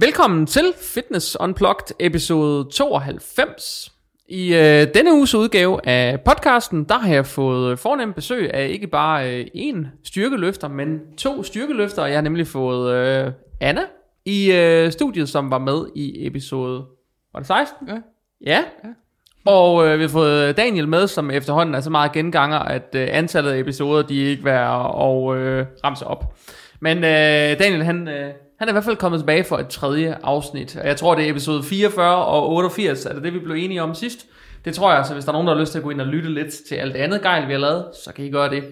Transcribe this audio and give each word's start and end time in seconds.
Velkommen 0.00 0.46
til 0.46 0.72
Fitness 0.80 1.36
Unplugged 1.40 1.96
episode 2.00 2.70
92. 2.70 3.92
I 4.28 4.54
øh, 4.54 4.86
denne 4.94 5.12
uges 5.14 5.34
udgave 5.34 5.86
af 5.88 6.20
podcasten, 6.20 6.84
der 6.84 6.98
har 6.98 7.14
jeg 7.14 7.26
fået 7.26 7.78
fornemt 7.78 8.14
besøg 8.14 8.54
af 8.54 8.68
ikke 8.68 8.86
bare 8.86 9.40
øh, 9.40 9.46
en 9.54 9.86
styrkeløfter, 10.04 10.68
men 10.68 11.00
to 11.18 11.42
styrkeløfter. 11.42 12.06
Jeg 12.06 12.16
har 12.16 12.22
nemlig 12.22 12.46
fået 12.46 12.94
øh, 12.94 13.32
Anna 13.60 13.80
i 14.24 14.52
øh, 14.52 14.92
studiet, 14.92 15.28
som 15.28 15.50
var 15.50 15.58
med 15.58 15.86
i 15.94 16.26
episode 16.26 16.84
var 17.32 17.40
det 17.40 17.46
16? 17.46 17.88
Ja. 17.88 18.00
Ja. 18.46 18.64
Og 19.44 19.86
øh, 19.86 19.98
vi 19.98 20.02
har 20.02 20.08
fået 20.08 20.56
Daniel 20.56 20.88
med, 20.88 21.06
som 21.06 21.30
efterhånden 21.30 21.74
er 21.74 21.80
så 21.80 21.90
meget 21.90 22.12
genganger, 22.12 22.58
at 22.58 22.94
øh, 22.94 23.08
antallet 23.10 23.50
af 23.50 23.58
episoder, 23.58 24.02
de 24.02 24.24
er 24.24 24.28
ikke 24.28 24.44
værd 24.44 24.94
at 25.00 25.36
øh, 25.36 25.66
ramse 25.84 26.06
op. 26.06 26.36
Men 26.80 26.96
øh, 26.98 27.58
Daniel, 27.58 27.84
han, 27.84 28.08
øh, 28.08 28.32
han 28.58 28.68
er 28.68 28.72
i 28.72 28.74
hvert 28.74 28.84
fald 28.84 28.96
kommet 28.96 29.20
tilbage 29.20 29.44
for 29.44 29.58
et 29.58 29.68
tredje 29.68 30.18
afsnit. 30.22 30.76
Og 30.76 30.86
jeg 30.86 30.96
tror, 30.96 31.14
det 31.14 31.26
er 31.26 31.30
episode 31.30 31.62
44 31.62 32.24
og 32.24 32.52
88, 32.52 33.06
er 33.06 33.12
det 33.12 33.22
det, 33.22 33.34
vi 33.34 33.38
blev 33.38 33.56
enige 33.56 33.82
om 33.82 33.94
sidst? 33.94 34.26
Det 34.64 34.74
tror 34.74 34.92
jeg, 34.92 35.06
så 35.06 35.12
hvis 35.12 35.24
der 35.24 35.30
er 35.30 35.32
nogen, 35.32 35.46
der 35.46 35.54
har 35.54 35.60
lyst 35.60 35.72
til 35.72 35.78
at 35.78 35.84
gå 35.84 35.90
ind 35.90 36.00
og 36.00 36.06
lytte 36.06 36.28
lidt 36.28 36.52
til 36.68 36.74
alt 36.74 36.94
det 36.94 37.00
andet 37.00 37.22
gejl, 37.22 37.48
vi 37.48 37.52
har 37.52 37.60
lavet, 37.60 37.84
så 38.04 38.12
kan 38.12 38.24
I 38.24 38.30
gøre 38.30 38.50
det. 38.50 38.64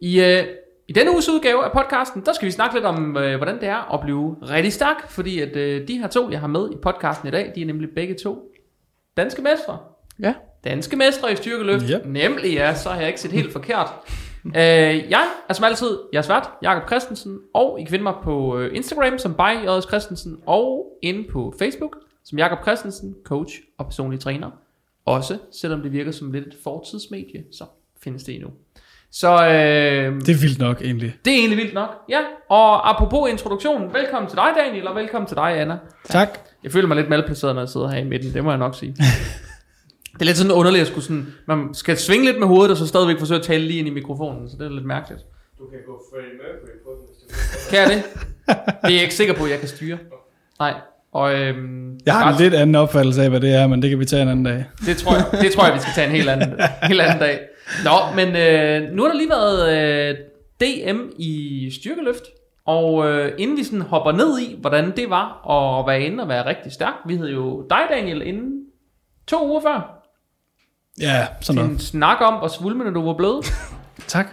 I, 0.00 0.20
øh, 0.20 0.44
i 0.88 0.92
denne 0.92 1.10
uges 1.10 1.28
udgave 1.28 1.64
af 1.64 1.72
podcasten, 1.72 2.22
der 2.26 2.32
skal 2.32 2.46
vi 2.46 2.50
snakke 2.50 2.74
lidt 2.76 2.84
om, 2.84 3.16
øh, 3.16 3.36
hvordan 3.36 3.60
det 3.60 3.68
er 3.68 3.94
at 3.94 4.00
blive 4.00 4.36
rigtig 4.42 4.72
stærk, 4.72 5.10
fordi 5.10 5.40
at 5.40 5.56
øh, 5.56 5.88
de 5.88 5.98
her 5.98 6.08
to, 6.08 6.30
jeg 6.30 6.40
har 6.40 6.46
med 6.46 6.70
i 6.72 6.76
podcasten 6.82 7.28
i 7.28 7.30
dag, 7.30 7.52
de 7.54 7.62
er 7.62 7.66
nemlig 7.66 7.88
begge 7.94 8.14
to 8.14 8.52
danske 9.16 9.42
mestre. 9.42 9.78
Ja. 10.20 10.34
Danske 10.64 10.96
mestre 10.96 11.32
i 11.32 11.36
styrkeløft. 11.36 11.84
Yep. 11.90 12.06
Nemlig, 12.06 12.52
ja, 12.52 12.74
så 12.74 12.88
har 12.88 12.98
jeg 12.98 13.08
ikke 13.08 13.20
set 13.20 13.32
helt 13.32 13.52
forkert. 13.52 13.88
Øh, 14.56 15.10
jeg 15.10 15.26
er 15.48 15.52
som 15.54 15.64
altid 15.64 15.98
jeres 16.14 16.28
vært, 16.28 16.50
Jakob 16.62 16.88
Christensen, 16.88 17.38
og 17.54 17.80
I 17.80 17.82
kan 17.82 17.90
finde 17.90 18.02
mig 18.02 18.14
på 18.22 18.58
øh, 18.58 18.76
Instagram 18.76 19.18
som 19.18 19.34
by 19.34 19.66
J.S. 19.66 19.86
Christensen, 19.88 20.36
og 20.46 20.86
inde 21.02 21.28
på 21.32 21.54
Facebook 21.58 21.96
som 22.24 22.38
Jakob 22.38 22.58
Christensen, 22.62 23.14
coach 23.24 23.54
og 23.78 23.86
personlig 23.86 24.20
træner. 24.20 24.50
Også, 25.04 25.38
selvom 25.52 25.82
det 25.82 25.92
virker 25.92 26.12
som 26.12 26.32
lidt 26.32 26.46
et 26.46 26.56
fortidsmedie, 26.64 27.44
så 27.52 27.64
findes 28.02 28.24
det 28.24 28.34
endnu. 28.34 28.50
Så 29.10 29.32
øh, 29.32 30.20
Det 30.20 30.28
er 30.28 30.40
vildt 30.40 30.58
nok, 30.58 30.80
egentlig. 30.82 31.14
det 31.24 31.32
er 31.32 31.36
egentlig 31.38 31.58
vildt 31.58 31.74
nok. 31.74 31.88
Ja, 32.08 32.20
og 32.48 32.90
apropos 32.90 33.30
introduktionen, 33.30 33.94
velkommen 33.94 34.28
til 34.30 34.36
dig 34.36 34.48
Daniel, 34.56 34.88
og 34.88 34.94
velkommen 34.96 35.26
til 35.28 35.36
dig 35.36 35.60
Anna. 35.60 35.78
Tak. 36.04 36.38
Jeg 36.62 36.72
føler 36.72 36.88
mig 36.88 36.96
lidt 36.96 37.08
malplaceret, 37.08 37.54
når 37.54 37.62
jeg 37.62 37.68
sidder 37.68 37.88
her 37.88 37.98
i 37.98 38.04
midten, 38.04 38.32
det 38.34 38.44
må 38.44 38.50
jeg 38.50 38.58
nok 38.58 38.74
sige. 38.74 38.96
det 40.16 40.20
er 40.20 40.24
lidt 40.24 40.36
sådan 40.36 40.52
underligt 40.52 40.80
at 40.82 40.86
skulle 40.88 41.04
sådan, 41.04 41.26
man 41.46 41.74
skal 41.74 41.96
svinge 41.96 42.24
lidt 42.24 42.38
med 42.38 42.46
hovedet, 42.46 42.70
og 42.70 42.76
så 42.76 42.86
stadigvæk 42.86 43.18
forsøge 43.18 43.38
at 43.40 43.46
tale 43.46 43.64
lige 43.64 43.78
ind 43.78 43.88
i 43.88 43.90
mikrofonen, 43.90 44.50
så 44.50 44.56
det 44.58 44.66
er 44.66 44.70
lidt 44.70 44.84
mærkeligt. 44.86 45.20
Du 45.58 45.64
kan 45.66 45.78
gå 45.86 46.02
Freddie 46.10 46.32
Mercury 46.38 46.76
på 46.84 46.90
den, 46.90 47.00
hvis 47.08 47.16
du 47.22 47.26
vil. 47.28 47.70
Kan 47.70 47.78
jeg 47.78 47.88
det? 47.96 48.02
Det 48.82 48.90
er 48.90 48.94
jeg 48.94 49.02
ikke 49.02 49.14
sikker 49.14 49.34
på, 49.34 49.44
at 49.44 49.50
jeg 49.50 49.58
kan 49.58 49.68
styre. 49.68 49.98
Nej, 50.58 50.74
og 51.12 51.34
øhm, 51.34 51.98
Jeg 52.06 52.14
har 52.14 52.28
en 52.28 52.34
ret- 52.34 52.40
lidt 52.40 52.54
anden 52.54 52.74
opfattelse 52.74 53.22
af, 53.22 53.30
hvad 53.30 53.40
det 53.40 53.54
er, 53.54 53.66
men 53.66 53.82
det 53.82 53.90
kan 53.90 53.98
vi 54.00 54.04
tage 54.04 54.22
en 54.22 54.28
anden 54.28 54.44
dag. 54.44 54.64
det 54.86 54.96
tror, 54.96 55.12
jeg, 55.14 55.24
det 55.42 55.52
tror 55.52 55.64
jeg, 55.66 55.74
vi 55.74 55.80
skal 55.80 55.92
tage 55.94 56.06
en 56.06 56.12
helt 56.16 56.28
anden, 56.28 56.60
helt 56.82 57.00
anden 57.00 57.18
dag. 57.18 57.40
Nå, 57.84 57.90
men 58.16 58.28
øh, 58.36 58.92
nu 58.96 59.02
har 59.02 59.10
der 59.10 59.16
lige 59.16 59.30
været 59.30 59.58
øh, 60.10 60.16
DM 60.60 60.98
i 61.18 61.70
styrkeløft, 61.80 62.22
og 62.66 63.06
øh, 63.06 63.32
inden 63.38 63.56
vi 63.56 63.64
sådan 63.64 63.80
hopper 63.82 64.12
ned 64.12 64.38
i, 64.40 64.56
hvordan 64.60 64.92
det 64.96 65.10
var 65.10 65.50
at 65.78 65.86
være 65.86 66.00
inde 66.02 66.22
og 66.22 66.28
være 66.28 66.46
rigtig 66.46 66.72
stærk, 66.72 66.94
vi 67.06 67.16
havde 67.16 67.30
jo 67.32 67.66
dig 67.70 67.80
Daniel 67.90 68.22
inden 68.22 68.52
to 69.26 69.48
uger 69.48 69.60
før, 69.60 69.95
Ja, 71.00 71.26
sådan 71.40 71.62
en 71.62 71.66
noget. 71.66 71.82
snak 71.82 72.16
om, 72.20 72.34
hvor 72.34 72.48
svulmende 72.48 72.94
du 72.94 73.06
var 73.06 73.14
blevet. 73.14 73.44
Tak. 74.08 74.26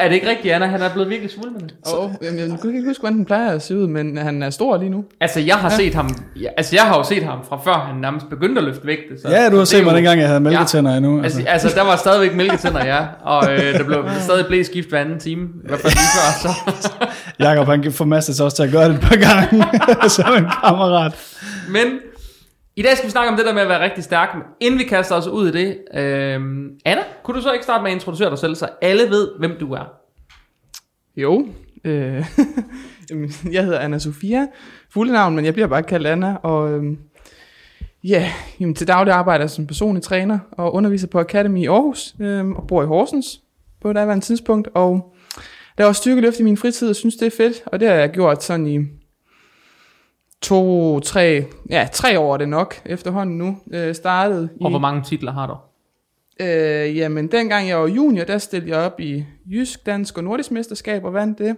er 0.00 0.08
det 0.08 0.14
ikke 0.14 0.28
rigtigt, 0.30 0.54
Anna? 0.54 0.66
Han 0.66 0.82
er 0.82 0.88
blevet 0.92 1.10
virkelig 1.10 1.30
svulmende. 1.32 1.68
Oh, 1.94 2.10
jeg 2.22 2.30
kan 2.62 2.74
ikke 2.74 2.86
huske, 2.88 3.00
hvordan 3.00 3.16
den 3.18 3.24
plejer 3.24 3.50
at 3.50 3.62
se 3.62 3.76
ud, 3.78 3.86
men 3.86 4.16
han 4.16 4.42
er 4.42 4.50
stor 4.50 4.76
lige 4.76 4.90
nu. 4.90 5.04
Altså, 5.20 5.40
jeg 5.40 5.56
har 5.56 5.68
set 5.68 5.94
ham, 5.94 6.08
ja, 6.40 6.48
altså, 6.56 6.76
jeg 6.76 6.82
har 6.84 6.96
jo 6.96 7.04
set 7.04 7.22
ham 7.22 7.38
fra 7.48 7.60
før 7.64 7.72
han 7.72 7.96
nærmest 8.00 8.26
begyndte 8.30 8.58
at 8.60 8.64
løfte 8.64 8.86
vægte. 8.86 9.20
Så 9.22 9.28
Ja, 9.28 9.50
du 9.50 9.56
har 9.56 9.64
set 9.64 9.84
mig 9.84 9.90
jo- 9.90 9.96
dengang, 9.96 10.20
jeg 10.20 10.28
havde 10.28 10.40
mælketænder 10.40 10.96
endnu. 10.96 11.22
Altså, 11.22 11.38
Altså. 11.38 11.52
altså, 11.68 11.80
der 11.80 11.82
var 11.84 11.96
stadigvæk 11.96 12.34
mælketænder, 12.36 12.84
ja. 12.86 13.06
Og 13.22 13.52
øh, 13.52 13.74
der 13.74 13.84
blev 13.84 14.04
stadig 14.20 14.46
blev 14.46 14.64
skift 14.64 14.88
hver 14.88 14.98
anden 15.00 15.20
time. 15.20 15.42
I 15.64 15.66
hvert 15.68 15.80
fald 15.80 15.92
lige 15.92 16.08
før, 16.42 16.48
så. 16.48 16.88
Jakob, 17.38 17.66
han 17.66 17.92
får 17.92 18.04
masser 18.04 18.44
også 18.44 18.56
til 18.56 18.62
at 18.62 18.70
gøre 18.72 18.88
det 18.88 18.94
et 18.94 19.00
par 19.00 19.16
gange, 19.16 19.64
som 20.16 20.32
en 20.38 20.46
kammerat. 20.64 21.12
Men 21.68 21.86
i 22.78 22.82
dag 22.82 22.96
skal 22.96 23.06
vi 23.06 23.10
snakke 23.10 23.30
om 23.30 23.36
det 23.36 23.46
der 23.46 23.54
med 23.54 23.62
at 23.62 23.68
være 23.68 23.84
rigtig 23.84 24.04
stærk. 24.04 24.34
Men 24.34 24.42
Inden 24.60 24.80
vi 24.80 24.84
kaster 24.84 25.14
os 25.14 25.26
ud 25.26 25.48
i 25.48 25.52
det. 25.52 25.78
Øh, 25.94 26.40
Anna, 26.84 27.02
kunne 27.22 27.36
du 27.36 27.42
så 27.42 27.52
ikke 27.52 27.64
starte 27.64 27.82
med 27.82 27.90
at 27.90 27.94
introducere 27.94 28.30
dig 28.30 28.38
selv, 28.38 28.54
så 28.54 28.68
alle 28.82 29.02
ved, 29.02 29.28
hvem 29.38 29.56
du 29.60 29.72
er? 29.72 29.92
Jo. 31.16 31.48
Øh, 31.84 32.24
jeg 33.52 33.64
hedder 33.64 33.78
Anna 33.78 33.98
Sofia, 33.98 34.46
fulde 34.90 35.12
navn, 35.12 35.36
men 35.36 35.44
jeg 35.44 35.54
bliver 35.54 35.66
bare 35.66 35.82
kaldt 35.82 36.06
Anna. 36.06 36.34
Og 36.34 36.72
øh, 36.72 36.96
ja, 38.04 38.32
jamen, 38.60 38.74
til 38.74 38.88
daglig 38.88 39.14
arbejder 39.14 39.44
jeg 39.44 39.50
som 39.50 39.66
personlig 39.66 40.02
træner 40.02 40.38
og 40.52 40.74
underviser 40.74 41.06
på 41.06 41.18
Academy 41.18 41.62
i 41.62 41.66
Aarhus 41.66 42.14
øh, 42.20 42.48
og 42.48 42.66
bor 42.66 42.82
i 42.82 42.86
Horsens 42.86 43.40
på 43.80 43.90
et 43.90 43.96
andet 43.96 44.22
tidspunkt. 44.22 44.68
Og 44.74 45.14
der 45.78 45.84
er 45.84 45.88
også 45.88 45.98
styrkeløft 45.98 46.40
i 46.40 46.42
min 46.42 46.56
fritid 46.56 46.90
og 46.90 46.96
synes, 46.96 47.16
det 47.16 47.26
er 47.26 47.36
fedt. 47.36 47.62
Og 47.66 47.80
det 47.80 47.88
har 47.88 47.94
jeg 47.94 48.10
gjort 48.10 48.44
sådan 48.44 48.66
i 48.66 48.78
to, 50.42 51.00
tre, 51.00 51.44
ja, 51.70 51.88
tre 51.92 52.18
år 52.18 52.34
er 52.34 52.36
det 52.36 52.48
nok 52.48 52.74
efterhånden 52.86 53.38
nu. 53.38 53.58
Øh, 53.72 53.94
startet 53.94 54.50
i... 54.60 54.64
Og 54.64 54.70
hvor 54.70 54.78
mange 54.78 55.02
titler 55.02 55.32
har 55.32 55.46
du? 55.46 55.54
Øh, 56.40 56.96
jamen, 56.96 57.26
dengang 57.26 57.68
jeg 57.68 57.78
var 57.78 57.86
junior, 57.86 58.24
der 58.24 58.38
stillede 58.38 58.76
jeg 58.76 58.86
op 58.86 59.00
i 59.00 59.24
Jysk, 59.52 59.86
Dansk 59.86 60.18
og 60.18 60.24
Nordisk 60.24 60.50
Mesterskab 60.50 61.04
og 61.04 61.14
vandt 61.14 61.38
det. 61.38 61.56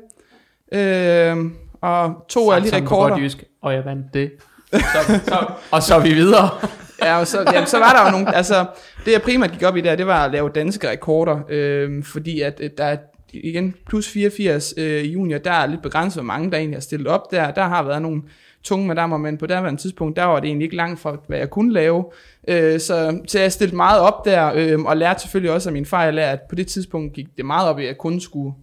Øh, 0.72 1.36
og 1.80 2.14
to 2.28 2.50
af 2.50 2.62
på 2.62 2.69
rekorder. 2.72 3.08
Godt 3.08 3.22
jysk, 3.22 3.44
og 3.62 3.74
jeg 3.74 3.84
vandt 3.84 4.14
det. 4.14 4.30
Så, 4.72 5.20
så, 5.24 5.46
og 5.70 5.82
så 5.82 5.94
er 5.94 6.00
vi 6.00 6.14
videre. 6.14 6.48
Ja, 7.02 7.19
og 7.19 7.26
så, 7.26 7.44
jamen, 7.52 7.66
så 7.66 7.78
var 7.78 7.92
der 7.92 8.04
jo 8.04 8.10
nogle, 8.10 8.36
altså, 8.36 8.66
det 9.04 9.12
jeg 9.12 9.22
primært 9.22 9.52
gik 9.52 9.62
op 9.62 9.76
i 9.76 9.80
der, 9.80 9.96
det 9.96 10.06
var 10.06 10.24
at 10.24 10.32
lave 10.32 10.50
danske 10.54 10.90
rekorder, 10.90 11.40
øh, 11.48 12.04
fordi 12.04 12.40
at 12.40 12.60
øh, 12.62 12.70
der 12.78 12.84
er 12.84 12.96
igen 13.32 13.74
plus 13.86 14.08
84 14.08 14.74
øh, 14.76 15.14
junior, 15.14 15.38
der 15.38 15.52
er 15.52 15.66
lidt 15.66 15.82
begrænset, 15.82 16.22
hvor 16.22 16.26
mange 16.26 16.50
der 16.50 16.56
egentlig 16.56 16.76
har 16.76 16.80
stillet 16.80 17.08
op 17.08 17.30
der. 17.30 17.50
Der 17.50 17.62
har 17.62 17.82
været 17.82 18.02
nogle 18.02 18.22
tunge 18.65 18.87
madammer, 18.87 19.16
men 19.16 19.38
på 19.38 19.47
derværende 19.47 19.81
tidspunkt, 19.81 20.16
der 20.16 20.25
var 20.25 20.41
det 20.41 20.47
egentlig 20.47 20.65
ikke 20.65 20.76
langt 20.76 21.00
fra, 21.00 21.16
hvad 21.26 21.38
jeg 21.38 21.50
kunne 21.50 21.72
lave. 21.72 22.04
Øh, 22.48 22.81
så, 22.81 23.21
så 23.26 23.41
jeg 23.41 23.53
stillede 23.53 23.76
meget 23.76 24.00
op 24.00 24.25
der, 24.25 24.53
øh, 24.54 24.81
og 24.81 24.97
lærte 24.97 25.21
selvfølgelig 25.21 25.53
også 25.53 25.69
af 25.69 25.72
min 25.72 25.87
fejl, 25.87 26.19
at 26.19 26.41
på 26.48 26.54
det 26.54 26.66
tidspunkt 26.66 27.12
gik 27.12 27.26
det 27.37 27.44
meget 27.44 27.69
op 27.69 27.78
i, 27.78 27.82
at 27.82 27.88
jeg 27.88 27.99
kun 27.99 28.20
skulle 28.20 28.54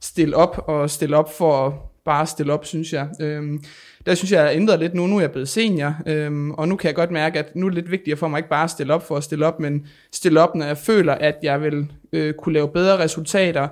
stille 0.00 0.36
op, 0.36 0.64
og 0.66 0.90
stille 0.90 1.16
op 1.16 1.36
for 1.38 1.66
at 1.66 1.72
bare 2.04 2.26
stille 2.26 2.52
op, 2.52 2.64
synes 2.64 2.92
jeg. 2.92 3.08
Øhm, 3.20 3.64
der 4.06 4.14
synes 4.14 4.32
jeg, 4.32 4.44
jeg 4.44 4.56
ændret 4.56 4.80
lidt 4.80 4.94
nu. 4.94 5.06
Nu 5.06 5.16
er 5.16 5.20
jeg 5.20 5.30
blevet 5.30 5.48
senior, 5.48 5.94
øhm, 6.06 6.50
og 6.50 6.68
nu 6.68 6.76
kan 6.76 6.88
jeg 6.88 6.94
godt 6.94 7.10
mærke, 7.10 7.38
at 7.38 7.56
nu 7.56 7.66
er 7.66 7.70
det 7.70 7.74
lidt 7.74 7.90
vigtigere 7.90 8.18
for 8.18 8.28
mig 8.28 8.38
ikke 8.38 8.50
bare 8.50 8.64
at 8.64 8.70
stille 8.70 8.94
op 8.94 9.06
for 9.06 9.16
at 9.16 9.24
stille 9.24 9.46
op, 9.46 9.60
men 9.60 9.86
stille 10.12 10.40
op, 10.40 10.54
når 10.54 10.66
jeg 10.66 10.78
føler, 10.78 11.14
at 11.14 11.36
jeg 11.42 11.62
vil 11.62 11.92
øh, 12.12 12.34
kunne 12.34 12.52
lave 12.52 12.68
bedre 12.68 12.98
resultater. 12.98 13.68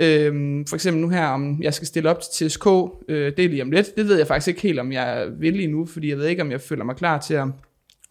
Øhm, 0.00 0.66
for 0.66 0.76
eksempel 0.76 1.02
nu 1.02 1.08
her, 1.08 1.26
om 1.26 1.62
jeg 1.62 1.74
skal 1.74 1.86
stille 1.86 2.10
op 2.10 2.20
til 2.20 2.48
TSK, 2.48 2.66
øh, 3.08 3.32
det 3.36 3.44
er 3.44 3.48
lige 3.48 3.62
om 3.62 3.70
lidt. 3.70 3.96
Det 3.96 4.08
ved 4.08 4.18
jeg 4.18 4.26
faktisk 4.26 4.48
ikke 4.48 4.60
helt, 4.60 4.78
om 4.78 4.92
jeg 4.92 5.28
vil 5.38 5.60
endnu, 5.60 5.86
fordi 5.86 6.08
jeg 6.08 6.18
ved 6.18 6.26
ikke, 6.26 6.42
om 6.42 6.50
jeg 6.50 6.60
føler 6.60 6.84
mig 6.84 6.96
klar 6.96 7.18
til 7.18 7.34
at 7.34 7.46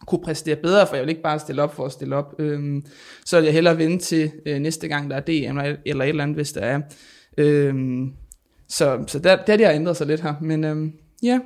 kunne 0.06 0.22
præstere 0.24 0.56
bedre, 0.56 0.86
for 0.86 0.96
jeg 0.96 1.02
vil 1.02 1.10
ikke 1.10 1.22
bare 1.22 1.38
stille 1.38 1.62
op 1.62 1.74
for 1.74 1.84
at 1.86 1.92
stille 1.92 2.16
op. 2.16 2.34
Øhm, 2.38 2.84
så 3.24 3.36
vil 3.36 3.44
jeg 3.44 3.54
hellere 3.54 3.78
vente 3.78 4.04
til 4.04 4.30
øh, 4.46 4.58
næste 4.58 4.88
gang, 4.88 5.10
der 5.10 5.16
er 5.16 5.20
DM 5.20 5.58
eller, 5.58 5.76
eller 5.86 6.04
et 6.04 6.08
eller 6.08 6.22
andet, 6.22 6.36
hvis 6.36 6.52
der 6.52 6.60
er. 6.60 6.80
Øhm, 7.38 8.12
så 8.68 9.04
så 9.06 9.18
der, 9.18 9.36
der, 9.36 9.56
der 9.56 9.66
har 9.66 9.74
ændret 9.74 9.96
sig 9.96 10.06
lidt 10.06 10.20
her. 10.20 10.34
Men 10.40 10.64
øhm, 10.64 10.92
ja, 11.22 11.40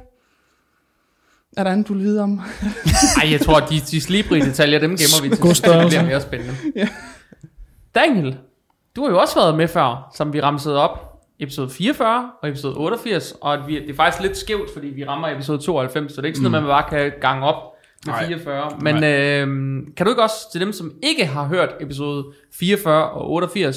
er 1.57 1.65
der 1.65 1.71
andet, 1.71 1.89
du 1.89 1.95
vil 1.95 2.03
vide 2.03 2.23
om? 2.23 2.41
Ej, 3.23 3.31
jeg 3.31 3.41
tror, 3.41 3.57
at 3.57 3.71
de, 3.71 3.81
de 3.91 4.01
slibrige 4.01 4.45
detaljer, 4.45 4.79
dem 4.79 4.91
gemmer 4.91 5.23
vi 5.23 5.29
til. 5.29 5.39
God 5.39 5.81
Det 5.81 5.89
bliver 5.89 6.07
mere 6.07 6.21
spændende. 6.21 6.55
Ja. 6.77 6.89
Daniel, 7.95 8.37
du 8.97 9.03
har 9.03 9.11
jo 9.11 9.21
også 9.21 9.35
været 9.35 9.57
med 9.57 9.69
før, 9.69 10.11
som 10.15 10.33
vi 10.33 10.41
ramsede 10.41 10.77
op. 10.77 11.03
Episode 11.39 11.71
44 11.71 12.31
og 12.43 12.49
episode 12.49 12.75
88. 12.77 13.35
Og 13.41 13.55
at 13.55 13.61
vi, 13.67 13.75
det 13.75 13.91
er 13.91 13.95
faktisk 13.95 14.23
lidt 14.23 14.37
skævt, 14.37 14.71
fordi 14.73 14.87
vi 14.87 15.05
rammer 15.05 15.29
episode 15.29 15.63
92, 15.63 16.13
så 16.13 16.17
det 16.17 16.23
er 16.23 16.27
ikke 16.27 16.39
sådan 16.39 16.51
noget, 16.51 16.65
man 16.65 16.71
bare 16.71 16.91
kan 16.91 17.13
gange 17.21 17.47
op 17.47 17.63
med 18.07 18.15
Nej. 18.15 18.27
44. 18.27 18.79
Men 18.81 19.05
øh, 19.05 19.47
kan 19.97 20.07
du 20.07 20.13
ikke 20.13 20.23
også 20.23 20.53
til 20.53 20.61
dem, 20.61 20.73
som 20.73 20.93
ikke 21.03 21.27
har 21.27 21.47
hørt 21.47 21.69
episode 21.81 22.25
44 22.59 23.11
og 23.11 23.31
88, 23.31 23.77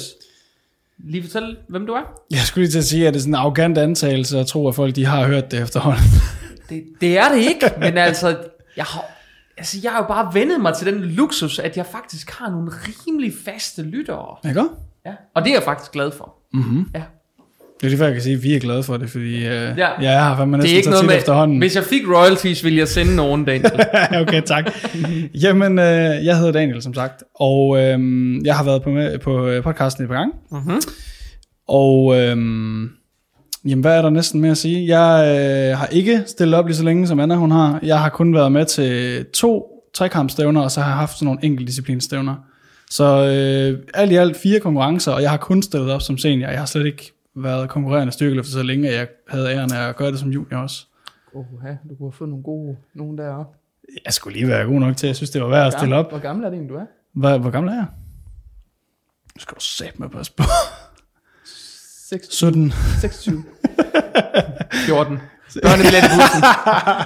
lige 0.98 1.22
fortælle, 1.22 1.56
hvem 1.68 1.86
du 1.86 1.92
er? 1.92 2.02
Jeg 2.30 2.38
skulle 2.38 2.62
lige 2.64 2.72
til 2.72 2.78
at 2.78 2.84
sige, 2.84 3.06
at 3.08 3.14
det 3.14 3.18
er 3.18 3.22
sådan 3.22 3.34
en 3.34 3.40
arrogant 3.40 3.78
antagelse 3.78 4.38
at 4.38 4.46
tro, 4.46 4.68
at 4.68 4.74
folk 4.74 4.96
de 4.96 5.04
har 5.04 5.26
hørt 5.26 5.50
det 5.50 5.62
efterhånden. 5.62 6.02
Det, 6.68 6.84
det 7.00 7.18
er 7.18 7.28
det 7.28 7.38
ikke, 7.38 7.72
men 7.78 7.98
altså, 7.98 8.38
jeg 8.76 8.84
har, 8.84 9.04
altså, 9.56 9.78
jeg 9.82 9.92
har 9.92 9.98
jo 9.98 10.06
bare 10.08 10.34
vendet 10.34 10.60
mig 10.60 10.74
til 10.76 10.86
den 10.86 11.00
luksus, 11.00 11.58
at 11.58 11.76
jeg 11.76 11.86
faktisk 11.86 12.30
har 12.30 12.50
nogle 12.50 12.70
rimelig 12.70 13.32
faste 13.44 13.82
lyttere. 13.82 14.36
Ikke? 14.48 14.64
Ja. 15.06 15.12
Og 15.36 15.42
det 15.44 15.50
er 15.50 15.54
jeg 15.54 15.62
faktisk 15.62 15.92
glad 15.92 16.10
for. 16.10 16.34
Mm-hmm. 16.54 16.86
Ja. 16.94 17.02
Det 17.80 17.86
er 17.86 17.90
derfor, 17.90 18.04
jeg 18.04 18.12
kan 18.14 18.22
sige, 18.22 18.36
at 18.36 18.42
vi 18.42 18.54
er 18.54 18.60
glade 18.60 18.82
for 18.82 18.96
det, 18.96 19.10
fordi 19.10 19.36
øh, 19.36 19.42
Ja. 19.42 19.68
ja. 19.78 19.86
jeg 20.00 20.24
har 20.24 20.36
fandme 20.36 20.56
Det 20.56 20.62
næsten 20.62 20.74
er 20.74 20.76
ikke 20.76 20.84
så 20.84 20.90
noget 20.90 21.06
med, 21.06 21.16
efterhånden. 21.16 21.58
hvis 21.58 21.76
jeg 21.76 21.84
fik 21.84 22.02
royalties, 22.08 22.64
ville 22.64 22.78
jeg 22.78 22.88
sende 22.88 23.16
nogen, 23.16 23.44
Daniel. 23.44 23.72
okay, 24.22 24.42
tak. 24.42 24.64
Jamen, 25.42 25.78
øh, 25.78 26.24
jeg 26.24 26.38
hedder 26.38 26.52
Daniel, 26.52 26.82
som 26.82 26.94
sagt, 26.94 27.22
og 27.34 27.76
øh, 27.78 27.98
jeg 28.46 28.56
har 28.56 28.64
været 28.64 28.82
på, 28.82 28.90
med, 28.90 29.18
på 29.18 29.46
øh, 29.46 29.62
podcasten 29.62 30.04
et 30.04 30.08
par 30.10 30.16
gange. 30.16 30.32
mm-hmm. 30.50 30.80
Og 31.68 32.14
øh, 32.20 32.36
Jamen, 33.64 33.80
hvad 33.80 33.96
er 33.98 34.02
der 34.02 34.10
næsten 34.10 34.40
mere 34.40 34.50
at 34.50 34.58
sige? 34.58 34.98
Jeg 34.98 35.38
øh, 35.72 35.78
har 35.78 35.86
ikke 35.86 36.22
stillet 36.26 36.54
op 36.58 36.66
lige 36.66 36.76
så 36.76 36.84
længe, 36.84 37.06
som 37.06 37.20
Anna 37.20 37.34
hun 37.34 37.50
har. 37.50 37.78
Jeg 37.82 38.00
har 38.00 38.08
kun 38.08 38.34
været 38.34 38.52
med 38.52 38.64
til 38.64 39.24
to 39.34 39.64
trekampstævner, 39.94 40.60
og 40.60 40.70
så 40.70 40.80
har 40.80 40.90
jeg 40.90 40.96
haft 40.98 41.12
sådan 41.14 41.26
nogle 41.26 41.40
enkeltdisciplinstævner. 41.42 42.34
Så 42.90 43.04
øh, 43.04 43.82
alt 43.94 44.12
i 44.12 44.14
alt 44.14 44.36
fire 44.36 44.60
konkurrencer, 44.60 45.12
og 45.12 45.22
jeg 45.22 45.30
har 45.30 45.36
kun 45.36 45.62
stillet 45.62 45.90
op 45.92 46.02
som 46.02 46.18
senior. 46.18 46.48
Jeg 46.48 46.58
har 46.58 46.66
slet 46.66 46.86
ikke 46.86 47.12
været 47.36 47.68
konkurrerende 47.68 48.12
styrkeløfter 48.12 48.52
så 48.52 48.62
længe, 48.62 48.88
at 48.88 48.94
jeg 48.94 49.08
havde 49.28 49.50
æren 49.52 49.72
af 49.72 49.88
at 49.88 49.96
gøre 49.96 50.10
det 50.10 50.18
som 50.18 50.30
junior 50.30 50.58
også. 50.58 50.86
Oha, 51.34 51.68
du 51.90 51.94
kunne 51.94 52.06
have 52.08 52.12
fået 52.12 52.30
nogle 52.30 52.42
gode, 52.44 52.76
nogen 52.94 53.18
deroppe. 53.18 53.56
Jeg 54.04 54.12
skulle 54.12 54.36
lige 54.38 54.48
være 54.48 54.64
god 54.64 54.80
nok 54.80 54.96
til, 54.96 55.06
jeg 55.06 55.16
synes, 55.16 55.30
det 55.30 55.42
var 55.42 55.48
værd 55.48 55.66
at 55.66 55.72
stille 55.72 55.96
op. 55.96 56.10
Hvor 56.10 56.18
gammel 56.18 56.44
er 56.44 56.48
det 56.50 56.56
egentlig, 56.56 56.74
du 56.74 56.78
er? 56.80 56.86
Hvor, 57.14 57.38
hvor 57.38 57.50
gammel 57.50 57.72
er 57.72 57.76
jeg? 57.76 57.86
Nu 59.34 59.40
skal 59.40 59.54
du 59.54 59.60
sætte 59.60 59.94
mig 59.98 60.10
passe 60.10 60.32
på. 60.36 60.44
6, 62.08 62.26
17. 62.30 62.72
26. 63.00 63.44
14. 64.86 65.18
Børnebillet 65.62 65.98
i 65.98 66.08
bussen. 66.14 66.40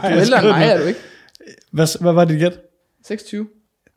Du 0.03 0.15
er 0.17 0.21
ældre 0.21 0.39
end 0.39 0.49
mig, 0.49 0.67
er 0.69 0.79
du 0.79 0.85
ikke? 0.85 1.01
Hvad, 1.73 2.01
hvad 2.01 2.13
var 2.13 2.25
dit 2.25 2.39
gæt? 2.39 2.61
26. 3.07 3.49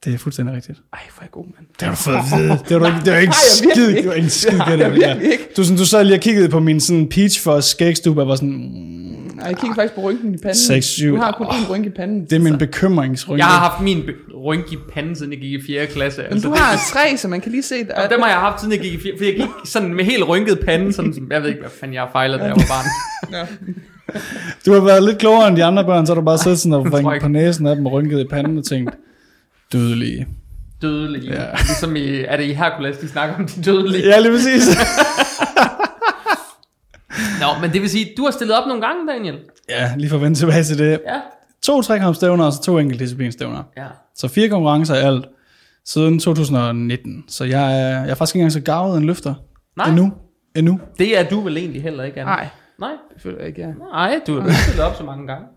Det 0.05 0.13
er 0.13 0.17
fuldstændig 0.17 0.55
rigtigt. 0.55 0.77
Ej, 0.93 0.99
hvor 1.15 1.21
er 1.21 1.23
jeg 1.25 1.31
god, 1.31 1.45
mand. 1.45 1.67
Det 1.79 1.81
har 1.87 1.91
du 1.91 1.97
fået 1.97 2.15
at 2.15 2.23
vide. 2.39 2.59
Det 2.69 2.81
var, 2.81 2.89
du 2.89 3.05
det 3.05 3.13
var 3.13 3.19
ikke 3.19 3.29
Nej, 3.31 3.71
skid, 3.71 3.95
det 3.95 4.07
var 4.07 4.13
ikke 4.13 4.29
skid 4.29 4.59
Det 4.67 4.79
virkelig 4.93 5.31
ikke. 5.31 5.49
Du, 5.57 5.63
sådan, 5.63 5.77
du 5.77 5.85
sad 5.85 6.03
lige 6.03 6.15
og 6.17 6.21
kiggede 6.21 6.49
på 6.49 6.59
min 6.59 6.79
sådan 6.79 7.07
peach 7.09 7.43
for 7.43 7.59
skægstube, 7.59 8.21
og 8.21 8.27
var 8.27 8.35
sådan, 8.35 8.49
mm, 8.49 9.35
Nej, 9.37 9.45
jeg 9.47 9.57
kigger 9.57 9.75
faktisk 9.75 9.93
på 9.95 10.01
rynken 10.01 10.33
i 10.33 10.37
panden. 10.37 10.55
6, 10.55 10.85
7. 10.85 11.11
Du 11.11 11.17
har 11.21 11.31
kun 11.31 11.45
én 11.45 11.71
rynke 11.71 11.87
i 11.87 11.89
panden. 11.89 12.21
det 12.25 12.33
er 12.33 12.39
min 12.39 12.57
bekymringsrynke. 12.57 13.37
Jeg 13.37 13.45
har 13.45 13.69
haft 13.69 13.83
min 13.83 14.03
rynke 14.45 14.73
i 14.73 14.77
panden, 14.93 15.15
siden 15.15 15.31
jeg 15.31 15.39
gik 15.41 15.51
i 15.51 15.65
4. 15.67 15.85
klasse. 15.85 16.21
Men 16.21 16.31
Altså, 16.31 16.47
du 16.47 16.53
det- 16.53 16.61
har 16.61 16.79
tre, 16.93 17.17
så 17.17 17.27
man 17.27 17.41
kan 17.41 17.51
lige 17.51 17.63
se 17.63 17.75
det. 17.79 17.89
Og 17.89 18.09
dem 18.11 18.19
har 18.21 18.27
jeg 18.29 18.37
haft, 18.37 18.59
siden 18.61 18.73
jeg 18.73 18.81
gik 18.81 18.93
i 18.93 18.99
4. 19.01 19.13
For 19.17 19.25
jeg 19.25 19.33
gik 19.35 19.45
sådan 19.65 19.93
med 19.93 20.03
helt 20.05 20.27
rynket 20.27 20.59
pande. 20.65 20.93
Sådan, 20.93 21.13
som- 21.13 21.27
jeg 21.31 21.41
ved 21.41 21.49
ikke, 21.49 21.61
hvad 21.61 21.69
fanden 21.79 21.93
jeg 21.93 22.01
har 22.01 22.09
fejlet, 22.11 22.39
da 22.39 22.45
jeg 22.45 22.55
var 22.55 22.65
barn. 22.69 22.85
Du 24.65 24.73
har 24.73 24.79
været 24.81 25.03
lidt 25.03 25.17
klogere 25.17 25.47
end 25.47 25.57
de 25.57 25.63
andre 25.63 25.85
børn, 25.85 26.05
så 26.05 26.13
har 26.13 26.21
du 26.21 26.25
bare 26.25 26.37
siddet 26.37 26.59
sådan 26.59 26.73
og 26.73 26.85
på 27.21 27.27
næsen 27.27 27.67
af 27.67 27.75
dem 27.75 27.85
og 27.85 27.91
rynket 27.91 28.19
i 28.19 28.23
panden 28.29 28.57
og 28.57 28.65
tænkt, 28.65 28.91
dødelige. 29.71 30.27
Dødelige. 30.81 31.33
Ja. 31.33 31.51
Ligesom 31.67 31.95
i, 31.95 32.19
er 32.19 32.37
det 32.37 32.43
i 32.43 32.53
Hercules, 32.53 32.97
de 32.97 33.09
snakker 33.09 33.35
om 33.35 33.47
de 33.47 33.63
dødelige? 33.63 34.07
Ja, 34.07 34.19
lige 34.19 34.31
præcis. 34.31 34.67
Nå, 37.41 37.47
men 37.61 37.73
det 37.73 37.81
vil 37.81 37.89
sige, 37.89 38.13
du 38.17 38.23
har 38.23 38.31
stillet 38.31 38.57
op 38.57 38.67
nogle 38.67 38.81
gange, 38.81 39.11
Daniel. 39.13 39.39
ja, 39.69 39.91
lige 39.97 40.09
for 40.09 40.15
at 40.15 40.21
vende 40.21 40.37
tilbage 40.37 40.63
til 40.63 40.77
det. 40.77 40.89
Ja. 41.07 41.19
To 41.63 41.81
trekampstævner 41.81 42.45
og 42.45 42.53
så 42.53 42.61
to 42.61 42.77
enkeltdisciplinstævner. 42.79 43.63
Ja. 43.77 43.85
Så 44.15 44.27
fire 44.27 44.49
konkurrencer 44.49 44.95
i 44.95 44.99
alt 44.99 45.25
siden 45.85 46.19
2019. 46.19 47.23
Så 47.27 47.43
jeg 47.45 47.81
er, 47.81 47.87
jeg 48.01 48.09
er 48.09 48.15
faktisk 48.15 48.35
ikke 48.35 48.41
engang 48.41 48.51
så 48.51 48.59
gavet 48.61 48.97
en 48.97 49.05
løfter. 49.05 49.33
Nej. 49.77 49.87
Endnu. 49.89 50.13
Endnu. 50.55 50.79
Det 50.99 51.19
er 51.19 51.23
du 51.29 51.41
vel 51.41 51.57
egentlig 51.57 51.83
heller 51.83 52.03
ikke, 52.03 52.21
Anna? 52.21 52.31
Nej, 52.31 52.47
Nej. 52.79 52.91
det 53.13 53.21
føler 53.21 53.37
jeg 53.37 53.47
ikke, 53.47 53.61
ja. 53.61 53.67
Nej, 53.67 54.19
du 54.27 54.39
har 54.39 54.47
ikke 54.47 54.59
stillet 54.61 54.83
op 54.85 54.95
så 54.95 55.03
mange 55.03 55.27
gange. 55.27 55.47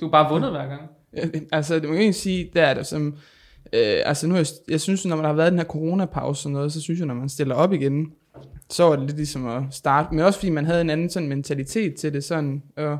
Du 0.00 0.04
har 0.06 0.10
bare 0.10 0.30
vundet 0.30 0.50
hver 0.50 0.66
gang. 0.66 0.80
Ja, 1.16 1.38
Altså, 1.52 1.74
det 1.74 1.82
må 1.82 1.88
jeg 1.88 2.00
egentlig 2.00 2.14
sige, 2.20 2.50
der 2.54 2.62
er 2.62 2.74
det 2.74 2.86
som... 2.86 3.14
Øh, 3.72 3.96
altså 4.04 4.26
nu, 4.26 4.36
jeg, 4.36 4.46
jeg 4.68 4.80
synes, 4.80 5.06
når 5.06 5.16
man 5.16 5.24
har 5.24 5.32
været 5.32 5.48
i 5.48 5.50
den 5.50 5.58
her 5.58 5.66
coronapause 5.66 6.48
og 6.48 6.52
noget, 6.52 6.72
så 6.72 6.80
synes 6.80 6.98
jeg, 6.98 7.06
når 7.06 7.14
man 7.14 7.28
stiller 7.28 7.54
op 7.54 7.72
igen, 7.72 8.12
så 8.70 8.84
var 8.84 8.96
det 8.96 9.04
lidt 9.06 9.16
ligesom 9.16 9.46
at 9.46 9.62
starte. 9.70 10.14
Men 10.14 10.24
også 10.24 10.38
fordi 10.38 10.50
man 10.50 10.64
havde 10.66 10.80
en 10.80 10.90
anden 10.90 11.10
sådan 11.10 11.28
mentalitet 11.28 11.94
til 11.94 12.12
det 12.12 12.24
sådan. 12.24 12.62
Og, 12.76 12.98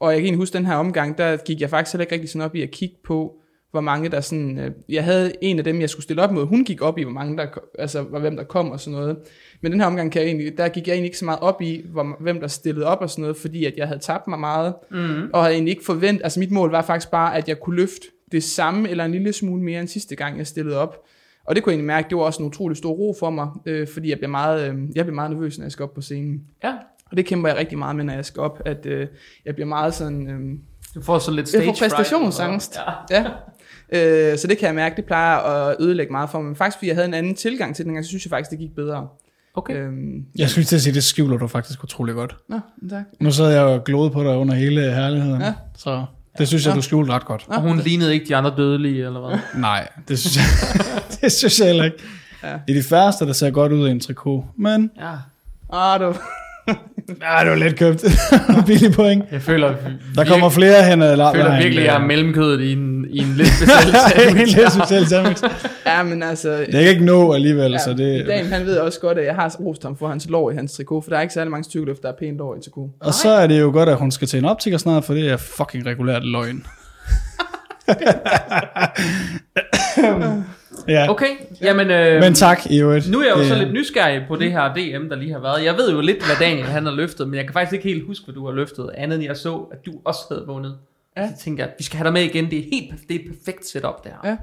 og 0.00 0.10
jeg 0.12 0.18
kan 0.18 0.24
egentlig 0.24 0.38
huske 0.38 0.58
den 0.58 0.66
her 0.66 0.74
omgang, 0.74 1.18
der 1.18 1.36
gik 1.36 1.60
jeg 1.60 1.70
faktisk 1.70 1.92
heller 1.94 2.02
ikke 2.04 2.14
rigtig 2.14 2.30
sådan 2.30 2.44
op 2.46 2.54
i 2.54 2.62
at 2.62 2.70
kigge 2.70 2.96
på, 3.04 3.34
hvor 3.70 3.80
mange 3.80 4.08
der 4.08 4.20
sådan... 4.20 4.58
Øh, 4.58 4.70
jeg 4.88 5.04
havde 5.04 5.32
en 5.40 5.58
af 5.58 5.64
dem, 5.64 5.80
jeg 5.80 5.90
skulle 5.90 6.04
stille 6.04 6.22
op 6.22 6.32
mod, 6.32 6.46
hun 6.46 6.64
gik 6.64 6.82
op 6.82 6.98
i, 6.98 7.02
hvor 7.02 7.12
mange 7.12 7.36
der, 7.36 7.46
altså 7.78 8.02
hvor- 8.02 8.18
hvem 8.18 8.36
der 8.36 8.44
kom 8.44 8.70
og 8.70 8.80
sådan 8.80 8.98
noget. 9.00 9.16
Men 9.60 9.72
den 9.72 9.80
her 9.80 9.86
omgang, 9.86 10.12
kan 10.12 10.22
jeg 10.22 10.28
egentlig, 10.28 10.58
der 10.58 10.68
gik 10.68 10.86
jeg 10.86 10.92
egentlig 10.92 11.08
ikke 11.08 11.18
så 11.18 11.24
meget 11.24 11.40
op 11.40 11.62
i, 11.62 11.84
hvor, 11.92 12.16
hvem 12.20 12.40
der 12.40 12.46
stillede 12.48 12.86
op 12.86 12.98
og 13.00 13.10
sådan 13.10 13.22
noget, 13.22 13.36
fordi 13.36 13.64
at 13.64 13.74
jeg 13.76 13.86
havde 13.86 14.00
tabt 14.00 14.28
mig 14.28 14.38
meget, 14.38 14.74
Mm. 14.90 15.30
og 15.32 15.42
havde 15.42 15.54
egentlig 15.54 15.70
ikke 15.72 15.84
forventet, 15.84 16.24
altså 16.24 16.40
mit 16.40 16.50
mål 16.50 16.70
var 16.70 16.82
faktisk 16.82 17.10
bare, 17.10 17.36
at 17.36 17.48
jeg 17.48 17.60
kunne 17.60 17.76
løfte 17.76 18.06
det 18.32 18.42
samme, 18.44 18.88
eller 18.88 19.04
en 19.04 19.12
lille 19.12 19.32
smule 19.32 19.62
mere 19.62 19.80
end 19.80 19.88
sidste 19.88 20.16
gang, 20.16 20.38
jeg 20.38 20.46
stillede 20.46 20.76
op. 20.78 20.96
Og 21.46 21.54
det 21.54 21.62
kunne 21.64 21.70
jeg 21.70 21.74
egentlig 21.74 21.86
mærke, 21.86 22.08
det 22.10 22.16
var 22.18 22.22
også 22.22 22.42
en 22.42 22.48
utrolig 22.48 22.76
stor 22.76 22.90
ro 22.92 23.14
for 23.18 23.30
mig, 23.30 23.48
øh, 23.66 23.88
fordi 23.88 24.10
jeg 24.10 24.18
bliver, 24.18 24.30
meget, 24.30 24.68
øh, 24.68 24.74
jeg 24.94 25.04
bliver 25.04 25.14
meget 25.14 25.30
nervøs, 25.30 25.58
når 25.58 25.64
jeg 25.64 25.72
skal 25.72 25.82
op 25.82 25.94
på 25.94 26.00
scenen. 26.00 26.40
Ja. 26.64 26.72
Og 27.10 27.16
det 27.16 27.26
kæmper 27.26 27.48
jeg 27.48 27.58
rigtig 27.58 27.78
meget 27.78 27.96
med, 27.96 28.04
når 28.04 28.12
jeg 28.12 28.24
skal 28.24 28.40
op, 28.40 28.62
at 28.64 28.86
øh, 28.86 29.06
jeg 29.44 29.54
bliver 29.54 29.68
meget 29.68 29.94
sådan... 29.94 30.28
Øh, 30.30 30.58
Du 30.94 31.02
får 31.02 31.18
så 31.18 31.30
lidt 31.30 31.40
Jeg 31.40 31.48
stage 31.48 31.64
får 31.64 31.74
fright, 31.74 31.94
præstationsangst. 31.94 32.78
eller 33.10 33.32
ja. 33.90 34.32
Øh, 34.32 34.38
så 34.38 34.46
det 34.46 34.58
kan 34.58 34.66
jeg 34.66 34.74
mærke, 34.74 34.96
det 34.96 35.04
plejer 35.04 35.36
at 35.38 35.76
ødelægge 35.80 36.12
meget 36.12 36.30
for 36.30 36.38
mig. 36.38 36.46
Men 36.46 36.56
faktisk, 36.56 36.78
fordi 36.78 36.88
jeg 36.88 36.96
havde 36.96 37.08
en 37.08 37.14
anden 37.14 37.34
tilgang 37.34 37.76
til 37.76 37.84
den 37.84 37.92
gang, 37.92 38.04
så 38.04 38.08
synes 38.08 38.24
jeg 38.26 38.30
faktisk, 38.30 38.50
det 38.50 38.58
gik 38.58 38.74
bedre. 38.74 39.08
Okay. 39.54 39.76
Øhm, 39.76 40.24
Jeg 40.38 40.48
skulle 40.50 40.64
til 40.64 40.76
at 40.76 40.82
sige, 40.82 40.94
det 40.94 41.04
skjuler 41.04 41.36
du 41.38 41.46
faktisk 41.46 41.84
utrolig 41.84 42.14
godt. 42.14 42.36
nå, 42.48 42.60
tak. 42.90 43.04
Nu 43.20 43.30
sad 43.30 43.52
jeg 43.52 43.62
og 43.62 43.84
på 44.12 44.22
dig 44.22 44.36
under 44.36 44.54
hele 44.54 44.80
herligheden. 44.94 45.40
Ja. 45.40 45.54
Så 45.76 46.04
det 46.38 46.48
synes 46.48 46.66
jeg, 46.66 46.74
du 46.74 46.82
skjulte 46.82 47.12
ret 47.12 47.24
godt. 47.24 47.44
Og 47.48 47.60
hun 47.60 47.78
lignede 47.78 48.14
ikke 48.14 48.28
de 48.28 48.36
andre 48.36 48.52
dødelige, 48.56 49.06
eller 49.06 49.28
hvad? 49.28 49.38
Nej, 49.54 49.88
det 50.08 50.18
synes 50.18 50.36
jeg, 50.36 50.44
det 51.20 51.32
synes 51.32 51.58
jeg 51.58 51.66
heller 51.66 51.84
ikke. 51.84 51.96
Ja. 52.42 52.48
Det 52.68 52.76
er 52.76 52.82
de 52.82 52.88
færreste, 52.88 53.26
der 53.26 53.32
ser 53.32 53.50
godt 53.50 53.72
ud 53.72 53.88
i 53.88 53.90
en 53.90 54.00
trikot. 54.00 54.44
Men, 54.56 54.90
Ja. 55.00 55.12
Ah, 55.72 56.00
du. 56.00 56.04
ja, 57.22 57.40
det 57.42 57.50
var 57.50 57.54
let 57.54 57.78
købt. 57.78 58.04
Billig 58.66 58.92
point. 58.92 59.24
Jeg 59.32 59.42
føler, 59.42 59.74
Der 60.14 60.24
kommer 60.24 60.48
flere 60.50 60.84
hen 60.84 61.02
ad 61.02 61.16
jeg 61.16 61.32
føler 61.34 61.56
virkelig, 61.56 61.78
at 61.78 61.86
jeg 61.86 62.02
er 62.02 62.06
mellemkødet 62.06 62.60
i 62.60 62.72
en, 62.72 62.91
i 63.12 63.18
en 63.18 63.34
lidt 63.36 63.48
speciel 63.48 63.94
sag. 64.08 64.30
en 64.30 64.36
lidt 64.36 64.72
speciel 64.72 65.06
sandwich. 65.06 65.44
Ja, 65.86 66.02
men 66.02 66.22
altså... 66.22 66.50
Det 66.50 66.74
er 66.74 66.88
ikke 66.88 67.04
nå 67.04 67.32
alligevel, 67.32 67.72
Ja, 67.72 67.78
så 67.78 67.94
det... 67.94 68.26
Dan, 68.26 68.46
han 68.46 68.66
ved 68.66 68.76
også 68.76 69.00
godt, 69.00 69.18
at 69.18 69.24
jeg 69.24 69.34
har 69.34 69.56
rost 69.60 69.82
ham 69.82 69.96
for 69.96 70.08
hans 70.08 70.28
lår 70.28 70.50
i 70.50 70.54
hans 70.54 70.72
trikot, 70.72 71.04
for 71.04 71.10
der 71.10 71.16
er 71.16 71.22
ikke 71.22 71.34
særlig 71.34 71.50
mange 71.50 71.64
styrkeløft, 71.64 72.02
der 72.02 72.08
er 72.08 72.12
pænt 72.18 72.38
lår 72.38 72.56
i 72.56 72.60
trikot. 72.64 72.88
Og 73.00 73.14
så 73.14 73.30
er 73.30 73.46
det 73.46 73.60
jo 73.60 73.70
godt, 73.72 73.88
at 73.88 73.96
hun 73.96 74.10
skal 74.10 74.28
til 74.28 74.38
en 74.38 74.44
optiker 74.44 74.78
snart, 74.78 75.04
for 75.04 75.14
det 75.14 75.30
er 75.30 75.36
fucking 75.36 75.86
regulært 75.86 76.24
løgn. 76.24 76.66
ja, 80.88 81.10
Okay, 81.10 81.26
jamen... 81.62 81.90
Øh, 81.90 82.20
men 82.20 82.34
tak 82.34 82.70
i 82.70 82.80
øvrigt. 82.80 83.10
Nu 83.10 83.18
er 83.20 83.24
jeg 83.24 83.36
jo 83.36 83.44
så 83.44 83.54
lidt 83.54 83.72
nysgerrig 83.72 84.24
på 84.28 84.36
det 84.36 84.52
her 84.52 84.74
DM, 84.74 85.08
der 85.08 85.16
lige 85.16 85.32
har 85.32 85.40
været. 85.40 85.64
Jeg 85.64 85.76
ved 85.76 85.92
jo 85.92 86.00
lidt, 86.00 86.26
hvad 86.26 86.36
Daniel 86.40 86.66
han 86.66 86.84
har 86.86 86.92
løftet, 86.92 87.28
men 87.28 87.36
jeg 87.36 87.44
kan 87.44 87.52
faktisk 87.52 87.72
ikke 87.72 87.88
helt 87.88 88.06
huske, 88.06 88.24
hvad 88.24 88.34
du 88.34 88.46
har 88.46 88.52
løftet, 88.52 88.90
andet 88.96 89.16
end 89.16 89.24
jeg 89.24 89.36
så, 89.36 89.54
at 89.72 89.86
du 89.86 89.92
også 90.04 90.20
havde 90.30 90.44
vundet. 90.46 90.74
Ja. 91.16 91.28
Så 91.28 91.44
tænker 91.44 91.64
jeg, 91.64 91.72
vi 91.78 91.84
skal 91.84 91.96
have 91.96 92.04
dig 92.04 92.12
med 92.12 92.22
igen. 92.22 92.50
Det 92.50 92.58
er 92.58 92.62
helt 92.72 93.08
det 93.08 93.16
er 93.16 93.20
et 93.20 93.26
perfekt 93.26 93.66
setup, 93.66 94.04
der. 94.04 94.10
Ja. 94.24 94.36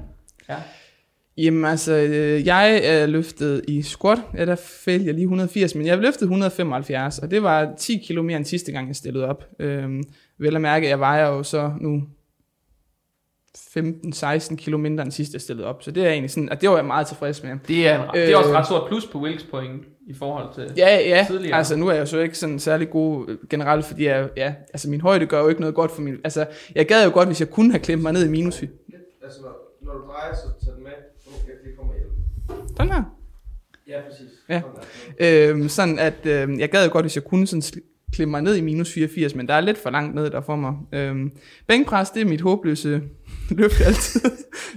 ja. 0.48 0.56
Jamen 1.36 1.64
altså, 1.64 1.92
øh, 1.92 2.46
jeg 2.46 2.80
er 2.84 3.06
løftet 3.06 3.64
i 3.68 3.82
squat, 3.82 4.18
ja, 4.34 4.44
der 4.46 4.56
fældte 4.56 5.06
jeg 5.06 5.14
lige 5.14 5.24
180, 5.24 5.74
men 5.74 5.86
jeg 5.86 5.98
løftede 5.98 6.24
175, 6.24 7.18
og 7.18 7.30
det 7.30 7.42
var 7.42 7.74
10 7.78 7.96
kilo 8.06 8.22
mere 8.22 8.36
end 8.36 8.44
sidste 8.44 8.72
gang, 8.72 8.88
jeg 8.88 8.96
stillede 8.96 9.26
op. 9.26 9.44
Øhm, 9.58 10.02
vel 10.38 10.54
at 10.54 10.60
mærke, 10.60 10.88
jeg 10.88 11.00
vejer 11.00 11.26
jo 11.26 11.42
så 11.42 11.72
nu 11.80 12.02
15-16 13.58 14.56
kilo 14.56 14.78
mindre 14.78 15.04
end 15.04 15.12
sidst, 15.12 15.32
jeg 15.32 15.40
stillede 15.40 15.66
op, 15.66 15.82
så 15.82 15.90
det 15.90 16.06
er 16.06 16.10
egentlig 16.10 16.30
sådan, 16.30 16.48
og 16.48 16.60
det 16.60 16.70
var 16.70 16.76
jeg 16.76 16.84
meget 16.84 17.06
tilfreds 17.06 17.42
med. 17.42 17.50
Det 17.68 17.88
er, 17.88 18.02
en, 18.02 18.08
øh, 18.16 18.22
det 18.26 18.32
er 18.32 18.36
også 18.36 18.48
et 18.50 18.52
Øh. 18.52 18.58
ret 18.58 18.66
stort 18.66 18.88
plus 18.88 19.06
på 19.06 19.20
Wilks 19.20 19.44
point 19.44 19.82
i 20.10 20.14
forhold 20.14 20.54
til... 20.54 20.72
Ja, 20.76 20.96
ja, 20.96 21.26
Tidligere. 21.28 21.56
altså 21.58 21.76
nu 21.76 21.88
er 21.88 21.92
jeg 21.92 22.00
jo 22.00 22.06
så 22.06 22.18
ikke 22.18 22.38
sådan 22.38 22.58
særlig 22.58 22.90
god 22.90 23.28
øh, 23.28 23.38
generelt, 23.50 23.84
fordi 23.84 24.04
jeg, 24.04 24.28
ja, 24.36 24.54
altså 24.72 24.90
min 24.90 25.00
højde 25.00 25.26
gør 25.26 25.40
jo 25.40 25.48
ikke 25.48 25.60
noget 25.60 25.74
godt 25.74 25.90
for 25.90 26.02
min, 26.02 26.16
altså 26.24 26.46
jeg 26.74 26.86
gad 26.86 27.04
jo 27.04 27.10
godt, 27.14 27.28
hvis 27.28 27.40
jeg 27.40 27.50
kunne 27.50 27.70
have 27.70 27.80
klemt 27.80 28.02
mig 28.02 28.12
ned 28.12 28.24
i 28.24 28.28
minus. 28.28 28.62
Altså, 28.62 29.40
når, 29.42 29.76
når 29.80 29.92
du 29.92 30.06
drejer, 30.06 30.34
så 30.34 30.64
tag 30.64 30.74
den 30.74 30.82
med. 30.82 30.92
Okay, 31.26 31.52
det 31.64 31.76
kommer 31.78 31.94
hjælp. 31.94 32.10
Sådan 32.76 32.92
her. 32.92 33.02
Ja, 33.88 34.00
præcis. 34.08 34.28
Ja. 34.48 34.62
Sådan. 35.18 35.50
Øhm, 35.50 35.68
sådan 35.68 35.98
at 35.98 36.26
øh, 36.26 36.58
jeg 36.60 36.70
gad 36.70 36.84
jo 36.84 36.92
godt, 36.92 37.04
hvis 37.04 37.16
jeg 37.16 37.24
kunne 37.24 37.46
sådan 37.46 37.62
klemme 38.12 38.30
mig 38.30 38.42
ned 38.42 38.56
i 38.56 38.60
minus 38.60 38.92
84, 38.92 39.34
men 39.34 39.48
der 39.48 39.54
er 39.54 39.60
lidt 39.60 39.78
for 39.78 39.90
langt 39.90 40.14
ned 40.14 40.30
der 40.30 40.40
for 40.40 40.56
mig. 40.56 40.74
Øhm, 40.92 41.32
bænkpres, 41.66 42.10
det 42.10 42.22
er 42.22 42.26
mit 42.26 42.40
håbløse 42.40 43.00
løft 43.50 43.80
altid. 43.80 44.20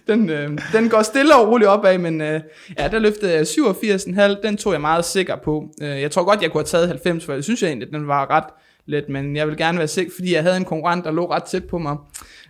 den, 0.08 0.30
øh, 0.30 0.58
den 0.74 0.90
går 0.90 1.02
stille 1.02 1.36
og 1.36 1.48
roligt 1.48 1.70
opad, 1.70 1.98
men 1.98 2.22
øh, 2.22 2.42
ja, 2.80 2.88
der 2.88 3.00
løftede 3.00 3.34
jeg 3.34 3.42
87,5, 3.42 4.48
den 4.48 4.58
tog 4.58 4.74
jeg 4.74 4.82
meget 4.82 5.06
sikker 5.06 5.36
på. 5.44 5.70
Øh, 5.82 6.02
jeg 6.02 6.12
tror 6.12 6.24
godt, 6.24 6.42
jeg 6.42 6.52
kunne 6.52 6.62
have 6.62 6.66
taget 6.66 6.88
90, 6.88 7.26
for 7.26 7.34
jeg 7.34 7.44
synes 7.44 7.62
jeg 7.62 7.68
egentlig, 7.68 7.92
den 7.92 8.08
var 8.08 8.30
ret 8.30 8.46
let, 8.86 9.10
men 9.10 9.36
jeg 9.36 9.48
vil 9.48 9.58
gerne 9.58 9.78
være 9.78 9.88
sikker, 9.88 10.12
fordi 10.16 10.34
jeg 10.34 10.44
havde 10.44 10.58
en 10.58 10.66
konkurrent, 10.66 11.06
der 11.06 11.12
lå 11.12 11.32
ret 11.32 11.44
tæt 11.44 11.64
på 11.64 11.78
mig. 11.78 11.98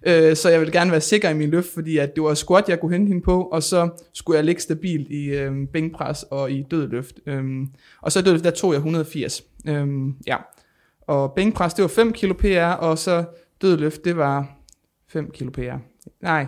Øh, 0.06 0.36
så 0.36 0.50
jeg 0.50 0.62
vil 0.62 0.72
gerne 0.72 0.92
være 0.92 1.02
sikker 1.02 1.30
i 1.30 1.34
min 1.34 1.50
løft, 1.50 1.74
fordi 1.74 1.98
at 1.98 2.16
det 2.16 2.24
var 2.24 2.34
squat, 2.34 2.70
jeg 2.70 2.80
kunne 2.80 2.92
hente 2.92 3.08
hende 3.08 3.22
på, 3.22 3.44
og 3.44 3.64
så 3.64 3.90
skulle 4.14 4.38
jeg 4.38 4.46
ligge 4.46 4.62
stabilt 4.62 5.12
i 5.12 5.26
øh, 5.26 5.52
bænkpres 5.74 6.24
og 6.24 6.52
i 6.52 6.66
dødløft. 6.72 7.16
Øh, 7.26 7.44
og 8.02 8.12
så 8.12 8.22
dødløft, 8.22 8.44
der 8.44 8.52
tog 8.52 8.74
jeg 8.74 8.78
180. 8.78 9.44
Øh, 9.68 9.88
ja. 10.28 10.38
Og 11.14 11.34
bænkpres, 11.34 11.74
det 11.74 11.84
var 11.84 11.90
5 11.90 12.14
kilo 12.14 12.34
PR, 12.34 12.74
og 12.80 12.98
så 12.98 13.24
dødløft, 13.62 14.06
det 14.06 14.18
var 14.18 14.48
5 15.08 15.32
kilo 15.32 15.52
PR. 15.52 15.78
Nej, 16.22 16.48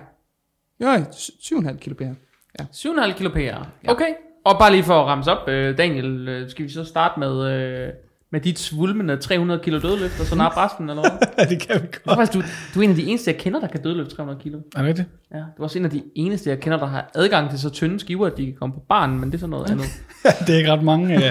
jo, 0.82 0.88
7,5 0.88 1.78
kilo 1.78 1.96
PR. 1.96 2.14
7,5 2.62 3.18
kilo 3.18 3.30
PR. 3.30 3.66
Okay. 3.88 4.14
Og 4.46 4.60
bare 4.60 4.72
lige 4.72 4.84
for 4.84 5.02
at 5.02 5.06
ramse 5.06 5.32
op, 5.32 5.48
øh, 5.50 5.78
Daniel, 5.78 6.28
øh, 6.28 6.50
skal 6.50 6.66
vi 6.66 6.70
så 6.70 6.84
starte 6.84 7.20
med, 7.20 7.52
øh, 7.52 7.94
Med 8.32 8.42
dit 8.42 8.60
svulmende 8.60 9.18
300 9.18 9.60
kilo 9.64 9.80
dødløft, 9.80 10.20
og 10.20 10.26
så 10.26 10.36
nap 10.36 10.58
resten, 10.58 10.90
eller 10.90 11.02
hvad? 11.02 11.12
Ja, 11.40 11.46
det 11.46 11.62
kan 11.62 11.76
vi 11.76 11.80
godt. 11.80 12.04
tror 12.06 12.16
faktisk, 12.16 12.34
du, 12.34 12.42
du 12.76 12.80
er 12.80 12.84
en 12.84 12.90
af 12.90 12.96
de 12.96 13.04
eneste, 13.04 13.32
jeg 13.32 13.40
kender, 13.40 13.60
der 13.60 13.68
kan 13.68 13.82
dødløfte 13.82 14.16
300 14.16 14.40
kilo. 14.44 14.58
Er 14.58 14.80
det 14.80 14.88
rigtigt? 14.88 15.08
Ja, 15.34 15.38
du 15.38 15.44
er 15.60 15.64
også 15.64 15.80
en 15.80 15.86
af 15.86 15.92
de 15.92 16.04
eneste, 16.16 16.50
jeg 16.50 16.60
kender, 16.60 16.80
der 16.80 16.86
har 16.86 17.12
adgang 17.16 17.50
til 17.50 17.60
så 17.60 17.70
tynde 17.70 18.00
skiver, 18.00 18.28
at 18.28 18.38
de 18.38 18.46
kan 18.46 18.56
komme 18.60 18.74
på 18.74 18.82
barnen, 18.90 19.20
men 19.20 19.30
det 19.32 19.38
er 19.38 19.40
så 19.40 19.48
noget 19.48 19.72
andet. 19.72 19.86
det 20.48 20.54
er 20.54 20.58
ikke 20.58 20.72
ret 20.72 20.84
mange, 20.84 21.16
øh, 21.16 21.22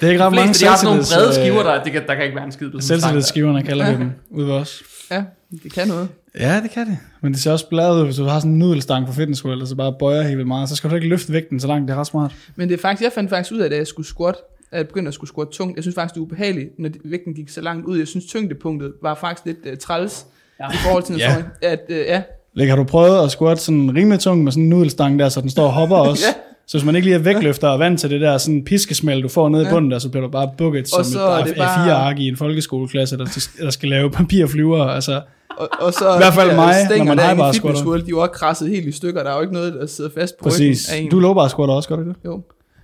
det 0.00 0.06
er 0.06 0.08
ikke 0.08 0.22
ret 0.24 0.30
De 0.32 0.36
mange 0.36 0.54
de 0.54 0.64
har 0.66 0.76
sådan 0.76 0.96
nogle 0.96 1.02
brede 1.14 1.34
skiver, 1.34 1.58
øh, 1.60 1.64
der, 1.64 1.82
det 1.82 1.92
kan, 1.92 2.02
der 2.06 2.14
kan 2.14 2.24
ikke 2.24 2.36
være 2.36 2.44
en 2.46 2.52
skid 2.52 2.66
sådan. 2.66 2.80
Selvtillidsskiverne 2.82 3.62
kalder 3.62 3.90
vi 3.90 3.96
dem 3.96 4.12
ude 4.30 4.46
ved 4.46 4.54
os. 4.54 4.82
Ja, 5.10 5.24
det 5.62 5.72
kan 5.72 5.88
noget. 5.88 6.08
Ja, 6.40 6.60
det 6.62 6.70
kan 6.70 6.86
det. 6.86 6.98
Men 7.20 7.32
det 7.32 7.40
ser 7.40 7.52
også 7.52 7.68
bladet 7.68 8.00
ud, 8.00 8.04
hvis 8.04 8.16
du 8.16 8.24
har 8.24 8.38
sådan 8.38 8.52
en 8.52 8.58
nudelstang 8.58 9.06
på 9.06 9.12
fitnessskole, 9.12 9.52
eller 9.52 9.66
så 9.66 9.74
bare 9.76 9.94
bøjer 9.98 10.22
helt 10.22 10.36
vildt 10.36 10.48
meget, 10.48 10.68
så 10.68 10.76
skal 10.76 10.90
du 10.90 10.94
ikke 10.94 11.08
løfte 11.08 11.32
vægten 11.32 11.60
så 11.60 11.66
langt, 11.66 11.88
det 11.88 11.94
er 11.94 12.00
ret 12.00 12.06
smart. 12.06 12.34
Men 12.56 12.68
det 12.68 12.74
er 12.74 12.80
faktisk, 12.80 13.04
jeg 13.04 13.12
fandt 13.12 13.30
faktisk 13.30 13.52
ud 13.54 13.58
af, 13.58 13.66
at 13.66 13.72
jeg 13.78 13.86
skulle 13.86 14.06
squat, 14.06 14.34
at 14.74 14.78
jeg 14.78 14.86
begyndte 14.88 15.08
at 15.08 15.14
skulle 15.14 15.28
squat 15.28 15.48
tungt. 15.48 15.76
Jeg 15.76 15.84
synes 15.84 15.94
faktisk, 15.94 16.14
det 16.14 16.20
er 16.20 16.24
ubehageligt, 16.24 16.68
når 16.78 16.88
vægten 17.04 17.34
gik 17.34 17.48
så 17.48 17.60
langt 17.60 17.86
ud. 17.86 17.98
Jeg 17.98 18.08
synes, 18.08 18.26
tyngdepunktet 18.26 18.92
var 19.02 19.14
faktisk 19.14 19.46
lidt 19.46 19.58
uh, 19.72 19.78
træls 19.78 20.26
Ja. 20.60 20.64
ja. 20.64 20.70
i 20.70 20.76
forhold 20.86 21.02
til, 21.02 21.16
Ja. 21.16 21.36
ja. 21.62 21.72
at 21.72 21.80
uh, 21.88 21.96
ja, 21.96 22.22
Like, 22.54 22.70
har 22.70 22.76
du 22.76 22.84
prøvet 22.84 23.24
at 23.24 23.30
squat 23.30 23.60
sådan 23.60 23.94
rimelig 23.96 24.20
tung 24.20 24.44
med 24.44 24.52
sådan 24.52 24.62
en 24.62 24.68
nudelstang 24.70 25.18
der, 25.18 25.28
så 25.28 25.40
den 25.40 25.50
står 25.50 25.64
og 25.64 25.72
hopper 25.72 25.96
også? 26.10 26.24
Ja. 26.28 26.34
Så 26.66 26.76
hvis 26.78 26.84
man 26.84 26.94
ikke 26.96 27.06
lige 27.06 27.14
er 27.14 27.18
vægtløfter 27.22 27.68
og 27.68 27.78
vant 27.78 28.00
til 28.00 28.10
det 28.10 28.20
der 28.20 28.38
sådan 28.38 28.64
piskesmæld, 28.64 29.22
du 29.22 29.28
får 29.28 29.48
nede 29.48 29.62
i 29.62 29.66
Ja. 29.66 29.72
bunden 29.72 29.90
der, 29.90 29.98
så 29.98 30.08
bliver 30.08 30.24
du 30.26 30.30
bare 30.30 30.50
bukket 30.58 30.88
som 30.88 31.04
så 31.04 31.20
er 31.22 31.38
et 31.38 31.46
det 31.46 31.56
bare- 31.56 31.86
A4-ark 31.90 32.18
i 32.18 32.28
en 32.28 32.36
folkeskoleklasse, 32.36 33.18
der, 33.18 33.24
der 33.60 33.70
skal 33.70 33.88
lave 33.88 34.10
papirflyver. 34.10 34.84
Altså, 34.84 35.22
og, 35.58 35.68
og 35.80 35.92
så 35.92 36.14
I 36.14 36.18
hvert 36.18 36.34
fald 36.34 36.54
mig, 36.54 36.74
når 36.98 37.04
man 37.04 37.18
har 37.18 37.34
bare 37.34 37.54
squatter. 37.54 37.84
world, 37.86 38.02
de 38.02 38.14
var 38.14 38.20
også 38.20 38.30
krasset 38.32 38.68
helt 38.68 38.86
i 38.86 38.92
stykker. 38.92 39.22
Der 39.22 39.30
er 39.30 39.34
jo 39.34 39.40
ikke 39.40 39.52
noget, 39.54 39.74
der 39.74 39.86
sidder 39.86 40.10
fast 40.18 40.38
på 40.38 40.42
præcis. 40.44 40.88
ryggen 40.92 41.00
af 41.00 41.04
en. 41.04 41.10
Du 41.10 41.18
low 41.20 41.34
bar 41.34 41.48
squatter 41.48 41.74
også, 41.74 41.88
gør 41.88 41.96
du 41.96 42.02
ikke 42.02 42.10
det? 42.12 42.18
Jo. 42.24 42.42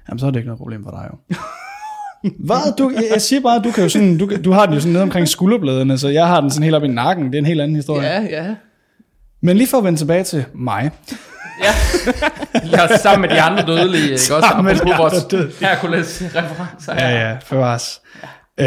Jamen, 0.09 0.19
så 0.19 0.27
er 0.27 0.31
det 0.31 0.39
ikke 0.39 0.47
noget 0.49 0.59
problem 0.59 0.85
for 0.85 0.91
dig 0.91 1.09
jo. 1.13 1.37
Hvad? 2.39 2.77
Du, 2.79 2.91
jeg, 2.95 3.05
jeg 3.13 3.21
siger 3.23 3.41
bare, 3.41 3.59
du 3.65 3.71
kan 3.71 3.83
jo 3.83 3.89
sådan, 3.89 4.19
du, 4.19 4.31
du 4.45 4.53
har 4.53 4.65
den 4.67 4.75
jo 4.75 4.81
sådan 4.81 4.93
nede 4.93 5.03
omkring 5.03 5.29
skulderbladene, 5.29 5.99
så 5.99 6.09
jeg 6.09 6.27
har 6.27 6.41
den 6.41 6.51
sådan 6.51 6.63
helt 6.63 6.75
op 6.77 6.85
i 6.85 6.89
nakken. 6.89 7.27
Det 7.27 7.35
er 7.35 7.39
en 7.39 7.47
helt 7.47 7.61
anden 7.61 7.77
historie. 7.77 8.09
Ja, 8.09 8.21
ja. 8.23 8.55
Men 9.43 9.57
lige 9.57 9.69
for 9.69 9.79
at 9.79 9.85
vende 9.85 9.99
tilbage 9.99 10.25
til 10.25 10.45
mig. 10.55 10.91
Ja. 11.65 11.73
ja, 12.73 12.97
sammen 12.97 13.21
med 13.29 13.37
de 13.37 13.41
andre 13.43 13.67
dødelige, 13.67 14.03
ikke 14.03 14.15
også? 14.15 14.41
Sammen 14.51 14.65
med 14.65 14.75
de 14.75 14.97
vores 14.99 15.25
dødelige. 15.25 15.55
Hercules-referencer. 15.61 16.95
Ja, 16.95 17.29
ja, 17.29 17.37
for 17.47 17.57
os. 17.57 18.01
Øh, 18.61 18.67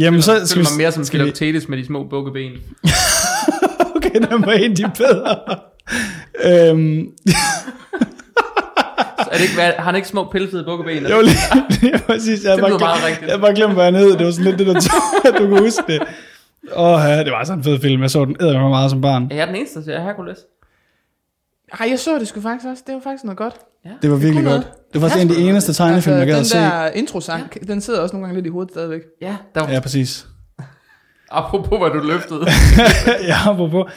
jamen, 0.00 0.22
så 0.22 0.32
Føler 0.32 0.46
skal 0.46 0.62
vi, 0.62 0.66
mig 0.72 0.78
mere 0.82 0.92
som 0.92 1.04
Philoctetes 1.06 1.68
med 1.68 1.78
de 1.78 1.86
små 1.86 2.06
bukkeben. 2.10 2.52
Okay, 3.96 4.14
den 4.14 4.46
var 4.46 4.52
de 4.76 4.90
bedre. 4.98 5.36
øhm, 6.44 7.06
Så 7.28 7.36
er 9.30 9.34
det 9.36 9.42
ikke, 9.42 9.54
hvad- 9.54 9.72
har 9.76 9.84
han 9.84 9.96
ikke 9.96 10.08
små 10.08 10.24
pelsede 10.32 10.64
bukkeben? 10.64 11.04
var 11.04 11.22
lige, 11.22 11.36
lige 11.82 11.98
præcis, 12.06 12.44
jeg 12.44 12.52
Det 12.56 12.60
bare, 12.62 12.78
meget 12.78 13.04
rigtigt. 13.06 13.30
jeg 13.30 13.40
bare 13.40 13.54
glemt, 13.54 13.74
hvad 13.74 13.84
han 13.84 13.94
hed. 13.94 14.16
Det 14.16 14.26
var 14.26 14.32
sådan 14.32 14.44
lidt 14.44 14.58
det, 14.58 14.66
der 14.66 14.80
tog, 14.80 15.02
at 15.28 15.34
du 15.38 15.46
kunne 15.48 15.60
huske 15.60 15.82
det. 15.86 16.02
Åh, 16.76 17.00
ja, 17.04 17.18
det 17.24 17.32
var 17.32 17.44
sådan 17.44 17.58
en 17.58 17.64
fed 17.64 17.80
film. 17.80 18.02
Jeg 18.02 18.10
så 18.10 18.24
den 18.24 18.36
æder 18.40 18.68
meget 18.68 18.90
som 18.90 19.00
barn. 19.00 19.28
Er 19.30 19.34
jeg 19.36 19.46
den 19.46 19.56
eneste, 19.56 19.78
der 19.78 19.84
siger 19.84 20.02
Hercules? 20.02 20.38
Ej, 21.80 21.86
jeg 21.90 21.98
så 21.98 22.18
det 22.18 22.28
sgu 22.28 22.40
faktisk 22.40 22.66
også. 22.70 22.82
Det 22.86 22.94
var 22.94 23.00
faktisk 23.04 23.24
noget 23.24 23.38
godt. 23.38 23.54
Det 24.02 24.10
var 24.10 24.16
virkelig 24.16 24.44
kunne 24.44 24.52
godt. 24.54 24.66
Det 24.92 25.02
var 25.02 25.08
faktisk 25.08 25.24
en 25.24 25.30
af 25.30 25.36
de 25.36 25.42
eneste 25.48 25.72
tegnefilm, 25.72 26.16
jeg 26.16 26.26
gad 26.26 26.34
den 26.34 26.40
at 26.40 26.46
se. 26.46 26.58
der 26.58 26.86
introsang, 26.90 27.52
ja. 27.56 27.72
den 27.72 27.80
sidder 27.80 28.00
også 28.00 28.12
nogle 28.12 28.26
gange 28.26 28.38
lidt 28.38 28.46
i 28.46 28.50
hovedet 28.50 28.72
stadigvæk. 28.72 29.00
Ja, 29.22 29.36
der 29.54 29.60
var, 29.60 29.70
Ja, 29.72 29.80
præcis. 29.80 30.26
apropos 31.30 31.78
hvad 31.78 31.90
du 32.00 32.06
løftede. 32.06 32.40
ja, 33.30 33.36
apropos. 33.50 33.92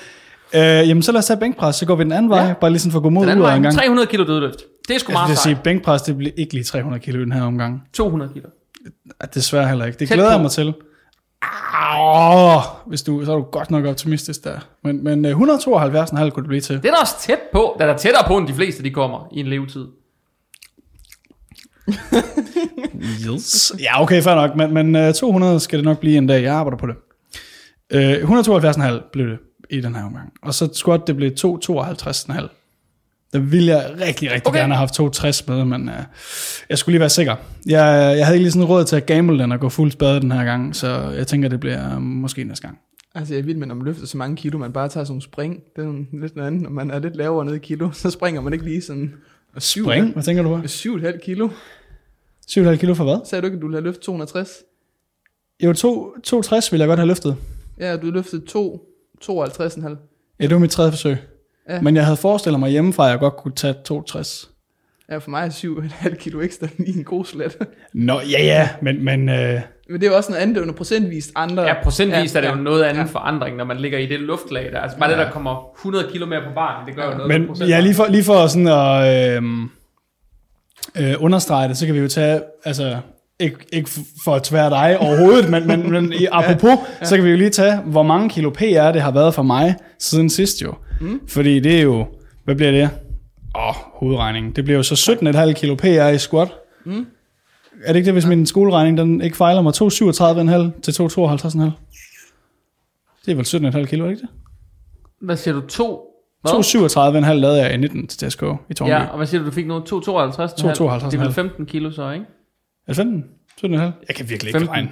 Øh, 0.56 0.62
jamen, 0.90 1.04
så 1.04 1.12
lad 1.12 1.20
os 1.20 1.26
tage 1.26 1.40
bænkpres, 1.40 1.76
så 1.76 1.86
går 1.86 1.96
vi 1.96 2.04
den 2.04 2.12
anden 2.12 2.30
vej. 2.30 2.46
Ja. 2.46 2.54
Bare 2.54 2.72
lige 2.72 2.80
sådan 2.80 2.92
for 2.92 3.00
at 3.00 3.04
gå 3.04 3.10
mod 3.10 3.22
Den 3.24 3.30
anden 3.32 3.46
af 3.46 3.56
en 3.56 3.64
vej, 3.64 3.70
gang. 3.72 3.76
300 3.76 4.08
kilo 4.08 4.24
dødløft. 4.24 4.56
Det 4.88 4.96
er 4.96 5.00
sgu 5.00 5.12
Jeg 5.12 5.16
meget 5.16 5.30
vil 5.30 5.38
sige, 5.38 5.60
bænkpres, 5.64 6.02
det 6.02 6.18
bliver 6.18 6.32
ikke 6.38 6.54
lige 6.54 6.64
300 6.64 7.04
kilo 7.04 7.20
i 7.20 7.24
den 7.24 7.32
her 7.32 7.42
omgang. 7.42 7.84
200 7.94 8.32
kilo. 8.34 8.50
Ja, 9.22 9.26
Desværre 9.34 9.68
heller 9.68 9.86
ikke. 9.86 10.00
Det 10.00 10.08
Tæt 10.08 10.16
glæder 10.16 10.30
på. 10.30 10.34
jeg 10.34 10.42
mig 10.42 10.52
til. 10.52 10.74
Åh, 12.02 12.62
hvis 12.88 13.04
du, 13.04 13.26
så 13.26 13.32
er 13.32 13.36
du 13.36 13.42
godt 13.42 13.72
nok 13.72 13.86
optimistisk 13.86 14.44
der. 14.44 14.60
Men, 14.84 15.04
men 15.04 15.26
øh, 15.26 15.32
172,5 15.32 16.30
kunne 16.30 16.44
det 16.44 16.48
blive 16.48 16.62
til. 16.62 16.76
Det 16.76 16.86
er 16.86 16.92
da 16.92 16.98
også 17.02 17.14
tæt 17.20 17.40
på. 17.54 17.76
Det 17.80 17.88
er 17.88 17.92
da 17.94 17.98
tættere 17.98 18.24
på, 18.28 18.38
end 18.38 18.48
de 18.48 18.54
fleste 18.54 18.84
de 18.84 18.90
kommer 18.90 19.28
i 19.32 19.40
en 19.40 19.48
levetid. 19.48 19.86
Yes. 23.34 23.74
Ja, 23.80 24.02
okay, 24.02 24.22
fair 24.22 24.36
nok. 24.36 24.56
Men, 24.56 24.74
men 24.74 24.96
øh, 24.96 25.14
200 25.14 25.60
skal 25.60 25.80
det 25.80 25.86
nok 25.86 26.00
blive 26.00 26.18
en 26.18 26.28
dag. 26.28 26.44
Jeg 26.44 26.54
arbejder 26.54 26.78
på 26.78 26.88
det. 26.88 26.96
Øh, 27.92 28.14
172,5 28.14 29.10
blev 29.12 29.28
det 29.28 29.38
i 29.70 29.82
den 29.82 29.96
her 29.96 30.04
omgang. 30.04 30.34
Og 30.42 30.54
så 30.54 30.70
squat, 30.74 31.02
det 31.08 31.16
blev 31.16 31.32
252,5. 31.40 32.48
Der 33.34 33.40
ville 33.40 33.68
jeg 33.68 33.96
rigtig, 34.00 34.32
rigtig 34.32 34.48
Okay. 34.48 34.60
gerne 34.60 34.74
have 34.74 34.80
haft 34.80 34.94
260 34.94 35.48
med, 35.48 35.66
men 35.66 35.90
øh, 35.90 35.96
jeg 36.70 36.78
skulle 36.78 36.94
lige 36.94 37.00
være 37.00 37.10
sikker. 37.10 37.36
Jeg, 37.66 38.16
jeg 38.18 38.26
havde 38.26 38.38
ikke 38.38 38.44
lige 38.44 38.52
sådan 38.52 38.68
råd 38.68 38.86
til 38.86 38.96
at 38.96 39.06
gamble 39.06 39.40
den 39.40 39.52
og 39.52 39.60
gå 39.60 39.70
fuld 39.70 39.92
spade 39.92 40.22
den 40.22 40.32
her 40.32 40.44
gang, 40.44 40.76
så 40.76 40.88
jeg 41.10 41.28
tænker, 41.28 41.50
det 41.50 41.60
bliver 41.60 41.96
øh, 41.96 42.02
måske 42.02 42.44
næste 42.44 42.68
gang. 42.68 42.80
Altså, 43.16 43.34
jeg 43.34 43.40
er 43.42 43.46
vild 43.46 43.58
med, 43.58 43.68
når 43.68 43.76
man 43.76 43.86
løfter 43.86 44.06
så 44.06 44.18
mange 44.18 44.36
kilo, 44.36 44.58
man 44.58 44.74
bare 44.74 44.90
tager 44.90 45.04
sådan 45.04 45.12
nogle 45.12 45.22
spring. 45.22 45.60
Det 45.76 45.86
er 45.86 46.20
lidt 46.22 46.36
noget 46.36 46.48
andet. 46.48 46.62
Når 46.62 46.70
man 46.70 46.92
er 46.92 47.00
lidt 47.00 47.16
lavere 47.16 47.46
nede 47.46 47.56
i 47.56 47.60
kilo, 47.60 47.92
så 47.92 48.10
springer 48.12 48.42
man 48.42 48.54
ikke 48.54 48.66
lige 48.66 48.82
sådan... 48.82 49.14
syv- 49.58 49.84
Spring? 49.86 50.14
Hvad 50.14 50.24
tænker 50.24 50.44
du 50.44 50.50
på? 50.50 50.62
7,5 50.64 51.20
kilo. 51.26 51.50
7,5 52.52 52.76
kilo 52.76 52.94
for 52.94 53.04
hvad? 53.04 53.18
Sagde 53.26 53.42
du 53.42 53.46
ikke, 53.46 53.56
at 53.56 53.62
du 53.62 53.68
ville 53.68 53.78
have 53.78 53.84
løftet 53.84 54.04
260? 54.04 54.50
Jo, 55.64 55.74
2, 55.74 56.14
260 56.24 56.72
ville 56.72 56.82
jeg 56.82 56.88
godt 56.88 57.00
have 57.00 57.08
løftet. 57.08 57.36
Ja, 57.80 57.98
du 57.98 58.12
løftede 58.12 58.46
2, 58.46 58.86
52,5. 59.30 60.36
Ja, 60.40 60.44
det 60.44 60.54
var 60.54 60.60
mit 60.60 60.72
tredje 60.72 60.92
forsøg. 60.92 61.18
Ja. 61.70 61.82
Men 61.82 61.96
jeg 61.96 62.06
havde 62.06 62.18
forestillet 62.18 62.60
mig 62.60 62.70
hjemmefra, 62.70 63.06
at 63.06 63.12
jeg 63.12 63.20
godt 63.20 63.38
kunne 63.38 63.56
tage 63.56 63.74
260. 63.86 64.50
Ja, 65.10 65.18
for 65.18 65.30
mig 65.30 65.46
er 65.46 65.50
7,5 65.50 66.16
kilo 66.16 66.42
ekstra 66.42 66.68
lige 66.78 66.98
en 66.98 67.04
god 67.04 67.26
slat. 67.26 67.58
Nå, 67.94 68.14
ja, 68.14 68.44
ja, 68.44 68.70
men, 68.82 69.06
men 69.06 69.30
øh, 69.30 69.62
Men 69.90 70.02
det 70.02 70.04
er 70.04 70.12
jo 70.12 70.16
også 70.18 70.32
noget 70.32 70.42
andet, 70.42 70.56
det 70.56 70.62
er 70.62 70.66
jo 70.68 70.72
procentvist 70.72 71.32
andre. 71.36 71.64
Ja, 71.64 71.84
procentvis 71.84 72.34
ja, 72.36 72.40
er 72.40 72.44
det 72.44 72.58
jo 72.58 72.62
noget 72.64 72.84
andet 72.84 73.02
ja. 73.02 73.06
ja. 73.06 73.12
forandring, 73.12 73.58
når 73.58 73.66
man 73.66 73.78
ligger 73.78 73.98
i 73.98 74.06
det 74.06 74.20
luftlag 74.20 74.72
der. 74.72 74.80
Altså 74.80 74.98
bare 74.98 75.10
ja. 75.10 75.18
det, 75.18 75.26
der 75.26 75.32
kommer 75.32 75.72
100 75.80 76.08
kilo 76.12 76.26
mere 76.26 76.42
på 76.42 76.54
barn, 76.56 76.88
det 76.88 76.96
gør 76.96 77.12
jo 77.12 77.18
noget 77.18 77.28
Men 77.28 77.48
procent. 77.48 77.70
ja, 77.70 77.80
lige 77.80 77.96
for, 77.96 78.06
lige 78.10 78.24
for 78.24 78.48
sådan 78.48 78.68
at 78.68 79.38
øh, 79.38 79.44
øh, 80.98 81.16
understrege 81.20 81.68
det, 81.70 81.78
så 81.78 81.86
kan 81.86 81.96
vi 81.96 82.00
jo 82.00 82.08
tage, 82.08 82.42
altså 82.66 82.98
ikke, 83.40 83.58
ikke 83.74 83.90
for 84.24 84.36
at 84.36 84.44
tvære 84.44 84.70
dig 84.70 84.98
overhovedet, 85.00 85.50
men, 85.50 85.68
men, 85.68 85.92
men 85.92 86.14
i, 86.14 86.26
apropos, 86.32 86.70
ja, 86.70 86.78
ja. 87.02 87.06
så 87.06 87.16
kan 87.16 87.26
vi 87.26 87.30
jo 87.30 87.38
lige 87.38 87.50
tage, 87.50 87.78
hvor 87.78 88.04
mange 88.04 88.30
kilo 88.30 88.50
PR 88.50 88.92
det 88.92 89.02
har 89.02 89.12
været 89.12 89.34
for 89.34 89.44
mig 89.44 89.76
siden 90.00 90.30
sidst 90.30 90.62
jo. 90.62 90.74
Mm. 91.02 91.20
Fordi 91.28 91.60
det 91.60 91.78
er 91.78 91.82
jo, 91.82 92.06
hvad 92.46 92.56
bliver 92.56 92.72
det? 92.72 92.90
Åh, 93.56 93.70
oh, 93.70 93.76
hovedregningen. 93.94 94.52
Det 94.56 94.64
bliver 94.64 94.78
jo 94.78 94.84
så 94.84 95.18
17,5 95.48 95.54
kilo 95.54 95.76
PR 95.76 96.08
i 96.08 96.18
squat. 96.18 96.54
Mm. 96.86 97.06
Er 97.84 97.94
det 97.94 97.96
ikke 97.96 98.06
det, 98.06 98.14
hvis 98.14 98.26
min 98.26 98.46
skoleregning 98.46 98.98
den 98.98 99.22
ikke 99.22 99.38
fejler 99.38 99.62
mig? 99.62 99.74
237,5 99.76 100.82
til 100.82 100.92
252,5? 100.92 101.72
Det 103.26 103.32
er 103.32 103.36
vel 103.36 103.82
17,5 103.82 103.86
kilo, 103.86 104.06
det 104.06 104.12
ikke 104.12 104.22
det? 104.22 104.30
Hvad 105.22 105.38
siger 105.38 105.54
du? 105.54 105.62
To? 105.62 106.02
Hvad? 106.42 106.52
237,5 107.26 107.32
lavede 107.32 107.62
jeg 107.62 107.74
i 107.74 107.78
19 107.78 108.08
til 108.08 108.30
TSK 108.30 108.44
i 108.70 108.74
Tornby. 108.74 108.90
Ja, 108.90 109.06
og 109.06 109.18
hvad 109.18 109.28
siger 109.28 109.42
du, 109.42 109.48
du 109.48 109.52
fik 109.52 109.68
nu? 109.68 109.78
2,52? 109.78 109.84
2,52. 109.84 109.90
Det 111.06 111.14
er 111.14 111.24
vel 111.24 111.34
15 111.34 111.66
kilo 111.66 111.92
så, 111.92 112.12
ikke? 112.12 112.26
Er 112.88 112.94
det 112.94 112.96
15? 112.96 113.24
17,5? 113.66 113.82
Jeg 114.08 114.16
kan 114.16 114.30
virkelig 114.30 114.48
ikke 114.50 114.60
15. 114.60 114.70
regne. 114.76 114.90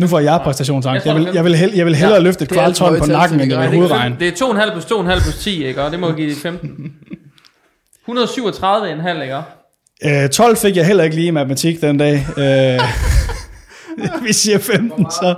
Nu 0.00 0.06
får 0.06 0.18
jeg 0.18 0.32
15. 0.32 0.44
præstationsangst. 0.44 1.06
Jeg 1.06 1.14
Jeg 1.14 1.20
vil, 1.24 1.30
jeg 1.34 1.44
vil, 1.44 1.72
jeg 1.74 1.86
vil 1.86 1.94
hellere 1.94 2.16
Ja, 2.18 2.22
løfte 2.22 2.44
et 2.44 2.50
det 2.50 2.58
alt 2.58 2.78
for 2.78 2.86
kvartton 2.88 3.06
på 3.08 3.12
nakken, 3.12 3.40
end 3.40 3.52
jeg 3.52 3.62
det 3.62 3.70
vil 3.70 3.76
er, 3.76 3.80
hovedregn. 3.80 4.16
det 4.20 4.28
er 4.40 4.66
2,5 4.66 4.72
plus 4.72 4.84
2,5 4.84 5.22
plus 5.22 5.36
10, 5.38 5.64
ikke? 5.64 5.82
Og 5.82 5.90
det 5.90 6.00
må 6.00 6.12
give 6.20 6.34
15. 6.34 6.92
137,5, 8.08 9.22
ikke? 9.22 9.36
Øh, 10.24 10.28
12 10.28 10.56
fik 10.56 10.76
jeg 10.76 10.86
heller 10.86 11.04
ikke 11.04 11.16
lige 11.16 11.26
i 11.28 11.30
matematik 11.30 11.80
den 11.80 11.98
dag. 11.98 12.14
Øh, 12.38 12.80
vi 14.26 14.32
siger 14.32 14.58
15, 14.58 15.10
så 15.10 15.34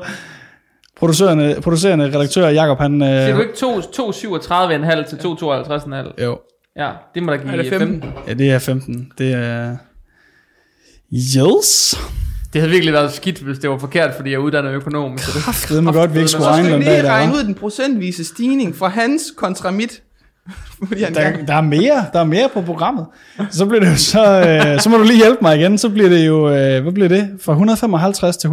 producerende, 0.96 1.56
producerende 1.62 2.04
redaktør 2.04 2.48
Jakob 2.48 2.78
han... 2.78 3.00
Siger 3.00 3.32
du 3.34 3.40
Øh, 3.40 3.46
ikke 3.46 3.54
2 3.56 3.80
2,37,5 3.80 5.08
til 5.08 5.16
2,52,5? 5.16 6.24
jo, 6.24 6.38
Ja, 6.76 6.90
det 7.14 7.22
må 7.22 7.32
da 7.32 7.36
give 7.36 7.52
Er 7.52 7.56
det 7.62 7.68
15? 7.68 8.02
15. 8.02 8.10
ja, 8.28 8.34
det 8.34 8.50
er 8.50 8.58
15. 8.58 9.12
Det 9.18 9.32
er... 9.34 9.76
Yes. 11.14 11.96
Det 12.52 12.60
havde 12.60 12.70
virkelig 12.70 12.92
været 12.94 13.12
skidt, 13.12 13.38
hvis 13.38 13.58
det 13.58 13.70
var 13.70 13.78
forkert, 13.78 14.14
fordi 14.16 14.30
jeg 14.30 14.36
er 14.36 14.40
uddannet 14.40 14.72
økonom. 14.72 15.18
Så 15.18 15.30
det, 15.34 15.68
Det 15.68 15.84
må 15.84 15.92
godt, 15.92 16.14
vi 16.14 16.18
ikke 16.18 16.30
skulle 16.30 16.44
Så 16.44 16.50
regne 16.50 16.64
skal 16.64 16.72
den 16.72 16.80
vi 16.80 16.84
dag, 16.84 16.94
lige 16.94 17.06
der 17.06 17.12
regne 17.12 17.32
ud 17.34 17.44
den 17.44 17.54
procentvise 17.54 18.24
stigning 18.24 18.76
fra 18.76 18.88
hans 18.88 19.22
kontra 19.36 19.70
mit. 19.70 20.02
Fordi 20.88 21.02
han 21.02 21.14
Der, 21.14 21.44
der, 21.46 21.54
er 21.54 21.60
mere, 21.60 22.06
der 22.12 22.20
er 22.20 22.24
mere 22.24 22.48
på 22.54 22.62
programmet. 22.62 23.06
Så 23.50 23.66
bliver 23.66 23.80
det 23.80 23.90
jo 23.90 23.96
så, 23.96 24.24
øh, 24.74 24.80
så 24.80 24.88
må 24.88 24.96
du 24.96 25.02
lige 25.02 25.16
hjælpe 25.16 25.38
mig 25.42 25.58
igen. 25.58 25.78
Så 25.78 25.88
bliver 25.88 26.08
det 26.08 26.26
jo, 26.26 26.48
øh, 26.48 26.82
hvad 26.82 26.92
bliver 26.92 27.08
det? 27.08 27.30
Fra 27.40 27.52
155 27.52 28.36
til 28.36 28.48
172,5. 28.48 28.52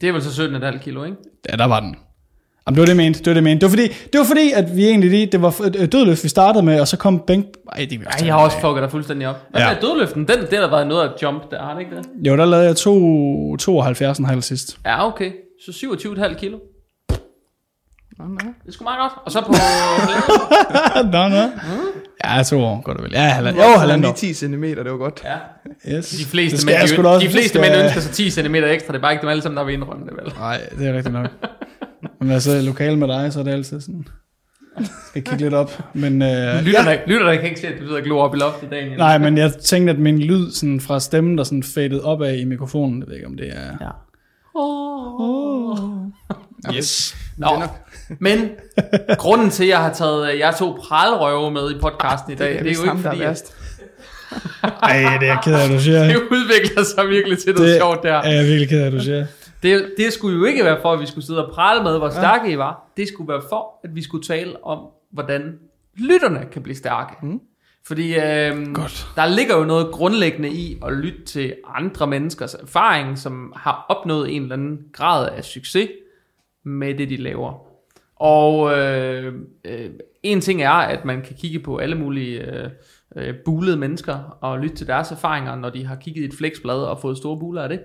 det 0.00 0.08
er 0.08 0.12
vel 0.12 0.22
så 0.22 0.42
17,5 0.42 0.78
kilo, 0.78 1.04
ikke? 1.04 1.16
Ja, 1.50 1.56
der 1.56 1.64
var 1.64 1.80
den. 1.80 1.96
Jamen, 2.66 2.74
det 2.76 2.80
var 2.80 2.84
det, 2.86 2.88
jeg 2.88 2.96
mente. 2.96 3.18
Det 3.18 3.26
var 3.26 3.32
det, 3.32 3.36
jeg 3.36 3.42
mente. 3.44 3.60
Det 3.60 3.70
var 3.70 3.76
fordi, 3.76 3.88
det 4.12 4.18
var 4.18 4.24
fordi 4.24 4.52
at 4.52 4.76
vi 4.76 4.86
egentlig 4.88 5.10
lige, 5.10 5.26
det 5.26 5.42
var 5.42 5.54
øh, 5.78 5.92
dødløft, 5.92 6.24
vi 6.24 6.28
startede 6.28 6.64
med, 6.64 6.80
og 6.80 6.88
så 6.88 6.96
kom 6.96 7.20
bænk... 7.26 7.46
Ej, 7.72 7.86
det 7.90 8.00
Ej, 8.06 8.26
jeg 8.26 8.34
har 8.34 8.40
også 8.44 8.60
fucket 8.60 8.82
dig 8.82 8.90
fuldstændig 8.90 9.28
op. 9.28 9.36
Hvad 9.50 9.60
Ja. 9.62 9.74
dødløften? 9.80 10.28
Den, 10.28 10.38
den 10.50 10.58
har 10.60 10.70
været 10.70 10.86
noget 10.86 11.02
af 11.08 11.14
et 11.14 11.22
jump 11.22 11.50
der, 11.50 11.62
har 11.62 11.72
det 11.74 11.80
ikke 11.80 11.96
det? 11.96 12.06
Jo, 12.28 12.36
der 12.36 12.44
lavede 12.44 12.66
jeg 12.66 12.76
to, 12.76 13.56
72,5 13.56 14.40
sidst. 14.40 14.76
Ja, 14.86 15.06
okay. 15.06 15.30
Så 15.66 15.86
27,5 15.86 16.34
kilo. 16.38 16.58
Nå, 18.18 18.24
nå. 18.24 18.34
Det 18.38 18.68
er 18.68 18.72
sgu 18.72 18.84
meget 18.84 18.98
godt. 19.00 19.12
Og 19.24 19.32
så 19.32 19.40
på 19.40 19.52
nå, 21.12 21.28
nå. 21.28 21.50
Ja, 22.24 22.42
to 22.42 22.60
år 22.64 22.80
går 22.82 22.92
det 22.92 23.02
vel. 23.02 23.10
Ja, 23.12 23.20
halvand, 23.20 23.56
Jo, 23.56 23.62
halvandet 23.78 24.10
år. 24.10 24.14
10 24.14 24.34
cm, 24.34 24.62
det 24.64 24.84
var 24.90 24.96
godt. 24.96 25.22
Ja. 25.24 25.96
Yes. 25.96 26.08
De 26.10 26.24
fleste, 26.24 26.66
mænd, 26.66 27.06
de, 27.20 27.20
de 27.26 27.30
fleste 27.30 27.60
mænd 27.60 27.74
ønsker 27.74 28.00
sig 28.00 28.12
10 28.12 28.30
cm 28.30 28.54
ekstra. 28.54 28.92
Det 28.92 28.98
er 28.98 29.02
bare 29.02 29.12
ikke 29.12 29.22
dem 29.22 29.28
alle 29.30 29.42
sammen, 29.42 29.56
der 29.56 29.64
vil 29.64 29.74
indrømme 29.74 30.04
det, 30.06 30.12
vel? 30.24 30.32
Nej, 30.38 30.60
det 30.78 30.86
er 30.88 30.92
rigtigt 30.96 31.12
nok. 31.12 31.26
Men 32.22 32.30
altså, 32.30 32.60
lokal 32.62 32.98
med 32.98 33.08
dig, 33.08 33.32
så 33.32 33.40
er 33.40 33.44
det 33.44 33.50
altid 33.52 33.80
sådan... 33.80 34.08
Skal 35.08 35.22
kigge 35.22 35.44
lidt 35.44 35.54
op. 35.54 35.82
Men, 35.94 36.22
øh, 36.22 36.62
Lytter, 36.62 36.82
der, 36.84 36.96
lytter 37.06 37.26
der 37.26 37.34
kan 37.34 37.44
ikke 37.44 37.60
se, 37.60 37.66
at 37.66 37.74
du 37.80 37.84
sidder 37.84 37.96
og 37.96 38.02
glor 38.02 38.22
op 38.22 38.34
i 38.34 38.38
loftet, 38.38 38.70
Daniel. 38.70 38.98
Nej, 38.98 39.18
men 39.18 39.38
jeg 39.38 39.52
tænkte, 39.52 39.92
at 39.92 39.98
min 39.98 40.18
lyd 40.18 40.50
sådan 40.50 40.80
fra 40.80 41.00
stemmen, 41.00 41.38
der 41.38 41.44
sådan 41.44 41.62
faded 41.62 42.00
opad 42.00 42.34
i 42.34 42.44
mikrofonen, 42.44 43.00
det 43.00 43.08
ved 43.08 43.14
jeg 43.14 43.18
ikke, 43.18 43.26
om 43.26 43.36
det 43.36 43.48
er... 43.48 43.76
Ja. 43.80 43.90
Oh. 44.54 45.78
Yes. 46.76 47.16
Nå, 47.36 47.62
men 48.18 48.50
grunden 49.18 49.50
til, 49.50 49.62
at 49.64 49.68
jeg 49.68 49.78
har 49.78 49.92
taget 49.92 50.32
øh, 50.32 50.38
jer 50.38 50.52
to 50.52 50.78
pralrøve 50.82 51.50
med 51.50 51.70
i 51.70 51.74
podcasten 51.80 52.32
i 52.32 52.34
dag, 52.36 52.54
det, 52.54 52.64
det 52.64 52.70
er 52.70 52.74
jo 52.74 52.82
ikke 52.82 53.02
der 53.02 53.10
fordi, 53.10 53.22
er 53.22 53.22
at 53.22 53.28
værst. 53.28 53.54
Ej, 54.82 55.18
det 55.20 55.28
er 55.28 55.32
jeg 55.32 55.38
ked 55.44 55.54
af, 55.54 55.64
at 55.64 55.70
du 55.70 55.80
siger. 55.80 56.04
det 56.12 56.16
udvikler 56.30 56.84
sig 56.84 57.08
virkelig 57.08 57.38
til 57.38 57.54
noget 57.54 57.68
Det 57.68 57.76
sjovt 57.80 58.02
der. 58.02 58.14
er 58.14 58.32
jeg 58.32 58.46
virkelig 58.46 58.68
ked 58.68 58.80
af, 58.80 58.86
at 58.86 58.92
du 58.92 59.00
siger. 59.00 59.26
Det, 59.62 59.94
det 59.96 60.12
skulle 60.12 60.38
jo 60.38 60.44
ikke 60.44 60.64
være 60.64 60.78
for, 60.82 60.92
at 60.92 61.00
vi 61.00 61.06
skulle 61.06 61.26
sidde 61.26 61.46
og 61.46 61.54
prale 61.54 61.82
med, 61.82 61.98
hvor 61.98 62.10
stærke 62.10 62.50
I 62.52 62.58
var. 62.58 62.92
Det 62.96 63.08
skulle 63.08 63.28
være 63.32 63.42
for, 63.48 63.80
at 63.84 63.94
vi 63.94 64.02
skulle 64.02 64.24
tale 64.24 64.64
om, 64.64 64.86
hvordan 65.10 65.58
lytterne 65.96 66.46
kan 66.52 66.62
blive 66.62 66.76
stærke. 66.76 67.14
Mm. 67.22 67.40
Fordi 67.86 68.14
øh, 68.14 68.74
Godt. 68.74 69.06
der 69.16 69.26
ligger 69.26 69.58
jo 69.58 69.64
noget 69.64 69.92
grundlæggende 69.92 70.50
i 70.50 70.78
at 70.86 70.92
lytte 70.92 71.24
til 71.24 71.54
andre 71.74 72.06
menneskers 72.06 72.54
erfaring, 72.54 73.18
som 73.18 73.52
har 73.56 73.86
opnået 73.88 74.36
en 74.36 74.42
eller 74.42 74.56
anden 74.56 74.80
grad 74.92 75.28
af 75.28 75.44
succes 75.44 75.88
med 76.64 76.94
det, 76.94 77.08
de 77.08 77.16
laver. 77.16 77.66
Og 78.16 78.78
øh, 78.78 79.34
øh, 79.64 79.90
en 80.22 80.40
ting 80.40 80.62
er, 80.62 80.70
at 80.70 81.04
man 81.04 81.22
kan 81.22 81.36
kigge 81.36 81.58
på 81.58 81.76
alle 81.76 81.96
mulige 81.96 82.40
øh, 82.40 82.70
øh, 83.16 83.34
bulede 83.44 83.76
mennesker 83.76 84.38
og 84.40 84.58
lytte 84.58 84.76
til 84.76 84.86
deres 84.86 85.10
erfaringer, 85.10 85.56
når 85.56 85.70
de 85.70 85.86
har 85.86 85.96
kigget 85.96 86.22
i 86.22 86.24
et 86.24 86.34
flexblad 86.34 86.74
og 86.74 87.00
fået 87.00 87.16
store 87.16 87.38
buler 87.38 87.62
af 87.62 87.68
det. 87.68 87.80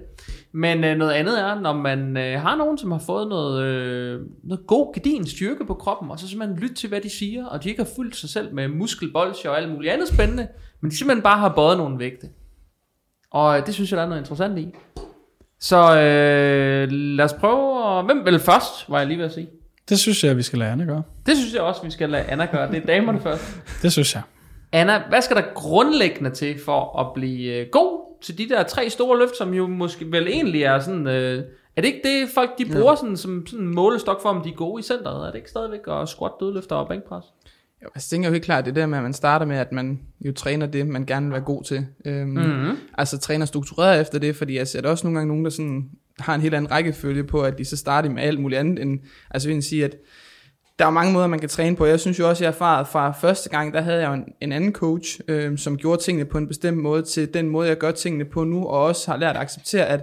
Men 0.52 0.84
øh, 0.84 0.98
noget 0.98 1.12
andet 1.12 1.42
er, 1.42 1.60
når 1.60 1.74
man 1.74 2.18
øh, 2.18 2.42
har 2.42 2.56
nogen, 2.56 2.78
som 2.78 2.92
har 2.92 3.00
fået 3.00 3.28
noget, 3.28 3.64
øh, 3.64 4.22
noget 4.44 4.68
god 4.68 4.94
gedin 4.94 5.28
styrke 5.28 5.66
på 5.66 5.74
kroppen, 5.74 6.12
og 6.12 6.20
så 6.20 6.28
simpelthen 6.28 6.60
lytte 6.60 6.76
til, 6.76 6.90
hvad 6.90 7.02
de 7.02 7.10
siger, 7.10 7.46
og 7.46 7.64
de 7.64 7.70
ikke 7.70 7.82
har 7.82 7.90
fyldt 7.96 8.16
sig 8.16 8.30
selv 8.30 8.54
med 8.54 8.68
muskelbolsjer 8.68 9.52
og 9.52 9.58
alt 9.58 9.72
muligt 9.72 9.94
andet 9.94 10.08
spændende, 10.08 10.48
men 10.82 10.92
de 10.92 10.98
simpelthen 10.98 11.24
bare 11.24 11.40
har 11.40 11.54
bøjet 11.56 11.78
nogle 11.78 12.00
vægte. 12.00 12.28
Og 13.32 13.58
øh, 13.58 13.66
det 13.66 13.74
synes 13.74 13.92
jeg, 13.92 13.98
der 13.98 14.04
er 14.04 14.08
noget 14.10 14.22
interessant 14.22 14.60
i. 14.60 14.74
Så 15.60 15.78
øh, 15.78 16.92
lad 16.92 17.26
os 17.26 17.34
prøve, 17.34 17.84
og 17.84 18.04
hvem 18.04 18.26
vil 18.26 18.40
først, 18.40 18.90
var 18.90 18.98
jeg 18.98 19.08
lige 19.08 19.18
ved 19.18 19.26
at 19.26 19.34
sige. 19.34 19.48
Det 19.90 20.00
synes 20.00 20.24
jeg, 20.24 20.38
vi 20.38 20.42
skal 20.42 20.60
lade 20.60 20.72
Anna 20.72 20.86
gøre. 20.86 21.04
Det 21.26 21.38
synes 21.38 21.54
jeg 21.54 21.62
også, 21.62 21.84
vi 21.84 21.92
skal 21.92 22.10
lade 22.10 22.24
Anna 22.24 22.46
gøre. 22.46 22.72
Det 22.72 22.84
er 22.84 22.86
damerne 22.86 23.20
først. 23.20 23.62
Det 23.82 23.92
synes 23.92 24.16
jeg. 24.16 24.22
Anna, 24.78 25.02
hvad 25.10 25.22
skal 25.22 25.38
der 25.38 25.44
grundlæggende 25.56 26.30
til 26.30 26.60
for 26.60 27.00
at 27.00 27.14
blive 27.14 27.54
øh, 27.54 27.68
god 27.72 28.18
til 28.22 28.38
de 28.38 28.50
der 28.50 28.64
tre 28.64 28.90
store 28.90 29.20
løft, 29.20 29.38
som 29.38 29.54
jo 29.54 29.68
måske 29.68 30.12
vel 30.12 30.28
egentlig 30.28 30.64
er 30.64 30.80
sådan... 30.80 31.08
Øh, 31.08 31.44
er 31.76 31.82
det 31.82 31.88
ikke 31.88 32.02
det, 32.04 32.30
folk 32.30 32.58
de 32.58 32.66
bruger 32.66 32.96
sådan, 32.96 33.18
som 33.18 33.48
sådan 33.48 33.66
en 33.66 33.76
målestok 33.76 34.22
for, 34.22 34.30
om 34.30 34.42
de 34.42 34.50
er 34.50 34.54
gode 34.54 34.80
i 34.80 34.84
centret? 34.84 35.28
Er 35.28 35.32
det 35.32 35.36
ikke 35.36 35.50
stadigvæk 35.50 35.80
at 35.88 36.10
squat, 36.10 36.32
dødløfter 36.40 36.76
og 36.76 36.88
bænkpres? 36.88 37.26
Jo, 37.84 37.88
altså, 37.96 38.08
jeg 38.08 38.18
tænker 38.18 38.30
jo 38.30 38.34
helt 38.34 38.46
klart, 38.46 38.66
det 38.66 38.76
der 38.76 38.86
med, 38.86 38.98
at 38.98 39.04
man 39.04 39.14
starter 39.14 39.46
med, 39.46 39.58
at 39.58 39.72
man 39.72 40.00
jo 40.22 40.34
træner 40.34 40.66
det, 40.66 40.88
man 40.88 41.06
gerne 41.06 41.26
vil 41.26 41.34
være 41.34 41.42
god 41.42 41.64
til. 41.64 41.86
Øhm, 42.06 42.30
Mm-hmm. 42.30 42.78
Altså 42.98 43.18
træner 43.18 43.46
struktureret 43.46 44.02
efter 44.02 44.20
det, 44.20 44.36
fordi 44.36 44.58
jeg 44.58 44.68
ser 44.68 44.82
der 44.82 44.90
også 44.90 45.08
nogle 45.08 45.20
gange 45.20 45.28
nogen, 45.28 45.46
der 45.46 45.52
sådan 45.52 45.90
har 46.20 46.36
en 46.36 46.42
helt 46.42 46.54
anden 46.54 46.72
rækkefølge 46.72 47.24
på, 47.24 47.42
at 47.42 47.58
de 47.58 47.66
så 47.66 47.78
starter 47.78 48.10
med 48.10 48.24
alt 48.24 48.40
muligt 48.40 48.60
andet 48.60 48.82
end, 48.82 49.00
altså 49.32 49.50
vil 49.50 49.64
sige, 49.64 49.86
at 49.86 49.96
der 50.80 50.86
er 50.86 50.90
mange 50.90 51.14
måder, 51.14 51.28
man 51.28 51.40
kan 51.40 51.50
træne 51.50 51.76
på. 51.76 51.86
Jeg 51.86 52.00
synes 52.00 52.20
jo 52.20 52.30
også, 52.30 52.44
jeg 52.44 52.50
erfaret 52.50 52.88
fra 52.88 53.12
første 53.12 53.50
gang, 53.50 53.74
der 53.74 53.82
havde 53.82 54.02
jeg 54.02 54.14
en, 54.14 54.26
en 54.42 54.52
anden 54.52 54.74
coach, 54.74 55.20
øh, 55.28 55.58
som 55.58 55.78
gjorde 55.78 56.04
tingene 56.04 56.26
på 56.26 56.38
en 56.38 56.48
bestemt 56.48 56.78
måde, 56.78 57.02
til 57.02 57.34
den 57.34 57.50
måde, 57.50 57.68
jeg 57.68 57.78
gør 57.78 57.92
tingene 57.92 58.26
på 58.26 58.44
nu, 58.44 58.66
og 58.66 58.84
også 58.84 59.12
har 59.12 59.18
lært 59.18 59.36
at 59.36 59.42
acceptere, 59.42 59.86
at 59.86 60.02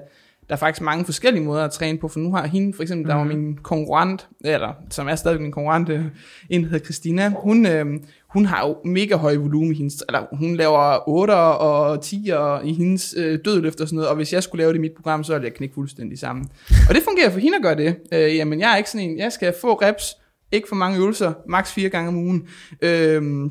der 0.49 0.55
er 0.55 0.59
faktisk 0.59 0.83
mange 0.83 1.05
forskellige 1.05 1.45
måder 1.45 1.65
at 1.65 1.71
træne 1.71 1.99
på, 1.99 2.09
for 2.09 2.21
nu 2.21 2.35
har 2.35 2.47
hende, 2.47 2.77
for 2.77 2.83
eksempel, 2.83 3.09
der 3.09 3.15
var 3.15 3.25
min 3.25 3.59
konkurrent, 3.63 4.29
eller 4.45 4.73
som 4.91 5.09
er 5.09 5.15
stadig 5.15 5.41
min 5.41 5.53
konkurrent, 5.53 5.89
øh, 5.89 6.05
en 6.51 6.63
der 6.63 6.69
hedder 6.69 6.85
Christina, 6.85 7.29
hun, 7.29 7.67
øh, 7.67 7.87
hun 8.29 8.47
har 8.47 8.69
jo 8.69 8.77
mega 8.85 9.17
høj 9.17 9.37
volumen 9.37 9.73
i 9.73 9.77
hendes, 9.77 10.05
eller 10.09 10.27
hun 10.33 10.57
laver 10.57 11.09
8 11.09 11.33
og 11.33 12.03
10 12.03 12.31
i 12.65 12.75
hendes 12.75 13.15
øh, 13.19 13.39
dødløft 13.45 13.81
og 13.81 13.89
sådan 13.89 13.97
noget, 13.97 14.09
og 14.09 14.17
hvis 14.17 14.33
jeg 14.33 14.43
skulle 14.43 14.63
lave 14.63 14.73
det 14.73 14.79
i 14.79 14.81
mit 14.81 14.95
program, 14.97 15.25
så 15.25 15.33
ville 15.33 15.45
jeg 15.45 15.55
knække 15.55 15.75
fuldstændig 15.75 16.19
sammen. 16.19 16.49
Og 16.89 16.95
det 16.95 17.03
fungerer 17.03 17.31
for 17.31 17.39
hende 17.39 17.57
at 17.57 17.63
gøre 17.63 17.77
det. 17.77 17.97
Øh, 18.13 18.37
jamen, 18.37 18.61
jeg 18.61 18.73
er 18.73 18.77
ikke 18.77 18.91
sådan 18.91 19.11
en, 19.11 19.19
jeg 19.19 19.33
skal 19.33 19.55
få 19.61 19.75
reps, 19.75 20.17
ikke 20.55 20.69
for 20.69 20.77
mange 20.77 20.99
øvelser, 20.99 21.33
maks 21.49 21.73
fire 21.73 21.89
gange 21.89 22.09
om 22.09 22.17
ugen. 22.17 22.49
Øhm, 22.83 23.51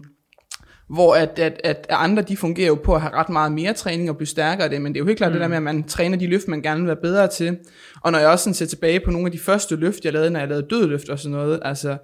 hvor 0.90 1.16
at, 1.16 1.40
at, 1.40 1.62
at 1.64 1.86
andre, 1.90 2.24
de 2.24 2.38
fungerer 2.38 2.68
jo 2.68 2.76
på 2.76 2.96
at 2.96 3.02
have 3.02 3.14
ret 3.14 3.30
meget 3.30 3.52
mere 3.52 3.74
træning 3.74 4.10
og 4.10 4.18
blive 4.18 4.28
stærkere 4.28 4.64
af 4.64 4.70
det, 4.70 4.82
men 4.82 4.94
det 4.94 5.00
er 5.00 5.04
jo 5.04 5.08
helt 5.08 5.18
klart 5.18 5.32
mm. 5.32 5.34
det 5.34 5.42
der 5.42 5.48
med, 5.48 5.58
at 5.58 5.64
man 5.64 5.84
træner 5.84 6.18
de 6.18 6.28
løft, 6.28 6.48
man 6.48 6.62
gerne 6.62 6.80
vil 6.80 6.88
være 6.88 6.96
bedre 7.02 7.28
til. 7.28 7.58
Og 8.02 8.12
når 8.12 8.20
jeg 8.20 8.28
også 8.28 8.44
sådan 8.44 8.54
ser 8.54 8.66
tilbage 8.66 9.00
på 9.00 9.12
nogle 9.12 9.26
af 9.26 9.32
de 9.32 9.40
første 9.40 9.76
løft, 9.76 10.06
jeg 10.06 10.14
lavede, 10.14 10.30
når 10.30 10.40
jeg 10.40 10.50
lavede 10.50 10.68
dødløft 10.70 11.10
og 11.10 11.20
sådan 11.20 11.38
noget, 11.38 11.60
altså, 11.66 11.98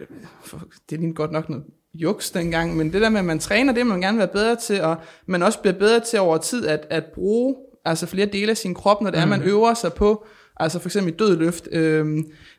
øh, 0.00 0.06
for- 0.44 0.62
det 0.90 0.98
lignede 0.98 1.14
godt 1.14 1.32
nok 1.32 1.48
noget 1.48 1.64
juks 1.94 2.30
dengang, 2.30 2.76
men 2.76 2.92
det 2.92 3.00
der 3.02 3.08
med, 3.08 3.18
at 3.18 3.24
man 3.24 3.38
træner 3.38 3.72
det, 3.72 3.86
man 3.86 4.00
gerne 4.00 4.16
vil 4.16 4.18
være 4.18 4.32
bedre 4.32 4.56
til, 4.56 4.82
og 4.82 4.96
man 5.26 5.42
også 5.42 5.58
bliver 5.60 5.78
bedre 5.78 6.00
til 6.00 6.18
over 6.20 6.38
tid 6.38 6.66
at, 6.66 6.86
at 6.90 7.04
bruge 7.14 7.56
altså 7.84 8.06
flere 8.06 8.26
dele 8.26 8.50
af 8.50 8.56
sin 8.56 8.74
krop, 8.74 9.00
når 9.02 9.10
det 9.10 9.20
er, 9.20 9.26
man 9.26 9.42
øver 9.42 9.74
sig 9.74 9.92
på, 9.92 10.26
altså 10.60 10.78
for 10.78 10.88
eksempel 10.88 11.12
i 11.12 11.16
dødløft, 11.16 11.68
øh, 11.72 12.06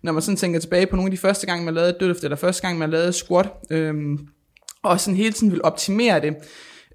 når 0.03 0.11
man 0.11 0.21
sådan 0.21 0.37
tænker 0.37 0.59
tilbage 0.59 0.87
på 0.87 0.95
nogle 0.95 1.07
af 1.07 1.11
de 1.11 1.17
første 1.17 1.47
gange, 1.47 1.65
man 1.65 1.73
lavede 1.73 1.97
dødløft, 1.99 2.23
eller 2.23 2.37
første 2.37 2.61
gang, 2.61 2.79
man 2.79 2.89
lavede 2.89 3.13
squat, 3.13 3.49
øh, 3.69 3.93
og 4.83 4.99
sådan 4.99 5.17
hele 5.17 5.33
tiden 5.33 5.51
vil 5.51 5.63
optimere 5.63 6.21
det. 6.21 6.35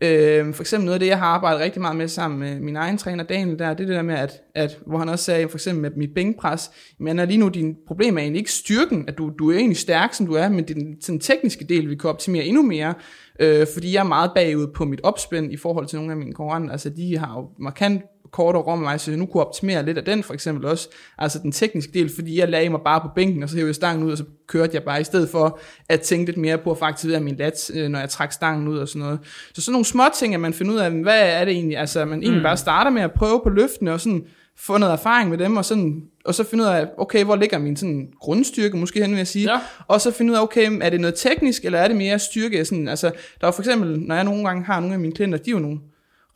Øh, 0.02 0.54
for 0.54 0.62
eksempel 0.62 0.84
noget 0.84 0.94
af 0.94 1.00
det, 1.00 1.06
jeg 1.06 1.18
har 1.18 1.26
arbejdet 1.26 1.60
rigtig 1.60 1.82
meget 1.82 1.96
med 1.96 2.08
sammen 2.08 2.40
med 2.40 2.60
min 2.60 2.76
egen 2.76 2.98
træner 2.98 3.24
Daniel, 3.24 3.58
der, 3.58 3.74
det 3.74 3.84
er 3.84 3.86
det 3.86 3.96
der 3.96 4.02
med, 4.02 4.14
at, 4.14 4.32
at 4.54 4.78
hvor 4.86 4.98
han 4.98 5.08
også 5.08 5.24
sagde, 5.24 5.48
for 5.48 5.56
eksempel 5.56 5.82
med 5.82 5.90
mit 5.96 6.14
bænkpres, 6.14 6.70
men 6.98 7.18
er 7.18 7.24
lige 7.24 7.38
nu 7.38 7.48
din 7.48 7.76
problem 7.86 8.16
er 8.16 8.22
egentlig 8.22 8.38
ikke 8.38 8.52
styrken, 8.52 9.04
at 9.08 9.18
du, 9.18 9.32
du 9.38 9.50
er 9.50 9.56
egentlig 9.56 9.76
stærk, 9.76 10.14
som 10.14 10.26
du 10.26 10.32
er, 10.32 10.48
men 10.48 10.68
det 10.68 10.70
er 10.70 10.74
den 10.74 10.96
sådan 11.00 11.20
tekniske 11.20 11.64
del, 11.64 11.90
vi 11.90 11.96
kan 11.96 12.10
optimere 12.10 12.44
endnu 12.44 12.62
mere, 12.62 12.94
øh, 13.40 13.66
fordi 13.74 13.92
jeg 13.92 14.00
er 14.00 14.04
meget 14.04 14.30
bagud 14.34 14.66
på 14.66 14.84
mit 14.84 15.00
opspænd 15.02 15.52
i 15.52 15.56
forhold 15.56 15.86
til 15.86 15.96
nogle 15.96 16.12
af 16.12 16.16
mine 16.16 16.32
konkurrenter, 16.32 16.72
altså 16.72 16.90
de 16.90 17.18
har 17.18 17.40
jo 17.40 17.48
markant 17.58 18.02
kortere 18.34 18.62
rum 18.62 18.78
mig, 18.78 19.00
så 19.00 19.10
jeg 19.10 19.18
nu 19.18 19.26
kunne 19.26 19.42
optimere 19.46 19.84
lidt 19.86 19.98
af 19.98 20.04
den 20.04 20.22
for 20.22 20.34
eksempel 20.34 20.66
også, 20.66 20.88
altså 21.18 21.38
den 21.38 21.52
tekniske 21.52 21.92
del, 21.92 22.10
fordi 22.14 22.38
jeg 22.38 22.48
lagde 22.48 22.68
mig 22.68 22.80
bare 22.84 23.00
på 23.00 23.08
bænken, 23.14 23.42
og 23.42 23.48
så 23.48 23.56
hævde 23.56 23.68
jeg 23.68 23.74
stangen 23.74 24.06
ud, 24.06 24.12
og 24.12 24.18
så 24.18 24.24
kørte 24.48 24.70
jeg 24.74 24.82
bare, 24.82 25.00
i 25.00 25.04
stedet 25.04 25.28
for 25.28 25.58
at 25.88 26.00
tænke 26.00 26.26
lidt 26.26 26.36
mere 26.36 26.58
på 26.58 26.70
at 26.70 26.78
få 26.78 26.84
aktivere 26.84 27.20
min 27.20 27.36
lats, 27.36 27.70
øh, 27.74 27.88
når 27.88 27.98
jeg 27.98 28.08
trak 28.08 28.32
stangen 28.32 28.68
ud 28.68 28.78
og 28.78 28.88
sådan 28.88 29.02
noget. 29.02 29.18
Så 29.54 29.62
sådan 29.62 29.72
nogle 29.72 29.84
små 29.84 30.02
ting, 30.18 30.34
at 30.34 30.40
man 30.40 30.52
finder 30.54 30.72
ud 30.72 30.78
af, 30.78 30.90
hvad 30.90 31.20
er 31.22 31.44
det 31.44 31.52
egentlig, 31.54 31.78
altså 31.78 32.04
man 32.04 32.22
egentlig 32.22 32.42
bare 32.42 32.56
starter 32.56 32.90
med 32.90 33.02
at 33.02 33.12
prøve 33.12 33.40
på 33.44 33.48
løftene, 33.50 33.92
og 33.92 34.00
sådan 34.00 34.24
få 34.58 34.78
noget 34.78 34.92
erfaring 34.92 35.30
med 35.30 35.38
dem, 35.38 35.56
og, 35.56 35.64
sådan, 35.64 36.02
og 36.24 36.34
så 36.34 36.44
finde 36.44 36.64
ud 36.64 36.68
af, 36.68 36.86
okay, 36.98 37.24
hvor 37.24 37.36
ligger 37.36 37.58
min 37.58 37.76
sådan 37.76 38.08
grundstyrke, 38.20 38.76
måske 38.76 39.00
hen 39.00 39.10
vil 39.10 39.16
jeg 39.16 39.26
sige, 39.26 39.52
Ja. 39.52 39.58
og 39.88 40.00
så 40.00 40.10
finde 40.10 40.32
ud 40.32 40.36
af, 40.36 40.42
okay, 40.42 40.78
er 40.80 40.90
det 40.90 41.00
noget 41.00 41.14
teknisk, 41.14 41.64
eller 41.64 41.78
er 41.78 41.88
det 41.88 41.96
mere 41.96 42.18
styrke? 42.18 42.64
Sådan, 42.64 42.88
altså, 42.88 43.10
der 43.40 43.46
er 43.46 43.50
for 43.50 43.62
eksempel, 43.62 44.00
når 44.00 44.14
jeg 44.14 44.24
nogle 44.24 44.44
gange 44.44 44.64
har 44.64 44.80
nogle 44.80 44.94
af 44.94 45.00
mine 45.00 45.12
klienter, 45.14 45.38
de 45.38 45.50
er 45.50 45.54
jo 45.54 45.58
nogle 45.58 45.78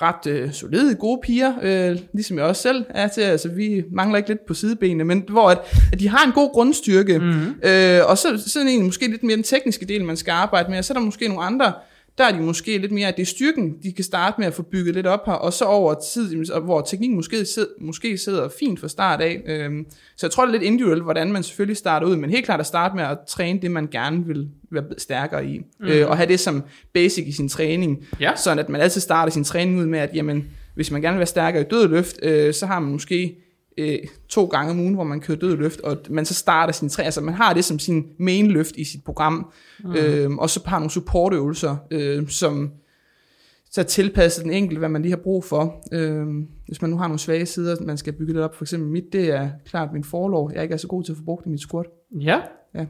ret 0.02 0.26
øh, 0.26 0.52
solide, 0.52 0.94
gode 0.94 1.20
piger, 1.22 1.52
øh, 1.62 1.98
ligesom 2.12 2.38
jeg 2.38 2.46
også 2.46 2.62
selv 2.62 2.84
er 2.88 3.08
til, 3.08 3.20
altså 3.20 3.48
vi 3.48 3.84
mangler 3.92 4.16
ikke 4.16 4.28
lidt 4.28 4.46
på 4.46 4.54
sidebenene, 4.54 5.04
men 5.04 5.24
hvor 5.28 5.50
at, 5.50 5.58
at 5.92 6.00
de 6.00 6.08
har 6.08 6.26
en 6.26 6.32
god 6.32 6.52
grundstyrke, 6.52 7.18
mm-hmm. 7.18 7.54
øh, 7.62 8.00
og 8.06 8.18
så 8.18 8.42
sådan 8.46 8.68
en 8.68 8.84
måske 8.84 9.10
lidt 9.10 9.22
mere 9.22 9.36
den 9.36 9.44
tekniske 9.44 9.86
del, 9.86 10.04
man 10.04 10.16
skal 10.16 10.32
arbejde 10.32 10.70
med, 10.70 10.78
og 10.78 10.84
så 10.84 10.92
er 10.92 10.98
der 10.98 11.04
måske 11.04 11.28
nogle 11.28 11.42
andre, 11.42 11.72
der 12.18 12.24
er 12.24 12.32
de 12.32 12.42
måske 12.42 12.78
lidt 12.78 12.92
mere, 12.92 13.08
at 13.08 13.16
det 13.16 13.22
er 13.22 13.26
styrken, 13.26 13.74
de 13.82 13.92
kan 13.92 14.04
starte 14.04 14.34
med 14.38 14.46
at 14.46 14.54
få 14.54 14.62
bygget 14.62 14.94
lidt 14.94 15.06
op 15.06 15.26
her, 15.26 15.32
og 15.32 15.52
så 15.52 15.64
over 15.64 15.94
tid, 16.12 16.52
hvor 16.62 16.80
teknikken 16.80 17.16
måske, 17.16 17.44
sid, 17.44 17.66
måske 17.80 18.18
sidder 18.18 18.48
fint 18.58 18.80
fra 18.80 18.88
start 18.88 19.20
af. 19.20 19.42
Øhm, 19.46 19.86
så 20.16 20.26
jeg 20.26 20.30
tror, 20.30 20.46
det 20.46 20.48
er 20.48 20.52
lidt 20.52 20.62
individuelt, 20.62 21.02
hvordan 21.02 21.32
man 21.32 21.42
selvfølgelig 21.42 21.76
starter 21.76 22.06
ud, 22.06 22.16
men 22.16 22.30
helt 22.30 22.44
klart 22.44 22.60
at 22.60 22.66
starte 22.66 22.96
med 22.96 23.04
at 23.04 23.18
træne 23.28 23.60
det, 23.62 23.70
man 23.70 23.86
gerne 23.86 24.26
vil 24.26 24.48
være 24.70 24.84
stærkere 24.98 25.46
i, 25.46 25.58
mm. 25.58 25.86
øh, 25.86 26.08
og 26.10 26.16
have 26.16 26.28
det 26.28 26.40
som 26.40 26.62
basic 26.94 27.26
i 27.26 27.32
sin 27.32 27.48
træning, 27.48 28.06
Ja. 28.20 28.32
sådan 28.36 28.58
at 28.58 28.68
man 28.68 28.80
altid 28.80 29.00
starter 29.00 29.32
sin 29.32 29.44
træning 29.44 29.78
ud 29.78 29.86
med, 29.86 29.98
at 29.98 30.10
jamen, 30.14 30.44
hvis 30.74 30.90
man 30.90 31.02
gerne 31.02 31.14
vil 31.14 31.18
være 31.18 31.26
stærkere 31.26 31.62
i 31.62 31.66
dødløft, 31.70 32.16
øh, 32.22 32.54
så 32.54 32.66
har 32.66 32.80
man 32.80 32.92
måske 32.92 33.36
øh, 33.78 33.98
to 34.28 34.44
gange 34.46 34.70
om 34.70 34.80
ugen, 34.80 34.94
hvor 34.94 35.04
man 35.04 35.20
kører 35.20 35.38
dødløft, 35.38 35.80
og 35.80 35.96
man 36.10 36.24
så 36.24 36.34
starter 36.34 36.72
sin 36.72 36.88
træning, 36.88 37.06
altså 37.06 37.20
man 37.20 37.34
har 37.34 37.54
det 37.54 37.64
som 37.64 37.78
sin 37.78 38.06
main 38.18 38.50
løft 38.50 38.76
i 38.76 38.84
sit 38.84 39.04
program, 39.04 39.52
mm. 39.84 39.94
øh, 39.94 40.30
og 40.30 40.50
så 40.50 40.60
har 40.66 40.78
nogle 40.78 40.90
supportøvelser, 40.90 41.76
øh, 41.90 42.28
som 42.28 42.70
så 43.70 43.82
tilpasset 43.82 44.44
den 44.44 44.52
enkelte, 44.52 44.78
hvad 44.78 44.88
man 44.88 45.02
lige 45.02 45.12
har 45.12 45.22
brug 45.22 45.44
for. 45.44 45.84
Øh, 45.92 46.26
hvis 46.66 46.82
man 46.82 46.90
nu 46.90 46.96
har 46.96 47.06
nogle 47.06 47.18
svage 47.18 47.46
sider, 47.46 47.76
man 47.80 47.96
skal 47.96 48.12
bygge 48.12 48.34
det 48.34 48.42
op, 48.42 48.54
for 48.54 48.64
eksempel 48.64 48.88
mit, 48.90 49.12
det 49.12 49.30
er 49.30 49.50
klart 49.64 49.92
min 49.92 50.04
forlov, 50.04 50.50
jeg 50.54 50.62
ikke 50.62 50.72
er 50.72 50.76
så 50.76 50.88
god 50.88 51.04
til 51.04 51.12
at 51.12 51.18
få 51.18 51.24
brugt 51.24 51.46
i 51.46 51.48
mit 51.48 51.60
squat. 51.60 51.86
Ja. 52.20 52.40
Ja. 52.74 52.86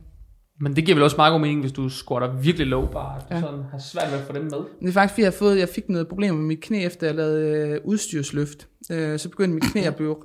Men 0.61 0.77
det 0.77 0.85
giver 0.85 0.95
vel 0.95 1.05
også 1.05 1.17
meget 1.17 1.33
god 1.33 1.41
mening, 1.41 1.61
hvis 1.61 1.73
du 1.73 1.89
squatter 1.89 2.33
virkelig 2.33 2.67
low 2.67 2.87
bar, 2.87 3.27
Ja. 3.31 3.41
sådan 3.41 3.61
har 3.71 3.79
svært 3.79 4.13
ved 4.13 4.19
at 4.19 4.25
få 4.27 4.33
dem 4.33 4.43
med. 4.43 4.59
Det 4.81 4.89
er 4.89 4.93
faktisk, 4.93 5.13
fordi 5.15 5.23
jeg, 5.23 5.27
har 5.31 5.37
fået, 5.39 5.59
jeg 5.59 5.69
fik 5.69 5.89
noget 5.89 6.09
problemer 6.09 6.37
med 6.39 6.47
mit 6.47 6.61
knæ, 6.61 6.85
efter 6.87 7.07
jeg 7.07 7.17
lavede 7.17 7.69
øh, 7.69 7.81
udstyrsløft. 7.85 8.67
Øh, 8.93 9.19
så 9.19 9.29
begyndte 9.29 9.55
mit 9.55 9.73
knæ 9.73 9.81
at 9.83 9.97
blive... 9.97 10.17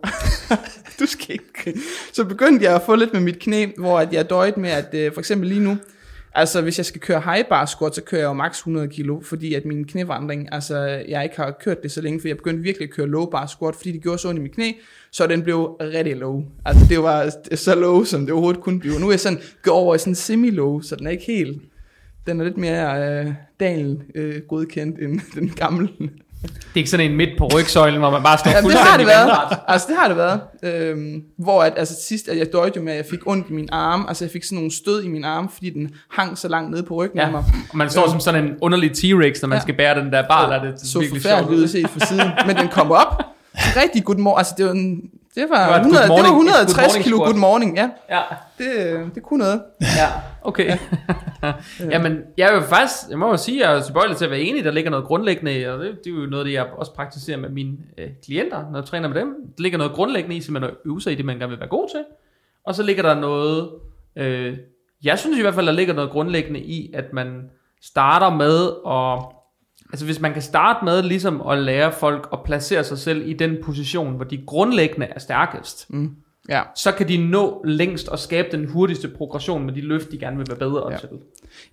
du 1.00 1.06
skal 1.06 1.34
ikke... 1.34 1.80
Så 2.13 2.26
begyndte 2.26 2.65
jeg 2.65 2.76
at 2.76 2.82
få 2.86 2.96
lidt 2.96 3.13
med 3.13 3.22
mit 3.22 3.39
knæ, 3.39 3.65
hvor 3.78 4.00
at 4.00 4.13
jeg 4.13 4.30
døjede 4.30 4.60
med, 4.60 4.69
at 4.69 4.89
øh, 4.93 5.13
for 5.13 5.19
eksempel 5.22 5.50
lige 5.50 5.62
nu, 5.63 5.78
Altså, 6.36 6.62
hvis 6.62 6.78
jeg 6.78 6.86
skal 6.86 7.02
køre 7.02 7.22
high 7.22 7.46
bar 7.50 7.65
squat, 7.65 7.96
så 7.96 8.02
kører 8.04 8.22
jeg 8.22 8.28
jo 8.28 8.34
maks 8.34 8.58
100 8.58 8.88
kilo, 8.88 9.22
fordi 9.22 9.54
at 9.54 9.65
min 9.65 9.86
knævandring, 9.86 10.50
altså, 10.52 10.78
jeg 11.08 11.24
ikke 11.24 11.36
har 11.36 11.52
kørt 11.52 11.84
det 11.84 11.91
så 11.91 12.02
længe, 12.02 12.22
for 12.22 12.28
jeg 12.28 12.38
begyndte 12.38 12.63
virkelig 12.63 12.88
at 12.88 12.93
køre 12.96 13.08
low 13.08 13.26
bar 13.26 13.46
squat, 13.46 13.76
fordi 13.76 13.91
det 13.91 14.02
gjorde 14.02 14.17
så 14.17 14.30
ondt 14.30 14.39
i 14.39 14.41
mit 14.41 14.52
knæ, 14.52 14.72
så 15.12 15.28
den 15.28 15.43
blev 15.43 15.78
rigtig 15.82 16.15
low. 16.15 16.43
Altså, 16.65 16.86
det 16.89 17.04
var 17.04 17.34
så 17.56 17.76
low, 17.76 18.04
som 18.04 18.22
det 18.22 18.32
overhovedet 18.32 18.62
kunne 18.62 18.80
blive. 18.80 19.00
Nu 19.00 19.08
er 19.08 19.12
jeg 19.12 19.19
sådan 19.19 19.39
gået 19.63 19.78
over 19.78 19.96
i 19.96 19.98
sådan 19.98 20.15
semi-low, 20.15 20.82
så 20.82 20.96
den 20.96 21.08
er 21.08 21.12
ikke 21.12 21.26
helt, 21.26 21.62
den 22.28 22.39
er 22.39 22.43
lidt 22.43 22.58
mere 22.58 23.19
øh, 23.26 23.34
dal 23.60 24.02
øh, 24.15 24.41
godkendt 24.41 25.00
end 25.00 25.22
den 25.36 25.50
gamle. 25.50 25.89
Det 26.43 26.49
er 26.75 26.77
ikke 26.77 26.89
sådan 26.89 27.12
en 27.12 27.17
midt 27.17 27.29
på 27.38 27.47
rygsøjlen, 27.56 27.99
hvor 27.99 28.10
man 28.10 28.23
bare 28.23 28.38
står 28.38 28.51
Ja, 28.51 28.56
det 28.58 28.63
fuldstændig 28.63 28.91
har 28.91 28.97
det 28.97 29.08
været. 29.08 29.60
Altså, 29.67 29.88
det 29.88 29.97
har 29.99 30.08
det 30.08 30.17
været. 30.17 30.39
Øhm, 30.63 31.21
hvor 31.38 31.63
at, 31.63 31.73
altså, 31.77 31.95
sidst, 32.08 32.27
at 32.27 32.38
jeg 32.38 32.47
døjte 32.53 32.77
jo 32.77 32.84
med, 32.84 32.91
at 32.93 32.97
jeg 32.97 33.06
fik 33.10 33.19
ondt 33.25 33.49
i 33.49 33.53
min 33.53 33.69
arm. 33.71 34.06
Altså, 34.08 34.25
jeg 34.25 34.32
fik 34.32 34.43
sådan 34.43 34.56
nogle 34.56 34.71
stød 34.71 35.03
i 35.03 35.08
min 35.08 35.23
arm, 35.23 35.49
fordi 35.53 35.69
den 35.69 35.89
hang 36.12 36.38
så 36.38 36.47
langt 36.47 36.71
nede 36.71 36.84
på 36.84 36.93
ryggen 36.95 37.19
af 37.19 37.25
Ja, 37.25 37.32
mig. 37.32 37.43
og 37.71 37.77
man 37.77 37.89
står 37.89 38.10
som 38.10 38.19
sådan 38.19 38.43
en 38.43 38.51
underlig 38.62 38.91
T-Rex, 38.91 39.39
når 39.41 39.47
man 39.47 39.58
Ja. 39.58 39.62
skal 39.62 39.73
bære 39.77 39.99
den 39.99 40.12
der 40.12 40.23
bar, 40.27 40.49
der 40.49 40.56
er 40.60 40.71
det 40.71 40.79
så 40.82 40.99
virkelig 40.99 41.49
ud 41.49 41.63
at 41.63 41.69
sjovt. 41.69 41.69
se 41.69 41.99
fra 41.99 42.06
siden. 42.06 42.32
Men 42.47 42.56
den 42.56 42.67
kom 42.67 42.91
op. 42.91 43.23
Rigtig 43.56 44.03
good 44.03 44.17
morning. 44.17 44.38
Altså, 44.38 44.53
det 44.58 44.65
var, 44.65 44.71
en, 44.71 45.01
det 45.36 45.46
var, 45.50 45.63
Det 45.63 45.69
var 45.72 45.76
et 45.76 45.82
100, 45.82 46.08
good 46.08 46.17
morning- 46.17 46.48
det 46.48 46.54
var 46.54 46.62
et 46.62 46.67
good 46.67 46.86
160 46.86 46.88
morning 46.88 47.04
kilo 47.04 47.17
squat. 47.17 47.28
good 47.30 47.39
morning. 47.39 47.78
Ja, 47.78 47.89
Ja, 48.10 48.22
det, 48.58 49.15
det 49.15 49.24
kunne 49.24 49.39
noget. 49.39 49.62
ja, 49.82 50.10
okay. 50.41 50.78
Jamen, 51.93 52.17
jeg 52.38 52.50
er 52.50 52.54
jo 52.56 52.62
faktisk, 52.62 52.96
jeg 53.10 53.19
må 53.19 53.28
jo 53.30 53.38
sige, 53.38 53.67
jeg 53.69 53.78
er 53.78 53.82
tilbøjelig 53.82 54.17
til 54.17 54.26
at 54.26 54.32
være 54.32 54.39
enig, 54.39 54.63
der 54.63 54.72
ligger 54.72 54.91
noget 54.91 55.06
grundlæggende, 55.06 55.60
i, 55.60 55.63
og 55.63 55.80
det, 55.80 55.91
det 56.04 56.12
er 56.12 56.15
jo 56.15 56.26
noget 56.26 56.46
det, 56.46 56.54
jeg 56.54 56.65
også 56.78 56.93
praktiserer 56.93 57.38
med 57.38 57.50
mine 57.50 57.78
øh, 57.98 58.10
klienter, 58.26 58.63
når 58.72 58.80
jeg 58.80 58.86
træner 58.86 59.08
med 59.08 59.19
dem. 59.22 59.28
Der 59.58 59.62
ligger 59.63 59.78
noget 59.78 59.93
grundlæggende 59.93 60.36
i, 60.36 60.41
simpelthen 60.41 60.72
at 60.72 60.78
øve 60.89 61.02
sig 61.02 61.12
i 61.13 61.15
det, 61.15 61.26
man 61.26 61.38
gerne 61.38 61.50
vil 61.50 61.60
være 61.60 61.69
god 61.69 61.89
til. 61.89 62.04
Og 62.65 62.76
så 62.76 62.84
ligger 62.84 63.04
der 63.04 63.13
noget, 63.19 63.69
øh, 64.15 64.58
jeg 65.04 65.19
synes 65.19 65.38
i 65.38 65.41
hvert 65.41 65.54
fald, 65.56 65.65
der 65.65 65.72
ligger 65.74 65.93
noget 65.93 66.10
grundlæggende 66.12 66.60
i, 66.60 66.91
at 66.93 67.13
man 67.13 67.41
starter 67.82 68.30
med 68.36 68.69
at, 68.88 69.26
altså 69.93 70.06
hvis 70.06 70.19
man 70.21 70.34
kan 70.34 70.41
starte 70.41 70.86
med 70.86 71.03
ligesom 71.03 71.41
at 71.49 71.58
lære 71.58 71.91
folk 71.91 72.29
at 72.34 72.39
placere 72.45 72.84
sig 72.84 72.97
selv 72.97 73.29
i 73.29 73.34
den 73.34 73.58
position, 73.63 74.15
hvor 74.15 74.25
de 74.25 74.43
grundlæggende 74.47 75.08
er 75.15 75.19
stærkest, 75.19 75.86
Mm. 75.89 76.10
Ja. 76.49 76.62
så 76.75 76.91
kan 76.91 77.08
de 77.08 77.17
nå 77.29 77.62
længst 77.65 78.08
og 78.10 78.19
skabe 78.19 78.47
den 78.51 78.65
hurtigste 78.67 79.08
progression 79.08 79.65
med 79.65 79.73
de 79.73 79.82
løft, 79.82 80.12
de 80.12 80.17
gerne 80.17 80.38
vil 80.38 80.45
være 80.49 80.58
bedre 80.58 80.91
Ja. 80.91 80.97
til. 80.97 81.10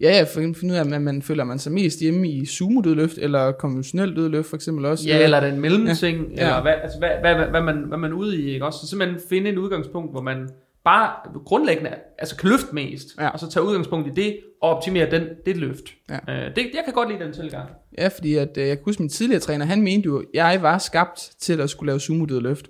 Ja, 0.00 0.16
ja, 0.16 0.22
for 0.22 0.50
at 0.50 0.56
finde 0.56 0.72
ud 0.74 0.78
af, 0.78 0.94
at 0.94 1.02
man 1.02 1.22
føler 1.22 1.44
man 1.44 1.58
sig 1.58 1.72
mest 1.72 2.00
hjemme 2.00 2.28
i 2.28 2.46
sumo-dødløft, 2.46 3.18
eller 3.18 3.52
konventionel 3.52 4.16
dødløft 4.16 4.48
for 4.48 4.56
eksempel 4.56 4.84
også. 4.84 5.08
Ja, 5.08 5.22
eller 5.24 5.36
er 5.36 5.44
det 5.44 5.52
en 5.54 5.60
mellemting. 5.60 6.26
Ja. 6.36 6.42
eller 6.42 6.62
hvad, 6.62 6.72
altså, 6.82 6.98
hvad, 6.98 7.08
hvad, 7.20 7.34
hvad, 7.34 7.46
hvad, 7.46 7.62
man, 7.62 7.76
hvad 7.88 7.98
man 7.98 8.10
er 8.12 8.16
ude 8.16 8.36
i, 8.42 8.50
ikke 8.52 8.64
også? 8.66 8.78
Så 8.78 8.86
simpelthen 8.86 9.20
finde 9.28 9.50
et 9.50 9.58
udgangspunkt, 9.58 10.10
hvor 10.12 10.20
man 10.22 10.48
bare 10.84 11.40
grundlæggende 11.44 11.90
altså 12.18 12.36
kan 12.36 12.48
løfte 12.50 12.74
mest, 12.74 13.06
Ja. 13.18 13.28
og 13.28 13.40
så 13.40 13.50
tage 13.50 13.64
udgangspunkt 13.64 14.08
i 14.08 14.22
det, 14.22 14.38
og 14.62 14.76
optimere 14.76 15.10
den, 15.10 15.22
det 15.46 15.56
løft. 15.56 15.84
Ja. 16.10 16.14
Øh, 16.34 16.56
det, 16.56 16.70
jeg 16.74 16.82
kan 16.84 16.94
godt 16.94 17.08
lide 17.08 17.24
den 17.24 17.32
tilgang. 17.32 17.68
Ja, 17.98 18.08
fordi 18.08 18.34
at, 18.34 18.56
øh, 18.56 18.68
jeg 18.68 18.76
kan 18.76 18.84
huske 18.84 19.02
min 19.02 19.08
tidligere 19.10 19.40
træner, 19.40 19.66
han 19.66 19.82
mente 19.82 20.06
jo, 20.06 20.18
at 20.18 20.24
jeg 20.34 20.58
var 20.62 20.78
skabt 20.78 21.30
til 21.40 21.60
at 21.60 21.70
skulle 21.70 21.90
lave 21.90 22.00
sumo 22.00 22.24
løft. 22.24 22.66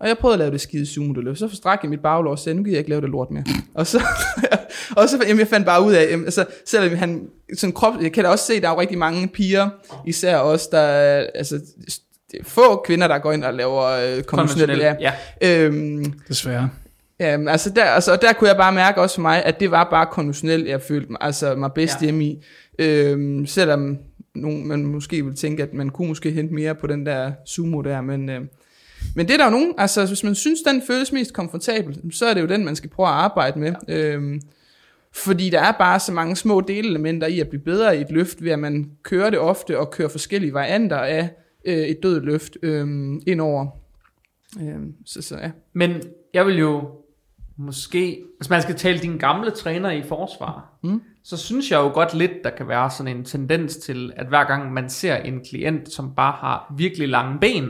Og 0.00 0.08
jeg 0.08 0.18
prøvede 0.18 0.34
at 0.34 0.38
lave 0.38 0.50
det 0.50 0.60
skide 0.60 0.86
sumo 0.86 1.12
løft. 1.20 1.38
Så 1.38 1.48
forstrak 1.48 1.78
jeg 1.82 1.90
mit 1.90 2.00
baglår 2.00 2.30
og 2.30 2.38
sagde, 2.38 2.56
nu 2.56 2.62
gider 2.62 2.74
jeg 2.76 2.78
ikke 2.78 2.90
lave 2.90 3.00
det 3.00 3.10
lort 3.10 3.30
mere. 3.30 3.44
og 3.74 3.86
så, 3.86 4.02
og 4.96 5.08
så 5.08 5.18
jamen, 5.28 5.38
jeg 5.38 5.48
fandt 5.48 5.66
bare 5.66 5.82
ud 5.84 5.92
af, 5.92 6.10
jamen, 6.10 6.24
altså, 6.24 6.44
selvom 6.66 6.96
han, 6.98 7.28
sådan 7.54 7.74
krop, 7.74 7.94
jeg 8.02 8.12
kan 8.12 8.24
da 8.24 8.30
også 8.30 8.44
se, 8.44 8.60
der 8.60 8.68
er 8.68 8.72
jo 8.72 8.80
rigtig 8.80 8.98
mange 8.98 9.28
piger, 9.28 9.68
især 10.06 10.36
også, 10.36 10.68
der, 10.72 10.78
er, 10.78 11.26
altså, 11.34 11.60
det 12.32 12.40
er 12.40 12.44
få 12.44 12.76
kvinder, 12.86 13.08
der 13.08 13.18
går 13.18 13.32
ind 13.32 13.44
og 13.44 13.54
laver 13.54 13.82
øh, 13.84 14.22
konventionelle. 14.22 14.84
Ja. 14.84 15.12
ja. 15.42 15.64
Øhm, 15.64 16.12
Desværre. 16.28 16.70
Jamen, 17.20 17.48
altså 17.48 17.70
der, 17.70 17.84
altså, 17.84 18.12
og 18.12 18.22
der 18.22 18.32
kunne 18.32 18.48
jeg 18.48 18.56
bare 18.56 18.72
mærke 18.72 19.00
også 19.00 19.14
for 19.14 19.22
mig, 19.22 19.44
at 19.44 19.60
det 19.60 19.70
var 19.70 19.90
bare 19.90 20.06
konventionelt, 20.06 20.68
jeg 20.68 20.82
følte 20.82 21.12
mig, 21.12 21.18
altså 21.20 21.54
mig 21.54 21.72
bedst 21.72 21.96
Ja. 22.00 22.04
hjemme 22.04 22.24
i. 22.24 22.44
Øhm, 22.78 23.46
selvom 23.46 23.98
nogen, 24.34 24.68
man 24.68 24.84
måske 24.86 25.24
vil 25.24 25.36
tænke, 25.36 25.62
at 25.62 25.74
man 25.74 25.90
kunne 25.90 26.08
måske 26.08 26.30
hente 26.30 26.54
mere 26.54 26.74
på 26.74 26.86
den 26.86 27.06
der 27.06 27.32
sumo 27.46 27.80
der, 27.80 28.00
men, 28.00 28.28
øh, 28.28 28.40
men 29.14 29.26
det 29.26 29.32
er 29.34 29.36
der 29.36 29.44
jo 29.44 29.50
nogen, 29.50 29.74
altså 29.78 30.06
hvis 30.06 30.24
man 30.24 30.34
synes, 30.34 30.60
den 30.60 30.82
føles 30.86 31.12
mest 31.12 31.32
komfortabel, 31.32 32.00
så 32.12 32.26
er 32.26 32.34
det 32.34 32.40
jo 32.40 32.46
den, 32.46 32.64
man 32.64 32.76
skal 32.76 32.90
prøve 32.90 33.08
at 33.08 33.14
arbejde 33.14 33.58
med. 33.58 33.74
Ja. 33.88 33.94
Øhm, 34.06 34.40
fordi 35.14 35.50
der 35.50 35.60
er 35.60 35.72
bare 35.72 36.00
så 36.00 36.12
mange 36.12 36.36
små 36.36 36.60
delelementer 36.60 37.26
i 37.26 37.40
at 37.40 37.48
blive 37.48 37.62
bedre 37.62 37.98
i 37.98 38.00
et 38.00 38.10
løft, 38.10 38.44
ved 38.44 38.50
at 38.50 38.58
man 38.58 38.90
kører 39.02 39.30
det 39.30 39.38
ofte 39.38 39.78
og 39.78 39.90
kører 39.90 40.08
forskellige 40.08 40.54
varianter 40.54 40.96
af 40.96 41.30
øh, 41.64 41.76
et 41.78 42.02
dødt 42.02 42.24
løft 42.24 42.56
øh, 42.62 42.86
indover. 43.26 43.66
Øh, 44.60 44.76
så, 45.06 45.22
så 45.22 45.36
ja. 45.36 45.50
Men 45.72 46.02
jeg 46.34 46.46
vil 46.46 46.58
jo 46.58 46.90
måske, 47.58 48.22
hvis 48.38 48.50
man 48.50 48.62
skal 48.62 48.74
tale 48.74 48.98
dine 48.98 49.18
gamle 49.18 49.50
træner 49.50 49.90
i 49.90 50.02
forsvar, 50.02 50.78
Mm. 50.82 51.02
så 51.24 51.36
synes 51.36 51.70
jeg 51.70 51.76
jo 51.78 51.88
godt 51.88 52.14
lidt, 52.14 52.32
der 52.44 52.50
kan 52.50 52.68
være 52.68 52.90
sådan 52.90 53.16
en 53.16 53.24
tendens 53.24 53.76
til, 53.76 54.12
at 54.16 54.26
hver 54.26 54.44
gang 54.44 54.72
man 54.72 54.90
ser 54.90 55.16
en 55.16 55.40
klient, 55.50 55.92
som 55.92 56.14
bare 56.16 56.32
har 56.32 56.74
virkelig 56.76 57.08
lange 57.08 57.38
ben, 57.40 57.68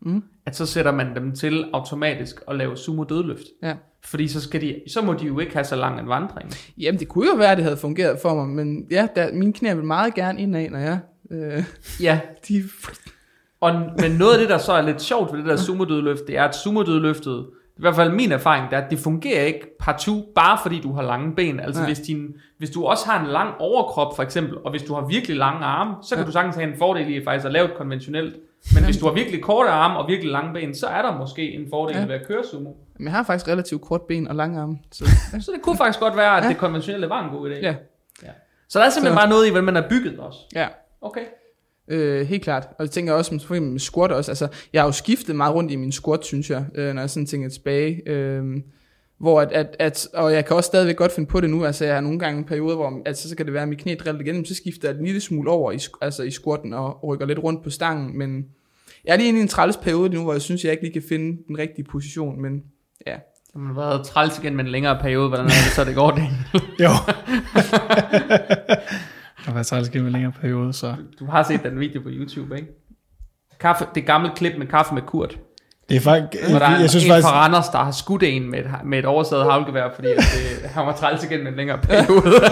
Mm. 0.00 0.22
at 0.46 0.56
så 0.56 0.66
sætter 0.66 0.92
man 0.92 1.14
dem 1.14 1.34
til 1.34 1.64
automatisk 1.72 2.40
at 2.48 2.56
lave 2.56 2.76
sumo 2.76 3.04
dødløft. 3.04 3.42
Ja. 3.62 3.74
Fordi 4.04 4.28
så, 4.28 4.40
skal 4.40 4.60
de, 4.60 4.80
så 4.88 5.02
må 5.02 5.12
de 5.12 5.26
jo 5.26 5.38
ikke 5.38 5.52
have 5.52 5.64
så 5.64 5.76
lang 5.76 6.00
en 6.00 6.08
vandring. 6.08 6.50
Jamen, 6.78 7.00
det 7.00 7.08
kunne 7.08 7.26
jo 7.32 7.36
være, 7.36 7.50
at 7.50 7.56
det 7.56 7.64
havde 7.64 7.76
fungeret 7.76 8.18
for 8.22 8.34
mig, 8.34 8.48
men 8.48 8.86
ja, 8.90 9.08
der, 9.16 9.32
mine 9.32 9.52
knæ 9.52 9.74
vil 9.74 9.84
meget 9.84 10.14
gerne 10.14 10.40
indad, 10.40 10.70
når 10.70 10.78
jeg... 10.78 10.98
Øh, 11.30 11.64
Ja, 12.00 12.20
de, 12.48 12.62
og, 13.60 13.72
men 14.00 14.10
noget 14.10 14.32
af 14.32 14.38
det, 14.38 14.48
der 14.48 14.58
så 14.58 14.72
er 14.72 14.82
lidt 14.82 15.02
sjovt 15.02 15.32
ved 15.32 15.38
det 15.38 15.46
der 15.48 15.56
sumo 15.56 15.84
dødløft, 15.84 16.20
det 16.26 16.36
er, 16.36 16.44
at 16.44 16.54
sumo 16.56 16.82
dødløftet, 16.82 17.46
i 17.76 17.80
hvert 17.80 17.94
fald 17.94 18.12
min 18.12 18.32
erfaring, 18.32 18.70
det 18.70 18.76
er, 18.78 18.82
at 18.82 18.90
det 18.90 18.98
fungerer 18.98 19.42
ikke 19.44 19.76
partout, 19.80 20.24
bare 20.34 20.58
fordi 20.62 20.80
du 20.80 20.92
har 20.92 21.02
lange 21.02 21.34
ben. 21.34 21.60
Altså 21.60 21.80
Nej. 21.80 21.88
hvis, 21.88 21.98
din, 22.00 22.34
hvis 22.58 22.70
du 22.70 22.84
også 22.84 23.06
har 23.06 23.20
en 23.20 23.26
lang 23.26 23.54
overkrop 23.58 24.16
for 24.16 24.22
eksempel, 24.22 24.58
og 24.64 24.70
hvis 24.70 24.82
du 24.82 24.94
har 24.94 25.06
virkelig 25.06 25.36
lange 25.36 25.64
arme, 25.64 25.94
så 26.02 26.14
kan 26.14 26.22
Ja. 26.24 26.26
du 26.26 26.32
sagtens 26.32 26.56
have 26.56 26.72
en 26.72 26.78
fordel 26.78 27.14
i 27.14 27.24
faktisk 27.24 27.46
at 27.46 27.52
lave 27.52 27.64
et 27.64 27.74
konventionelt. 27.76 28.36
Men 28.74 28.84
hvis 28.84 28.96
du 28.96 29.06
har 29.06 29.12
virkelig 29.12 29.42
korte 29.42 29.70
arme 29.70 29.98
og 29.98 30.08
virkelig 30.08 30.32
lange 30.32 30.52
ben, 30.54 30.74
så 30.74 30.86
er 30.86 31.02
der 31.02 31.18
måske 31.18 31.54
en 31.54 31.66
fordel 31.70 31.96
Ja. 31.96 32.04
ved 32.06 32.14
at 32.14 32.26
køre 32.26 32.44
sumo. 32.50 32.70
men 32.98 33.04
jeg 33.04 33.12
har 33.12 33.22
faktisk 33.22 33.48
relativt 33.48 33.82
kort 33.82 34.02
ben 34.02 34.28
og 34.28 34.34
lange 34.34 34.60
arme. 34.60 34.78
Så, 34.92 35.04
Så 35.40 35.50
det 35.54 35.62
kunne 35.62 35.76
faktisk 35.76 36.00
godt 36.00 36.16
være, 36.16 36.36
at 36.36 36.44
Ja. 36.44 36.48
det 36.48 36.58
konventionelle 36.58 37.08
var 37.08 37.24
en 37.24 37.30
god 37.38 37.50
idé. 37.50 37.54
ja, 37.54 37.74
Så 38.68 38.78
der 38.78 38.84
er 38.84 38.90
simpelthen 38.90 39.16
Så- 39.16 39.20
bare 39.22 39.28
noget 39.30 39.46
i, 39.46 39.50
hvordan 39.50 39.64
man 39.64 39.76
er 39.76 39.88
bygget 39.88 40.18
også. 40.18 40.38
ja. 40.54 40.68
Okay. 41.00 41.20
Øh, 41.88 42.26
helt 42.26 42.42
klart. 42.42 42.68
Og 42.78 42.84
jeg 42.84 42.90
tænker 42.90 43.12
også, 43.12 43.28
som 43.28 43.40
for 43.40 43.54
eksempel 43.54 43.72
med 43.72 43.80
squat 43.80 44.12
også. 44.12 44.30
Altså, 44.30 44.48
jeg 44.72 44.82
har 44.82 44.88
jo 44.88 44.92
skiftet 44.92 45.36
meget 45.36 45.54
rundt 45.54 45.72
i 45.72 45.76
min 45.76 45.92
squat, 45.92 46.24
synes 46.24 46.50
jeg, 46.50 46.64
øh, 46.74 46.94
når 46.94 47.02
jeg 47.02 47.10
sådan 47.10 47.26
tænker 47.26 47.48
tilbage. 47.48 48.08
Øh, 48.08 48.44
hvor 49.18 49.40
at, 49.40 49.52
at, 49.52 49.76
at, 49.78 50.08
og 50.14 50.32
jeg 50.32 50.44
kan 50.44 50.56
også 50.56 50.66
stadigvæk 50.66 50.96
godt 50.96 51.12
finde 51.12 51.28
på 51.28 51.40
det 51.40 51.50
nu, 51.50 51.64
altså 51.64 51.84
jeg 51.84 51.94
har 51.94 52.00
nogle 52.00 52.18
gange 52.18 52.38
en 52.38 52.44
periode, 52.44 52.76
hvor 52.76 53.02
altså, 53.06 53.28
så 53.28 53.36
kan 53.36 53.46
det 53.46 53.54
være, 53.54 53.62
at 53.62 53.68
mit 53.68 53.78
knæ 53.78 53.94
driller 53.94 54.20
igen, 54.20 54.44
så 54.44 54.54
skifter 54.54 54.88
jeg 54.88 54.98
en 54.98 55.04
lille 55.04 55.20
smule 55.20 55.50
over 55.50 55.72
i, 55.72 55.78
altså 56.02 56.22
i 56.22 56.30
squatten 56.30 56.72
og 56.72 57.04
rykker 57.04 57.26
lidt 57.26 57.38
rundt 57.38 57.64
på 57.64 57.70
stangen, 57.70 58.18
men 58.18 58.44
jeg 59.04 59.12
er 59.12 59.16
lige 59.16 59.28
inde 59.28 59.38
i 59.38 59.42
en 59.42 59.48
træls 59.48 59.76
periode 59.76 60.08
nu, 60.08 60.22
hvor 60.22 60.32
jeg 60.32 60.42
synes, 60.42 60.64
jeg 60.64 60.72
ikke 60.72 60.84
lige 60.84 60.92
kan 60.92 61.02
finde 61.08 61.38
den 61.48 61.58
rigtige 61.58 61.84
position, 61.84 62.42
men 62.42 62.62
ja. 63.06 63.16
Så 63.52 63.58
man 63.58 63.66
har 63.66 63.74
været 63.74 64.06
træls 64.06 64.38
igen 64.38 64.56
med 64.56 64.64
en 64.64 64.70
længere 64.70 64.98
periode, 65.00 65.28
hvordan 65.28 65.44
er 65.44 65.48
det 65.48 65.72
så, 65.74 65.84
det 65.84 65.94
går 65.94 66.10
det? 66.10 66.28
Jo. 66.84 66.90
Jeg 69.46 69.52
har 69.52 69.54
været 69.54 69.66
træls 69.66 69.88
gennem 69.90 70.06
en 70.06 70.12
længere 70.12 70.32
periode, 70.40 70.72
så... 70.72 70.94
Du 71.20 71.26
har 71.26 71.42
set 71.42 71.62
den 71.62 71.80
video 71.80 72.00
på 72.02 72.08
YouTube, 72.12 72.56
ikke? 72.56 72.68
Kaffe, 73.60 73.84
det 73.94 74.06
gamle 74.06 74.30
klip 74.36 74.52
med 74.58 74.66
kaffe 74.66 74.94
med 74.94 75.02
Kurt. 75.02 75.38
Det 75.88 75.96
er 75.96 76.00
faktisk... 76.00 76.50
Hvor 76.50 76.58
der 76.58 76.66
er 76.66 76.70
Jeg, 76.70 76.82
en, 76.82 76.88
synes 76.88 77.04
en 77.04 77.10
faktisk... 77.10 77.28
fra 77.28 77.44
Randers, 77.44 77.68
der 77.68 77.78
har 77.78 77.90
skudt 77.90 78.22
en 78.22 78.50
med 78.50 78.58
et, 78.58 78.66
med 78.84 78.98
et 78.98 79.04
oversaget 79.04 79.44
havlgevær, 79.44 79.88
fordi 79.94 80.08
at 80.08 80.16
det, 80.16 80.70
han 80.74 80.86
var 80.86 80.92
træls 80.92 81.24
igen 81.24 81.42
med 81.42 81.50
en 81.50 81.56
længere 81.56 81.78
periode. 81.78 82.32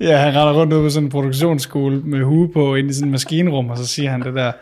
Ja, 0.00 0.16
han 0.16 0.28
render 0.34 0.52
rundt 0.52 0.72
ude 0.72 0.82
på 0.82 0.90
sådan 0.90 1.06
en 1.06 1.10
produktionsskole 1.10 2.00
med 2.00 2.24
hue 2.24 2.52
på 2.52 2.74
ind 2.74 2.90
i 2.90 2.92
sådan 2.92 3.08
en 3.08 3.12
maskinrum, 3.12 3.70
og 3.70 3.78
så 3.78 3.86
siger 3.86 4.10
han 4.10 4.22
det 4.22 4.34
der, 4.34 4.52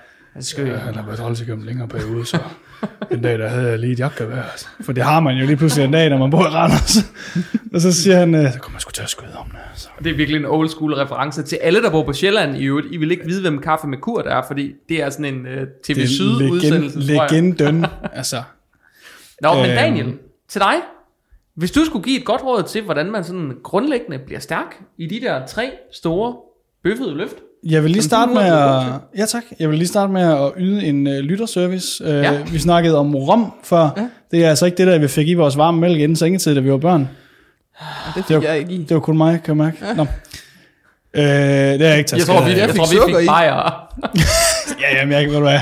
Skø. 0.41 0.67
Ja, 0.67 0.77
han 0.77 0.95
har 0.95 1.03
været 1.03 1.19
træls 1.19 1.41
igennem 1.41 1.61
en 1.61 1.67
længere 1.67 1.89
periode, 1.89 2.27
så 2.27 2.39
en 3.13 3.23
dag, 3.23 3.39
der 3.39 3.49
havde 3.49 3.69
jeg 3.71 3.79
lige 3.79 3.93
et 3.93 3.99
jakkevær. 3.99 4.43
For 4.81 4.93
det 4.93 5.03
har 5.05 5.21
man 5.21 5.37
jo 5.37 5.47
lige 5.47 5.57
pludselig 5.57 5.85
en 5.85 5.93
dag, 5.93 6.11
når 6.11 6.19
man 6.19 6.31
bor 6.31 6.41
i 6.41 6.49
Randers. 6.49 6.97
og 7.75 7.81
så 7.81 7.93
siger 7.93 8.17
han, 8.17 8.35
øh, 8.35 8.53
så 8.53 8.59
kommer 8.59 8.75
man 8.75 8.81
sgu 8.81 8.91
til 8.91 9.03
at 9.03 9.09
skyde 9.11 9.37
om 9.39 9.47
det. 9.51 9.59
Så. 9.75 9.89
Det 10.05 10.11
er 10.13 10.15
virkelig 10.17 10.39
en 10.39 10.47
old 10.47 10.69
school 10.69 10.95
reference 10.95 11.43
til 11.43 11.57
alle, 11.63 11.83
der 11.83 11.91
bor 11.91 12.05
på 12.05 12.13
Sjælland 12.13 12.57
i 12.57 12.65
øvrigt. 12.65 12.87
I 12.91 12.97
vil 12.97 13.11
ikke 13.11 13.25
vide, 13.25 13.41
hvem 13.41 13.59
kaffe 13.59 13.87
med 13.87 13.99
Kurt 13.99 14.27
er, 14.27 14.43
fordi 14.47 14.73
det 14.89 15.03
er 15.03 15.11
sådan 15.11 15.25
en 15.35 15.41
uh, 15.47 15.53
TV 15.85 15.95
Det 15.95 16.09
Syd 16.09 16.51
udsendelse, 16.51 16.99
legend, 16.99 17.21
jeg. 17.21 17.29
legenden. 17.33 17.87
Altså, 18.13 18.43
Nå, 19.43 19.55
men 19.55 19.65
Øhm. 19.65 19.75
Daniel, 19.75 20.15
til 20.49 20.61
dig. 20.61 20.75
Hvis 21.57 21.71
du 21.71 21.85
skulle 21.85 22.05
give 22.05 22.19
et 22.19 22.25
godt 22.25 22.45
råd 22.45 22.63
til, 22.63 22.83
hvordan 22.83 23.11
man 23.11 23.25
sådan 23.25 23.53
grundlæggende 23.63 24.19
bliver 24.19 24.41
stærk 24.41 24.81
i 24.99 25.07
de 25.07 25.21
der 25.21 25.47
tre 25.47 25.71
store 25.93 26.37
bøffede 26.85 27.15
løft. 27.17 27.37
Jeg 27.65 27.83
vil 27.83 27.91
lige 27.91 28.03
starte 28.03 28.33
med 28.33 28.43
at, 28.43 28.83
ja, 29.19 29.27
tak. 29.27 29.43
Jeg 29.59 29.69
vil 29.69 29.79
lige 29.79 29.89
starte 29.89 30.13
med 30.13 30.23
at 30.23 30.53
yde 30.59 30.85
en 30.85 31.07
uh, 31.07 31.13
lytterservice. 31.13 32.05
Uh, 32.05 32.11
Ja. 32.11 32.33
Vi 32.53 32.59
snakkede 32.59 32.99
om 32.99 33.15
rom 33.15 33.53
før. 33.65 33.89
Ja. 33.97 34.07
Det 34.31 34.45
er 34.45 34.49
altså 34.49 34.67
ikke 34.67 34.77
det, 34.79 34.87
der 34.87 34.99
vi 34.99 35.09
fik 35.09 35.29
i 35.29 35.35
vores 35.35 35.57
varme 35.57 35.81
mælk 35.81 35.99
inden 36.01 36.17
sengetid, 36.17 36.55
da 36.55 36.61
vi 36.61 36.71
var 36.71 36.77
børn. 36.79 37.01
Det 37.01 37.09
Det 38.15 38.25
fik 38.25 38.37
var- 38.37 38.43
jeg 38.43 38.59
ikke 38.59 38.73
i. 38.73 38.79
Det 38.85 38.95
var 38.95 39.01
kun 39.01 39.17
mig, 39.19 39.41
kan 39.45 39.59
jeg 39.59 39.65
mærke. 39.65 39.77
Ja. 39.87 39.95
Nå. 39.95 40.03
Øh, 41.15 41.23
det 41.25 41.83
er 41.83 41.89
jeg 41.89 41.99
ikke 41.99 42.09
taget 42.09 42.19
Jeg 42.19 42.27
tror, 42.37 42.45
vi, 42.45 42.51
jeg, 42.51 42.69
fik 42.71 42.77
tror, 42.79 42.87
vi 43.09 43.13
fik 43.17 43.25
i. 43.25 43.27
bajer. 43.27 43.89
Ja, 44.81 44.99
jamen, 44.99 45.13
jeg 45.21 45.27
ved 45.27 45.35
du 45.35 45.41
hvad. 45.41 45.59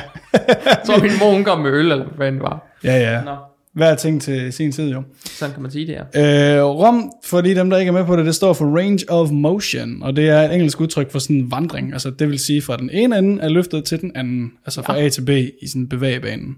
Jeg 0.48 0.78
tror, 0.87 0.98
min 1.02 1.11
mor 1.20 1.30
hun 1.30 1.44
kom 1.44 1.58
med 1.58 1.70
øl, 1.70 1.92
eller 1.92 2.04
hvad 2.16 2.32
det 2.32 2.40
var. 2.42 2.66
Ja, 2.84 2.96
ja. 3.12 3.20
Nå. 3.24 3.30
Hver 3.72 3.94
ting 3.94 4.22
til 4.22 4.52
sin 4.52 4.72
tid 4.72 4.92
jo. 4.92 5.02
Sådan 5.24 5.52
kan 5.52 5.62
man 5.62 5.70
sige 5.70 5.87
det 5.87 5.94
her. 6.14 6.59
Øh, 6.59 6.64
ROM, 6.64 7.12
for 7.24 7.40
de 7.40 7.54
dem, 7.54 7.70
der 7.70 7.76
ikke 7.78 7.88
er 7.88 7.92
med 7.92 8.04
på 8.04 8.16
det, 8.16 8.26
det 8.26 8.35
står 8.35 8.52
for 8.52 8.64
Range 8.78 9.04
of 9.09 9.31
Motion, 9.31 10.02
og 10.02 10.16
det 10.16 10.28
er 10.28 10.40
et 10.42 10.54
engelsk 10.54 10.81
udtryk 10.81 11.11
for 11.12 11.18
sådan 11.18 11.37
en 11.37 11.50
vandring. 11.50 11.92
Altså 11.92 12.11
det 12.11 12.28
vil 12.28 12.38
sige 12.38 12.62
fra 12.62 12.76
den 12.76 12.90
ene 12.92 13.18
ende 13.18 13.42
af 13.42 13.52
løftet 13.52 13.85
til 13.85 14.00
den 14.00 14.12
anden, 14.14 14.50
altså 14.66 14.83
fra 14.83 15.00
A 15.00 15.09
til 15.09 15.22
B 15.24 15.28
i 15.62 15.66
sådan 15.68 15.88
bevægebanen. 15.88 16.57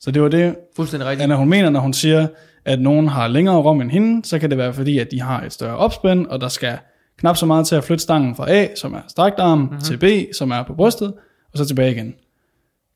Så 0.00 0.10
det 0.10 0.22
var 0.22 0.28
det, 0.28 0.54
Fuldstændig 0.76 1.08
rigtigt. 1.08 1.22
Anna 1.22 1.34
hun 1.34 1.48
mener, 1.48 1.70
når 1.70 1.80
hun 1.80 1.92
siger, 1.92 2.26
at 2.64 2.80
nogen 2.80 3.08
har 3.08 3.28
længere 3.28 3.56
rum 3.56 3.80
end 3.80 3.90
hende, 3.90 4.24
så 4.28 4.38
kan 4.38 4.50
det 4.50 4.58
være 4.58 4.72
fordi, 4.74 4.98
at 4.98 5.10
de 5.10 5.20
har 5.20 5.42
et 5.42 5.52
større 5.52 5.76
opspænd, 5.76 6.26
og 6.26 6.40
der 6.40 6.48
skal 6.48 6.78
knap 7.18 7.36
så 7.36 7.46
meget 7.46 7.66
til 7.66 7.74
at 7.74 7.84
flytte 7.84 8.02
stangen 8.02 8.36
fra 8.36 8.50
A, 8.52 8.66
som 8.76 8.94
er 8.94 9.00
strakt 9.08 9.38
arm, 9.38 9.58
Mhm. 9.58 9.66
mm-hmm. 9.68 9.80
til 9.84 9.96
B, 10.30 10.34
som 10.36 10.50
er 10.50 10.62
på 10.62 10.74
brystet, 10.74 11.12
og 11.52 11.58
så 11.58 11.64
tilbage 11.64 11.92
igen. 11.92 12.14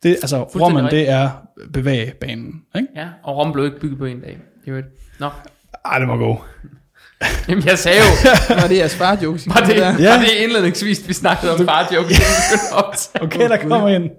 Det, 0.03 0.11
altså, 0.11 0.43
rigtigt. 0.43 0.91
det 0.91 1.09
er 1.11 1.31
bevægebanen. 1.73 2.53
Ikke? 2.77 2.89
Ja, 2.97 3.09
og 3.25 3.37
Rom 3.37 3.53
blev 3.53 3.65
ikke 3.65 3.81
bygget 3.81 3.99
på 3.99 4.05
en 4.05 4.21
dag. 4.21 4.39
Det 4.65 4.75
var 4.75 4.81
det. 4.81 4.91
Nå. 5.21 5.31
Ej, 5.85 5.99
det 5.99 6.09
var 6.09 6.17
god. 6.17 6.37
Jamen, 7.49 7.65
jeg 7.67 7.79
sagde 7.79 7.99
jo, 7.99 8.31
Var 8.61 8.69
det 8.69 8.77
jeres 8.77 8.97
far 8.97 9.19
jokes? 9.23 9.49
var 9.49 9.55
det, 9.55 9.77
Ja. 9.77 9.97
ja. 9.99 10.11
var 10.17 10.19
det 10.25 10.31
indledningsvis, 10.39 11.09
vi 11.09 11.13
snakkede 11.13 11.53
om 11.53 11.59
far 11.67 11.89
joke. 11.95 12.15
Okay, 13.25 13.49
der 13.49 13.57
kommer 13.69 13.89
ind. 13.89 14.11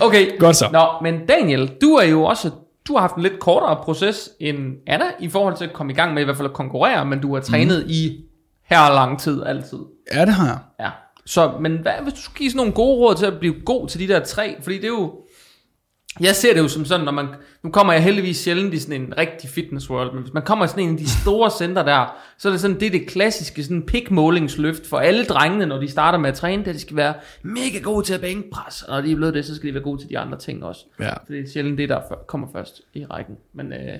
Okay, 0.00 0.38
Godt 0.38 0.56
så. 0.56 0.68
Nå, 0.72 0.86
men 1.02 1.26
Daniel, 1.26 1.72
du 1.80 1.86
er 1.94 2.04
jo 2.06 2.24
også, 2.24 2.50
du 2.88 2.92
har 2.92 3.00
haft 3.00 3.14
en 3.14 3.22
lidt 3.22 3.38
kortere 3.40 3.76
proces 3.84 4.30
end 4.40 4.58
Anna, 4.86 5.04
i 5.20 5.28
forhold 5.28 5.56
til 5.56 5.64
at 5.64 5.72
komme 5.72 5.92
i 5.92 5.96
gang 5.96 6.14
med 6.14 6.22
i 6.22 6.24
hvert 6.24 6.36
fald 6.36 6.48
at 6.48 6.54
konkurrere, 6.54 7.06
men 7.06 7.20
du 7.20 7.34
har 7.34 7.40
trænet 7.42 7.82
mm. 7.84 7.90
i 7.90 8.24
her 8.68 8.94
lang 8.94 9.20
tid 9.20 9.42
altid. 9.46 9.78
Ja, 10.14 10.20
det 10.24 10.34
har 10.34 10.46
jeg. 10.46 10.58
Ja. 10.80 10.90
Så, 11.26 11.52
men 11.60 11.78
hvad, 11.78 11.92
hvis 12.02 12.12
du 12.14 12.20
skulle 12.20 12.38
give 12.38 12.50
sådan 12.50 12.56
nogle 12.56 12.72
gode 12.72 12.98
råd 12.98 13.14
til 13.14 13.26
at 13.26 13.38
blive 13.38 13.54
god 13.64 13.88
til 13.88 14.00
de 14.00 14.08
der 14.08 14.20
tre, 14.20 14.56
fordi 14.62 14.76
det 14.76 14.84
er 14.84 14.88
jo, 14.88 15.12
jeg 16.20 16.36
ser 16.36 16.54
det 16.54 16.60
jo 16.60 16.68
som 16.68 16.84
sådan, 16.84 17.04
når 17.04 17.12
man, 17.12 17.26
nu 17.62 17.70
kommer 17.70 17.92
jeg 17.92 18.02
heldigvis 18.02 18.36
sjældent 18.36 18.74
i 18.74 18.78
sådan 18.78 19.02
en 19.02 19.18
rigtig 19.18 19.50
fitness 19.50 19.90
world, 19.90 20.12
men 20.12 20.22
hvis 20.22 20.34
man 20.34 20.42
kommer 20.42 20.64
i 20.64 20.68
sådan 20.68 20.84
en 20.84 20.90
af 20.90 20.96
de 20.96 21.10
store 21.10 21.50
center 21.50 21.82
der, 21.82 22.16
så 22.38 22.48
er 22.48 22.52
det 22.52 22.60
sådan, 22.60 22.80
det 22.80 22.86
er 22.86 22.90
det 22.90 23.06
klassiske 23.06 23.64
sådan 23.64 23.82
pikmålingsløft 23.82 24.86
for 24.86 24.98
alle 24.98 25.24
drengene, 25.24 25.66
når 25.66 25.80
de 25.80 25.88
starter 25.88 26.18
med 26.18 26.28
at 26.28 26.34
træne, 26.34 26.64
det 26.64 26.74
de 26.74 26.80
skal 26.80 26.96
være 26.96 27.14
mega 27.42 27.78
gode 27.82 28.06
til 28.06 28.14
at 28.14 28.20
bænkpres, 28.20 28.82
og 28.82 28.94
når 28.94 29.00
de 29.00 29.12
er 29.12 29.16
blevet 29.16 29.34
det, 29.34 29.44
så 29.44 29.54
skal 29.54 29.68
de 29.68 29.74
være 29.74 29.82
gode 29.82 30.02
til 30.02 30.10
de 30.10 30.18
andre 30.18 30.38
ting 30.38 30.64
også. 30.64 30.84
Ja. 31.00 31.10
For 31.10 31.24
det 31.28 31.40
er 31.40 31.48
sjældent 31.52 31.78
det, 31.78 31.88
der 31.88 32.00
kommer 32.26 32.46
først 32.52 32.80
i 32.94 33.04
rækken. 33.04 33.36
Men 33.54 33.72
øh, 33.72 33.98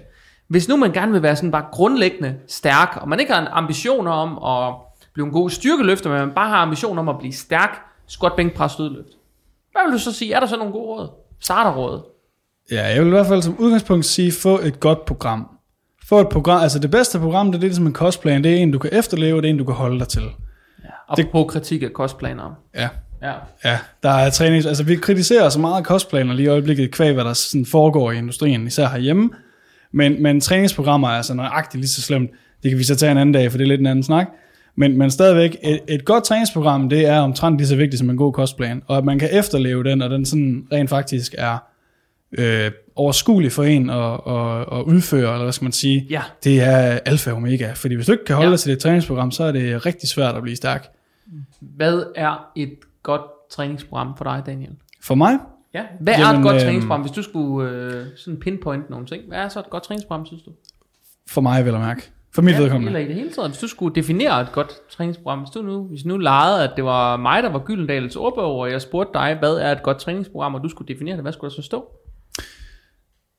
hvis 0.49 0.69
nu 0.69 0.77
man 0.77 0.93
gerne 0.93 1.13
vil 1.13 1.23
være 1.23 1.37
sådan 1.37 1.51
bare 1.51 1.67
grundlæggende 1.73 2.37
stærk, 2.47 2.99
og 3.01 3.09
man 3.09 3.21
ikke 3.21 3.33
har 3.33 3.41
en 3.41 3.49
ambition 3.51 4.07
om 4.07 4.39
at 4.45 4.75
blive 5.15 5.27
en 5.27 5.33
god 5.33 5.51
styrkeløfter, 5.51 6.11
men 6.11 6.19
man 6.19 6.31
bare 6.35 6.49
har 6.49 6.57
ambition 6.57 6.99
om 6.99 7.09
at 7.09 7.19
blive 7.19 7.33
stærk, 7.33 7.81
squat, 8.07 8.33
bænk, 8.37 8.55
pres, 8.55 8.77
dødløft. 8.77 9.09
Hvad 9.73 9.83
vil 9.87 9.93
du 9.93 9.99
så 9.99 10.13
sige? 10.13 10.33
Er 10.33 10.41
der 10.41 10.47
så 10.47 10.57
nogle 10.57 10.73
gode 10.73 10.87
råd? 10.87 11.09
Starterråd? 11.41 12.03
Ja, 12.71 12.87
jeg 12.87 13.01
vil 13.01 13.07
i 13.07 13.11
hvert 13.11 13.27
fald 13.27 13.43
som 13.43 13.57
udgangspunkt 13.59 14.05
sige, 14.05 14.33
få 14.33 14.59
et 14.59 14.81
godt 14.81 15.05
program. 15.05 15.49
Få 16.09 16.21
et 16.21 16.29
program, 16.29 16.63
altså 16.63 16.79
det 16.79 16.91
bedste 16.91 17.19
program, 17.19 17.53
det 17.53 17.59
er 17.59 17.61
det 17.61 17.77
som 17.77 17.87
en 17.87 17.93
kostplan, 17.93 18.45
det 18.45 18.53
er 18.53 18.57
en, 18.57 18.71
du 18.71 18.79
kan 18.79 18.91
efterleve, 18.93 19.41
det 19.41 19.47
er 19.47 19.51
en, 19.51 19.59
du 19.59 19.65
kan 19.65 19.75
holde 19.75 19.99
dig 19.99 20.09
til. 20.09 20.23
Og 21.09 21.17
det... 21.17 21.31
på 21.33 21.45
kritik 21.45 21.83
af 21.83 21.93
kostplaner. 21.93 22.55
Ja. 22.75 22.89
Ja. 23.23 23.33
Ja, 23.65 23.79
der 24.03 24.11
er 24.11 24.31
træning, 24.31 24.67
altså 24.67 24.85
vi 24.85 24.97
kritiserer 24.97 25.49
så 25.49 25.61
meget 25.61 25.85
kostplaner 25.85 26.35
lige 26.35 26.47
i 26.47 26.49
øjeblikket, 26.49 26.91
kvæg 26.91 27.13
hvad 27.13 27.25
der 27.25 27.33
sådan 27.33 27.67
foregår 27.67 28.13
i 28.13 28.19
industrien, 28.19 28.67
især 28.67 28.89
herhjemme. 28.89 29.31
Men, 29.93 30.23
men 30.23 30.41
træningsprogrammer 30.41 31.09
er 31.09 31.13
altså 31.13 31.35
nøjagtigt 31.35 31.81
lige 31.81 31.89
så 31.89 32.03
slemt. 32.03 32.31
Det 32.63 32.71
kan 32.71 32.79
vi 32.79 32.85
så 32.85 32.97
tage 32.97 33.13
en 33.13 33.19
anden 33.19 33.33
dag, 33.33 33.51
for 33.51 33.59
det 33.59 33.65
er 33.65 33.69
lidt 33.69 33.81
en 33.81 33.87
anden 33.87 34.03
snak. 34.03 34.27
Men, 34.77 34.99
men 34.99 35.11
stadigvæk, 35.11 35.57
et, 35.63 35.81
et 35.89 36.05
godt 36.05 36.25
træningsprogram, 36.25 36.89
det 36.89 37.07
er 37.07 37.19
omtrent 37.21 37.59
lige 37.59 37.67
så 37.69 37.77
vigtigt 37.77 37.99
som 37.99 38.11
en 38.11 38.17
god 38.17 38.33
kostplan. 38.33 38.83
Og 38.87 38.97
at 38.99 39.05
man 39.05 39.19
kan 39.19 39.29
efterleve 39.33 39.85
den, 39.85 40.03
og 40.03 40.11
den 40.11 40.25
sådan 40.27 40.67
rent 40.73 40.91
faktisk 40.91 41.35
er 41.39 41.59
øh, 42.39 42.71
overskuelig 42.97 43.53
for 43.53 43.63
en 43.65 43.91
at, 43.91 44.21
at, 44.27 44.79
at 44.79 44.83
udføre, 44.85 45.33
eller 45.33 45.43
hvad 45.43 45.53
skal 45.53 45.65
man 45.65 45.73
sige, 45.73 46.07
Ja. 46.11 46.23
det 46.45 46.63
er 46.63 46.77
alfa 47.07 47.31
og 47.31 47.37
omega. 47.37 47.73
Fordi 47.75 47.95
hvis 47.95 48.07
du 48.07 48.13
ikke 48.13 48.25
kan 48.25 48.37
holde 48.37 48.49
Ja. 48.49 48.53
dig 48.53 48.61
til 48.61 48.73
det 48.73 48.79
træningsprogram, 48.81 49.31
så 49.31 49.45
er 49.45 49.53
det 49.53 49.87
rigtig 49.87 50.09
svært 50.09 50.35
at 50.35 50.43
blive 50.43 50.57
stærk. 50.57 50.89
Hvad 51.61 52.05
er 52.17 52.47
et 52.57 52.73
godt 53.03 53.23
træningsprogram 53.51 54.17
for 54.17 54.25
dig, 54.25 54.43
Daniel? 54.47 54.71
For 55.03 55.15
mig, 55.15 55.39
Ja. 55.75 55.83
Hvad 56.01 56.15
er 56.15 56.21
Jamen, 56.21 56.41
et 56.41 56.45
godt 56.47 56.55
øhm, 56.55 56.63
træningsprogram, 56.65 57.01
hvis 57.01 57.13
du 57.13 57.23
skulle 57.23 57.71
øh, 57.71 58.07
sådan 58.17 58.41
pinpoint 58.41 58.91
nogle 58.91 59.07
ting? 59.07 59.23
Hvad 59.29 59.39
er 59.39 59.49
så 59.49 59.59
et 59.61 59.71
godt 59.71 59.83
træningsprogram, 59.83 60.27
synes 60.27 60.43
du? 60.43 60.51
for 61.29 61.41
mig 61.41 61.65
vil 61.65 61.71
jeg 61.73 61.81
mærke. 61.81 62.11
For 62.35 62.43
mit 62.43 62.55
Ja, 62.55 62.61
vedkommende. 62.61 62.87
eller 62.89 63.01
i 63.01 63.07
det 63.09 63.15
hele 63.15 63.31
taget, 63.33 63.51
hvis 63.51 63.59
du 63.59 63.69
skulle 63.69 63.95
definere 63.95 64.41
et 64.41 64.53
godt 64.53 64.73
træningsprogram, 64.91 65.39
hvis 65.39 65.51
du 65.51 65.63
nu, 65.63 65.83
hvis 65.85 66.05
nu 66.05 66.17
legede, 66.19 66.65
at 66.65 66.71
det 66.77 66.85
var 66.85 67.17
mig, 67.17 67.43
der 67.43 67.49
var 67.49 67.59
Gyldendals 67.59 68.17
ordbog, 68.17 68.57
og 68.59 68.71
jeg 68.71 68.83
spurgte 68.83 69.19
dig, 69.19 69.37
hvad 69.39 69.55
er 69.55 69.73
et 69.73 69.83
godt 69.83 69.99
træningsprogram, 69.99 70.55
og 70.55 70.63
du 70.63 70.69
skulle 70.69 70.95
definere 70.95 71.15
det, 71.15 71.25
hvad 71.25 71.33
skulle 71.33 71.51
der 71.51 71.55
så 71.55 71.63
stå? 71.63 71.85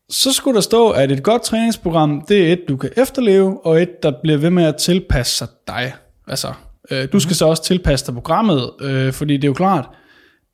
Så 0.10 0.34
skulle 0.34 0.56
der 0.56 0.62
stå, 0.62 0.90
at 0.90 1.12
et 1.12 1.24
godt 1.24 1.42
træningsprogram, 1.42 2.26
det 2.28 2.48
er 2.50 2.54
et, 2.54 2.62
du 2.70 2.78
kan 2.78 2.90
efterleve, 2.98 3.66
og 3.66 3.82
et, 3.82 4.04
der 4.04 4.12
bliver 4.24 4.38
ved 4.38 4.50
med 4.50 4.64
at 4.64 4.76
tilpasse 4.76 5.36
sig 5.38 5.48
dig. 5.68 5.94
Altså, 6.28 6.48
øh, 6.92 7.08
du 7.12 7.20
skal 7.20 7.36
så 7.36 7.46
også 7.46 7.64
tilpasse 7.64 8.06
dig 8.06 8.14
programmet, 8.14 8.70
øh, 8.82 9.14
fordi 9.14 9.34
det 9.38 9.44
er 9.44 9.48
jo 9.48 9.54
klart, 9.54 9.90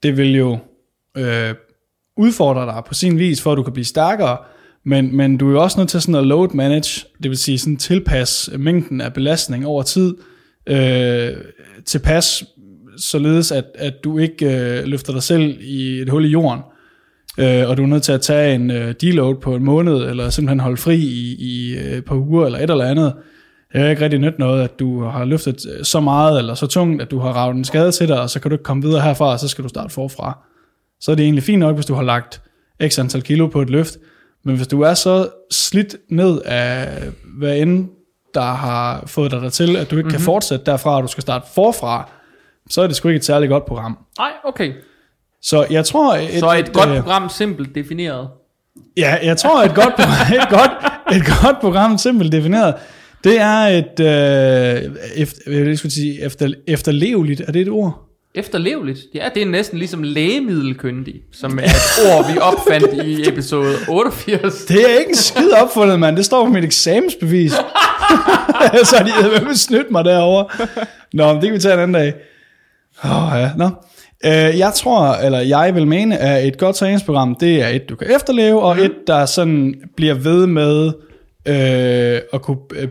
det 0.04 0.18
vil 0.18 0.36
jo 0.36 0.58
øh, 1.18 1.54
udfordre 2.18 2.66
dig 2.66 2.84
på 2.88 2.94
sin 2.94 3.20
vis, 3.20 3.42
for 3.42 3.52
at 3.52 3.58
du 3.58 3.64
kan 3.64 3.74
blive 3.74 3.86
stærkere, 3.86 4.38
men, 4.86 5.16
men 5.16 5.38
du 5.38 5.48
er 5.48 5.52
jo 5.52 5.62
også 5.62 5.80
nødt 5.80 5.90
til 5.90 6.02
sådan 6.02 6.16
at 6.16 6.28
load 6.28 6.50
manage, 6.54 7.06
det 7.24 7.30
vil 7.30 7.38
sige 7.38 7.60
sådan 7.60 7.78
tilpasse 7.78 8.58
mængden 8.58 9.02
af 9.02 9.14
belastning 9.14 9.66
over 9.66 9.84
tid, 9.84 10.16
øh, 10.68 11.30
tilpas 11.86 12.44
således, 12.98 13.52
at, 13.52 13.66
at 13.76 14.04
du 14.04 14.18
ikke 14.18 14.46
øh, 14.46 14.86
løfter 14.86 15.14
dig 15.14 15.24
selv 15.24 15.58
i 15.62 16.02
et 16.02 16.10
hul 16.10 16.26
i 16.26 16.28
jorden, 16.28 16.60
øh, 17.38 17.70
og 17.70 17.78
du 17.78 17.84
er 17.84 17.88
nødt 17.88 18.04
til 18.04 18.12
at 18.12 18.22
tage 18.22 18.56
en 18.56 18.72
øh, 18.72 18.96
deload 19.02 19.36
på 19.36 19.56
en 19.56 19.64
måned, 19.64 19.96
eller 19.96 20.30
simpelthen 20.30 20.60
holde 20.60 20.78
fri 20.78 20.96
i, 20.96 21.36
i 21.40 21.78
øh, 21.78 21.98
et 21.98 22.06
par 22.06 22.16
uger, 22.16 22.46
eller 22.46 22.60
et 22.60 22.70
eller 22.70 22.86
andet. 22.86 23.14
Det 23.74 23.82
er 23.82 23.90
ikke 23.90 24.04
rigtig 24.04 24.20
nyt 24.20 24.40
noget, 24.40 24.64
at 24.64 24.80
du 24.80 25.04
har 25.04 25.26
løftet 25.26 25.66
øh, 25.78 25.86
så 25.86 26.00
meget, 26.00 26.38
eller 26.40 26.54
så 26.54 26.68
tungt, 26.68 27.02
at 27.02 27.12
du 27.12 27.20
har 27.20 27.32
ravet 27.32 27.56
en 27.56 27.66
skade 27.66 27.92
til 27.92 28.08
dig, 28.08 28.22
og 28.22 28.30
så 28.30 28.40
kan 28.40 28.52
du 28.52 28.56
ikke 28.56 28.64
komme 28.64 28.84
videre 28.84 29.02
herfra, 29.02 29.32
og 29.32 29.40
så 29.40 29.48
skal 29.48 29.64
du 29.64 29.70
starte 29.70 29.94
forfra. 29.94 30.38
Så 31.00 31.12
er 31.12 31.16
det 31.16 31.24
egentlig 31.24 31.44
fint 31.44 31.60
nok, 31.60 31.76
hvis 31.76 31.86
du 31.86 31.94
har 31.94 32.04
lagt 32.04 32.42
x 32.88 33.00
antal 33.00 33.22
kilo 33.22 33.48
på 33.48 33.62
et 33.62 33.70
løft, 33.70 33.98
men 34.44 34.56
hvis 34.56 34.68
du 34.68 34.82
er 34.82 34.94
så 34.94 35.30
slidt 35.52 35.96
ned 36.10 36.42
af 36.46 37.02
hvad 37.38 37.58
end, 37.58 37.90
der 38.34 38.42
har 38.42 39.04
fået 39.06 39.32
dig 39.32 39.42
dertil, 39.42 39.76
at 39.76 39.92
du 39.92 39.96
ikke 39.96 40.08
mm-hmm. 40.08 40.12
kan 40.12 40.20
fortsætte 40.20 40.66
derfra, 40.66 40.96
og 40.96 41.04
du 41.04 41.08
skal 41.08 41.22
starte 41.22 41.48
forfra, 41.56 42.10
så 42.70 42.82
er 42.82 42.88
det 42.88 42.96
sgu 42.96 43.08
ikke 43.08 43.18
et 43.18 43.26
særligt 43.26 43.50
godt 43.50 43.66
program. 43.66 43.98
Nej, 44.18 44.32
okay. 44.44 44.74
Så 45.42 45.68
jeg 45.70 45.86
tror... 45.86 46.16
Et, 46.16 46.40
Så 46.40 46.52
et 46.52 46.74
godt 46.74 46.90
øh, 46.90 47.02
program, 47.02 47.30
simpelt 47.30 47.76
defineret. 47.76 48.30
Ja, 48.98 49.18
jeg 49.24 49.38
tror, 49.38 49.64
et 49.64 49.76
godt, 49.76 49.94
et 50.38 50.50
godt, 50.50 50.72
et 51.16 51.24
godt 51.42 51.60
program, 51.62 51.98
simpelt 51.98 52.32
defineret, 52.32 52.76
det 53.24 53.42
er 53.42 53.58
et, 53.58 54.00
øh, 54.00 54.96
efter, 55.16 55.52
jeg 55.52 55.78
skulle 55.78 55.92
sige, 55.92 56.22
efter, 56.22 56.54
efterleveligt, 56.68 57.42
er 57.42 57.52
det 57.52 57.62
et 57.62 57.70
ord? 57.70 58.11
Efterleveligt. 58.36 59.00
Ja, 59.14 59.30
det 59.34 59.42
er 59.42 59.46
næsten 59.46 59.78
ligesom 59.78 60.04
lægemiddelkyndig, 60.04 61.16
som 61.32 61.60
er 61.60 61.64
et 61.64 62.12
ord, 62.12 62.34
vi 62.34 62.40
opfandt 62.40 63.04
i 63.04 63.30
episode 63.30 63.76
88. 63.90 64.66
Det 64.66 64.92
er 64.92 65.00
ikke 65.00 65.10
en 65.10 65.16
skid 65.16 65.52
opfundet, 65.52 66.00
mand. 66.00 66.18
Det 66.18 66.26
står 66.26 66.46
på 66.46 66.52
mit 66.52 66.64
eksamensbevis. 66.64 67.52
så 68.90 68.98
har 68.98 69.04
de 69.04 69.46
med 69.46 69.56
snydt 69.56 69.92
mig 69.92 70.06
derovre. 70.06 70.68
Nå, 71.14 71.34
men 71.34 71.36
det 71.36 71.44
kan 71.44 71.54
vi 71.54 71.60
tage 71.60 71.74
en 71.74 71.80
anden 71.80 71.94
dag. 71.94 72.14
Åh, 73.04 73.32
ja. 73.36 73.52
Nå. 73.58 73.70
Øh, 74.26 74.60
jeg 74.60 74.72
tror, 74.76 75.14
eller 75.14 75.40
jeg 75.40 75.76
vil 75.76 75.88
mene, 75.88 76.18
at 76.18 76.48
et 76.48 76.58
godt 76.58 76.76
træningsprogram, 76.76 77.36
det 77.36 77.62
er 77.62 77.68
et, 77.68 77.90
du 77.90 77.96
kan 77.96 78.16
efterleve, 78.16 78.62
og 78.62 78.80
et, 78.80 78.94
der 79.08 79.26
sådan 79.26 79.76
bliver 79.96 80.14
ved 80.14 80.48
med 80.48 80.88
øh, 81.48 82.22
at 82.34 82.42
kunne 82.42 82.58
øh, 82.76 82.88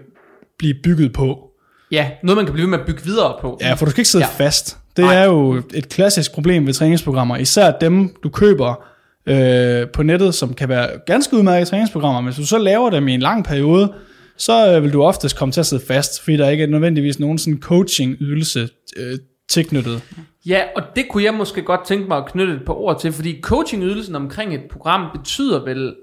blive 0.59 0.74
bygget 0.85 1.12
på. 1.12 1.38
Ja, 1.92 2.11
noget 2.22 2.37
man 2.37 2.46
kan 2.46 2.53
blive 2.53 2.64
ved 2.64 2.70
med 2.70 2.79
at 2.79 2.87
bygge 2.87 3.03
videre 3.05 3.35
på. 3.40 3.59
Ja, 3.61 3.72
for 3.72 3.85
du 3.85 3.90
skal 3.90 4.00
ikke 4.00 4.11
sidde 4.11 4.24
ja. 4.24 4.44
fast. 4.44 4.76
Det 5.00 5.08
Nej. 5.08 5.22
er 5.22 5.24
jo 5.24 5.62
et 5.74 5.88
klassisk 5.88 6.32
problem 6.32 6.66
ved 6.66 6.74
træningsprogrammer. 6.74 7.36
Især 7.36 7.70
dem, 7.70 8.16
du 8.22 8.28
køber 8.28 8.84
øh, 9.26 9.88
på 9.88 10.02
nettet, 10.02 10.34
som 10.34 10.54
kan 10.54 10.68
være 10.68 10.88
ganske 11.06 11.36
udmærkede 11.36 11.70
træningsprogrammer. 11.70 12.20
Men 12.20 12.26
hvis 12.26 12.36
du 12.36 12.46
så 12.46 12.58
laver 12.58 12.90
dem 12.90 13.08
i 13.08 13.14
en 13.14 13.20
lang 13.20 13.44
periode, 13.44 13.92
så 14.36 14.74
øh, 14.76 14.82
vil 14.82 14.92
du 14.92 15.02
oftest 15.02 15.36
komme 15.36 15.52
til 15.52 15.60
at 15.60 15.66
sidde 15.66 15.82
fast, 15.86 16.22
fordi 16.22 16.36
der 16.36 16.48
ikke 16.48 16.64
er 16.64 16.68
nødvendigvis 16.68 17.20
nogen 17.20 17.38
sådan 17.38 17.60
coaching-ydelse 17.60 18.68
øh, 18.96 19.18
tilknyttet. 19.48 20.02
Ja, 20.46 20.62
og 20.76 20.82
det 20.96 21.04
kunne 21.10 21.24
jeg 21.24 21.34
måske 21.34 21.62
godt 21.62 21.86
tænke 21.86 22.08
mig 22.08 22.16
at 22.16 22.26
knytte 22.26 22.54
et 22.54 22.64
par 22.66 22.72
ord 22.72 23.00
til, 23.00 23.12
fordi 23.12 23.40
coachingydelsen 23.40 24.14
omkring 24.14 24.54
et 24.54 24.62
program 24.70 25.06
betyder 25.18 25.64
vel 25.64 25.94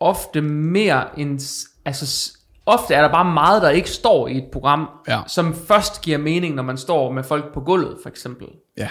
ofte 0.00 0.40
mere 0.42 1.20
end... 1.20 1.40
Altså, 1.84 2.35
ofte 2.66 2.94
er 2.94 3.02
der 3.02 3.12
bare 3.12 3.32
meget, 3.34 3.62
der 3.62 3.70
ikke 3.70 3.90
står 3.90 4.28
i 4.28 4.36
et 4.36 4.44
program, 4.52 4.88
Ja. 5.08 5.20
som 5.26 5.54
først 5.54 6.02
giver 6.02 6.18
mening, 6.18 6.54
når 6.54 6.62
man 6.62 6.76
står 6.76 7.12
med 7.12 7.24
folk 7.24 7.54
på 7.54 7.60
gulvet, 7.60 7.96
for 8.02 8.08
eksempel. 8.08 8.46
Ja. 8.78 8.88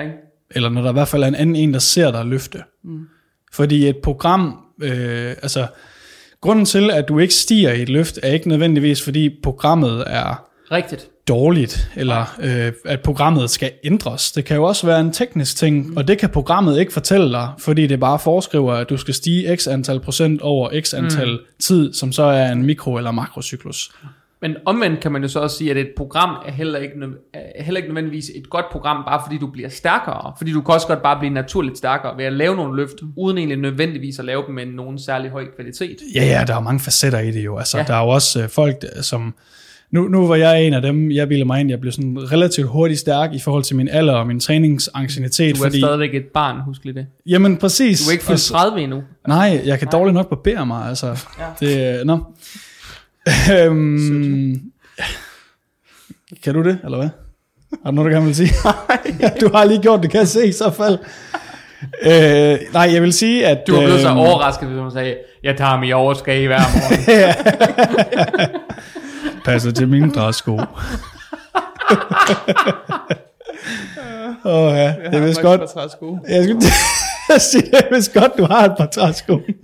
Ikke? 0.00 0.12
Eller 0.50 0.68
når 0.68 0.82
der 0.82 0.90
i 0.90 0.92
hvert 0.92 1.08
fald 1.08 1.22
er 1.22 1.26
en 1.28 1.34
anden 1.34 1.56
en, 1.56 1.72
der 1.72 1.78
ser 1.78 2.10
dig 2.10 2.24
løfte. 2.26 2.62
Mm. 2.84 3.06
Fordi 3.52 3.88
et 3.88 3.96
program, 4.02 4.64
øh, 4.82 5.28
altså 5.30 5.66
grunden 6.40 6.64
til, 6.64 6.90
at 6.90 7.08
du 7.08 7.18
ikke 7.18 7.34
stiger 7.34 7.72
i 7.72 7.82
et 7.82 7.88
løft, 7.88 8.18
er 8.22 8.28
ikke 8.32 8.48
nødvendigvis, 8.48 9.02
fordi 9.04 9.40
programmet 9.42 10.04
er 10.06 10.48
Rigtigt. 10.72 11.08
Dårligt, 11.28 11.90
eller 11.96 12.36
øh, 12.40 12.72
at 12.84 13.00
programmet 13.00 13.50
skal 13.50 13.70
ændres. 13.84 14.32
Det 14.32 14.44
kan 14.44 14.56
jo 14.56 14.64
også 14.64 14.86
være 14.86 15.00
en 15.00 15.12
teknisk 15.12 15.56
ting, 15.56 15.86
mm. 15.86 15.96
og 15.96 16.08
det 16.08 16.18
kan 16.18 16.28
programmet 16.28 16.80
ikke 16.80 16.92
fortælle 16.92 17.32
dig, 17.32 17.48
fordi 17.58 17.86
det 17.86 18.00
bare 18.00 18.18
foreskriver, 18.18 18.72
at 18.72 18.90
du 18.90 18.96
skal 18.96 19.14
stige 19.14 19.56
x 19.56 19.68
antal 19.68 20.00
procent 20.00 20.40
over 20.40 20.80
x 20.80 20.94
antal 20.94 21.30
mm. 21.30 21.38
tid, 21.58 21.92
som 21.92 22.12
så 22.12 22.22
er 22.22 22.52
en 22.52 22.70
mikro- 22.70 22.96
eller 22.96 23.10
makrocyklus. 23.10 23.90
Men 24.40 24.56
omvendt 24.64 25.00
kan 25.00 25.12
man 25.12 25.22
jo 25.22 25.28
så 25.28 25.40
også 25.40 25.56
sige, 25.56 25.70
at 25.70 25.76
et 25.76 25.88
program 25.96 26.30
er 26.46 26.52
heller 26.52 26.78
ikke, 26.78 26.94
er 27.34 27.62
heller 27.62 27.78
ikke 27.78 27.88
nødvendigvis 27.88 28.30
et 28.34 28.50
godt 28.50 28.66
program, 28.72 29.04
bare 29.06 29.22
fordi 29.26 29.38
du 29.38 29.46
bliver 29.46 29.68
stærkere. 29.68 30.32
Fordi 30.38 30.52
du 30.52 30.60
kan 30.60 30.74
også 30.74 30.86
godt 30.86 31.02
bare 31.02 31.18
blive 31.18 31.32
naturligt 31.34 31.78
stærkere 31.78 32.16
ved 32.16 32.24
at 32.24 32.32
lave 32.32 32.56
nogle 32.56 32.76
løft, 32.76 32.96
uden 33.16 33.38
egentlig 33.38 33.58
nødvendigvis 33.58 34.18
at 34.18 34.24
lave 34.24 34.42
dem 34.46 34.54
med 34.54 34.66
nogen 34.66 34.98
særlig 34.98 35.30
høj 35.30 35.44
kvalitet. 35.56 35.96
Ja, 36.14 36.24
ja, 36.24 36.44
der 36.46 36.56
er 36.56 36.60
mange 36.60 36.80
facetter 36.80 37.18
i 37.18 37.30
det 37.30 37.44
jo. 37.44 37.58
Altså, 37.58 37.78
ja. 37.78 37.84
Der 37.84 37.94
er 37.94 38.02
jo 38.02 38.08
også 38.08 38.42
øh, 38.42 38.48
folk, 38.48 38.76
som... 39.00 39.34
Nu, 39.90 40.08
nu 40.08 40.26
var 40.26 40.36
jeg 40.36 40.62
en 40.62 40.74
af 40.74 40.82
dem, 40.82 41.10
jeg 41.10 41.28
bilder 41.28 41.44
mig 41.44 41.60
ind, 41.60 41.70
jeg 41.70 41.80
blev 41.80 41.92
sådan 41.92 42.32
relativt 42.32 42.68
hurtigt 42.68 43.00
stærk 43.00 43.32
i 43.32 43.40
forhold 43.40 43.64
til 43.64 43.76
min 43.76 43.88
alder 43.88 44.14
og 44.14 44.26
min 44.26 44.40
træningsancienitet. 44.40 45.56
Du 45.56 45.62
er 45.62 45.66
fordi, 45.66 45.80
stadigvæk 45.80 46.14
et 46.14 46.26
barn, 46.34 46.60
husk 46.60 46.84
lige 46.84 46.94
det. 46.94 47.06
Jamen 47.26 47.56
præcis. 47.56 48.04
Du 48.04 48.08
er 48.08 48.12
ikke 48.12 48.24
fyldt 48.24 48.40
30 48.40 48.80
endnu. 48.80 49.02
Nej, 49.28 49.62
jeg 49.64 49.78
kan 49.78 49.88
dårligt 49.92 50.14
nok 50.14 50.28
barbere 50.28 50.66
mig, 50.66 50.88
altså. 50.88 51.06
Ja. 51.38 51.66
Det, 51.66 52.06
nå. 52.06 52.18
Øhm, 53.52 54.60
kan 56.42 56.54
du 56.54 56.62
det, 56.62 56.78
eller 56.84 56.98
hvad? 56.98 57.08
Har 57.84 57.90
du 57.90 57.94
noget, 57.94 58.10
du 58.10 58.14
gerne 58.14 58.26
vil 58.26 58.34
sige? 58.34 58.50
du 59.40 59.50
har 59.54 59.64
lige 59.64 59.82
gjort 59.82 60.02
det, 60.02 60.10
kan 60.10 60.20
jeg 60.20 60.28
se 60.28 60.46
i 60.46 60.52
så 60.52 60.70
fald. 60.70 60.98
Øh, 62.02 62.58
nej, 62.72 62.92
jeg 62.92 63.02
vil 63.02 63.12
sige, 63.12 63.46
at... 63.46 63.58
Du 63.66 63.72
var 63.74 63.80
blevet 63.80 64.00
så 64.00 64.08
øhm, 64.08 64.18
overrasket, 64.18 64.68
hvis 64.68 64.80
hun 64.80 64.90
sagde, 64.90 65.16
jeg 65.42 65.56
tager 65.56 65.80
mig 65.80 65.94
overskæg 65.94 66.46
hver 66.46 66.58
morgen. 66.58 68.50
passer 69.46 69.70
til 69.70 69.88
mine 69.88 70.12
træsko. 70.12 70.52
Åh 74.44 74.52
oh, 74.54 74.72
ja, 74.76 74.94
det 75.10 75.14
er 75.14 75.26
vist 75.26 75.42
godt. 75.42 75.60
Træsko. 75.70 76.18
Jeg 76.28 76.44
skulle 76.44 76.60
sige, 77.40 77.62
det 77.62 77.74
er 77.74 77.94
vist 77.94 78.14
godt, 78.14 78.32
du 78.38 78.44
har 78.44 78.64
et 78.64 78.74
par 78.78 78.86
træsko. 78.86 79.34
det 79.34 79.54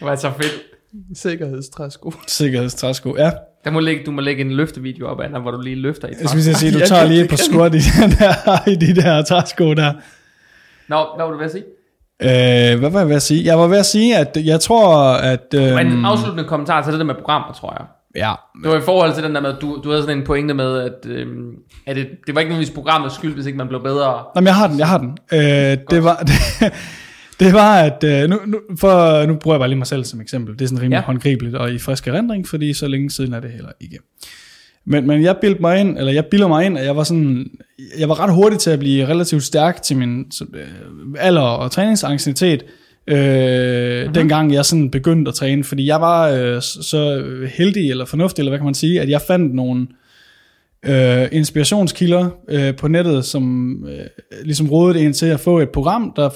var 0.00 0.16
så 0.16 0.32
fedt. 0.36 0.52
Sikkerhedstræsko. 1.14 2.12
Sikkerhedstræsko, 2.26 3.16
ja. 3.16 3.30
Der 3.64 3.70
må 3.70 3.80
lægge, 3.80 4.04
du 4.06 4.10
må 4.10 4.20
lægge 4.20 4.40
en 4.40 4.52
løftevideo 4.52 5.06
op, 5.06 5.20
Anna, 5.20 5.38
hvor 5.38 5.50
du 5.50 5.60
lige 5.60 5.76
løfter 5.76 6.08
i 6.08 6.12
Jeg 6.20 6.28
skulle 6.28 6.54
sige, 6.54 6.72
du 6.80 6.86
tager 6.86 7.04
lige 7.12 7.24
et 7.24 7.30
par 7.30 7.36
squat 7.36 7.74
i, 7.74 7.78
den 7.78 8.10
der, 8.10 8.68
i 8.68 8.74
de 8.74 9.00
der 9.00 9.22
træsko 9.22 9.74
der. 9.74 9.92
Nå, 10.88 11.06
hvad 11.16 11.24
var 11.24 11.32
du 11.32 11.38
ved 11.38 11.44
at 11.44 11.50
sige? 11.50 11.64
Øh, 12.22 12.78
hvad 12.78 12.90
var 12.90 12.98
jeg 12.98 13.08
ved 13.08 13.16
at 13.16 13.22
sige? 13.22 13.44
Jeg 13.44 13.58
var 13.58 13.66
ved 13.66 13.78
at 13.78 13.86
sige, 13.86 14.16
at 14.16 14.36
jeg 14.44 14.60
tror, 14.60 15.12
at... 15.12 15.54
Øh, 15.54 15.74
Men 15.74 15.86
en 15.86 16.04
afsluttende 16.04 16.44
kommentar 16.48 16.82
til 16.82 16.92
det 16.92 16.98
der 17.00 17.06
med 17.06 17.14
programmer, 17.14 17.52
tror 17.52 17.76
jeg. 17.78 17.86
Ja, 18.16 18.34
Det 18.62 18.70
var 18.70 18.78
i 18.78 18.80
forhold 18.80 19.14
til 19.14 19.22
den 19.24 19.34
der 19.34 19.40
med, 19.40 19.50
at 19.50 19.60
du, 19.60 19.80
du 19.84 19.90
havde 19.90 20.02
sådan 20.02 20.18
en 20.18 20.24
pointe 20.24 20.54
med, 20.54 20.78
at, 20.78 21.06
øhm, 21.06 21.54
at 21.86 21.96
det, 21.96 22.08
det 22.26 22.34
var 22.34 22.40
ikke 22.40 22.50
nødvendigvis 22.50 22.74
programmets 22.74 23.14
skyld, 23.14 23.34
hvis 23.34 23.46
ikke 23.46 23.58
man 23.58 23.68
blev 23.68 23.82
bedre. 23.82 24.24
Nå, 24.34 24.40
men 24.40 24.46
jeg 24.46 24.54
har 24.54 24.68
den, 24.68 24.78
jeg 24.78 24.88
har 24.88 24.98
den. 24.98 25.18
Øh, 25.32 25.78
det 25.90 26.04
var... 26.04 26.16
Det, 26.16 26.32
det 27.40 27.52
var, 27.52 27.74
at 27.74 28.04
øh, 28.04 28.30
nu, 28.30 28.38
nu, 28.46 28.58
for, 28.78 29.26
nu 29.26 29.34
bruger 29.34 29.54
jeg 29.54 29.60
bare 29.60 29.68
lige 29.68 29.78
mig 29.78 29.86
selv 29.86 30.04
som 30.04 30.20
eksempel. 30.20 30.54
Det 30.54 30.62
er 30.62 30.68
sådan 30.68 30.82
rimelig 30.82 30.96
ja. 30.96 31.02
Håndgribeligt 31.02 31.56
og 31.56 31.72
i 31.72 31.78
frisk 31.78 32.08
erindring, 32.08 32.48
fordi 32.48 32.72
så 32.72 32.88
længe 32.88 33.10
siden 33.10 33.32
er 33.32 33.40
det 33.40 33.50
heller 33.50 33.72
ikke. 33.80 33.98
Men, 34.84 35.06
men 35.06 35.22
jeg 35.22 35.36
bildte 35.40 35.60
mig 35.60 35.80
ind, 35.80 35.98
eller 35.98 36.12
jeg 36.12 36.26
bilder 36.26 36.48
mig 36.48 36.66
ind, 36.66 36.78
at 36.78 36.84
jeg 36.84 36.96
var 36.96 37.02
sådan, 37.02 37.50
jeg 37.98 38.08
var 38.08 38.20
ret 38.20 38.34
hurtig 38.34 38.58
til 38.58 38.70
at 38.70 38.78
blive 38.78 39.06
relativt 39.06 39.42
stærk 39.42 39.82
til 39.82 39.96
min 39.96 40.30
så, 40.30 40.44
øh, 40.54 40.68
alder 41.18 41.42
og 41.42 41.70
træningsancienitet, 41.70 42.64
øh, 43.10 44.00
mm-hmm. 44.00 44.14
dengang 44.14 44.52
jeg 44.52 44.64
sådan 44.64 44.90
begyndte 44.90 45.28
at 45.28 45.34
træne, 45.34 45.64
fordi 45.64 45.86
jeg 45.86 46.00
var 46.00 46.28
øh, 46.28 46.62
så 46.62 47.24
heldig 47.54 47.90
eller 47.90 48.04
fornuftig, 48.04 48.42
eller 48.42 48.50
hvad 48.50 48.58
kan 48.58 48.64
man 48.64 48.74
sige, 48.74 49.00
at 49.00 49.08
jeg 49.08 49.20
fandt 49.20 49.54
nogle 49.54 49.86
øh, 50.86 51.28
inspirationskilder 51.32 52.28
øh, 52.48 52.76
på 52.76 52.88
nettet, 52.88 53.24
som 53.24 53.76
øh, 53.88 54.06
ligesom 54.44 54.70
rådede 54.70 55.04
en 55.04 55.12
til 55.12 55.26
at 55.26 55.40
få 55.40 55.58
et 55.58 55.70
program, 55.70 56.12
der 56.16 56.30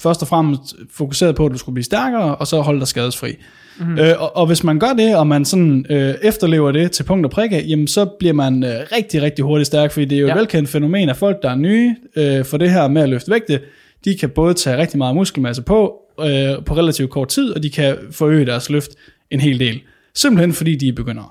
først 0.00 0.22
og 0.22 0.28
fremmest 0.28 0.74
fokuserede 0.90 1.34
på, 1.34 1.46
at 1.46 1.52
du 1.52 1.58
skulle 1.58 1.74
blive 1.74 1.84
stærkere, 1.84 2.36
og 2.36 2.46
så 2.46 2.60
holde 2.60 2.80
dig 2.80 2.88
skadesfri. 2.88 3.36
Mm-hmm. 3.78 3.98
Øh, 3.98 4.14
og, 4.18 4.36
og 4.36 4.46
hvis 4.46 4.64
man 4.64 4.78
gør 4.78 4.92
det, 4.92 5.16
og 5.16 5.26
man 5.26 5.44
sådan 5.44 5.86
øh, 5.90 6.14
efterlever 6.22 6.72
det 6.72 6.90
til 6.90 7.02
punkt 7.02 7.24
og 7.26 7.30
prikke, 7.30 7.62
jamen 7.62 7.86
så 7.86 8.04
bliver 8.18 8.34
man 8.34 8.64
øh, 8.64 8.70
rigtig, 8.92 9.22
rigtig 9.22 9.44
hurtigt 9.44 9.66
stærk, 9.66 9.92
fordi 9.92 10.04
det 10.04 10.16
er 10.16 10.20
jo 10.20 10.26
ja. 10.26 10.32
et 10.32 10.38
velkendt 10.38 10.68
fænomen 10.68 11.08
af 11.08 11.16
folk, 11.16 11.42
der 11.42 11.50
er 11.50 11.54
nye 11.54 11.94
øh, 12.16 12.44
for 12.44 12.56
det 12.56 12.70
her 12.70 12.88
med 12.88 13.02
at 13.02 13.08
løfte 13.08 13.30
vægte. 13.30 13.60
De 14.04 14.16
kan 14.16 14.30
både 14.30 14.54
tage 14.54 14.76
rigtig 14.76 14.98
meget 14.98 15.14
muskelmasse 15.14 15.62
på, 15.62 15.94
øh, 16.20 16.64
på 16.66 16.76
relativt 16.76 17.10
kort 17.10 17.28
tid, 17.28 17.50
og 17.50 17.62
de 17.62 17.70
kan 17.70 17.96
forøge 18.10 18.46
deres 18.46 18.70
løft 18.70 18.90
en 19.30 19.40
hel 19.40 19.58
del. 19.58 19.80
Simpelthen 20.14 20.52
fordi 20.52 20.76
de 20.76 20.88
er 20.88 20.92
begyndere. 20.92 21.28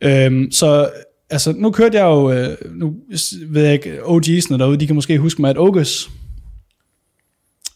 Øhm, 0.00 0.50
så 0.50 0.90
altså, 1.30 1.52
nu 1.52 1.70
kørte 1.70 1.98
jeg 1.98 2.04
jo, 2.04 2.32
øh, 2.32 2.56
nu 2.74 2.94
ved 3.48 3.62
jeg 3.62 3.72
ikke, 3.72 3.98
OG's'ene 3.98 4.58
derude, 4.58 4.76
de 4.80 4.86
kan 4.86 4.94
måske 4.94 5.18
huske 5.18 5.40
mig, 5.40 5.50
at 5.50 5.58
Ogus 5.58 6.10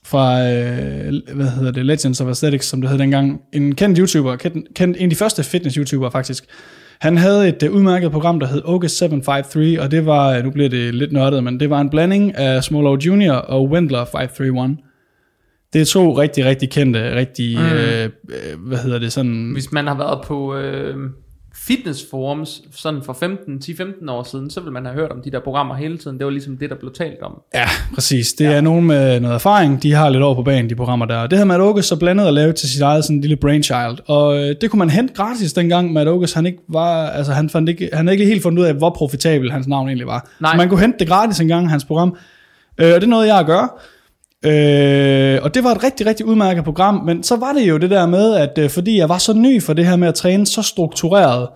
fra, 0.05 0.51
øh, 0.51 1.13
hvad 1.35 1.47
hedder 1.47 1.71
det, 1.73 1.87
Legends 1.87 2.21
of 2.21 2.29
Aesthetics, 2.29 2.67
som 2.67 2.81
det 2.81 2.91
hed 2.91 2.99
dengang, 2.99 3.41
en 3.53 3.75
kendt 3.75 3.99
YouTuber, 3.99 4.37
kendt, 4.37 4.75
kendt, 4.75 4.97
en 4.97 5.03
af 5.03 5.11
de 5.11 5.17
første 5.17 5.43
fitness-YouTubere 5.43 6.11
faktisk, 6.11 6.45
han 7.01 7.17
havde 7.17 7.49
et 7.49 7.63
uh, 7.63 7.75
udmærket 7.75 8.13
program, 8.13 8.41
der 8.41 8.47
hed 8.47 8.63
Ogus 8.65 8.91
753, 8.91 9.79
og 9.79 9.91
det 9.91 10.07
var, 10.07 10.37
øh, 10.37 10.45
nu 10.45 10.51
bliver 10.51 10.69
det 10.69 10.95
lidt 10.95 11.13
nørdet, 11.13 11.45
men 11.45 11.61
det 11.61 11.71
var 11.71 11.81
en 11.81 11.91
blanding 11.91 12.35
af 12.37 12.65
Small 12.65 12.99
Junior 12.99 13.35
og 13.35 13.65
Wendler 13.65 14.05
531. 14.05 14.77
Det 15.73 15.81
er 15.81 15.85
to 15.85 16.19
rigtig, 16.19 16.45
rigtig 16.45 16.71
kendte, 16.71 17.15
rigtig, 17.15 17.59
mm. 17.59 17.65
øh, 17.65 18.05
øh, 18.05 18.67
hvad 18.67 18.79
hedder 18.79 18.99
det, 18.99 19.13
sådan... 19.13 19.51
Hvis 19.53 19.73
man 19.73 19.87
har 19.87 19.95
været 19.95 20.21
på 20.25 20.57
øh, 20.57 20.97
fitness 21.66 22.05
forums 22.11 22.62
sådan 22.77 23.03
for 23.03 23.12
15, 23.12 23.62
10-15 23.64 24.11
år 24.11 24.23
siden, 24.23 24.51
så 24.51 24.61
vil 24.61 24.73
man 24.73 24.85
have 24.85 24.94
hørt 24.94 25.11
om 25.11 25.23
de 25.23 25.31
der 25.31 25.40
programmer 25.40 25.75
hele 25.75 25.99
tiden. 25.99 26.18
Det 26.18 26.25
var 26.25 26.31
ligesom 26.31 26.57
det, 26.57 26.71
der 26.71 26.77
blev 26.77 26.92
talt 26.92 27.23
om. 27.23 27.40
Ja, 27.55 27.68
præcis. 27.94 28.33
Det 28.33 28.44
ja. 28.44 28.53
er 28.53 28.61
nogen 28.61 28.87
med 28.87 29.21
noget 29.21 29.35
erfaring, 29.35 29.83
de 29.83 29.92
har 29.92 30.09
lidt 30.09 30.23
over 30.23 30.35
på 30.35 30.42
banen, 30.42 30.71
de 30.71 30.75
programmer 30.75 31.07
der. 31.07 31.16
Og 31.16 31.31
det 31.31 31.38
havde 31.38 31.49
Matt 31.49 31.61
August 31.61 31.88
så 31.88 31.97
blandet 31.97 32.27
at 32.27 32.35
lave 32.35 32.53
til 32.53 32.68
sit 32.68 32.83
eget 32.83 33.05
sådan 33.05 33.21
lille 33.21 33.37
brainchild. 33.37 33.99
Og 34.07 34.38
øh, 34.38 34.57
det 34.61 34.71
kunne 34.71 34.79
man 34.79 34.90
hente 34.90 35.14
gratis 35.14 35.53
dengang, 35.53 35.92
Matt 35.92 36.09
August, 36.09 36.35
han 36.35 36.47
ikke 36.47 36.59
var, 36.68 37.07
altså 37.09 37.33
han, 37.33 37.51
fandt 37.51 37.68
ikke, 37.68 37.90
han 37.92 38.07
havde 38.07 38.14
ikke 38.14 38.27
helt 38.27 38.42
fundet 38.42 38.62
ud 38.62 38.66
af, 38.66 38.75
hvor 38.75 38.90
profitabel 38.90 39.53
hans 39.53 39.66
navn 39.66 39.88
egentlig 39.88 40.07
var. 40.07 40.29
Nej. 40.40 40.53
Så 40.53 40.57
man 40.57 40.68
kunne 40.68 40.81
hente 40.81 40.99
det 40.99 41.09
gratis 41.09 41.40
engang, 41.40 41.71
hans 41.71 41.85
program. 41.85 42.16
Øh, 42.79 42.94
og 42.94 43.01
det 43.01 43.09
nåede 43.09 43.27
jeg 43.27 43.38
at 43.38 43.47
gøre. 43.47 43.68
Øh, 44.44 45.38
og 45.42 45.55
det 45.55 45.64
var 45.64 45.70
et 45.70 45.85
rigtig, 45.85 46.07
rigtig 46.07 46.27
udmærket 46.27 46.64
program, 46.64 46.94
men 46.94 47.22
så 47.22 47.37
var 47.37 47.53
det 47.53 47.68
jo 47.68 47.79
det 47.79 47.90
der 47.90 48.07
med, 48.07 48.35
at 48.35 48.59
øh, 48.59 48.70
fordi 48.70 48.98
jeg 48.98 49.09
var 49.09 49.18
så 49.18 49.33
ny 49.33 49.62
for 49.62 49.72
det 49.72 49.87
her 49.87 49.96
med 49.96 50.09
at 50.09 50.14
træne 50.14 50.46
så 50.46 50.62
struktureret 50.62 51.48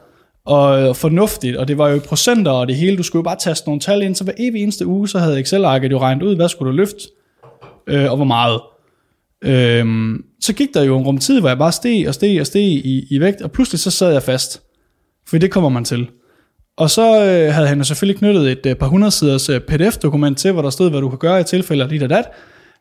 og 0.47 0.83
øh, 0.83 0.95
fornuftigt, 0.95 1.57
og 1.57 1.69
det 1.69 1.79
var 1.79 1.89
jo 1.89 2.01
procenter 2.09 2.51
og 2.51 2.69
det 2.69 2.77
hele, 2.77 2.97
du 2.97 3.03
skulle 3.03 3.21
jo 3.21 3.25
bare 3.25 3.37
taste 3.41 3.69
nogle 3.69 3.81
tal 3.81 4.03
ind, 4.03 4.15
så 4.15 4.25
hver 4.25 4.33
evig 4.39 4.63
eneste 4.63 4.87
uge, 4.87 5.09
så 5.09 5.19
havde 5.19 5.41
Excel-arket 5.41 5.91
jo 5.91 5.99
regnet 5.99 6.23
ud, 6.23 6.37
hvad 6.37 6.49
skulle 6.49 6.73
du 6.73 6.77
løfte, 6.77 7.01
øh, 7.87 8.11
og 8.11 8.17
hvor 8.17 8.25
meget. 8.25 8.61
Øh, 9.45 10.15
så 10.41 10.53
gik 10.53 10.69
der 10.75 10.83
jo 10.83 10.99
en 10.99 11.05
rum 11.05 11.19
tid, 11.19 11.41
hvor 11.41 11.49
jeg 11.49 11.59
bare 11.59 11.73
steg 11.73 12.09
og 12.09 12.15
steg 12.15 12.41
og 12.41 12.47
steg 12.47 12.63
i, 12.63 13.07
i 13.11 13.21
vægt, 13.21 13.43
og 13.43 13.53
pludselig 13.53 13.81
så 13.81 13.91
sad 13.91 14.13
jeg 14.13 14.23
fast, 14.23 14.63
for 15.29 15.39
det 15.39 15.51
kommer 15.51 15.71
man 15.71 15.85
til. 15.85 16.09
Og 16.77 16.91
så 16.91 17.03
øh, 17.03 17.55
havde 17.55 17.69
han 17.69 17.79
jo 17.79 17.85
selvfølgelig 17.85 18.19
knyttet 18.19 18.53
et 18.53 18.67
øh, 18.67 18.75
par 18.75 18.87
hundrede 18.87 19.11
siders 19.11 19.49
øh, 19.49 19.61
pdf-dokument 19.61 20.39
til, 20.39 20.53
hvor 20.53 20.63
der 20.63 20.71
stod, 20.71 20.91
hvad 20.91 21.01
du 21.01 21.09
kan 21.09 21.19
gøre 21.19 21.41
i 21.41 21.45
tilfælde 21.45 21.83
af 21.83 21.89
dit 21.89 22.03
og 22.03 22.11
dat. 22.11 22.25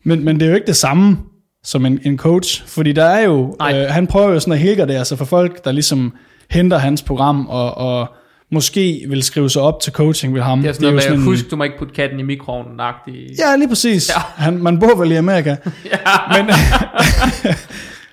Men, 0.04 0.26
men 0.26 0.40
det 0.40 0.46
er 0.46 0.50
jo 0.50 0.56
ikke 0.56 0.68
det 0.68 0.76
samme 0.76 1.18
som 1.64 1.86
en, 1.86 2.00
en 2.04 2.18
coach, 2.18 2.64
fordi 2.68 2.92
der 2.92 3.06
er 3.06 3.24
jo, 3.24 3.56
Nej. 3.60 3.78
øh, 3.78 3.90
han 3.90 4.08
prøver 4.08 4.30
jo 4.30 4.40
sådan 4.40 4.54
at 4.54 4.60
helgardere 4.60 5.06
sig 5.06 5.18
for 5.18 5.26
folk, 5.26 5.66
der 5.66 5.72
ligesom 5.72 6.14
henter 6.50 6.78
hans 6.78 7.02
program, 7.02 7.48
og, 7.48 7.78
og 7.78 8.08
måske 8.52 9.06
vil 9.10 9.24
skrive 9.24 9.50
sig 9.50 9.62
op 9.62 9.82
til 9.82 9.94
coaching 9.94 10.34
ved 10.34 10.42
ham. 10.42 10.62
Det 10.62 10.70
er 10.70 10.74
sådan 10.74 10.94
noget 10.94 11.10
jo 11.10 11.16
med, 11.16 11.24
husk, 11.24 11.52
du 11.52 11.56
må 11.56 11.64
ikke 11.64 11.78
putte 11.80 11.94
katten 11.94 12.20
i 12.20 12.24
mikroovnen 12.24 12.80
-agtigt. 12.80 13.36
Ja, 13.40 13.56
lige 13.56 13.68
præcis. 13.68 14.10
Ja. 14.10 14.22
Han, 14.36 14.58
man 14.58 14.80
bor 14.80 14.96
vel 14.96 15.12
i 15.12 15.16
Amerika. 15.16 15.50
ja. 15.86 15.98
Men, 16.44 16.56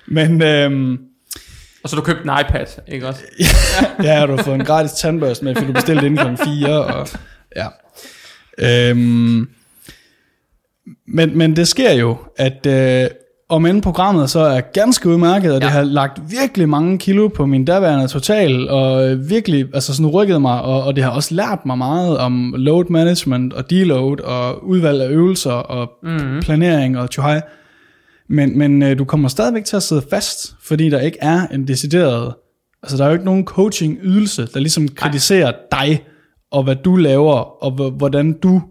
men 0.39 0.41
øhm, 0.41 0.97
Og 1.83 1.89
så 1.89 1.95
du 1.95 2.01
købte 2.01 2.23
en 2.23 2.29
iPad, 2.41 2.65
ikke 2.87 3.07
også? 3.07 3.21
ja, 4.03 4.25
du 4.25 4.35
har 4.35 4.43
fået 4.43 4.55
en 4.55 4.65
gratis 4.65 4.91
tandbørste 4.91 5.45
med, 5.45 5.55
fordi 5.55 5.67
du 5.67 5.73
bestilte 5.73 6.05
inden 6.05 6.37
kl. 6.37 6.43
4. 6.43 6.85
Og, 6.85 7.07
ja. 7.55 7.67
Øhm, 8.57 9.49
men, 11.07 11.37
men 11.37 11.55
det 11.55 11.67
sker 11.67 11.93
jo, 11.93 12.17
at 12.37 12.65
øh, 12.65 13.09
om 13.49 13.65
end 13.65 13.81
programmet 13.81 14.29
så 14.29 14.39
er 14.39 14.61
ganske 14.61 15.09
udmærket, 15.09 15.53
og 15.53 15.59
ja. 15.61 15.65
det 15.65 15.73
har 15.73 15.83
lagt 15.83 16.21
virkelig 16.31 16.69
mange 16.69 16.97
kilo 16.97 17.27
på 17.27 17.45
min 17.45 17.65
daværende 17.65 18.07
total, 18.07 18.69
og 18.69 19.17
virkelig 19.29 19.65
altså 19.73 19.95
sådan 19.95 20.07
rykket 20.07 20.41
mig, 20.41 20.61
og, 20.61 20.83
og 20.83 20.95
det 20.95 21.03
har 21.03 21.11
også 21.11 21.35
lært 21.35 21.65
mig 21.65 21.77
meget 21.77 22.17
om 22.17 22.55
load 22.57 22.85
management 22.89 23.53
og 23.53 23.69
deload, 23.69 24.19
og 24.19 24.67
udvalg 24.67 25.01
af 25.01 25.09
øvelser, 25.09 25.51
og 25.51 25.89
mm-hmm. 26.03 26.41
planering 26.41 26.99
og 26.99 27.11
tjohej. 27.11 27.41
Men, 28.29 28.57
men 28.57 28.83
øh, 28.83 28.97
du 28.97 29.05
kommer 29.05 29.29
stadigvæk 29.29 29.65
til 29.65 29.75
at 29.75 29.83
sidde 29.83 30.01
fast, 30.09 30.55
fordi 30.63 30.89
der 30.89 30.99
ikke 30.99 31.17
er 31.21 31.47
en 31.47 31.67
decideret, 31.67 32.33
altså 32.83 32.97
der 32.97 33.03
er 33.03 33.07
jo 33.07 33.13
ikke 33.13 33.25
nogen 33.25 33.45
coaching 33.45 33.97
ydelse, 34.03 34.47
der 34.53 34.59
ligesom 34.59 34.87
kritiserer 34.87 35.51
dig, 35.71 36.03
og 36.51 36.63
hvad 36.63 36.75
du 36.75 36.95
laver, 36.95 37.63
og 37.63 37.91
hvordan 37.91 38.33
du 38.33 38.61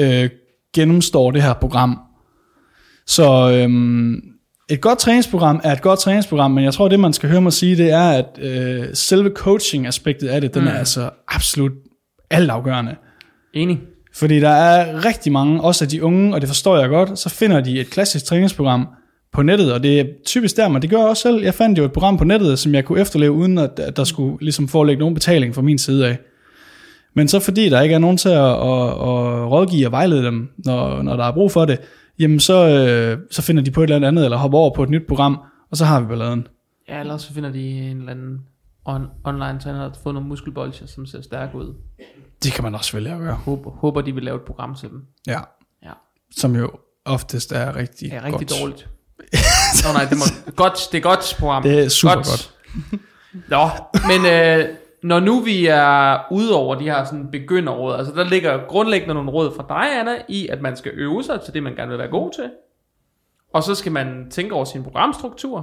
øh, 0.00 0.28
gennemstår 0.74 1.30
det 1.30 1.42
her 1.42 1.52
program. 1.52 1.98
Så 3.06 3.50
øhm, 3.52 4.14
et 4.70 4.80
godt 4.80 4.98
træningsprogram 4.98 5.60
er 5.64 5.72
et 5.72 5.82
godt 5.82 5.98
træningsprogram, 6.00 6.50
men 6.50 6.64
jeg 6.64 6.74
tror, 6.74 6.88
det 6.88 7.00
man 7.00 7.12
skal 7.12 7.28
høre 7.28 7.40
mig 7.40 7.52
sige, 7.52 7.76
det 7.76 7.90
er, 7.90 8.08
at 8.10 8.38
øh, 8.42 8.84
selve 8.94 9.30
coaching-aspektet 9.34 10.28
af 10.28 10.40
det, 10.40 10.54
den 10.54 10.62
Mm. 10.62 10.68
er 10.68 10.72
altså 10.72 11.10
absolut 11.28 11.72
altafgørende. 12.30 12.94
Enig. 13.54 13.80
Fordi 14.14 14.40
der 14.40 14.48
er 14.48 15.04
rigtig 15.04 15.32
mange, 15.32 15.60
også 15.60 15.84
af 15.84 15.88
de 15.88 16.04
unge, 16.04 16.34
og 16.34 16.40
det 16.40 16.48
forstår 16.48 16.78
jeg 16.78 16.88
godt, 16.88 17.18
så 17.18 17.28
finder 17.28 17.60
de 17.60 17.80
et 17.80 17.90
klassisk 17.90 18.24
træningsprogram 18.24 18.86
på 19.32 19.42
nettet, 19.42 19.72
og 19.72 19.82
det 19.82 20.00
er 20.00 20.04
typisk 20.26 20.56
der, 20.56 20.68
men 20.68 20.82
det 20.82 20.90
gør 20.90 20.98
jeg 20.98 21.06
også 21.06 21.22
selv. 21.22 21.42
Jeg 21.42 21.54
fandt 21.54 21.78
jo 21.78 21.84
et 21.84 21.92
program 21.92 22.18
på 22.18 22.24
nettet, 22.24 22.58
som 22.58 22.74
jeg 22.74 22.84
kunne 22.84 23.00
efterleve, 23.00 23.32
uden 23.32 23.58
at, 23.58 23.78
at 23.78 23.96
der 23.96 24.04
skulle 24.04 24.36
ligesom 24.40 24.68
forelægge 24.68 25.00
nogen 25.00 25.14
betaling 25.14 25.54
fra 25.54 25.62
min 25.62 25.78
side 25.78 26.08
af. 26.08 26.18
Men 27.14 27.28
så 27.28 27.40
fordi 27.40 27.68
der 27.68 27.80
ikke 27.80 27.94
er 27.94 27.98
nogen 27.98 28.16
til 28.16 28.28
at, 28.28 28.34
at, 28.44 28.88
at 28.88 29.50
rådgive 29.50 29.86
og 29.86 29.92
vejlede 29.92 30.22
dem, 30.24 30.50
når, 30.58 31.02
når 31.02 31.16
der 31.16 31.24
er 31.24 31.32
brug 31.32 31.52
for 31.52 31.64
det, 31.64 31.78
jamen 32.18 32.40
så, 32.40 32.68
øh, 32.68 33.18
så 33.30 33.42
finder 33.42 33.62
de 33.62 33.70
på 33.70 33.82
et 33.82 33.90
eller 33.90 34.08
andet, 34.08 34.24
eller 34.24 34.36
hopper 34.36 34.58
over 34.58 34.74
på 34.74 34.82
et 34.82 34.90
nyt 34.90 35.06
program, 35.08 35.38
og 35.70 35.76
så 35.76 35.84
har 35.84 36.00
vi 36.00 36.06
balladen. 36.06 36.46
Ja, 36.88 37.00
ellers 37.00 37.22
så 37.22 37.32
finder 37.34 37.50
de 37.52 37.60
en 37.68 37.96
eller 37.98 38.10
anden 38.12 38.38
on- 38.88 39.20
online 39.24 39.58
træner, 39.60 39.78
der 39.78 39.88
har 39.88 39.96
fået 40.02 40.14
nogle 40.14 40.28
muskelbolcher, 40.28 40.86
som 40.86 41.06
ser 41.06 41.22
stærk 41.22 41.54
ud. 41.54 41.74
Det 42.42 42.52
kan 42.52 42.64
man 42.64 42.74
også 42.74 42.92
vælge 42.92 43.10
at 43.12 43.18
gøre. 43.18 43.34
Håber, 43.34 43.70
håber 43.70 44.00
de 44.00 44.14
vil 44.14 44.22
lave 44.24 44.36
et 44.36 44.42
program 44.42 44.74
til 44.74 44.88
dem. 44.88 45.02
Ja. 45.26 45.40
Ja. 45.84 45.90
Som 46.36 46.56
jo 46.56 46.70
oftest 47.04 47.52
er 47.52 47.76
rigtig 47.76 48.10
Det 48.10 48.16
er 48.16 48.24
rigtig 48.24 48.48
godt. 48.48 48.60
dårligt. 48.60 48.88
Nå 49.84 49.92
nej, 49.92 50.04
det, 50.04 50.18
må, 50.18 50.52
godt, 50.56 50.78
det 50.92 50.98
er 50.98 51.02
godt 51.02 51.36
program. 51.38 51.62
Det 51.62 51.84
er 51.84 51.88
super 51.88 52.14
godt. 52.14 52.50
Nå, 53.48 53.68
men 54.08 54.26
øh, 54.32 54.68
når 55.04 55.20
nu 55.20 55.40
vi 55.40 55.66
er 55.66 56.18
ude 56.30 56.54
over 56.54 56.74
de 56.74 56.84
her 56.84 57.04
sådan 57.04 57.30
begynderråd, 57.30 57.94
altså 57.94 58.14
der 58.14 58.24
ligger 58.24 58.66
grundlæggende 58.66 59.14
nogle 59.14 59.30
råd 59.30 59.56
fra 59.56 59.64
dig, 59.68 60.00
Anna, 60.00 60.22
i 60.28 60.48
at 60.48 60.62
man 60.62 60.76
skal 60.76 60.92
øve 60.94 61.22
sig 61.22 61.40
til 61.40 61.54
det, 61.54 61.62
man 61.62 61.74
gerne 61.74 61.88
vil 61.88 61.98
være 61.98 62.08
god 62.08 62.30
til. 62.32 62.50
Og 63.52 63.62
så 63.62 63.74
skal 63.74 63.92
man 63.92 64.30
tænke 64.30 64.54
over 64.54 64.64
sin 64.64 64.82
programstruktur. 64.82 65.56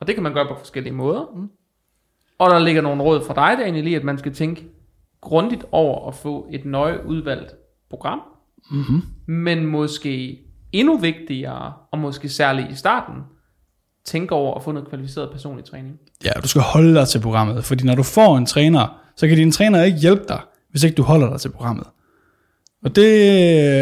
Og 0.00 0.06
det 0.06 0.14
kan 0.14 0.22
man 0.22 0.34
gøre 0.34 0.48
på 0.48 0.54
forskellige 0.58 0.92
måder. 0.92 1.32
Mm. 1.34 1.50
Og 2.38 2.50
der 2.50 2.58
ligger 2.58 2.82
nogle 2.82 3.02
råd 3.02 3.24
fra 3.24 3.34
dig, 3.34 3.58
Daniel, 3.64 3.86
i 3.86 3.94
at 3.94 4.04
man 4.04 4.18
skal 4.18 4.34
tænke 4.34 4.68
grundigt 5.20 5.64
over 5.72 6.08
at 6.08 6.14
få 6.14 6.48
et 6.50 6.64
nøje 6.64 7.06
udvalgt 7.06 7.54
program. 7.90 8.22
Mm-hmm. 8.70 9.02
Men 9.26 9.66
måske 9.66 10.40
endnu 10.72 10.98
vigtigere, 10.98 11.72
og 11.90 11.98
måske 11.98 12.28
særligt 12.28 12.70
i 12.70 12.74
starten, 12.74 13.22
tænke 14.04 14.34
over 14.34 14.54
at 14.54 14.62
få 14.62 14.72
noget 14.72 14.88
kvalificeret 14.88 15.30
personlig 15.30 15.64
træning. 15.64 15.98
Ja, 16.24 16.30
du 16.42 16.48
skal 16.48 16.62
holde 16.62 16.94
dig 16.94 17.08
til 17.08 17.20
programmet, 17.20 17.64
fordi 17.64 17.84
når 17.84 17.94
du 17.94 18.02
får 18.02 18.38
en 18.38 18.46
træner, 18.46 19.00
så 19.16 19.28
kan 19.28 19.36
din 19.36 19.52
træner 19.52 19.82
ikke 19.82 19.98
hjælpe 19.98 20.24
dig, 20.28 20.40
hvis 20.70 20.82
ikke 20.82 20.94
du 20.94 21.02
holder 21.02 21.30
dig 21.30 21.40
til 21.40 21.48
programmet. 21.48 21.86
Og 22.84 22.96
det 22.96 23.32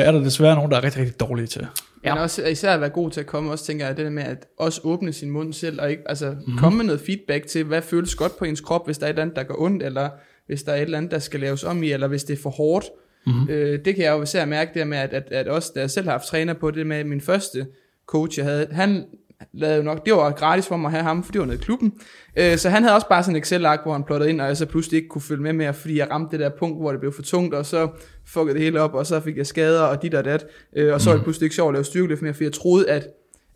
er 0.07 0.12
der 0.12 0.20
desværre 0.20 0.55
nogen, 0.55 0.70
der 0.70 0.76
er 0.76 0.84
rigtig, 0.84 1.01
rigtig 1.01 1.20
dårlige 1.20 1.47
til. 1.47 1.66
Ja. 2.05 2.14
Men 2.14 2.22
også 2.22 2.47
især 2.47 2.74
at 2.74 2.80
være 2.80 2.91
god 2.91 3.11
til 3.11 3.20
at 3.20 3.26
komme, 3.26 3.51
også 3.51 3.64
tænker 3.64 3.87
jeg, 3.87 3.97
det 3.97 4.05
der 4.05 4.11
med 4.11 4.22
at 4.22 4.47
også 4.59 4.80
åbne 4.84 5.12
sin 5.12 5.30
mund 5.30 5.53
selv, 5.53 5.80
og 5.80 5.91
ikke, 5.91 6.03
altså 6.07 6.30
mm-hmm. 6.30 6.59
komme 6.59 6.76
med 6.76 6.84
noget 6.84 7.01
feedback 7.01 7.47
til, 7.47 7.64
hvad 7.64 7.82
føles 7.82 8.14
godt 8.14 8.39
på 8.39 8.45
ens 8.45 8.61
krop, 8.61 8.87
hvis 8.87 8.99
der 8.99 9.07
er 9.07 9.11
et 9.11 9.12
eller 9.12 9.22
andet, 9.22 9.37
der 9.37 9.43
går 9.43 9.61
ondt, 9.61 9.82
eller 9.82 10.09
hvis 10.47 10.62
der 10.62 10.72
er 10.72 10.76
et 10.76 10.82
eller 10.82 10.99
andet, 10.99 11.11
der 11.11 11.18
skal 11.18 11.41
laves 11.41 11.64
om 11.64 11.82
i, 11.82 11.93
eller 11.93 12.07
hvis 12.07 12.24
det 12.24 12.39
er 12.39 12.43
for 12.43 12.51
hårdt. 12.51 12.87
Mm-hmm. 13.26 13.49
Øh, 13.49 13.84
det 13.84 13.95
kan 13.95 14.05
jeg 14.05 14.12
jo 14.12 14.22
især 14.22 14.45
mærke 14.45 14.70
der 14.74 14.84
med, 14.84 14.99
at, 14.99 15.12
at, 15.12 15.28
at 15.30 15.49
også 15.49 15.72
da 15.74 15.80
jeg 15.80 15.91
selv 15.91 16.07
har 16.07 16.12
haft 16.12 16.26
træner 16.26 16.55
på 16.55 16.70
det 16.70 16.87
med 16.87 17.05
min 17.05 17.20
første 17.20 17.66
coach, 18.07 18.39
jeg 18.39 18.47
havde, 18.47 18.68
han 18.70 19.05
lavede 19.53 19.76
jo 19.76 19.82
nok, 19.82 20.05
det 20.07 20.12
var 20.12 20.30
gratis 20.30 20.66
for 20.66 20.76
mig 20.76 20.89
at 20.89 20.93
have 20.93 21.03
ham, 21.03 21.24
for 21.24 21.32
det 21.32 21.41
var 21.41 21.47
nede 21.47 21.59
i 21.59 21.61
klubben. 21.62 21.93
Øh, 22.37 22.57
så 22.57 22.68
han 22.68 22.82
havde 22.82 22.95
også 22.95 23.09
bare 23.09 23.22
sådan 23.22 23.37
en 23.37 23.43
Excel-ark, 23.43 23.80
hvor 23.82 23.93
han 23.93 24.05
plottede 24.05 24.30
ind, 24.30 24.41
og 24.41 24.47
jeg 24.47 24.57
så 24.57 24.66
pludselig 24.66 24.97
ikke 24.97 25.09
kunne 25.09 25.22
følge 25.22 25.43
med 25.43 25.53
mere, 25.53 25.74
fordi 25.74 25.99
jeg 25.99 26.11
ramte 26.11 26.32
det 26.32 26.41
der 26.41 26.51
punkt, 26.59 26.80
hvor 26.80 26.91
det 26.91 27.01
blev 27.01 27.12
for 27.12 27.22
tungt, 27.22 27.55
og 27.55 27.66
så 27.66 27.89
fuckede 28.26 28.55
det 28.55 28.62
hele 28.62 28.80
op, 28.80 28.95
og 28.95 29.07
så 29.07 29.20
fik 29.20 29.37
jeg 29.37 29.47
skader, 29.47 29.82
og 29.82 30.03
dit 30.03 30.14
og 30.14 30.24
dat. 30.24 30.47
Øh, 30.76 30.95
og 30.95 31.01
så 31.01 31.11
var 31.11 31.16
det 31.16 31.24
pludselig 31.24 31.47
ikke 31.47 31.57
sjovt 31.57 31.68
at 31.68 31.74
lave 31.74 31.84
styrkeløft 31.84 32.22
mere, 32.22 32.34
for 32.34 32.45
jeg 32.45 32.53
troede, 32.53 32.91
at 32.91 33.09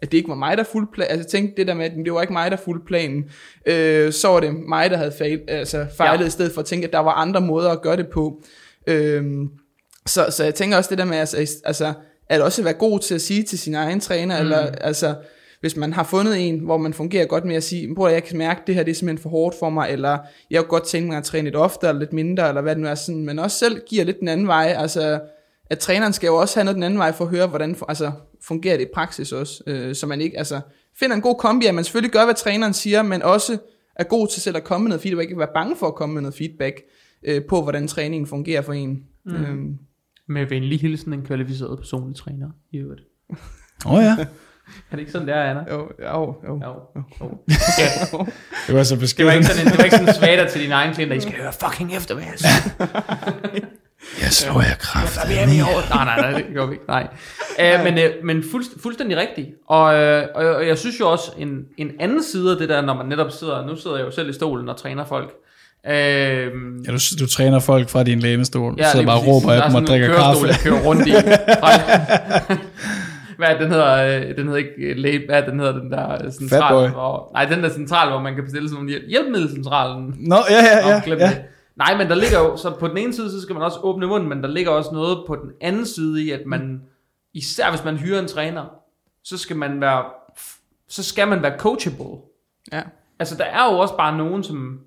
at 0.02 0.12
det 0.12 0.18
ikke 0.18 0.28
var 0.28 0.34
mig, 0.34 0.56
der 0.56 0.64
fulgte 0.64 0.92
planen. 0.92 1.10
Altså 1.12 1.28
tænkte 1.28 1.56
det 1.56 1.66
der 1.66 1.74
med, 1.74 1.84
at 1.84 1.92
det 2.04 2.12
var 2.12 2.20
ikke 2.20 2.32
mig, 2.32 2.50
der 2.50 2.56
fulgte 2.56 2.86
planen. 2.86 3.24
Øh, 3.66 4.12
så 4.12 4.28
var 4.28 4.40
det 4.40 4.54
mig, 4.54 4.90
der 4.90 4.96
havde 4.96 5.12
fejl, 5.18 5.40
altså, 5.48 5.86
fejlet, 5.96 6.20
ja. 6.20 6.26
i 6.26 6.30
stedet 6.30 6.52
for 6.52 6.60
at 6.60 6.66
tænke, 6.66 6.86
at 6.86 6.92
der 6.92 6.98
var 6.98 7.12
andre 7.12 7.40
måder 7.40 7.70
at 7.70 7.82
gøre 7.82 7.96
det 7.96 8.08
på. 8.08 8.42
Øh, 8.86 9.24
så, 10.06 10.26
så 10.30 10.44
jeg 10.44 10.54
tænker 10.54 10.76
også 10.76 10.90
det 10.90 10.98
der 10.98 11.04
med, 11.04 11.16
altså, 11.16 11.36
altså 11.64 11.92
at 12.28 12.40
også 12.40 12.62
være 12.62 12.72
god 12.72 13.00
til 13.00 13.14
at 13.14 13.20
sige 13.20 13.42
til 13.42 13.58
sin 13.58 13.74
egen 13.74 14.00
træner, 14.00 14.36
mm. 14.36 14.42
eller 14.42 14.58
altså, 14.58 15.14
hvis 15.60 15.76
man 15.76 15.92
har 15.92 16.04
fundet 16.04 16.48
en, 16.48 16.58
hvor 16.58 16.76
man 16.76 16.94
fungerer 16.94 17.26
godt 17.26 17.44
med 17.44 17.56
at 17.56 17.62
sige, 17.62 17.94
prøv 17.94 18.06
at 18.06 18.12
jeg 18.12 18.24
kan 18.24 18.38
mærke, 18.38 18.60
at 18.60 18.66
det 18.66 18.74
her 18.74 18.82
det 18.82 18.90
er 18.90 18.94
simpelthen 18.94 19.22
for 19.22 19.30
hårdt 19.30 19.56
for 19.58 19.70
mig, 19.70 19.90
eller 19.90 20.18
jeg 20.50 20.60
kunne 20.60 20.68
godt 20.68 20.86
tænke 20.86 21.08
mig 21.08 21.16
at 21.16 21.24
træne 21.24 21.44
lidt 21.44 21.56
oftere, 21.56 21.90
eller 21.90 22.00
lidt 22.00 22.12
mindre, 22.12 22.48
eller 22.48 22.62
hvad 22.62 22.74
det 22.74 22.82
nu 22.82 22.88
er, 22.88 22.94
sådan, 22.94 23.24
men 23.24 23.38
også 23.38 23.58
selv 23.58 23.80
giver 23.88 24.04
lidt 24.04 24.20
den 24.20 24.28
anden 24.28 24.46
vej, 24.46 24.74
altså, 24.78 25.20
at 25.70 25.78
træneren 25.78 26.12
skal 26.12 26.26
jo 26.26 26.36
også 26.36 26.56
have 26.58 26.64
noget 26.64 26.74
den 26.74 26.82
anden 26.82 26.98
vej 26.98 27.12
for 27.12 27.24
at 27.24 27.30
høre, 27.30 27.46
hvordan 27.46 27.76
altså, 27.88 28.12
fungerer 28.42 28.76
det 28.76 28.84
i 28.84 28.90
praksis 28.94 29.32
også, 29.32 29.62
øh, 29.66 29.94
så 29.94 30.06
man 30.06 30.20
ikke, 30.20 30.38
altså, 30.38 30.60
finder 30.98 31.16
en 31.16 31.22
god 31.22 31.34
kombi, 31.38 31.66
at 31.66 31.74
man 31.74 31.84
selvfølgelig 31.84 32.12
gør, 32.12 32.24
hvad 32.24 32.34
træneren 32.34 32.72
siger, 32.72 33.02
men 33.02 33.22
også 33.22 33.58
er 33.96 34.04
god 34.04 34.28
til 34.28 34.42
selv 34.42 34.56
at 34.56 34.64
komme 34.64 34.84
med 34.84 34.88
noget 34.88 35.02
feedback, 35.02 35.30
ikke 35.30 35.38
være 35.38 35.48
bange 35.54 35.76
for 35.76 35.86
at 35.86 35.94
komme 35.94 36.12
med 36.12 36.22
noget 36.22 36.34
feedback 36.34 36.82
øh, 37.22 37.44
på, 37.48 37.62
hvordan 37.62 37.88
træningen 37.88 38.26
fungerer 38.26 38.62
for 38.62 38.72
en. 38.72 39.04
Mm. 39.24 39.34
Øhm, 39.34 39.78
Med 40.28 40.46
venlig 40.46 40.80
hilsen 40.80 41.12
en 41.12 41.22
kvalificeret 41.22 41.78
personlig 41.78 42.16
træner 42.16 42.50
i 42.70 42.78
øvrigt. 42.78 43.02
Åh 43.86 43.92
oh, 43.92 44.02
ja, 44.02 44.26
Er 44.90 44.96
det 44.96 44.98
ikke 45.00 45.12
sådan, 45.12 45.26
det 45.28 45.36
er, 45.36 45.42
Anna? 45.42 45.60
jo, 45.70 45.88
jo, 46.02 46.34
jo. 46.48 46.60
Jo. 46.64 46.74
jo. 47.20 47.38
Ja. 47.78 48.24
det 48.66 48.74
var 48.74 48.82
så 48.82 48.96
Det 49.18 49.26
var 49.26 49.32
ikke 49.32 49.46
sådan, 49.46 49.62
en- 49.66 49.70
det 49.72 49.78
var 49.78 49.84
ikke 49.84 49.96
sådan 49.96 50.14
svater 50.14 50.48
til 50.48 50.60
dine 50.62 50.74
egne 50.74 50.94
klienter, 50.94 51.16
I 51.16 51.20
skal 51.20 51.34
høre 51.34 51.52
fucking 51.64 51.96
efter, 51.96 52.14
hvad 52.14 52.24
jeg 52.24 52.34
siger. 52.36 52.88
Jeg 54.22 54.30
slår 54.30 54.60
jer 54.62 54.74
kraft. 54.78 55.14
Der. 55.16 55.46
Nej, 55.46 56.04
nej, 56.04 56.20
nej, 56.30 56.30
det 56.40 56.44
gør 56.54 56.66
vi 56.66 56.72
ikke. 56.72 56.84
Nej. 56.88 57.06
Uh, 57.78 57.84
men 57.84 57.94
uh, 57.94 58.24
men 58.26 58.44
fuldst, 58.50 58.70
fuldstændig 58.82 59.16
rigtigt. 59.16 59.48
Og, 59.68 59.82
uh, 59.84 60.22
og, 60.34 60.54
og 60.54 60.66
jeg 60.66 60.78
synes 60.78 61.00
jo 61.00 61.10
også, 61.10 61.30
en, 61.38 61.48
en 61.78 61.90
anden 62.00 62.22
side 62.24 62.50
af 62.52 62.56
det 62.58 62.68
der, 62.68 62.80
når 62.82 62.94
man 62.94 63.06
netop 63.06 63.30
sidder, 63.30 63.66
nu 63.66 63.76
sidder 63.76 63.96
jeg 63.96 64.06
jo 64.06 64.10
selv 64.10 64.30
i 64.30 64.32
stolen 64.32 64.68
og 64.68 64.76
træner 64.76 65.04
folk. 65.04 65.30
Uh, 65.84 65.92
Ja, 65.92 66.92
du, 66.92 66.98
du 67.20 67.26
træner 67.26 67.58
folk 67.58 67.88
fra 67.88 68.02
din 68.02 68.20
læmestol. 68.20 68.74
Ja, 68.78 68.92
så 68.92 69.04
bare 69.04 69.18
råber 69.18 69.46
Der 69.48 69.54
af 69.62 69.64
er 69.64 69.68
dem 69.68 69.74
og 69.74 69.80
sådan 69.80 69.82
en 69.82 69.88
drikker 69.88 70.06
kørestol, 70.06 70.48
kaffe. 70.48 70.48
Jeg 70.48 70.56
kører 70.72 70.80
rundt 70.86 71.06
i. 71.08 71.12
Hvad 73.40 73.48
er 73.48 73.58
den 73.58 73.70
hedder? 73.70 74.20
øh, 74.20 74.36
Den 74.36 74.44
hedder 74.46 74.56
ikke 74.56 74.70
øh, 74.78 74.96
læge, 74.96 75.26
hvad 75.26 75.42
er 75.42 75.50
den 75.50 75.58
hedder 75.58 75.72
den 75.72 75.92
der 75.92 76.24
øh, 76.24 76.32
central? 76.32 76.90
Hvor, 76.90 77.30
nej, 77.32 77.44
den 77.44 77.62
der 77.62 77.68
central, 77.68 78.10
hvor 78.10 78.20
man 78.20 78.34
kan 78.34 78.44
bestille 78.44 78.68
sådan 78.68 78.76
nogle 78.76 78.90
hjælp, 78.90 79.04
hjælpemiddelcentralen. 79.08 80.14
Nå, 80.18 80.36
ja, 80.50 80.64
ja, 80.64 80.88
ja. 80.88 81.02
ja. 81.06 81.28
det. 81.28 81.42
Nej, 81.76 81.96
men 81.96 82.08
der 82.08 82.14
ligger 82.14 82.38
jo, 82.38 82.56
så 82.56 82.70
på 82.80 82.88
den 82.88 82.98
ene 82.98 83.12
side, 83.14 83.30
så 83.30 83.40
skal 83.40 83.54
man 83.54 83.62
også 83.62 83.78
åbne 83.82 84.06
munden, 84.06 84.28
men 84.28 84.42
der 84.42 84.48
ligger 84.48 84.70
også 84.70 84.90
noget 84.92 85.18
på 85.26 85.36
den 85.36 85.50
anden 85.60 85.86
side 85.86 86.22
i, 86.22 86.30
at 86.30 86.40
man, 86.46 86.82
især 87.34 87.70
hvis 87.70 87.84
man 87.84 87.96
hyrer 87.96 88.20
en 88.20 88.28
træner, 88.28 88.64
så 89.24 89.38
skal 89.38 89.56
man 89.56 89.80
være, 89.80 90.04
så 90.88 91.02
skal 91.02 91.28
man 91.28 91.42
være 91.42 91.58
coachable. 91.58 92.18
Ja. 92.72 92.82
Altså, 93.18 93.36
der 93.36 93.44
er 93.44 93.72
jo 93.72 93.78
også 93.78 93.96
bare 93.96 94.16
nogen, 94.18 94.42
som 94.42 94.80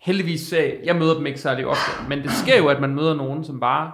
heldigvis, 0.00 0.52
øh, 0.52 0.72
jeg 0.84 0.96
møder 0.96 1.14
dem 1.14 1.26
ikke 1.26 1.40
særlig 1.40 1.66
ofte, 1.66 1.90
men 2.08 2.22
det 2.22 2.30
sker 2.30 2.58
jo, 2.58 2.68
at 2.68 2.80
man 2.80 2.94
møder 2.94 3.14
nogen, 3.14 3.44
som 3.44 3.60
bare, 3.60 3.92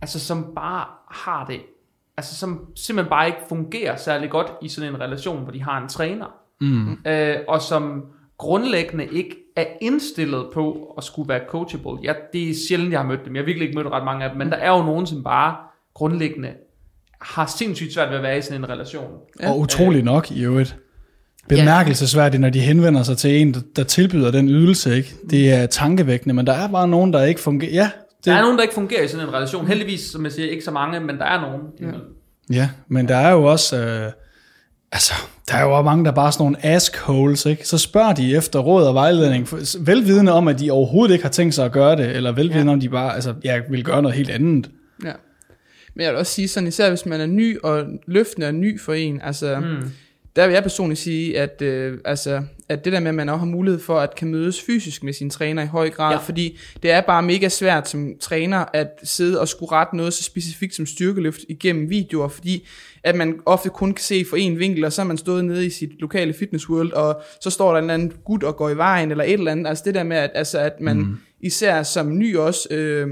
altså 0.00 0.20
som 0.20 0.52
bare 0.54 0.84
har 1.10 1.44
det, 1.44 1.60
altså 2.18 2.36
som 2.36 2.60
simpelthen 2.76 3.10
bare 3.10 3.26
ikke 3.26 3.38
fungerer 3.48 3.96
særlig 3.96 4.30
godt 4.30 4.46
i 4.62 4.68
sådan 4.68 4.94
en 4.94 5.00
relation, 5.00 5.42
hvor 5.42 5.52
de 5.52 5.62
har 5.62 5.82
en 5.82 5.88
træner, 5.88 6.26
Mm. 6.60 6.92
øh, 7.06 7.36
og 7.48 7.62
som 7.62 8.02
grundlæggende 8.38 9.06
ikke 9.12 9.36
er 9.56 9.64
indstillet 9.80 10.46
på 10.54 10.94
at 10.98 11.04
skulle 11.04 11.28
være 11.28 11.40
coachable. 11.48 11.90
Ja, 12.04 12.12
det 12.32 12.50
er 12.50 12.54
sjældent, 12.68 12.92
jeg 12.92 13.00
har 13.00 13.06
mødt 13.06 13.24
dem. 13.24 13.34
Jeg 13.34 13.40
har 13.42 13.44
virkelig 13.44 13.68
ikke 13.68 13.78
mødt 13.78 13.92
ret 13.92 14.04
mange 14.04 14.24
af 14.24 14.30
dem, 14.30 14.38
men 14.38 14.50
der 14.50 14.56
er 14.56 14.70
jo 14.70 14.82
nogen, 14.82 15.06
som 15.06 15.24
bare 15.24 15.56
grundlæggende 15.94 16.50
har 17.20 17.46
sindssygt 17.46 17.94
svært 17.94 18.08
ved 18.08 18.16
at 18.16 18.22
være 18.22 18.38
i 18.38 18.42
sådan 18.42 18.60
en 18.60 18.68
relation. 18.68 19.10
Ja. 19.40 19.50
Og 19.50 19.58
utrolig 19.60 20.02
nok 20.02 20.30
i 20.30 20.44
øvrigt. 20.44 20.76
Bemærkelsesværdigt, 21.48 22.40
når 22.40 22.50
de 22.50 22.60
henvender 22.60 23.02
sig 23.02 23.16
til 23.16 23.40
en, 23.40 23.54
der, 23.54 23.60
der 23.76 23.84
tilbyder 23.84 24.30
den 24.30 24.48
ydelse, 24.48 24.96
ikke? 24.96 25.14
Det 25.30 25.52
er 25.52 25.66
tankevækkende, 25.66 26.34
men 26.34 26.46
der 26.46 26.52
er 26.52 26.68
bare 26.68 26.88
nogen, 26.88 27.12
der 27.12 27.24
ikke 27.24 27.40
fungerer. 27.40 27.72
Ja, 27.72 27.90
Der 28.24 28.34
er 28.34 28.42
nogen, 28.42 28.56
der 28.56 28.62
ikke 28.62 28.74
fungerer 28.74 29.02
i 29.02 29.08
sådan 29.08 29.28
en 29.28 29.34
relation. 29.34 29.66
Heldigvis, 29.66 30.00
som 30.00 30.24
jeg 30.24 30.32
siger, 30.32 30.50
ikke 30.50 30.64
så 30.64 30.70
mange, 30.70 31.00
men 31.00 31.18
der 31.18 31.24
er 31.24 31.40
nogen. 31.40 31.62
Ja. 31.80 31.98
ja 32.56 32.70
men 32.88 33.08
der 33.08 33.16
er 33.16 33.32
jo 33.32 33.44
også... 33.44 33.76
Øh, 33.76 34.12
altså, 34.92 35.14
der 35.48 35.54
er 35.54 35.62
jo 35.62 35.76
også 35.76 35.84
mange, 35.84 36.04
der 36.04 36.12
bare 36.12 36.26
er 36.26 36.30
sådan 36.30 36.44
nogle 36.44 36.66
askholes, 36.66 37.46
ikke? 37.46 37.68
Så 37.68 37.78
spørger 37.78 38.12
de 38.12 38.36
efter 38.36 38.58
råd 38.58 38.84
og 38.86 38.94
vejledning, 38.94 39.48
velvidende 39.80 40.32
om, 40.32 40.48
at 40.48 40.58
de 40.60 40.70
overhovedet 40.70 41.12
ikke 41.12 41.24
har 41.24 41.30
tænkt 41.30 41.54
sig 41.54 41.64
at 41.64 41.72
gøre 41.72 41.96
det, 41.96 42.16
eller 42.16 42.32
velvidende 42.32 42.70
ja. 42.70 42.72
om, 42.72 42.80
de 42.80 42.88
bare 42.88 43.14
altså, 43.14 43.34
ja, 43.44 43.60
vil 43.70 43.84
gøre 43.84 44.02
noget 44.02 44.16
helt 44.16 44.30
andet. 44.30 44.70
Ja. 45.04 45.12
Men 45.94 46.04
jeg 46.04 46.12
vil 46.12 46.18
også 46.18 46.32
sige 46.32 46.48
sådan, 46.48 46.66
især 46.66 46.88
hvis 46.88 47.06
man 47.06 47.20
er 47.20 47.26
ny, 47.26 47.58
og 47.62 47.84
løftende 48.06 48.46
er 48.46 48.52
ny 48.52 48.80
for 48.80 48.92
en, 48.92 49.20
altså, 49.22 49.60
mm. 49.60 49.90
der 50.36 50.46
vil 50.46 50.54
jeg 50.54 50.62
personligt 50.62 51.00
sige, 51.00 51.40
at, 51.40 51.62
øh, 51.62 51.98
altså, 52.04 52.42
at 52.68 52.84
det 52.84 52.92
der 52.92 53.00
med, 53.00 53.08
at 53.08 53.14
man 53.14 53.28
også 53.28 53.38
har 53.38 53.46
mulighed 53.46 53.80
for 53.80 54.00
at 54.00 54.14
kan 54.14 54.28
mødes 54.28 54.62
fysisk 54.62 55.02
med 55.02 55.12
sin 55.12 55.30
træner 55.30 55.62
i 55.62 55.66
høj 55.66 55.90
grad, 55.90 56.12
Ja. 56.12 56.18
fordi 56.18 56.58
det 56.82 56.90
er 56.90 57.00
bare 57.00 57.22
mega 57.22 57.48
svært 57.48 57.88
som 57.88 58.12
træner 58.20 58.64
at 58.72 58.88
sidde 59.04 59.40
og 59.40 59.48
skulle 59.48 59.72
rette 59.72 59.96
noget 59.96 60.12
så 60.12 60.22
specifikt 60.22 60.74
som 60.74 60.86
styrkeløft 60.86 61.40
igennem 61.48 61.90
videoer, 61.90 62.28
fordi 62.28 62.66
at 63.04 63.14
man 63.14 63.40
ofte 63.46 63.68
kun 63.68 63.92
kan 63.94 64.02
se 64.02 64.24
for 64.30 64.36
en 64.36 64.58
vinkel, 64.58 64.84
og 64.84 64.92
så 64.92 65.02
er 65.02 65.06
man 65.06 65.18
stået 65.18 65.44
nede 65.44 65.66
i 65.66 65.70
sit 65.70 66.00
lokale 66.00 66.32
fitness 66.32 66.68
world, 66.68 66.92
og 66.92 67.20
så 67.40 67.50
står 67.50 67.70
der 67.70 67.78
en 67.78 67.84
eller 67.84 67.94
anden 67.94 68.12
gut 68.24 68.42
og 68.42 68.56
går 68.56 68.70
i 68.70 68.76
vejen, 68.76 69.10
eller 69.10 69.24
et 69.24 69.32
eller 69.32 69.52
andet, 69.52 69.66
altså 69.66 69.84
det 69.86 69.94
der 69.94 70.02
med, 70.02 70.16
at, 70.16 70.30
altså, 70.34 70.58
at 70.58 70.80
man 70.80 70.96
mm. 70.96 71.16
især 71.40 71.82
som 71.82 72.18
ny 72.18 72.36
også, 72.36 72.68
øh, 72.70 73.08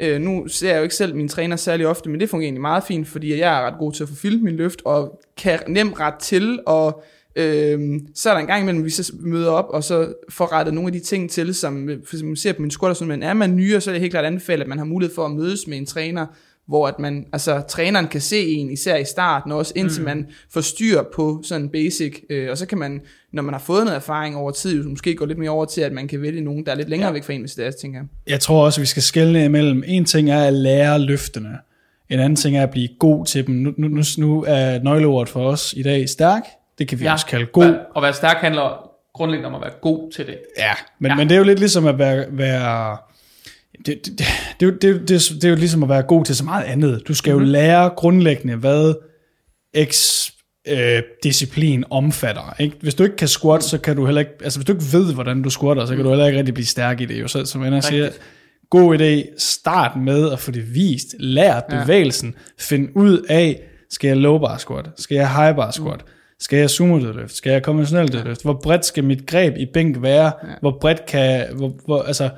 Øh, 0.00 0.20
nu 0.20 0.48
ser 0.48 0.68
jeg 0.70 0.76
jo 0.78 0.82
ikke 0.82 0.94
selv 0.94 1.14
min 1.14 1.28
træner 1.28 1.56
særlig 1.56 1.86
ofte, 1.86 2.10
men 2.10 2.20
det 2.20 2.30
fungerer 2.30 2.46
egentlig 2.46 2.60
meget 2.60 2.84
fint, 2.84 3.08
fordi 3.08 3.38
jeg 3.38 3.58
er 3.60 3.66
ret 3.66 3.78
god 3.78 3.92
til 3.92 4.02
at 4.02 4.08
få 4.08 4.14
filmet 4.14 4.42
min 4.42 4.56
løft, 4.56 4.82
og 4.84 5.20
kan 5.36 5.58
nemt 5.68 6.00
ret 6.00 6.14
til, 6.14 6.60
og 6.66 7.02
øh, 7.36 8.00
så 8.14 8.30
er 8.30 8.34
der 8.34 8.40
en 8.40 8.46
gang 8.46 8.62
imellem, 8.62 8.84
vi 8.84 8.90
så 8.90 9.12
møder 9.20 9.50
op, 9.50 9.66
og 9.68 9.84
så 9.84 10.14
får 10.30 10.52
rettet 10.52 10.74
nogle 10.74 10.88
af 10.88 10.92
de 10.92 11.00
ting 11.00 11.30
til, 11.30 11.54
som 11.54 11.88
for 11.88 12.16
eksempel 12.16 12.26
man 12.26 12.36
ser 12.36 12.52
på 12.52 12.62
min 12.62 12.70
squat 12.70 12.90
og 12.90 12.96
sådan, 12.96 13.08
men 13.08 13.22
er 13.22 13.34
man 13.34 13.56
nyere, 13.56 13.80
så 13.80 13.90
er 13.90 13.92
det 13.92 14.00
helt 14.00 14.12
klart 14.12 14.24
anbefalet, 14.24 14.62
at 14.62 14.68
man 14.68 14.78
har 14.78 14.84
mulighed 14.84 15.14
for 15.14 15.24
at 15.24 15.30
mødes 15.30 15.66
med 15.66 15.78
en 15.78 15.86
træner, 15.86 16.26
hvor 16.68 16.88
at 16.88 16.98
man, 16.98 17.26
altså 17.32 17.62
træneren 17.68 18.06
kan 18.06 18.20
se 18.20 18.46
en, 18.46 18.70
især 18.70 18.96
i 18.96 19.04
starten 19.04 19.52
også, 19.52 19.72
indtil 19.76 20.00
mm. 20.00 20.04
man 20.04 20.26
får 20.50 20.60
styr 20.60 21.02
på 21.14 21.40
sådan 21.44 21.68
basic, 21.68 22.22
øh, 22.30 22.50
og 22.50 22.58
så 22.58 22.66
kan 22.66 22.78
man, 22.78 23.00
når 23.32 23.42
man 23.42 23.54
har 23.54 23.60
fået 23.60 23.84
noget 23.84 23.96
erfaring 23.96 24.36
over 24.36 24.50
tid, 24.50 24.82
jo 24.82 24.88
måske 24.88 25.14
gå 25.14 25.24
lidt 25.24 25.38
mere 25.38 25.50
over 25.50 25.64
til, 25.64 25.80
at 25.80 25.92
man 25.92 26.08
kan 26.08 26.22
vælge 26.22 26.40
nogen, 26.40 26.66
der 26.66 26.72
er 26.72 26.76
lidt 26.76 26.88
længere 26.88 27.08
ja. 27.08 27.12
væk 27.12 27.24
fra 27.24 27.32
en, 27.32 27.40
hvis 27.40 27.54
det 27.54 27.66
er, 27.66 27.70
tænker 27.70 27.98
jeg. 27.98 28.06
Jeg 28.26 28.40
tror 28.40 28.64
også, 28.64 28.80
at 28.80 28.82
vi 28.82 28.86
skal 28.86 29.02
skelne 29.02 29.44
imellem. 29.44 29.82
En 29.86 30.04
ting 30.04 30.30
er 30.30 30.44
at 30.44 30.52
lære 30.52 30.98
løftene. 30.98 31.58
En 32.10 32.18
anden 32.18 32.36
ting 32.36 32.56
er 32.56 32.62
at 32.62 32.70
blive 32.70 32.88
god 32.98 33.26
til 33.26 33.46
dem. 33.46 33.54
Nu, 33.54 33.74
nu, 33.76 33.88
nu, 33.88 34.02
nu 34.18 34.44
er 34.46 34.82
nøgleordet 34.82 35.28
for 35.28 35.48
os 35.48 35.74
i 35.76 35.82
dag 35.82 36.08
stærk. 36.08 36.42
Det 36.78 36.88
kan 36.88 36.98
vi 37.00 37.04
ja. 37.04 37.12
også 37.12 37.26
kalde 37.26 37.46
god. 37.46 37.74
Og 37.94 38.02
være 38.02 38.12
stærk 38.12 38.36
handler 38.36 38.90
grundlæggende 39.14 39.48
om 39.48 39.54
at 39.54 39.60
være 39.60 39.72
god 39.82 40.12
til 40.12 40.26
det. 40.26 40.38
Ja, 40.58 40.72
men, 41.00 41.08
Ja. 41.08 41.12
ja. 41.12 41.16
men 41.16 41.28
det 41.28 41.34
er 41.34 41.38
jo 41.38 41.44
lidt 41.44 41.58
ligesom 41.58 41.86
at 41.86 41.98
være... 41.98 42.24
være 42.30 42.96
det, 43.86 43.86
det, 43.86 44.06
det, 44.06 44.26
det, 44.60 44.66
er 44.66 44.70
jo- 44.70 44.76
det, 44.98 45.08
det, 45.08 45.20
det 45.34 45.44
er 45.44 45.48
jo 45.48 45.54
ligesom 45.54 45.82
at 45.82 45.88
være 45.88 46.02
god 46.02 46.24
til 46.24 46.36
så 46.36 46.44
meget 46.44 46.64
andet. 46.64 47.02
Du 47.08 47.14
skal 47.14 47.30
jo 47.30 47.36
Mhm. 47.36 47.42
mm-hmm. 47.42 47.52
lære 47.52 47.90
grundlæggende, 47.96 48.56
hvad 48.56 48.94
X 49.84 50.24
øh, 50.68 51.02
disciplin 51.22 51.84
omfatter. 51.90 52.54
Ikke? 52.60 52.76
Hvis 52.80 52.94
du 52.94 53.02
ikke 53.02 53.16
kan 53.16 53.28
squat, 53.28 53.64
så 53.64 53.78
kan 53.78 53.96
du 53.96 54.04
heller 54.04 54.20
ikke... 54.20 54.32
Altså 54.42 54.58
hvis 54.58 54.66
du 54.66 54.72
ikke 54.72 54.84
ved, 54.92 55.14
hvordan 55.14 55.42
du 55.42 55.50
squatter, 55.50 55.86
så 55.86 55.94
kan 55.96 56.04
du 56.04 56.10
heller 56.10 56.26
ikke 56.26 56.38
rigtig 56.38 56.54
blive 56.54 56.66
stærk 56.66 57.00
i 57.00 57.04
det. 57.04 57.20
Jo. 57.20 57.28
Så 57.28 57.44
som 57.44 57.64
jeg 57.64 57.82
siger, 57.84 58.10
god 58.70 58.98
idé, 59.00 59.34
start 59.38 59.96
med 59.96 60.32
at 60.32 60.38
få 60.38 60.50
det 60.50 60.74
vist. 60.74 61.06
Lær 61.18 61.54
Ja. 61.54 61.60
bevægelsen. 61.82 62.34
Find 62.58 62.88
ud 62.94 63.18
af, 63.28 63.60
skal 63.90 64.08
jeg 64.08 64.16
low 64.16 64.38
bar 64.38 64.56
squat? 64.56 64.86
Skal 64.96 65.14
jeg 65.14 65.34
high 65.36 65.56
bar 65.56 65.70
squat? 65.70 66.00
Skal 66.40 66.58
jeg 66.58 66.70
sumo 66.70 66.98
dødløft? 66.98 67.34
Skal 67.34 67.52
jeg 67.52 67.62
konventionel 67.62 68.12
dødløft? 68.12 68.42
Hvor 68.42 68.60
bredt 68.62 68.84
skal 68.84 69.04
mit 69.04 69.26
greb 69.26 69.56
i 69.56 69.66
bænk 69.74 70.02
være? 70.02 70.32
Hvor 70.60 70.78
bredt 70.80 71.06
kan... 71.06 71.46
Hvor, 71.56 71.72
hvor, 71.84 72.02
altså, 72.02 72.30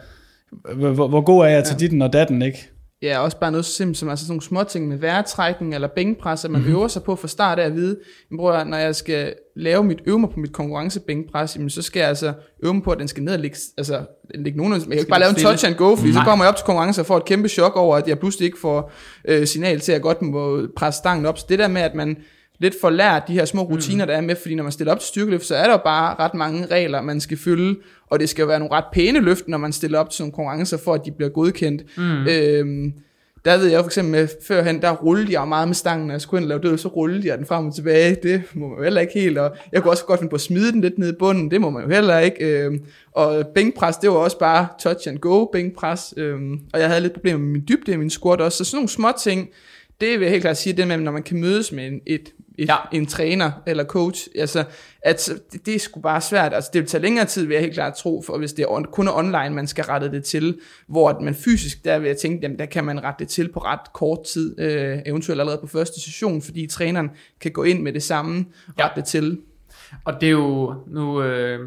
hvor, 0.74 0.90
hvor, 0.90 1.08
hvor 1.08 1.20
god 1.20 1.44
er 1.44 1.48
jeg 1.48 1.64
til 1.64 1.80
ditten 1.80 2.02
og 2.02 2.12
datten, 2.12 2.42
ikke? 2.42 2.70
Ja, 3.02 3.18
også 3.18 3.38
bare 3.38 3.50
noget 3.50 3.64
så 3.64 3.72
simpelt 3.72 3.98
som 3.98 4.08
altså 4.08 4.24
sådan 4.24 4.32
nogle 4.32 4.42
små 4.42 4.64
ting 4.64 4.88
med 4.88 4.96
væretrækning 4.96 5.74
eller 5.74 5.88
bænkpres, 5.88 6.44
at 6.44 6.50
man 6.50 6.60
mm-hmm. 6.60 6.76
øver 6.76 6.88
sig 6.88 7.02
på 7.02 7.16
fra 7.16 7.28
start 7.28 7.58
af 7.58 7.66
at 7.66 7.74
vide, 7.74 7.96
jamen, 8.30 8.38
bror, 8.38 8.64
når 8.64 8.76
jeg 8.76 8.94
skal 8.94 9.34
lave 9.56 9.84
mit 9.84 9.98
øve 10.06 10.18
mig 10.18 10.30
på 10.30 10.40
mit 10.40 10.52
konkurrencebænkpres, 10.52 11.56
jamen, 11.56 11.70
så 11.70 11.82
skal 11.82 12.00
jeg 12.00 12.08
altså 12.08 12.32
øve 12.62 12.74
mig 12.74 12.82
på, 12.82 12.90
at 12.90 12.98
den 12.98 13.08
skal 13.08 13.22
ned 13.22 13.32
og 13.32 13.38
ligge, 13.38 13.56
altså, 13.76 14.00
ligge 14.34 14.56
nogenlunde, 14.56 14.84
jeg 14.84 14.90
kan 14.90 14.98
ikke 14.98 15.10
bare 15.10 15.20
lave 15.20 15.30
en 15.30 15.36
touch 15.36 15.66
and 15.66 15.74
go, 15.74 15.96
fordi 15.96 16.12
så 16.12 16.18
Nej. 16.18 16.24
kommer 16.24 16.44
jeg 16.44 16.48
op 16.48 16.56
til 16.56 16.66
konkurrence 16.66 17.00
og 17.00 17.06
får 17.06 17.16
et 17.16 17.24
kæmpe 17.24 17.48
chok 17.48 17.76
over, 17.76 17.96
at 17.96 18.08
jeg 18.08 18.18
pludselig 18.18 18.46
ikke 18.46 18.58
får 18.58 18.92
øh, 19.24 19.46
signal 19.46 19.80
til, 19.80 19.92
at 19.92 19.94
jeg 19.94 20.02
godt 20.02 20.22
må 20.22 20.66
presse 20.76 20.98
stangen 20.98 21.26
op. 21.26 21.38
Så 21.38 21.46
det 21.48 21.58
der 21.58 21.68
med, 21.68 21.82
at 21.82 21.94
man 21.94 22.16
lidt 22.60 22.74
får 22.80 22.90
lært 22.90 23.22
de 23.28 23.32
her 23.32 23.44
små 23.44 23.62
rutiner, 23.62 24.04
der 24.04 24.14
er 24.14 24.20
med, 24.20 24.36
fordi 24.36 24.54
når 24.54 24.62
man 24.62 24.72
stiller 24.72 24.92
op 24.92 25.00
til 25.00 25.08
styrkeløft, 25.08 25.44
så 25.46 25.54
er 25.54 25.64
der 25.64 25.70
jo 25.70 25.80
bare 25.84 26.14
ret 26.18 26.34
mange 26.34 26.66
regler, 26.66 27.02
man 27.02 27.20
skal 27.20 27.38
følge, 27.38 27.76
og 28.06 28.20
det 28.20 28.28
skal 28.28 28.42
jo 28.42 28.48
være 28.48 28.58
nogle 28.58 28.74
ret 28.74 28.84
pæne 28.92 29.20
løft, 29.20 29.48
når 29.48 29.58
man 29.58 29.72
stiller 29.72 29.98
op 29.98 30.10
til 30.10 30.22
nogle 30.22 30.32
konkurrencer, 30.32 30.76
for 30.76 30.94
at 30.94 31.00
de 31.04 31.10
bliver 31.10 31.30
godkendt. 31.30 31.82
Mm. 31.96 32.26
Øhm, 32.26 32.92
der 33.44 33.58
ved 33.58 33.66
jeg 33.66 33.80
for 33.80 33.86
eksempel 33.86 34.12
med, 34.12 34.28
førhen, 34.46 34.82
der 34.82 34.96
rullede 34.96 35.32
jeg 35.32 35.48
meget 35.48 35.68
med 35.68 35.74
stangen, 35.74 36.06
når 36.06 36.14
jeg 36.14 36.20
skulle 36.20 36.42
ind 36.42 36.52
og 36.52 36.60
lave 36.60 36.72
død, 36.72 36.78
så 36.78 36.88
rullede 36.88 37.28
jeg 37.28 37.38
den 37.38 37.46
frem 37.46 37.66
og 37.66 37.74
tilbage. 37.74 38.16
Det 38.22 38.42
må 38.54 38.68
man 38.68 38.78
jo 38.78 38.84
heller 38.84 39.00
ikke 39.00 39.12
helt, 39.20 39.38
og 39.38 39.56
jeg 39.72 39.82
kunne 39.82 39.92
også 39.92 40.04
godt 40.04 40.20
finde 40.20 40.30
på 40.30 40.34
at 40.34 40.40
smide 40.40 40.72
den 40.72 40.80
lidt 40.80 40.98
ned 40.98 41.12
i 41.12 41.16
bunden, 41.18 41.50
det 41.50 41.60
må 41.60 41.70
man 41.70 41.82
jo 41.82 41.88
heller 41.88 42.18
ikke. 42.18 42.44
Øhm, 42.44 42.84
og 43.12 43.46
bænkpres, 43.54 43.96
det 43.96 44.10
var 44.10 44.16
også 44.16 44.38
bare 44.38 44.68
touch 44.82 45.08
and 45.08 45.18
go 45.18 45.44
bænkpres, 45.44 46.14
øhm, 46.16 46.60
og 46.72 46.80
jeg 46.80 46.88
havde 46.88 47.00
lidt 47.00 47.12
problemer 47.12 47.38
med 47.38 47.48
min 47.48 47.64
dybde 47.68 47.92
i 47.92 47.96
min 47.96 48.10
squat 48.10 48.40
også, 48.40 48.58
så 48.58 48.64
sådan 48.64 48.76
nogle 48.76 48.88
små 48.88 49.08
ting, 49.22 49.48
det 50.00 50.10
vil 50.10 50.20
jeg 50.20 50.30
helt 50.30 50.42
klart 50.42 50.56
sige, 50.56 50.72
det 50.72 50.88
med, 50.88 50.96
når 50.96 51.12
man 51.12 51.22
kan 51.22 51.40
mødes 51.40 51.72
med 51.72 52.00
et, 52.06 52.32
et, 52.58 52.68
Ja. 52.68 52.76
en 52.92 53.06
træner 53.06 53.50
eller 53.66 53.84
coach, 53.84 54.28
altså, 54.38 54.64
at 55.02 55.30
det, 55.52 55.66
det 55.66 55.74
er 55.74 55.78
sgu 55.78 56.00
bare 56.00 56.20
svært. 56.20 56.54
Altså, 56.54 56.70
det 56.72 56.80
vil 56.80 56.88
tage 56.88 57.02
længere 57.02 57.24
tid, 57.24 57.46
vil 57.46 57.54
jeg 57.54 57.62
helt 57.62 57.74
klart 57.74 57.94
tro, 57.94 58.22
for 58.26 58.38
hvis 58.38 58.52
det 58.52 58.62
er 58.62 58.66
on, 58.70 58.84
kun 58.84 59.08
er 59.08 59.12
online, 59.12 59.50
man 59.50 59.66
skal 59.66 59.84
rette 59.84 60.10
det 60.12 60.24
til, 60.24 60.58
hvor 60.88 61.08
at 61.08 61.20
man 61.20 61.34
fysisk, 61.34 61.84
der 61.84 61.98
vil 61.98 62.06
jeg 62.06 62.16
tænke, 62.16 62.38
jamen, 62.42 62.58
der 62.58 62.66
kan 62.66 62.84
man 62.84 63.04
rette 63.04 63.18
det 63.24 63.28
til 63.28 63.52
på 63.52 63.60
ret 63.60 63.92
kort 63.94 64.24
tid, 64.24 64.60
øh, 64.60 64.98
eventuelt 65.06 65.40
allerede 65.40 65.60
på 65.60 65.66
første 65.66 66.00
session, 66.00 66.42
fordi 66.42 66.66
træneren 66.66 67.10
kan 67.40 67.50
gå 67.52 67.62
ind 67.62 67.82
med 67.82 67.92
det 67.92 68.02
samme 68.02 68.44
og 68.68 68.74
Ja. 68.78 68.84
rette 68.84 69.00
det 69.00 69.08
til. 69.08 69.38
Og 70.04 70.14
det 70.20 70.26
er 70.26 70.30
jo 70.30 70.74
nu... 70.86 71.22
Øh, 71.22 71.58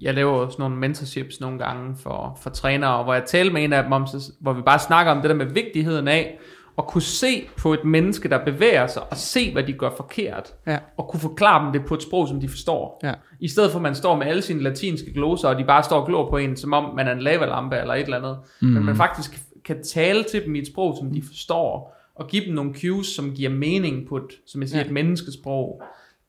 jeg 0.00 0.14
laver 0.14 0.32
også 0.32 0.56
nogle 0.58 0.76
mentorships 0.76 1.40
nogle 1.40 1.58
gange 1.58 1.96
for, 2.02 2.38
for 2.42 2.50
trænere, 2.50 3.02
hvor 3.04 3.14
jeg 3.14 3.22
taler 3.26 3.52
med 3.52 3.64
en 3.64 3.72
af 3.72 3.82
dem 3.82 3.92
om, 3.92 4.06
hvor 4.40 4.52
vi 4.52 4.62
bare 4.62 4.78
snakker 4.78 5.12
om 5.12 5.20
det 5.20 5.30
der 5.30 5.36
med 5.36 5.46
vigtigheden 5.46 6.08
af 6.08 6.38
at 6.78 6.86
kunne 6.86 7.02
se 7.02 7.48
på 7.58 7.72
et 7.74 7.84
menneske, 7.84 8.28
der 8.28 8.44
bevæger 8.44 8.86
sig, 8.86 9.02
og 9.10 9.16
se, 9.16 9.52
hvad 9.52 9.62
de 9.62 9.72
gør 9.72 9.90
forkert, 9.96 10.54
Ja. 10.66 10.78
og 10.96 11.08
kunne 11.08 11.20
forklare 11.20 11.64
dem 11.64 11.72
det 11.72 11.84
på 11.88 11.94
et 11.94 12.02
sprog, 12.02 12.28
som 12.28 12.40
de 12.40 12.48
forstår. 12.48 13.00
Ja. 13.02 13.12
I 13.40 13.48
stedet 13.48 13.70
for, 13.70 13.78
at 13.78 13.82
man 13.82 13.94
står 13.94 14.16
med 14.16 14.26
alle 14.26 14.42
sine 14.42 14.62
latinske 14.62 15.12
gloser, 15.12 15.48
og 15.48 15.58
de 15.58 15.64
bare 15.64 15.82
står 15.82 16.00
og 16.00 16.06
glor 16.06 16.30
på 16.30 16.36
en, 16.36 16.56
som 16.56 16.72
om 16.72 16.94
man 16.96 17.08
er 17.08 17.12
en 17.12 17.20
lavalampe 17.22 17.76
eller 17.76 17.94
et 17.94 18.02
eller 18.04 18.16
andet. 18.16 18.38
Mm. 18.62 18.68
Men 18.68 18.84
man 18.84 18.96
faktisk 18.96 19.40
kan 19.64 19.82
tale 19.82 20.22
til 20.22 20.44
dem 20.44 20.54
i 20.54 20.58
et 20.58 20.66
sprog, 20.66 20.96
som 21.00 21.10
de 21.12 21.22
forstår, 21.26 21.96
og 22.14 22.26
give 22.28 22.44
dem 22.46 22.54
nogle 22.54 22.74
cues, 22.74 23.06
som 23.06 23.30
giver 23.34 23.50
mening 23.50 24.08
på 24.08 24.16
et, 24.16 24.30
som 24.46 24.60
jeg 24.60 24.68
siger, 24.68 24.80
Ja. 24.80 24.86
et 24.86 24.92
menneskesprog. 24.92 25.82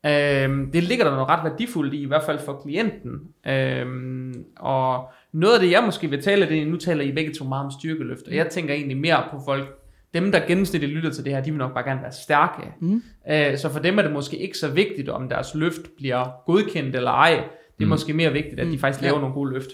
Øhm, 0.06 0.70
det 0.72 0.82
ligger 0.82 1.04
der 1.04 1.12
noget 1.12 1.28
ret 1.28 1.44
værdifuldt 1.50 1.94
i, 1.94 2.02
i 2.02 2.06
hvert 2.06 2.22
fald 2.22 2.38
for 2.38 2.52
klienten. 2.64 3.10
Øhm, 3.48 4.34
og 4.56 5.04
noget 5.32 5.54
af 5.54 5.60
det, 5.60 5.70
jeg 5.70 5.82
måske 5.84 6.10
vil 6.10 6.22
tale, 6.22 6.48
det 6.48 6.62
er, 6.62 6.66
nu 6.66 6.76
taler 6.76 7.04
I 7.04 7.12
begge 7.12 7.32
to 7.34 7.44
meget 7.44 7.64
om 7.64 7.70
styrkeløft, 7.70 8.22
og 8.28 8.34
jeg 8.34 8.46
tænker 8.48 8.74
egentlig 8.74 8.96
mere 8.96 9.22
på 9.30 9.40
folk, 9.44 9.78
dem 10.20 10.32
der 10.32 10.40
gennemsnitligt 10.46 10.92
lytter 10.92 11.10
til 11.10 11.24
det 11.24 11.32
her, 11.32 11.40
de 11.42 11.50
vil 11.50 11.58
nok 11.58 11.74
bare 11.74 11.84
gerne 11.84 12.02
være 12.02 12.12
stærke. 12.12 12.62
Mm. 12.80 13.02
Øh, 13.30 13.58
så 13.58 13.72
for 13.72 13.78
dem 13.78 13.98
er 13.98 14.02
det 14.02 14.12
måske 14.12 14.36
ikke 14.36 14.58
så 14.58 14.68
vigtigt, 14.68 15.08
om 15.08 15.28
deres 15.28 15.54
løft 15.54 15.80
bliver 15.96 16.30
godkendt 16.46 16.96
eller 16.96 17.10
ej. 17.10 17.30
Det 17.30 17.82
er 17.82 17.84
mm. 17.84 17.88
måske 17.88 18.12
mere 18.12 18.32
vigtigt, 18.32 18.60
at 18.60 18.66
de 18.66 18.78
faktisk 18.78 19.02
laver 19.02 19.14
Ja. 19.16 19.20
nogle 19.20 19.34
gode 19.34 19.52
løft. 19.52 19.68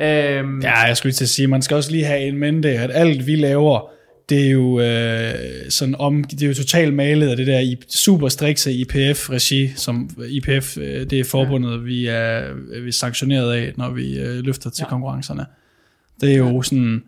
Øhm, 0.00 0.60
Ja, 0.60 0.80
jeg 0.80 0.96
skulle 0.96 1.10
lige 1.10 1.16
til 1.16 1.24
at 1.24 1.28
sige, 1.28 1.48
man 1.48 1.62
skal 1.62 1.74
også 1.76 1.90
lige 1.90 2.04
have 2.04 2.20
en 2.20 2.38
mente, 2.38 2.68
at 2.70 2.90
alt 2.94 3.26
vi 3.26 3.36
laver, 3.36 3.90
det 4.28 4.46
er 4.46 4.50
jo 4.50 4.80
øh, 4.80 5.30
sådan 5.68 5.94
om, 5.98 6.24
det 6.24 6.42
er 6.42 6.46
jo 6.48 6.54
totalt 6.54 6.94
malet 6.94 7.28
af 7.30 7.36
det 7.36 7.46
der 7.46 7.58
i- 7.58 7.76
super 7.88 8.28
strikse 8.28 8.72
IPF-regi, 8.72 9.68
som 9.76 10.10
IPF, 10.28 10.78
øh, 10.78 11.10
det 11.10 11.12
er 11.20 11.24
forbundet, 11.24 11.84
vi 11.86 12.06
er, 12.06 12.54
vi 12.82 12.88
er 12.88 12.92
sanktioneret 12.92 13.52
af, 13.52 13.72
når 13.76 13.90
vi 13.90 14.18
øh, 14.20 14.38
løfter 14.44 14.70
til 14.70 14.80
Ja. 14.82 14.86
ja. 14.86 14.88
konkurrencerne. 14.90 15.46
Det 16.20 16.32
er 16.32 16.36
jo 16.38 16.62
sådan 16.62 17.02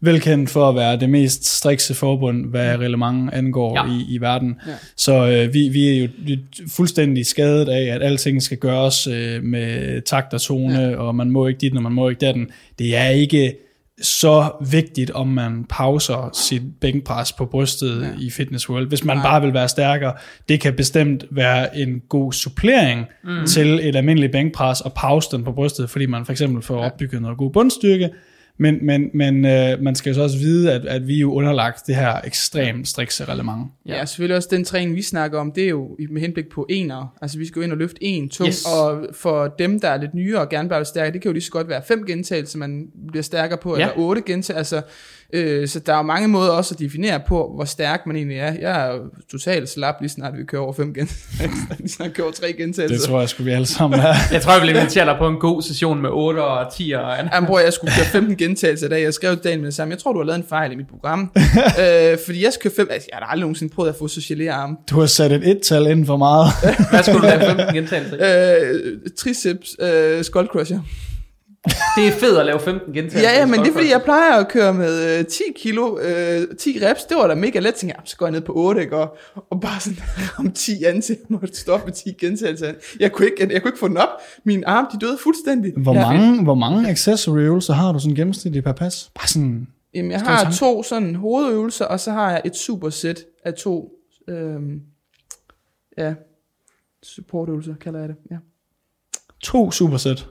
velkendt 0.00 0.50
for 0.50 0.68
at 0.68 0.74
være 0.74 0.96
det 0.96 1.10
mest 1.10 1.46
strikse 1.56 1.94
forbund, 1.94 2.46
hvad 2.50 2.76
reglement 2.76 3.30
angår 3.32 3.86
Ja. 3.86 3.92
i, 3.94 4.14
i 4.14 4.20
verden. 4.20 4.54
Ja. 4.66 4.72
Så 4.96 5.26
øh, 5.28 5.54
vi, 5.54 5.68
vi 5.68 5.98
er 5.98 6.02
jo 6.02 6.08
fuldstændig 6.70 7.26
skadet 7.26 7.68
af, 7.68 7.94
at 7.94 8.02
alting 8.02 8.42
skal 8.42 8.56
gøres 8.58 9.06
øh, 9.06 9.42
med 9.42 10.00
takt 10.02 10.34
og 10.34 10.40
tone, 10.40 10.80
ja. 10.80 10.96
og 10.96 11.14
man 11.14 11.30
må 11.30 11.46
ikke 11.46 11.60
dit, 11.60 11.76
og 11.76 11.82
man 11.82 11.92
må 11.92 12.08
ikke 12.08 12.18
datten. 12.20 12.46
Det 12.78 12.96
er 12.96 13.08
ikke 13.08 13.54
så 14.02 14.50
vigtigt, 14.70 15.10
om 15.10 15.26
man 15.28 15.64
pauser 15.68 16.30
sit 16.34 16.62
bænkpres 16.80 17.32
på 17.32 17.46
brystet 17.46 18.02
Ja. 18.02 18.06
i 18.26 18.30
Fitness 18.30 18.70
World. 18.70 18.88
Hvis 18.88 19.04
man 19.04 19.16
Nej. 19.16 19.24
bare 19.26 19.42
vil 19.42 19.54
være 19.54 19.68
stærkere, 19.68 20.12
det 20.48 20.60
kan 20.60 20.74
bestemt 20.74 21.24
være 21.30 21.78
en 21.78 22.02
god 22.08 22.32
supplering 22.32 23.06
mm. 23.24 23.46
til 23.46 23.80
et 23.88 23.96
almindeligt 23.96 24.32
bænkpres 24.32 24.80
og 24.80 24.92
pause 24.92 25.28
den 25.32 25.44
på 25.44 25.52
brystet, 25.52 25.90
fordi 25.90 26.06
man 26.06 26.24
for 26.24 26.32
eksempel 26.32 26.62
får 26.62 26.76
opbygget 26.78 27.22
noget 27.22 27.38
god 27.38 27.50
bundstyrke. 27.50 28.10
Men, 28.60 28.86
men, 28.86 29.10
men 29.14 29.44
øh, 29.44 29.82
man 29.82 29.94
skal 29.94 30.10
jo 30.10 30.14
så 30.14 30.22
også 30.22 30.38
vide, 30.38 30.72
at, 30.72 30.86
at 30.86 31.08
vi 31.08 31.16
er 31.16 31.20
jo 31.20 31.32
underlagt 31.32 31.86
det 31.86 31.96
her 31.96 32.20
ekstremt 32.24 32.88
strikse 32.88 33.24
reglement. 33.24 33.66
Ja, 33.86 33.96
ja 33.96 34.04
selvfølgelig 34.04 34.36
også 34.36 34.48
den 34.52 34.64
træning, 34.64 34.96
vi 34.96 35.02
snakker 35.02 35.38
om, 35.38 35.52
det 35.52 35.64
er 35.64 35.68
jo 35.68 35.96
med 36.10 36.20
henblik 36.20 36.48
på 36.48 36.66
ener. 36.70 37.16
Altså 37.22 37.38
vi 37.38 37.46
skal 37.46 37.54
gå 37.54 37.60
ind 37.60 37.72
og 37.72 37.78
løfte 37.78 38.04
en 38.04 38.28
tung, 38.28 38.48
Yes. 38.48 38.64
og 38.64 39.06
for 39.12 39.54
dem, 39.58 39.80
der 39.80 39.88
er 39.88 40.00
lidt 40.00 40.14
nyere 40.14 40.40
og 40.40 40.48
gerne 40.48 40.70
være 40.70 40.84
stærkere, 40.84 41.12
det 41.12 41.22
kan 41.22 41.28
jo 41.28 41.32
lige 41.32 41.42
så 41.42 41.50
godt 41.50 41.68
være 41.68 41.82
fem 41.88 42.06
gentagelser, 42.06 42.58
man 42.58 42.86
bliver 43.08 43.22
stærkere 43.22 43.58
på, 43.58 43.76
ja. 43.76 43.82
eller 43.82 43.94
otte 43.96 44.22
gentagelser. 44.26 44.54
Altså, 44.54 44.82
øh, 45.34 45.68
så 45.68 45.78
der 45.80 45.94
er 45.94 46.02
mange 46.02 46.28
måder 46.28 46.50
også 46.50 46.74
at 46.74 46.78
definere 46.78 47.20
på, 47.28 47.52
hvor 47.54 47.64
stærk 47.64 48.06
man 48.06 48.16
egentlig 48.16 48.38
er. 48.38 48.52
Jeg 48.60 48.86
er 48.88 48.98
totalt 49.30 49.68
slap, 49.68 49.94
lige 50.00 50.10
snart 50.10 50.38
vi 50.38 50.44
kører 50.44 50.62
over 50.62 50.72
fem 50.72 50.94
gentagelser. 50.94 51.74
lige 51.78 51.88
snart 51.88 52.12
kører 52.14 52.24
over 52.24 52.34
tre 52.34 52.46
Det 52.46 52.56
gentagelser. 52.56 53.08
tror 53.08 53.20
jeg, 53.20 53.28
skulle 53.28 53.44
vi 53.50 53.54
alle 53.54 53.66
sammen 53.66 54.00
have. 54.00 54.14
Jeg 54.32 54.42
tror, 54.42 54.52
jeg 54.52 54.62
vil 54.62 54.70
invitere 54.70 55.04
dig 55.06 55.14
på 55.18 55.28
en 55.28 55.36
god 55.36 55.62
session 55.62 56.02
med 56.02 56.10
8 56.12 56.44
og 56.44 56.72
10 56.76 56.92
og 56.92 57.02
Jamen 57.34 57.46
bror, 57.46 57.58
jeg 57.58 57.72
skulle 57.72 57.92
køre 57.96 58.06
15 58.06 58.36
gentagelser 58.36 58.86
i 58.86 58.90
dag. 58.90 59.02
Jeg 59.02 59.14
skrev 59.14 59.36
dagen 59.36 59.60
med 59.60 59.66
det 59.66 59.74
samme. 59.74 59.92
Jeg 59.92 59.98
tror, 59.98 60.12
du 60.12 60.18
har 60.18 60.26
lavet 60.26 60.38
en 60.38 60.46
fejl 60.48 60.72
i 60.72 60.76
mit 60.76 60.88
program. 60.88 61.20
øh, 61.82 62.18
fordi 62.26 62.44
jeg 62.44 62.52
skal 62.52 62.70
køre 62.70 62.76
fem... 62.76 62.88
Altså, 62.90 63.08
jeg 63.12 63.18
har 63.18 63.26
aldrig 63.26 63.40
nogensinde 63.40 63.74
prøvet 63.74 63.88
at 63.90 63.96
få 63.98 64.08
så 64.08 64.20
gelé 64.20 64.46
arme. 64.46 64.76
Du 64.90 65.00
har 65.00 65.06
sat 65.06 65.32
et 65.32 65.48
et-tal 65.48 65.86
ind 65.86 66.06
for 66.06 66.16
meget. 66.16 66.46
Hvad 66.90 67.02
skulle 67.02 67.20
du 67.20 67.26
lave 67.26 67.40
15 67.56 67.74
gentagelser? 67.74 68.16
i? 68.16 68.60
Øh, 68.60 68.98
triceps, 69.18 69.76
øh, 69.80 70.24
skull 70.24 70.46
crusher. 70.46 70.80
Det 71.96 72.08
er 72.08 72.12
fedt 72.12 72.38
at 72.38 72.46
lave 72.46 72.60
15 72.60 72.92
gentagelser. 72.92 73.30
Ja, 73.30 73.38
ja, 73.38 73.46
men 73.46 73.60
det 73.60 73.68
er 73.68 73.72
fordi, 73.72 73.90
jeg 73.90 74.02
plejer 74.02 74.40
at 74.40 74.48
køre 74.48 74.74
med 74.74 75.18
øh, 75.18 75.24
10 75.26 75.42
kilo, 75.56 75.98
øh, 75.98 76.56
10 76.58 76.78
reps, 76.82 77.04
det 77.04 77.16
var 77.16 77.26
da 77.26 77.34
mega 77.34 77.58
let, 77.58 77.74
tænkte 77.74 77.96
jeg, 77.96 78.02
så 78.04 78.16
går 78.16 78.26
jeg 78.26 78.32
ned 78.32 78.40
på 78.40 78.52
8, 78.56 78.80
ikke? 78.80 78.96
Og, 78.96 79.16
og 79.50 79.60
bare 79.60 79.80
sådan 79.80 79.98
om 80.38 80.52
10 80.52 80.84
antil, 80.84 81.16
jeg 81.20 81.26
måtte 81.28 81.56
stoppe 81.56 81.86
med 81.86 81.92
10 81.92 82.12
gentagelser. 82.20 82.72
Jeg 83.00 83.12
kunne, 83.12 83.26
ikke, 83.26 83.36
jeg, 83.40 83.52
jeg 83.52 83.62
kunne 83.62 83.68
ikke 83.68 83.78
få 83.78 83.88
den 83.88 83.96
op, 83.96 84.08
min 84.44 84.64
arm, 84.66 84.86
de 84.92 85.06
døde 85.06 85.18
fuldstændig. 85.22 85.72
Hvor 85.76 85.94
jeg, 85.94 86.02
mange, 86.02 86.42
hvor 86.42 86.54
mange 86.54 86.88
accessory 86.88 87.38
øvelser 87.38 87.72
har 87.72 87.92
du 87.92 87.98
sådan 87.98 88.14
gennemsnitligt 88.14 88.64
per 88.64 88.72
pas? 88.72 89.10
Bare 89.14 89.28
sådan, 89.28 89.66
Jamen, 89.94 90.10
jeg 90.10 90.20
har 90.20 90.50
to 90.52 90.82
sådan 90.82 91.14
hovedøvelser, 91.14 91.84
og 91.84 92.00
så 92.00 92.12
har 92.12 92.30
jeg 92.30 92.42
et 92.44 92.56
supersæt 92.56 93.24
af 93.44 93.54
to, 93.54 93.92
øhm, 94.28 94.82
ja, 95.98 96.14
supportøvelser, 97.02 97.74
kalder 97.74 98.00
jeg 98.00 98.08
det, 98.08 98.16
ja. 98.30 98.36
To 99.40 99.70
supersæt. 99.70 100.26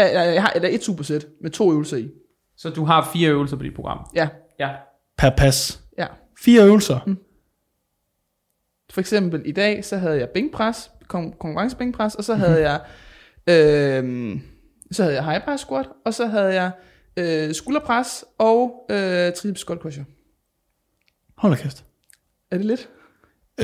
Ja, 0.00 0.22
ja, 0.22 0.32
jeg 0.32 0.42
har 0.42 0.52
eller 0.54 0.68
et 0.68 0.82
supersæt 0.84 1.26
med 1.40 1.50
to 1.50 1.72
øvelser 1.72 1.96
i. 1.96 2.10
Så 2.56 2.70
du 2.70 2.84
har 2.84 3.10
fire 3.12 3.30
øvelser 3.30 3.56
på 3.56 3.62
dit 3.62 3.74
program. 3.74 4.06
Ja, 4.14 4.28
Ja. 4.58 4.70
Per 5.18 5.30
pas. 5.36 5.80
ja. 5.98 6.06
Fire 6.40 6.64
øvelser. 6.64 7.14
For 8.90 9.00
eksempel 9.00 9.42
i 9.44 9.52
dag, 9.52 9.84
så 9.84 9.96
havde 9.96 10.18
jeg 10.18 10.28
bænkpres, 10.28 10.90
kon- 11.02 11.36
konkurrencebænkpres, 11.38 12.14
og 12.14 12.24
så 12.24 12.34
havde 12.34 12.70
jeg, 12.70 12.80
øhm, 13.46 14.40
så 14.92 15.02
havde 15.02 15.14
jeg 15.14 15.24
high 15.24 15.44
bar 15.44 15.56
squat, 15.56 15.86
og 16.04 16.14
så 16.14 16.26
havde 16.26 16.54
jeg 16.54 16.70
øh, 17.16 17.54
skulderpres 17.54 18.24
og 18.38 18.86
øh, 18.90 19.32
triceps 19.32 19.60
squat 19.60 19.78
crusher. 19.78 20.04
Hold 21.36 21.52
da 21.56 21.62
kæft. 21.62 21.84
Er 22.50 22.56
det 22.56 22.66
lidt? 22.66 22.88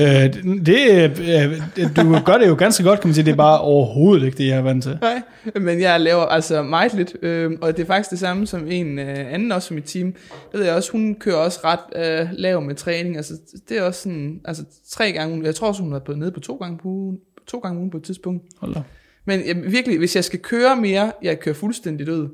Øh, 0.01 0.33
det, 0.65 1.19
øh, 1.19 1.95
du 1.95 2.19
gør 2.25 2.37
det 2.37 2.47
jo 2.47 2.55
ganske 2.55 2.83
godt, 2.83 2.99
kan 2.99 3.07
man 3.07 3.15
sige. 3.15 3.25
Det 3.25 3.31
er 3.31 3.35
bare 3.35 3.61
overhovedet 3.61 4.25
ikke 4.25 4.37
det, 4.37 4.47
jeg 4.47 4.57
er 4.57 4.61
vant 4.61 4.83
til. 4.83 4.97
Nej, 5.01 5.21
men 5.55 5.81
jeg 5.81 6.01
laver 6.01 6.21
altså 6.21 6.63
meget 6.63 6.93
lidt, 6.93 7.15
øh, 7.21 7.51
og 7.61 7.77
det 7.77 7.83
er 7.83 7.87
faktisk 7.87 8.09
det 8.09 8.19
samme 8.19 8.47
som 8.47 8.67
en 8.67 8.99
øh, 8.99 9.33
anden 9.33 9.51
også 9.51 9.67
fra 9.67 9.75
mit 9.75 9.83
team. 9.83 10.13
Det 10.51 10.59
ved 10.59 10.65
jeg 10.65 10.75
også, 10.75 10.91
hun 10.91 11.15
kører 11.19 11.35
også 11.35 11.59
ret 11.63 12.19
øh, 12.21 12.27
lav 12.31 12.61
med 12.61 12.75
træning, 12.75 13.17
altså 13.17 13.33
det 13.69 13.77
er 13.77 13.83
også 13.83 14.01
sådan, 14.01 14.41
altså 14.45 14.63
tre 14.89 15.11
gange, 15.11 15.45
jeg 15.45 15.55
tror 15.55 15.67
også, 15.67 15.81
hun 15.81 15.91
har 15.91 16.01
været 16.07 16.19
nede 16.19 16.31
på 16.31 16.39
to 16.39 16.55
gange 16.55 16.77
på 16.77 16.87
ugen, 16.87 17.17
to 17.47 17.59
gange 17.59 17.79
ugen 17.79 17.91
på 17.91 17.97
et 17.97 18.03
tidspunkt. 18.03 18.43
Hold 18.57 18.73
da. 18.73 18.81
Men 19.25 19.47
jeg, 19.47 19.55
virkelig, 19.71 19.97
hvis 19.97 20.15
jeg 20.15 20.23
skal 20.23 20.39
køre 20.39 20.75
mere, 20.75 21.11
jeg 21.23 21.39
kører 21.39 21.55
fuldstændig 21.55 22.07
død. 22.07 22.29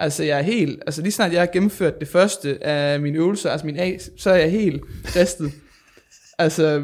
Altså 0.00 0.24
jeg 0.24 0.38
er 0.38 0.42
helt, 0.42 0.82
altså 0.86 1.02
lige 1.02 1.12
snart 1.12 1.32
jeg 1.32 1.40
har 1.40 1.46
gennemført 1.46 2.00
det 2.00 2.08
første 2.08 2.64
af 2.64 3.00
mine 3.00 3.18
øvelser, 3.18 3.50
altså 3.50 3.66
min 3.66 3.78
A, 3.78 3.92
så 4.16 4.30
er 4.30 4.36
jeg 4.36 4.50
helt 4.50 4.82
ristet. 5.16 5.52
Altså, 6.42 6.82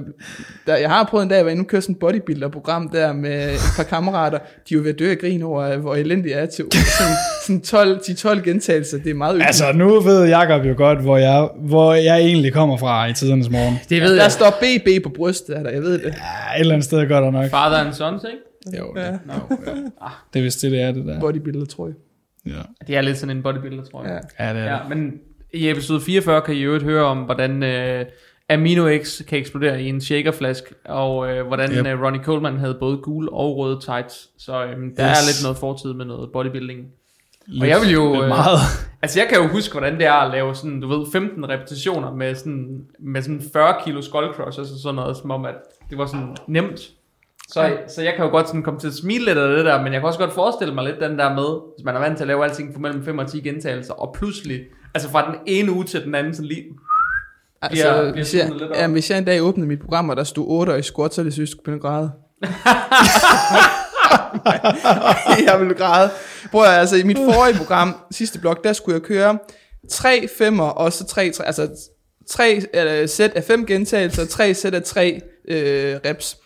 der, 0.67 0.77
jeg 0.77 0.89
har 0.91 1.05
prøvet 1.11 1.23
en 1.23 1.29
dag, 1.29 1.37
at 1.37 1.39
jeg 1.39 1.45
var 1.45 1.51
inde 1.51 1.63
og 1.63 1.67
køre 1.67 1.81
sådan 1.81 1.95
et 1.95 1.99
bodybuilder-program 1.99 2.89
der 2.89 3.13
med 3.13 3.53
et 3.55 3.59
par 3.77 3.83
kammerater. 3.83 4.39
De 4.39 4.75
er 4.75 4.79
jo 4.79 4.81
ved 4.83 4.91
at 4.93 4.99
dø 4.99 5.11
af 5.11 5.19
grin 5.19 5.43
over, 5.43 5.77
hvor 5.77 5.95
elendig 5.95 6.31
jeg 6.31 6.41
er 6.41 6.47
til 6.47 6.65
sådan, 6.99 7.15
sådan 7.47 7.61
12, 7.61 8.01
10-12 8.41 8.43
gentagelser. 8.45 8.99
Det 8.99 9.11
er 9.11 9.15
meget 9.15 9.33
yndigt. 9.35 9.47
Altså, 9.47 9.73
nu 9.73 10.01
ved 10.01 10.29
Jacob 10.29 10.65
jo 10.67 10.75
godt, 10.77 11.01
hvor 11.01 11.17
jeg, 11.17 11.49
hvor 11.59 11.95
jeg 11.95 12.19
egentlig 12.19 12.53
kommer 12.53 12.77
fra 12.77 13.07
i 13.07 13.13
tidernes 13.13 13.51
morgen. 13.51 13.79
Det 13.89 14.03
ved 14.03 14.17
der 14.17 14.23
jeg. 14.23 14.33
står 14.33 14.51
BB 14.61 15.03
på 15.05 15.11
brystet 15.17 15.55
af 15.55 15.65
dig, 15.65 15.73
jeg 15.73 15.83
ved 15.83 15.93
det. 15.99 16.05
Ja, 16.05 16.11
et 16.57 16.61
eller 16.61 16.75
andet 16.75 16.85
sted 16.85 17.09
gør 17.09 17.21
der 17.21 17.31
nok. 17.31 17.51
Father 17.51 17.77
and 17.79 17.93
Sons, 17.95 18.23
ikke? 18.25 18.79
Jo, 18.79 18.95
Ja. 18.97 19.11
det, 19.11 19.19
det 20.35 20.39
er 20.39 20.43
vist 20.43 20.63
det, 20.63 20.73
det 20.73 20.81
er, 20.83 20.93
det 20.93 21.07
der. 21.07 21.21
Bodybuilder, 21.21 21.67
tror 21.67 21.87
jeg. 21.87 21.95
Ja, 22.47 22.63
Det 22.87 22.97
er 22.97 23.01
lidt 23.01 23.19
sådan 23.19 23.37
en 23.37 23.43
bodybuilder, 23.43 23.85
tror 23.85 24.05
jeg. 24.05 24.21
Ja. 24.39 24.45
ja 24.47 24.55
det 24.55 24.61
er 24.63 24.65
Ja, 24.67 24.79
det. 24.89 24.89
men 24.97 25.13
i 25.53 25.71
episode 25.71 26.01
44 26.01 26.41
kan 26.41 26.55
I 26.55 26.59
jo 26.59 26.79
høre 26.83 27.05
om, 27.05 27.19
hvordan 27.19 27.63
øh, 27.63 28.05
Amino 28.51 28.89
X 29.05 29.23
kan 29.29 29.39
eksplodere 29.39 29.83
i 29.83 29.89
en 29.89 30.01
shakerflask, 30.01 30.65
og 30.85 31.31
øh, 31.31 31.47
hvordan 31.47 31.71
Yep. 31.73 31.87
øh, 31.87 32.03
Ronnie 32.03 32.23
Coleman 32.25 32.59
havde 32.59 32.77
både 32.81 32.97
gule 32.97 33.33
og 33.33 33.57
røde 33.57 33.81
tights. 33.81 34.29
Så 34.39 34.65
øh, 34.65 34.71
der 34.71 34.77
Yes. 34.77 34.99
er 34.99 35.27
lidt 35.27 35.43
noget 35.43 35.57
fortid 35.59 35.93
med 35.95 36.05
noget 36.05 36.31
bodybuilding. 36.33 36.87
Og 37.61 37.69
jeg 37.69 37.81
vil 37.81 37.91
jo, 37.93 38.13
Lidt 38.13 38.23
øh, 38.23 38.29
meget. 38.29 38.59
Altså 39.03 39.21
jeg 39.21 39.29
kan 39.29 39.39
jo 39.43 39.49
huske, 39.49 39.73
hvordan 39.73 39.95
det 39.99 40.07
er 40.07 40.13
at 40.13 40.31
lave 40.31 40.55
sådan, 40.55 40.81
du 40.81 40.89
ved, 40.89 41.07
15 41.13 41.49
repetitioner 41.49 42.15
med 42.15 42.35
sådan, 42.35 42.81
med 42.99 43.23
sådan 43.23 43.43
40 43.53 43.75
kilo 43.85 44.03
skull 44.03 44.35
crushers 44.35 44.71
og 44.73 44.79
sådan 44.83 44.95
noget, 44.95 45.17
som 45.17 45.31
om 45.31 45.45
at 45.45 45.55
det 45.91 45.99
var 45.99 46.07
sådan 46.07 46.37
nemt. 46.47 46.81
Så, 47.49 47.77
så 47.89 48.03
jeg 48.03 48.15
kan 48.17 48.25
jo 48.25 48.31
godt 48.31 48.47
sådan 48.47 48.63
komme 48.63 48.81
til 48.81 48.87
at 48.89 48.95
smile 48.95 49.25
lidt 49.25 49.39
af 49.39 49.57
det 49.57 49.65
der, 49.65 49.83
men 49.83 49.93
jeg 49.93 50.01
kan 50.01 50.07
også 50.07 50.19
godt 50.19 50.33
forestille 50.33 50.75
mig 50.75 50.85
lidt 50.85 51.01
den 51.01 51.19
der 51.19 51.35
med, 51.35 51.75
hvis 51.77 51.85
man 51.85 51.95
er 51.97 52.01
vant 52.01 52.17
til 52.17 52.25
at 52.25 52.29
lave 52.29 52.45
alting 52.45 52.73
for 52.73 52.81
mellem 52.81 53.05
5 53.05 53.19
og 53.19 53.27
10 53.27 53.41
gentagelser, 53.41 53.95
og 53.95 54.15
pludselig, 54.19 54.61
altså 54.95 55.11
fra 55.11 55.31
den 55.31 55.35
ene 55.47 55.73
uge 55.73 55.85
til 55.85 56.05
den 56.05 56.15
anden, 56.15 56.35
sådan 56.35 56.49
lige, 56.49 56.65
Altså, 57.63 57.85
bliver 58.03 58.13
hvis, 58.13 58.35
jeg, 58.35 58.51
ja, 58.75 58.87
hvis 58.87 59.11
jeg 59.11 59.19
en 59.19 59.25
dag 59.25 59.43
åbnede 59.43 59.69
mit 59.69 59.81
program, 59.81 60.09
og 60.09 60.17
der 60.17 60.25
stod 60.25 60.45
8 60.49 60.79
i 60.79 60.83
squat, 60.83 61.15
så 61.15 61.23
jeg 61.23 61.33
synes, 61.33 61.49
jeg 61.49 61.53
skulle 61.53 61.65
begynde 61.65 61.77
at 61.77 61.83
græde. 61.83 62.11
jeg 65.53 65.61
ville 65.61 65.75
græde. 65.75 66.11
Prøv 66.51 66.63
at, 66.65 66.71
altså 66.79 66.97
i 66.97 67.03
mit 67.03 67.17
forrige 67.17 67.57
program, 67.57 67.97
sidste 68.11 68.39
blok, 68.39 68.65
der 68.65 68.73
skulle 68.73 68.95
jeg 68.95 69.03
køre 69.03 69.39
tre 69.91 70.29
femmer, 70.39 70.65
og 70.69 70.93
så 70.93 71.05
tre, 71.07 71.31
tre 71.31 71.47
altså 71.47 71.69
tre 72.31 72.63
eller, 72.73 73.07
sæt 73.07 73.31
af 73.35 73.45
fem 73.45 73.67
gentagelser, 73.67 74.27
tre 74.27 74.55
sæt 74.55 74.75
af 74.75 74.83
tre 74.83 75.21
øh, 75.49 75.97
reps. 76.07 76.37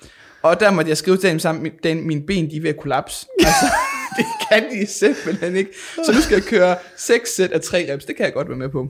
Og 0.43 0.61
der 0.61 0.71
måtte 0.71 0.89
jeg 0.89 0.97
skrive 0.97 1.17
til 1.17 1.31
dem 1.31 1.39
sammen, 1.39 1.63
min- 1.63 1.73
den, 1.83 2.07
mine 2.07 2.23
ben 2.27 2.51
de 2.51 2.57
er 2.57 2.61
ved 2.61 2.71
at 2.71 2.81
kollapse. 2.81 3.27
Altså, 3.41 3.67
det 4.19 4.27
kan 4.51 4.65
de 4.71 4.87
simpelthen 4.87 5.57
ikke. 5.57 5.71
Så 6.05 6.13
nu 6.13 6.21
skal 6.21 6.35
jeg 6.35 6.43
køre 6.45 6.77
seks 6.97 7.35
sæt 7.37 7.53
af 7.53 7.61
tre 7.61 7.89
reps, 7.93 8.05
det 8.05 8.17
kan 8.17 8.25
jeg 8.25 8.33
godt 8.35 8.49
være 8.49 8.59
med 8.59 8.69
på. 8.69 8.89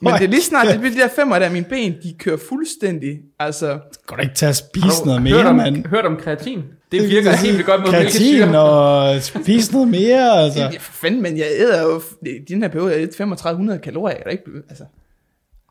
Men 0.00 0.12
det 0.14 0.22
er 0.24 0.28
lige 0.28 0.42
snart, 0.42 0.66
det 0.66 0.80
bliver 0.80 0.94
de 0.94 1.00
der 1.00 1.08
femmer 1.16 1.38
der, 1.38 1.50
mine 1.50 1.64
ben, 1.68 1.92
de 2.02 2.14
kører 2.18 2.36
fuldstændig, 2.48 3.18
altså, 3.38 3.78
Går 4.06 4.16
da 4.16 4.22
ikke 4.22 4.34
til 4.34 4.44
at 4.46 4.48
Har 4.48 4.52
spise 4.54 5.00
du 5.00 5.04
noget 5.06 5.20
hørt, 5.22 5.30
mere, 5.32 5.46
om, 5.46 5.56
mand? 5.56 5.86
hørt 5.86 6.04
om 6.06 6.16
kreatin? 6.16 6.62
Det 6.92 7.08
virker 7.10 7.36
helt 7.36 7.52
vildt 7.54 7.66
godt 7.66 7.80
mod 7.80 7.90
Kreatin 7.90 8.54
og 8.54 9.22
spise 9.22 9.72
noget 9.72 9.88
mere, 9.88 10.42
altså. 10.42 10.60
ja, 10.60 10.68
for 10.80 10.92
fanden, 10.92 11.22
men 11.22 11.38
jeg 11.38 11.46
æder 11.58 11.82
jo, 11.82 12.00
i 12.26 12.52
den 12.54 12.62
her 12.62 12.68
periode, 12.68 12.92
jeg 12.92 13.00
æder 13.02 13.12
3500 13.12 13.78
kalorier, 13.78 14.16
kan 14.16 14.24
da 14.24 14.30
ikke, 14.30 14.44
blive- 14.44 14.62
altså, 14.68 14.84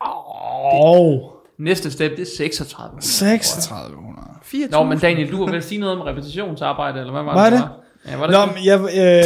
Åh, 0.05 1.19
Næste 1.59 1.91
step, 1.91 2.11
det 2.11 2.19
er 2.21 2.25
36. 2.37 3.01
3600. 3.01 4.27
24. 4.43 4.83
Nå, 4.83 4.89
men 4.89 4.99
Daniel, 4.99 5.31
du 5.31 5.45
var 5.45 5.51
vel 5.51 5.63
sige 5.63 5.79
noget 5.79 5.95
om 5.95 6.01
repetitionsarbejde, 6.01 6.99
eller 6.99 7.11
hvad 7.13 7.23
var, 7.23 7.33
Var 7.33 7.49
det? 7.49 7.59
var? 7.59 7.77
Ja, 8.11 8.17
var 8.17 8.27
det? 8.27 8.33
Nå, 8.33 8.41
det? 8.41 8.49
men 8.55 8.65
jeg, 8.65 8.79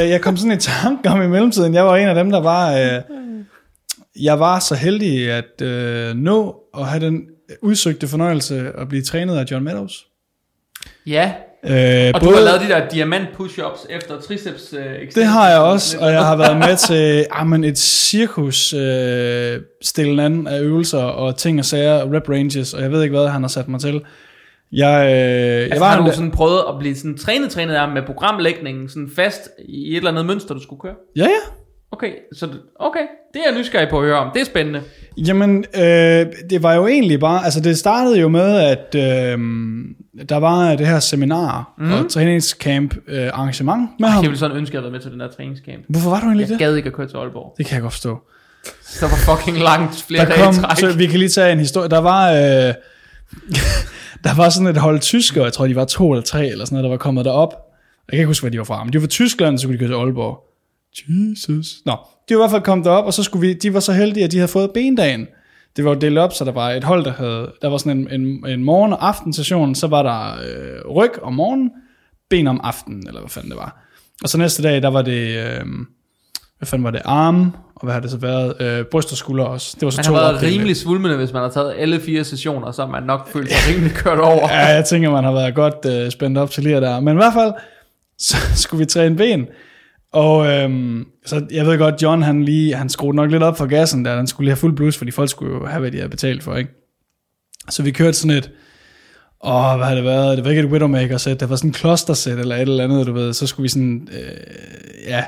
øh, 0.03 0.09
jeg 0.09 0.21
kom 0.21 0.37
sådan 0.37 0.51
i 0.51 0.59
tanke 0.59 1.09
om 1.09 1.21
i 1.21 1.27
mellemtiden. 1.27 1.73
Jeg 1.73 1.85
var 1.85 1.95
en 1.97 2.07
af 2.07 2.15
dem, 2.15 2.31
der 2.31 2.41
var... 2.41 2.71
Øh, 2.73 3.01
jeg 4.21 4.39
var 4.39 4.59
så 4.59 4.75
heldig 4.75 5.31
at 5.31 5.61
øh, 5.61 6.15
nå 6.15 6.55
at 6.77 6.85
have 6.85 7.05
den 7.05 7.21
udsøgte 7.61 8.07
fornøjelse 8.07 8.71
at 8.77 8.89
blive 8.89 9.03
trænet 9.03 9.37
af 9.37 9.45
John 9.51 9.63
Meadows. 9.63 10.05
Ja, 11.07 11.33
Øh, 11.63 12.11
og 12.13 12.21
du 12.21 12.29
har 12.29 12.39
lavet 12.39 12.61
de 12.61 12.67
der 12.67 12.89
diamant 12.89 13.27
push-ups 13.39 13.85
efter 13.89 14.21
triceps 14.21 14.73
øh, 14.73 15.11
Det 15.15 15.25
har 15.25 15.49
jeg 15.49 15.59
og 15.59 15.69
også, 15.69 15.97
og 15.99 16.11
jeg 16.11 16.25
har 16.25 16.35
været 16.35 16.57
med 16.57 16.77
til 16.77 17.25
jamen, 17.35 17.63
et 17.63 17.77
cirkus 17.77 18.73
øh, 18.73 19.61
stille 19.81 20.23
an 20.23 20.47
af 20.47 20.61
øvelser 20.61 21.03
og 21.03 21.37
ting 21.37 21.59
og 21.59 21.65
sager, 21.65 22.15
rep 22.15 22.29
ranges, 22.29 22.73
og 22.73 22.81
jeg 22.81 22.91
ved 22.91 23.03
ikke 23.03 23.15
hvad, 23.15 23.27
han 23.27 23.41
har 23.41 23.47
sat 23.47 23.67
mig 23.67 23.79
til. 23.79 24.01
Jeg, 24.71 25.05
øh, 25.05 25.11
jeg 25.11 25.61
Altså, 25.61 25.79
var 25.79 25.89
har 25.89 26.05
du 26.05 26.11
sådan 26.11 26.31
prøvet 26.31 26.63
at 26.69 26.75
blive 26.79 26.95
sådan 26.95 27.17
trænet, 27.17 27.51
trænet 27.51 27.73
af 27.73 27.89
med 27.91 28.01
programlægningen 28.05 28.89
sådan 28.89 29.09
fast 29.15 29.49
i 29.65 29.91
et 29.91 29.97
eller 29.97 30.11
andet 30.11 30.25
mønster, 30.25 30.53
du 30.53 30.63
skulle 30.63 30.81
køre? 30.81 30.95
Ja, 31.15 31.23
ja. 31.23 31.58
Okay, 31.91 32.11
så 32.33 32.47
okay, 32.79 32.99
det 33.33 33.39
er 33.45 33.51
jeg 33.51 33.59
nysgerrig 33.59 33.89
på 33.89 33.99
at 33.99 34.05
høre 34.05 34.17
om. 34.17 34.29
Det 34.33 34.41
er 34.41 34.45
spændende. 34.45 34.81
Jamen, 35.17 35.65
øh, 35.75 35.81
det 36.49 36.63
var 36.63 36.73
jo 36.73 36.87
egentlig 36.87 37.19
bare, 37.19 37.43
altså 37.45 37.59
det 37.59 37.77
startede 37.77 38.19
jo 38.19 38.27
med, 38.27 38.55
at 38.59 38.95
øh, 38.95 39.37
der 40.29 40.37
var 40.37 40.75
det 40.75 40.87
her 40.87 40.99
seminar 40.99 41.73
mm. 41.77 41.91
og 41.93 42.09
træningscamp 42.11 42.95
øh, 43.07 43.27
arrangement 43.33 43.89
med 43.99 44.07
Jeg 44.07 44.13
ham. 44.13 44.23
ville 44.23 44.37
sådan 44.37 44.57
ønske, 44.57 44.71
at 44.71 44.73
jeg 44.73 44.79
havde 44.81 44.83
været 44.83 44.93
med 44.93 45.01
til 45.01 45.11
den 45.11 45.19
der 45.19 45.27
træningscamp. 45.31 45.83
Hvorfor 45.89 46.09
var 46.09 46.19
du 46.19 46.25
egentlig 46.25 46.43
Jeg 46.43 46.49
det? 46.49 46.59
gad 46.59 46.75
ikke 46.75 46.87
at 46.87 46.93
køre 46.93 47.07
til 47.07 47.17
Aalborg. 47.17 47.55
Det 47.57 47.65
kan 47.65 47.73
jeg 47.75 47.81
godt 47.81 47.93
forstå. 47.93 48.17
Så 48.83 49.05
var 49.07 49.35
fucking 49.37 49.57
langt 49.57 50.03
flere 50.07 50.21
Der 50.25 50.29
dage 50.29 50.43
kom, 50.43 50.53
i 50.53 50.57
træk. 50.57 50.77
så 50.77 50.97
vi 50.97 51.05
kan 51.07 51.19
lige 51.19 51.29
tage 51.29 51.51
en 51.51 51.59
historie. 51.59 51.89
Der 51.89 51.99
var, 52.01 52.31
øh, 52.31 52.37
der 54.25 54.35
var 54.35 54.49
sådan 54.49 54.67
et 54.67 54.77
hold 54.77 54.99
tyskere, 54.99 55.43
jeg 55.43 55.53
tror 55.53 55.67
de 55.67 55.75
var 55.75 55.85
to 55.85 56.11
eller 56.11 56.23
tre 56.23 56.47
eller 56.47 56.65
sådan 56.65 56.73
noget, 56.75 56.83
der 56.83 56.89
var 56.89 56.97
kommet 56.97 57.25
derop. 57.25 57.53
Jeg 58.07 58.11
kan 58.11 58.19
ikke 58.19 58.27
huske, 58.27 58.43
hvad 58.43 58.51
de 58.51 58.57
var 58.57 58.63
fra, 58.63 58.83
men 58.83 58.93
de 58.93 58.97
var 58.97 59.01
fra 59.01 59.07
Tyskland, 59.07 59.57
så 59.57 59.61
skulle 59.61 59.79
de 59.79 59.79
køre 59.79 59.89
til 59.89 60.03
Aalborg. 60.05 60.43
Jesus. 61.09 61.73
Nå, 61.85 61.91
de 62.29 62.35
var 62.35 62.39
i 62.39 62.41
hvert 62.41 62.51
fald 62.51 62.61
kommet 62.61 62.85
derop, 62.85 63.05
og 63.05 63.13
så 63.13 63.23
skulle 63.23 63.47
vi, 63.47 63.53
de 63.53 63.73
var 63.73 63.79
så 63.79 63.93
heldige, 63.93 64.23
at 64.23 64.31
de 64.31 64.37
havde 64.37 64.47
fået 64.47 64.71
bendagen. 64.73 65.27
Det 65.75 65.85
var 65.85 65.93
jo 65.93 65.99
delt 65.99 66.17
op, 66.17 66.33
så 66.33 66.45
der 66.45 66.51
var 66.51 66.69
et 66.71 66.83
hold, 66.83 67.05
der 67.05 67.11
havde, 67.13 67.51
der 67.61 67.67
var 67.69 67.77
sådan 67.77 67.97
en, 68.11 68.21
en, 68.21 68.45
en 68.47 68.63
morgen- 68.63 68.93
og 68.93 69.07
aftensession, 69.07 69.75
så 69.75 69.87
var 69.87 70.03
der 70.03 70.33
øh, 70.33 70.91
ryg 70.91 71.11
om 71.23 71.33
morgenen, 71.33 71.71
ben 72.29 72.47
om 72.47 72.59
aftenen, 72.63 73.07
eller 73.07 73.19
hvad 73.21 73.29
fanden 73.29 73.49
det 73.51 73.57
var. 73.57 73.85
Og 74.23 74.29
så 74.29 74.37
næste 74.37 74.63
dag, 74.63 74.81
der 74.81 74.87
var 74.89 75.01
det, 75.01 75.37
øh, 75.37 75.65
hvad 76.57 76.65
fanden 76.65 76.83
var 76.83 76.91
det, 76.91 77.01
arm, 77.05 77.51
og 77.75 77.83
hvad 77.83 77.93
har 77.93 78.01
det 78.01 78.11
så 78.11 78.17
været, 78.17 78.61
øh, 78.61 78.85
bryst 78.85 79.11
og 79.11 79.17
skulder 79.17 79.43
også. 79.45 79.75
Det 79.79 79.85
var 79.85 79.89
så 79.89 79.97
Man 79.97 80.05
to 80.05 80.13
har 80.13 80.19
været 80.21 80.33
opdelinger. 80.35 80.59
rimelig 80.59 80.75
svulmende, 80.77 81.17
hvis 81.17 81.33
man 81.33 81.41
har 81.41 81.49
taget 81.49 81.73
alle 81.77 81.99
fire 81.99 82.23
sessioner, 82.23 82.71
så 82.71 82.81
har 82.85 82.91
man 82.91 83.03
nok 83.03 83.27
følt 83.27 83.51
sig 83.51 83.73
rimelig 83.75 83.93
kørt 83.95 84.19
over. 84.19 84.47
Ja, 84.53 84.65
jeg 84.65 84.85
tænker, 84.85 85.11
man 85.11 85.23
har 85.23 85.31
været 85.31 85.55
godt 85.55 85.85
øh, 85.85 86.11
spændt 86.11 86.37
op 86.37 86.51
til 86.51 86.63
lige 86.63 86.75
der. 86.75 86.99
Men 86.99 87.13
i 87.13 87.17
hvert 87.17 87.33
fald, 87.33 87.51
så 88.17 88.37
skulle 88.63 88.79
vi 88.79 88.85
træne 88.85 89.15
ben. 89.15 89.47
Og 90.13 90.47
øhm, 90.47 91.05
så 91.25 91.45
jeg 91.51 91.65
ved 91.65 91.77
godt, 91.77 92.01
John 92.01 92.21
han 92.21 92.45
lige, 92.45 92.75
han 92.75 92.89
skruede 92.89 93.15
nok 93.15 93.31
lidt 93.31 93.43
op 93.43 93.57
for 93.57 93.65
gassen 93.65 94.05
der, 94.05 94.15
han 94.15 94.27
skulle 94.27 94.45
lige 94.45 94.51
have 94.51 94.59
fuld 94.59 94.75
blus, 94.75 94.97
fordi 94.97 95.11
folk 95.11 95.29
skulle 95.29 95.53
jo 95.53 95.65
have, 95.65 95.79
hvad 95.79 95.91
de 95.91 95.97
havde 95.97 96.09
betalt 96.09 96.43
for, 96.43 96.55
ikke? 96.55 96.71
Så 97.69 97.83
vi 97.83 97.91
kørte 97.91 98.17
sådan 98.17 98.37
et, 98.37 98.51
åh, 99.45 99.75
hvad 99.77 99.87
har 99.87 99.95
det 99.95 100.03
været? 100.03 100.37
Det 100.37 100.45
var 100.45 100.51
ikke 100.51 100.63
et 100.63 100.71
Widowmaker 100.71 101.17
sæt, 101.17 101.39
det 101.39 101.49
var 101.49 101.55
sådan 101.55 101.69
et 101.69 101.77
cluster 101.77 102.13
sæt 102.13 102.39
eller 102.39 102.55
et 102.55 102.61
eller 102.61 102.83
andet, 102.83 103.07
du 103.07 103.13
ved. 103.13 103.33
Så 103.33 103.47
skulle 103.47 103.63
vi 103.63 103.69
sådan, 103.69 104.07
øh, 104.11 104.37
ja, 105.07 105.23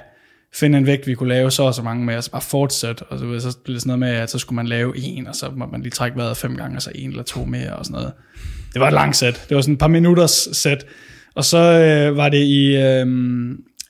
finde 0.54 0.78
en 0.78 0.86
vægt, 0.86 1.08
vi 1.08 1.16
kunne 1.16 1.30
lave 1.30 1.52
så 1.52 1.64
og 1.64 1.74
så 1.74 1.84
mange 1.84 2.06
med, 2.06 2.18
og 2.18 2.24
så 2.24 2.32
bare 2.32 2.42
fortsætte, 2.42 3.04
og 3.04 3.20
så, 3.20 3.26
ved, 3.26 3.40
så 3.40 3.58
blev 3.64 3.74
det 3.74 3.82
sådan 3.82 4.00
noget 4.00 4.00
med, 4.00 4.22
at 4.22 4.30
så 4.30 4.40
skulle 4.40 4.56
man 4.56 4.68
lave 4.68 4.98
en, 4.98 5.28
og 5.28 5.36
så 5.36 5.52
må 5.56 5.66
man 5.66 5.82
lige 5.82 5.92
trække 5.92 6.18
vejret 6.18 6.38
fem 6.38 6.56
gange, 6.56 6.78
og 6.78 6.82
så 6.82 6.92
en 6.96 7.10
eller 7.10 7.24
to 7.24 7.46
mere, 7.46 7.76
og 7.76 7.86
sådan 7.86 7.96
noget. 7.96 8.14
Det 8.74 8.80
var 8.80 8.88
et 8.88 8.94
langt 8.94 9.18
sæt. 9.18 9.46
Det 9.50 9.56
var 9.56 9.62
sådan 9.62 9.74
et 9.74 9.80
par 9.80 9.88
minutters 9.88 10.50
sæt. 10.52 10.86
Og 11.36 11.46
så 11.46 11.58
øh, 11.58 12.18
var 12.18 12.30
det 12.30 12.44
i 12.44 12.76
øh, 12.76 13.06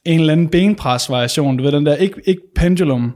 en 0.06 0.20
eller 0.20 0.34
anden 0.34 0.48
benpres-variation. 0.48 1.58
Du 1.58 1.64
ved, 1.64 1.72
den 1.72 1.86
der, 1.86 1.96
ikke, 1.96 2.22
ikke 2.26 2.42
pendulum 2.56 3.14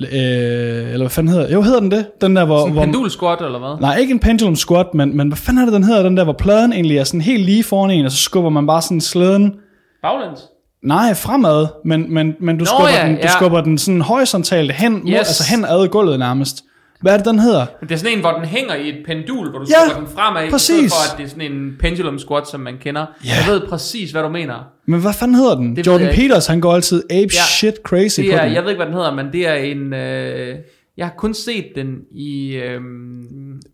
Øh, 0.00 0.08
eller 0.12 0.98
hvad 0.98 1.08
fanden 1.10 1.32
hedder 1.32 1.52
Jo, 1.52 1.62
hedder 1.62 1.80
den 1.80 1.90
det? 1.90 2.06
Den 2.20 2.36
der, 2.36 2.44
hvor... 2.44 2.58
Sådan 2.58 2.68
en 2.68 2.72
hvor 2.74 2.82
pendul 2.84 3.10
squat, 3.10 3.40
eller 3.40 3.58
hvad? 3.58 3.80
Nej, 3.80 3.96
ikke 3.96 4.12
en 4.12 4.18
pendulum 4.18 4.56
squat, 4.56 4.94
men, 4.94 5.16
men 5.16 5.28
hvad 5.28 5.36
fanden 5.36 5.62
er 5.62 5.66
det, 5.66 5.72
den 5.74 5.84
hedder? 5.84 6.02
Den 6.02 6.16
der, 6.16 6.24
hvor 6.24 6.32
pladen 6.32 6.72
egentlig 6.72 6.98
er 6.98 7.04
sådan 7.04 7.20
helt 7.20 7.44
lige 7.44 7.64
foran 7.64 7.90
en, 7.90 8.04
og 8.04 8.10
så 8.12 8.16
skubber 8.18 8.50
man 8.50 8.66
bare 8.66 8.82
sådan 8.82 9.00
slæden 9.00 9.54
Baglæns. 10.02 10.40
Nej, 10.84 11.14
fremad, 11.14 11.66
men, 11.84 12.14
men, 12.14 12.34
men 12.40 12.58
du, 12.58 12.62
Nå, 12.62 12.66
skubber, 12.66 12.88
ja, 12.88 13.06
den, 13.06 13.14
du 13.14 13.20
ja. 13.22 13.28
skubber 13.28 13.60
den 13.60 13.78
sådan 13.78 14.00
horisontalt 14.00 14.72
hen, 14.72 14.92
mod, 14.92 15.10
Yes. 15.10 15.16
altså 15.18 15.44
hen 15.50 15.64
ad 15.64 15.88
gulvet 15.88 16.18
nærmest. 16.18 16.64
Hvad 17.00 17.12
er 17.12 17.16
det, 17.16 17.26
den 17.26 17.38
hedder? 17.38 17.66
Men 17.80 17.88
Det 17.88 17.94
er 17.94 17.98
sådan 17.98 18.12
en, 18.16 18.20
hvor 18.20 18.30
den 18.32 18.44
hænger 18.44 18.74
i 18.74 18.88
et 18.88 18.98
pendul, 19.06 19.50
hvor 19.50 19.58
du 19.58 19.66
Ja, 19.70 19.88
skubber 19.90 20.06
den 20.06 20.16
fremad, 20.16 20.50
præcis. 20.50 20.92
for, 20.92 21.12
at 21.12 21.18
det 21.18 21.24
er 21.24 21.28
sådan 21.28 21.52
en 21.52 21.72
pendulum 21.80 22.18
squat, 22.18 22.48
som 22.48 22.60
man 22.60 22.74
kender. 22.80 23.00
Ja. 23.24 23.30
Jeg 23.30 23.52
ved 23.52 23.68
præcis, 23.68 24.10
hvad 24.10 24.22
du 24.22 24.28
mener. 24.28 24.54
Men 24.86 25.00
hvad 25.00 25.12
fanden 25.12 25.34
hedder 25.36 25.54
den? 25.54 25.76
Det 25.76 25.86
Jordan. 25.86 26.14
Peters, 26.14 26.46
han 26.46 26.60
går 26.60 26.74
altid 26.74 27.02
ape 27.10 27.16
Ja, 27.16 27.28
shit 27.28 27.74
crazy 27.84 28.20
Det 28.20 28.30
på 28.32 28.36
er, 28.38 28.44
den. 28.44 28.54
jeg 28.54 28.62
ved 28.62 28.70
ikke, 28.70 28.78
hvad 28.78 28.86
den 28.86 28.94
hedder, 28.94 29.14
men 29.14 29.26
det 29.32 29.48
er 29.48 29.54
en... 29.54 29.92
Øh, 29.94 30.56
jeg 30.96 31.06
har 31.06 31.14
kun 31.18 31.34
set 31.34 31.66
den 31.74 31.86
i... 32.14 32.54
Øh, 32.56 32.80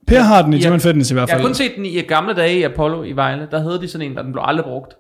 Per 0.07 0.21
har 0.21 0.43
den 0.43 0.53
i. 0.55 0.63
Gym 0.63 0.79
Fitness 0.79 1.11
i 1.11 1.15
hvert 1.15 1.29
jeg 1.29 1.35
har 1.35 1.39
fald. 1.39 1.49
kun 1.49 1.55
set 1.55 1.73
den 1.77 1.87
i 1.87 2.01
gamle 2.01 2.35
dage 2.35 2.59
i 2.59 2.63
Apollo 2.63 3.03
i 3.03 3.13
Vejle. 3.13 3.49
Der 3.51 3.63
havde 3.63 3.79
de 3.81 3.89
sådan 3.89 4.11
en, 4.11 4.17
der 4.17 4.23
den 4.23 4.33
blev 4.33 4.43
aldrig 4.47 4.65
brugt. 4.65 4.93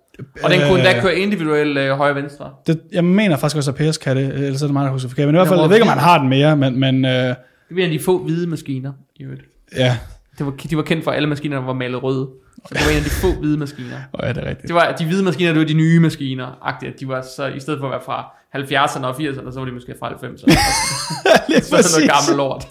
Og 0.45 0.51
den 0.51 0.61
kunne 0.69 0.79
endda 0.79 1.01
køre 1.01 1.17
individuel 1.19 1.77
øh, 1.77 1.91
højre-venstre. 1.97 2.51
Det, 2.67 2.81
jeg 2.93 3.05
mener 3.05 3.37
faktisk 3.37 3.57
også, 3.57 3.71
at 3.71 3.77
Pers 3.77 3.99
kan 3.99 4.17
det, 4.17 4.25
ellers 4.35 4.63
er 4.63 4.67
det 4.67 4.73
mig, 4.73 4.85
der 4.85 4.91
husker 4.93 5.09
forkert. 5.09 5.27
Men 5.27 5.35
i 5.35 5.39
hvert 5.39 5.49
fald, 5.49 5.61
jeg 5.61 5.69
ved 5.69 5.77
ikke, 5.77 5.89
om 5.91 5.95
vild. 5.97 6.01
har 6.01 6.19
den 6.19 6.29
mere, 6.29 6.57
men, 6.57 6.81
men 6.81 7.05
øh, 7.05 7.35
Det 7.73 7.77
var 7.77 7.87
en 7.87 7.93
af 7.93 7.99
de 7.99 8.05
få 8.05 8.19
hvide 8.19 8.47
maskiner. 8.47 8.93
I 9.17 9.23
øvrigt. 9.23 9.43
ja. 9.77 9.99
Det 10.39 10.47
var, 10.47 10.53
de 10.71 10.77
var 10.77 10.83
kendt 10.83 11.05
for, 11.05 11.11
at 11.11 11.17
alle 11.17 11.29
maskinerne 11.29 11.67
var 11.67 11.73
malet 11.73 12.03
røde. 12.03 12.29
Så 12.69 12.75
det 12.75 12.81
var 12.85 12.91
en 12.91 12.97
af 12.97 13.03
de 13.05 13.11
få 13.11 13.41
hvide 13.41 13.59
maskiner. 13.59 13.97
Oh, 14.13 14.21
ja, 14.23 14.29
det 14.33 14.39
er 14.39 14.49
rigtigt. 14.49 14.69
Det 14.69 14.75
var, 14.75 14.95
de 14.99 15.05
hvide 15.05 15.25
maskiner, 15.25 15.51
det 15.53 15.61
var 15.61 15.67
de 15.67 15.75
nye 15.75 16.01
maskiner. 16.01 16.47
-agtigt. 16.47 16.97
De 17.01 17.09
var 17.09 17.23
så, 17.37 17.47
i 17.47 17.61
stedet 17.61 17.81
for 17.81 17.87
at 17.87 17.91
være 17.91 18.01
fra 18.05 18.25
70'erne 18.57 19.05
og 19.07 19.15
80'erne, 19.17 19.53
så 19.53 19.59
var 19.59 19.65
de 19.67 19.73
måske 19.73 19.95
fra 19.99 20.09
90'erne. 20.11 20.47
Lige 21.49 21.61
så 21.61 21.77
var 21.77 21.83
det 21.83 21.91
noget 21.97 22.11
gammelt 22.11 22.37
lort. 22.37 22.67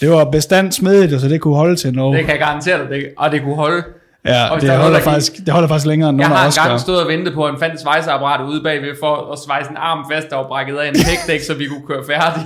Det 0.00 0.10
var 0.10 0.24
bestandt 0.30 0.74
smedigt, 0.74 1.20
så 1.20 1.28
det 1.28 1.40
kunne 1.40 1.56
holde 1.56 1.76
til 1.76 1.94
noget. 1.94 2.16
Det 2.18 2.24
kan 2.24 2.32
jeg 2.32 2.40
garantere 2.40 2.78
dig. 2.78 2.88
Det, 2.88 3.08
og 3.16 3.32
det 3.32 3.42
kunne 3.42 3.54
holde. 3.56 3.82
Ja, 4.26 4.48
og 4.50 4.60
det 4.60 4.68
der 4.68 4.74
er 4.74 4.78
holder, 4.78 4.90
noget, 4.90 5.04
der 5.04 5.10
faktisk, 5.10 5.32
det 5.46 5.48
holder 5.48 5.68
faktisk 5.68 5.86
længere 5.86 6.10
end 6.10 6.20
Jeg 6.20 6.28
nogen 6.28 6.36
af 6.36 6.40
har 6.42 6.48
os 6.48 6.56
engang 6.56 6.80
stået 6.80 7.00
og 7.02 7.08
ventet 7.08 7.34
på, 7.34 7.44
at 7.44 7.54
en 7.54 7.60
fandt 7.60 7.80
svejseapparat 7.80 8.46
ude 8.46 8.62
bagved 8.62 8.94
for 9.00 9.32
at 9.32 9.38
svejse 9.46 9.70
en 9.70 9.76
arm 9.76 10.04
fast, 10.12 10.30
der 10.30 10.36
var 10.36 10.46
brækket 10.48 10.76
af 10.76 10.88
en 10.88 10.94
pækdæk, 10.94 11.40
så 11.40 11.54
vi 11.54 11.66
kunne 11.66 11.86
køre 11.86 12.02
færdig. 12.06 12.42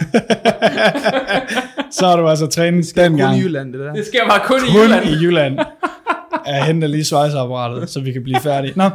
Så 1.99 2.07
har 2.07 2.17
du 2.17 2.29
altså 2.29 2.47
trænet 2.47 2.87
Kun 2.95 3.05
dengang. 3.05 3.37
i 3.37 3.41
Jylland, 3.41 3.73
det 3.73 3.81
der. 3.81 3.93
Det 3.93 4.07
sker 4.07 4.29
bare 4.29 4.41
kun 4.45 4.57
i 4.57 4.71
kun 4.73 4.81
Jylland. 4.85 5.05
i 5.05 5.13
Jylland. 5.25 5.59
Jeg 6.47 6.65
henter 6.65 6.89
lige 6.89 7.05
svejseapparatet, 7.05 7.91
så 7.91 8.01
vi 8.01 8.13
kan 8.13 8.23
blive 8.23 8.41
færdige. 8.41 8.73
Nå, 8.77 8.91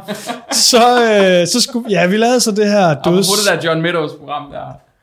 så, 0.52 1.02
øh, 1.02 1.46
så 1.46 1.60
skulle, 1.60 1.86
ja, 1.90 2.06
vi 2.06 2.16
lavede 2.16 2.40
så 2.40 2.50
det 2.50 2.66
her 2.66 2.86
Og 2.86 2.96
på 3.04 3.10
døds... 3.10 3.28
det 3.28 3.62
der 3.62 3.68
John 3.68 3.82
Meadows 3.82 4.12
program 4.12 4.42
der. 4.52 4.60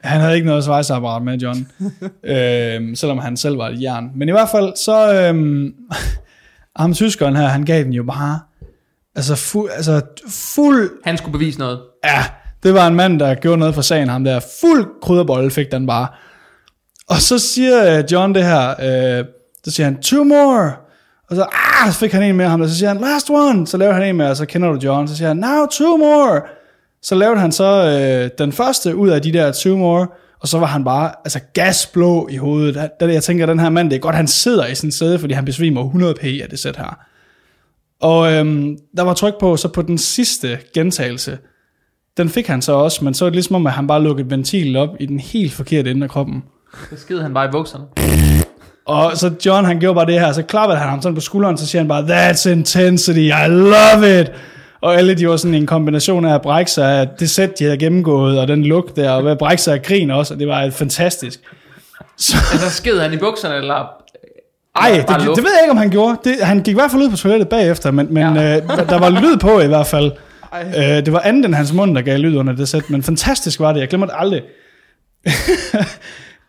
Han 0.07 0.21
havde 0.21 0.35
ikke 0.35 0.47
noget 0.47 0.63
svejseapparat 0.63 1.21
med, 1.21 1.37
John. 1.37 1.67
øhm, 2.23 2.95
selvom 2.95 3.17
han 3.17 3.37
selv 3.37 3.57
var 3.57 3.67
et 3.69 3.81
jern. 3.81 4.11
Men 4.15 4.29
i 4.29 4.31
hvert 4.31 4.49
fald, 4.49 4.73
så... 4.75 5.13
Øhm, 5.13 5.73
ham 6.75 6.93
tyskeren 6.93 7.35
her, 7.35 7.47
han 7.47 7.65
gav 7.65 7.83
den 7.83 7.93
jo 7.93 8.03
bare... 8.03 8.39
Altså, 9.15 9.35
fu, 9.35 9.67
altså 9.67 10.01
fuld... 10.27 10.89
Han 11.03 11.17
skulle 11.17 11.31
bevise 11.31 11.59
noget. 11.59 11.79
Ja, 12.03 12.23
det 12.63 12.73
var 12.73 12.87
en 12.87 12.95
mand, 12.95 13.19
der 13.19 13.35
gjorde 13.35 13.57
noget 13.57 13.75
for 13.75 13.81
sagen, 13.81 14.09
ham 14.09 14.23
der. 14.23 14.39
Fuld 14.61 14.85
krydderbolle 15.01 15.51
fik 15.51 15.71
den 15.71 15.87
bare. 15.87 16.07
Og 17.09 17.17
så 17.17 17.39
siger 17.39 17.97
øh, 17.97 18.03
John 18.11 18.35
det 18.35 18.43
her, 18.43 18.69
øh, 18.69 19.25
så 19.63 19.71
siger 19.71 19.85
han, 19.85 20.01
two 20.01 20.23
more. 20.23 20.71
Og 21.29 21.35
så, 21.35 21.45
ah, 21.51 21.91
så 21.91 21.99
fik 21.99 22.11
han 22.11 22.23
en 22.23 22.37
med 22.37 22.45
ham, 22.45 22.61
og 22.61 22.69
så 22.69 22.77
siger 22.77 22.89
han, 22.89 22.97
last 22.97 23.29
one. 23.29 23.67
Så 23.67 23.77
laver 23.77 23.93
han 23.93 24.03
en 24.03 24.17
med, 24.17 24.29
og 24.29 24.37
så 24.37 24.45
kender 24.45 24.71
du 24.71 24.79
John. 24.83 25.07
Så 25.07 25.17
siger 25.17 25.27
han, 25.27 25.37
now 25.37 25.65
two 25.65 25.97
more. 25.97 26.41
Så 27.03 27.15
lavede 27.15 27.39
han 27.39 27.51
så 27.51 27.99
øh, 27.99 28.29
den 28.37 28.51
første 28.51 28.95
ud 28.95 29.09
af 29.09 29.21
de 29.21 29.33
der 29.33 29.51
two 29.51 29.77
more, 29.77 30.07
og 30.41 30.47
så 30.47 30.59
var 30.59 30.65
han 30.65 30.83
bare 30.83 31.11
altså 31.25 31.39
gasblå 31.53 32.27
i 32.31 32.37
hovedet. 32.37 32.75
Da, 32.75 32.89
da 32.99 33.13
jeg 33.13 33.23
tænker, 33.23 33.45
den 33.45 33.59
her 33.59 33.69
mand, 33.69 33.89
det 33.89 33.95
er 33.95 33.99
godt, 33.99 34.15
han 34.15 34.27
sidder 34.27 34.67
i 34.67 34.75
sin 34.75 34.91
sæde, 34.91 35.19
fordi 35.19 35.33
han 35.33 35.45
besvimer 35.45 35.83
100 35.83 36.13
p 36.13 36.23
af 36.23 36.47
det 36.49 36.59
sæt 36.59 36.77
her. 36.77 36.99
Og 38.01 38.33
øhm, 38.33 38.77
der 38.97 39.03
var 39.03 39.13
tryk 39.13 39.39
på, 39.39 39.57
så 39.57 39.67
på 39.67 39.81
den 39.81 39.97
sidste 39.97 40.59
gentagelse, 40.73 41.37
den 42.17 42.29
fik 42.29 42.47
han 42.47 42.61
så 42.61 42.73
også, 42.73 43.03
men 43.03 43.13
så 43.13 43.25
var 43.25 43.29
det 43.29 43.35
ligesom 43.35 43.55
om, 43.55 43.67
at 43.67 43.73
han 43.73 43.87
bare 43.87 44.03
lukkede 44.03 44.29
ventilen 44.29 44.75
op 44.75 44.89
i 44.99 45.05
den 45.05 45.19
helt 45.19 45.53
forkerte 45.53 45.91
ende 45.91 46.03
af 46.03 46.09
kroppen. 46.09 46.43
Så 46.89 46.97
skede 46.97 47.21
han 47.21 47.33
bare 47.33 47.45
i 47.45 47.51
bukserne. 47.51 47.85
Og 48.85 49.17
så 49.17 49.33
John, 49.45 49.65
han 49.65 49.79
gjorde 49.79 49.95
bare 49.95 50.05
det 50.05 50.19
her, 50.19 50.31
så 50.31 50.43
klappede 50.43 50.79
han 50.79 50.89
ham 50.89 51.01
sådan 51.01 51.15
på 51.15 51.21
skulderen, 51.21 51.57
så 51.57 51.67
siger 51.67 51.79
han 51.81 51.87
bare, 51.87 52.31
that's 52.31 52.49
intensity, 52.49 53.19
I 53.19 53.47
love 53.47 54.21
it. 54.21 54.31
Og 54.81 54.95
alle 54.97 55.13
de 55.13 55.27
var 55.29 55.37
sådan 55.37 55.53
en 55.53 55.65
kombination 55.65 56.25
af 56.25 56.33
at 56.33 56.41
brække 56.41 56.71
sig 56.71 56.99
af 56.99 57.07
det 57.19 57.29
sæt, 57.29 57.59
de 57.59 57.63
havde 57.63 57.77
gennemgået, 57.77 58.39
og 58.39 58.47
den 58.47 58.63
lugt 58.65 58.95
der, 58.95 59.11
og 59.11 59.31
at 59.31 59.37
brække 59.37 59.63
sig 59.63 59.73
af 59.73 59.81
grin 59.81 60.11
også, 60.11 60.33
og 60.33 60.39
det 60.39 60.47
var 60.47 60.69
fantastisk. 60.69 61.39
Så, 62.17 62.37
Altså 62.51 62.69
skede 62.69 63.01
han 63.01 63.13
i 63.13 63.17
bukserne, 63.17 63.55
eller... 63.55 63.91
ej, 64.75 64.89
eller 64.89 65.05
det, 65.05 65.19
det, 65.19 65.35
det, 65.35 65.43
ved 65.43 65.51
jeg 65.51 65.61
ikke, 65.63 65.71
om 65.71 65.77
han 65.77 65.89
gjorde. 65.89 66.17
Det, 66.23 66.35
han 66.43 66.57
gik 66.57 66.71
i 66.71 66.73
hvert 66.75 66.91
fald 66.91 67.01
ud 67.01 67.09
på 67.09 67.17
toilettet 67.17 67.49
bagefter, 67.49 67.91
men, 67.91 68.07
men 68.13 68.35
Ja. 68.35 68.41
ja. 68.41 68.55
øh, 68.57 68.89
der 68.89 68.99
var 68.99 69.09
lyd 69.09 69.37
på 69.37 69.59
i 69.59 69.67
hvert 69.67 69.87
fald. 69.87 70.11
Ej. 70.53 70.67
Øh, 70.77 71.05
det 71.05 71.13
var 71.13 71.19
andet 71.19 71.45
end 71.45 71.55
hans 71.55 71.73
mund, 71.73 71.95
der 71.95 72.01
gav 72.01 72.17
lyd 72.17 72.37
under 72.37 72.53
det 72.55 72.69
sæt, 72.69 72.89
men 72.89 73.03
fantastisk 73.03 73.59
var 73.59 73.73
det. 73.73 73.79
Jeg 73.79 73.87
glemmer 73.87 74.07
det 74.07 74.15
aldrig. 74.17 74.41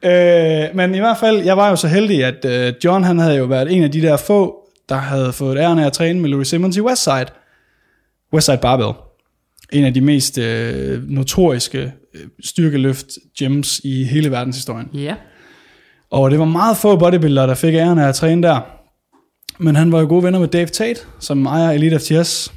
øh, 0.05 0.77
men 0.77 0.95
i 0.95 0.99
hvert 0.99 1.17
fald, 1.21 1.37
jeg 1.45 1.57
var 1.57 1.69
jo 1.71 1.77
så 1.77 1.89
heldig, 1.89 2.25
at 2.25 2.45
øh, 2.45 2.73
John 2.85 3.05
han 3.05 3.19
havde 3.19 3.37
jo 3.37 3.45
været 3.45 3.73
en 3.77 3.83
af 3.85 3.91
de 3.91 4.03
der 4.03 4.17
få, 4.17 4.55
der 4.89 4.95
havde 4.95 5.33
fået 5.33 5.59
æren 5.59 5.79
af 5.79 5.87
at 5.87 5.93
træne 5.93 6.21
med 6.21 6.31
Louis 6.31 6.49
Simmons 6.49 6.77
i 6.77 6.81
Westside. 6.81 7.27
Westside 8.33 8.59
Barbell. 8.63 8.93
En 9.73 9.85
af 9.85 9.95
de 9.95 10.01
mest 10.01 10.39
øh, 10.39 11.11
notoriske 11.11 11.93
øh, 12.15 12.21
styrkeløft 12.45 13.07
gyms 13.39 13.81
i 13.85 14.05
hele 14.05 14.31
verdenshistorien. 14.31 14.89
Ja. 14.95 15.15
Og 16.11 16.31
det 16.31 16.39
var 16.39 16.45
meget 16.45 16.77
få 16.77 16.97
bodybuildere, 16.97 17.47
der 17.47 17.55
fik 17.55 17.75
æren 17.75 17.99
af 17.99 18.09
at 18.09 18.15
træne 18.15 18.43
der. 18.43 18.61
Men 19.59 19.77
han 19.77 19.93
var 19.93 20.01
jo 20.01 20.07
gode 20.07 20.23
venner 20.23 20.39
med 20.39 20.49
Dave 20.49 20.67
Tate, 20.67 21.01
som 21.19 21.47
ejer 21.47 21.71
Elite 21.71 21.99
FTS. 21.99 22.53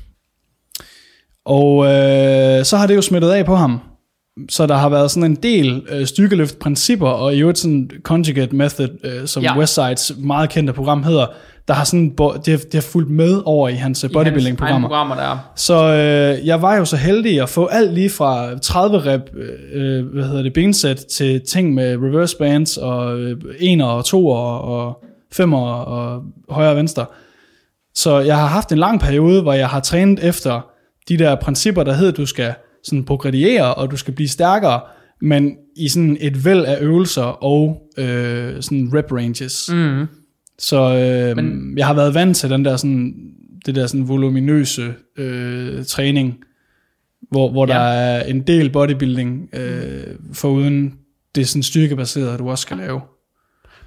Og 1.46 1.86
øh, 1.86 2.66
så 2.66 2.78
har 2.78 2.88
det 2.88 2.96
jo 2.96 3.02
smittet 3.02 3.32
af 3.32 3.46
på 3.46 3.56
ham. 3.56 3.80
Så 4.50 4.68
der 4.68 4.76
har 4.76 4.90
været 4.90 5.12
sådan 5.12 5.32
en 5.32 5.36
del 5.36 5.84
øh, 5.90 6.06
styrkeløft-principper, 6.06 7.08
og 7.08 7.36
i 7.36 7.40
øvrigt 7.40 7.58
sådan 7.58 7.90
conjugate 8.04 8.56
method, 8.56 8.90
øh, 9.04 9.28
som 9.28 9.44
Ja. 9.44 9.58
Westsides 9.58 10.12
meget 10.18 10.50
kendte 10.50 10.74
program 10.74 11.04
hedder, 11.04 11.26
der 11.68 11.74
har 11.74 11.84
sådan, 11.84 12.10
det, 12.18 12.48
har, 12.48 12.58
det 12.58 12.74
har 12.74 12.82
fulgt 12.82 13.10
med 13.10 13.42
over 13.46 13.70
i 13.70 13.74
hans 13.74 14.04
øh, 14.04 14.12
bodybuilding-programmer. 14.14 14.88
programmer 14.88 15.16
der. 15.16 15.52
Så 15.56 15.76
øh, 15.76 16.48
jeg 16.48 16.62
var 16.62 16.76
jo 16.76 16.86
så 16.86 16.98
heldig 16.98 17.42
at 17.42 17.50
få 17.50 17.66
alt 17.66 17.94
lige 17.94 18.10
fra 18.10 18.58
30 18.60 19.00
rep 19.06 19.22
øh, 19.74 20.06
hvad 20.06 20.24
hedder 20.24 20.44
det, 20.44 20.54
bensæt 20.54 20.98
til 20.98 21.42
ting 21.48 21.74
med 21.74 21.98
reverse 21.98 22.38
bands 22.38 22.78
og 22.78 23.20
øh, 23.20 23.38
1 23.60 23.82
og 23.82 24.06
2 24.06 24.28
og, 24.28 25.04
5 25.34 25.54
og, 25.54 26.22
højre 26.50 26.70
og 26.70 26.76
venstre. 26.76 27.06
Så 27.96 28.20
jeg 28.20 28.38
har 28.38 28.48
haft 28.48 28.72
en 28.72 28.78
lang 28.78 29.00
periode, 29.00 29.42
hvor 29.42 29.54
jeg 29.54 29.68
har 29.70 29.80
trænet 29.80 30.24
efter 30.24 30.62
de 31.10 31.18
der 31.18 31.36
principper, 31.36 31.84
der 31.84 31.94
hedder, 31.94 32.12
du 32.12 32.26
skal 32.26 32.54
sådan 32.86 33.06
progrediere, 33.06 33.74
og 33.74 33.92
du 33.92 33.98
skal 33.98 34.14
blive 34.14 34.28
stærkere, 34.28 34.82
men 35.22 35.58
i 35.76 35.88
sådan 35.88 36.18
et 36.22 36.46
væld 36.46 36.66
af 36.66 36.78
øvelser 36.82 37.24
og 37.24 37.82
øh, 37.98 38.62
sådan 38.62 38.90
rep 38.94 39.12
ranges. 39.12 39.70
Mm. 39.74 40.06
Så 40.60 40.78
øh, 40.82 41.36
Men- 41.36 41.78
jeg 41.78 41.88
har 41.88 41.94
været 41.94 42.14
vant 42.14 42.38
til 42.38 42.50
den 42.50 42.66
der 42.66 42.78
sådan, 42.78 43.14
det 43.66 43.76
der 43.76 43.88
sådan 43.88 44.08
voluminøse 44.08 44.94
øh, 45.18 45.86
træning, 45.86 46.38
hvor, 47.32 47.52
hvor 47.52 47.68
Ja. 47.68 47.74
ja. 47.74 47.80
der 47.84 47.88
er 47.90 48.24
en 48.24 48.42
del 48.42 48.70
bodybuilding, 48.70 49.50
øh, 49.54 50.04
foruden 50.34 50.94
det 51.36 51.48
sådan 51.48 51.64
styrkebaserede, 51.64 52.38
du 52.38 52.50
også 52.50 52.62
skal 52.62 52.78
lave. 52.78 53.02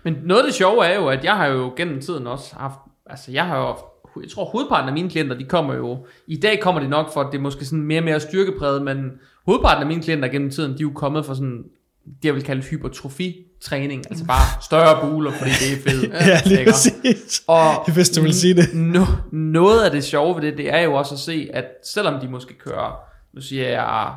Men 0.04 0.14
noget 0.24 0.40
af 0.42 0.46
det 0.46 0.54
sjove 0.54 0.84
er 0.86 0.94
jo, 0.96 1.06
at 1.08 1.24
jeg 1.24 1.36
har 1.36 1.46
jo 1.46 1.72
gennem 1.76 2.00
tiden 2.00 2.26
også 2.26 2.54
haft, 2.56 2.78
altså 3.06 3.32
jeg 3.32 3.44
har 3.46 3.58
jo, 3.58 3.74
jeg 4.22 4.30
tror 4.30 4.44
hovedparten 4.44 4.88
af 4.88 4.94
mine 4.94 5.10
klienter, 5.10 5.38
de 5.38 5.44
kommer 5.44 5.74
jo, 5.74 6.06
i 6.26 6.36
dag 6.36 6.60
kommer 6.60 6.80
de 6.80 6.88
nok 6.88 7.12
for, 7.12 7.20
at 7.20 7.26
det 7.32 7.38
er 7.38 7.42
måske 7.42 7.64
sådan 7.64 7.82
mere 7.82 8.00
og 8.00 8.04
mere 8.04 8.20
styrkepræget, 8.20 8.82
men 8.82 9.10
hovedparten 9.46 9.82
af 9.82 9.86
mine 9.86 10.02
klienter 10.02 10.28
gennem 10.28 10.50
tiden, 10.50 10.70
de 10.70 10.76
er 10.76 10.82
jo 10.82 10.92
kommet 10.94 11.26
for 11.26 11.34
sådan, 11.34 11.64
det 12.04 12.24
jeg 12.24 12.34
vil 12.34 12.42
kalde 12.42 12.62
hypertrofi-træning, 12.62 14.04
altså 14.10 14.24
bare 14.24 14.62
større 14.62 15.08
buler, 15.08 15.32
fordi 15.32 15.50
det 15.50 15.72
er 15.72 15.90
fedt. 15.90 16.12
Ja, 16.28 16.40
lige 16.46 16.64
præcis. 16.64 17.42
Og 17.46 17.84
vidste, 17.94 18.16
du 18.16 18.22
ville 18.22 18.36
sige 18.36 18.54
det. 18.54 18.74
No, 18.74 19.04
noget 19.32 19.84
af 19.84 19.90
det 19.90 20.04
sjove 20.04 20.34
ved 20.34 20.42
det, 20.42 20.58
det 20.58 20.74
er 20.74 20.80
jo 20.80 20.94
også 20.94 21.14
at 21.14 21.20
se, 21.20 21.48
at 21.52 21.64
selvom 21.84 22.20
de 22.20 22.28
måske 22.28 22.58
kører, 22.58 23.00
nu 23.34 23.40
siger 23.40 23.68
jeg, 23.68 24.14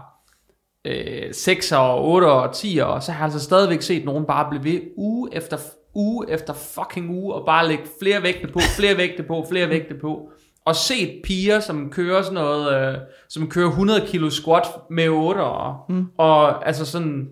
øh, 0.86 1.34
6 1.34 1.72
og 1.72 2.06
8 2.06 2.26
og 2.26 2.56
10 2.56 2.80
og 2.84 3.04
så 3.04 3.12
har 3.12 3.20
jeg 3.20 3.34
altså 3.34 3.39
stadigvæk 3.39 3.82
set 3.82 4.06
nogen 4.06 4.26
bare 4.26 4.49
blive 4.49 4.64
ved 4.64 4.82
uge 4.97 5.30
efter 5.32 5.58
uge 5.94 6.30
efter 6.30 6.54
fucking 6.54 7.10
uge, 7.10 7.34
og 7.34 7.46
bare 7.46 7.68
lægge 7.68 7.84
flere 8.02 8.24
vægte 8.24 8.48
på, 8.48 8.60
flere 8.78 8.98
vægte 8.98 9.24
på, 9.24 9.46
flere 9.50 9.70
vægte 9.70 9.94
på. 9.94 10.32
Og 10.66 10.76
set 10.76 11.22
piger, 11.24 11.60
som 11.60 11.89
kører 11.89 12.22
sådan 12.22 12.34
noget, 12.34 12.94
øh, 12.94 12.98
som 13.30 13.50
kører 13.50 13.70
100 13.70 14.08
kilo 14.08 14.30
squat 14.30 14.66
med 14.89 15.10
8 15.10 15.39
og, 15.39 15.76
mm. 15.89 16.06
og 16.18 16.68
altså 16.68 16.86
sådan, 16.86 17.30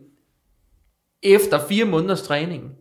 efter 1.23 1.59
fire 1.67 1.85
måneders 1.85 2.21
træning 2.21 2.71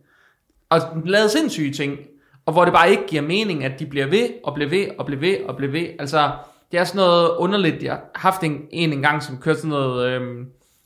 og 0.69 0.79
lavet 1.05 1.31
sindssyge 1.31 1.73
ting, 1.73 1.99
og 2.45 2.53
hvor 2.53 2.65
det 2.65 2.73
bare 2.73 2.91
ikke 2.91 3.07
giver 3.07 3.21
mening, 3.21 3.63
at 3.63 3.79
de 3.79 3.85
bliver 3.85 4.07
ved, 4.07 4.29
og 4.43 4.53
bliver 4.53 4.69
ved, 4.69 4.87
og 4.97 5.05
bliver 5.05 5.19
ved, 5.19 5.37
og 5.45 5.55
bliver 5.55 5.71
ved. 5.71 5.87
Altså, 5.99 6.31
det 6.71 6.79
er 6.79 6.83
sådan 6.83 6.99
noget 6.99 7.29
underligt. 7.37 7.83
Jeg 7.83 7.93
har 7.93 8.09
haft 8.15 8.43
en, 8.43 8.67
en 8.71 8.93
engang, 8.93 9.23
som 9.23 9.37
kørte 9.37 9.59
sådan 9.59 9.69
noget, 9.69 10.11
øhm, 10.11 10.45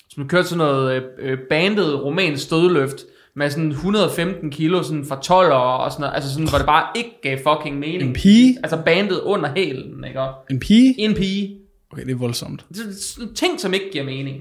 som 0.10 0.28
kørte 0.28 0.48
sådan 0.48 0.58
noget 0.58 0.96
øh, 0.96 1.04
øh, 1.18 1.38
bandet 1.50 2.04
romansk 2.04 2.44
stødløft, 2.44 3.06
med 3.36 3.50
sådan 3.50 3.70
115 3.72 4.50
kilo 4.52 4.84
sådan 4.84 5.06
fra 5.06 5.20
12 5.22 5.52
og 5.54 5.92
sådan 5.92 6.02
noget, 6.02 6.16
altså 6.16 6.32
sådan, 6.34 6.50
hvor 6.50 6.58
det 6.58 6.68
bare 6.68 6.86
ikke 6.96 7.10
gav 7.24 7.38
fucking 7.38 7.80
mening. 7.80 8.02
En 8.02 8.14
pige? 8.14 8.58
Altså 8.64 8.78
bandet 8.86 9.20
under 9.20 9.50
hælen, 9.56 10.04
ikke? 10.08 10.20
En 10.50 10.60
pige? 10.60 10.96
En 11.00 11.14
pige. 11.14 11.56
Okay, 11.94 12.06
det 12.06 12.12
er 12.12 12.16
voldsomt. 12.18 12.66
Det 12.70 12.78
er 12.78 12.84
sådan 13.16 13.34
ting, 13.34 13.60
som 13.60 13.74
ikke 13.74 13.86
giver 13.92 14.04
mening. 14.04 14.38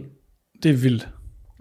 Det 0.62 0.70
er 0.70 0.76
vildt. 0.76 1.08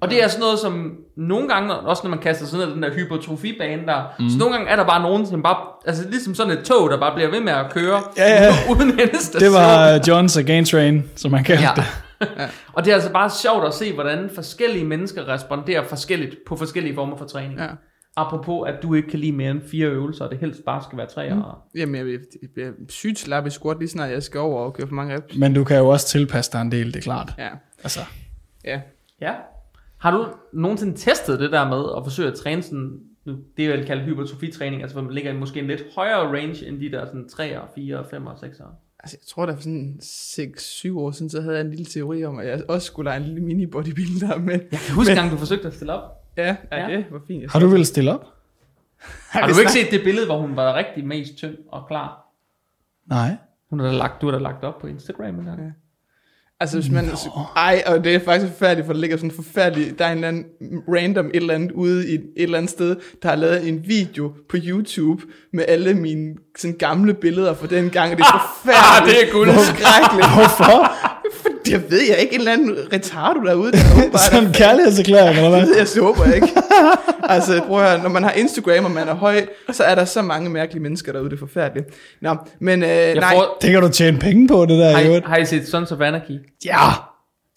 Og 0.01 0.09
det 0.09 0.23
er 0.23 0.27
sådan 0.27 0.39
noget, 0.39 0.59
som 0.59 0.91
nogle 1.17 1.47
gange, 1.47 1.73
også 1.73 2.01
når 2.03 2.09
man 2.09 2.19
kaster 2.19 2.57
ned 2.57 2.65
ad 2.65 2.71
den 2.71 2.83
der 2.83 2.93
hypotrofibane 2.93 3.81
der, 3.85 4.03
mm. 4.19 4.29
så 4.29 4.37
nogle 4.37 4.53
gange 4.53 4.69
er 4.69 4.75
der 4.75 4.85
bare 4.85 5.01
nogen, 5.01 5.25
som 5.27 5.43
bare, 5.43 5.57
altså 5.85 6.09
ligesom 6.09 6.35
sådan 6.35 6.57
et 6.57 6.63
tog, 6.65 6.89
der 6.89 6.99
bare 6.99 7.15
bliver 7.15 7.31
ved 7.31 7.39
med 7.41 7.53
at 7.53 7.65
køre, 7.73 8.01
Ja, 8.17 8.43
ja. 8.43 8.53
uden 8.75 8.89
endestation. 8.99 9.41
Det 9.41 9.51
var 9.51 9.99
Johns 10.07 10.37
Again 10.37 10.65
Train, 10.65 11.03
som 11.15 11.31
man 11.31 11.43
kaldte 11.43 11.63
Ja. 11.63 11.71
det. 11.75 11.83
Og 12.75 12.85
det 12.85 12.91
er 12.91 12.95
altså 12.95 13.13
bare 13.13 13.29
sjovt 13.29 13.65
at 13.65 13.73
se, 13.73 13.93
hvordan 13.93 14.29
forskellige 14.35 14.85
mennesker 14.85 15.27
responderer 15.27 15.83
forskelligt 15.83 16.35
på 16.47 16.55
forskellige 16.55 16.95
former 16.95 17.17
for 17.17 17.25
træning. 17.25 17.59
Ja. 17.59 17.67
Apropos, 18.15 18.69
at 18.69 18.83
du 18.83 18.93
ikke 18.93 19.09
kan 19.09 19.19
lide 19.19 19.31
mere 19.31 19.51
end 19.51 19.61
fire 19.61 19.87
øvelser, 19.87 20.25
og 20.25 20.31
det 20.31 20.39
helst 20.39 20.65
bare 20.65 20.83
skal 20.83 20.97
være 20.97 21.07
tre. 21.07 21.33
Mm. 21.33 21.41
Jamen, 21.75 22.11
jeg, 22.11 22.19
bliver 22.53 22.71
sygt 22.89 23.19
slap 23.19 23.45
i 23.45 23.49
squat, 23.49 23.79
lige 23.79 23.89
snart 23.89 24.11
jeg 24.11 24.23
skal 24.23 24.39
over 24.39 24.63
og 24.63 24.73
køre 24.73 24.87
for 24.87 24.95
mange 24.95 25.15
reps. 25.15 25.37
Men 25.37 25.53
du 25.53 25.63
kan 25.63 25.77
jo 25.77 25.87
også 25.87 26.07
tilpasse 26.07 26.51
dig 26.51 26.61
en 26.61 26.71
del, 26.71 26.87
det 26.87 26.95
er 26.95 27.01
klart. 27.01 27.33
Ja, 27.37 27.49
Altså, 27.83 27.99
ja. 28.65 28.81
Ja. 29.21 29.33
Har 29.97 30.17
du 30.17 30.27
nogensinde 30.53 30.97
testet 30.97 31.39
det 31.39 31.51
der 31.51 31.69
med 31.69 31.85
at 31.97 32.03
forsøge 32.03 32.31
at 32.31 32.37
træne 32.37 32.61
sådan, 32.61 32.99
nu, 33.25 33.37
det 33.57 33.65
er 33.65 33.77
vel 33.77 33.85
kaldt 33.85 34.03
hypertrofitræning, 34.03 34.81
altså 34.81 34.95
hvor 34.95 35.03
man 35.03 35.13
ligger 35.13 35.31
i 35.31 35.35
måske 35.35 35.59
en 35.59 35.67
lidt 35.67 35.83
højere 35.95 36.27
range 36.27 36.67
end 36.67 36.79
de 36.79 36.91
der 36.91 37.05
sådan 37.05 37.29
3, 37.29 37.55
4, 37.75 38.05
5 38.09 38.27
og 38.27 38.39
6 38.39 38.59
år? 38.59 38.83
Altså, 39.03 39.17
jeg 39.21 39.27
tror, 39.27 39.45
der 39.45 39.55
for 39.55 39.61
sådan 39.61 39.99
6-7 40.01 40.97
år 40.99 41.11
siden, 41.11 41.29
så 41.29 41.41
havde 41.41 41.55
jeg 41.55 41.61
en 41.65 41.69
lille 41.69 41.85
teori 41.85 42.25
om, 42.25 42.39
at 42.39 42.47
jeg 42.47 42.61
også 42.69 42.87
skulle 42.87 43.09
lege 43.09 43.17
en 43.19 43.23
lille 43.25 43.41
mini 43.41 43.65
bodybuilder, 43.65 44.37
men 44.37 44.49
Jeg 44.71 44.79
kan 44.79 44.95
huske, 44.95 45.15
gang 45.15 45.31
du 45.31 45.37
forsøgte 45.37 45.67
at 45.67 45.73
stille 45.73 45.93
op. 45.93 46.23
ja, 46.37 46.55
ja, 46.71 46.87
Ja. 46.89 46.97
det 46.97 47.05
var 47.11 47.21
fint. 47.27 47.41
Jeg 47.41 47.49
har 47.51 47.59
du 47.59 47.67
vel 47.67 47.85
stille 47.85 48.13
op? 48.13 48.25
Har 49.31 49.47
du 49.47 49.59
ikke 49.59 49.71
set 49.71 49.91
det 49.91 50.01
billede, 50.03 50.25
hvor 50.25 50.37
hun 50.37 50.55
var 50.55 50.73
rigtig 50.75 51.07
mest 51.07 51.35
tynd 51.35 51.57
og 51.71 51.87
klar? 51.87 52.25
Nej. 53.09 53.35
Hun 53.69 53.79
har 53.79 53.87
da 53.87 53.93
lagt, 53.93 54.21
du 54.21 54.25
har 54.25 54.31
da 54.31 54.43
lagt 54.43 54.63
op 54.63 54.79
på 54.79 54.87
Instagram 54.87 55.39
en 55.39 55.45
gang. 55.45 55.59
Ja. 55.61 55.71
Altså, 56.61 56.77
hvis 56.77 56.91
man... 56.91 57.09
Ej, 57.57 57.83
og 57.85 58.03
det 58.03 58.15
er 58.15 58.19
faktisk 58.25 58.51
forfærdeligt, 58.51 58.85
for 58.85 58.93
der 58.93 58.99
ligger 58.99 59.17
sådan 59.17 59.31
forfærdeligt... 59.31 59.99
Der 59.99 60.05
er 60.05 60.11
en 60.11 60.17
eller 60.17 60.27
anden 60.27 60.45
random 60.87 61.25
et 61.25 61.35
eller 61.35 61.53
andet 61.53 61.71
ude 61.71 62.09
i 62.09 62.13
et 62.13 62.21
eller 62.35 62.57
andet 62.57 62.71
sted, 62.71 62.95
der 63.23 63.29
har 63.29 63.35
lavet 63.35 63.67
en 63.67 63.81
video 63.87 64.31
på 64.49 64.57
YouTube 64.65 65.23
med 65.53 65.65
alle 65.67 65.93
mine 65.93 66.33
sådan 66.57 66.77
gamle 66.77 67.13
billeder 67.13 67.53
fra 67.53 67.67
den 67.67 67.89
gang, 67.89 68.11
og 68.11 68.17
det 68.17 68.25
er 68.25 68.53
forfærdeligt. 68.63 69.19
det 69.19 69.27
er 69.27 69.31
guld. 69.31 69.49
skrækkeligt. 69.49 70.27
Hvorfor? 70.35 70.91
For 71.41 71.49
det 71.65 71.91
ved 71.91 72.01
jeg 72.09 72.17
ikke. 72.17 72.33
En 72.33 72.39
eller 72.39 72.53
anden 72.53 72.77
retardo 72.93 73.39
derude, 73.39 73.71
der 73.71 74.39
en 74.47 74.53
kærlighedserklæring, 74.53 75.37
eller 75.37 75.49
hvad? 75.49 75.61
Det 75.61 75.69
ved 75.69 75.77
jeg, 75.77 75.87
så 75.87 76.01
håber 76.01 76.25
jeg 76.25 76.35
ikke. 76.35 76.47
altså, 77.33 77.61
prøv 77.67 77.83
at 77.83 77.89
høre, 77.89 78.03
når 78.03 78.09
man 78.09 78.23
har 78.23 78.31
Instagram, 78.31 78.85
og 78.85 78.91
man 78.91 79.07
er 79.07 79.13
høj, 79.15 79.45
så 79.71 79.83
er 79.83 79.95
der 79.95 80.05
så 80.05 80.21
mange 80.21 80.49
mærkelige 80.49 80.83
mennesker 80.83 81.11
derude, 81.11 81.29
det 81.29 81.35
er 81.35 81.39
forfærdeligt. 81.39 81.87
Nå, 82.21 82.35
men 82.59 82.83
øh, 82.83 82.89
Jeg 82.89 83.15
nej, 83.15 83.33
får, 83.35 83.57
Det 83.61 83.71
kan 83.71 83.81
du 83.81 83.89
tjene 83.89 84.17
penge 84.19 84.47
på, 84.47 84.65
det 84.65 84.79
der, 84.79 84.91
har, 84.91 84.99
i 84.99 85.21
har 85.25 85.37
I 85.37 85.45
set 85.45 85.67
Sons 85.67 85.91
of 85.91 86.01
Anarchy? 86.01 86.33
Ja! 86.65 86.77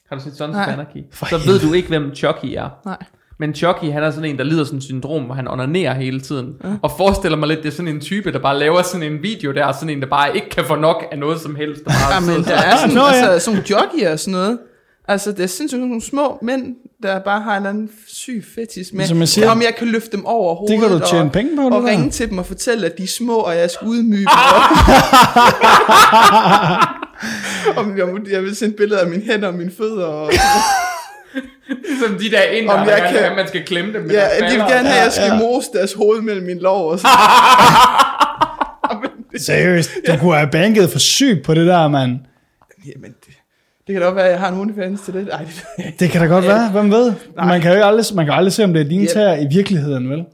Har 0.08 0.16
du 0.16 0.22
set 0.22 0.36
Sons 0.36 0.52
Nej. 0.52 0.62
of 0.66 0.72
Anarchy? 0.72 0.98
For 1.12 1.26
Så 1.26 1.38
ved 1.46 1.60
du 1.60 1.72
ikke, 1.72 1.88
hvem 1.88 2.14
Chucky 2.14 2.46
er. 2.56 2.68
nej. 2.86 2.96
Men 3.38 3.54
Chucky, 3.54 3.84
han 3.92 4.02
er 4.02 4.10
sådan 4.10 4.30
en, 4.30 4.38
der 4.38 4.44
lider 4.44 4.64
sådan 4.64 4.76
en 4.78 4.82
syndrom, 4.82 5.22
hvor 5.22 5.34
han 5.34 5.48
onanerer 5.48 5.94
hele 5.94 6.20
tiden. 6.20 6.54
Og 6.82 6.90
forestiller 6.96 7.38
mig 7.38 7.48
lidt, 7.48 7.62
det 7.62 7.68
er 7.68 7.72
sådan 7.72 7.88
en 7.88 8.00
type, 8.00 8.32
der 8.32 8.38
bare 8.38 8.58
laver 8.58 8.82
sådan 8.82 9.12
en 9.12 9.22
video 9.22 9.52
der, 9.52 9.72
sådan 9.72 9.90
en, 9.90 10.00
der 10.00 10.06
bare 10.08 10.34
ikke 10.34 10.50
kan 10.50 10.64
få 10.64 10.74
nok 10.76 11.04
af 11.12 11.18
noget 11.18 11.40
som 11.40 11.54
helst. 11.54 11.84
Der 11.84 11.90
bare 11.90 12.14
Jamen, 12.14 12.28
sidder 12.28 12.42
der 12.42 12.62
er 12.62 12.76
sådan, 12.76 12.94
Nå, 12.94 13.00
Nå, 13.00 13.06
ja. 13.06 13.16
ja. 13.16 13.28
altså, 13.28 13.50
sådan 13.50 13.60
jockeyer 13.70 14.12
og 14.12 14.18
sådan 14.18 14.32
noget. 14.32 14.58
Altså, 15.08 15.32
det 15.32 15.40
er 15.40 15.46
sindssygt 15.46 15.80
nogle 15.80 16.02
små 16.02 16.38
mænd, 16.42 16.76
der 17.02 17.18
bare 17.18 17.40
har 17.40 17.50
en 17.52 17.56
eller 17.56 17.70
anden 17.70 17.90
syg 18.06 18.44
fetis 18.54 18.92
med, 18.92 19.06
Som 19.06 19.20
jeg 19.20 19.28
siger, 19.28 19.50
om 19.50 19.62
jeg 19.62 19.74
kan 19.78 19.86
løfte 19.88 20.10
dem 20.16 20.26
over 20.26 20.54
hovedet. 20.54 20.72
Det 20.80 20.88
kan 20.88 20.98
du 20.98 21.06
tjene 21.06 21.24
og, 21.24 21.32
penge 21.32 21.56
på, 21.56 21.62
Og 21.76 21.84
ringe 21.84 22.10
til 22.10 22.30
dem 22.30 22.38
og 22.38 22.46
fortælle, 22.46 22.86
at 22.86 22.98
de 22.98 23.02
er 23.02 23.06
små, 23.06 23.36
og 23.36 23.56
jeg 23.56 23.70
skal 23.70 23.88
udmyge 23.88 24.20
dem. 24.20 24.26
om 27.80 27.98
jeg, 27.98 28.32
jeg 28.32 28.42
vil 28.42 28.56
sende 28.56 28.76
billeder 28.76 29.00
af 29.00 29.06
mine 29.08 29.22
hænder 29.22 29.48
og 29.48 29.54
mine 29.54 29.70
fødder. 29.78 30.06
Og, 30.06 30.32
ligesom 31.88 32.18
de 32.18 32.30
der 32.30 32.42
ind, 32.42 32.68
Om 32.68 32.88
jeg 32.88 32.96
kan- 32.98 33.06
have, 33.06 33.20
at 33.24 33.36
man 33.36 33.48
skal 33.48 33.64
klemme 33.66 33.92
dem 33.92 34.02
med 34.02 34.10
ja, 34.10 34.20
deres 34.20 34.52
de 34.52 34.58
vil 34.58 34.66
gerne 34.68 34.88
have, 34.88 34.98
at 34.98 35.04
jeg 35.04 35.12
skal 35.12 35.24
Ja, 35.26 35.38
mose 35.38 35.68
deres 35.74 35.92
hoved 35.92 36.20
mellem 36.20 36.46
min 36.46 36.58
lov. 36.58 36.90
Og 36.90 36.98
så. 36.98 37.08
Seriøst, 39.46 39.90
du 40.06 40.12
kunne 40.20 40.36
have 40.36 40.50
banket 40.50 40.90
for 40.90 40.98
syg 40.98 41.42
på 41.44 41.54
det 41.54 41.66
der, 41.66 41.88
mand. 41.88 42.18
Jamen, 42.86 43.14
det, 43.26 43.34
det 43.86 43.92
kan 43.92 44.00
da 44.02 44.06
godt 44.06 44.16
være, 44.16 44.24
at 44.24 44.30
jeg 44.30 44.40
har 44.40 44.48
en 44.52 44.60
OnlyFans 44.60 45.00
til 45.00 45.14
det. 45.14 45.28
Ej, 45.32 45.38
det 45.44 45.64
jeg. 45.78 45.94
Det 45.98 46.10
kan 46.10 46.20
da 46.20 46.26
godt 46.26 46.44
være, 46.44 46.70
hvem 46.70 46.90
ved? 46.90 47.12
Man 47.36 47.60
kan 47.60 47.76
jo 47.76 47.84
aldrig, 47.84 48.04
man 48.16 48.24
kan 48.26 48.34
aldrig 48.34 48.52
se, 48.52 48.64
om 48.64 48.72
det 48.72 48.82
er 48.82 48.88
dine 48.88 49.02
Yep. 49.04 49.10
tæer 49.10 49.36
i 49.36 49.46
virkeligheden, 49.50 50.10
vel? 50.10 50.24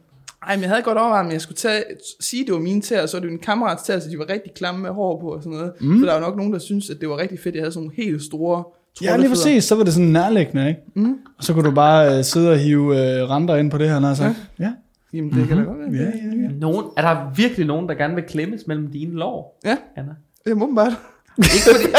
Ej, 0.46 0.56
men 0.56 0.62
jeg 0.62 0.70
havde 0.70 0.82
godt 0.82 0.98
overvejet, 0.98 1.26
om 1.26 1.32
jeg 1.32 1.40
skulle 1.40 1.56
tage, 1.56 1.82
sige, 2.20 2.40
at 2.42 2.46
det 2.46 2.54
var 2.54 2.60
mine 2.60 2.80
tæer, 2.82 3.02
og 3.02 3.08
så 3.08 3.16
er 3.16 3.20
det 3.20 3.28
jo 3.28 3.32
en 3.32 3.38
kammerats 3.38 3.82
tæer, 3.82 3.98
så 4.00 4.08
de 4.10 4.18
var 4.18 4.28
rigtig 4.28 4.52
klamme 4.54 4.80
med 4.82 4.90
hår 4.90 5.20
på 5.20 5.26
og 5.26 5.42
sådan 5.42 5.58
noget. 5.58 5.72
Mm. 5.80 6.00
Så 6.00 6.06
der 6.06 6.12
var 6.12 6.20
nok 6.20 6.36
nogen, 6.36 6.52
der 6.52 6.58
synes 6.58 6.90
at 6.90 6.96
det 7.00 7.08
var 7.08 7.18
rigtig 7.18 7.38
fedt, 7.38 7.46
at 7.48 7.54
jeg 7.56 7.62
havde 7.62 7.72
sådan 7.72 7.84
nogle 7.96 7.96
helt 7.96 8.22
store 8.22 8.64
Ja, 9.02 9.16
lige 9.16 9.28
præcis. 9.28 9.64
Så 9.64 9.74
var 9.74 9.84
det 9.84 9.92
sådan 9.92 10.08
nærliggende, 10.08 10.68
ikke? 10.68 10.80
Mm. 10.94 11.16
Og 11.38 11.44
så 11.44 11.52
kunne 11.52 11.64
du 11.64 11.74
bare 11.74 12.18
uh, 12.18 12.24
sidde 12.24 12.50
og 12.52 12.58
hive 12.58 12.84
uh, 12.84 13.30
renter 13.30 13.56
ind 13.56 13.70
på 13.70 13.78
det 13.78 13.88
her, 13.88 13.98
når 13.98 14.14
sagt. 14.14 14.36
Ja. 14.58 14.64
ja. 14.64 14.70
Jamen, 15.12 15.32
det 15.32 15.48
kan 15.48 15.56
da 15.56 15.62
godt 15.62 15.78
være. 15.78 15.88
Ja, 15.92 15.98
ja, 16.04 16.42
ja. 16.42 16.48
Nogen, 16.60 16.84
er 16.96 17.02
der 17.02 17.32
virkelig 17.36 17.66
nogen, 17.66 17.88
der 17.88 17.94
gerne 17.94 18.14
vil 18.14 18.24
klemmes 18.24 18.66
mellem 18.66 18.86
dine 18.92 19.14
lår, 19.14 19.58
Ja, 19.64 19.76
Anna? 19.96 20.12
det 20.44 20.50
er 20.50 20.56
åbenbart. 20.56 20.92
Ikke 21.38 21.48
fordi... 21.48 21.84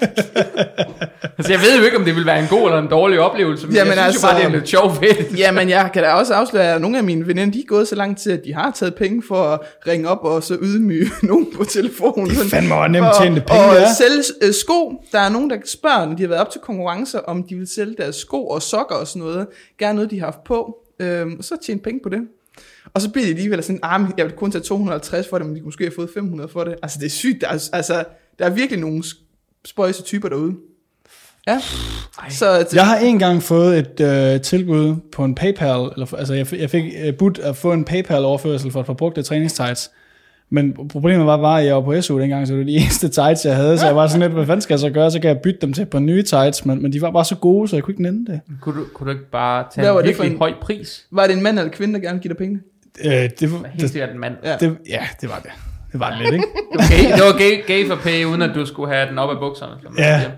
altså, 1.38 1.52
jeg 1.52 1.60
ved 1.60 1.78
jo 1.78 1.84
ikke, 1.84 1.96
om 1.96 2.04
det 2.04 2.16
vil 2.16 2.26
være 2.26 2.40
en 2.40 2.46
god 2.50 2.64
eller 2.66 2.78
en 2.78 2.88
dårlig 2.88 3.20
oplevelse, 3.20 3.66
men 3.66 3.76
Jamen, 3.76 3.92
jeg 3.92 4.12
synes 4.12 4.24
altså- 4.24 4.26
jo 4.26 4.32
bare, 4.32 4.40
det 4.40 4.54
er 4.54 4.58
lidt 4.58 4.68
sjovt 4.68 5.00
ved 5.00 5.08
det. 5.08 5.38
Jamen, 5.38 5.68
jeg 5.68 5.90
kan 5.94 6.02
da 6.02 6.12
også 6.12 6.34
afsløre, 6.34 6.74
at 6.74 6.80
nogle 6.80 6.98
af 6.98 7.04
mine 7.04 7.26
veninder, 7.26 7.52
de 7.52 7.58
er 7.60 7.66
gået 7.66 7.88
så 7.88 7.94
langt 7.94 8.20
til, 8.20 8.30
at 8.30 8.40
de 8.44 8.54
har 8.54 8.70
taget 8.70 8.94
penge 8.94 9.22
for 9.28 9.42
at 9.44 9.60
ringe 9.86 10.08
op 10.08 10.18
og 10.22 10.42
så 10.42 10.56
ydmyge 10.62 11.10
nogen 11.22 11.46
på 11.56 11.64
telefonen. 11.64 12.30
Det 12.30 12.38
er 12.38 12.48
fandme 12.48 12.74
også 12.74 12.92
nemt 12.92 13.06
og, 13.06 13.14
tjente 13.22 13.40
penge, 13.40 13.62
og 13.62 13.74
det 13.74 13.82
er. 13.82 13.94
sælge 13.98 14.22
øh, 14.48 14.54
sko. 14.54 15.02
Der 15.12 15.18
er 15.18 15.28
nogen, 15.28 15.50
der 15.50 15.56
spørger, 15.64 16.06
når 16.06 16.14
de 16.16 16.22
har 16.22 16.28
været 16.28 16.40
op 16.40 16.50
til 16.50 16.60
konkurrencer, 16.60 17.18
om 17.18 17.42
de 17.42 17.54
vil 17.54 17.66
sælge 17.66 17.94
deres 17.98 18.16
sko 18.16 18.46
og 18.46 18.62
sokker 18.62 18.94
og 18.94 19.06
sådan 19.06 19.22
noget. 19.22 19.46
Gerne 19.78 19.94
noget, 19.94 20.10
de 20.10 20.18
har 20.18 20.26
haft 20.26 20.44
på. 20.44 20.76
Øhm, 21.00 21.36
og 21.38 21.44
så 21.44 21.56
tjene 21.66 21.80
penge 21.80 22.00
på 22.02 22.08
det. 22.08 22.20
Og 22.94 23.02
så 23.02 23.10
bliver 23.10 23.26
de 23.26 23.30
alligevel 23.30 23.62
sådan, 23.62 23.80
ah, 23.82 24.00
jeg 24.18 24.26
vil 24.26 24.34
kun 24.34 24.50
tage 24.50 24.62
250 24.62 25.28
for 25.28 25.38
det, 25.38 25.46
men 25.46 25.56
de 25.56 25.60
kunne 25.60 25.66
måske 25.66 25.84
have 25.84 25.92
fået 25.96 26.10
500 26.14 26.48
for 26.48 26.64
det. 26.64 26.74
Altså, 26.82 26.98
det 27.00 27.06
er 27.06 27.10
sygt. 27.10 27.40
Der 27.40 27.48
er, 27.48 27.68
altså, 27.72 28.04
der 28.38 28.44
er 28.44 28.50
virkelig 28.50 28.80
nogle 28.80 29.02
spøjse 29.66 30.02
typer 30.02 30.28
derude. 30.28 30.54
Ja. 31.48 31.60
Så 32.30 32.66
Jeg 32.74 32.86
har 32.86 32.96
engang 32.96 33.42
fået 33.42 33.78
et 33.78 34.00
øh, 34.34 34.40
tilbud 34.40 34.96
på 35.12 35.24
en 35.24 35.34
PayPal, 35.34 35.90
eller, 35.92 36.14
altså 36.18 36.34
jeg, 36.34 36.46
f- 36.46 36.60
jeg 36.60 36.70
fik 36.70 36.84
øh, 37.04 37.14
budt 37.14 37.38
at 37.38 37.56
få 37.56 37.72
en 37.72 37.84
PayPal-overførsel 37.84 38.70
for 38.72 38.80
et 38.80 38.86
par 38.86 38.92
brugte 38.94 39.22
træningstights. 39.22 39.90
Men 40.50 40.88
problemet 40.88 41.26
var 41.26 41.36
bare, 41.36 41.60
at 41.60 41.66
jeg 41.66 41.74
var 41.74 41.80
på 41.80 42.00
SU 42.02 42.20
dengang, 42.20 42.46
så 42.46 42.52
det 42.52 42.58
var 42.58 42.64
de 42.66 42.72
eneste 42.82 43.08
tights, 43.08 43.44
jeg 43.44 43.56
havde, 43.56 43.78
så 43.78 43.86
jeg 43.86 43.96
var 43.96 44.06
sådan 44.06 44.20
lidt, 44.22 44.32
hvad 44.32 44.46
fanden 44.46 44.60
skal 44.60 44.74
jeg 44.74 44.80
så 44.80 44.90
gøre? 44.90 45.10
Så 45.10 45.20
kan 45.20 45.28
jeg 45.28 45.38
bytte 45.42 45.60
dem 45.60 45.72
til 45.72 45.86
par 45.86 45.98
nye 45.98 46.22
tights, 46.22 46.64
men, 46.66 46.82
men 46.82 46.92
de 46.92 47.00
var 47.02 47.10
bare 47.10 47.24
så 47.24 47.34
gode, 47.36 47.68
så 47.68 47.76
jeg 47.76 47.82
kunne 47.82 47.92
ikke 47.92 48.02
nænde 48.02 48.32
det. 48.32 48.40
Kunne 48.60 48.80
du, 48.80 48.84
kunne 48.94 49.06
du 49.12 49.18
ikke 49.18 49.30
bare 49.30 49.64
tage 49.74 49.84
Hvad 49.84 49.92
var 49.92 50.00
en 50.00 50.06
det 50.06 50.16
for 50.16 50.22
virkelig 50.22 50.34
en- 50.34 50.38
høj 50.38 50.52
pris? 50.62 51.06
var 51.10 51.26
det 51.26 51.36
en 51.36 51.42
mand 51.42 51.58
eller 51.58 51.72
kvinde, 51.72 51.94
der 51.94 52.00
gerne 52.00 52.14
vil 52.14 52.22
give 52.22 52.28
dig 52.28 52.36
penge? 52.38 52.60
Øh, 53.04 53.10
det, 53.40 53.52
var, 53.52 53.58
Helt 53.68 53.80
det, 53.80 53.90
sikkert 53.90 54.10
en 54.10 54.18
mand. 54.20 54.34
Ja. 54.44 54.56
det, 54.60 54.76
ja, 54.88 55.00
det 55.20 55.28
var 55.28 55.38
det. 55.38 55.50
Det 55.98 56.00
var 56.00 56.10
det 56.10 56.18
lidt, 56.18 56.34
ikke? 56.34 56.46
Det 56.72 56.78
var 56.78 56.88
gay, 56.88 57.12
det 57.12 57.22
var 57.24 57.38
gay, 57.38 57.66
gay 57.66 57.88
for 57.88 57.96
pay, 57.96 58.24
uden 58.24 58.42
at 58.42 58.50
du 58.54 58.66
skulle 58.66 58.94
have 58.94 59.08
den 59.10 59.18
op 59.18 59.30
af 59.30 59.36
bukserne. 59.38 59.72
Man 59.84 59.92
Ja. 59.98 60.20
siger. 60.20 60.30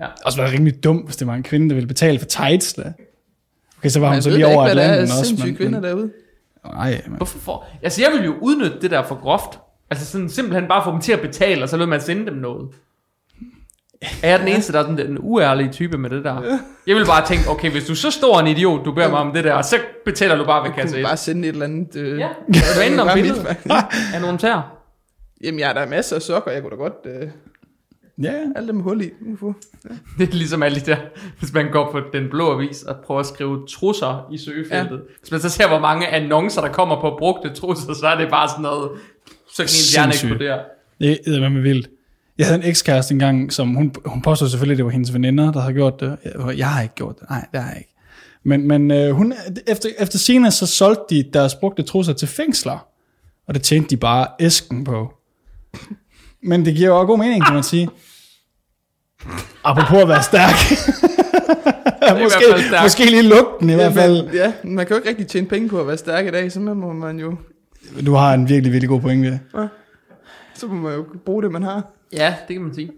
ja. 0.00 0.06
Og 0.24 0.32
så 0.32 0.38
var 0.38 0.44
det 0.44 0.54
rimelig 0.54 0.84
dumt, 0.84 1.04
hvis 1.04 1.16
det 1.16 1.26
var 1.26 1.34
en 1.34 1.42
kvinde, 1.42 1.68
der 1.68 1.74
ville 1.74 1.88
betale 1.88 2.18
for 2.18 2.26
tights. 2.26 2.72
Da. 2.74 2.92
Okay, 3.78 3.88
så 3.88 4.00
var 4.00 4.06
hun 4.08 4.14
Man 4.14 4.22
så 4.22 4.28
ved 4.30 4.36
lige 4.36 4.46
over 4.46 4.66
ikke, 4.68 4.74
hvad 4.74 4.84
der 4.84 4.90
er 4.90 4.92
Atlanten 4.92 5.18
også. 5.18 5.28
sindssyge 5.28 5.56
kvinder 5.56 5.80
derude. 5.80 6.10
nej, 6.74 7.02
men, 7.06 7.16
Hvorfor 7.16 7.38
for? 7.38 7.64
Altså, 7.82 8.02
jeg 8.02 8.10
vil 8.18 8.24
jo 8.24 8.34
udnytte 8.40 8.80
det 8.80 8.90
der 8.90 9.02
for 9.02 9.14
groft. 9.22 9.58
Altså 9.90 10.06
sådan 10.06 10.28
simpelthen 10.28 10.68
bare 10.68 10.84
få 10.84 10.92
dem 10.92 11.00
til 11.00 11.12
at 11.12 11.20
betale, 11.20 11.62
og 11.62 11.68
så 11.68 11.76
lader 11.76 11.88
man 11.88 12.00
sende 12.00 12.26
dem 12.26 12.34
noget. 12.34 12.68
Er 14.22 14.30
jeg 14.30 14.38
den 14.40 14.48
eneste, 14.48 14.72
der 14.72 14.78
er 14.78 14.82
sådan 14.82 14.98
den 14.98 15.16
uærlige 15.20 15.70
type 15.72 15.98
med 15.98 16.10
det 16.10 16.24
der? 16.24 16.58
Jeg 16.86 16.96
vil 16.96 17.04
bare 17.06 17.26
tænke, 17.26 17.48
okay, 17.50 17.70
hvis 17.70 17.84
du 17.84 17.92
er 17.92 17.96
så 17.96 18.10
stor 18.10 18.40
en 18.40 18.46
idiot, 18.46 18.84
du 18.84 18.92
beder 18.92 19.08
mig 19.10 19.18
om 19.18 19.32
det 19.32 19.44
der, 19.44 19.62
så 19.62 19.76
betaler 20.04 20.36
du 20.36 20.44
bare 20.44 20.62
ved 20.62 20.70
Du 20.70 20.74
kasse 20.76 20.94
kunne 20.94 21.00
1. 21.00 21.06
bare 21.06 21.16
sende 21.16 21.48
et 21.48 21.52
eller 21.52 21.64
andet... 21.64 21.96
Øh, 21.96 22.18
Ja, 22.18 22.28
du 22.54 22.80
er 22.80 22.84
inde 22.90 23.00
om 23.00 23.06
bare 23.06 23.16
billedet 23.16 23.42
mit- 23.64 23.72
af 24.14 24.20
nogle 24.20 24.38
tær. 24.38 24.76
Jamen, 25.44 25.60
jeg 25.60 25.68
har 25.68 25.74
der 25.74 25.86
masser 25.86 26.16
af 26.16 26.22
sokker, 26.22 26.50
jeg 26.50 26.62
kunne 26.62 26.70
da 26.70 26.76
godt... 26.76 26.94
Øh, 27.04 27.28
ja, 28.22 28.32
ja. 28.32 28.44
alle 28.56 28.68
dem 28.68 28.80
hul 28.80 29.02
i. 29.02 29.10
Ufo. 29.32 29.52
Det 30.18 30.28
er 30.28 30.32
ligesom 30.32 30.62
alle 30.62 30.80
de 30.80 30.86
der, 30.86 30.96
hvis 31.38 31.52
man 31.52 31.70
går 31.70 31.92
på 31.92 32.00
den 32.12 32.30
blå 32.30 32.52
avis 32.52 32.82
og 32.82 32.96
prøver 33.04 33.20
at 33.20 33.26
skrive 33.26 33.66
trusser 33.66 34.28
i 34.32 34.38
søgefeltet. 34.38 34.96
Ja. 34.96 35.14
Hvis 35.20 35.30
man 35.30 35.40
så 35.40 35.48
ser, 35.48 35.68
hvor 35.68 35.78
mange 35.78 36.08
annoncer, 36.08 36.60
der 36.60 36.72
kommer 36.72 37.00
på 37.00 37.16
brugte 37.18 37.54
trusser, 37.54 37.94
så 37.94 38.06
er 38.06 38.18
det 38.18 38.30
bare 38.30 38.48
sådan 38.48 38.62
noget, 38.62 38.90
så 39.52 39.56
kan 39.56 39.64
ens 39.64 39.92
hjerne 39.92 40.12
eksplodere. 40.12 40.60
Det 41.00 41.20
er 41.26 41.48
med 41.48 41.62
vildt. 41.62 41.90
Jeg 42.38 42.46
havde 42.46 42.62
en 42.62 42.68
ekskæreste 42.68 43.12
engang, 43.12 43.52
som 43.52 43.74
hun, 43.74 43.94
hun 44.04 44.22
påstod 44.22 44.48
selvfølgelig, 44.48 44.74
at 44.74 44.78
det 44.78 44.84
var 44.84 44.90
hendes 44.90 45.14
veninder, 45.14 45.52
der 45.52 45.60
havde 45.60 45.74
gjort 45.74 46.00
det. 46.00 46.16
Jeg, 46.24 46.58
jeg 46.58 46.68
har 46.68 46.82
ikke 46.82 46.94
gjort 46.94 47.20
det. 47.20 47.30
Nej, 47.30 47.46
det 47.52 47.60
har 47.60 47.68
jeg 47.68 47.78
ikke. 47.78 47.94
Men, 48.42 48.68
men 48.68 48.90
øh, 48.90 49.10
hun, 49.10 49.34
efter, 49.66 49.88
efter 49.98 50.18
scene, 50.18 50.50
så 50.50 50.66
solgte 50.66 51.14
de 51.14 51.30
deres 51.32 51.54
brugte 51.54 51.82
trusser 51.82 52.12
til 52.12 52.28
fængsler. 52.28 52.86
Og 53.46 53.54
det 53.54 53.62
tjente 53.62 53.90
de 53.90 53.96
bare 53.96 54.26
æsken 54.40 54.84
på. 54.84 55.14
Men 56.42 56.64
det 56.64 56.74
giver 56.74 56.88
jo 56.88 56.96
også 56.98 57.06
god 57.06 57.18
mening, 57.18 57.44
kan 57.44 57.54
man 57.54 57.62
sige. 57.62 57.88
Apropos 59.64 59.98
at 60.02 60.08
være 60.08 60.22
stærk. 60.22 60.54
måske, 62.22 62.44
stærkt. 62.68 62.82
måske 62.82 63.04
lige 63.04 63.22
lugten 63.22 63.70
i 63.70 63.74
hvert 63.74 63.92
fald. 63.92 64.24
Men, 64.26 64.34
ja, 64.34 64.52
man 64.64 64.86
kan 64.86 64.94
jo 64.94 64.96
ikke 64.96 65.08
rigtig 65.08 65.26
tjene 65.26 65.46
penge 65.46 65.68
på 65.68 65.80
at 65.80 65.86
være 65.86 65.96
stærk 65.96 66.26
i 66.26 66.30
dag, 66.30 66.52
så 66.52 66.60
må 66.60 66.92
man 66.92 67.18
jo, 67.18 67.34
Du 68.06 68.14
har 68.14 68.34
en 68.34 68.48
virkelig, 68.48 68.72
virkelig 68.72 68.88
god 68.88 69.00
pointe. 69.00 69.40
så 70.54 70.66
må 70.66 70.74
man 70.74 70.92
jo 70.94 71.04
bruge 71.26 71.42
det, 71.42 71.52
man 71.52 71.62
har. 71.62 71.82
Ja, 72.12 72.34
det 72.48 72.54
kan 72.56 72.62
man 72.64 72.74
sige. 72.74 72.90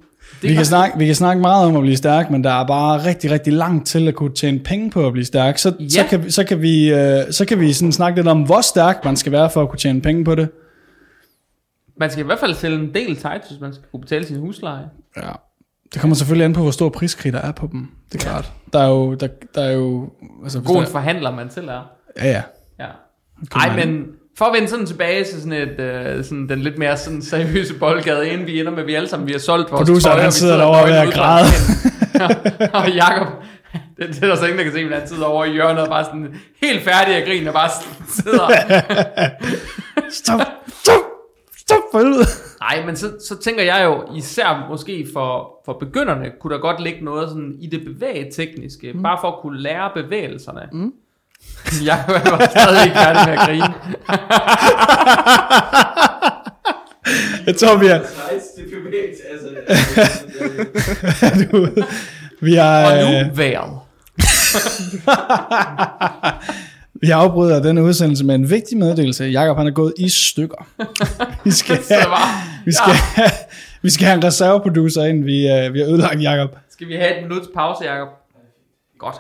Det 0.43 0.51
Vi 0.51 0.55
kan, 0.55 0.64
snakke, 0.64 0.99
vi 0.99 1.07
kan 1.07 1.14
snakke 1.14 1.43
meget 1.43 1.66
om 1.66 1.77
at 1.77 1.83
blive 1.83 1.97
stærk, 1.97 2.31
men 2.31 2.45
der 2.45 2.51
er 2.61 2.66
bare 2.66 3.05
rigtig, 3.05 3.31
rigtig 3.31 3.53
langt 3.53 3.87
til 3.87 4.09
at 4.09 4.14
kunne 4.14 4.35
tjene 4.35 4.59
penge 4.59 4.91
på 4.91 5.07
at 5.07 5.12
blive 5.12 5.25
stærk. 5.25 5.59
Så, 5.59 5.73
Ja. 5.81 5.89
så, 5.89 6.05
kan, 6.11 6.25
vi- 6.25 6.31
så 6.31 6.45
kan 6.45 6.62
vi, 6.62 6.93
øh, 6.95 7.23
så 7.31 7.45
kan 7.45 7.61
vi 7.61 7.73
sådan 7.73 7.93
snakke 7.93 8.18
lidt 8.18 8.29
om, 8.29 8.43
hvor 8.43 8.61
stærk 8.61 9.05
man 9.05 9.16
skal 9.16 9.33
være 9.33 9.51
for 9.51 9.62
at 9.62 9.68
kunne 9.68 9.79
tjene 9.79 10.01
penge 10.01 10.25
på 10.25 10.35
det. 10.35 10.49
Man 12.01 12.11
skal 12.11 12.22
i 12.22 12.26
hvert 12.26 12.38
fald 12.38 12.55
sælge 12.55 12.76
en 12.78 12.95
del 12.95 13.16
tights, 13.16 13.49
hvis 13.49 13.61
man 13.61 13.72
skal 13.74 13.84
kunne 13.90 14.01
betale 14.01 14.26
sin 14.26 14.36
husleje. 14.40 14.84
Ja. 15.16 15.30
Det 15.93 16.01
kommer 16.01 16.14
selvfølgelig 16.14 16.45
an 16.45 16.53
på, 16.53 16.62
hvor 16.62 16.70
stor 16.70 16.88
priskrig 16.88 17.32
der 17.32 17.38
er 17.40 17.53
på 17.53 17.68
dem. 17.72 17.88
Det 18.12 18.24
er 18.24 18.28
klart. 18.28 18.53
Der 18.72 18.78
er 18.82 18.88
jo... 18.88 19.14
Der, 19.14 19.28
der 19.55 19.62
er 19.64 19.72
jo 19.72 20.11
altså, 20.45 20.61
God 20.61 20.76
en 20.76 20.82
der, 20.82 20.88
forhandler, 20.90 21.30
man 21.30 21.51
selv 21.51 21.68
er. 21.68 21.90
ja, 22.20 22.26
ja. 22.30 22.43
Ja. 22.80 22.86
Ej, 23.57 23.76
man- 23.76 23.88
men 23.93 24.07
for 24.38 24.45
at 24.45 24.53
vende 24.55 24.68
sådan 24.68 24.86
tilbage 24.86 25.24
til 25.24 25.34
sådan, 25.43 25.53
et, 25.53 25.80
øh, 25.80 26.24
sådan 26.24 26.49
den 26.49 26.61
lidt 26.61 26.78
mere 26.78 26.97
sådan 26.97 27.22
seriøse 27.22 27.74
boldgade, 27.74 28.28
inden 28.28 28.47
vi 28.47 28.61
ender 28.61 28.72
med, 28.72 28.78
at 28.80 28.86
vi 28.86 28.95
alle 28.95 29.09
sammen 29.09 29.26
vi 29.26 29.32
har 29.32 29.38
solgt 29.38 29.70
vores 29.72 29.78
Produceren, 29.88 30.16
tøj, 30.18 30.26
og 30.26 30.32
sidder 30.32 30.57
derovre 30.57 30.84
ved 30.88 30.97
at 30.97 31.12
græde. 31.14 31.47
en- 32.14 32.74
og 32.80 32.90
Jacob, 32.95 33.26
det, 33.72 34.09
det 34.09 34.22
er 34.22 34.26
der 34.26 34.36
så 34.36 34.45
ingen, 34.45 34.59
der 34.59 34.64
kan 34.64 34.72
se, 34.72 34.84
men 34.84 34.93
han 34.93 35.09
sidder 35.09 35.24
over 35.24 35.45
i 35.45 35.53
hjørnet 35.53 35.82
og 35.82 35.88
bare 35.88 36.05
sådan 36.05 36.34
helt 36.62 36.82
færdig 36.84 37.14
af 37.16 37.24
grin 37.26 37.47
og 37.49 37.55
bare 37.55 37.70
sidder. 38.09 38.49
Stop, 40.22 40.40
stop, 40.68 40.95
stop 41.67 41.83
for 41.93 41.99
helvede. 41.99 42.27
Nej, 42.61 42.87
men 42.87 42.97
så, 42.97 43.13
så 43.29 43.39
tænker 43.39 43.63
jeg 43.63 43.85
jo, 43.85 44.05
især 44.17 44.67
måske 44.71 45.07
for, 45.13 45.61
for 45.65 45.73
begynderne, 45.73 46.31
kunne 46.41 46.55
der 46.55 46.61
godt 46.61 46.83
ligge 46.83 47.05
noget 47.05 47.29
sådan 47.29 47.57
i 47.61 47.67
det 47.67 47.85
bevægetekniske, 47.85 48.93
mm. 48.93 49.03
bare 49.03 49.19
for 49.21 49.29
at 49.29 49.39
kunne 49.43 49.61
lære 49.61 49.91
bevægelserne. 49.95 50.69
Mm. 50.73 50.93
Jeg 51.89 52.05
var 52.09 52.49
stadig 52.51 52.85
ikke 52.85 52.97
færdig 52.97 53.23
med 53.27 53.33
at 53.39 53.49
grine. 53.49 53.67
Jeg 57.47 57.57
tror, 57.57 57.77
vi 57.77 57.87
er... 57.87 57.95
Altså. 57.95 58.21
du, 61.53 61.69
vi 62.41 62.55
har... 62.55 62.87
Og 62.87 62.99
øh, 62.99 63.05
nu 63.27 63.35
væl. 63.35 63.59
Vi 67.03 67.11
afbryder 67.11 67.63
denne 67.63 67.83
udsendelse 67.83 68.25
med 68.25 68.35
en 68.35 68.51
vigtig 68.51 68.79
meddelelse. 68.79 69.25
Jakob 69.25 69.57
han 69.57 69.67
er 69.67 69.71
gået 69.71 69.95
i 69.99 70.09
stykker. 70.09 70.69
Vi 71.45 71.51
skal, 71.51 71.79
bare, 71.89 72.63
vi 72.65 72.73
skal, 72.73 72.95
vi 73.83 73.91
skal 73.91 74.07
have 74.07 74.17
en 74.17 74.25
reserveproducer 74.25 75.05
ind. 75.05 75.25
Vi, 75.25 75.67
uh, 75.67 75.75
vi 75.75 75.79
har 75.79 75.87
ødelagt 75.87 76.23
Jakob. 76.23 76.57
Skal 76.69 76.89
vi 76.89 76.95
have 76.95 77.17
et 77.17 77.23
minuts 77.23 77.49
pause, 77.55 77.85
Jacob? 77.85 78.09
Godt. 78.99 79.17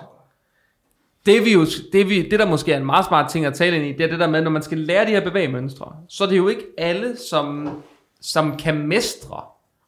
Det, 1.26 1.44
vi 1.44 1.52
jo, 1.52 1.66
det, 1.92 2.08
vi, 2.08 2.28
det, 2.28 2.38
der 2.38 2.46
måske 2.46 2.72
er 2.72 2.76
en 2.76 2.86
meget 2.86 3.06
smart 3.06 3.30
ting 3.30 3.46
at 3.46 3.54
tale 3.54 3.76
ind 3.76 3.84
i, 3.84 3.92
det 3.92 4.00
er 4.00 4.10
det 4.10 4.20
der 4.20 4.28
med, 4.28 4.42
når 4.42 4.50
man 4.50 4.62
skal 4.62 4.78
lære 4.78 5.06
de 5.06 5.10
her 5.10 5.24
bevægemønstre, 5.24 5.92
så 6.08 6.24
er 6.24 6.28
det 6.28 6.36
jo 6.36 6.48
ikke 6.48 6.64
alle, 6.78 7.16
som, 7.30 7.68
som 8.20 8.56
kan 8.56 8.86
mestre 8.86 9.40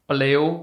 at 0.08 0.16
lave, 0.16 0.58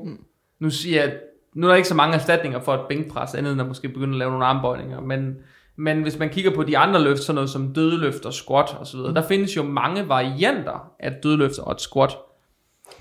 nu 0.60 0.70
siger 0.70 1.02
jeg, 1.02 1.14
nu 1.56 1.68
er 1.68 1.70
der 1.72 1.76
ikke 1.76 1.88
så 1.88 1.96
mange 1.96 2.16
erstatninger 2.16 2.60
for 2.60 2.74
et 2.74 2.82
bænkpres, 2.90 3.36
andet 3.36 3.52
end 3.52 3.62
at 3.62 3.68
måske 3.68 3.90
begynde 3.90 4.14
at 4.14 4.20
lave 4.20 4.32
nogle 4.32 4.46
armbøjninger, 4.46 5.00
men, 5.00 5.36
men 5.82 6.02
hvis 6.02 6.20
man 6.20 6.30
kigger 6.30 6.56
på 6.56 6.64
de 6.64 6.78
andre 6.78 7.04
løft, 7.04 7.24
sådan 7.24 7.36
noget 7.36 7.50
som 7.50 7.74
dødeløft 7.74 8.26
og 8.26 8.34
squat 8.34 8.78
osv., 8.80 9.00
der 9.00 9.28
findes 9.28 9.56
jo 9.56 9.64
mange 9.64 10.10
varianter 10.10 10.92
af 11.00 11.12
dødeløft 11.24 11.60
og 11.60 11.72
et 11.72 11.82
squat. 11.82 12.18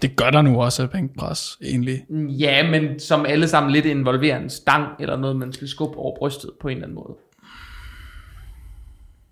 Det 0.02 0.16
gør 0.16 0.30
der 0.30 0.42
nu 0.42 0.62
også 0.62 0.82
af 0.82 0.90
bænkpres, 0.90 1.58
egentlig. 1.64 2.04
Ja, 2.28 2.70
men 2.70 3.00
som 3.00 3.26
alle 3.26 3.48
sammen 3.48 3.72
lidt 3.72 3.86
involverer 3.86 4.38
en 4.38 4.50
stang, 4.50 4.86
eller 5.00 5.16
noget, 5.16 5.36
man 5.36 5.52
skal 5.52 5.68
skubbe 5.68 5.98
over 5.98 6.16
brystet 6.18 6.50
på 6.60 6.68
en 6.68 6.76
eller 6.76 6.86
anden 6.86 6.94
måde. 6.94 7.16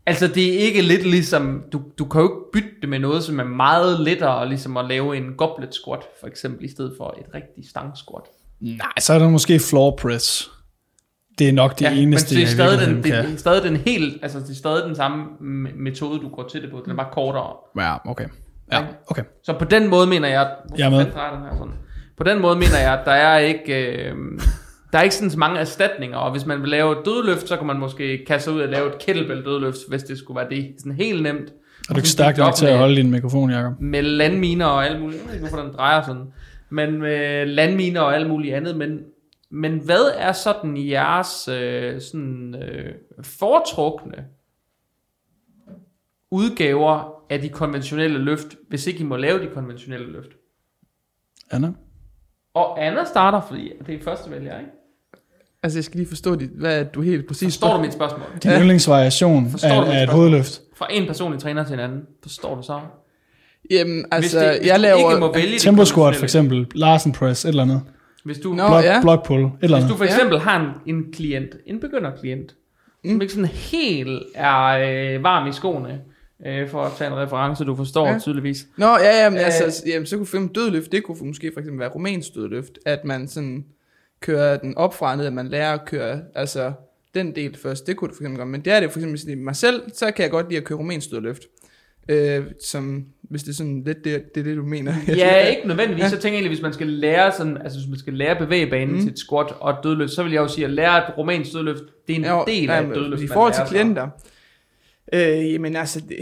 Altså, 0.06 0.28
det 0.28 0.54
er 0.54 0.58
ikke 0.58 0.82
lidt 0.82 1.06
ligesom, 1.06 1.62
du, 1.72 1.82
du 1.98 2.04
kan 2.04 2.20
jo 2.20 2.26
ikke 2.26 2.50
bytte 2.52 2.80
det 2.80 2.88
med 2.88 2.98
noget, 2.98 3.24
som 3.24 3.40
er 3.40 3.44
meget 3.44 4.00
lettere, 4.00 4.48
ligesom 4.48 4.76
at 4.76 4.84
lave 4.84 5.16
en 5.16 5.34
goblet 5.36 5.74
squat, 5.74 6.02
for 6.20 6.26
eksempel, 6.26 6.64
i 6.64 6.70
stedet 6.70 6.94
for 6.96 7.18
et 7.20 7.34
rigtigt 7.34 7.68
stang 7.68 7.96
squat. 7.96 8.24
Nej, 8.60 8.92
så 9.00 9.12
er 9.12 9.18
der 9.18 9.28
måske 9.28 9.60
floor 9.60 9.96
press. 9.96 10.50
Det 11.38 11.48
er 11.48 11.52
nok 11.52 11.78
det 11.78 11.84
ja, 11.84 11.92
eneste, 11.92 12.34
men 12.34 12.40
det 12.40 12.48
er, 12.48 12.52
stadig 12.54 12.86
den, 12.86 13.02
det, 13.02 13.14
er 13.14 13.36
stadig 13.36 13.62
den 13.62 13.76
helt, 13.76 14.22
altså 14.22 14.38
det 14.38 14.50
er 14.50 14.54
stadig 14.54 14.84
den 14.86 14.94
samme 14.94 15.24
me- 15.24 15.82
metode, 15.82 16.20
du 16.20 16.28
går 16.28 16.48
til 16.52 16.62
det 16.62 16.70
på, 16.70 16.82
den 16.84 16.92
er 16.92 16.96
bare 16.96 17.08
kortere. 17.12 17.52
Ja, 17.78 18.10
okay. 18.10 18.26
Ja, 18.72 18.84
okay. 19.06 19.22
Så 19.44 19.54
på 19.58 19.64
den 19.64 19.90
måde 19.90 20.06
mener 20.06 20.28
jeg, 20.28 20.50
Jeg 20.78 20.86
er 20.86 20.90
med. 20.90 20.98
Den 20.98 21.06
her 21.06 21.56
sådan? 21.58 21.72
På 22.16 22.24
den 22.24 22.42
måde 22.42 22.56
mener 22.56 22.78
jeg, 22.82 22.92
at 22.92 23.04
der 23.04 23.12
er 23.12 23.38
ikke, 23.38 23.86
øh, 23.86 24.12
der 24.92 24.98
er 24.98 25.02
ikke 25.02 25.14
sådan 25.14 25.30
så 25.30 25.38
mange 25.38 25.60
erstatninger, 25.60 26.16
og 26.18 26.30
hvis 26.30 26.46
man 26.46 26.60
vil 26.60 26.68
lave 26.68 26.92
et 26.92 26.98
dødløft, 27.04 27.48
så 27.48 27.56
kan 27.56 27.66
man 27.66 27.78
måske 27.78 28.24
kaste 28.26 28.52
ud 28.52 28.60
og 28.60 28.68
lave 28.68 28.86
et 28.88 28.98
kettlebell 28.98 29.44
dødløft, 29.44 29.78
hvis 29.88 30.02
det 30.02 30.18
skulle 30.18 30.40
være 30.40 30.50
det. 30.50 30.74
Sådan 30.78 30.92
helt 30.92 31.22
nemt. 31.22 31.52
Er 31.88 31.94
du 31.94 31.98
ikke 31.98 32.08
stærk 32.08 32.38
nok 32.38 32.54
til 32.54 32.66
at 32.66 32.78
holde 32.78 32.96
din 32.96 33.10
mikrofon, 33.10 33.50
Jacob? 33.50 33.72
Med 33.80 34.02
landminer 34.02 34.66
og 34.66 34.86
alt 34.86 35.00
muligt. 35.00 35.20
Jeg 35.20 35.26
ved 35.28 35.34
ikke, 35.34 35.48
hvorfor 35.48 35.64
den 35.64 35.74
drejer 35.76 36.02
sådan. 36.02 36.22
Men 36.70 37.00
med 37.00 37.46
landminer 37.46 38.00
og 38.00 38.14
alt 38.14 38.28
muligt 38.28 38.54
andet. 38.54 38.76
Men, 38.76 38.98
men 39.50 39.78
hvad 39.78 40.12
er 40.16 40.32
sådan 40.32 40.76
jeres 40.76 41.48
øh, 41.48 42.00
sådan, 42.00 42.54
øh, 42.54 42.94
foretrukne 43.22 44.24
udgaver 46.30 47.22
af 47.30 47.40
de 47.40 47.48
konventionelle 47.48 48.18
løft, 48.18 48.56
hvis 48.68 48.86
ikke 48.86 49.00
I 49.00 49.02
må 49.02 49.16
lave 49.16 49.42
de 49.42 49.48
konventionelle 49.54 50.12
løft? 50.12 50.30
Anna? 51.50 51.72
Og 52.54 52.84
Anna 52.84 53.04
starter, 53.04 53.40
fordi 53.40 53.72
det 53.86 53.94
er 53.94 54.02
første 54.04 54.30
vælger, 54.30 54.58
ikke? 54.58 54.70
Altså, 55.62 55.78
jeg 55.78 55.84
skal 55.84 55.98
lige 55.98 56.08
forstå, 56.08 56.34
dit, 56.34 56.50
hvad 56.50 56.84
du 56.84 57.02
helt 57.02 57.26
præcis... 57.26 57.54
Forstår 57.54 57.76
du 57.76 57.82
mit 57.82 57.92
spørgsmål? 57.92 58.26
Din 58.42 58.50
ja. 58.50 58.60
yndlingsvariation 58.60 59.50
Forstår 59.50 59.84
af, 59.84 59.98
af 59.98 60.02
et 60.02 60.08
hovedløft. 60.08 60.60
Fra 60.76 60.86
en 60.90 61.06
personlig 61.06 61.40
træner 61.40 61.64
til 61.64 61.74
en 61.74 61.80
anden. 61.80 62.02
Forstår 62.22 62.54
du 62.54 62.62
så? 62.62 62.80
Jamen, 63.70 64.04
altså, 64.10 64.38
hvis 64.38 64.48
det, 64.48 64.58
hvis 64.58 64.68
jeg 64.68 64.80
laver... 64.80 65.10
ikke 65.10 65.20
må 65.20 65.32
vælge 65.32 65.52
det 65.52 65.60
Tempo 65.60 65.84
squat 65.84 66.16
for 66.16 66.24
eksempel. 66.24 66.66
Larsen 66.74 67.12
press, 67.12 67.44
et 67.44 67.48
eller 67.48 67.62
andet. 67.62 67.82
Hvis 68.28 68.38
du, 68.38 68.48
Nå, 68.54 68.68
Block, 68.68 68.84
ja. 68.84 69.00
block 69.02 69.26
pull, 69.26 69.44
et 69.44 69.50
eller 69.62 69.80
hvis 69.80 69.90
du 69.90 69.96
for 69.96 70.04
Ja. 70.04 70.10
eksempel 70.14 70.38
har 70.38 70.80
en, 70.86 70.96
en 70.96 71.12
klient, 71.12 71.56
en 71.66 71.80
begynderklient, 71.80 72.54
mm. 73.04 73.10
som 73.10 73.20
ikke 73.22 73.32
sådan 73.32 73.48
helt 73.48 74.22
er 74.34 74.64
øh, 75.16 75.22
varm 75.22 75.48
i 75.48 75.52
skoene, 75.52 76.00
øh, 76.46 76.68
for 76.68 76.82
at 76.84 76.92
tage 76.98 77.10
en 77.10 77.16
reference, 77.16 77.64
du 77.64 77.76
forstår 77.76 78.06
Ja. 78.06 78.12
ja. 78.12 78.18
tydeligvis. 78.18 78.66
Nå, 78.76 78.86
ja, 78.86 79.22
ja, 79.24 79.30
men 79.30 79.38
Øh. 79.38 79.44
altså, 79.44 79.82
jamen, 79.86 80.06
så 80.06 80.16
kunne 80.16 80.26
eksempel 80.26 80.48
dødløft, 80.48 80.92
det 80.92 81.04
kunne 81.04 81.16
måske 81.22 81.50
for 81.54 81.60
eksempel 81.60 81.80
være 81.80 81.88
romansk 81.88 82.34
dødløft, 82.34 82.78
at 82.86 83.04
man 83.04 83.28
sådan 83.28 83.64
kører 84.20 84.56
den 84.56 84.76
op 84.76 84.94
fra 84.94 85.16
ned, 85.16 85.26
at 85.26 85.32
man 85.32 85.48
lærer 85.48 85.72
at 85.74 85.84
køre, 85.84 86.20
altså 86.34 86.72
den 87.14 87.34
del 87.34 87.56
først, 87.56 87.86
det 87.86 87.96
kunne 87.96 88.08
det 88.08 88.16
for 88.16 88.22
eksempel 88.22 88.38
godt, 88.38 88.48
men 88.48 88.60
det 88.60 88.72
er 88.72 88.80
det 88.80 88.90
for 88.90 88.98
eksempel 88.98 89.18
sådan, 89.18 89.38
i 89.38 89.42
mig 89.42 89.56
selv, 89.56 89.82
så 89.94 90.10
kan 90.10 90.22
jeg 90.22 90.30
godt 90.30 90.48
lide 90.48 90.58
at 90.58 90.64
køre 90.64 90.78
romansk 90.78 91.10
dødløft, 91.10 91.42
øh, 92.08 92.44
som, 92.64 93.04
hvis 93.30 93.42
det 93.42 93.50
er 93.50 93.54
sådan 93.54 93.82
lidt 93.86 94.04
det, 94.04 94.34
det, 94.34 94.40
er 94.40 94.44
det 94.44 94.56
du 94.56 94.62
mener. 94.62 94.94
Ja, 95.16 95.46
ikke 95.46 95.68
nødvendigvis. 95.68 96.02
Ja. 96.02 96.08
Så 96.08 96.16
tænker 96.16 96.28
jeg 96.28 96.34
egentlig, 96.34 96.50
hvis 96.56 96.62
man 96.62 96.72
skal 96.72 96.86
lære 96.86 97.32
sådan, 97.32 97.56
altså 97.56 97.78
hvis 97.78 97.88
man 97.88 97.98
skal 97.98 98.12
lære 98.12 98.36
bevægebanen 98.38 98.94
Mm. 98.94 99.00
til 99.00 99.10
et 99.10 99.18
squat 99.18 99.46
og 99.60 99.70
et 99.70 99.76
dødløft, 99.82 100.12
så 100.12 100.22
vil 100.22 100.32
jeg 100.32 100.40
jo 100.40 100.48
sige, 100.48 100.64
at 100.64 100.70
lære 100.70 100.98
et 100.98 101.18
romansk 101.18 101.52
dødløft, 101.52 101.82
det 102.08 102.12
er 102.12 102.18
en 102.18 102.24
Jo, 102.24 102.44
del 102.46 102.64
ja, 102.64 102.72
af 102.76 102.82
et 102.82 102.94
dødløft. 102.94 103.22
I 103.22 103.26
forhold 103.26 103.52
til 103.54 103.62
klienter, 103.68 104.08
øh, 105.12 105.52
jamen 105.52 105.76
altså, 105.76 106.00
det, 106.08 106.16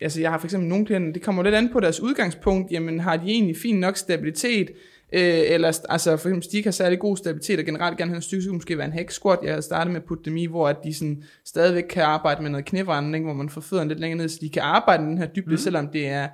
altså 0.00 0.20
jeg 0.20 0.30
har 0.30 0.38
for 0.38 0.46
eksempel 0.46 0.68
nogle 0.68 0.86
klienter, 0.86 1.12
det 1.12 1.22
kommer 1.22 1.42
lidt 1.42 1.54
an 1.54 1.68
på 1.72 1.80
deres 1.80 2.00
udgangspunkt, 2.00 2.72
jamen 2.72 3.00
har 3.00 3.16
de 3.16 3.26
egentlig 3.30 3.56
fin 3.56 3.80
nok 3.80 3.96
stabilitet, 3.96 4.70
øh, 5.14 5.44
eller 5.46 5.80
altså 5.88 6.10
for 6.10 6.28
eksempel, 6.28 6.40
hvis 6.40 6.46
de 6.46 6.56
ikke 6.56 6.66
har 6.66 6.72
særlig 6.72 6.98
god 6.98 7.16
stabilitet, 7.16 7.58
og 7.58 7.64
generelt 7.64 7.98
gerne 7.98 8.10
have 8.10 8.16
en 8.16 8.22
styrke, 8.22 8.52
måske 8.52 8.78
være 8.78 8.86
en 8.86 8.92
hack 8.92 9.10
squat, 9.10 9.38
jeg 9.42 9.54
har 9.54 9.60
startet 9.60 9.92
med 9.92 10.00
at 10.00 10.06
putte 10.06 10.24
dem 10.24 10.36
i, 10.36 10.46
hvor 10.46 10.68
at 10.68 10.76
de 10.84 10.94
sådan 10.94 11.22
stadigvæk 11.44 11.82
kan 11.82 12.02
arbejde 12.02 12.42
med 12.42 12.50
noget 12.50 12.64
knævandring, 12.64 13.24
hvor 13.24 13.34
man 13.34 13.48
får 13.48 13.60
fødderne 13.60 13.88
lidt 13.88 14.00
længere 14.00 14.18
ned, 14.18 14.28
så 14.28 14.38
de 14.40 14.48
kan 14.48 14.62
arbejde 14.62 15.02
med 15.02 15.10
den 15.10 15.18
her 15.18 15.26
dybde, 15.26 15.50
mm. 15.50 15.56
selvom 15.56 15.88
det 15.88 16.06
er, 16.06 16.28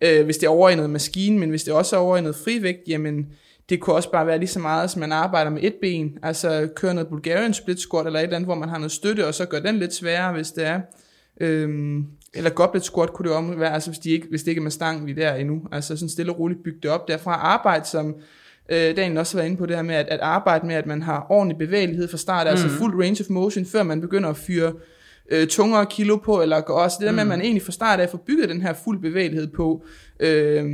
øh, 0.00 0.24
hvis 0.24 0.36
det 0.36 0.46
er 0.46 0.50
over 0.50 0.68
i 0.68 0.74
noget 0.74 0.90
maskine, 0.90 1.38
men 1.38 1.50
hvis 1.50 1.64
det 1.64 1.74
også 1.74 1.96
er 1.96 2.00
over 2.00 2.16
i 2.16 2.20
noget 2.20 2.36
frivægt, 2.36 2.88
jamen 2.88 3.26
det 3.68 3.80
kunne 3.80 3.96
også 3.96 4.10
bare 4.10 4.26
være 4.26 4.38
lige 4.38 4.48
så 4.48 4.58
meget, 4.58 4.90
som 4.90 5.00
man 5.00 5.12
arbejder 5.12 5.50
med 5.50 5.62
et 5.62 5.74
ben, 5.80 6.18
altså 6.22 6.68
køre 6.76 6.94
noget 6.94 7.08
Bulgarian 7.08 7.54
split 7.54 7.80
squat 7.80 8.06
eller 8.06 8.18
et 8.18 8.22
eller 8.22 8.36
andet, 8.36 8.46
hvor 8.46 8.54
man 8.54 8.68
har 8.68 8.78
noget 8.78 8.92
støtte, 8.92 9.26
og 9.26 9.34
så 9.34 9.46
gør 9.46 9.60
den 9.60 9.78
lidt 9.78 9.94
sværere, 9.94 10.32
hvis 10.32 10.50
det 10.50 10.66
er. 10.66 10.80
Øhm, 11.40 12.06
eller 12.34 12.50
goblet 12.50 12.84
squat 12.84 13.12
kunne 13.12 13.28
det 13.28 13.36
også 13.36 13.54
være, 13.54 13.74
altså 13.74 13.90
hvis, 13.90 13.98
de 13.98 14.10
ikke, 14.10 14.26
hvis 14.30 14.42
det 14.42 14.48
ikke 14.48 14.58
er 14.58 14.62
med 14.62 14.70
stang, 14.70 15.06
vi 15.06 15.10
er 15.10 15.14
der 15.14 15.34
endnu. 15.34 15.62
Altså 15.72 15.96
sådan 15.96 16.08
stille 16.08 16.32
og 16.32 16.38
roligt 16.38 16.62
bygge 16.64 16.78
det 16.82 16.90
op 16.90 17.08
derfra. 17.08 17.32
Arbejde 17.32 17.84
som, 17.86 18.14
øh, 18.68 18.96
Daniel 18.96 19.18
også 19.18 19.38
var 19.38 19.44
inde 19.44 19.56
på 19.56 19.66
det 19.66 19.76
her 19.76 19.82
med, 19.82 19.94
at, 19.94 20.06
at 20.08 20.20
arbejde 20.20 20.66
med, 20.66 20.74
at 20.74 20.86
man 20.86 21.02
har 21.02 21.26
ordentlig 21.30 21.58
bevægelighed 21.58 22.08
fra 22.08 22.16
start, 22.16 22.46
mm. 22.46 22.50
altså 22.50 22.68
fuld 22.68 23.02
range 23.02 23.24
of 23.24 23.30
motion, 23.30 23.66
før 23.66 23.82
man 23.82 24.00
begynder 24.00 24.28
at 24.28 24.36
fyre 24.36 24.72
øh, 25.30 25.46
tungere 25.46 25.86
kilo 25.86 26.16
på, 26.16 26.42
eller 26.42 26.60
gå 26.60 26.72
også 26.72 26.96
det 27.00 27.06
der 27.06 27.12
med, 27.12 27.20
at 27.20 27.26
man 27.26 27.40
egentlig 27.40 27.62
fra 27.62 27.72
start 27.72 28.00
af 28.00 28.10
får 28.10 28.24
bygget 28.26 28.48
den 28.48 28.62
her 28.62 28.72
fuld 28.72 29.00
bevægelighed 29.00 29.46
på, 29.46 29.84
øh, 30.20 30.64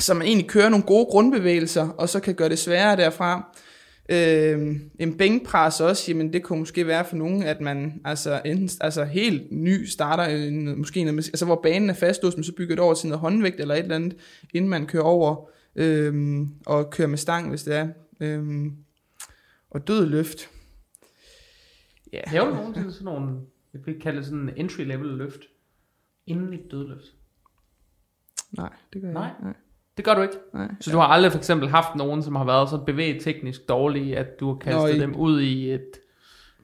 så 0.00 0.14
man 0.14 0.26
egentlig 0.26 0.48
kører 0.48 0.68
nogle 0.68 0.84
gode 0.84 1.06
grundbevægelser, 1.06 1.88
og 1.88 2.08
så 2.08 2.20
kan 2.20 2.34
gøre 2.34 2.48
det 2.48 2.58
sværere 2.58 2.96
derfra. 2.96 3.56
Øh, 4.08 4.76
en 4.98 5.18
bænkpres 5.18 5.80
også, 5.80 6.12
jamen 6.12 6.32
det 6.32 6.42
kunne 6.42 6.58
måske 6.58 6.86
være 6.86 7.04
for 7.04 7.16
nogen, 7.16 7.42
at 7.42 7.60
man 7.60 8.00
altså 8.04 8.42
enten 8.44 8.70
altså 8.80 9.04
helt 9.04 9.52
ny 9.52 9.84
starter, 9.84 10.24
en, 10.24 10.78
måske 10.78 11.00
en, 11.00 11.08
altså 11.08 11.44
hvor 11.44 11.60
banen 11.62 11.90
er 11.90 11.94
fastlåst, 11.94 12.36
men 12.36 12.44
så 12.44 12.52
bygger 12.52 12.74
det 12.74 12.84
over 12.84 12.94
til 12.94 13.08
noget 13.08 13.20
håndvægt 13.20 13.60
eller 13.60 13.74
et 13.74 13.82
eller 13.82 13.96
andet, 13.96 14.16
inden 14.54 14.70
man 14.70 14.86
kører 14.86 15.02
over 15.02 15.50
øh, 15.76 16.40
og 16.66 16.90
kører 16.90 17.08
med 17.08 17.18
stang, 17.18 17.48
hvis 17.48 17.62
det 17.62 17.76
er. 17.76 17.88
Øh, 18.20 18.66
og 19.70 19.86
død 19.86 20.06
løft. 20.06 20.50
Ja, 22.12 22.20
laver 22.32 22.48
du 22.48 22.54
nogensinde 22.54 22.92
sådan 22.92 23.04
nogle, 23.04 23.40
jeg 23.72 23.80
vil 23.86 24.00
kalde 24.00 24.18
det 24.18 24.26
sådan 24.26 24.48
en 24.48 24.52
entry 24.56 24.80
level 24.80 25.08
løft, 25.08 25.40
inden 26.26 26.52
et 26.52 26.70
dødløft? 26.70 27.14
Nej, 28.52 28.72
det 28.92 29.02
gør 29.02 29.08
jeg 29.08 29.14
Nej. 29.14 29.30
ikke. 29.30 29.44
Nej. 29.44 29.54
Det 29.96 30.04
gør 30.04 30.14
du 30.14 30.22
ikke. 30.22 30.34
Nej. 30.54 30.66
Så 30.80 30.90
du 30.90 30.98
har 30.98 31.06
aldrig 31.06 31.32
for 31.32 31.38
eksempel 31.38 31.68
haft 31.68 31.94
nogen, 31.96 32.22
som 32.22 32.34
har 32.36 32.44
været 32.44 32.70
så 32.70 32.76
bevægeteknisk 32.86 33.68
dårlige, 33.68 34.16
at 34.18 34.40
du 34.40 34.48
har 34.48 34.58
kastet 34.58 34.96
Nå, 34.96 35.02
dem 35.02 35.16
ud 35.16 35.40
i 35.40 35.72
et, 35.72 35.80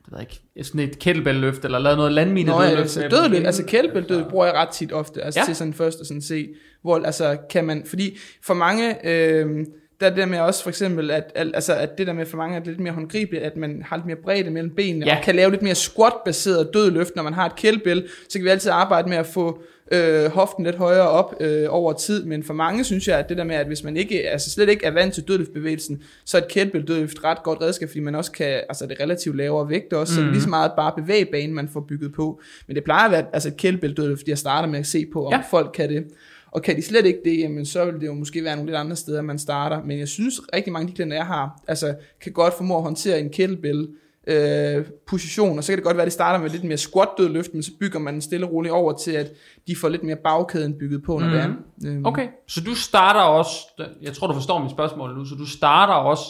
det 0.04 0.12
ved 0.12 0.18
jeg 0.18 0.26
ikke, 0.56 0.64
sådan 0.68 0.80
et 0.88 0.98
kettlebell-løft, 0.98 1.64
eller 1.64 1.78
lavet 1.78 1.96
noget 1.98 2.12
landmine 2.12 2.50
Nå, 2.50 2.60
dødløft 2.62 2.78
altså, 2.96 3.28
dem. 3.34 3.46
altså 3.46 3.64
kældebælt 3.66 4.28
bruger 4.30 4.46
jeg 4.46 4.54
ret 4.54 4.68
tit 4.68 4.92
ofte, 4.92 5.22
altså 5.22 5.40
Ja. 5.40 5.44
til 5.44 5.56
sådan 5.56 5.74
først 5.74 6.00
og 6.00 6.06
sådan 6.06 6.22
se, 6.22 6.48
hvor 6.82 6.98
altså 7.04 7.36
kan 7.50 7.64
man, 7.64 7.82
fordi 7.86 8.18
for 8.42 8.54
mange, 8.54 9.06
øh, 9.08 9.66
der 10.00 10.06
er 10.06 10.10
det 10.10 10.18
der 10.18 10.26
med 10.26 10.38
også 10.38 10.62
for 10.62 10.70
eksempel, 10.70 11.10
at, 11.10 11.32
al- 11.34 11.52
altså, 11.54 11.74
at 11.74 11.98
det 11.98 12.06
der 12.06 12.12
med 12.12 12.26
for 12.26 12.36
mange 12.36 12.56
er 12.56 12.64
lidt 12.64 12.80
mere 12.80 12.92
håndgribeligt, 12.92 13.42
at 13.42 13.56
man 13.56 13.82
har 13.86 13.96
lidt 13.96 14.06
mere 14.06 14.16
bredde 14.24 14.50
mellem 14.50 14.74
benene, 14.74 15.06
Ja. 15.06 15.16
og 15.16 15.22
kan 15.24 15.34
lave 15.36 15.50
lidt 15.50 15.62
mere 15.62 15.74
squat-baseret 15.74 16.70
dødløft, 16.74 17.16
når 17.16 17.22
man 17.22 17.34
har 17.34 17.46
et 17.46 17.56
kældebæl, 17.56 18.08
så 18.28 18.38
kan 18.38 18.44
vi 18.44 18.48
altid 18.50 18.70
arbejde 18.70 19.08
med 19.08 19.16
at 19.16 19.26
få 19.26 19.62
øh, 19.92 20.30
hoften 20.30 20.64
lidt 20.64 20.76
højere 20.76 21.08
op 21.08 21.34
øh, 21.40 21.66
over 21.68 21.92
tid, 21.92 22.24
men 22.24 22.42
for 22.42 22.54
mange 22.54 22.84
synes 22.84 23.08
jeg, 23.08 23.18
at 23.18 23.28
det 23.28 23.36
der 23.36 23.44
med, 23.44 23.56
at 23.56 23.66
hvis 23.66 23.84
man 23.84 23.96
ikke, 23.96 24.30
altså 24.30 24.50
slet 24.50 24.68
ikke 24.68 24.86
er 24.86 24.90
vant 24.90 25.14
til 25.14 25.28
dødløftbevægelsen, 25.28 26.02
så 26.24 26.36
er 26.36 26.42
et 26.42 26.48
kettlebell 26.48 26.88
dødløft 26.88 27.24
ret 27.24 27.42
godt 27.42 27.60
redskab, 27.60 27.88
fordi 27.88 28.00
man 28.00 28.14
også 28.14 28.32
kan, 28.32 28.46
altså 28.46 28.86
det 28.86 29.00
relativt 29.00 29.36
lavere 29.36 29.68
vægt 29.68 29.92
også, 29.92 30.12
mm. 30.12 30.14
så 30.14 30.20
det 30.20 30.28
er 30.28 30.32
lige 30.32 30.42
så 30.42 30.48
meget 30.48 30.72
bare 30.76 30.92
bevægebane, 30.96 31.52
man 31.52 31.68
får 31.68 31.80
bygget 31.88 32.12
på. 32.12 32.40
Men 32.66 32.76
det 32.76 32.84
plejer 32.84 33.04
at 33.04 33.12
være 33.12 33.24
altså 33.32 33.48
et 33.48 33.56
kettlebell 33.56 33.96
dødløft, 33.96 34.28
jeg 34.28 34.38
starter 34.38 34.68
med 34.68 34.78
at 34.78 34.86
se 34.86 35.06
på, 35.12 35.26
om 35.26 35.32
ja. 35.32 35.42
folk 35.50 35.70
kan 35.74 35.88
det. 35.88 36.04
Og 36.50 36.62
kan 36.62 36.76
de 36.76 36.82
slet 36.82 37.06
ikke 37.06 37.20
det, 37.24 37.38
jamen 37.38 37.66
så 37.66 37.84
vil 37.84 38.00
det 38.00 38.06
jo 38.06 38.14
måske 38.14 38.44
være 38.44 38.56
nogle 38.56 38.70
lidt 38.70 38.76
andre 38.76 38.96
steder, 38.96 39.22
man 39.22 39.38
starter. 39.38 39.84
Men 39.84 39.98
jeg 39.98 40.08
synes 40.08 40.40
rigtig 40.54 40.72
mange 40.72 40.84
af 40.84 40.88
de 40.88 40.94
klienter, 40.94 41.16
jeg 41.16 41.26
har, 41.26 41.62
altså 41.68 41.94
kan 42.20 42.32
godt 42.32 42.54
formå 42.54 42.76
at 42.76 42.82
håndtere 42.82 43.20
en 43.20 43.30
kettlebell 43.30 43.88
øh, 44.26 44.86
position, 45.06 45.58
og 45.58 45.64
så 45.64 45.72
kan 45.72 45.76
det 45.76 45.84
godt 45.84 45.96
være, 45.96 46.02
at 46.02 46.06
det 46.06 46.12
starter 46.12 46.42
med 46.42 46.50
lidt 46.50 46.64
mere 46.64 46.76
squat 46.76 47.08
dødløft, 47.18 47.54
men 47.54 47.62
så 47.62 47.70
bygger 47.80 47.98
man 47.98 48.20
stille 48.20 48.46
og 48.46 48.52
roligt 48.52 48.72
over 48.72 48.92
til, 48.92 49.12
at 49.12 49.32
de 49.66 49.76
får 49.76 49.88
lidt 49.88 50.02
mere 50.02 50.16
bagkæden 50.16 50.78
bygget 50.78 51.02
på, 51.02 51.18
når 51.18 51.26
mm. 51.26 51.32
det 51.32 51.40
er. 51.40 51.54
Øhm, 51.86 52.06
Okay, 52.06 52.28
så 52.48 52.60
du 52.60 52.74
starter 52.74 53.20
også, 53.20 53.56
jeg 54.02 54.12
tror 54.12 54.26
du 54.26 54.34
forstår 54.34 54.58
mit 54.62 54.70
spørgsmål 54.70 55.14
nu, 55.18 55.24
så 55.24 55.34
du 55.34 55.46
starter 55.46 55.94
også 55.94 56.24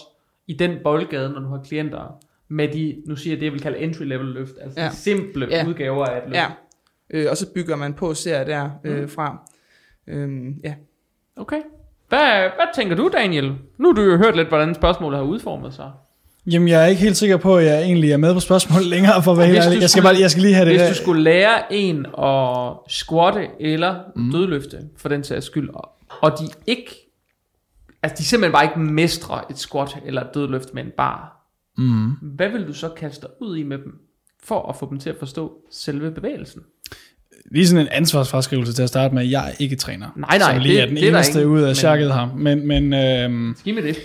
i 0.46 0.52
den 0.54 0.78
boldgade, 0.84 1.30
når 1.30 1.40
du 1.40 1.48
har 1.48 1.60
klienter, 1.64 2.18
med 2.48 2.68
de, 2.68 3.02
nu 3.06 3.16
siger 3.16 3.34
jeg 3.34 3.40
det, 3.40 3.46
jeg 3.46 3.52
vil 3.52 3.60
kalde 3.60 3.78
entry 3.78 4.02
level 4.04 4.26
løft, 4.26 4.54
altså 4.62 4.80
ja. 4.80 4.88
De 4.88 4.96
simple 4.96 5.46
Ja. 5.50 5.66
udgaver 5.68 6.04
af 6.06 6.16
et 6.18 6.22
løft. 6.26 6.36
Ja, 6.36 6.46
øh, 7.10 7.26
og 7.30 7.36
så 7.36 7.52
bygger 7.54 7.76
man 7.76 7.94
på 7.94 8.14
ser 8.14 8.44
der 8.44 8.70
øh, 8.84 9.08
fra. 9.08 9.50
Øhm, 10.06 10.54
ja. 10.64 10.74
Okay. 11.36 11.60
Hvad, 12.08 12.40
hvad 12.40 12.66
tænker 12.74 12.96
du, 12.96 13.10
Daniel? 13.12 13.54
Nu 13.78 13.88
har 13.88 13.94
du 13.94 14.02
jo 14.02 14.16
hørt 14.16 14.36
lidt, 14.36 14.48
hvordan 14.48 14.74
spørgsmålet 14.74 15.18
har 15.18 15.26
udformet 15.26 15.74
sig. 15.74 15.90
Jamen, 16.46 16.68
jeg 16.68 16.82
er 16.82 16.86
ikke 16.86 17.02
helt 17.02 17.16
sikker 17.16 17.36
på, 17.36 17.56
at 17.56 17.64
jeg 17.64 17.82
egentlig 17.82 18.12
er 18.12 18.16
med 18.16 18.34
på 18.34 18.40
spørgsmålet 18.40 18.86
længere, 18.94 19.22
for 19.22 19.34
du 19.34 19.40
ærlig. 19.40 19.80
Jeg 19.80 19.90
skal, 19.90 20.02
bare, 20.02 20.16
jeg 20.20 20.30
skal 20.30 20.42
lige 20.42 20.54
have 20.54 20.64
det 20.68 20.72
Hvis 20.72 20.80
der. 20.82 20.88
du 20.88 20.94
skulle 20.94 21.22
lære 21.22 21.72
en 21.72 22.06
at 22.18 22.72
squatte 22.88 23.46
eller 23.60 23.96
mm. 24.16 24.32
dødløfte, 24.32 24.78
for 24.96 25.08
den 25.08 25.24
sags 25.24 25.46
skyld, 25.46 25.68
og, 25.74 25.88
de 26.40 26.44
ikke, 26.66 27.10
altså 28.02 28.16
de 28.18 28.24
simpelthen 28.24 28.52
bare 28.52 28.64
ikke 28.64 28.78
mestrer 28.80 29.46
et 29.50 29.58
squat 29.58 29.96
eller 30.06 30.20
et 30.22 30.28
dødløft 30.34 30.74
med 30.74 30.82
en 30.84 30.90
bar, 30.96 31.38
Mm. 31.78 32.10
hvad 32.22 32.48
vil 32.48 32.66
du 32.66 32.72
så 32.72 32.88
kaste 32.88 33.26
ud 33.40 33.56
i 33.56 33.62
med 33.62 33.78
dem, 33.78 33.92
for 34.44 34.68
at 34.68 34.76
få 34.76 34.86
dem 34.90 34.98
til 34.98 35.10
at 35.10 35.16
forstå 35.18 35.52
selve 35.70 36.10
bevægelsen? 36.10 36.62
Lige 37.50 37.66
sådan 37.66 37.86
en 37.86 37.92
ansvarsfraskrivelse 37.92 38.72
til 38.72 38.82
at 38.82 38.88
starte 38.88 39.14
med. 39.14 39.24
Jeg 39.26 39.48
er 39.48 39.52
ikke 39.58 39.76
træner. 39.76 40.06
Nej, 40.16 40.38
nej, 40.38 40.54
Så 40.54 40.58
lige 40.62 40.74
det- 40.74 40.82
er 40.82 40.86
den 40.86 40.96
det 40.96 41.04
er 41.08 41.14
eneste 41.14 41.40
ingen, 41.40 41.54
ud 41.56 41.60
af 41.60 41.66
men- 41.66 41.74
chakket 41.74 42.14
her. 42.14 42.34
Men, 42.36 42.66
men 42.68 42.92
øhm, 42.94 43.56
Giv 43.64 43.74
mig 43.74 43.82
det. 43.82 43.96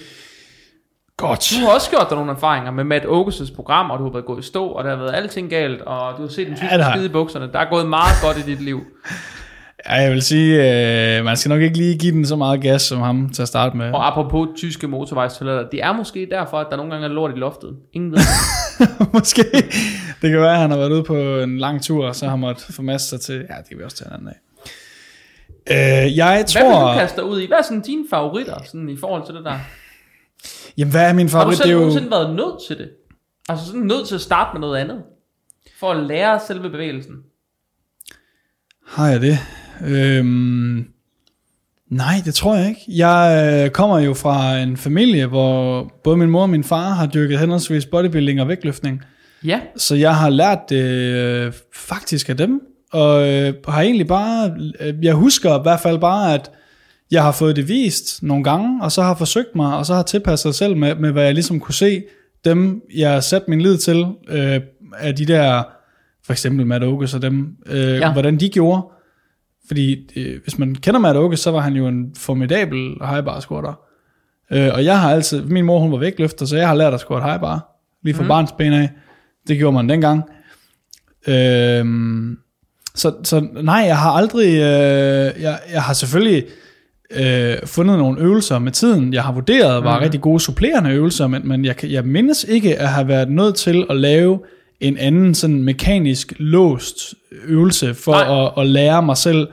Godt. 1.17 1.53
Du 1.59 1.65
har 1.65 1.73
også 1.73 1.89
gjort 1.89 2.05
dig 2.09 2.17
nogle 2.17 2.31
erfaringer 2.31 2.71
med 2.71 2.83
Matt 2.83 3.05
Augustus 3.05 3.51
program, 3.51 3.91
og 3.91 3.99
du 3.99 4.03
har 4.03 4.11
været 4.11 4.25
gået 4.25 4.43
i 4.43 4.47
stå, 4.47 4.67
og 4.67 4.83
der 4.83 4.89
har 4.89 4.97
været 4.97 5.15
alting 5.15 5.49
galt, 5.49 5.81
og 5.81 6.17
du 6.17 6.21
har 6.21 6.29
set 6.29 6.47
en 6.47 6.55
tysk 6.55 6.71
Ja, 6.71 6.91
skide 6.91 7.05
i 7.05 7.09
bukserne. 7.09 7.49
Der 7.53 7.59
er 7.59 7.69
gået 7.69 7.87
meget 7.89 8.15
godt 8.23 8.37
i 8.37 8.41
dit 8.41 8.61
liv. 8.61 8.81
Ja, 9.89 9.93
jeg 9.93 10.11
vil 10.11 10.21
sige, 10.21 10.55
øh, 11.17 11.25
man 11.25 11.37
skal 11.37 11.49
nok 11.49 11.61
ikke 11.61 11.77
lige 11.77 11.97
give 11.97 12.11
den 12.11 12.25
så 12.25 12.35
meget 12.35 12.61
gas 12.61 12.81
som 12.81 13.01
ham 13.01 13.29
til 13.29 13.41
at 13.41 13.47
starte 13.47 13.77
med. 13.77 13.91
Og 13.91 14.07
apropos 14.07 14.47
tyske 14.55 14.87
motorvejstoiletter, 14.87 15.69
det 15.69 15.83
er 15.83 15.91
måske 15.93 16.27
derfor, 16.31 16.57
at 16.57 16.67
der 16.71 16.77
nogle 16.77 16.91
gange 16.91 17.07
er 17.07 17.11
lort 17.11 17.31
i 17.35 17.39
loftet. 17.39 17.75
Ingen 17.93 18.11
ved. 18.11 18.19
Måske. 19.13 19.43
Det 20.21 20.29
kan 20.31 20.39
være, 20.39 20.53
at 20.53 20.59
han 20.59 20.71
har 20.71 20.77
været 20.77 20.91
ude 20.91 21.03
på 21.03 21.15
en 21.15 21.57
lang 21.57 21.83
tur, 21.83 22.07
og 22.07 22.15
så 22.15 22.27
har 22.27 22.35
måttet 22.35 22.75
formaste 22.75 23.09
sig 23.09 23.21
til... 23.21 23.35
Ja, 23.35 23.57
det 23.57 23.69
kan 23.69 23.77
vi 23.77 23.83
også 23.83 23.97
tage 23.97 24.07
en 24.09 24.13
anden 24.13 24.27
af. 24.27 24.39
Øh, 25.69 26.17
jeg 26.17 26.27
Hvad 26.27 26.37
vil 26.37 26.45
tror... 26.45 26.93
du 26.93 26.99
kaste 26.99 27.21
dig 27.21 27.29
ud 27.29 27.41
i? 27.41 27.47
Hvad 27.47 27.57
er 27.57 27.61
sådan 27.61 27.81
dine 27.81 28.03
favoritter 28.09 28.55
sådan 28.65 28.89
i 28.89 28.97
forhold 28.97 29.25
til 29.25 29.35
det 29.35 29.45
der? 29.45 29.59
Jamen, 30.77 30.91
hvad 30.91 31.09
er 31.09 31.13
min 31.13 31.29
Har 31.29 31.39
du 31.39 31.41
favorit? 31.41 31.57
selv 31.57 31.69
er 31.69 31.73
jo... 31.73 31.79
nogensinde 31.79 32.11
været 32.11 32.35
nødt 32.35 32.55
til 32.67 32.77
det? 32.77 32.89
Altså 33.49 33.65
sådan 33.65 33.81
nødt 33.81 34.07
til 34.07 34.15
at 34.15 34.21
starte 34.21 34.49
med 34.53 34.61
noget 34.61 34.77
andet? 34.77 34.97
For 35.79 35.91
at 35.91 36.03
lære 36.03 36.39
selve 36.47 36.69
bevægelsen? 36.69 37.13
Har 38.87 39.07
jeg 39.07 39.21
det? 39.21 39.37
Øhm, 39.87 40.85
nej, 41.89 42.13
det 42.25 42.35
tror 42.35 42.55
jeg 42.55 42.69
ikke. 42.69 42.81
Jeg 42.87 43.51
øh, 43.65 43.71
kommer 43.71 43.99
jo 43.99 44.13
fra 44.13 44.57
en 44.57 44.77
familie, 44.77 45.25
hvor 45.25 45.91
både 46.03 46.17
min 46.17 46.29
mor 46.29 46.41
og 46.41 46.49
min 46.49 46.63
far 46.63 46.89
har 46.89 47.07
dyrket 47.07 47.39
henholdsvis 47.39 47.85
bodybuilding 47.85 48.41
og 48.41 48.47
vægtløftning. 48.47 49.01
Ja. 49.43 49.61
Så 49.75 49.95
jeg 49.95 50.15
har 50.15 50.29
lært 50.29 50.59
det 50.69 50.83
øh, 50.83 51.53
faktisk 51.73 52.29
af 52.29 52.37
dem, 52.37 52.61
og 52.91 53.27
øh, 53.29 53.53
har 53.67 53.81
egentlig 53.81 54.07
bare, 54.07 54.51
øh, 54.79 54.93
jeg 55.01 55.13
husker 55.13 55.59
i 55.59 55.61
hvert 55.61 55.79
fald 55.79 55.99
bare, 55.99 56.33
at 56.33 56.51
jeg 57.11 57.23
har 57.23 57.31
fået 57.31 57.55
det 57.55 57.67
vist 57.67 58.23
nogle 58.23 58.43
gange, 58.43 58.83
og 58.83 58.91
så 58.91 59.01
har 59.01 59.15
forsøgt 59.15 59.55
mig, 59.55 59.77
og 59.77 59.85
så 59.85 59.93
har 59.93 60.03
tilpasset 60.03 60.55
selv 60.55 60.77
med, 60.77 60.95
med 60.95 61.11
hvad 61.11 61.23
jeg 61.23 61.33
ligesom 61.33 61.59
kunne 61.59 61.73
se, 61.73 62.03
dem 62.45 62.81
jeg 62.95 63.11
har 63.11 63.19
sat 63.19 63.47
min 63.47 63.61
lid 63.61 63.77
til, 63.77 64.05
øh, 64.29 64.61
af 64.97 65.15
de 65.15 65.25
der, 65.25 65.63
for 66.25 66.33
eksempel 66.33 66.65
Matt 66.65 66.83
Oges 66.83 67.13
og 67.13 67.21
dem, 67.21 67.55
øh, 67.65 67.77
Ja. 67.77 68.11
hvordan 68.11 68.37
de 68.39 68.49
gjorde. 68.49 68.81
Fordi 69.67 70.11
øh, 70.15 70.41
hvis 70.43 70.57
man 70.59 70.75
kender 70.75 70.99
Matt 70.99 71.17
Oges, 71.17 71.39
så 71.39 71.51
var 71.51 71.59
han 71.59 71.73
jo 71.73 71.87
en 71.87 72.15
formidabel 72.17 72.95
high 73.09 73.25
bar 73.25 73.39
squatter. 73.39 73.79
Øh, 74.51 74.69
og 74.73 74.85
jeg 74.85 75.01
har 75.01 75.11
altid, 75.11 75.41
min 75.41 75.65
mor 75.65 75.79
hun 75.79 75.91
var 75.91 75.97
vægtløfter, 75.97 76.45
så 76.45 76.57
jeg 76.57 76.67
har 76.67 76.75
lært 76.75 76.93
at 76.93 76.99
squat 76.99 77.23
high 77.23 77.39
bar, 77.39 77.67
lige 78.03 78.13
fra 78.15 78.21
mm. 78.23 78.27
barnsben 78.27 78.73
af. 78.73 78.89
Det 79.47 79.57
gjorde 79.57 79.73
man 79.73 79.89
dengang. 79.89 80.23
Øhm, 81.27 82.37
så, 82.95 83.13
så 83.23 83.47
nej, 83.61 83.83
jeg 83.87 83.97
har 83.97 84.11
aldrig, 84.11 84.47
øh, 84.47 85.41
jeg, 85.41 85.59
jeg 85.73 85.83
har 85.83 85.93
selvfølgelig 85.93 86.45
øh, 87.15 87.55
fundet 87.65 87.97
nogle 87.97 88.21
øvelser 88.21 88.59
med 88.59 88.71
tiden, 88.71 89.13
jeg 89.13 89.23
har 89.23 89.31
vurderet 89.33 89.83
var 89.83 89.95
Mhm. 89.95 90.03
rigtig 90.03 90.21
gode 90.21 90.39
supplerende 90.39 90.91
øvelser, 90.91 91.27
men, 91.27 91.47
men 91.47 91.65
jeg, 91.65 91.75
kan- 91.77 91.91
jeg 91.91 92.03
mindes 92.05 92.43
ikke 92.49 92.79
at 92.79 92.87
have 92.87 93.07
været 93.07 93.29
nødt 93.29 93.55
til 93.55 93.85
at 93.89 93.95
lave 93.97 94.39
en 94.79 94.97
anden 94.97 95.35
sådan 95.35 95.63
mekanisk 95.63 96.33
låst 96.37 97.13
øvelse 97.47 97.93
for 97.93 98.11
Nej. 98.11 98.45
at, 98.45 98.51
at 98.57 98.67
lære 98.67 99.03
mig 99.03 99.17
selv 99.17 99.47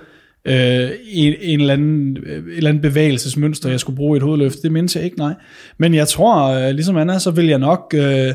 øh, 0.44 0.88
en, 1.12 1.34
en 1.40 1.60
eller 1.60 1.72
anden, 1.72 2.16
et 2.16 2.42
eller 2.56 2.70
andet 2.70 2.82
bevægelsesmønster, 2.82 3.70
jeg 3.70 3.80
skulle 3.80 3.96
bruge 3.96 4.16
i 4.16 4.18
et 4.18 4.22
hovedløft. 4.22 4.62
Det 4.62 4.72
mindes 4.72 4.96
jeg 4.96 5.04
ikke, 5.04 5.18
nej. 5.18 5.34
Men 5.78 5.94
jeg 5.94 6.08
tror, 6.08 6.48
øh, 6.48 6.70
ligesom 6.74 6.96
Anna, 6.96 7.18
så 7.18 7.30
vil 7.30 7.46
jeg 7.46 7.58
nok 7.58 7.94
øh, 7.96 8.28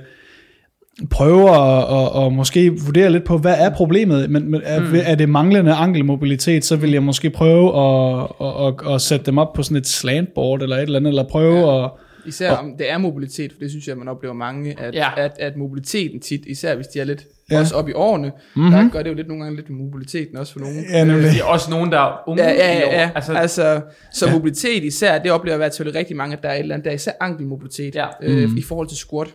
prøve 1.10 1.50
at, 1.50 1.84
at, 1.98 2.26
at 2.26 2.34
måske 2.34 2.80
vurdere 2.86 3.10
lidt 3.12 3.24
på, 3.24 3.38
hvad 3.38 3.56
er 3.58 3.70
problemet, 3.70 4.30
men, 4.30 4.52
men 4.52 4.62
er, 4.64 4.80
mm. 4.80 4.96
er 5.04 5.16
det 5.16 5.30
manglende 5.30 5.74
ankelmobilitet, 5.74 6.66
så 6.66 6.76
vil 6.76 6.92
jeg 6.92 7.04
måske 7.04 7.30
prøve 7.30 7.68
at, 7.78 8.28
at, 8.42 8.68
at, 8.88 8.96
at 8.96 9.02
sætte 9.02 9.26
dem 9.26 9.38
op 9.38 9.54
på 9.54 9.64
sådan 9.64 9.78
et 9.78 9.88
slantboard 9.88 10.62
eller 10.62 10.76
et 10.76 10.82
eller 10.82 11.00
andet, 11.00 11.10
eller 11.10 11.24
prøve 11.24 11.70
ja. 11.74 11.86
at... 11.86 11.92
Især 12.26 12.52
om 12.52 12.74
det 12.78 12.92
er 12.92 12.98
mobilitet, 12.98 13.52
for 13.54 13.60
det 13.60 13.70
synes 13.70 13.88
jeg, 13.88 13.98
man 13.98 14.08
oplever 14.08 14.34
mange, 14.34 14.76
at, 14.80 14.96
Ja. 14.96 15.08
at, 15.18 15.32
at 15.40 15.58
mobiliteten 15.58 16.20
tit, 16.20 16.42
især 16.48 16.76
hvis 16.76 16.88
de 16.88 17.00
er 17.00 17.04
lidt 17.04 17.26
Ja. 17.52 17.60
også 17.60 17.76
op 17.76 17.90
i 17.90 17.94
årene, 17.94 18.28
Mhm. 18.28 18.64
mm-hmm. 18.66 18.72
der 18.72 18.90
gør 18.92 19.04
det 19.04 19.10
jo 19.10 19.16
lidt 19.16 19.28
nogle 19.28 19.44
gange 19.44 19.56
lidt 19.56 19.70
med 19.70 19.78
mobiliteten 19.78 20.38
også 20.38 20.54
for 20.54 20.60
nogen. 20.60 20.86
Ja, 20.92 21.04
nemlig. 21.04 21.24
Det 21.32 21.40
er 21.40 21.44
også 21.46 21.72
nogen, 21.72 21.92
der 21.92 22.00
er 22.00 22.12
unge 22.28 22.44
Ja, 22.44 22.50
ja, 22.52 22.74
ja, 22.80 23.02
ja. 23.02 23.10
Altså, 23.16 23.34
Altså, 23.34 23.64
altså 23.64 23.82
så 24.14 24.28
ja. 24.28 24.34
mobilitet 24.34 24.84
især, 24.84 25.18
det 25.20 25.32
oplever 25.32 25.54
jeg 25.54 25.58
i 25.58 25.64
hvert 25.64 25.74
fald 25.78 25.96
rigtig 25.96 26.16
mange, 26.18 26.38
at 26.38 26.44
der 26.44 26.50
er 26.50 26.54
et 26.54 26.60
eller 26.60 26.76
andet, 26.76 26.86
der 26.86 26.92
er 26.92 26.96
især 26.96 27.12
ankelmobilitet 27.22 27.96
Ja. 27.96 28.06
øh, 28.24 28.50
Mm. 28.50 28.58
i 28.58 28.62
forhold 28.62 28.88
til 28.88 28.98
squat. 28.98 29.28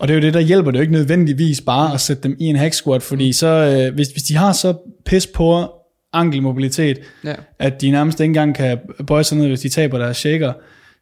Og 0.00 0.08
det 0.08 0.14
er 0.14 0.18
jo 0.18 0.22
det, 0.26 0.34
der 0.34 0.40
hjælper 0.40 0.70
det 0.70 0.78
jo 0.78 0.80
ikke 0.80 0.92
nødvendigvis 0.92 1.60
bare 1.60 1.94
at 1.94 2.00
sætte 2.00 2.22
dem 2.22 2.36
i 2.40 2.44
en 2.44 2.56
hack 2.56 2.74
squat, 2.74 3.02
fordi 3.02 3.32
så, 3.32 3.46
øh, 3.46 3.94
hvis, 3.94 4.08
hvis 4.08 4.22
de 4.22 4.36
har 4.36 4.52
så 4.52 4.74
pis 5.06 5.26
på 5.26 5.64
ankelmobilitet, 6.12 6.98
Ja. 7.24 7.32
at 7.58 7.80
de 7.80 7.90
nærmest 7.90 8.20
ikke 8.20 8.30
engang 8.30 8.54
kan 8.54 8.78
bøje 9.06 9.24
sig 9.24 9.38
ned, 9.38 9.48
hvis 9.48 9.60
de 9.60 9.68
taber 9.68 9.98
deres 9.98 10.16
shaker, 10.16 10.52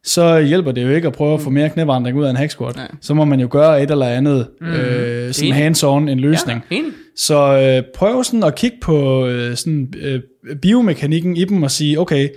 så 0.03 0.39
hjælper 0.39 0.71
det 0.71 0.83
jo 0.83 0.89
ikke 0.89 1.07
at 1.07 1.13
prøve 1.13 1.33
at 1.33 1.41
få 1.41 1.49
mere 1.49 1.69
knævandring 1.69 2.17
ud 2.17 2.25
af 2.25 2.29
en 2.29 2.35
hack 2.35 2.51
squat. 2.51 2.75
Nej. 2.75 2.87
Så 3.01 3.13
må 3.13 3.25
man 3.25 3.39
jo 3.39 3.47
gøre 3.51 3.83
et 3.83 3.91
eller 3.91 4.05
andet, 4.05 4.47
mm. 4.61 4.67
øh, 4.67 5.33
sådan 5.33 5.53
hands-on, 5.53 6.09
en 6.09 6.19
løsning. 6.19 6.63
Ja, 6.71 6.75
enig. 6.75 6.91
Så 7.15 7.35
øh, 7.77 7.83
prøv 7.95 8.23
sådan 8.23 8.43
at 8.43 8.55
kigge 8.55 8.77
på 8.81 9.27
øh, 9.27 9.55
sådan, 9.55 9.93
øh, 10.01 10.21
biomekanikken 10.61 11.37
i 11.37 11.45
dem 11.45 11.63
og 11.63 11.71
sige, 11.71 11.99
okay, 11.99 12.27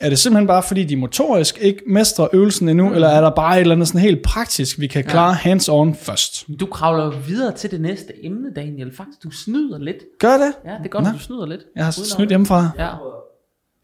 er 0.00 0.08
det 0.08 0.18
simpelthen 0.18 0.46
bare 0.46 0.62
fordi 0.62 0.84
de 0.84 0.96
motorisk 0.96 1.58
ikke 1.60 1.82
mestrer 1.86 2.28
øvelsen 2.32 2.68
endnu, 2.68 2.88
mm. 2.88 2.94
eller 2.94 3.08
er 3.08 3.20
der 3.20 3.30
bare 3.30 3.56
et 3.56 3.60
eller 3.60 3.74
andet 3.74 3.88
sådan 3.88 4.00
helt 4.00 4.22
praktisk, 4.22 4.80
vi 4.80 4.86
kan 4.86 5.04
klare 5.04 5.36
ja. 5.44 5.54
hands-on 5.54 5.94
først? 5.94 6.46
Du 6.60 6.66
kravler 6.66 7.10
videre 7.10 7.56
til 7.56 7.70
det 7.70 7.80
næste 7.80 8.24
emne, 8.24 8.54
Daniel. 8.56 8.96
Faktisk, 8.96 9.22
du 9.22 9.30
snyder 9.30 9.78
lidt. 9.78 9.96
Gør 10.18 10.32
det? 10.32 10.52
Ja, 10.64 10.70
det 10.70 10.84
er 10.84 10.88
godt, 10.88 11.04
Nå. 11.04 11.08
at 11.08 11.14
du 11.14 11.20
snyder 11.20 11.46
lidt. 11.46 11.60
Jeg 11.76 11.84
har 11.84 11.90
snydt 11.90 12.28
hjemmefra. 12.28 12.70
Ja, 12.78 12.94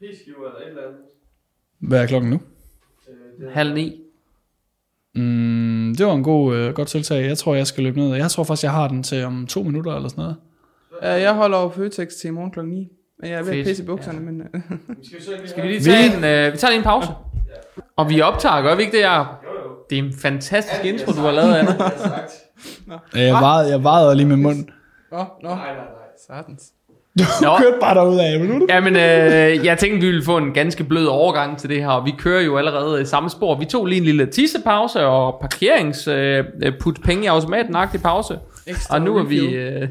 P-skiver 0.00 0.46
eller 0.46 0.60
et 0.60 0.68
eller 0.68 0.82
andet. 0.82 0.98
Hvad 1.78 2.02
er 2.02 2.06
klokken 2.06 2.30
nu? 2.30 2.40
Øh, 3.08 3.40
det 3.40 3.48
er 3.48 3.52
halv 3.52 3.74
ni. 3.74 4.00
Mm, 5.14 5.94
det 5.98 6.06
var 6.06 6.14
en 6.14 6.24
god, 6.24 6.56
øh, 6.56 6.74
godt 6.74 6.88
tiltag. 6.88 7.26
Jeg 7.28 7.38
tror, 7.38 7.54
jeg 7.54 7.66
skal 7.66 7.84
løbe 7.84 7.98
ned. 7.98 8.14
Jeg 8.14 8.30
tror 8.30 8.44
faktisk, 8.44 8.64
jeg 8.64 8.72
har 8.72 8.88
den 8.88 9.02
til 9.02 9.24
om 9.24 9.46
to 9.46 9.62
minutter 9.62 9.94
eller 9.94 10.08
sådan 10.08 10.22
noget. 10.22 10.36
Jeg 11.02 11.34
holder 11.34 11.58
over 11.58 11.70
Føtex 11.70 12.08
til 12.20 12.28
i 12.28 12.30
morgen 12.30 12.50
klokken 12.50 12.74
9. 12.74 12.88
Men 13.20 13.30
jeg 13.30 13.38
er 13.38 13.42
ved 13.42 13.48
at 13.50 13.54
Fedt. 13.54 13.66
pisse 13.66 13.82
i 13.82 13.86
bukserne, 13.86 14.20
men... 14.20 14.40
Uh, 14.54 14.60
Skal 15.46 15.62
vi 15.62 15.68
lige 15.68 15.80
tage 15.80 16.16
en, 16.16 16.24
øh, 16.24 16.52
vi 16.52 16.58
tager 16.58 16.70
lige 16.70 16.78
en 16.78 16.84
pause? 16.84 17.08
Og 17.96 18.08
vi 18.10 18.20
optager, 18.20 18.62
gør 18.62 18.74
vi 18.74 18.82
ikke 18.82 18.96
det, 18.96 19.02
Jacob? 19.02 19.26
Det 19.90 19.98
er 19.98 20.02
en 20.02 20.14
fantastisk 20.18 20.84
intro, 20.84 21.12
du 21.12 21.20
har 21.20 21.30
lavet, 21.32 21.54
Anna. 21.54 21.74
Ja, 23.14 23.20
Jeg 23.20 23.32
vejede, 23.34 23.70
jeg 23.70 23.82
vejede 23.82 24.14
lige 24.14 24.26
med 24.26 24.36
munden. 24.36 24.70
Nå, 25.12 25.24
nå. 25.42 25.50
Satans. 26.26 26.62
Nå, 27.42 27.48
Kørte 27.58 27.76
bare 27.80 27.94
derud 27.94 28.18
af. 28.18 28.66
Jamen, 28.68 28.96
øh, 28.96 29.66
jeg 29.66 29.78
tænkte, 29.78 30.00
vi 30.00 30.06
ville 30.06 30.24
få 30.24 30.36
en 30.36 30.52
ganske 30.52 30.84
blød 30.84 31.06
overgang 31.06 31.58
til 31.58 31.70
det 31.70 31.80
her, 31.80 31.88
og 31.88 32.04
vi 32.06 32.14
kører 32.18 32.42
jo 32.42 32.56
allerede 32.58 33.02
i 33.02 33.04
samme 33.04 33.30
spor. 33.30 33.54
Vi 33.58 33.64
tog 33.64 33.86
lige 33.86 33.98
en 33.98 34.04
lille 34.04 34.26
tissepause 34.26 35.06
og 35.06 35.38
parkerings 35.40 36.08
øh, 36.08 36.44
put 36.80 36.98
penge 37.04 37.24
i 37.24 37.26
automaten 37.26 37.76
agtig 37.76 38.02
pause. 38.02 38.38
Ekstra 38.66 38.94
Og 38.94 39.02
nu 39.02 39.16
er 39.16 39.22
vi 39.22 39.40
refill. 39.40 39.54
øh, 39.54 39.88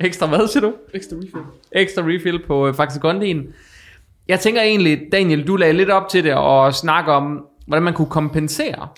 ekstra, 0.06 0.26
hvad 0.26 0.48
siger 0.48 0.60
du? 0.60 0.72
Ekstra 0.94 1.16
refill. 1.16 1.44
Ekstra 1.72 2.02
refill 2.02 2.42
på 2.46 2.68
øh, 2.68 2.74
Faxe 2.74 3.00
Gondien. 3.00 3.46
Jeg 4.28 4.40
tænker 4.40 4.62
egentlig, 4.62 5.00
Daniel, 5.12 5.46
du 5.46 5.56
lagde 5.56 5.72
lidt 5.72 5.90
op 5.90 6.08
til 6.08 6.24
det 6.24 6.34
og 6.34 6.74
snakke 6.74 7.12
om, 7.12 7.46
hvordan 7.66 7.82
man 7.82 7.94
kunne 7.94 8.10
kompensere, 8.10 8.88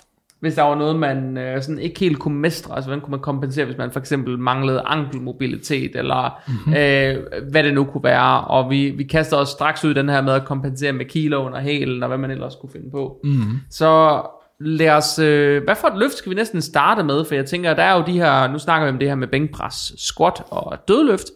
hvis 0.40 0.54
der 0.54 0.62
var 0.62 0.74
noget, 0.74 0.96
man 0.96 1.38
øh, 1.38 1.62
sådan 1.62 1.78
ikke 1.78 2.00
helt 2.00 2.18
kunne 2.18 2.38
mestre. 2.38 2.74
Altså, 2.74 2.88
hvordan 2.88 3.00
kunne 3.00 3.10
man 3.10 3.20
kompensere, 3.20 3.64
hvis 3.64 3.78
man 3.78 3.90
for 3.90 4.00
eksempel 4.00 4.38
manglede 4.38 4.82
ankelmobilitet, 4.86 5.96
eller 5.96 6.40
mm-hmm. 6.48 6.74
øh, 6.74 7.50
hvad 7.50 7.62
det 7.62 7.74
nu 7.74 7.84
kunne 7.84 8.04
være. 8.04 8.40
Og 8.40 8.70
vi, 8.70 8.90
vi 8.90 9.04
kaster 9.04 9.36
os 9.36 9.48
straks 9.48 9.84
ud 9.84 9.94
den 9.94 10.08
her 10.08 10.22
med 10.22 10.32
at 10.32 10.44
kompensere 10.44 10.92
med 10.92 11.04
kiloen 11.04 11.54
og 11.54 11.60
hælen, 11.60 12.02
og 12.02 12.08
hvad 12.08 12.18
man 12.18 12.30
ellers 12.30 12.56
kunne 12.60 12.72
finde 12.72 12.90
på. 12.90 13.20
Mm. 13.24 13.42
Så 13.70 14.22
lad 14.60 14.90
os, 14.90 15.18
øh, 15.18 15.64
hvad 15.64 15.76
for 15.76 15.88
et 15.88 15.98
løft 15.98 16.14
skal 16.14 16.30
vi 16.30 16.34
næsten 16.34 16.62
starte 16.62 17.02
med? 17.02 17.24
For 17.24 17.34
jeg 17.34 17.46
tænker, 17.46 17.74
der 17.74 17.82
er 17.82 17.96
jo 17.96 18.04
de 18.06 18.12
her, 18.12 18.48
nu 18.48 18.58
snakker 18.58 18.86
vi 18.86 18.92
om 18.92 18.98
det 18.98 19.08
her 19.08 19.14
med 19.14 19.28
bænkpres, 19.28 19.92
squat 19.96 20.42
og 20.50 20.88
dødløft. 20.88 21.26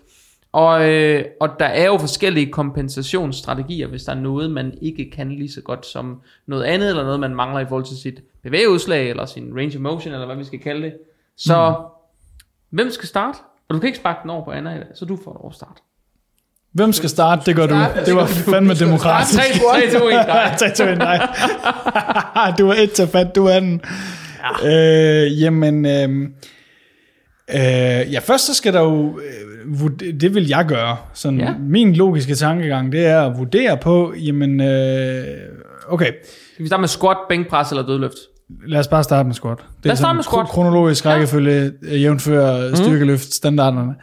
Og, 0.53 0.91
øh, 0.91 1.25
og 1.41 1.49
der 1.59 1.67
er 1.67 1.87
jo 1.87 1.99
forskellige 1.99 2.53
kompensationsstrategier, 2.53 3.87
hvis 3.87 4.05
der 4.05 4.13
er 4.13 4.21
noget, 4.21 4.51
man 4.51 4.79
ikke 4.83 5.11
kan 5.11 5.33
lige 5.33 5.53
så 5.53 5.61
godt 5.61 5.87
som 5.87 6.21
noget 6.47 6.65
andet, 6.65 6.89
eller 6.89 7.05
noget, 7.05 7.21
man 7.21 7.35
mangler 7.35 7.61
i 7.61 7.67
forhold 7.67 7.85
til 7.85 7.97
sit 7.97 8.23
bevægeudslag, 8.43 9.11
eller 9.11 9.27
sin 9.27 9.57
range 9.57 9.77
of 9.77 9.83
motion, 9.83 10.15
eller 10.15 10.27
hvad 10.27 10.37
vi 10.37 10.45
skal 10.45 10.59
kalde 10.59 10.83
det. 10.83 10.95
Så 11.37 11.75
mm. 11.79 11.85
hvem 12.71 12.91
skal 12.91 13.09
starte? 13.09 13.39
Og 13.69 13.75
du 13.75 13.81
kan 13.81 13.87
ikke 13.87 13.99
sparke 13.99 14.19
den 14.23 14.31
over 14.31 14.45
på 14.45 14.51
Anna 14.51 14.75
i 14.75 14.79
dag, 14.79 14.87
så 14.95 15.05
du 15.05 15.19
får 15.25 15.33
lov 15.33 15.49
at 15.49 15.55
starte. 15.55 15.83
Hvem 16.75 16.93
skal 16.93 17.09
starte? 17.09 17.43
Det 17.47 17.57
gør 17.57 17.67
du. 17.67 17.75
Det 18.07 18.17
var 18.17 18.27
fandme 18.27 18.75
demokratisk. 18.75 19.35
3, 19.39 19.43
3 19.91 19.99
2, 20.01 20.09
1, 20.09 20.13
dig. 20.27 20.55
3, 20.59 20.71
2, 20.71 20.85
1, 20.85 20.99
nej. 20.99 21.27
du 22.59 22.69
er 22.69 22.75
et 22.79 22.93
til 22.93 23.07
fat, 23.07 23.35
du 23.37 23.47
er 23.47 23.61
den. 23.61 23.81
Ja. 24.63 25.25
Øh, 25.25 25.43
jamen, 25.43 25.87
øh, 25.87 26.09
øh, 27.55 28.13
ja, 28.13 28.19
først 28.23 28.47
så 28.47 28.55
skal 28.55 28.73
der 28.73 28.81
jo, 28.81 29.19
øh, 29.81 29.91
det 30.21 30.35
vil 30.35 30.49
jeg 30.49 30.65
gøre. 30.69 30.97
Sådan, 31.15 31.41
Ja. 31.41 31.53
Min 31.61 31.95
logiske 31.95 32.35
tankegang, 32.35 32.93
det 32.93 33.07
er 33.07 33.21
at 33.23 33.39
vurdere 33.39 33.77
på, 33.77 34.15
jamen, 34.17 34.61
øh, 34.61 35.25
okay, 35.89 36.11
Skal 36.55 36.63
vi 36.63 36.67
starte 36.67 36.81
med 36.81 36.89
squat, 36.89 37.17
bænkpres 37.29 37.71
eller 37.71 37.87
dødløft? 37.87 38.15
lad 38.67 38.81
os 38.81 38.89
bare 38.89 39.05
starte 39.05 39.27
med 39.27 39.35
squat. 39.35 39.59
Det 39.59 39.67
Lad 39.85 39.93
os 39.93 39.99
starte 39.99 40.03
sådan 40.07 40.17
med 40.17 40.23
squat. 40.25 40.47
kro- 40.47 40.53
Kronologisk 40.53 41.07
rækkefølge, 41.07 41.73
ja. 41.91 41.97
jævnfør 41.97 42.67
Mhm. 42.67 42.77
styrkeløft 42.77 43.35
standarderne. 43.35 43.95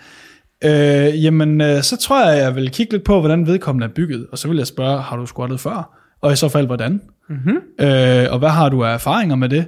Øh, 0.64 1.24
jamen, 1.24 1.62
øh, 1.62 1.82
så 1.82 1.98
tror 1.98 2.30
jeg, 2.30 2.38
jeg 2.44 2.56
vil 2.56 2.72
kigge 2.72 2.94
lidt 2.94 3.04
på, 3.04 3.20
hvordan 3.20 3.48
vedkommende 3.48 3.88
er 3.88 3.92
bygget, 3.96 4.28
og 4.32 4.38
så 4.38 4.48
vil 4.48 4.58
jeg 4.58 4.68
spørge, 4.68 5.02
har 5.02 5.18
du 5.18 5.26
squattet 5.26 5.60
før? 5.60 5.98
Og 6.22 6.34
i 6.34 6.36
så 6.36 6.50
fald, 6.50 6.66
hvordan? 6.66 7.02
Mm-hmm. 7.30 7.58
Øh, 7.80 8.28
og 8.32 8.40
hvad 8.40 8.50
har 8.50 8.70
du 8.70 8.84
af 8.84 8.94
erfaringer 8.94 9.36
med 9.36 9.50
det? 9.50 9.68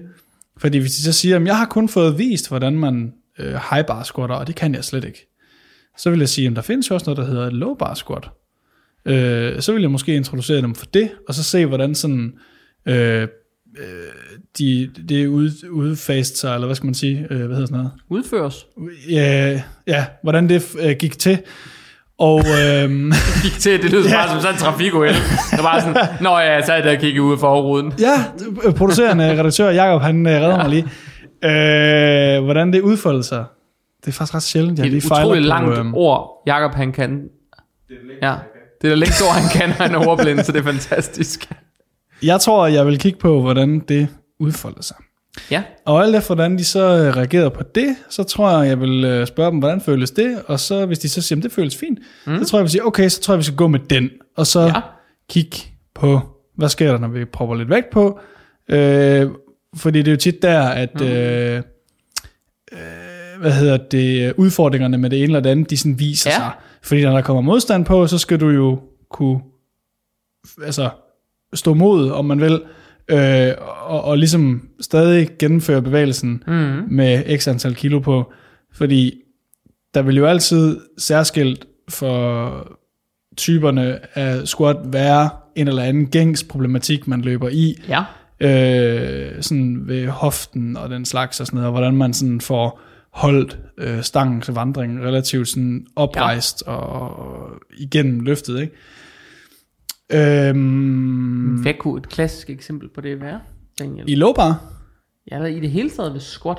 Fordi 0.58 0.78
hvis 0.78 0.92
de 0.92 1.02
så 1.02 1.12
siger, 1.12 1.36
at 1.36 1.46
jeg 1.46 1.58
har 1.58 1.66
kun 1.66 1.90
fået 1.90 2.18
vist, 2.18 2.50
hvordan 2.50 2.74
man 2.74 3.14
øh, 3.40 3.54
high 3.72 3.86
bar 3.86 4.04
squatter, 4.04 4.36
og 4.36 4.48
det 4.48 4.56
kan 4.56 4.76
jeg 4.76 4.84
slet 4.84 5.04
ikke. 5.04 5.30
Så 5.98 6.10
vil 6.10 6.20
jeg 6.20 6.30
sige, 6.30 6.48
at 6.48 6.56
der 6.56 6.62
findes 6.62 6.90
jo 6.90 6.96
også 6.96 7.06
noget, 7.06 7.18
der 7.18 7.34
hedder 7.34 7.50
low 7.50 7.74
bar 7.74 7.94
squat. 7.94 8.30
Øh, 9.06 9.62
så 9.62 9.74
vil 9.74 9.82
jeg 9.82 9.92
måske 9.92 10.16
introducere 10.16 10.62
dem 10.62 10.76
for 10.76 10.86
det, 10.86 11.10
og 11.28 11.34
så 11.34 11.44
se, 11.44 11.66
hvordan 11.66 11.96
sådan, 11.96 12.34
øh, 12.86 13.28
de, 14.58 14.90
det 15.10 15.28
ud, 15.28 15.52
udfast 15.72 16.38
sig, 16.38 16.54
eller 16.54 16.68
hvad 16.68 16.76
skal 16.76 16.86
man 16.86 16.94
sige, 16.94 17.28
øh, 17.30 17.38
hvad 17.38 17.48
hedder 17.48 17.66
sådan 17.66 17.78
noget? 17.78 17.92
Udføres. 18.10 18.66
Ja, 19.10 19.62
ja 19.88 20.06
hvordan 20.24 20.50
det 20.50 20.76
øh, 20.80 20.96
gik 21.00 21.20
til. 21.20 21.40
Og 22.18 22.40
øhm, 22.60 23.12
Gik 23.44 23.52
til, 23.60 23.82
det 23.82 23.92
lyder 23.92 24.10
bare 24.18 24.30
som 24.30 24.40
sådan 24.40 24.56
en 24.56 24.60
trafikuheld. 24.60 25.16
Det 25.52 25.64
var 25.64 25.80
sådan, 25.80 26.08
nå 26.22 26.30
ja, 26.30 26.54
jeg 26.54 26.64
sad 26.66 26.84
der 26.84 26.92
og 26.92 26.98
kiggede 26.98 27.24
ud 27.24 27.38
for 27.38 27.42
forruden. 27.42 27.94
ja, 28.00 28.24
øh, 28.64 28.74
producerende 28.74 29.40
redaktør 29.40 29.70
Jakob 29.70 30.02
han 30.02 30.28
øh, 30.28 30.34
redder 30.34 30.58
mig 30.58 30.70
lige. 30.70 30.86
Øh, 32.38 32.44
hvordan 32.44 32.74
det 32.74 32.82
udfoldede 32.82 33.24
sig. 33.24 33.46
Det 34.02 34.08
er 34.08 34.12
faktisk 34.12 34.36
ret 34.36 34.44
sjældent, 34.44 34.78
jeg 34.78 34.84
Det 34.84 34.90
er 34.90 34.92
lige 34.92 34.98
et 34.98 35.04
fejler 35.04 35.26
utroligt 35.26 35.44
på, 35.44 35.48
langt 35.48 35.80
øhm, 35.80 35.94
ord, 35.96 36.44
Jakob 36.48 36.74
han 36.74 36.92
kan. 36.92 37.22
Ja, 38.22 38.36
det 38.82 38.88
er 38.88 38.90
det 38.90 38.98
længste 38.98 39.24
ord, 39.24 39.34
han 39.34 39.50
kan, 39.60 39.70
og 39.70 39.76
han 39.76 39.96
er 39.96 40.08
ordblind, 40.08 40.40
så 40.40 40.52
det 40.52 40.60
er 40.60 40.64
fantastisk. 40.64 41.50
Jeg 42.24 42.42
tror, 42.42 42.68
jeg 42.68 42.86
vil 42.88 43.00
kigge 43.00 43.20
på, 43.20 43.42
hvordan 43.42 43.80
det 43.80 44.08
udfolder 44.40 44.82
sig. 44.82 44.96
Ja, 45.52 45.64
Og 45.86 46.04
alt 46.04 46.16
efter, 46.16 46.36
hvordan 46.36 46.58
de 46.58 46.64
så 46.66 46.80
øh, 46.80 47.18
reagerede 47.18 47.50
på 47.52 47.64
det, 47.76 47.96
så 48.10 48.24
tror 48.24 48.60
jeg, 48.60 48.68
jeg 48.70 48.80
vil 48.82 49.04
øh, 49.06 49.28
spørge 49.28 49.52
dem, 49.52 49.60
hvordan 49.60 49.82
føles 49.82 50.12
det? 50.12 50.42
Og 50.48 50.60
så 50.60 50.86
hvis 50.86 51.00
de 51.00 51.10
så 51.10 51.22
siger, 51.22 51.38
at 51.40 51.44
det 51.44 51.52
føles 51.52 51.78
fint, 51.78 52.00
mm. 52.28 52.38
så 52.38 52.46
tror 52.46 52.58
jeg, 52.58 52.62
jeg 52.62 52.64
vil 52.64 52.72
sige, 52.72 52.86
okay, 52.88 53.10
så 53.10 53.22
tror 53.22 53.34
jeg, 53.34 53.40
vi 53.40 53.44
skal 53.44 53.56
gå 53.58 53.68
med 53.68 53.80
den. 53.80 54.10
Og 54.38 54.48
så 54.48 54.62
Ja. 54.62 54.82
kigge 55.30 55.58
på, 55.96 56.20
hvad 56.58 56.70
sker 56.70 56.92
der, 56.92 57.00
når 57.00 57.08
vi 57.08 57.26
propper 57.26 57.56
lidt 57.56 57.70
vægt 57.70 57.90
på? 57.92 58.20
Øh, 58.70 59.30
fordi 59.76 60.00
det 60.00 60.08
er 60.08 60.12
jo 60.12 60.18
tit 60.18 60.42
der, 60.42 60.62
at... 60.62 61.00
Mm. 61.02 61.06
Øh, 61.08 61.62
øh, 62.72 63.42
hvad 63.42 63.52
hedder 63.52 63.78
det, 63.78 64.34
udfordringerne 64.38 64.98
med 64.98 65.10
det 65.10 65.18
ene 65.18 65.26
eller 65.26 65.40
det 65.40 65.50
andet, 65.50 65.70
de 65.70 65.78
sådan 65.78 66.00
viser 66.00 66.30
ja. 66.30 66.36
sig. 66.38 66.52
Fordi 66.84 67.04
når 67.04 67.12
der 67.12 67.22
kommer 67.22 67.42
modstand 67.42 67.86
på, 67.86 68.08
så 68.08 68.18
skal 68.18 68.40
du 68.40 68.50
jo 68.50 68.80
kunne 69.12 69.40
altså, 70.66 70.90
stå 71.54 71.74
mod, 71.74 72.12
om 72.12 72.26
man 72.26 72.42
vil, 72.42 72.62
øh, 73.08 73.54
og, 73.86 74.04
og 74.04 74.18
ligesom 74.18 74.68
stadig 74.82 75.30
gennemføre 75.40 75.82
bevægelsen 75.82 76.44
mm. 76.48 76.84
med 76.88 77.38
x 77.40 77.48
antal 77.48 77.76
kilo 77.76 78.00
på. 78.00 78.32
Fordi 78.74 79.14
der 79.94 80.02
vil 80.02 80.18
jo 80.18 80.26
altid 80.26 80.80
særskilt 80.98 81.66
for 81.90 82.68
typerne 83.38 84.00
af 84.18 84.48
squat 84.48 84.78
være 84.86 85.30
en 85.56 85.68
eller 85.68 85.84
anden 85.84 86.08
gængs 86.08 86.44
problematik, 86.44 87.08
man 87.08 87.22
løber 87.22 87.50
i, 87.50 87.76
ja. 87.90 88.04
øh, 88.40 89.42
sådan 89.42 89.88
ved 89.88 90.08
hoften 90.08 90.78
og 90.78 90.90
den 90.90 91.06
slags 91.06 91.40
og 91.40 91.46
sådan 91.46 91.58
noget, 91.58 91.68
og 91.68 91.72
hvordan 91.72 91.96
man 91.96 92.14
sådan 92.14 92.42
får 92.42 92.82
holdt 93.12 93.60
øh, 93.78 94.02
stangens 94.02 94.56
vandring 94.56 95.04
relativt 95.04 95.48
sådan 95.48 95.86
oprejst 95.96 96.64
ja. 96.68 96.72
og, 96.72 97.16
og 97.20 97.50
igennem 97.78 98.20
løftet, 98.20 98.62
ikke? 98.62 98.74
Øhm, 100.16 101.62
Hvad 101.62 101.74
kunne 101.80 101.98
et 101.98 102.10
klassisk 102.10 102.50
eksempel 102.50 102.90
på 102.96 103.02
det 103.02 103.22
være, 103.22 103.40
Daniel? 103.80 104.10
I 104.10 104.16
low 104.16 104.34
bar, 104.34 104.64
Ja, 105.32 105.44
i 105.44 105.60
det 105.60 105.70
hele 105.72 105.90
taget 105.90 106.14
ved 106.14 106.20
squat. 106.20 106.58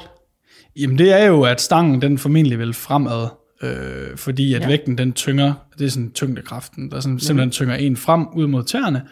jamen 0.81 0.98
det 0.98 1.12
er 1.20 1.26
jo, 1.26 1.43
at 1.43 1.60
stangen 1.60 2.02
den 2.02 2.18
formentlig 2.18 2.59
vil 2.59 2.74
fremad, 2.74 3.26
øh, 3.62 4.16
fordi 4.16 4.55
at 4.55 4.60
Ja. 4.62 4.66
vægten 4.66 4.98
den 4.98 5.12
tynger, 5.12 5.52
det 5.78 5.86
er 5.86 5.90
sådan 5.90 6.10
tyngdekraften, 6.12 6.90
der 6.90 7.01
sådan, 7.01 7.20
simpelthen 7.20 7.51
tynger 7.51 7.74
en 7.74 7.97
frem 7.97 8.26
ud 8.36 8.47
mod 8.47 8.64
tæerne. 8.64 9.02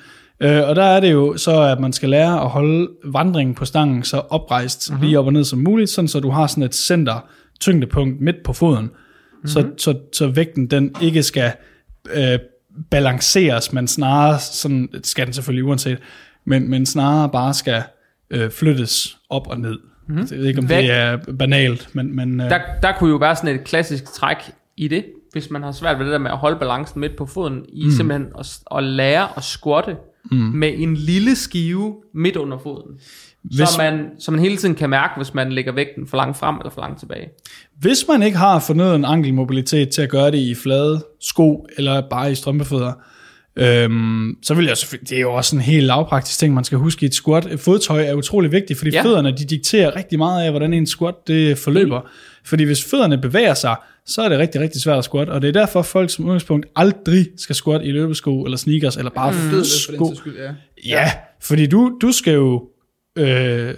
Øh, 0.40 0.68
og 0.68 0.76
der 0.76 0.82
er 0.84 1.00
det 1.00 1.12
jo 1.12 1.36
så, 1.36 1.60
at 1.62 1.80
man 1.80 1.92
skal 1.92 2.08
lære 2.08 2.40
at 2.40 2.48
holde 2.48 2.88
vandringen 3.04 3.54
på 3.54 3.64
stangen 3.64 4.02
så 4.02 4.16
oprejst, 4.16 4.90
mm-hmm. 4.90 5.06
lige 5.06 5.18
op 5.18 5.26
og 5.26 5.32
ned 5.32 5.44
som 5.44 5.58
muligt, 5.58 5.90
sådan 5.90 6.08
så 6.08 6.20
du 6.20 6.30
har 6.30 6.46
sådan 6.46 6.62
et 6.62 6.74
center 6.74 7.28
tyngdepunkt 7.60 8.20
midt 8.20 8.36
på 8.44 8.52
foden, 8.52 8.84
mm-hmm. 8.84 9.48
så, 9.48 9.70
så, 9.78 9.98
så 10.12 10.26
vægten 10.28 10.66
den 10.66 10.94
ikke 11.02 11.22
skal 11.22 11.52
øh, 12.14 12.38
balanceres, 12.90 13.72
men 13.72 13.88
snarere, 13.88 14.38
sådan 14.38 14.88
det 14.92 15.06
skal 15.06 15.26
den 15.26 15.34
selvfølgelig 15.34 15.64
uanset, 15.64 15.98
men, 16.44 16.70
men 16.70 16.86
snarere 16.86 17.28
bare 17.30 17.54
skal 17.54 17.82
øh, 18.30 18.50
flyttes 18.50 19.18
op 19.30 19.46
og 19.46 19.60
ned. 19.60 19.78
Mm-hmm. 20.08 20.26
Jeg 20.30 20.38
ved 20.38 20.46
ikke, 20.46 20.58
om 20.58 20.68
Vægt- 20.68 20.82
det 20.82 20.90
er 20.90 21.18
banalt, 21.38 21.94
men... 21.94 22.16
men 22.16 22.40
øh, 22.40 22.50
Der, 22.50 22.60
der 22.82 22.92
kunne 22.98 23.10
jo 23.10 23.16
være 23.16 23.36
sådan 23.36 23.54
et 23.54 23.64
klassisk 23.64 24.04
træk 24.04 24.36
i 24.76 24.88
det, 24.88 25.04
hvis 25.32 25.50
man 25.50 25.62
har 25.62 25.72
svært 25.72 25.98
ved 25.98 26.04
det 26.04 26.12
der 26.12 26.18
med 26.18 26.30
at 26.30 26.38
holde 26.38 26.58
balancen 26.58 27.00
midt 27.00 27.16
på 27.16 27.26
foden, 27.26 27.64
i 27.68 27.84
mm. 27.84 27.90
simpelthen 27.90 28.28
at, 28.38 28.58
at 28.76 28.84
lære 28.84 29.28
at 29.36 29.42
squatte 29.42 29.96
mm. 30.30 30.36
med 30.36 30.72
en 30.76 30.94
lille 30.94 31.36
skive 31.36 31.94
midt 32.14 32.36
under 32.36 32.58
foden. 32.58 32.98
Hvis, 33.44 33.68
så, 33.68 33.78
man, 33.78 34.06
så 34.18 34.30
man 34.30 34.40
hele 34.40 34.56
tiden 34.56 34.74
kan 34.74 34.90
mærke, 34.90 35.12
hvis 35.16 35.34
man 35.34 35.52
lægger 35.52 35.72
vægten 35.72 36.06
for 36.06 36.16
langt 36.16 36.36
frem 36.38 36.56
eller 36.56 36.70
for 36.70 36.80
langt 36.80 36.98
tilbage. 36.98 37.28
Hvis 37.80 38.04
man 38.08 38.22
ikke 38.22 38.36
har 38.38 38.58
fornøjet 38.58 38.94
en 38.96 39.04
ankelmobilitet 39.04 39.88
til 39.88 40.02
at 40.02 40.08
gøre 40.08 40.30
det 40.30 40.38
i 40.38 40.54
flade 40.54 41.04
sko, 41.20 41.66
eller 41.76 42.02
bare 42.10 42.32
i 42.32 42.34
strømpefødder, 42.34 42.92
øhm, 43.56 44.36
så 44.42 44.54
vil 44.54 44.66
jeg 44.66 44.76
selvfølgelig, 44.76 45.10
det 45.10 45.16
er 45.16 45.20
jo 45.20 45.32
også 45.32 45.56
en 45.56 45.62
helt 45.62 45.86
lavpraktisk 45.86 46.38
ting, 46.38 46.54
man 46.54 46.64
skal 46.64 46.78
huske 46.78 47.02
i 47.02 47.06
et 47.06 47.14
squat. 47.14 47.60
Fodtøj 47.60 48.04
er 48.04 48.14
utrolig 48.14 48.52
vigtigt, 48.52 48.78
fordi 48.78 48.90
Ja. 48.90 49.02
fødderne, 49.04 49.36
de 49.36 49.44
dikterer 49.44 49.96
rigtig 49.96 50.18
meget 50.18 50.44
af, 50.44 50.50
hvordan 50.50 50.74
en 50.74 50.86
squat 50.86 51.14
det 51.26 51.58
forløber. 51.58 52.00
Fordi 52.44 52.64
hvis 52.64 52.84
fødderne 52.84 53.18
bevæger 53.18 53.54
sig, 53.54 53.76
så 54.06 54.22
er 54.22 54.28
det 54.28 54.38
rigtig, 54.38 54.60
rigtig 54.60 54.82
svært 54.82 54.98
at 54.98 55.04
squat, 55.04 55.28
og 55.28 55.42
det 55.42 55.48
er 55.48 55.52
derfor 55.52 55.82
folk 55.82 56.10
som 56.10 56.24
udgangspunkt 56.24 56.66
aldrig 56.76 57.26
skal 57.36 57.54
squat 57.54 57.80
i 57.84 57.90
løbesko, 57.90 58.42
eller 58.42 58.56
sneakers, 58.58 58.96
eller 58.96 59.10
bare 59.10 59.32
mm. 59.32 59.64
Sko. 59.64 60.14
skyld, 60.14 60.36
ja. 60.36 60.50
Ja, 60.86 61.12
fordi 61.42 61.66
du, 61.66 61.98
du 62.02 62.12
skal 62.12 62.34
jo 62.34 62.68
øh, 63.18 63.74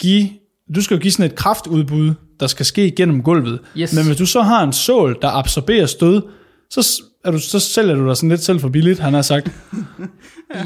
give, 0.00 0.28
du 0.74 0.82
skal 0.82 0.94
jo 0.94 1.00
give 1.00 1.12
sådan 1.12 1.30
et 1.30 1.34
kraftudbud, 1.34 2.14
der 2.40 2.46
skal 2.46 2.66
ske 2.66 2.90
gennem 2.96 3.22
gulvet. 3.22 3.60
Yes. 3.76 3.94
Men 3.94 4.06
hvis 4.06 4.16
du 4.16 4.26
så 4.26 4.42
har 4.42 4.64
en 4.64 4.72
sål, 4.72 5.18
der 5.22 5.28
absorberer 5.28 5.86
stød, 5.86 6.22
så, 6.70 7.02
er 7.24 7.30
du, 7.30 7.38
så 7.38 7.60
sælger 7.60 7.94
du 7.94 8.08
dig 8.08 8.16
sådan 8.16 8.28
lidt 8.28 8.40
selv 8.40 8.60
for 8.60 8.68
billigt, 8.68 8.98
han 8.98 9.14
har 9.14 9.22
sagt. 9.22 9.50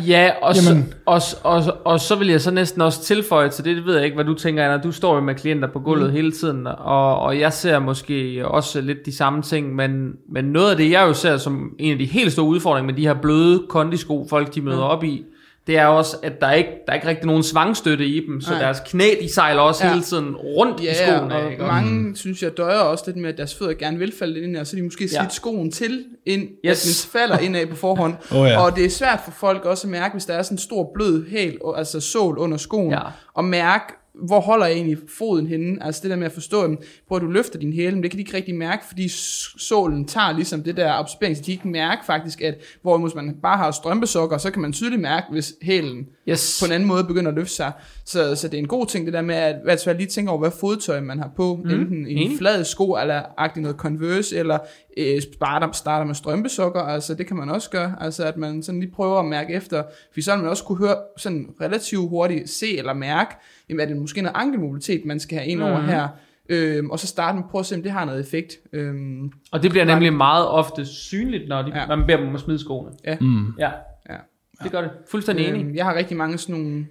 Ja, 0.07 0.31
og, 0.43 0.57
så, 0.57 0.83
og, 1.07 1.21
og, 1.43 1.63
og 1.85 2.01
så 2.01 2.15
vil 2.15 2.29
jeg 2.29 2.41
så 2.41 2.51
næsten 2.51 2.81
også 2.81 3.03
tilføje 3.03 3.49
til 3.49 3.65
det, 3.65 3.77
det 3.77 3.87
ved 3.87 3.95
jeg 3.95 4.05
ikke, 4.05 4.15
hvad 4.15 4.25
du 4.25 4.35
tænker, 4.35 4.69
når 4.69 4.77
du 4.77 4.93
står 4.93 5.15
jo 5.15 5.21
med 5.21 5.35
klienter 5.35 5.69
på 5.73 5.79
gulvet 5.81 6.07
mm. 6.07 6.13
hele 6.13 6.33
tiden, 6.33 6.67
og, 6.67 7.19
og 7.19 7.41
jeg 7.41 7.53
ser 7.53 7.79
måske 7.79 8.43
også 8.49 8.81
lidt 8.81 9.07
de 9.07 9.17
samme 9.17 9.43
ting, 9.43 9.75
men, 9.75 10.13
men 10.33 10.45
noget 10.45 10.71
af 10.71 10.77
det, 10.77 10.91
jeg 10.91 11.03
jo 11.03 11.15
ser 11.15 11.37
som 11.37 11.71
en 11.79 11.93
af 11.93 11.99
de 11.99 12.05
helt 12.05 12.33
store 12.33 12.47
udfordringer 12.47 12.87
med 12.87 12.95
de 12.95 13.07
her 13.07 13.15
bløde 13.15 13.63
kondisko, 13.69 14.27
folk 14.31 14.55
de 14.55 14.61
møder 14.61 14.77
mm. 14.77 14.83
op 14.83 15.05
i, 15.05 15.23
det 15.67 15.79
er 15.79 15.87
også, 15.87 16.17
at 16.23 16.41
der 16.41 16.53
ikke 16.53 16.71
der 16.87 16.93
er 16.93 16.95
ikke 16.95 17.09
rigtig 17.09 17.27
nogen 17.27 17.43
svangstøtte 17.43 18.07
i 18.07 18.27
dem, 18.27 18.41
så 18.41 18.51
Nej. 18.51 18.61
deres 18.63 18.79
knæ, 18.87 19.05
de 19.21 19.33
sejler 19.33 19.61
også 19.63 19.85
Ja. 19.85 19.89
ja. 19.89 19.95
hele 19.95 20.05
tiden 20.05 20.37
rundt 20.37 20.81
i 20.81 20.85
Ja, 20.85 20.95
skoene. 21.19 21.35
og 21.37 21.51
ikke? 21.51 21.63
mange 21.63 21.91
mm. 22.01 22.17
synes 22.17 22.43
jeg 22.43 22.57
døjer 22.57 22.79
også 22.79 23.05
lidt 23.07 23.17
med, 23.17 23.29
at 23.29 23.39
deres 23.39 23.55
fødder 23.55 23.75
gerne 23.75 23.99
vil 23.99 24.13
falde 24.19 24.33
lidt 24.35 24.45
ind, 24.45 24.57
og 24.57 24.67
så 24.67 24.77
de 24.77 24.83
måske 24.83 25.09
slidt 25.09 25.23
Ja. 25.23 25.29
skoen 25.29 25.71
til, 25.71 26.05
ind, 26.27 26.49
Yes. 26.67 27.05
at 27.05 27.13
den 27.15 27.21
falder 27.21 27.39
indad 27.39 27.67
på 27.67 27.77
forhånd. 27.77 28.15
Åh, 28.37 28.47
ja. 28.49 28.61
Og 28.65 28.77
det 28.77 28.85
er 28.85 28.91
svært 28.91 29.21
for 29.25 29.31
folk 29.31 29.65
også 29.65 29.87
at 29.87 29.91
mærke, 29.91 30.13
hvis 30.13 30.25
der 30.25 30.35
er 30.35 30.43
sådan 30.43 30.55
en 30.55 30.59
stor 30.59 30.91
blød 30.95 31.31
hæl, 31.31 31.59
altså 31.77 32.01
sål 32.01 32.39
under 32.39 32.57
skoen, 32.57 32.91
Ja. 32.91 33.01
og 33.35 33.45
mærke, 33.45 33.85
hvor 34.15 34.41
holder 34.41 34.67
jeg 34.67 34.75
egentlig 34.75 34.99
foden 35.19 35.47
henne? 35.47 35.83
Altså 35.85 36.01
det 36.03 36.11
der 36.11 36.17
med 36.17 36.27
at 36.27 36.33
forstå, 36.33 36.63
jamen, 36.63 36.79
prøv 37.09 37.17
at 37.17 37.23
du 37.23 37.27
løfter 37.27 37.59
din 37.59 37.73
hæle, 37.73 37.95
men 37.95 38.03
det 38.03 38.11
kan 38.11 38.19
de 38.19 38.23
ikke 38.23 38.37
rigtig 38.37 38.55
mærke, 38.55 38.85
fordi 38.89 39.09
s- 39.09 39.55
sålen 39.59 40.05
tager 40.05 40.33
ligesom 40.33 40.63
det 40.63 40.77
der 40.77 40.93
absorbering, 40.93 41.37
så 41.37 41.43
de 41.43 41.47
kan 41.47 41.53
ikke 41.53 41.69
mærke 41.69 42.05
faktisk, 42.07 42.41
at 42.43 42.55
hvor 42.83 42.99
hvis 42.99 43.15
man 43.15 43.37
bare 43.43 43.57
har 43.57 43.71
strømpesokker, 43.71 44.39
så 44.39 44.51
kan 44.51 44.63
man 44.63 44.73
tydeligt 44.73 45.03
mærke, 45.03 45.27
hvis 45.31 45.55
hælen 45.63 46.07
Yes. 46.29 46.59
på 46.63 46.67
en 46.67 46.73
anden 46.73 46.89
måde 46.89 47.05
begynder 47.05 47.31
at 47.31 47.35
løfte 47.37 47.55
sig. 47.55 47.73
Så, 48.05 48.35
så 48.37 48.49
det 48.49 48.55
er 48.55 48.59
en 48.59 48.69
god 48.69 48.87
ting, 48.87 49.05
det 49.07 49.13
der 49.15 49.23
med 49.23 49.35
at 49.35 49.81
fald 49.85 49.97
lige 49.97 50.07
tænke 50.07 50.31
over, 50.31 50.39
hvad 50.41 50.51
fodtøj 50.61 51.01
man 51.01 51.19
har 51.19 51.31
på. 51.37 51.61
Mm, 51.65 51.71
enten 51.71 51.97
en 52.07 52.19
enig. 52.19 52.39
flad 52.39 52.65
sko, 52.65 52.93
eller 53.03 53.23
agtig 53.39 53.63
noget 53.63 53.77
Converse, 53.77 54.37
eller 54.37 54.59
øh, 54.97 55.23
starter, 55.35 55.73
starter 55.73 56.07
med 56.07 56.15
strømpesokker. 56.15 56.81
Altså 56.81 57.15
det 57.15 57.27
kan 57.27 57.37
man 57.37 57.49
også 57.51 57.71
gøre. 57.71 57.95
Altså 58.01 58.25
at 58.25 58.37
man 58.37 58.63
sådan 58.63 58.81
lige 58.81 58.91
prøver 58.93 59.19
at 59.19 59.25
mærke 59.25 59.55
efter. 59.55 59.83
For 60.15 60.21
så 60.21 60.37
man 60.37 60.49
også 60.49 60.65
kunne 60.65 60.79
høre 60.79 60.97
sådan 61.17 61.49
relativt 61.61 62.09
hurtigt 62.09 62.51
se 62.51 62.79
eller 62.79 62.93
mærke, 62.95 63.35
jamen 63.69 63.81
er 63.81 63.87
det 63.87 63.97
måske 63.97 64.23
noget 64.23 64.37
ankelmobilitet, 64.37 65.05
man 65.05 65.21
skal 65.21 65.39
have 65.39 65.49
ind 65.49 65.63
over 65.63 65.79
Mhm. 65.79 65.89
her. 65.89 66.09
Øhm, 66.49 66.91
og 66.91 66.99
så 66.99 67.07
starte 67.07 67.37
med 67.37 67.45
at 67.45 67.51
prøve 67.51 67.61
at 67.61 67.67
se, 67.67 67.75
om 67.77 67.83
det 67.83 67.93
har 67.93 68.05
noget 68.05 68.21
effekt. 68.21 68.53
Øhm, 68.73 69.33
Og 69.53 69.63
det 69.63 69.71
bliver 69.71 69.85
nemlig 69.85 70.13
meget 70.13 70.49
ofte 70.49 70.87
synligt, 70.87 71.49
når 71.49 71.63
de, 71.63 71.69
Ja. 71.75 71.81
ja. 71.81 71.97
man 71.97 72.07
beder 72.07 72.19
dem 72.19 72.29
om 72.29 72.35
at 72.35 72.41
smide 72.41 72.59
skoene. 72.59 72.91
Mm. 73.21 73.47
Ja, 73.59 73.71
ja. 74.11 74.17
det 74.63 74.73
gør 74.73 74.81
det. 74.81 74.91
Fuldstændig 75.11 75.47
enig. 75.49 75.65
Øhm, 75.65 75.75
jeg 75.75 75.85
har 75.85 75.95
rigtig 75.95 76.17
mange 76.17 76.39
sådan 76.39 76.61
nogle, 76.61 76.87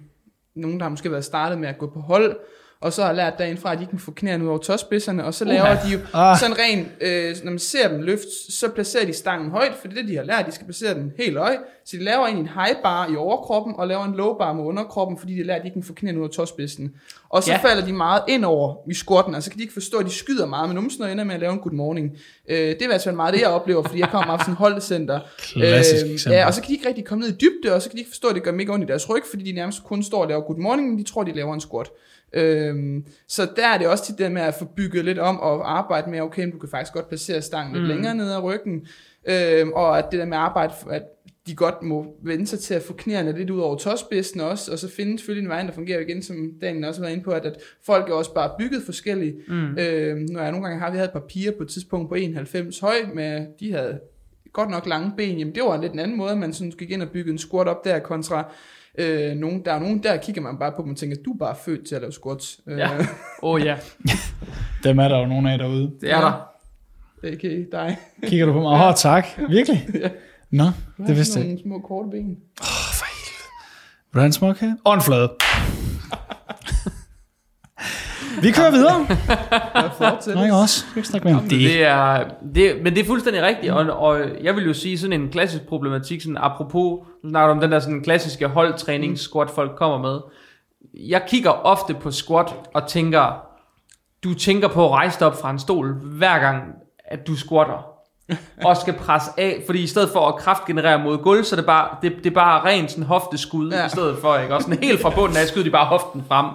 nogen, 0.54 0.76
der 0.78 0.82
har 0.84 0.90
måske 0.90 1.10
været 1.10 1.24
startet 1.24 1.58
med 1.58 1.68
at 1.68 1.78
gå 1.78 1.86
på 1.94 2.00
hold, 2.00 2.36
og 2.82 2.92
så 2.92 3.02
har 3.04 3.12
lært 3.12 3.38
derinde 3.38 3.60
fra, 3.60 3.72
at 3.72 3.78
de 3.78 3.86
kan 3.86 3.98
få 3.98 4.10
knæene 4.10 4.44
ud 4.44 4.48
over 4.48 4.58
tåspidserne, 4.58 5.24
og 5.24 5.34
så 5.34 5.44
laver 5.44 5.62
Uha. 5.62 5.74
de 5.88 5.92
jo 5.92 5.98
Ah. 6.14 6.38
sådan 6.38 6.56
rent, 6.58 6.88
øh, 7.00 7.36
når 7.44 7.50
man 7.50 7.58
ser 7.58 7.88
dem 7.88 8.02
løft, 8.02 8.52
så 8.52 8.68
placerer 8.68 9.06
de 9.06 9.12
stangen 9.12 9.50
højt, 9.50 9.72
for 9.80 9.88
det 9.88 9.98
er 9.98 10.00
det, 10.02 10.08
de 10.10 10.16
har 10.16 10.24
lært, 10.24 10.46
de 10.46 10.52
skal 10.52 10.66
placere 10.66 10.94
den 10.94 11.12
helt 11.18 11.38
højt, 11.38 11.58
så 11.84 11.96
de 11.96 12.04
laver 12.04 12.24
egentlig 12.26 12.42
en 12.42 12.60
high 12.62 12.76
bar 12.82 13.08
i 13.12 13.16
overkroppen, 13.16 13.74
og 13.78 13.88
laver 13.88 14.04
en 14.04 14.14
low 14.14 14.38
bar 14.38 14.52
med 14.52 14.64
underkroppen, 14.64 15.18
fordi 15.18 15.32
de 15.32 15.38
har 15.38 15.44
lært, 15.44 15.58
at 15.58 15.64
de 15.64 15.70
kan 15.70 15.82
få 15.82 15.92
knæene 15.92 16.18
ud 16.18 16.22
over 16.22 16.32
tåspidsen. 16.32 16.92
Og 17.28 17.42
så 17.42 17.52
Ja. 17.52 17.56
falder 17.58 17.84
de 17.86 17.92
meget 17.92 18.22
ind 18.28 18.44
over 18.44 18.74
i 18.90 18.94
squatten, 18.94 19.34
og 19.34 19.42
så 19.42 19.50
kan 19.50 19.58
de 19.58 19.62
ikke 19.62 19.74
forstå, 19.74 19.98
at 19.98 20.06
de 20.06 20.10
skyder 20.10 20.46
meget 20.46 20.68
med 20.68 20.74
numsen, 20.74 21.02
og 21.02 21.12
ender 21.12 21.24
med 21.24 21.34
at 21.34 21.40
lave 21.40 21.52
en 21.52 21.58
good 21.58 21.72
morning. 21.74 22.10
Øh, 22.48 22.56
det 22.58 22.70
er 22.70 22.82
i 22.82 22.86
hvert 22.86 23.02
fald 23.02 23.14
meget 23.14 23.34
det, 23.34 23.40
jeg 23.40 23.48
oplever, 23.48 23.82
fordi 23.82 23.98
jeg 24.00 24.08
kommer 24.08 24.36
fra 24.36 24.38
sådan 24.44 24.52
et 24.52 24.58
holdcenter, 24.58 25.20
Klassisk 25.38 26.06
eksempel. 26.12 26.36
ja, 26.38 26.46
og 26.46 26.54
så 26.54 26.60
kan 26.60 26.68
de 26.68 26.72
ikke 26.74 26.88
rigtig 26.88 27.04
komme 27.04 27.24
ned 27.24 27.32
i 27.32 27.36
dybde, 27.36 27.74
og 27.74 27.82
så 27.82 27.88
kan 27.88 27.96
de 27.96 28.00
ikke 28.00 28.10
forstå, 28.10 28.28
at 28.28 28.34
det 28.34 28.42
gør 28.42 28.52
mega 28.52 28.72
ondt 28.72 28.84
i 28.84 28.86
deres 28.88 29.10
ryg, 29.10 29.22
fordi 29.30 29.42
de 29.44 29.52
nærmest 29.52 29.84
kun 29.84 30.02
står 30.02 30.22
og 30.22 30.28
laver 30.28 30.40
good 30.42 30.58
morning, 30.58 30.88
men 30.88 30.98
de 30.98 31.02
tror, 31.02 31.22
de 31.22 31.32
laver 31.32 31.54
en 31.54 31.60
squat. 31.60 31.90
Øhm, 32.34 33.06
så 33.28 33.48
der 33.56 33.66
er 33.66 33.78
det 33.78 33.86
også 33.86 34.04
tit 34.06 34.18
det 34.18 34.32
med 34.32 34.42
at 34.42 34.54
få 34.54 34.64
bygget 34.64 35.04
lidt 35.04 35.18
om 35.18 35.40
og 35.40 35.78
arbejde 35.78 36.10
med, 36.10 36.20
okay, 36.20 36.52
du 36.52 36.58
kan 36.58 36.68
faktisk 36.68 36.92
godt 36.92 37.08
placere 37.08 37.42
stangen 37.42 37.72
lidt 37.74 37.82
Mm. 37.82 37.88
længere 37.88 38.14
ned 38.14 38.32
ad 38.32 38.42
ryggen, 38.42 38.86
øhm, 39.28 39.72
og 39.72 39.98
at 39.98 40.04
det 40.10 40.18
der 40.20 40.26
med 40.26 40.36
at 40.36 40.42
arbejde, 40.42 40.72
at 40.90 41.02
de 41.46 41.54
godt 41.54 41.82
må 41.82 42.16
vende 42.24 42.46
sig 42.46 42.58
til 42.58 42.74
at 42.74 42.82
få 42.82 42.92
knæerne 42.92 43.38
lidt 43.38 43.50
ud 43.50 43.60
over 43.60 43.76
tåspidsen 43.76 44.40
også, 44.40 44.72
og 44.72 44.78
så 44.78 44.88
finde 44.90 45.18
selvfølgelig 45.18 45.44
en 45.46 45.50
vej, 45.50 45.62
der 45.62 45.72
fungerer 45.72 46.00
igen, 46.00 46.22
som 46.22 46.36
Daniel 46.60 46.84
også 46.84 47.00
har 47.00 47.04
været 47.04 47.12
inde 47.12 47.24
på, 47.24 47.30
at, 47.30 47.46
at 47.46 47.56
folk 47.86 48.08
er 48.10 48.14
også 48.14 48.34
bare 48.34 48.50
bygget 48.58 48.82
forskelligt. 48.82 49.36
Mm. 49.48 49.78
Øhm, 49.78 50.26
når 50.30 50.42
jeg 50.42 50.50
nogle 50.52 50.66
gange 50.66 50.80
har, 50.80 50.90
vi 50.90 50.96
havde 50.96 51.06
et 51.08 51.12
par 51.12 51.24
piger 51.28 51.50
på 51.56 51.62
et 51.62 51.68
tidspunkt 51.68 52.08
på 52.08 52.14
91 52.14 52.78
høj, 52.80 52.94
med, 53.14 53.46
de 53.60 53.72
havde 53.72 54.00
godt 54.52 54.70
nok 54.70 54.86
lange 54.86 55.12
ben, 55.16 55.38
jamen 55.38 55.54
det 55.54 55.62
var 55.62 55.80
lidt 55.80 55.92
en 55.92 55.98
anden 55.98 56.16
måde, 56.16 56.36
man 56.36 56.52
sådan 56.52 56.70
gik 56.70 56.90
ind 56.90 57.02
og 57.02 57.08
byggede 57.10 57.32
en 57.32 57.38
squat 57.38 57.68
op 57.68 57.84
der, 57.84 57.98
kontra 57.98 58.52
øh, 58.98 59.36
nogen, 59.36 59.64
der 59.64 59.72
er 59.72 59.78
nogen, 59.78 60.02
der 60.02 60.16
kigger 60.16 60.42
man 60.42 60.58
bare 60.58 60.72
på 60.76 60.82
dem 60.82 60.90
og 60.90 60.96
tænker, 60.96 61.16
du 61.24 61.32
er 61.32 61.38
bare 61.38 61.56
født 61.64 61.86
til 61.86 61.94
at 61.94 62.00
lave 62.00 62.12
squats. 62.12 62.60
Ja. 62.66 62.98
Åh 62.98 63.04
oh, 63.42 63.60
ja, 63.64 63.76
Dem 64.84 64.98
er 64.98 65.08
der 65.08 65.18
jo 65.18 65.26
nogle 65.26 65.52
af 65.52 65.58
derude. 65.58 65.92
det 66.00 66.10
er 66.10 66.20
der. 66.20 66.48
Øh, 67.22 67.32
okay, 67.32 67.66
dig. 67.72 67.96
Kigger 68.24 68.46
du 68.46 68.52
på 68.52 68.60
mig? 68.60 68.72
Åh, 68.72 68.88
oh, 68.88 68.94
tak. 68.94 69.26
Virkelig? 69.48 69.88
Ja. 70.02 70.08
Nå, 70.50 70.64
det 71.06 71.16
vidste 71.16 71.40
jeg 71.40 71.50
ikke. 71.50 71.68
nogle 71.68 71.80
små 71.80 71.88
korte 71.88 72.10
ben. 72.10 72.36
Hvordan 74.12 74.32
smuk 74.32 74.58
her? 74.58 74.74
Og 74.84 74.94
en 74.94 75.02
flade. 75.02 75.30
Vi 78.42 78.50
kører 78.50 78.70
videre. 78.70 79.06
Nej, 80.34 80.50
også. 80.50 80.84
Det? 81.50 81.82
Er, 81.86 82.24
det, 82.54 82.82
men 82.82 82.94
det 82.94 83.00
er 83.00 83.04
fuldstændig 83.04 83.42
rigtigt, 83.42 83.72
og, 83.72 83.98
og 83.98 84.20
jeg 84.42 84.56
vil 84.56 84.64
jo 84.64 84.72
sige 84.72 84.98
sådan 84.98 85.20
en 85.20 85.28
klassisk 85.28 85.62
problematik, 85.62 86.22
sådan 86.22 86.36
apropos, 86.36 87.06
nu 87.24 87.30
snakker 87.30 87.46
du 87.46 87.52
om 87.52 87.60
den 87.60 87.72
der 87.72 87.80
sådan 87.80 88.02
klassiske 88.02 88.46
holdtræning 88.48 89.18
squat 89.18 89.50
folk 89.50 89.76
kommer 89.76 89.98
med. 89.98 90.20
Jeg 90.94 91.22
kigger 91.28 91.50
ofte 91.50 91.94
på 91.94 92.10
squat 92.10 92.54
og 92.74 92.88
tænker, 92.88 93.46
du 94.24 94.34
tænker 94.34 94.68
på 94.68 94.84
at 94.84 94.90
rejse 94.90 95.18
dig 95.18 95.26
op 95.26 95.40
fra 95.40 95.50
en 95.50 95.58
stol, 95.58 95.92
hver 95.92 96.38
gang 96.38 96.62
at 97.04 97.26
du 97.26 97.36
squatter. 97.36 97.91
Og 98.64 98.76
skal 98.76 98.94
presse 98.94 99.30
af, 99.36 99.62
fordi 99.66 99.82
i 99.82 99.86
stedet 99.86 100.10
for 100.12 100.28
at 100.28 100.36
kraftgenerere 100.36 100.98
mod 101.04 101.18
gulv, 101.18 101.44
så 101.44 101.54
er 101.54 101.56
det 101.56 101.66
bare, 101.66 101.88
det, 102.02 102.12
det 102.16 102.26
er 102.26 102.34
bare 102.34 102.64
rent 102.64 102.90
sådan 102.90 103.04
hofteskud, 103.04 103.70
Ja. 103.70 103.78
ja. 103.78 103.86
i 103.86 103.88
stedet 103.88 104.18
for, 104.18 104.36
ikke? 104.36 104.54
Og 104.54 104.62
sådan 104.62 104.78
helt 104.82 105.00
fra 105.00 105.10
bunden 105.10 105.36
af 105.36 105.46
skyder 105.46 105.64
de 105.64 105.70
bare 105.70 105.86
hoften 105.86 106.24
frem. 106.28 106.46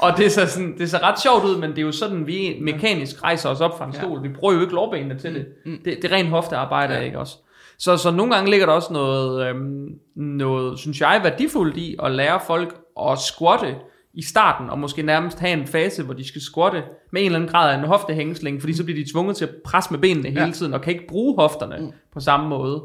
og 0.00 0.16
det 0.16 0.32
ser, 0.32 0.46
sådan, 0.46 0.78
det 0.78 0.90
ser 0.90 1.02
ret 1.08 1.20
sjovt 1.20 1.44
ud, 1.44 1.56
men 1.56 1.70
det 1.70 1.78
er 1.78 1.82
jo 1.82 1.92
sådan, 1.92 2.26
vi 2.26 2.56
mekanisk 2.60 3.22
rejser 3.22 3.48
os 3.48 3.60
op 3.60 3.78
fra 3.78 3.84
en 3.86 3.92
Ja. 3.94 3.98
stol. 4.00 4.22
Vi 4.22 4.28
bruger 4.28 4.54
jo 4.54 4.60
ikke 4.60 4.74
lårbenene 4.74 5.18
til 5.18 5.34
det. 5.34 5.46
Mm. 5.66 5.78
Det, 5.84 5.98
det 6.02 6.12
er 6.12 6.16
rent 6.16 6.28
hoftearbejde, 6.30 6.94
Ja. 6.94 7.00
ikke 7.00 7.18
også? 7.18 7.36
Så, 7.78 7.96
så 7.96 8.10
nogle 8.10 8.34
gange 8.34 8.50
ligger 8.50 8.66
der 8.66 8.72
også 8.72 8.92
noget, 8.92 9.46
øhm, 9.46 9.86
noget, 10.16 10.78
synes 10.78 11.00
jeg, 11.00 11.20
værdifuldt 11.22 11.76
i 11.76 11.96
at 12.02 12.10
lære 12.12 12.40
folk 12.46 12.74
at 13.10 13.18
squatte 13.18 13.74
i 14.14 14.22
starten, 14.22 14.70
og 14.70 14.78
måske 14.78 15.02
nærmest 15.02 15.38
have 15.38 15.52
en 15.52 15.66
fase, 15.66 16.02
hvor 16.02 16.14
de 16.14 16.28
skal 16.28 16.40
squatte 16.40 16.82
med 17.10 17.20
en 17.20 17.26
eller 17.26 17.38
anden 17.38 17.50
grad 17.50 17.74
af 17.74 17.78
en 17.78 17.84
hoftehængsling, 17.84 18.60
fordi 18.60 18.72
så 18.72 18.84
bliver 18.84 19.04
de 19.04 19.10
tvunget 19.12 19.36
til 19.36 19.44
at 19.44 19.50
presse 19.64 19.90
med 19.90 19.98
benene 20.00 20.28
hele 20.28 20.44
Ja. 20.44 20.50
tiden, 20.50 20.74
og 20.74 20.82
kan 20.82 20.92
ikke 20.92 21.06
bruge 21.06 21.36
hofterne 21.36 21.76
Mm. 21.78 21.84
mm. 21.84 21.92
på 22.12 22.20
samme 22.20 22.48
måde. 22.48 22.82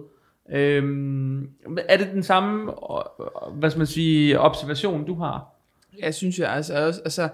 Øhm, 0.54 1.42
er 1.90 1.98
det 1.98 2.08
den 2.14 2.24
samme, 2.24 2.72
hvad 3.54 3.70
skal 3.70 3.78
man 3.80 3.88
sige, 3.88 4.40
observation, 4.40 5.06
du 5.06 5.16
har? 5.16 5.46
Jeg 6.00 6.14
synes 6.16 6.40
jeg 6.40 6.50
altså 6.54 6.86
også, 6.88 7.02
altså, 7.06 7.30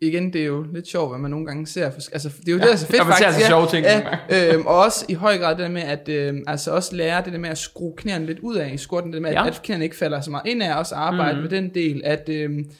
igen, 0.00 0.32
det 0.32 0.40
er 0.40 0.46
jo 0.46 0.66
lidt 0.74 0.88
sjovt, 0.88 1.10
hvad 1.10 1.18
man 1.18 1.30
nogle 1.30 1.46
gange 1.46 1.66
ser. 1.66 1.90
For, 1.90 2.00
altså, 2.12 2.28
det 2.40 2.48
er 2.48 2.52
jo 2.52 2.58
ja, 2.58 2.62
det, 2.62 2.66
der 2.68 2.72
er 2.72 2.76
så 2.78 2.86
fedt 2.86 2.98
ja, 2.98 3.04
faktisk. 3.04 3.26
altså 3.26 3.46
sjove 3.46 3.66
ting 3.66 3.86
ja, 3.86 4.54
øhm, 4.54 4.66
og 4.66 4.76
også 4.78 5.04
i 5.08 5.14
høj 5.14 5.38
grad 5.38 5.50
det 5.50 5.58
der 5.58 5.68
med, 5.68 5.82
at 5.82 6.08
øhm, 6.08 6.44
altså 6.46 6.70
også 6.70 6.96
lære 6.96 7.24
det 7.24 7.32
der 7.32 7.38
med 7.38 7.50
at 7.50 7.58
skrue 7.58 7.94
knæene 7.96 8.26
lidt 8.26 8.38
ud 8.38 8.56
af 8.56 8.70
i 8.74 8.76
squatten, 8.76 9.12
det 9.12 9.16
der 9.16 9.22
med, 9.28 9.30
ja. 9.30 9.46
At, 9.46 9.54
at 9.54 9.62
knæene 9.62 9.84
ikke 9.84 9.96
falder 9.96 10.20
så 10.20 10.30
meget 10.30 10.46
ind 10.46 10.62
af, 10.62 10.78
også 10.78 10.94
arbejde 10.94 11.32
Mhm. 11.34 11.42
med 11.42 11.50
den 11.50 11.68
del, 11.74 12.00
at 12.04 12.28
øhm, 12.28 12.70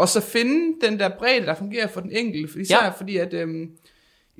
og 0.00 0.08
så 0.08 0.20
finde 0.20 0.86
den 0.86 0.98
der 0.98 1.10
bredde, 1.18 1.46
der 1.46 1.54
fungerer 1.54 1.86
for 1.86 2.00
den 2.00 2.10
enkelte, 2.10 2.60
især. 2.60 2.84
Ja. 2.84 2.88
fordi, 2.88 3.16
at 3.16 3.34
øhm, 3.34 3.70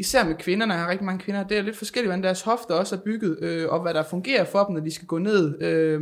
især 0.00 0.24
med 0.24 0.34
kvinderne, 0.34 0.74
jeg 0.74 0.82
har 0.82 0.90
rigtig 0.90 1.04
mange 1.04 1.20
kvinder, 1.20 1.44
det 1.44 1.58
er 1.58 1.62
lidt 1.62 1.76
forskelligt, 1.76 2.08
hvordan 2.08 2.22
deres 2.22 2.42
hofter 2.42 2.74
også 2.74 2.94
er 2.94 2.98
bygget, 2.98 3.38
øh, 3.42 3.68
og 3.68 3.80
hvad 3.80 3.94
der 3.94 4.02
fungerer 4.02 4.44
for 4.44 4.64
dem, 4.64 4.74
når 4.74 4.82
de 4.82 4.90
skal 4.90 5.06
gå 5.06 5.18
ned. 5.18 5.62
Øh, 5.62 6.00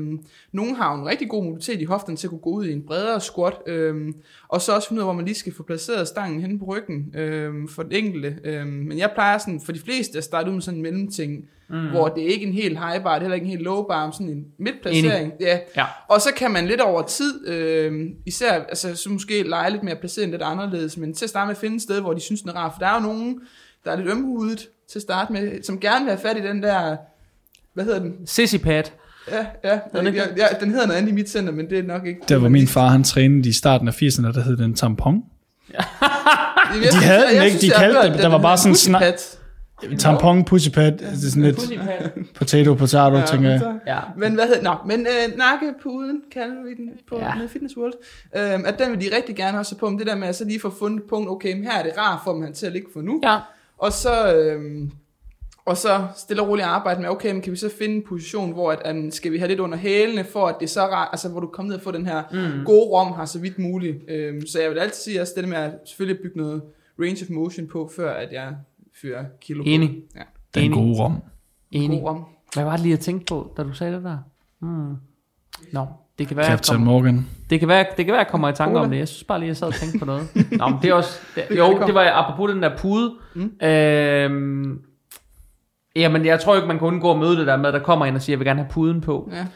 nogle 0.53 0.77
har 0.77 0.95
en 0.95 1.07
rigtig 1.07 1.29
god 1.29 1.45
mobilitet 1.45 1.81
i 1.81 1.85
hofterne 1.85 2.16
til 2.16 2.27
at 2.27 2.31
kunne 2.31 2.41
gå 2.41 2.51
ud 2.51 2.66
i 2.66 2.73
en 2.73 2.83
bredere 2.87 3.20
squat, 3.20 3.55
øh, 3.66 4.12
og 4.49 4.61
så 4.61 4.75
også 4.75 4.89
finde 4.89 5.01
ud 5.01 5.03
af, 5.03 5.07
hvor 5.07 5.15
man 5.15 5.25
lige 5.25 5.35
skal 5.35 5.55
få 5.55 5.62
placeret 5.62 6.09
stangen 6.09 6.41
hen 6.41 6.59
på 6.59 6.65
ryggen 6.65 7.15
øh, 7.16 7.69
for 7.69 7.83
den 7.83 7.93
enkelte. 7.93 8.37
Øh, 8.45 8.66
men 8.66 8.99
jeg 8.99 9.11
plejer 9.15 9.39
sådan, 9.39 9.61
for 9.61 9.73
de 9.73 9.81
fleste 9.81 10.19
at 10.19 10.25
starte 10.25 10.49
ud 10.49 10.55
med 10.55 10.62
sådan 10.62 10.79
en 10.79 10.83
mellemting, 10.83 11.49
mm. 11.69 11.89
hvor 11.91 12.09
det 12.09 12.23
er 12.23 12.29
ikke 12.29 12.47
en 12.47 12.53
helt 12.53 12.79
high 12.79 13.03
bar, 13.03 13.15
det 13.15 13.16
er 13.16 13.20
heller 13.20 13.35
ikke 13.35 13.45
en 13.45 13.51
helt 13.51 13.62
low 13.62 13.83
bar, 13.83 14.05
men 14.05 14.12
sådan 14.12 14.29
en 14.29 14.45
midtplacering. 14.59 15.33
Ja. 15.41 15.59
Ja. 15.77 15.85
Og 16.09 16.20
så 16.20 16.29
kan 16.37 16.51
man 16.51 16.66
lidt 16.66 16.81
over 16.81 17.03
tid, 17.03 17.49
øh, 17.49 18.11
især 18.27 18.53
altså, 18.53 18.97
så 18.97 19.11
måske 19.11 19.43
lege 19.43 19.70
lidt 19.70 19.83
med 19.83 19.93
at 19.93 19.99
placere 19.99 20.23
den 20.23 20.31
lidt 20.31 20.43
anderledes, 20.43 20.97
men 20.97 21.15
til 21.15 21.25
at 21.25 21.31
starte 21.31 21.47
med 21.47 21.55
at 21.55 21.61
finde 21.61 21.77
et 21.77 21.83
sted, 21.83 22.01
hvor 22.01 22.12
de 22.12 22.20
synes, 22.20 22.41
den 22.41 22.51
er 22.51 22.55
rar. 22.55 22.70
For 22.70 22.79
der 22.79 22.87
er 22.87 22.95
jo 22.95 23.01
nogen, 23.01 23.41
der 23.85 23.93
er 23.93 23.97
lidt 23.97 24.09
ømhudet 24.09 24.69
til 24.91 24.99
at 24.99 25.03
starte 25.03 25.33
med, 25.33 25.63
som 25.63 25.81
gerne 25.81 26.05
vil 26.05 26.11
have 26.15 26.21
fat 26.21 26.37
i 26.45 26.49
den 26.49 26.63
der, 26.63 26.97
hvad 27.75 27.85
hedder 27.85 27.99
den? 27.99 28.15
Sissy-pad. 28.27 28.83
Ja, 29.33 29.47
ja, 29.65 29.79
den, 29.95 30.07
ikke 30.07 30.19
ja, 30.19 30.27
ja, 30.37 30.47
den 30.61 30.71
hedder 30.71 30.87
noget 30.87 30.99
andet 30.99 31.13
i 31.13 31.15
mit 31.15 31.31
center, 31.31 31.53
men 31.53 31.71
det 31.71 31.79
er 31.79 31.83
nok 31.83 32.07
ikke. 32.07 32.21
Der 32.29 32.37
var 32.37 32.49
min 32.49 32.69
far, 32.69 32.89
han 32.89 33.05
trænede 33.05 33.49
i 33.49 33.53
starten 33.53 33.89
af 33.89 34.03
80'erne, 34.03 34.33
der 34.35 34.41
hed 34.41 34.57
den 34.57 34.75
tampon. 34.75 35.23
Jeg 36.75 36.93
de 36.93 36.97
havde 36.97 37.23
den 37.35 37.43
ikke, 37.43 37.59
de 37.59 37.67
jeg 37.67 37.75
kaldte 37.77 38.01
at 38.01 38.19
der 38.19 38.29
var 38.29 38.37
den 38.37 38.43
bare 38.43 38.59
sådan 38.59 38.75
snak-. 38.75 39.03
Tampon, 39.99 40.45
pussypad, 40.45 40.93
det 40.93 41.03
er 41.03 41.31
sådan 41.31 41.43
lidt 41.43 41.59
potato, 42.35 42.75
potato, 42.75 43.17
ja, 43.17 43.27
tænker 43.27 43.51
jeg. 43.51 43.79
Ja. 43.87 43.99
Men 44.17 44.35
hvad 44.35 44.47
hedder, 44.47 44.63
nå, 44.63 44.75
men 44.87 45.01
øh, 45.01 45.39
nakkepuden, 45.39 46.23
kalder 46.33 46.63
vi 46.65 46.75
den 46.75 46.91
på 47.09 47.19
Ja. 47.19 47.25
ja. 47.27 47.47
Fitness 47.49 47.77
World, 47.77 47.93
øhm, 48.37 48.65
at 48.67 48.79
den 48.79 48.91
vil 48.93 49.01
de 49.01 49.17
rigtig 49.17 49.37
gerne 49.37 49.53
have 49.53 49.79
på, 49.81 49.91
men 49.91 49.99
det 49.99 50.07
der 50.07 50.17
med 50.17 50.29
at 50.29 50.37
så 50.37 50.45
lige 50.45 50.61
få 50.61 50.75
fundet 50.79 50.99
et 50.99 51.09
punkt, 51.09 51.31
okay, 51.31 51.55
men 51.55 51.65
her 51.65 51.79
er 51.79 51.83
det 51.83 51.93
rart 51.99 52.21
for 52.25 52.33
dem, 52.33 52.43
han 52.43 52.53
til 52.53 52.67
at 52.67 52.73
ligge 52.73 52.89
for 52.93 53.01
nu, 53.01 53.21
Ja. 53.25 53.39
Og 53.79 53.93
så, 53.93 54.35
øhm, 54.35 54.91
og 55.65 55.77
så 55.77 56.07
stille 56.17 56.43
og 56.43 56.49
roligt 56.49 56.67
arbejde 56.67 57.01
med, 57.01 57.09
okay, 57.09 57.33
men 57.33 57.43
kan 57.43 57.53
vi 57.53 57.57
så 57.57 57.71
finde 57.79 57.95
en 57.95 58.03
position, 58.09 58.53
hvor 58.53 58.73
at, 58.73 58.97
um, 58.97 59.11
skal 59.11 59.33
vi 59.33 59.39
have 59.39 59.49
lidt 59.49 59.61
under 59.61 59.79
hælene, 59.79 60.25
for 60.25 60.47
at 60.47 60.57
det 60.61 60.65
er 60.65 60.71
så 60.71 60.81
rart, 60.81 61.09
altså 61.13 61.29
hvor 61.29 61.41
du 61.41 61.47
kommer 61.47 61.69
ned 61.69 61.77
og 61.77 61.83
får 61.83 61.91
den 61.91 62.07
her 62.07 62.23
mm. 62.33 62.65
gode 62.65 62.91
rom 62.91 63.17
her 63.17 63.25
så 63.25 63.39
vidt 63.39 63.59
muligt. 63.59 63.97
Øhm, 64.09 64.47
så 64.47 64.61
jeg 64.61 64.71
vil 64.71 64.79
altid 64.79 65.03
sige 65.03 65.21
også 65.21 65.33
det 65.37 65.49
med 65.49 65.57
at 65.57 65.73
selvfølgelig 65.85 66.23
bygge 66.23 66.39
noget 66.39 66.63
range 67.01 67.25
of 67.25 67.31
motion 67.31 67.67
på, 67.67 67.91
før 67.97 68.13
at 68.15 68.33
jeg 68.33 68.57
fyrer 69.03 69.25
kilo 69.41 69.63
på. 69.63 69.69
Enig. 69.69 70.03
Ja, 70.17 70.23
Den 70.55 70.65
Enig. 70.65 70.75
gode 70.77 71.03
rom. 71.03 71.17
Enig. 71.71 72.01
god 72.01 72.09
rom. 72.09 72.25
Hvad 72.55 72.65
var 72.65 72.73
det 72.73 72.81
lige 72.81 72.93
at 72.93 73.01
tænke 73.01 73.27
på, 73.27 73.53
da 73.57 73.63
du 73.63 73.73
sagde 73.73 73.95
det 73.95 74.05
der? 74.05 74.19
Hmm. 74.59 74.95
Nå, 75.73 75.87
det 76.19 76.28
kan 76.28 76.36
være, 76.36 76.47
Captain 76.47 76.78
kommer, 76.78 76.93
Morgan. 76.93 77.27
det 77.51 77.61
kan 77.61 77.69
være, 77.69 77.86
det 77.97 78.05
kan 78.05 78.12
være, 78.12 78.19
jeg 78.19 78.28
kommer 78.28 78.49
i 78.49 78.53
tanke 78.53 78.73
Cola. 78.73 78.85
om 78.85 78.90
det. 78.90 78.99
Jeg 78.99 79.09
synes 79.09 79.24
bare 79.24 79.39
lige, 79.39 79.49
jeg 79.49 79.57
sad 79.57 79.66
og 79.66 79.74
tænkte 79.74 79.99
på 79.99 80.05
noget. 80.05 80.28
Nå, 80.59 80.69
men 80.69 80.78
det 80.82 80.90
er 80.90 80.95
også, 80.95 81.20
det, 81.35 81.59
jo, 81.59 81.86
det 81.86 81.95
var 81.95 82.11
apropos 82.11 82.51
den 82.53 82.62
der 82.62 82.77
pude. 82.77 83.15
Mm. 83.35 83.66
Øhm, 83.66 84.81
jamen, 85.97 86.27
jeg 86.27 86.40
tror 86.40 86.57
ikke, 86.57 86.69
man 86.69 86.78
kan 86.78 86.89
undgå 86.89 87.11
at 87.11 87.19
møde 87.19 87.36
det 87.36 87.47
der 87.47 87.57
med, 87.57 87.66
at 87.66 87.74
der 87.74 87.81
kommer 87.81 88.07
en 88.07 88.15
og 88.15 88.23
siger, 88.23 88.35
jeg 88.35 88.39
vil 88.39 88.47
gerne 88.47 88.61
have 88.61 88.70
puden 88.70 89.01
på. 89.01 89.31
Ja. 89.32 89.47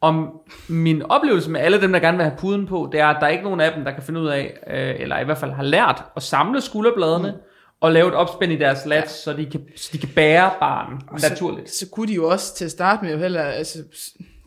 Om 0.00 0.30
min 0.68 1.02
oplevelse 1.02 1.50
med 1.50 1.60
alle 1.60 1.80
dem, 1.80 1.92
der 1.92 1.98
gerne 1.98 2.16
vil 2.16 2.24
have 2.24 2.36
puden 2.38 2.66
på, 2.66 2.88
det 2.92 3.00
er, 3.00 3.06
at 3.06 3.16
der 3.20 3.26
er 3.26 3.30
ikke 3.30 3.44
nogen 3.44 3.60
af 3.60 3.72
dem, 3.72 3.84
der 3.84 3.90
kan 3.90 4.02
finde 4.02 4.20
ud 4.20 4.26
af, 4.26 4.58
øh, 4.66 4.94
eller 5.02 5.18
i 5.18 5.24
hvert 5.24 5.38
fald 5.38 5.52
har 5.52 5.62
lært 5.62 6.04
at 6.16 6.22
samle 6.22 6.60
skulderbladene, 6.60 7.30
mm. 7.30 7.38
og 7.80 7.92
lave 7.92 8.08
et 8.08 8.14
opspænd 8.14 8.52
i 8.52 8.56
deres 8.56 8.86
lats, 8.86 9.12
så, 9.12 9.32
de 9.32 9.46
kan, 9.46 9.60
så 9.76 9.90
de 9.92 9.98
kan 9.98 10.08
bære 10.14 10.50
barnen 10.60 11.00
naturligt. 11.22 11.70
Så, 11.70 11.78
så 11.78 11.90
kunne 11.90 12.08
de 12.08 12.14
jo 12.14 12.28
også 12.28 12.56
til 12.56 12.64
at 12.64 12.70
starte 12.70 13.04
med 13.04 13.12
jo 13.12 13.18
heller, 13.18 13.42
altså 13.42 13.78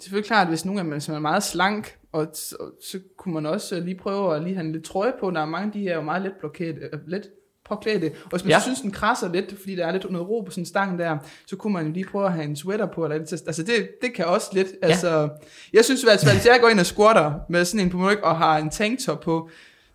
selvfølgelig 0.02 0.28
klart, 0.28 0.48
hvis 0.48 0.66
nogen 0.66 0.94
af 0.94 1.02
som 1.02 1.16
er 1.16 1.20
meget 1.20 1.44
slank, 1.44 1.98
og 2.12 2.28
så, 2.34 2.56
så 2.92 3.00
kunne 3.18 3.34
man 3.34 3.46
også 3.46 3.80
lige 3.80 3.96
prøve 3.98 4.36
at 4.36 4.44
lige 4.44 4.56
have 4.56 4.66
en 4.66 4.72
lidt 4.72 4.84
trøje 4.84 5.14
på, 5.20 5.32
der 5.32 5.42
er 5.42 5.46
mange 5.46 5.66
af 5.66 5.72
de 5.72 5.80
her 5.80 5.92
er 5.92 5.96
jo 5.96 6.02
meget 6.02 6.22
let 6.22 6.34
blokeret, 6.40 6.76
øh, 6.94 7.00
let 7.08 7.30
påklædte, 7.66 8.12
og 8.24 8.30
hvis 8.30 8.44
man 8.44 8.50
Ja. 8.50 8.56
ja. 8.56 8.62
synes, 8.62 8.82
den 8.82 8.92
krasser 8.92 9.32
lidt, 9.32 9.60
fordi 9.60 9.76
der 9.76 9.86
er 9.88 9.92
lidt 9.92 10.12
noget 10.12 10.30
ro 10.30 10.42
på 10.42 10.52
sådan 10.52 10.62
en 10.62 10.66
stang 10.66 11.00
der, 11.00 11.18
så 11.46 11.56
kunne 11.56 11.74
man 11.74 11.86
jo 11.86 11.92
lige 11.92 12.06
prøve 12.06 12.26
at 12.26 12.34
have 12.34 12.46
en 12.46 12.56
sweater 12.56 12.86
på, 12.86 13.04
eller 13.04 13.18
altså 13.48 13.64
det, 13.64 13.90
det 14.02 14.14
kan 14.14 14.26
også 14.26 14.48
lidt, 14.54 14.68
altså, 14.82 15.30
jeg 15.74 15.86
synes 15.86 16.04
i 16.04 16.06
hvert 16.06 16.20
fald, 16.20 16.36
hvis 16.36 16.46
jeg 16.46 16.58
går 16.62 16.70
ind 16.70 16.80
og 16.80 16.86
squatter 16.86 17.34
med 17.50 17.66
sådan 17.66 17.86
en 17.86 17.92
på 17.92 18.12
og 18.24 18.38
har 18.38 18.58
en 18.58 18.70
tanktop 18.70 19.20
på, 19.20 19.50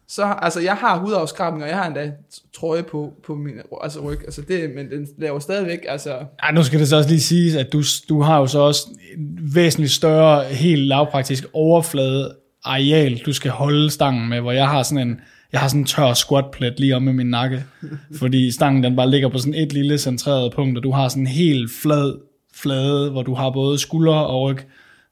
så, 0.09 0.35
altså 0.43 0.61
jeg 0.61 0.75
har 0.75 0.99
hudafskrabning, 0.99 1.63
og 1.63 1.69
jeg 1.69 1.79
har 1.79 1.87
endda 1.87 2.13
trøje 2.55 2.83
på, 2.83 3.13
på 3.27 3.35
min 3.35 3.55
altså 3.83 4.01
ryg, 4.01 4.21
altså 4.25 4.43
det, 4.49 4.71
men 4.75 4.91
den 4.91 5.07
laver 5.19 5.39
stadigvæk, 5.39 5.79
altså, 5.89 6.19
Ej, 6.43 6.53
nu 6.53 6.63
skal 6.63 6.81
det 6.81 6.89
så 6.89 6.97
også 6.97 7.09
lige 7.09 7.21
siges, 7.21 7.55
at 7.55 7.73
du, 7.73 7.83
du 8.09 8.23
har 8.23 8.39
jo 8.39 8.47
så 8.47 8.59
også 8.59 8.89
en 9.17 9.39
væsentligt 9.55 9.93
større, 9.93 10.45
helt 10.45 10.83
lavpraktisk 10.83 11.45
overflade 11.53 12.35
areal, 12.65 13.19
du 13.27 13.33
skal 13.33 13.51
holde 13.51 13.91
stangen 13.91 14.29
med, 14.29 14.41
hvor 14.41 14.53
jeg 14.53 14.69
har 14.69 14.83
sådan 14.83 15.09
en, 15.09 15.21
jeg 15.53 15.61
har 15.61 15.69
sådan 15.69 15.81
en 15.81 15.87
tør 15.87 16.13
squatplet 16.13 16.81
lige 16.81 16.97
om 16.97 17.03
med 17.03 17.13
min 17.13 17.31
nakke, 17.31 17.65
fordi 18.19 18.51
stangen 18.51 18.85
den 18.85 18.97
bare 18.97 19.11
ligger 19.11 19.29
på 19.29 19.39
sådan 19.39 19.55
et 19.55 19.73
lille 19.73 19.99
centreret 19.99 20.53
punkt, 20.53 20.79
og 20.79 20.85
du 20.85 20.91
har 20.91 21.09
sådan 21.09 21.23
en 21.23 21.27
helt 21.27 21.71
flad 21.83 22.15
flade, 22.55 23.11
hvor 23.11 23.23
du 23.23 23.35
har 23.35 23.51
både 23.51 23.79
skuldre 23.79 24.27
og 24.27 24.43
ryg, 24.43 24.59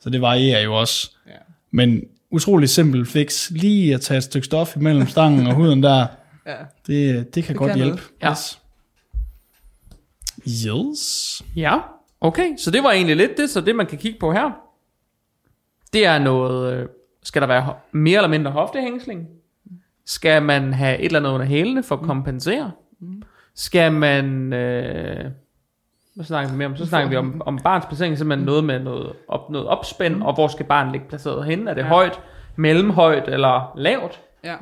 så 0.00 0.10
det 0.10 0.20
varierer 0.20 0.60
jo 0.60 0.74
også. 0.74 1.10
Ja. 1.26 1.32
Men 1.70 2.02
utrolig 2.34 2.68
simpel 2.68 3.06
fix, 3.06 3.50
lige 3.50 3.94
at 3.94 4.00
tage 4.00 4.18
et 4.18 4.24
stykke 4.24 4.44
stof 4.44 4.76
imellem 4.76 5.06
stangen 5.06 5.46
og 5.46 5.54
huden 5.54 5.82
der, 5.82 6.06
ja. 6.46 6.56
det, 6.86 7.34
det 7.34 7.44
kan 7.44 7.52
Det 7.52 7.58
godt 7.58 7.72
kan 7.72 7.80
hjælpe. 7.80 8.02
Ja. 8.22 8.30
Yes. 8.30 8.60
Yes. 10.48 11.42
Ja, 11.56 11.78
okay. 12.20 12.56
Så 12.56 12.70
det 12.70 12.82
var 12.82 12.90
egentlig 12.90 13.16
lidt 13.16 13.36
det, 13.36 13.50
så 13.50 13.60
det 13.60 13.76
man 13.76 13.86
kan 13.86 13.98
kigge 13.98 14.18
på 14.18 14.32
her, 14.32 14.50
det 15.92 16.06
er 16.06 16.18
noget, 16.18 16.74
øh, 16.74 16.88
skal 17.22 17.42
der 17.42 17.48
være 17.48 17.74
mere 17.92 18.16
eller 18.16 18.28
mindre 18.28 18.50
hoftehængsling? 18.50 19.28
Skal 20.06 20.42
man 20.42 20.72
have 20.72 20.98
et 20.98 21.04
eller 21.04 21.18
andet 21.18 21.30
under 21.30 21.46
hælene 21.46 21.82
for 21.82 21.96
at 21.96 22.02
kompensere? 22.02 22.72
Skal 23.54 23.92
man, 23.92 24.52
øh, 24.52 25.30
hvad 26.14 26.24
snakker 26.24 26.50
vi 26.50 26.56
mere 26.56 26.68
om? 26.68 26.76
Så 26.76 26.86
snakker 26.86 27.10
vi 27.10 27.16
om, 27.16 27.42
om 27.46 27.58
barns 27.64 27.84
placering, 27.86 28.18
simpelthen 28.18 28.46
noget 28.46 28.64
med 28.64 28.78
noget, 28.80 29.12
op, 29.28 29.50
noget 29.50 29.66
opspænd, 29.68 30.22
og 30.22 30.34
hvor 30.34 30.48
skal 30.48 30.66
barnet 30.66 30.92
ligge 30.92 31.06
placeret 31.08 31.44
henne? 31.44 31.70
Er 31.70 31.74
det 31.74 31.82
Ja. 31.82 31.86
højt, 31.86 32.20
mellemhøjt 32.56 33.28
eller 33.28 33.72
lavt? 33.76 34.20
Ja. 34.44 34.54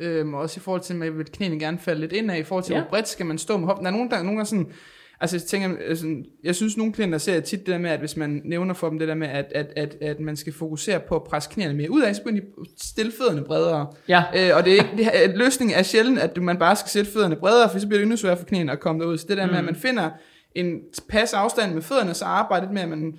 Øhm, 0.00 0.34
og 0.34 0.40
også 0.40 0.58
i 0.58 0.60
forhold 0.60 0.80
til, 0.82 1.02
at 1.02 1.18
vil 1.18 1.26
knæene 1.32 1.58
gerne 1.58 1.78
falde 1.78 2.00
lidt 2.00 2.12
indad, 2.12 2.36
i 2.38 2.42
forhold 2.42 2.64
til, 2.64 2.72
Ja. 2.74 2.80
hvor 2.80 2.88
bredt 2.90 3.08
skal 3.08 3.26
man 3.26 3.38
stå 3.38 3.56
med 3.56 3.66
hoften. 3.68 3.84
Der 3.84 3.90
er 3.90 3.94
nogen, 3.96 4.10
der, 4.10 4.22
nogen 4.22 4.38
der 4.38 4.44
sådan, 4.44 4.72
altså 5.20 5.36
jeg 5.36 5.42
tænker, 5.42 5.78
altså, 5.88 6.06
jeg 6.44 6.54
synes, 6.54 6.76
nogle 6.76 6.92
klienter 6.92 7.18
ser 7.18 7.40
tit 7.40 7.58
det 7.58 7.66
der 7.66 7.78
med, 7.78 7.90
at 7.90 7.98
hvis 7.98 8.16
man 8.16 8.40
nævner 8.44 8.74
for 8.74 8.88
dem 8.88 8.98
det 8.98 9.08
der 9.08 9.14
med, 9.14 9.28
at, 9.28 9.52
at, 9.54 9.66
at, 9.76 9.96
at 10.02 10.20
man 10.20 10.36
skal 10.36 10.52
fokusere 10.52 11.00
på 11.00 11.14
at 11.16 11.24
presse 11.24 11.50
knæene 11.52 11.74
mere 11.74 11.90
ud 11.90 12.02
af, 12.02 12.14
så 12.16 12.22
begynder 12.22 12.40
de 12.42 12.46
stille 12.78 13.12
fødderne 13.20 13.42
bredere. 13.44 13.86
Ja, 14.08 14.22
Øh, 14.36 14.56
og 14.56 14.64
det 14.64 14.70
er 14.72 14.76
ikke, 14.76 14.90
det 14.96 15.04
her, 15.04 15.36
løsningen 15.36 15.76
er 15.78 15.82
sjældent, 15.82 16.18
at 16.18 16.42
man 16.42 16.58
bare 16.58 16.76
skal 16.76 16.88
sætte 16.90 17.10
fødderne 17.12 17.36
bredere, 17.36 17.70
for 17.70 17.78
så 17.78 17.86
bliver 17.86 17.98
det 17.98 18.02
endnu 18.02 18.16
sværere 18.16 18.36
for 18.36 18.44
knæene 18.44 18.72
at 18.72 18.80
komme 18.80 19.00
derud. 19.02 19.18
Så 19.18 19.26
det 19.28 19.36
der 19.36 19.46
med, 19.46 19.56
at 19.56 19.64
man 19.64 19.74
finder 19.76 20.10
en 20.54 20.78
pas 21.08 21.32
afstand 21.32 21.74
med 21.74 21.82
fødderne, 21.82 22.14
så 22.14 22.24
arbejder 22.24 22.66
lidt 22.66 22.74
med, 22.74 22.82
at 22.82 22.88
man 22.88 23.14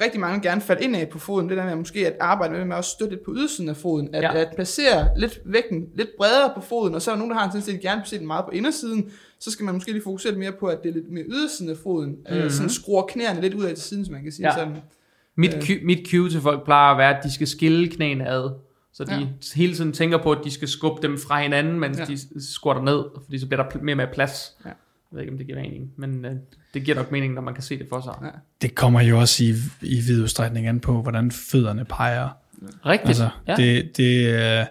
rigtig 0.00 0.20
mange 0.20 0.40
gerne 0.42 0.60
falde 0.60 0.84
indad 0.84 1.06
på 1.06 1.18
foden. 1.18 1.48
Det 1.48 1.56
der 1.56 1.64
med 1.64 1.74
måske 1.76 2.06
at 2.06 2.16
arbejde 2.20 2.52
med, 2.54 2.64
med 2.64 2.72
at 2.72 2.78
også 2.78 2.90
støtte 2.90 3.14
lidt 3.14 3.24
på 3.24 3.32
ydersiden 3.36 3.68
af 3.70 3.76
foden. 3.76 4.14
At, 4.14 4.22
Ja. 4.22 4.36
at 4.36 4.48
placere 4.54 5.08
lidt 5.16 5.40
vægten 5.44 5.86
lidt 5.96 6.08
bredere 6.18 6.52
på 6.54 6.60
foden, 6.60 6.94
og 6.94 7.02
så 7.02 7.10
er 7.10 7.14
der 7.14 7.18
nogen, 7.18 7.30
der 7.30 7.36
har 7.38 7.44
en 7.44 7.50
tendens 7.50 7.64
til 7.66 7.72
at 7.74 7.80
gerne 7.80 8.00
placere 8.00 8.18
den 8.18 8.26
meget 8.26 8.44
på 8.44 8.50
indersiden. 8.50 9.10
Så 9.40 9.50
skal 9.50 9.64
man 9.64 9.74
måske 9.74 9.92
lige 9.92 10.02
fokusere 10.02 10.32
lidt 10.32 10.38
mere 10.38 10.52
på, 10.52 10.66
at 10.66 10.78
det 10.82 10.88
er 10.88 10.92
lidt 10.92 11.10
mere 11.12 11.24
ydersiden 11.24 11.70
af 11.70 11.76
foden. 11.76 12.10
Mm-hmm. 12.10 12.36
Øh, 12.36 12.50
sådan 12.50 12.70
skruer 12.70 13.02
knæerne 13.06 13.40
lidt 13.40 13.54
ud 13.54 13.64
af 13.64 13.74
til 13.74 13.84
siden, 13.84 14.04
så 14.04 14.12
man 14.12 14.22
kan 14.22 14.32
sige 14.32 14.46
Ja. 14.48 14.54
sådan. 14.54 14.76
Mit, 15.36 15.54
Øh. 15.54 15.60
cu- 15.60 15.84
mit 15.84 16.08
cue 16.10 16.30
til 16.30 16.40
folk 16.40 16.64
plejer 16.64 16.92
at 16.92 16.98
være, 16.98 17.18
at 17.18 17.24
de 17.24 17.34
skal 17.34 17.46
skille 17.46 17.88
knæene 17.88 18.28
ad. 18.28 18.50
Så 18.92 19.04
de 19.04 19.14
ja. 19.14 19.26
Hele 19.54 19.74
tiden 19.74 19.92
tænker 19.92 20.18
på, 20.22 20.32
at 20.32 20.38
de 20.44 20.50
skal 20.50 20.68
skubbe 20.68 21.02
dem 21.02 21.18
fra 21.18 21.42
hinanden, 21.42 21.80
mens 21.80 21.98
ja. 21.98 22.04
De 22.04 22.18
squatter 22.52 22.82
ned, 22.82 23.04
fordi 23.24 23.38
så 23.38 23.46
bliver 23.46 23.62
der 23.62 23.78
mere 23.82 23.92
og 23.92 23.96
mere 23.96 24.08
plads. 24.12 24.56
Ja. 24.64 24.70
Jeg 25.12 25.16
ved 25.16 25.22
ikke, 25.22 25.32
om 25.32 25.38
det 25.38 25.46
giver 25.46 25.58
mening, 25.60 25.90
men 25.96 26.24
øh, 26.24 26.30
det 26.74 26.84
giver 26.84 26.96
nok 26.96 27.12
mening, 27.12 27.34
når 27.34 27.42
man 27.42 27.54
kan 27.54 27.62
se 27.62 27.78
det 27.78 27.86
for 27.88 28.00
sig. 28.00 28.12
Ja. 28.22 28.28
Det 28.62 28.74
kommer 28.74 29.00
jo 29.00 29.18
også 29.20 29.44
i, 29.44 29.54
i 29.82 30.00
vid 30.06 30.22
udstrækning 30.22 30.66
an 30.66 30.80
på, 30.80 31.02
hvordan 31.02 31.30
fødderne 31.30 31.84
peger. 31.84 32.28
Rigtigt. 32.86 33.08
Altså, 33.08 33.28
ja. 33.48 33.54
det, 33.56 33.96
det, 33.96 34.04
øh, 34.26 34.32
det 34.32 34.36
er 34.36 34.66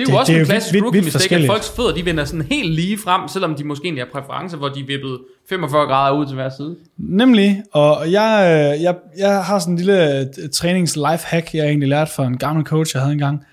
jo 0.00 0.06
det- 0.06 0.18
også 0.18 0.32
det 0.32 0.36
er 0.36 0.40
en 0.40 0.46
klassisk 0.46 0.74
vidt- 0.74 0.84
rookie 0.84 1.02
vidt 1.02 1.14
mistake, 1.14 1.36
at 1.36 1.46
folks 1.46 1.70
fødder, 1.76 1.94
de 1.94 2.04
vender 2.04 2.24
sådan 2.24 2.42
helt 2.46 2.72
lige 2.74 2.98
frem, 2.98 3.28
selvom 3.28 3.54
de 3.54 3.64
måske 3.64 3.84
egentlig 3.84 4.04
har 4.04 4.20
præferencer, 4.20 4.56
hvor 4.58 4.68
de 4.68 4.80
er 4.80 4.86
vippet 4.86 5.18
45 5.48 5.86
grader 5.86 6.18
ud 6.18 6.26
til 6.26 6.34
hver 6.34 6.48
side. 6.56 6.76
Nemlig, 6.96 7.62
og 7.72 8.12
jeg, 8.12 8.42
øh, 8.76 8.82
jeg, 8.82 8.96
jeg 9.18 9.44
har 9.44 9.58
sådan 9.58 9.72
en 9.74 9.78
lille 9.78 10.18
øh, 10.20 10.26
trænings 10.52 10.98
hack, 11.24 11.54
jeg 11.54 11.66
egentlig 11.66 11.88
lærte 11.88 12.10
fra 12.16 12.26
en 12.26 12.38
gammel 12.38 12.64
coach, 12.66 12.94
jeg 12.94 13.02
havde 13.02 13.12
engang. 13.12 13.44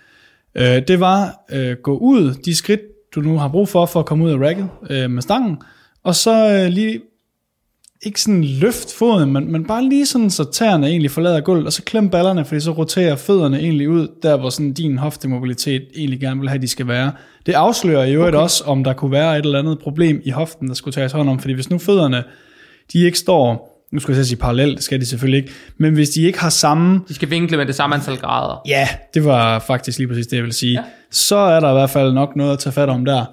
Øh, 0.55 0.63
det 0.87 0.99
var 0.99 1.33
øh, 1.51 1.77
gå 1.83 1.97
ud 1.97 2.33
de 2.45 2.55
skridt, 2.55 2.81
du 3.15 3.21
nu 3.21 3.37
har 3.37 3.47
brug 3.47 3.69
for, 3.69 3.85
for 3.85 3.99
at 3.99 4.05
komme 4.05 4.25
ud 4.25 4.31
af 4.31 4.37
racket 4.37 4.69
øh, 4.89 5.11
med 5.11 5.21
stangen, 5.21 5.57
og 6.07 6.15
så 6.15 6.49
øh, 6.49 6.73
lige, 6.73 7.01
ikke 8.01 8.21
sådan 8.21 8.43
løft 8.43 8.93
foden, 8.93 9.33
men, 9.33 9.51
men 9.51 9.65
bare 9.65 9.83
lige 9.83 10.05
sådan, 10.05 10.29
så 10.29 10.51
tæerne 10.51 10.87
egentlig 10.87 11.11
forlader 11.11 11.41
gulvet, 11.41 11.65
og 11.65 11.73
så 11.73 11.83
klem 11.83 12.09
ballerne, 12.09 12.45
fordi 12.45 12.59
så 12.59 12.71
roterer 12.71 13.15
fødderne 13.15 13.59
egentlig 13.59 13.89
ud, 13.89 14.07
der 14.23 14.37
hvor 14.37 14.49
sådan 14.49 14.73
din 14.73 14.97
hoftemobilitet 14.97 15.87
egentlig 15.95 16.19
gerne 16.19 16.39
vil 16.39 16.49
have, 16.49 16.61
de 16.61 16.67
skal 16.67 16.87
være. 16.87 17.11
Det 17.45 17.53
afslører 17.53 18.05
jo 18.05 18.27
okay. 18.27 18.37
også, 18.37 18.63
om 18.63 18.83
der 18.83 18.93
kunne 18.93 19.11
være 19.11 19.39
et 19.39 19.45
eller 19.45 19.59
andet 19.59 19.79
problem 19.79 20.21
i 20.23 20.29
hoften, 20.29 20.67
der 20.67 20.73
skulle 20.73 20.93
tages 20.93 21.11
hånd 21.11 21.29
om, 21.29 21.39
fordi 21.39 21.53
hvis 21.53 21.69
nu 21.69 21.77
fødderne, 21.77 22.23
de 22.93 22.99
ikke 22.99 23.17
står, 23.17 23.73
nu 23.91 23.99
skal 23.99 24.15
jeg 24.15 24.25
sige 24.25 24.37
parallelt, 24.37 24.75
det 24.75 24.83
skal 24.83 24.99
de 24.99 25.05
selvfølgelig 25.05 25.37
ikke, 25.37 25.51
men 25.77 25.93
hvis 25.93 26.09
de 26.09 26.21
ikke 26.21 26.39
har 26.39 26.49
samme, 26.49 27.01
De 27.07 27.13
skal 27.13 27.29
vinkle 27.29 27.57
med 27.57 27.65
det 27.65 27.75
samme 27.75 27.95
antal 27.95 28.17
grader. 28.17 28.61
ja, 28.67 28.87
det 29.13 29.25
var 29.25 29.59
faktisk 29.59 29.97
lige 29.97 30.07
præcis 30.07 30.27
det, 30.27 30.37
jeg 30.37 30.43
vil 30.43 30.53
sige, 30.53 30.73
ja. 30.73 30.83
så 31.11 31.35
er 31.35 31.59
der 31.59 31.69
i 31.69 31.73
hvert 31.73 31.89
fald 31.89 32.13
nok 32.13 32.35
noget 32.35 32.53
at 32.53 32.59
tage 32.59 32.73
fat 32.73 32.89
om 32.89 33.05
der. 33.05 33.25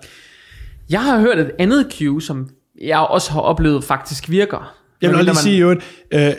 Jeg 0.90 1.02
har 1.02 1.20
hørt 1.20 1.38
et 1.38 1.50
andet 1.58 1.86
cue, 1.98 2.22
som 2.22 2.48
jeg 2.82 2.98
også 2.98 3.32
har 3.32 3.40
oplevet 3.40 3.84
faktisk 3.84 4.30
virker. 4.30 4.74
Jeg 5.02 5.10
vil 5.10 5.16
også 5.16 5.24
lige 5.24 5.34
man- 5.34 5.42
sige 5.42 5.58
jo, 5.58 5.70
øh, 6.10 6.32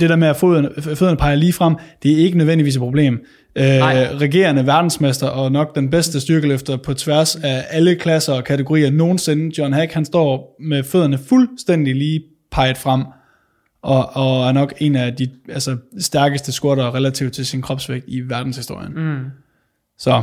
det 0.00 0.10
der 0.10 0.16
med 0.16 0.28
at 0.28 0.36
fødderne, 0.36 0.82
fødderne 0.82 1.16
peger 1.16 1.34
lige 1.34 1.52
frem, 1.52 1.76
det 2.02 2.12
er 2.12 2.16
ikke 2.16 2.38
nødvendigvis 2.38 2.74
et 2.76 2.80
problem. 2.80 3.14
Øh, 3.56 3.64
regerende 3.64 4.66
verdensmester 4.66 5.26
og 5.28 5.52
nok 5.52 5.74
den 5.74 5.90
bedste 5.90 6.20
styrkeløfter 6.20 6.76
på 6.76 6.94
tværs 6.94 7.36
af 7.36 7.64
alle 7.70 7.94
klasser 7.94 8.32
og 8.34 8.44
kategorier 8.44 8.90
nogensinde, 8.90 9.58
John 9.58 9.72
Hack, 9.72 9.92
han 9.92 10.04
står 10.04 10.56
med 10.60 10.84
fødderne 10.84 11.18
fuldstændig 11.18 11.94
lige 11.96 12.22
peget 12.52 12.78
frem, 12.78 13.04
og, 13.82 14.10
og 14.16 14.48
er 14.48 14.52
nok 14.52 14.74
en 14.78 14.96
af 14.96 15.16
de 15.16 15.30
altså, 15.48 15.76
stærkeste 15.98 16.52
squatter 16.52 16.94
relativt 16.94 17.32
til 17.32 17.46
sin 17.46 17.62
kropsvægt 17.62 18.04
i 18.08 18.20
verdenshistorien. 18.20 18.92
Mm. 18.94 19.24
Så 19.98 20.22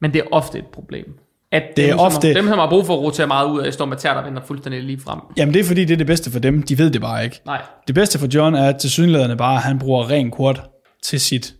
Men 0.00 0.12
det 0.12 0.18
er 0.18 0.24
ofte 0.32 0.58
et 0.58 0.66
problem. 0.72 1.18
At 1.52 1.62
Det 1.76 1.84
er 1.84 1.88
dem, 1.88 1.98
som, 1.98 2.06
ofte- 2.06 2.26
har, 2.26 2.34
dem, 2.34 2.48
som 2.48 2.58
har 2.58 2.68
brug 2.68 2.86
for 2.86 2.94
at 2.94 3.00
rotere 3.00 3.26
meget 3.26 3.50
ud 3.50 3.60
af, 3.60 3.72
står 3.72 3.84
med 3.84 3.96
tær, 3.96 4.14
der 4.14 4.24
vender 4.24 4.42
fuldstændig 4.46 4.82
lige 4.82 5.00
frem. 5.00 5.20
jamen 5.36 5.54
det 5.54 5.60
er 5.60 5.64
fordi, 5.64 5.84
det 5.84 5.92
er 5.92 5.96
det 5.96 6.06
bedste 6.06 6.30
for 6.30 6.38
dem. 6.38 6.62
De 6.62 6.78
ved 6.78 6.90
det 6.90 7.00
bare 7.00 7.24
ikke. 7.24 7.40
Nej. 7.46 7.62
Det 7.86 7.94
bedste 7.94 8.18
for 8.18 8.28
John 8.34 8.54
er 8.54 8.72
til 8.78 8.90
synlædende 8.90 9.36
bare, 9.36 9.56
at 9.56 9.62
han 9.62 9.78
bruger 9.78 10.10
ren 10.10 10.32
quad 10.36 10.54
til 11.02 11.20
sit 11.20 11.54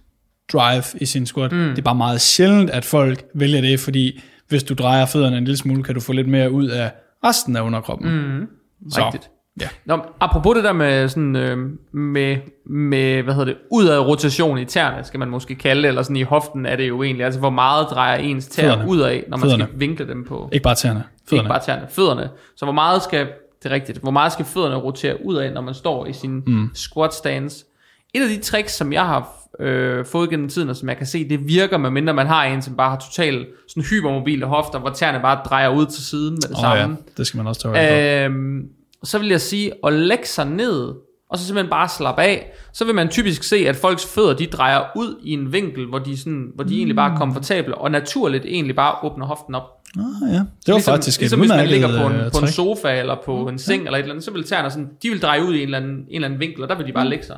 drive 0.53 0.83
i 1.01 1.07
sin 1.07 1.27
squat. 1.27 1.53
Mm. 1.53 1.59
Det 1.59 1.79
er 1.79 1.83
bare 1.83 1.95
meget 1.95 2.21
sjældent, 2.21 2.71
at 2.71 2.85
folk 2.85 3.25
vælger 3.35 3.61
det, 3.61 3.81
fordi 3.81 4.21
hvis 4.49 4.63
du 4.63 4.75
drejer 4.75 5.07
fødderne 5.07 5.37
en 5.39 5.45
lille 5.45 5.57
smule, 5.57 5.83
kan 5.83 5.95
du 5.95 6.01
få 6.01 6.13
lidt 6.13 6.29
mere 6.29 6.51
ud 6.51 6.69
af 6.69 6.91
resten 7.25 7.57
af 7.57 7.61
underkroppen. 7.61 8.11
Mm. 8.13 8.47
Så, 8.91 9.05
Rigtigt. 9.05 9.31
Ja. 9.61 9.69
Nå, 9.85 9.99
apropos 10.21 10.55
det 10.55 10.65
der 10.65 10.73
med 10.73 11.09
sådan, 11.09 11.37
øh, 11.37 11.59
med, 11.93 12.37
med, 12.67 13.23
hvad 13.23 13.35
hedder 13.35 13.45
det, 13.53 13.57
udad 13.71 13.99
rotation 13.99 14.59
i 14.59 14.65
tæerne, 14.65 15.05
skal 15.05 15.21
man 15.21 15.29
måske 15.31 15.55
kalde 15.55 15.83
det, 15.83 15.89
eller 15.89 16.03
sådan 16.03 16.17
i 16.17 16.23
hoften 16.23 16.67
er 16.67 16.77
det 16.77 16.89
jo 16.89 17.03
egentlig, 17.03 17.25
altså 17.25 17.41
hvor 17.41 17.51
meget 17.51 17.87
drejer 17.91 18.19
ens 18.19 18.47
tæer 18.47 18.73
Fødderne. 18.73 18.91
udad, 18.91 19.21
når 19.29 19.37
man 19.37 19.41
Fødderne. 19.45 19.65
skal 19.65 19.81
vinkle 19.81 20.09
dem 20.09 20.25
på, 20.25 20.49
Ikke 20.53 20.63
bare 20.63 20.75
tæerne. 20.75 20.99
ikke 20.99 21.31
Fødderne. 21.31 21.49
bare 21.49 21.61
tæerne, 21.61 21.87
fødderne. 21.91 22.29
Så 22.57 22.65
hvor 22.65 22.73
meget 22.73 23.03
skal, 23.03 23.27
det 23.63 23.71
er 23.71 23.75
rigtigt, 23.75 23.99
hvor 23.99 24.11
meget 24.11 24.33
skal 24.33 24.45
fødderne 24.45 24.75
rotere 24.77 25.25
udad, 25.25 25.51
når 25.53 25.61
man 25.61 25.75
står 25.75 26.07
i 26.07 26.13
sin 26.13 26.43
mm. 26.47 26.69
squat 26.75 27.15
stance. 27.15 27.65
Et 28.15 28.23
af 28.23 28.29
de 28.29 28.39
tricks, 28.39 28.73
som 28.73 28.93
jeg 28.93 29.07
har 29.07 29.29
øh, 29.61 30.05
fået 30.05 30.31
gennem 30.31 30.49
tiden, 30.49 30.69
og 30.69 30.77
som 30.77 30.89
jeg 30.89 30.97
kan 30.97 31.07
se, 31.07 31.29
det 31.29 31.49
virker, 31.49 31.79
medmindre 31.79 32.15
man 32.15 32.27
har 32.27 32.45
en, 32.45 32.63
som 32.63 32.77
bare 32.77 32.91
har 32.91 32.99
totalt 32.99 33.49
sådan 33.69 33.83
hypermobile 33.83 34.47
hofter, 34.47 34.79
hvor 34.79 34.91
tæerne 34.91 35.21
bare 35.21 35.41
drejer 35.45 35.69
ud 35.69 35.87
til 35.87 36.05
siden 36.05 36.31
med 36.35 36.41
det 36.43 36.51
Åh 36.51 36.61
samme. 36.61 36.83
ja, 36.83 36.89
det 37.17 37.27
skal 37.27 37.39
man 37.39 37.47
også 37.47 37.61
tage. 37.75 38.25
Øhm, 38.25 38.63
så 39.05 39.19
vil 39.19 39.29
jeg 39.29 39.41
sige, 39.41 39.73
at 39.87 39.93
lægge 39.93 40.27
sig 40.27 40.47
ned, 40.47 40.95
og 41.31 41.39
så 41.39 41.47
simpelthen 41.47 41.71
bare 41.71 41.89
slappe 41.89 42.23
af, 42.23 42.53
så 42.73 42.85
vil 42.85 42.95
man 42.95 43.09
typisk 43.09 43.43
se, 43.43 43.57
at 43.57 43.77
folks 43.77 44.07
fødder, 44.07 44.35
de 44.35 44.47
drejer 44.47 44.81
ud 44.97 45.21
i 45.23 45.33
en 45.33 45.53
vinkel, 45.53 45.87
hvor 45.87 45.99
de, 45.99 46.19
sådan, 46.19 46.49
hvor 46.55 46.65
de 46.65 46.77
egentlig 46.77 46.97
bare 46.97 47.15
er 47.15 47.17
komfortable, 47.17 47.75
og 47.75 47.91
naturligt 47.91 48.45
egentlig 48.45 48.77
bare 48.77 48.95
åbner 49.11 49.27
hoften 49.27 49.55
op. 49.55 49.63
Ah, 49.99 50.05
ja. 50.33 50.35
Det 50.35 50.45
var 50.67 50.75
ligesom, 50.75 50.93
faktisk 50.93 51.21
ligesom 51.21 51.41
hvis 51.41 51.49
man 51.49 51.69
ligger 51.69 51.89
på 51.89 52.15
en, 52.15 52.21
øh, 52.21 52.33
på 52.33 52.39
en 52.39 52.49
sofa, 52.49 52.99
eller 52.99 53.17
på 53.25 53.49
en 53.49 53.59
seng, 53.59 53.85
eller 53.85 53.99
et 53.99 54.03
eller 54.03 54.13
andet, 54.13 54.25
så 54.25 54.31
vil 54.31 54.45
tæerne 54.45 54.71
sådan, 54.71 54.89
de 55.03 55.09
vil 55.09 55.23
dreje 55.23 55.45
ud 55.45 55.55
i 55.55 55.57
en 55.57 55.63
eller 55.63 55.79
anden, 55.79 55.97
en 55.97 56.07
eller 56.11 56.29
anden 56.29 56.41
vinkel, 56.41 56.63
og 56.63 56.69
der 56.69 56.77
vil 56.77 56.87
de 56.87 56.93
bare 56.93 57.09
lægge 57.09 57.25
sig. 57.25 57.37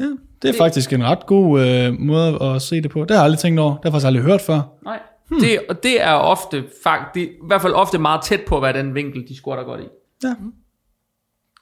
Ja, 0.00 0.04
det 0.42 0.48
er 0.48 0.58
faktisk 0.58 0.92
en 0.92 1.04
ret 1.04 1.26
god 1.26 1.60
øh, 1.60 1.94
måde 1.98 2.42
at 2.42 2.62
se 2.62 2.82
det 2.82 2.90
på. 2.90 3.00
Det 3.00 3.10
har 3.10 3.16
jeg 3.16 3.24
aldrig 3.24 3.38
tænkt 3.38 3.60
over. 3.60 3.70
Det 3.70 3.78
har 3.82 3.88
jeg 3.88 3.92
faktisk 3.92 4.06
aldrig 4.06 4.22
hørt 4.22 4.40
før. 4.40 4.60
Nej. 4.84 4.98
Hmm. 5.28 5.40
Det, 5.40 5.58
og 5.68 5.82
det 5.82 6.02
er 6.02 6.12
ofte, 6.12 6.64
fakt, 6.84 7.14
det 7.14 7.22
er 7.22 7.26
i 7.26 7.46
hvert 7.46 7.62
fald 7.62 7.72
ofte 7.72 7.98
meget 7.98 8.22
tæt 8.22 8.40
på, 8.46 8.60
hvad 8.60 8.74
den 8.74 8.94
vinkel, 8.94 9.24
de 9.28 9.36
squatter 9.36 9.64
godt 9.64 9.80
i. 9.80 9.84
Ja. 10.24 10.34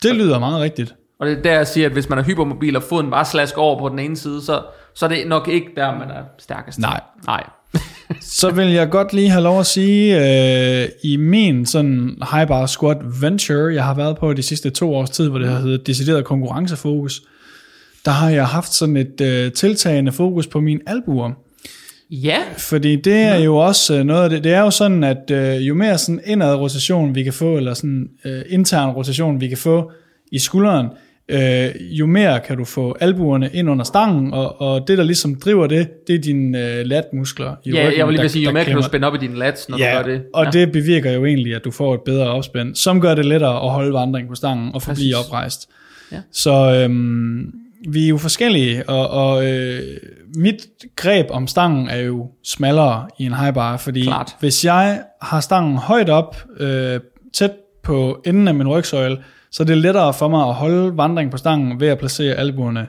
Det 0.03 0.15
lyder 0.15 0.39
meget 0.39 0.61
rigtigt. 0.61 0.95
Og 1.21 1.27
det 1.27 1.39
er 1.39 1.43
der, 1.43 1.53
jeg 1.53 1.67
siger, 1.67 1.87
at 1.87 1.93
hvis 1.93 2.09
man 2.09 2.19
er 2.19 2.23
hypermobil, 2.23 2.77
og 2.77 2.83
foden 2.83 3.11
bare 3.11 3.25
slasker 3.25 3.61
over 3.61 3.79
på 3.79 3.89
den 3.89 3.99
ene 3.99 4.17
side, 4.17 4.43
så, 4.43 4.63
så 4.95 5.05
er 5.07 5.09
det 5.09 5.27
nok 5.27 5.49
ikke 5.49 5.67
der, 5.77 5.99
man 5.99 6.11
er 6.11 6.23
stærkest. 6.39 6.79
Nej. 6.79 7.01
Nej. 7.27 7.45
Så 8.21 8.51
vil 8.51 8.69
jeg 8.73 8.91
godt 8.91 9.13
lige 9.13 9.31
have 9.31 9.43
lov 9.43 9.61
at 9.61 9.67
sige, 9.67 10.17
øh, 10.83 10.89
i 11.05 11.17
min 11.17 11.67
sådan 11.67 12.19
high 12.33 12.49
bar 12.49 12.67
squat 12.67 12.99
venture, 13.21 13.75
jeg 13.75 13.85
har 13.85 13.95
været 13.95 14.19
på 14.19 14.33
de 14.33 14.43
sidste 14.43 14.71
to 14.71 14.95
års 14.95 15.11
tid, 15.11 15.29
hvor 15.29 15.39
det 15.39 15.49
har 15.49 15.59
heddet 15.59 15.87
decideret 15.87 16.25
konkurrencefokus, 16.25 17.23
der 18.05 18.11
har 18.11 18.31
jeg 18.31 18.47
haft 18.47 18.73
sådan 18.73 18.97
et 18.97 19.21
øh, 19.21 19.53
tiltagende 19.53 20.13
fokus 20.13 20.47
på 20.47 20.61
mine 20.61 20.81
albuer. 20.87 21.31
Ja, 22.11 22.39
Fordi 22.59 22.97
det 22.97 23.17
er 23.17 23.37
jo 23.37 23.57
også 23.57 23.95
øh, 23.99 24.05
noget 24.05 24.25
af 24.25 24.31
det, 24.31 24.45
det 24.45 24.53
er 24.53 24.61
jo 24.61 24.71
sådan, 24.71 25.05
at 25.05 25.31
øh, 25.31 25.69
jo 25.69 25.75
mere 25.75 25.99
sådan 25.99 26.21
indad 26.27 26.55
rotation 26.55 27.15
vi 27.15 27.23
kan 27.23 27.33
få, 27.33 27.57
eller 27.57 27.75
sådan 27.75 28.09
øh, 28.25 28.43
intern 28.49 28.91
rotation 28.91 29.41
vi 29.41 29.49
kan 29.49 29.59
få 29.59 29.91
i 30.33 30.39
skulderen, 30.39 30.87
øh, 31.29 31.69
jo 31.81 32.07
mere 32.07 32.41
kan 32.41 32.57
du 32.57 32.65
få 32.65 32.97
albuerne 33.01 33.51
ind 33.53 33.71
under 33.71 33.85
stangen, 33.85 34.33
og, 34.35 34.61
og 34.61 34.89
det 34.89 34.99
der 34.99 35.05
ligesom 35.05 35.35
driver 35.35 35.67
det, 35.67 35.89
det 36.07 36.15
er 36.15 36.19
dine 36.19 36.59
øh, 36.79 36.87
latmuskler 36.87 37.55
i 37.65 37.71
ja 37.73 37.85
ryggen. 37.87 37.99
jeg 37.99 38.07
vil 38.07 38.13
lige 38.15 38.23
der- 38.23 38.29
sige, 38.29 38.45
jo 38.45 38.53
mere 38.53 38.65
kan 38.65 38.77
du 38.77 38.83
spænde 38.83 39.07
op 39.07 39.15
i 39.15 39.19
din 39.19 39.35
lats, 39.35 39.69
når 39.69 39.79
ja, 39.79 39.91
du 39.91 39.97
gør 40.07 40.13
det. 40.13 40.23
og 40.35 40.45
ja. 40.45 40.51
det 40.51 40.73
bevirker 40.73 41.13
jo 41.13 41.25
egentlig, 41.25 41.55
at 41.55 41.65
du 41.65 41.71
får 41.71 41.95
et 41.95 42.01
bedre 42.05 42.27
opspænd, 42.27 42.75
som 42.75 43.01
gør 43.01 43.15
det 43.15 43.25
lettere 43.25 43.65
at 43.65 43.71
holde 43.71 43.93
vandring 43.93 44.29
på 44.29 44.35
stangen 44.35 44.71
og 44.75 44.83
forblive 44.83 45.15
oprejst. 45.27 45.69
Ja. 46.13 46.17
Så 46.33 46.53
øhm, 46.85 47.53
vi 47.89 48.05
er 48.05 48.09
jo 48.09 48.19
forskellige, 48.19 48.89
og, 48.89 49.11
og 49.11 49.47
øh, 49.47 49.83
mit 50.37 50.67
greb 50.97 51.27
om 51.31 51.47
stangen 51.47 51.89
er 51.89 51.99
jo 51.99 52.31
smallere 52.45 53.09
i 53.19 53.25
en 53.25 53.35
high 53.35 53.55
bar, 53.55 53.77
fordi 53.77 54.03
Klart. 54.03 54.37
hvis 54.41 54.65
jeg 54.65 55.03
har 55.23 55.41
stangen 55.41 55.79
højt 55.79 56.09
op, 56.09 56.37
øh, 56.61 57.01
tæt 57.33 57.53
på 57.83 58.23
enden 58.27 58.49
af 58.49 58.55
min 58.55 58.69
rygsøjle, 58.69 59.19
så 59.51 59.63
er 59.63 59.67
det 59.67 59.79
lettere 59.79 60.15
for 60.15 60.29
mig 60.29 60.49
at 60.49 60.55
holde 60.55 60.97
vandring 60.97 61.31
på 61.31 61.37
stangen 61.37 61.81
ved 61.81 61.89
at 61.89 61.99
placere 61.99 62.35
albuerne 62.35 62.87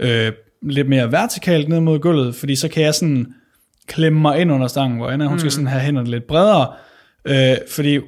øh, 0.00 0.32
lidt 0.62 0.88
mere 0.88 1.12
vertikalt 1.12 1.68
ned 1.68 1.80
mod 1.80 1.98
gulvet, 1.98 2.34
fordi 2.34 2.56
så 2.56 2.68
kan 2.68 2.82
jeg 2.82 2.94
sådan 2.94 3.26
klemme 3.86 4.20
mig 4.20 4.40
ind 4.40 4.52
under 4.52 4.66
stangen, 4.66 4.98
hvor 4.98 5.08
Anna 5.08 5.26
hun 5.26 5.38
skal 5.38 5.52
sådan 5.52 5.66
have 5.66 5.80
hænderne 5.80 6.10
lidt 6.10 6.26
bredere, 6.26 6.72
øh, 7.24 7.56
fordi 7.70 7.98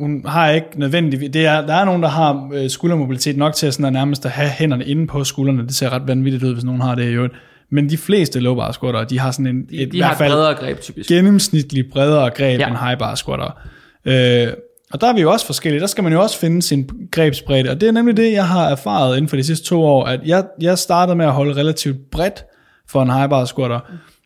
hun 0.00 0.24
har 0.26 0.50
ikke 0.50 0.66
nødvendigvis, 0.76 1.30
det 1.32 1.46
er, 1.46 1.66
der 1.66 1.74
er 1.74 1.84
nogen, 1.84 2.02
der 2.02 2.08
har 2.08 2.50
øh, 2.54 2.70
skuldermobilitet 2.70 3.36
nok 3.36 3.54
til 3.54 3.66
at, 3.66 3.74
sådan 3.74 3.86
at 3.86 3.92
nærmest 3.92 4.24
at 4.24 4.30
have 4.30 4.48
hænderne 4.48 4.84
inde 4.84 5.06
på 5.06 5.24
skuldrene, 5.24 5.62
det 5.62 5.74
ser 5.74 5.90
ret 5.92 6.02
vanvittigt 6.06 6.44
ud, 6.44 6.52
hvis 6.52 6.64
nogen 6.64 6.80
har 6.80 6.94
det 6.94 7.04
i 7.04 7.12
øvrigt, 7.12 7.34
men 7.70 7.90
de 7.90 7.96
fleste 7.96 8.40
low 8.40 8.54
bar 8.54 8.72
squatter, 8.72 9.04
de 9.04 9.18
har 9.18 9.30
sådan 9.30 9.46
en, 9.46 9.66
de, 9.70 9.76
et, 9.76 9.80
i 9.80 9.84
de 9.90 10.02
har 10.02 10.08
hvert 10.08 10.12
et 10.14 10.18
fald 10.18 10.32
bredere 10.32 10.54
greb, 10.54 10.80
typisk. 10.80 11.08
gennemsnitligt 11.08 11.90
bredere 11.92 12.30
greb 12.30 12.60
Ja. 12.60 12.64
ja. 12.64 12.68
end 12.68 12.76
high 12.76 12.98
bar 12.98 13.14
squatter. 13.14 13.58
Øh, 14.04 14.52
og 14.92 15.00
der 15.00 15.06
er 15.06 15.14
vi 15.14 15.20
jo 15.20 15.32
også 15.32 15.46
forskellige. 15.46 15.80
Der 15.80 15.86
skal 15.86 16.04
man 16.04 16.12
jo 16.12 16.20
også 16.22 16.38
finde 16.38 16.62
sin 16.62 16.90
grebsbredde. 17.10 17.70
Og 17.70 17.80
det 17.80 17.88
er 17.88 17.92
nemlig 17.92 18.16
det, 18.16 18.32
jeg 18.32 18.48
har 18.48 18.68
erfaret 18.68 19.16
inden 19.16 19.28
for 19.28 19.36
de 19.36 19.44
sidste 19.44 19.66
to 19.66 19.82
år, 19.82 20.04
at 20.04 20.20
jeg, 20.24 20.44
jeg 20.60 20.78
startede 20.78 21.16
med 21.16 21.26
at 21.26 21.32
holde 21.32 21.56
relativt 21.56 21.96
bredt 22.10 22.44
for 22.88 23.02
en 23.02 23.10
high 23.10 23.30
bar 23.30 23.44
squatter. 23.44 23.80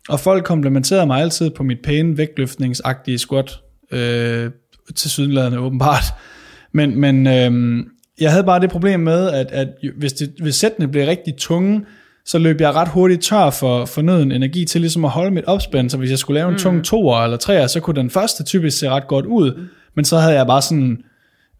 Og 0.08 0.20
folk 0.20 0.44
komplimenterede 0.44 1.06
mig 1.06 1.20
altid 1.20 1.50
på 1.50 1.62
mit 1.62 1.78
pæne 1.84 2.18
vægtløftningsagtige 2.18 3.18
squat. 3.18 3.58
Øh, 3.92 4.50
til 4.94 5.10
sydenladende 5.10 5.58
åbenbart. 5.58 6.04
Men, 6.72 7.00
men 7.00 7.26
øh, 7.26 7.84
jeg 8.20 8.30
havde 8.30 8.44
bare 8.44 8.60
det 8.60 8.70
problem 8.70 9.00
med, 9.00 9.30
at, 9.30 9.46
at 9.50 9.68
hvis, 9.98 10.12
det, 10.12 10.32
hvis 10.42 10.54
sættene 10.54 10.88
blev 10.88 11.06
rigtig 11.06 11.34
tunge, 11.36 11.84
så 12.24 12.38
løb 12.38 12.60
jeg 12.60 12.74
ret 12.74 12.88
hurtigt 12.88 13.22
tør 13.22 13.50
for 13.50 13.84
fornøden 13.84 14.32
energi 14.32 14.64
til 14.64 14.80
ligesom 14.80 15.04
at 15.04 15.10
holde 15.10 15.30
mit 15.30 15.44
opspænd, 15.44 15.90
så 15.90 15.96
hvis 15.96 16.10
jeg 16.10 16.18
skulle 16.18 16.38
lave 16.38 16.48
en 16.48 16.54
mm. 16.54 16.58
tung 16.58 16.84
toer 16.84 17.24
eller 17.24 17.36
treer, 17.36 17.66
så 17.66 17.80
kunne 17.80 17.96
den 17.96 18.10
første 18.10 18.44
typisk 18.44 18.78
se 18.78 18.88
ret 18.88 19.08
godt 19.08 19.26
ud, 19.26 19.54
mm. 19.54 19.62
men 19.94 20.04
så 20.04 20.18
havde 20.18 20.34
jeg 20.34 20.46
bare 20.46 20.62
sådan 20.62 20.98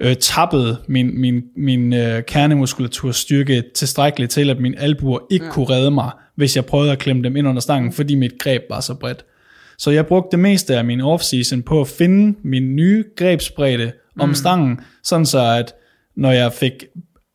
øh, 0.00 0.16
tappet 0.16 0.78
min, 0.88 1.20
min, 1.20 1.42
min 1.56 1.92
øh, 1.92 2.22
kernemuskulatur 2.22 3.12
styrke 3.12 3.62
tilstrækkeligt 3.74 4.32
til, 4.32 4.50
at 4.50 4.60
mine 4.60 4.80
albuer 4.80 5.18
ikke 5.30 5.44
ja. 5.44 5.50
kunne 5.50 5.70
redde 5.70 5.90
mig, 5.90 6.10
hvis 6.34 6.56
jeg 6.56 6.64
prøvede 6.64 6.92
at 6.92 6.98
klemme 6.98 7.22
dem 7.22 7.36
ind 7.36 7.48
under 7.48 7.60
stangen, 7.60 7.92
fordi 7.92 8.14
mit 8.14 8.32
greb 8.38 8.62
var 8.70 8.80
så 8.80 8.94
bredt. 8.94 9.24
Så 9.78 9.90
jeg 9.90 10.06
brugte 10.06 10.28
det 10.30 10.38
meste 10.38 10.76
af 10.76 10.84
min 10.84 11.00
off-season 11.00 11.62
på 11.62 11.80
at 11.80 11.88
finde 11.88 12.38
min 12.44 12.76
nye 12.76 13.04
grebsbredde 13.16 13.92
om 14.18 14.34
stangen, 14.34 14.80
sådan 15.04 15.26
så 15.26 15.38
at 15.40 15.74
når 16.16 16.30
jeg 16.30 16.52
fik, 16.52 16.72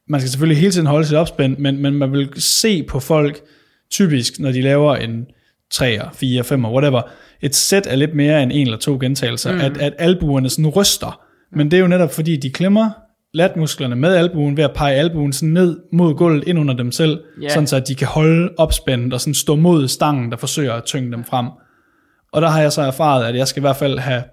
man 0.10 0.20
skal 0.22 0.30
selvfølgelig 0.30 0.58
hele 0.62 0.72
tiden 0.72 0.88
holde 0.88 1.08
sit 1.08 1.16
opspænd, 1.18 1.58
men, 1.58 1.78
men 1.78 1.94
man 1.94 2.12
vil 2.12 2.30
se 2.38 2.84
på 2.84 3.00
folk, 3.00 3.42
typisk 3.92 4.40
når 4.40 4.52
de 4.52 4.62
laver 4.62 4.96
en 4.96 5.26
3, 5.72 6.00
4, 6.14 6.44
5, 6.44 6.66
whatever, 6.66 7.02
et 7.42 7.56
sæt 7.56 7.88
er 7.88 7.96
lidt 7.96 8.16
mere 8.16 8.44
end 8.44 8.52
en 8.54 8.68
eller 8.68 8.78
to 8.78 8.98
gentagelser, 9.02 9.54
mm. 9.54 9.60
at, 9.60 9.78
at 9.78 9.94
albuerne 10.00 10.50
sådan 10.50 10.68
ryster. 10.68 11.22
Men 11.56 11.72
det 11.72 11.78
er 11.78 11.82
jo 11.82 11.88
netop 11.88 12.14
fordi, 12.14 12.38
de 12.38 12.50
klemmer 12.50 12.90
latmusklerne 13.34 13.96
med 13.96 14.16
albuen 14.16 14.58
ved 14.58 14.64
at 14.64 14.72
pege 14.76 14.96
albuen 14.96 15.34
sådan 15.34 15.50
ned 15.50 15.80
mod 15.94 16.14
gulvet 16.16 16.44
ind 16.48 16.60
under 16.60 16.74
dem 16.74 16.92
selv, 16.92 17.20
Ja. 17.42 17.50
sådan 17.50 17.68
så 17.68 17.76
at 17.76 17.88
de 17.88 17.96
kan 17.96 18.08
holde 18.08 18.50
opspændet 18.58 19.14
og 19.14 19.22
sådan 19.22 19.34
stå 19.34 19.56
mod 19.56 19.88
stangen, 19.88 20.32
der 20.32 20.38
forsøger 20.38 20.74
at 20.74 20.84
tynge 20.84 21.12
dem 21.12 21.24
frem. 21.24 21.46
Og 22.32 22.42
der 22.42 22.50
har 22.50 22.62
jeg 22.62 22.72
så 22.72 22.82
erfaret, 22.82 23.26
at 23.26 23.36
jeg 23.36 23.48
skal 23.48 23.60
i 23.60 23.62
hvert 23.62 23.76
fald 23.76 24.00
have 24.00 24.24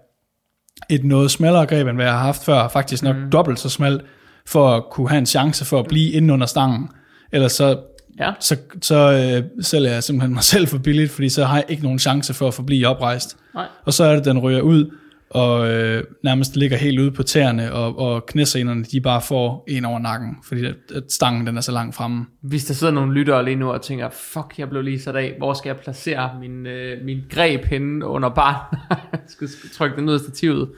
et 0.91 1.05
noget 1.05 1.31
smallere 1.31 1.67
greb, 1.67 1.87
end 1.87 1.97
hvad 1.97 2.05
jeg 2.07 2.15
har 2.15 2.25
haft 2.25 2.45
før, 2.45 2.69
faktisk 2.69 3.03
nok 3.03 3.17
mm. 3.17 3.31
dobbelt 3.31 3.61
så 3.61 3.69
smalt, 3.69 4.03
for 4.47 4.77
at 4.77 4.83
kunne 4.91 5.09
have 5.09 5.19
en 5.19 5.27
chance 5.27 5.65
for 5.65 5.79
at 5.81 5.87
blive 5.89 6.11
inde 6.13 6.35
under 6.35 6.47
stangen. 6.47 6.89
Ellers 7.33 7.53
så, 7.53 7.79
Ja. 8.21 8.33
så, 8.41 8.57
så 8.83 9.13
øh, 9.13 9.65
sælger 9.65 9.93
jeg 9.93 10.03
simpelthen 10.03 10.35
mig 10.35 10.45
selv 10.55 10.67
for 10.69 10.79
billigt, 10.79 11.11
fordi 11.11 11.29
så 11.29 11.45
har 11.45 11.57
jeg 11.57 11.65
ikke 11.69 11.83
nogen 11.83 11.99
chance 11.99 12.35
for 12.35 12.49
at 12.49 12.55
forblive 12.55 12.87
oprejst. 12.87 13.37
Nej. 13.55 13.67
Og 13.85 13.93
så 13.93 14.05
er 14.05 14.15
det, 14.15 14.25
den 14.25 14.39
ryger 14.39 14.61
ud, 14.61 14.91
og 15.31 15.69
øh, 15.71 16.05
nærmest 16.25 16.57
ligger 16.57 16.77
helt 16.77 17.01
ude 17.01 17.11
på 17.11 17.23
tæerne, 17.23 17.73
og, 17.73 17.99
og 17.99 18.27
knæsenerne, 18.27 18.85
de 18.85 19.01
bare 19.01 19.21
får 19.21 19.65
en 19.69 19.85
over 19.85 19.99
nakken, 19.99 20.37
fordi 20.45 20.65
at, 20.65 20.75
at 20.95 21.13
stangen 21.13 21.47
den 21.47 21.57
er 21.57 21.61
så 21.61 21.73
langt 21.73 21.95
fremme. 21.95 22.27
Hvis 22.43 22.65
der 22.65 22.75
sidder 22.75 22.93
nogle 22.93 23.15
lyttere 23.15 23.45
lige 23.45 23.57
nu 23.57 23.71
og 23.71 23.83
tænker, 23.83 24.09
fuck, 24.11 24.59
jeg 24.59 24.71
blev 24.71 24.83
lige 24.83 25.01
sat 25.01 25.17
af, 25.17 25.35
hvor 25.39 25.55
skal 25.55 25.69
jeg 25.69 25.77
placere 25.77 26.31
min, 26.41 26.67
øh, 26.67 27.05
min 27.05 27.23
greb 27.31 27.65
henne 27.65 28.07
under 28.07 28.29
barn? 28.29 28.77
jeg 29.13 29.21
skal 29.27 29.49
skal 29.49 29.71
trykke 29.71 29.97
den 29.97 30.09
ud 30.09 30.15
af 30.15 30.21
stativet. 30.21 30.71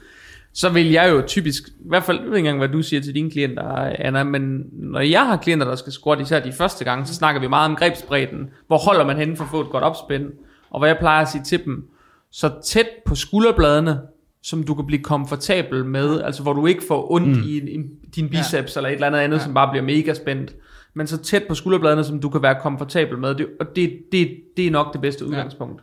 Så 0.53 0.69
vil 0.69 0.91
jeg 0.91 1.11
jo 1.11 1.23
typisk, 1.27 1.67
i 1.67 1.87
hvert 1.89 2.03
fald, 2.03 2.17
jeg 2.17 2.29
ved 2.29 2.37
ikke 2.37 2.49
engang, 2.49 2.57
hvad 2.57 2.69
du 2.69 2.81
siger 2.81 3.01
til 3.01 3.15
dine 3.15 3.31
klienter, 3.31 3.63
Anna, 3.99 4.23
men 4.23 4.63
når 4.71 4.99
jeg 4.99 5.27
har 5.27 5.37
klienter, 5.37 5.67
der 5.67 5.75
skal 5.75 5.93
squat, 5.93 6.21
især 6.21 6.39
de 6.39 6.51
første 6.51 6.85
gange, 6.85 7.05
så 7.05 7.13
snakker 7.13 7.41
vi 7.41 7.47
meget 7.47 7.69
om 7.69 7.75
grebsbredden. 7.75 8.49
Hvor 8.67 8.77
holder 8.77 9.05
man 9.05 9.17
henne 9.17 9.37
for 9.37 9.43
at 9.43 9.49
få 9.49 9.61
et 9.61 9.69
godt 9.69 9.83
opspænd? 9.83 10.25
Og 10.69 10.79
hvad 10.79 10.89
jeg 10.89 10.97
plejer 10.99 11.21
at 11.21 11.29
sige 11.29 11.43
til 11.43 11.65
dem, 11.65 11.87
så 12.31 12.51
tæt 12.63 12.87
på 13.05 13.15
skulderbladene, 13.15 13.99
som 14.43 14.63
du 14.63 14.75
kan 14.75 14.85
blive 14.85 15.03
komfortabel 15.03 15.85
med, 15.85 16.21
altså 16.21 16.43
hvor 16.43 16.53
du 16.53 16.67
ikke 16.67 16.83
får 16.87 17.11
ondt 17.11 17.27
mm. 17.27 17.43
i, 17.43 17.57
i 17.57 17.79
din 18.15 18.29
biceps 18.29 18.75
ja. 18.75 18.79
eller 18.79 18.89
et 18.89 18.93
eller 18.93 19.07
andet 19.07 19.19
andet, 19.19 19.37
ja. 19.37 19.43
som 19.43 19.53
bare 19.53 19.71
bliver 19.71 19.83
mega 19.83 20.13
spændt. 20.13 20.55
Men 20.93 21.07
så 21.07 21.17
tæt 21.17 21.43
på 21.47 21.55
skulderbladene, 21.55 22.03
som 22.03 22.19
du 22.19 22.29
kan 22.29 22.41
være 22.41 22.55
komfortabel 22.61 23.17
med. 23.17 23.35
Det, 23.35 23.47
og 23.59 23.65
det, 23.75 23.99
det, 24.11 24.37
det 24.57 24.67
er 24.67 24.71
nok 24.71 24.93
det 24.93 25.01
bedste 25.01 25.25
udgangspunkt. 25.25 25.81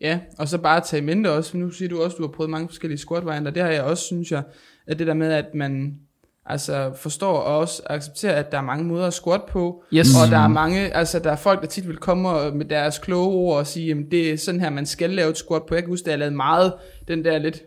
Ja, 0.00 0.18
og 0.38 0.48
så 0.48 0.58
bare 0.58 0.80
tage 0.80 1.02
i 1.02 1.06
mente 1.06 1.32
også, 1.32 1.56
nu 1.56 1.70
siger 1.70 1.88
du 1.88 2.02
også, 2.02 2.14
at 2.14 2.18
du 2.18 2.26
har 2.26 2.32
prøvet 2.32 2.50
mange 2.50 2.68
forskellige 2.68 2.98
squat-varianter. 2.98 3.50
Det 3.50 3.62
har 3.62 3.70
jeg 3.70 3.82
også, 3.82 4.04
synes 4.04 4.32
jeg, 4.32 4.42
at 4.86 4.98
det 4.98 5.06
der 5.06 5.14
med, 5.14 5.32
at 5.32 5.54
man 5.54 5.94
altså 6.46 6.92
forstår 6.96 7.38
og 7.38 7.58
også 7.58 7.82
accepterer, 7.86 8.34
at 8.34 8.52
der 8.52 8.58
er 8.58 8.62
mange 8.62 8.84
måder 8.84 9.06
at 9.06 9.14
squat 9.14 9.42
på, 9.48 9.82
Yes. 9.94 10.08
og 10.24 10.30
der 10.30 10.38
er 10.38 10.48
mange, 10.48 10.96
altså 10.96 11.18
der 11.18 11.32
er 11.32 11.36
folk, 11.36 11.60
der 11.60 11.66
tit 11.66 11.88
vil 11.88 11.96
komme 11.96 12.50
med 12.50 12.64
deres 12.64 12.98
kloge 12.98 13.26
ord 13.26 13.58
og 13.58 13.66
sige, 13.66 13.86
jamen 13.86 14.10
det 14.10 14.32
er 14.32 14.36
sådan 14.36 14.60
her, 14.60 14.70
man 14.70 14.86
skal 14.86 15.10
lave 15.10 15.30
et 15.30 15.36
squat 15.36 15.62
på. 15.68 15.74
Jeg 15.74 15.82
kan 15.82 15.90
huske, 15.90 16.04
at 16.06 16.10
jeg 16.10 16.18
lavede 16.18 16.36
meget 16.36 16.72
den 17.08 17.24
der 17.24 17.38
lidt 17.38 17.62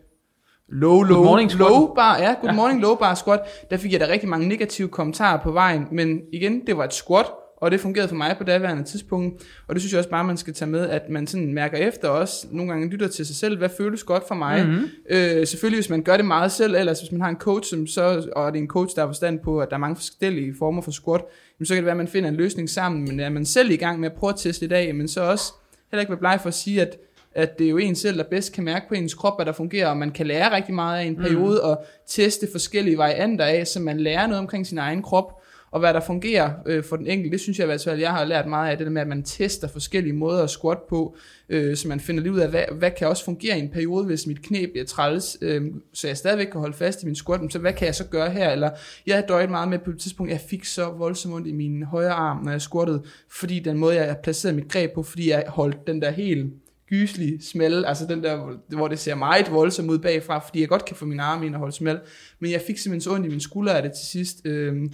low, 0.69 1.01
low, 1.01 1.17
Good 1.17 1.25
morning 1.25 1.51
squat. 1.51 1.69
low 1.71 1.93
bar, 1.93 2.17
ja, 2.17 2.35
good 2.41 2.53
morning 2.55 2.81
low 2.81 2.95
bar 2.95 3.15
squat, 3.15 3.39
der 3.69 3.77
fik 3.77 3.91
jeg 3.91 3.99
da 3.99 4.07
rigtig 4.07 4.29
mange 4.29 4.47
negative 4.47 4.87
kommentarer 4.87 5.43
på 5.43 5.51
vejen, 5.51 5.87
men 5.91 6.21
igen, 6.33 6.67
det 6.67 6.77
var 6.77 6.83
et 6.83 6.93
squat, 6.93 7.25
og 7.57 7.71
det 7.71 7.79
fungerede 7.79 8.07
for 8.07 8.15
mig 8.15 8.35
på 8.37 8.43
daværende 8.43 8.83
tidspunkt, 8.83 9.43
og 9.67 9.75
det 9.75 9.81
synes 9.81 9.93
jeg 9.93 9.97
også 9.99 10.09
bare, 10.09 10.23
man 10.23 10.37
skal 10.37 10.53
tage 10.53 10.71
med, 10.71 10.89
at 10.89 11.01
man 11.09 11.27
sådan 11.27 11.53
mærker 11.53 11.77
efter 11.77 12.07
også, 12.07 12.47
nogle 12.51 12.71
gange 12.71 12.89
lytter 12.89 13.07
til 13.07 13.25
sig 13.25 13.35
selv, 13.35 13.57
hvad 13.57 13.69
føles 13.77 14.03
godt 14.03 14.23
for 14.27 14.35
mig. 14.35 14.65
Mm-hmm. 14.65 14.89
Øh, 15.09 15.47
selvfølgelig, 15.47 15.77
hvis 15.77 15.89
man 15.89 16.03
gør 16.03 16.17
det 16.17 16.25
meget 16.25 16.51
selv, 16.51 16.75
ellers 16.75 16.99
hvis 16.99 17.11
man 17.11 17.21
har 17.21 17.29
en 17.29 17.35
coach, 17.39 17.69
som 17.69 17.87
så, 17.87 18.29
og 18.35 18.51
det 18.51 18.59
er 18.59 18.61
en 18.61 18.67
coach, 18.67 18.95
der 18.95 19.01
har 19.01 19.09
forstand 19.09 19.39
på, 19.39 19.59
at 19.59 19.69
der 19.69 19.75
er 19.75 19.79
mange 19.79 19.95
forskellige 19.95 20.55
former 20.59 20.81
for 20.81 20.91
squat, 20.91 21.21
jamen, 21.59 21.65
så 21.65 21.73
kan 21.73 21.77
det 21.77 21.85
være, 21.85 21.91
at 21.93 21.97
man 21.97 22.07
finder 22.07 22.29
en 22.29 22.35
løsning 22.35 22.69
sammen, 22.69 23.01
men 23.07 23.19
er 23.19 23.29
man 23.29 23.45
selv 23.45 23.71
i 23.71 23.75
gang 23.75 23.99
med 23.99 24.09
at 24.09 24.15
prøve 24.15 24.33
at 24.33 24.39
teste 24.39 24.65
i 24.65 24.69
dag, 24.69 24.95
men 24.95 25.07
så 25.07 25.21
også 25.21 25.53
heller 25.91 26.01
ikke 26.01 26.11
være 26.11 26.19
bleg 26.19 26.39
for 26.41 26.47
at 26.47 26.53
sige, 26.53 26.81
at 26.81 26.97
at 27.35 27.59
det 27.59 27.65
er 27.65 27.69
jo 27.69 27.77
en 27.77 27.95
selv, 27.95 28.17
der 28.17 28.23
bedst 28.23 28.53
kan 28.53 28.63
mærke 28.63 28.85
på 28.87 28.93
ens 28.93 29.13
krop, 29.13 29.37
hvad 29.37 29.45
der 29.45 29.51
fungerer, 29.51 29.87
og 29.87 29.97
man 29.97 30.11
kan 30.11 30.27
lære 30.27 30.55
rigtig 30.55 30.73
meget 30.73 30.99
af 30.99 31.03
en 31.03 31.15
periode, 31.15 31.59
mm. 31.63 31.69
og 31.69 31.85
teste 32.07 32.47
forskellige 32.51 32.97
varianter 32.97 33.45
af, 33.45 33.67
så 33.67 33.79
man 33.79 33.99
lærer 33.99 34.27
noget 34.27 34.39
omkring 34.39 34.67
sin 34.67 34.77
egen 34.77 35.01
krop, 35.01 35.43
og 35.73 35.79
hvad 35.79 35.93
der 35.93 35.99
fungerer 35.99 36.51
øh, 36.65 36.83
for 36.83 36.95
den 36.95 37.07
enkelte, 37.07 37.31
det 37.31 37.41
synes 37.41 37.59
jeg 37.59 37.65
i 37.65 37.67
hvert 37.67 37.83
fald, 37.83 37.99
jeg 37.99 38.11
har 38.11 38.25
lært 38.25 38.47
meget 38.47 38.71
af, 38.71 38.77
det 38.77 38.85
der 38.85 38.91
med, 38.91 39.01
at 39.01 39.07
man 39.07 39.23
tester 39.23 39.67
forskellige 39.67 40.13
måder 40.13 40.43
at 40.43 40.49
squat 40.49 40.77
på, 40.89 41.15
øh, 41.49 41.75
så 41.75 41.87
man 41.87 41.99
finder 41.99 42.23
lige 42.23 42.33
ud 42.33 42.39
af, 42.39 42.49
hvad, 42.49 42.63
hvad 42.71 42.91
kan 42.91 43.07
også 43.07 43.25
fungere 43.25 43.57
i 43.57 43.61
en 43.61 43.69
periode, 43.69 44.05
hvis 44.05 44.27
mit 44.27 44.41
knæ 44.41 44.65
bliver 44.65 44.85
træls, 44.85 45.37
øh, 45.41 45.65
så 45.93 46.07
jeg 46.07 46.17
stadigvæk 46.17 46.47
kan 46.47 46.59
holde 46.59 46.77
fast 46.77 47.03
i 47.03 47.05
min 47.05 47.15
squat, 47.15 47.41
men 47.41 47.49
så 47.49 47.59
hvad 47.59 47.73
kan 47.73 47.85
jeg 47.85 47.95
så 47.95 48.05
gøre 48.05 48.29
her, 48.29 48.49
eller 48.49 48.69
jeg 49.07 49.15
har 49.15 49.21
døjet 49.21 49.49
meget 49.49 49.69
med 49.69 49.79
på 49.79 49.89
et 49.89 49.99
tidspunkt, 49.99 50.31
jeg 50.31 50.41
fik 50.49 50.65
så 50.65 50.85
voldsomt 50.85 51.35
ondt 51.35 51.47
i 51.47 51.53
min 51.53 51.83
højre 51.83 52.13
arm, 52.13 52.43
når 52.43 52.51
jeg 52.51 52.61
squattede, 52.61 53.03
fordi 53.29 53.59
den 53.59 53.77
måde, 53.77 53.95
jeg 53.95 54.17
placerede 54.23 54.55
mit 54.55 54.71
greb 54.71 54.93
på, 54.93 55.03
fordi 55.03 55.29
jeg 55.29 55.43
holdt 55.47 55.87
den 55.87 56.01
der 56.01 56.11
helt 56.11 56.53
gyselig 56.93 57.43
smelle, 57.43 57.87
altså 57.87 58.05
den 58.05 58.23
der, 58.23 58.57
hvor- 58.75 58.87
det 58.87 58.99
ser 58.99 59.15
meget 59.15 59.51
voldsomt 59.51 59.89
ud 59.91 59.99
bagfra, 59.99 60.39
fordi 60.39 60.59
jeg 60.61 60.69
godt 60.69 60.85
kan 60.85 60.95
få 60.95 61.05
min 61.05 61.19
arme 61.19 61.45
ind 61.45 61.55
og 61.55 61.59
holde 61.59 61.75
smel, 61.75 61.99
men 62.39 62.51
jeg 62.51 62.61
fik 62.67 62.77
simpelthen 62.77 63.01
så 63.01 63.13
ondt 63.13 63.25
i 63.25 63.29
min 63.29 63.39
skulder 63.39 63.73
af 63.73 63.81
det 63.83 63.91
til 63.93 64.05
sidst, 64.07 64.45
øhm, 64.45 64.93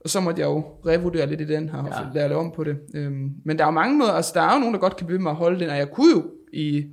og 0.00 0.10
så 0.10 0.20
måtte 0.20 0.40
jeg 0.40 0.46
jo 0.46 0.64
revurdere 0.86 1.26
lidt 1.26 1.40
i 1.40 1.44
den 1.46 1.68
her, 1.68 1.78
Ja. 1.78 2.08
og 2.24 2.28
det 2.28 2.36
om 2.36 2.52
på 2.56 2.64
det. 2.64 2.76
Øhm, 2.94 3.30
men 3.44 3.58
der 3.58 3.64
er 3.64 3.68
jo 3.68 3.72
mange 3.72 3.98
måder, 3.98 4.12
altså 4.12 4.32
der 4.34 4.40
er 4.40 4.52
jo 4.54 4.58
nogen, 4.58 4.74
der 4.74 4.80
godt 4.80 4.96
kan 4.96 5.06
begynde 5.06 5.22
med 5.22 5.30
at 5.30 5.36
holde 5.36 5.60
den, 5.60 5.70
og 5.70 5.76
jeg 5.76 5.90
kunne 5.90 6.10
jo 6.16 6.24
i 6.52 6.86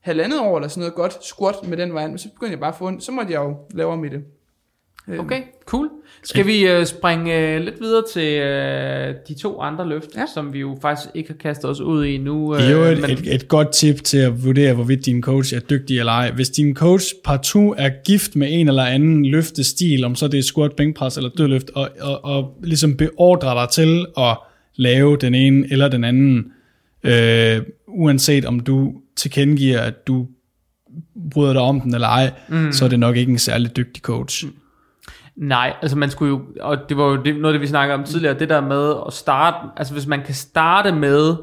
halvandet 0.00 0.40
år 0.40 0.56
eller 0.56 0.68
sådan 0.68 0.80
noget 0.80 0.94
godt 0.94 1.24
squat 1.24 1.54
med 1.68 1.76
den 1.76 1.94
variant, 1.94 2.10
men 2.12 2.18
så 2.18 2.28
begyndte 2.32 2.50
jeg 2.52 2.60
bare 2.60 2.70
at 2.72 2.76
få 2.78 2.86
ondt, 2.86 3.02
så 3.02 3.12
måtte 3.12 3.32
jeg 3.32 3.40
jo 3.40 3.56
lave 3.74 3.92
om 3.92 4.04
i 4.04 4.08
det. 4.08 4.24
Øhm, 5.08 5.20
Okay, 5.20 5.42
cool. 5.66 5.88
Skal 6.24 6.46
vi 6.46 6.68
øh, 6.68 6.86
springe 6.86 7.54
øh, 7.54 7.64
lidt 7.64 7.80
videre 7.80 8.02
til 8.12 8.40
øh, 8.40 9.14
de 9.28 9.34
to 9.34 9.60
andre 9.60 9.88
løft, 9.88 10.14
ja. 10.14 10.20
Ja. 10.20 10.26
som 10.34 10.52
vi 10.52 10.58
jo 10.58 10.78
faktisk 10.82 11.08
ikke 11.14 11.30
har 11.30 11.36
kastet 11.36 11.70
os 11.70 11.80
ud 11.80 12.04
i 12.04 12.18
nu. 12.18 12.54
Det 12.54 12.64
er 12.64 12.70
jo 12.70 12.82
et, 12.82 13.00
men, 13.00 13.10
et, 13.10 13.34
et 13.34 13.48
godt 13.48 13.72
tip 13.72 14.04
til 14.04 14.18
at 14.18 14.44
vurdere, 14.44 14.74
hvorvidt 14.74 15.06
din 15.06 15.22
coach 15.22 15.54
er 15.54 15.60
dygtig 15.60 15.98
eller 15.98 16.12
ej. 16.12 16.30
Hvis 16.30 16.50
din 16.50 16.74
coach 16.74 17.14
partout 17.24 17.74
er 17.78 17.90
gift 18.04 18.36
med 18.36 18.48
en 18.50 18.68
eller 18.68 18.84
anden 18.84 19.26
løftestil, 19.26 20.04
om 20.04 20.14
så 20.14 20.28
det 20.28 20.38
er 20.38 20.42
squat, 20.42 20.72
bænkpres 20.72 21.16
eller 21.16 21.30
dødløft, 21.38 21.70
og, 21.74 21.88
og, 22.00 22.24
og 22.24 22.58
ligesom 22.62 22.96
beordrer 22.96 23.54
dig 23.54 23.72
til 23.72 24.06
at 24.18 24.38
lave 24.76 25.16
den 25.16 25.34
ene 25.34 25.66
eller 25.72 25.88
den 25.88 26.04
anden, 26.04 26.52
øh, 27.04 27.62
uanset 27.88 28.44
om 28.44 28.60
du 28.60 28.92
tilkendegiver, 29.16 29.80
at 29.80 30.06
du 30.06 30.26
bryder 31.30 31.52
dig 31.52 31.62
om 31.62 31.80
den 31.80 31.94
eller 31.94 32.08
ej, 32.08 32.30
mm. 32.48 32.72
så 32.72 32.84
er 32.84 32.88
det 32.88 32.98
nok 32.98 33.16
ikke 33.16 33.32
en 33.32 33.38
særlig 33.38 33.76
dygtig 33.76 34.02
coach. 34.02 34.46
Mm. 34.46 34.52
Nej, 35.38 35.74
altså 35.82 35.96
man 35.98 36.10
skulle 36.10 36.28
jo, 36.28 36.42
og 36.60 36.78
det 36.88 36.96
var 36.96 37.04
jo 37.04 37.22
det, 37.22 37.36
noget 37.36 37.46
af 37.46 37.52
det, 37.52 37.60
vi 37.60 37.66
snakkede 37.66 37.94
om 37.94 38.04
tidligere, 38.04 38.38
det 38.38 38.48
der 38.48 38.60
med 38.60 38.94
at 39.06 39.12
starte, 39.12 39.56
altså 39.76 39.92
hvis 39.92 40.06
man 40.06 40.22
kan 40.22 40.34
starte 40.34 40.92
med 40.92 41.36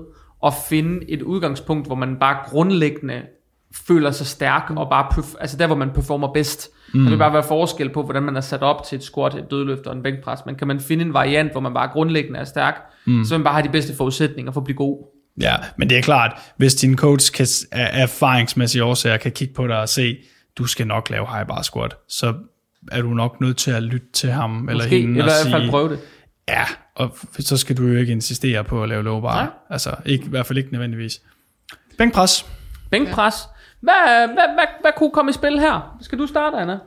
at 0.46 0.54
finde 0.70 1.12
et 1.12 1.22
udgangspunkt, 1.22 1.88
hvor 1.88 1.96
man 1.96 2.16
bare 2.20 2.38
grundlæggende 2.46 3.22
føler 3.88 4.12
sig 4.12 4.28
stærk, 4.28 4.72
og 4.76 4.90
bare, 4.90 5.08
perf- 5.14 5.36
altså 5.40 5.58
der, 5.58 5.68
hvor 5.68 5.76
man 5.76 5.90
performer 5.90 6.34
bedst. 6.34 6.70
Mm. 6.94 7.04
Der 7.04 7.10
vil 7.10 7.18
bare 7.18 7.34
være 7.34 7.44
forskel 7.44 7.90
på, 7.90 8.04
hvordan 8.04 8.24
man 8.24 8.36
er 8.36 8.42
sat 8.42 8.64
op 8.64 8.84
til 8.84 8.96
et 8.96 9.04
squat, 9.04 9.36
et 9.36 9.52
dødløft 9.52 9.88
og 9.88 9.96
en 9.96 10.04
bænkpres. 10.04 10.40
Men 10.46 10.56
kan 10.56 10.68
man 10.68 10.80
finde 10.80 11.06
en 11.06 11.14
variant, 11.14 11.52
hvor 11.52 11.62
man 11.62 11.74
bare 11.74 11.88
grundlæggende 11.88 12.40
er 12.40 12.44
stærk, 12.44 12.76
mm. 13.06 13.24
så 13.24 13.38
man 13.38 13.44
bare 13.44 13.54
have 13.54 13.64
de 13.64 13.72
bedste 13.72 13.96
forudsætninger 13.96 14.52
for 14.52 14.60
at 14.62 14.66
blive 14.66 14.78
god. 14.78 15.06
Ja, 15.42 15.56
men 15.78 15.90
det 15.90 15.98
er 15.98 16.02
klart, 16.02 16.40
hvis 16.58 16.76
din 16.76 16.98
coach 16.98 17.34
kan, 17.34 17.48
af 17.72 18.04
erfaringsmæssige 18.04 18.84
årsager 18.84 19.18
kan 19.18 19.32
kigge 19.32 19.54
på 19.54 19.68
dig 19.68 19.80
og 19.80 19.90
se, 19.90 20.18
du 20.58 20.66
skal 20.66 20.88
nok 20.88 21.10
lave 21.10 21.28
high 21.28 21.48
bar 21.48 21.62
squat, 21.62 21.96
så 22.08 22.34
er 22.92 23.02
du 23.02 23.08
nok 23.08 23.42
nødt 23.42 23.58
til 23.58 23.72
at 23.72 23.84
lytte 23.84 24.08
til 24.14 24.30
ham 24.30 24.70
eller 24.70 24.84
Måske, 24.84 24.98
i 24.98 25.02
hende 25.02 25.20
og 25.20 25.24
hvert 25.24 25.52
fald 25.52 25.62
sige, 25.62 25.72
prøve 25.72 25.90
det. 25.90 26.00
ja, 26.48 26.64
og 26.96 27.18
så 27.40 27.58
skal 27.58 27.78
du 27.78 27.84
jo 27.84 27.98
ikke 27.98 28.12
insistere 28.12 28.64
på 28.64 28.84
at 28.84 28.90
lave 28.90 29.04
low 29.04 29.22
bar. 29.22 29.44
Nej. 29.44 29.50
Altså, 29.70 29.96
ikke, 30.06 30.26
i 30.26 30.30
hvert 30.30 30.46
fald 30.46 30.58
ikke 30.58 30.72
nødvendigvis. 30.72 31.22
Bænkpres. 31.98 32.46
Bænkpres. 32.92 33.36
Hvad, 33.80 34.28
hvad, 34.28 34.54
hvad, 34.54 34.66
hvad 34.82 34.92
kunne 34.98 35.12
komme 35.12 35.30
i 35.30 35.34
spil 35.34 35.60
her? 35.60 35.98
Skal 36.02 36.20
du 36.20 36.28
starte, 36.28 36.58
Anna? 36.58 36.80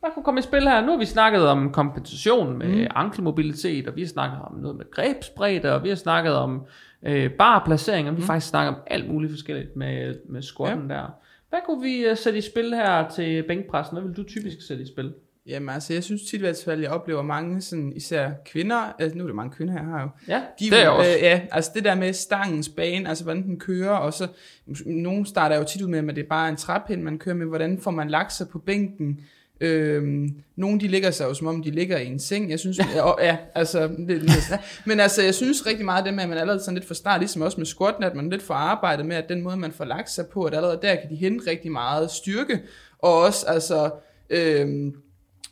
Hvad 0.00 0.10
kunne 0.14 0.24
komme 0.24 0.40
i 0.40 0.42
spil 0.42 0.62
her? 0.62 0.80
Nu 0.80 0.90
har 0.90 0.98
vi 0.98 1.04
snakket 1.04 1.48
om 1.48 1.72
kompensation 1.72 2.58
med 2.58 2.66
mm. 2.66 2.86
ankelmobilitet, 2.94 3.88
og 3.88 3.96
vi 3.96 4.00
har 4.00 4.08
snakket 4.08 4.38
om 4.42 4.54
noget 4.54 4.76
med 4.76 4.90
grebsbredde, 4.90 5.74
og 5.74 5.84
vi 5.84 5.88
har 5.88 5.96
snakket 5.96 6.34
om 6.34 6.62
øh, 7.02 7.30
barplacering, 7.30 8.08
og 8.08 8.16
vi 8.16 8.20
har 8.20 8.26
faktisk 8.26 8.50
snakket 8.50 8.74
om 8.74 8.80
alt 8.86 9.10
muligt 9.10 9.32
forskelligt 9.32 9.76
med, 9.76 10.14
med 10.28 10.42
squatten 10.42 10.90
ja. 10.90 10.94
der. 10.94 11.06
Hvad 11.48 11.58
kunne 11.66 11.82
vi 11.82 12.10
uh, 12.10 12.16
sætte 12.16 12.38
i 12.38 12.42
spil 12.42 12.74
her 12.74 13.08
til 13.10 13.42
bænkpressen? 13.42 13.98
Hvad 13.98 14.08
vil 14.08 14.16
du 14.16 14.22
typisk 14.22 14.66
sætte 14.66 14.82
i 14.82 14.86
spil? 14.86 15.14
Jamen 15.46 15.68
altså, 15.68 15.92
jeg 15.92 16.04
synes 16.04 16.22
tit 16.22 16.34
i 16.34 16.40
hvert 16.40 16.62
fald, 16.64 16.80
jeg 16.80 16.90
oplever 16.90 17.22
mange, 17.22 17.60
sådan, 17.60 17.92
især 17.96 18.30
kvinder, 18.46 18.94
altså 18.98 19.18
nu 19.18 19.24
er 19.24 19.28
det 19.28 19.36
mange 19.36 19.52
kvinder, 19.52 19.74
jeg 19.74 19.84
har 19.84 20.02
jo, 20.02 20.08
Ja, 20.28 20.42
De, 20.60 20.64
det 20.64 20.72
er 20.72 20.80
jeg 20.80 20.90
også. 20.90 21.10
Øh, 21.10 21.22
ja, 21.22 21.40
altså 21.52 21.70
det 21.74 21.84
der 21.84 21.94
med 21.94 22.12
stangens 22.12 22.68
bane, 22.68 23.08
altså 23.08 23.24
hvordan 23.24 23.42
den 23.42 23.58
kører, 23.58 23.90
og 23.90 24.14
så, 24.14 24.28
nogen 24.86 25.26
starter 25.26 25.56
jo 25.56 25.64
tit 25.64 25.82
ud 25.82 25.88
med, 25.88 26.08
at 26.08 26.16
det 26.16 26.24
er 26.24 26.28
bare 26.28 26.48
en 26.48 26.56
træpind, 26.56 27.02
man 27.02 27.18
kører 27.18 27.36
med, 27.36 27.46
hvordan 27.46 27.78
får 27.78 27.90
man 27.90 28.10
lagt 28.10 28.32
sig 28.32 28.48
på 28.48 28.58
bænken, 28.58 29.20
Øhm, 29.60 30.28
nogle 30.56 30.80
de 30.80 30.88
ligger 30.88 31.10
sig 31.10 31.24
jo 31.24 31.34
som 31.34 31.46
om 31.46 31.62
de 31.62 31.70
ligger 31.70 31.98
i 31.98 32.06
en 32.06 32.18
seng 32.18 32.50
Jeg 32.50 32.58
synes 32.58 32.78
ja, 32.78 33.02
og, 33.02 33.18
ja 33.22 33.36
altså 33.54 33.88
det, 33.88 34.08
det. 34.08 34.60
Men 34.86 35.00
altså 35.00 35.22
jeg 35.22 35.34
synes 35.34 35.66
rigtig 35.66 35.84
meget 35.84 36.04
det 36.04 36.14
med 36.14 36.22
At 36.22 36.28
man 36.28 36.38
allerede 36.38 36.60
sådan 36.60 36.74
lidt 36.74 36.86
fra 36.86 36.94
start 36.94 37.20
Ligesom 37.20 37.42
også 37.42 37.60
med 37.60 37.66
squatten 37.66 38.04
At 38.04 38.14
man 38.14 38.30
lidt 38.30 38.42
får 38.42 38.54
arbejdet 38.54 39.06
med 39.06 39.16
At 39.16 39.28
den 39.28 39.42
måde 39.42 39.56
man 39.56 39.72
får 39.72 39.84
lagt 39.84 40.10
sig 40.10 40.26
på 40.26 40.44
At 40.44 40.54
allerede 40.54 40.78
der 40.82 40.94
kan 40.94 41.10
de 41.10 41.16
hente 41.16 41.50
rigtig 41.50 41.72
meget 41.72 42.10
styrke 42.10 42.60
Og 42.98 43.18
også 43.18 43.46
altså 43.46 43.90
øhm, 44.30 44.94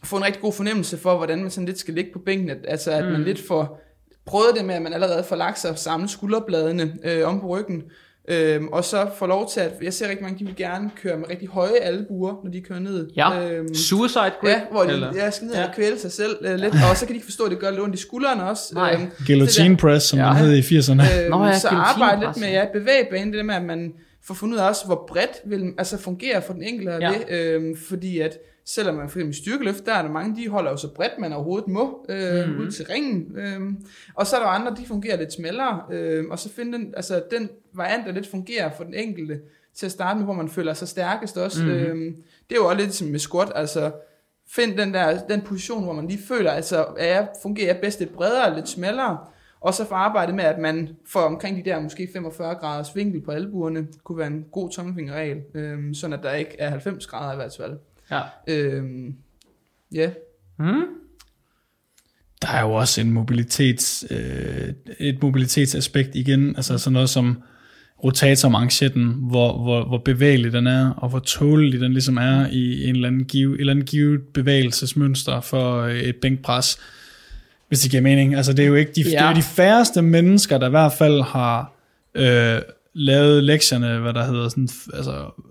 Få 0.05 0.17
en 0.17 0.25
rigtig 0.25 0.43
god 0.43 0.53
fornemmelse 0.53 0.99
for 0.99 1.17
Hvordan 1.17 1.41
man 1.41 1.51
sådan 1.51 1.67
lidt 1.67 1.79
skal 1.79 1.95
ligge 1.95 2.13
på 2.13 2.19
bænken 2.19 2.51
at, 2.51 2.59
Altså 2.69 2.91
at 2.91 3.05
mm. 3.05 3.13
man 3.13 3.25
lidt 3.25 3.47
får 3.47 3.83
prøvet 4.27 4.57
det 4.57 4.65
med, 4.65 4.75
at 4.75 4.83
man 4.83 4.93
allerede 4.93 5.25
får 5.25 5.37
lagt 5.37 5.59
sig 5.59 5.71
og 5.71 5.79
samle 5.79 6.09
skulderbladene 6.09 6.99
øh, 7.05 7.29
om 7.29 7.41
på 7.41 7.47
ryggen, 7.47 7.83
øhm, 8.29 8.69
og 8.69 8.85
så 8.85 9.07
får 9.19 9.27
lov 9.27 9.51
til 9.51 9.61
at, 9.61 9.73
jeg 9.83 9.93
ser 9.95 10.09
rigtig 10.09 10.23
mange, 10.25 10.39
de 10.39 10.45
vil 10.45 10.57
gerne 10.57 10.91
køre 11.03 11.17
med 11.19 11.31
rigtig 11.31 11.49
høje 11.49 11.77
albuer, 11.81 12.35
når 12.45 12.51
de 12.51 12.61
kører 12.61 12.79
ned. 12.81 13.09
Ja, 13.17 13.51
Øhm, 13.53 13.75
suicide 13.75 14.33
grip? 14.41 14.51
Ja, 14.51 14.61
hvor 14.71 14.83
de 14.83 14.93
eller? 14.93 15.13
ja, 15.15 15.31
skal 15.31 15.47
ned 15.47 15.55
Ja. 15.55 15.65
og 15.69 15.75
kvæle 15.75 15.99
sig 15.99 16.13
selv 16.13 16.37
øh, 16.43 16.55
lidt, 16.55 16.75
og 16.91 16.97
så 16.97 17.07
kan 17.07 17.09
de 17.13 17.15
ikke 17.15 17.25
forstå, 17.25 17.45
at 17.45 17.51
det 17.51 17.59
gør 17.59 17.71
lidt 17.71 17.81
ondt 17.81 17.95
i 17.95 17.99
skuldrene 17.99 18.45
også. 18.49 18.63
Nej. 18.75 18.95
Øhm, 18.95 19.07
Guillotine 19.27 19.77
press, 19.77 20.07
som 20.07 20.19
Ja. 20.19 20.25
den 20.27 20.37
hed 20.37 20.53
i 20.57 20.61
80'erne. 20.61 21.21
Øhm, 21.23 21.31
Nå 21.31 21.45
ja, 21.45 21.59
så 21.59 21.69
arbejde 21.69 22.21
lidt 22.27 22.41
med 22.41 22.49
ja. 22.49 22.65
bevægebanen, 22.73 23.29
det 23.33 23.37
der 23.39 23.45
med, 23.45 23.55
at 23.55 23.65
man 23.65 23.93
får 24.25 24.35
fundet 24.35 24.55
ud 24.57 24.61
af 24.61 24.69
også, 24.69 24.87
hvor 24.87 25.05
bredt 25.09 25.31
vil 25.47 25.73
altså 25.79 25.99
fungere 25.99 26.43
for 26.43 26.53
den 26.53 26.63
enkelte 26.63 26.93
af 26.93 27.01
Ja. 27.01 27.13
det, 27.29 27.37
øhm, 27.39 27.77
fordi 27.89 28.19
at 28.21 28.39
selvom 28.67 28.95
man 28.95 29.09
for 29.09 29.19
eksempel 29.19 29.35
styrkeløft, 29.35 29.87
der 29.87 29.95
er 29.95 30.03
der 30.03 30.11
mange, 30.11 30.37
de 30.37 30.49
holder 30.49 30.71
jo 30.71 30.77
så 30.77 30.95
bredt, 30.95 31.19
man 31.19 31.33
overhovedet 31.33 31.69
må, 31.69 32.07
øh, 32.09 32.49
mm. 32.49 32.59
ud 32.59 32.71
til 32.71 32.87
ringen, 32.87 33.39
øhm, 33.39 33.87
og 34.15 34.27
så 34.27 34.37
er 34.37 34.41
der 34.41 34.47
andre, 34.47 34.75
de 34.75 34.87
fungerer 34.87 35.17
lidt 35.17 35.33
smallere, 35.33 35.83
øhm, 35.93 36.31
og 36.31 36.39
så 36.39 36.53
finde 36.53 36.79
den, 36.79 36.95
altså 36.97 37.23
den 37.31 37.51
variant, 37.73 38.07
der 38.07 38.13
lidt 38.13 38.31
fungerer 38.31 38.71
for 38.77 38.85
den 38.85 38.95
enkelte, 38.95 39.41
til 39.75 39.87
at 39.87 39.93
starte 39.93 40.17
med, 40.17 40.25
hvor 40.25 40.35
man 40.35 40.49
føler 40.49 40.75
sig 40.75 40.89
stærkest 40.89 41.39
også. 41.39 41.65
Mm. 41.65 41.71
Øhm, 41.71 42.17
det 42.49 42.57
er 42.57 42.61
jo 42.61 42.67
også 42.67 42.81
lidt 42.81 42.95
som 42.95 43.09
med 43.09 43.19
squat, 43.19 43.53
altså 43.55 43.93
find 44.49 44.79
den 44.79 44.95
der 44.95 45.27
den 45.27 45.41
position, 45.41 45.85
hvor 45.85 45.93
man 45.93 46.09
lige 46.09 46.23
føler, 46.29 46.51
altså 46.51 46.87
er 46.99 47.07
jeg, 47.07 47.29
fungerer 47.43 47.67
jeg 47.67 47.81
bedst 47.81 48.01
lidt 48.01 48.15
bredere, 48.15 48.55
lidt 48.55 48.69
smallere, 48.69 49.19
og 49.61 49.75
så 49.75 49.85
få 49.85 49.95
arbejde 49.95 50.33
med, 50.33 50.45
at 50.45 50.59
man 50.59 50.89
får 51.07 51.21
omkring 51.21 51.57
de 51.57 51.71
der 51.71 51.81
måske 51.81 52.09
45 52.13 52.55
graders 52.55 52.97
vinkel 52.97 53.21
på 53.21 53.31
albuerne, 53.31 53.87
kunne 54.05 54.19
være 54.19 54.27
en 54.27 54.45
god 54.53 54.71
tommelfingerregel, 54.71 55.43
øhm, 55.55 55.95
sådan 55.95 56.19
at 56.19 56.23
der 56.23 56.33
ikke 56.33 56.57
er 56.59 56.71
90 56.71 57.07
grader 57.07 57.33
i 57.33 57.37
hvert 57.37 57.57
fald. 57.57 57.79
Ja. 58.11 58.21
Øhm, 58.49 59.15
ja, 59.93 60.11
Hmm? 60.59 60.85
Der 62.43 62.49
er 62.49 62.61
jo 62.61 62.73
også 62.73 63.01
en 63.01 63.13
mobilitets, 63.13 64.05
øh, 64.11 64.73
et 64.99 65.23
mobilitetsaspekt 65.23 66.15
igen, 66.15 66.57
altså 66.57 66.79
sådan 66.79 66.93
noget 66.93 67.11
som 67.11 67.43
rotatormanchetten, 68.05 69.15
hvor, 69.19 69.63
hvor, 69.63 69.85
hvor 69.85 69.99
bevægelig 69.99 70.53
den 70.53 70.67
er, 70.67 70.91
og 70.91 71.09
hvor 71.09 71.19
tålelig 71.19 71.81
den 71.81 71.93
ligesom 71.93 72.17
er 72.17 72.47
i 72.47 72.89
en 72.89 72.95
eller 72.95 73.09
anden 73.09 73.25
give, 73.25 73.55
et 73.55 73.61
eller 73.61 73.73
andet 73.73 73.87
givet 73.87 74.21
bevægelsesmønster 74.35 75.41
for 75.41 75.83
øh, 75.83 75.99
et 75.99 76.17
bænkpres, 76.17 76.79
hvis 77.69 77.81
det 77.81 77.91
giver 77.91 78.03
mening. 78.03 78.35
Altså 78.35 78.53
det 78.53 78.63
er 78.63 78.67
jo 78.67 78.75
ikke 78.75 78.93
de, 78.97 79.03
ja. 79.03 79.09
det 79.09 79.19
er 79.19 79.35
de 79.35 79.43
færreste 79.43 80.03
mennesker, 80.03 80.59
der 80.59 80.67
i 80.67 80.71
hvert 80.71 80.93
fald 80.93 81.23
har 81.23 81.73
øh, 82.15 82.63
lavet 82.95 83.45
lektierne, 83.45 83.99
hvad 83.99 84.15
der 84.15 84.25
hedder 84.25 84.49
sådan, 84.49 84.69
altså, 84.95 85.43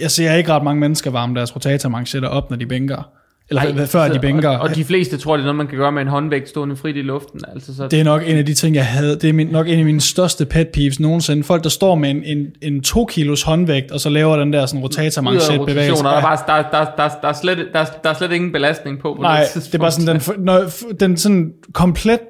jeg 0.00 0.10
ser 0.10 0.34
ikke 0.34 0.52
ret 0.52 0.64
mange 0.64 0.80
mennesker 0.80 1.10
varme 1.10 1.34
deres 1.34 1.54
rotatormanchetter 1.54 2.28
op, 2.28 2.50
når 2.50 2.56
de 2.56 2.66
bænker. 2.66 3.08
Eller 3.48 3.62
Ej, 3.62 3.86
før 3.86 4.08
de 4.08 4.18
bænker. 4.18 4.48
Og, 4.48 4.60
og 4.60 4.74
de 4.74 4.84
fleste 4.84 5.16
tror, 5.16 5.36
det 5.36 5.40
er 5.42 5.44
noget, 5.44 5.56
man 5.56 5.66
kan 5.66 5.78
gøre 5.78 5.92
med 5.92 6.02
en 6.02 6.08
håndvægt 6.08 6.48
stående 6.48 6.76
frit 6.76 6.96
i 6.96 7.02
luften. 7.02 7.40
Altså, 7.54 7.76
så 7.76 7.88
Det 7.88 8.00
er 8.00 8.04
nok 8.04 8.22
en 8.26 8.36
af 8.36 8.46
de 8.46 8.54
ting, 8.54 8.74
jeg 8.76 8.86
havde. 8.86 9.16
Det 9.16 9.24
er 9.24 9.32
min, 9.32 9.46
nok 9.46 9.68
en 9.68 9.78
af 9.78 9.84
mine 9.84 10.00
største 10.00 10.46
pet 10.46 10.68
peeves 10.68 11.00
nogensinde. 11.00 11.44
Folk, 11.44 11.62
der 11.62 11.68
står 11.68 11.94
med 11.94 12.10
en, 12.10 12.24
en, 12.24 12.46
en 12.62 12.82
2 12.82 13.04
kilos 13.04 13.42
håndvægt, 13.42 13.90
og 13.90 14.00
så 14.00 14.08
laver 14.10 14.36
den 14.36 14.52
der 14.52 14.66
sådan 14.66 14.80
rotatormangset 14.82 15.60
bevægelse. 15.66 16.04
der, 16.04 16.10
er 16.10 16.20
bare, 16.20 16.38
der, 16.46 16.70
der, 16.70 16.84
der, 16.96 17.08
der, 17.22 17.28
er 17.28 17.32
slet, 17.32 17.58
der, 17.72 17.84
der 18.04 18.10
er 18.10 18.14
slet 18.14 18.32
ingen 18.32 18.52
belastning 18.52 18.98
på. 18.98 19.14
på 19.14 19.22
Nej, 19.22 19.44
det 19.54 19.64
det 19.64 19.74
er 19.74 19.78
bare 19.78 19.90
sådan, 19.90 20.20
den, 20.20 20.44
når, 20.44 20.64
den 21.00 21.16
sådan 21.16 21.52
komplet, 21.72 22.20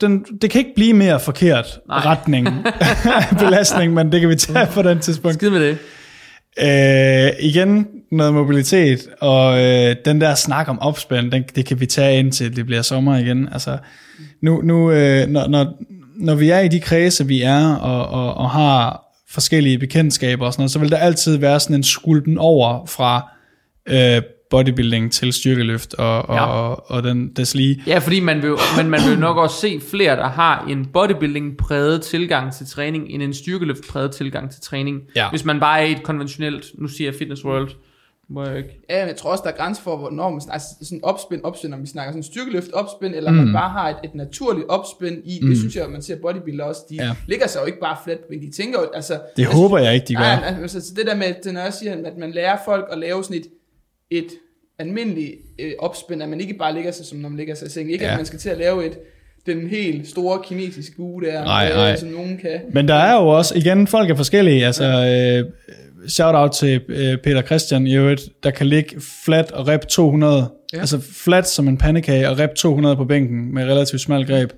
den, 0.00 0.24
det 0.42 0.50
kan 0.50 0.58
ikke 0.58 0.72
blive 0.76 0.92
mere 0.92 1.20
forkert 1.20 1.66
Nej. 1.88 1.98
retning, 1.98 2.48
belastning, 3.44 3.94
men 3.94 4.12
det 4.12 4.20
kan 4.20 4.30
vi 4.30 4.36
tage 4.36 4.66
på 4.74 4.82
den 4.82 4.98
tidspunkt. 4.98 5.34
Skid 5.34 5.50
med 5.50 5.60
det. 5.60 5.78
Øh, 6.58 7.30
igen 7.40 7.86
noget 8.10 8.34
mobilitet, 8.34 9.08
og 9.20 9.58
øh, 9.62 9.96
den 10.04 10.20
der 10.20 10.34
snak 10.34 10.68
om 10.68 10.80
opspænd, 10.80 11.32
den, 11.32 11.44
det 11.56 11.66
kan 11.66 11.80
vi 11.80 11.86
tage 11.86 12.18
indtil 12.18 12.56
det 12.56 12.66
bliver 12.66 12.82
sommer 12.82 13.16
igen. 13.16 13.48
Altså, 13.52 13.78
nu, 14.42 14.60
nu 14.62 14.90
øh, 14.90 15.28
når, 15.28 15.48
når, 15.48 15.78
når 16.16 16.34
vi 16.34 16.50
er 16.50 16.60
i 16.60 16.68
de 16.68 16.80
kredse, 16.80 17.26
vi 17.26 17.42
er, 17.42 17.74
og, 17.74 18.06
og, 18.08 18.34
og 18.34 18.50
har 18.50 19.02
forskellige 19.28 19.78
bekendtskaber 19.78 20.46
og 20.46 20.52
sådan 20.52 20.60
noget, 20.60 20.70
så 20.70 20.78
vil 20.78 20.90
der 20.90 20.96
altid 20.96 21.36
være 21.36 21.60
sådan 21.60 21.76
en 21.76 21.82
skulden 21.82 22.38
over 22.38 22.86
fra 22.86 23.30
øh, 23.88 24.22
bodybuilding 24.52 25.12
til 25.12 25.32
styrkeløft 25.32 25.94
og, 25.94 26.22
og, 26.28 26.34
Ja. 26.36 26.44
og, 26.46 26.90
og 26.90 27.02
den 27.02 27.32
des 27.32 27.54
lige. 27.54 27.82
Ja, 27.86 27.98
fordi 27.98 28.20
man 28.20 28.42
vil, 28.42 28.48
jo- 28.48 28.58
men 28.76 28.90
man 28.90 29.00
vil 29.08 29.18
nok 29.18 29.36
også 29.36 29.56
se 29.60 29.80
flere, 29.90 30.16
der 30.16 30.28
har 30.28 30.66
en 30.70 30.86
bodybuilding-præget 30.92 32.02
tilgang 32.02 32.52
til 32.52 32.66
træning, 32.66 33.08
end 33.10 33.22
en 33.22 33.34
styrkeløft-præget 33.34 34.10
tilgang 34.12 34.50
til 34.50 34.60
træning. 34.60 35.00
Ja. 35.16 35.30
Hvis 35.30 35.44
man 35.44 35.60
bare 35.60 35.80
er 35.80 35.84
i 35.84 35.92
et 35.92 36.02
konventionelt, 36.02 36.66
nu 36.78 36.88
siger 36.88 37.10
jeg 37.10 37.18
fitness 37.18 37.44
world, 37.44 37.70
må 38.30 38.44
jeg 38.44 38.56
ikke. 38.58 38.68
Ja, 38.90 38.98
men 39.00 39.08
jeg 39.08 39.16
tror 39.16 39.30
også, 39.30 39.42
der 39.46 39.50
er 39.50 39.56
grænser 39.56 39.82
for, 39.82 39.96
hvornår 39.96 40.30
man 40.30 40.40
snakker 40.40 40.52
altså, 40.52 40.68
sådan 40.82 41.00
opspænd, 41.02 41.40
opspænd, 41.44 41.74
om 41.74 41.82
vi 41.82 41.86
snakker 41.86 42.12
sådan 42.12 42.22
styrkeløft, 42.22 42.72
opspænd, 42.72 43.14
eller 43.14 43.30
mm. 43.30 43.36
man 43.36 43.52
bare 43.52 43.70
har 43.70 43.88
et, 43.88 43.96
et 44.04 44.14
naturligt 44.14 44.66
opspænd 44.68 45.16
i, 45.24 45.38
mm. 45.42 45.48
det 45.48 45.58
synes 45.58 45.76
jeg, 45.76 45.90
man 45.90 46.02
ser 46.02 46.16
bodybuilder 46.22 46.64
også, 46.64 46.80
de 46.90 46.94
Ja. 46.94 47.10
ligger 47.28 47.46
sig 47.46 47.60
jo 47.60 47.66
ikke 47.66 47.80
bare 47.80 47.96
fladt, 48.04 48.20
men 48.30 48.40
de 48.42 48.50
tænker 48.50 48.80
jo, 48.80 48.86
altså... 48.94 49.14
Det 49.36 49.42
jeg 49.42 49.48
håber 49.52 49.78
jeg 49.78 49.94
ikke, 49.94 50.06
de 50.08 50.14
gør. 50.14 50.22
Nej, 50.22 50.54
altså, 50.62 50.80
så 50.80 50.94
det 50.96 51.06
der 51.06 51.16
med, 51.16 51.26
at 51.26 51.52
når 51.52 51.60
jeg 51.60 51.72
siger, 51.72 51.92
at 52.06 52.16
man 52.18 52.30
lærer 52.32 52.56
folk 52.64 52.84
at 52.92 52.98
lave 52.98 53.24
sådan 53.24 53.36
et, 53.36 53.46
et 54.10 54.26
almindeligt 54.82 55.32
øh, 55.58 55.72
opspænd, 55.78 56.22
at 56.22 56.28
man 56.28 56.40
ikke 56.40 56.54
bare 56.54 56.74
ligger 56.74 56.92
sig, 56.92 57.06
som 57.06 57.18
når 57.18 57.28
man 57.28 57.38
ligger 57.38 57.54
sig 57.54 57.66
i 57.66 57.70
seng. 57.70 57.92
Ikke 57.92 58.04
Ja. 58.04 58.10
at 58.10 58.16
man 58.16 58.26
skal 58.26 58.38
til 58.38 58.48
at 58.48 58.58
lave 58.58 58.86
et, 58.86 58.98
den 59.46 59.68
helt 59.68 60.08
store 60.08 60.38
kinesiske 60.44 60.96
bue 60.96 61.22
der, 61.22 61.44
Nej, 61.44 61.68
øh, 61.70 61.76
nej. 61.76 61.96
som 61.96 62.08
nogen 62.08 62.38
kan. 62.38 62.60
Men 62.72 62.88
der 62.88 62.94
er 62.94 63.14
jo 63.22 63.28
også, 63.28 63.54
igen, 63.58 63.86
folk 63.86 64.10
er 64.10 64.14
forskellige. 64.14 64.66
Altså, 64.66 64.84
øh, 64.84 65.50
shout 66.10 66.34
out 66.34 66.50
til 66.50 66.80
øh, 66.88 67.18
Peter 67.18 67.42
Christian 67.42 67.86
i 67.86 67.96
øvrigt, 67.96 68.22
der 68.42 68.50
kan 68.50 68.66
ligge 68.66 69.00
flat 69.24 69.50
og 69.52 69.68
rep 69.68 69.86
200. 69.86 70.36
Ja. 70.36 70.46
Ja. 70.72 70.78
Altså 70.80 71.00
flat 71.00 71.48
som 71.48 71.68
en 71.68 71.76
pandekage 71.78 72.28
og 72.30 72.38
rep 72.38 72.54
200 72.54 72.96
på 72.96 73.04
bænken 73.04 73.54
med 73.54 73.64
relativt 73.64 74.00
smal 74.00 74.26
greb. 74.26 74.50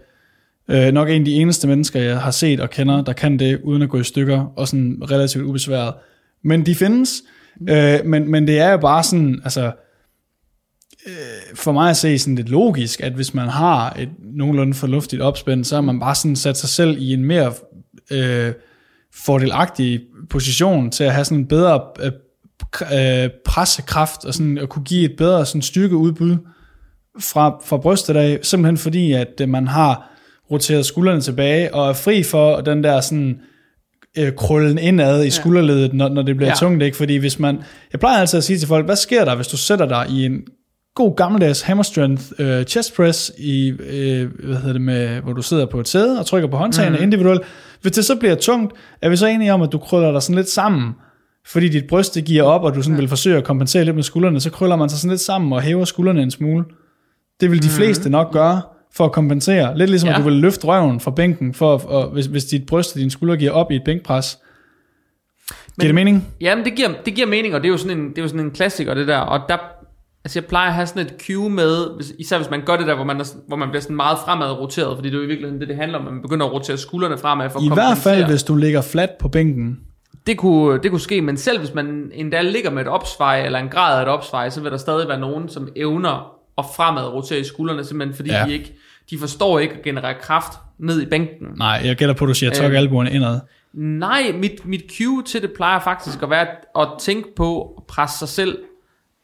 Øh, 0.70 0.92
nok 0.92 1.08
en 1.10 1.18
af 1.20 1.24
de 1.24 1.34
eneste 1.34 1.68
mennesker, 1.68 2.00
jeg 2.00 2.18
har 2.18 2.30
set 2.30 2.60
og 2.60 2.70
kender, 2.70 3.04
der 3.04 3.12
kan 3.12 3.38
det 3.38 3.60
uden 3.62 3.82
at 3.82 3.88
gå 3.88 4.00
i 4.00 4.04
stykker, 4.04 4.52
og 4.56 4.68
sådan 4.68 4.96
relativt 5.10 5.44
ubesværet. 5.44 5.94
Men 6.44 6.66
de 6.66 6.74
findes. 6.74 7.22
Øh, 7.70 7.98
men, 8.04 8.30
men 8.30 8.46
det 8.46 8.58
er 8.58 8.70
jo 8.70 8.76
bare 8.76 9.02
sådan, 9.02 9.40
altså, 9.44 9.72
for 11.54 11.72
mig 11.72 11.90
at 11.90 11.96
se 11.96 12.18
sådan 12.18 12.34
lidt 12.34 12.48
logisk, 12.48 13.00
at 13.00 13.12
hvis 13.12 13.34
man 13.34 13.48
har 13.48 13.96
et 13.98 14.08
nogenlunde 14.34 14.74
fornuftigt 14.74 15.22
opspænd, 15.22 15.64
så 15.64 15.74
har 15.74 15.80
man 15.82 16.00
bare 16.00 16.14
sådan 16.14 16.36
sat 16.36 16.58
sig 16.58 16.68
selv 16.68 16.96
i 16.98 17.12
en 17.12 17.24
mere 17.24 17.52
øh, 18.10 18.52
fordelagtig 19.14 20.00
position 20.30 20.90
til 20.90 21.04
at 21.04 21.12
have 21.12 21.24
sådan 21.24 21.38
en 21.38 21.46
bedre 21.46 21.82
øh, 22.02 22.12
øh, 23.24 23.30
pressekraft 23.44 24.24
og 24.24 24.34
sådan 24.34 24.58
at 24.58 24.68
kunne 24.68 24.84
give 24.84 25.04
et 25.10 25.16
bedre 25.18 25.46
sådan 25.46 25.62
styrkeudbud 25.62 26.36
fra, 27.20 27.58
fra 27.64 27.76
brystet 27.76 28.16
af, 28.16 28.38
simpelthen 28.42 28.76
fordi, 28.78 29.12
at 29.12 29.40
øh, 29.40 29.48
man 29.48 29.68
har 29.68 30.10
roteret 30.50 30.86
skuldrene 30.86 31.20
tilbage 31.20 31.74
og 31.74 31.88
er 31.88 31.92
fri 31.92 32.22
for 32.22 32.60
den 32.60 32.84
der 32.84 33.00
sådan 33.00 33.40
øh, 34.18 34.32
krøllen 34.36 34.78
indad 34.78 35.24
i 35.24 35.30
skulderledet, 35.30 35.94
når, 35.94 36.08
når 36.08 36.22
det 36.22 36.36
bliver 36.36 36.48
Ja. 36.48 36.54
ja. 36.60 36.66
tungt, 36.66 36.82
ikke? 36.82 36.96
Fordi 36.96 37.16
hvis 37.16 37.38
man, 37.38 37.62
jeg 37.92 38.00
plejer 38.00 38.20
altid 38.20 38.36
at 38.38 38.44
sige 38.44 38.58
til 38.58 38.68
folk, 38.68 38.84
hvad 38.84 38.96
sker 38.96 39.24
der, 39.24 39.34
hvis 39.34 39.46
du 39.48 39.56
sætter 39.56 39.86
dig 39.86 40.06
i 40.10 40.24
en 40.24 40.40
god 40.94 41.16
gammeldags 41.16 41.62
hammer 41.62 41.82
strength 41.82 42.24
øh, 42.38 42.64
chest 42.64 42.96
press, 42.96 43.32
i, 43.38 43.68
øh, 43.68 44.30
hvad 44.44 44.56
hedder 44.56 44.72
det 44.72 44.80
med, 44.80 45.20
hvor 45.20 45.32
du 45.32 45.42
sidder 45.42 45.66
på 45.66 45.80
et 45.80 45.88
sæde 45.88 46.18
og 46.18 46.26
trykker 46.26 46.48
på 46.48 46.56
håndtagene 46.56 46.96
mm. 46.96 47.02
individuelt. 47.02 47.42
Hvis 47.80 47.92
det 47.92 48.04
så 48.04 48.16
bliver 48.16 48.34
tungt, 48.34 48.72
er 49.02 49.08
vi 49.08 49.16
så 49.16 49.26
enige 49.26 49.52
om, 49.52 49.62
at 49.62 49.72
du 49.72 49.78
krøller 49.78 50.12
dig 50.12 50.22
sådan 50.22 50.36
lidt 50.36 50.48
sammen, 50.48 50.92
fordi 51.46 51.68
dit 51.68 51.86
bryst 51.86 52.14
det 52.14 52.24
giver 52.24 52.42
op, 52.42 52.62
og 52.62 52.74
du 52.74 52.82
sådan 52.82 52.98
vil 52.98 53.08
forsøge 53.08 53.36
at 53.36 53.44
kompensere 53.44 53.84
lidt 53.84 53.94
med 53.94 54.02
skuldrene, 54.02 54.40
så 54.40 54.50
krøller 54.50 54.76
man 54.76 54.88
sig 54.88 54.98
sådan 54.98 55.10
lidt 55.10 55.20
sammen 55.20 55.52
og 55.52 55.62
hæver 55.62 55.84
skuldrene 55.84 56.22
en 56.22 56.30
smule. 56.30 56.64
Det 57.40 57.50
vil 57.50 57.62
de 57.62 57.68
fleste 57.68 58.10
nok 58.10 58.32
gøre 58.32 58.62
for 58.94 59.04
at 59.04 59.12
kompensere. 59.12 59.78
Lidt 59.78 59.90
ligesom, 59.90 60.06
ja. 60.06 60.12
Ja. 60.12 60.18
at 60.18 60.24
du 60.24 60.28
vil 60.30 60.38
løfte 60.38 60.66
røven 60.66 61.00
fra 61.00 61.10
bænken, 61.10 61.54
for, 61.54 61.78
for, 61.78 62.06
hvis, 62.06 62.26
hvis 62.26 62.44
dit 62.44 62.66
bryst 62.66 62.92
og 62.92 62.98
dine 62.98 63.10
skuldre 63.10 63.36
giver 63.36 63.50
op 63.50 63.70
i 63.70 63.76
et 63.76 63.82
bænkpres. 63.84 64.38
Giver 65.80 65.88
det 65.88 65.94
mening? 65.94 66.28
Jamen, 66.40 66.64
det 66.64 66.74
giver, 66.74 66.88
det 67.04 67.14
giver 67.14 67.26
mening, 67.26 67.54
og 67.54 67.60
det 67.60 67.68
er 67.68 67.72
jo 67.72 67.76
sådan 67.76 67.98
en, 67.98 68.08
det 68.08 68.18
er 68.18 68.22
jo 68.22 68.28
sådan 68.28 68.44
en 68.44 68.50
klassiker, 68.50 68.94
det 68.94 69.08
der. 69.08 69.18
Og 69.18 69.40
der, 69.48 69.56
altså 70.24 70.38
jeg 70.38 70.44
plejer 70.44 70.68
at 70.68 70.74
have 70.74 70.86
sådan 70.86 71.06
et 71.06 71.14
cue 71.26 71.50
med, 71.50 71.96
hvis, 71.96 72.12
især 72.18 72.36
hvis 72.36 72.50
man 72.50 72.62
gør 72.64 72.76
det 72.76 72.86
der, 72.86 72.94
hvor 72.94 73.04
man, 73.04 73.20
er, 73.20 73.24
hvor 73.48 73.56
man 73.56 73.68
bliver 73.68 73.82
sådan 73.82 73.96
meget 73.96 74.18
fremad 74.24 74.50
roteret, 74.50 74.96
fordi 74.96 75.08
det 75.08 75.14
er 75.14 75.18
jo 75.18 75.24
i 75.24 75.28
virkeligheden 75.28 75.60
det, 75.60 75.68
det 75.68 75.76
handler 75.76 75.98
om, 75.98 76.06
at 76.06 76.12
man 76.12 76.22
begynder 76.22 76.46
at 76.46 76.52
rotere 76.52 76.76
skuldrene 76.76 77.18
fremad 77.18 77.50
for 77.50 77.58
at 77.58 77.64
I 77.64 77.68
hvert 77.74 77.98
fald, 77.98 78.24
hvis 78.24 78.42
du 78.42 78.56
ligger 78.56 78.82
fladt 78.82 79.18
på 79.18 79.28
bænken. 79.28 79.78
Det 80.26 80.38
kunne, 80.38 80.82
det 80.82 80.90
kunne 80.90 81.00
ske, 81.00 81.22
men 81.22 81.36
selv 81.36 81.58
hvis 81.58 81.74
man 81.74 82.10
endda 82.14 82.42
ligger 82.42 82.70
med 82.70 82.82
et 82.82 82.88
opsvej, 82.88 83.44
eller 83.46 83.58
en 83.58 83.68
grad 83.68 83.98
af 83.98 84.02
et 84.02 84.08
opsvej, 84.08 84.50
så 84.50 84.60
vil 84.60 84.70
der 84.70 84.76
stadig 84.76 85.08
være 85.08 85.20
nogen, 85.20 85.48
som 85.48 85.68
evner 85.76 86.34
at 86.58 86.64
fremad 86.76 87.12
rotere 87.12 87.38
i 87.38 87.44
skuldrene, 87.44 87.84
simpelthen 87.84 88.16
fordi 88.16 88.30
ja. 88.30 88.44
de 88.46 88.52
ikke, 88.52 88.74
de 89.10 89.18
forstår 89.18 89.58
ikke 89.58 89.74
at 89.74 89.82
generere 89.82 90.14
kraft 90.20 90.52
ned 90.78 91.02
i 91.02 91.06
bænken. 91.06 91.46
Nej, 91.56 91.82
jeg 91.84 91.96
gætter 91.96 92.14
på, 92.14 92.24
at 92.24 92.28
du 92.28 92.34
siger, 92.34 92.50
tok 92.50 92.70
Øh. 92.70 92.78
albuerne 92.78 93.10
indad. 93.10 93.40
Nej, 93.74 94.22
mit, 94.34 94.66
mit 94.66 94.82
cue 94.98 95.22
til 95.22 95.42
det 95.42 95.50
plejer 95.56 95.80
faktisk 95.80 96.22
at 96.22 96.30
være 96.30 96.46
at 96.78 96.88
tænke 97.00 97.28
på 97.36 97.74
at 97.76 97.82
presse 97.88 98.18
sig 98.18 98.28
selv 98.28 98.58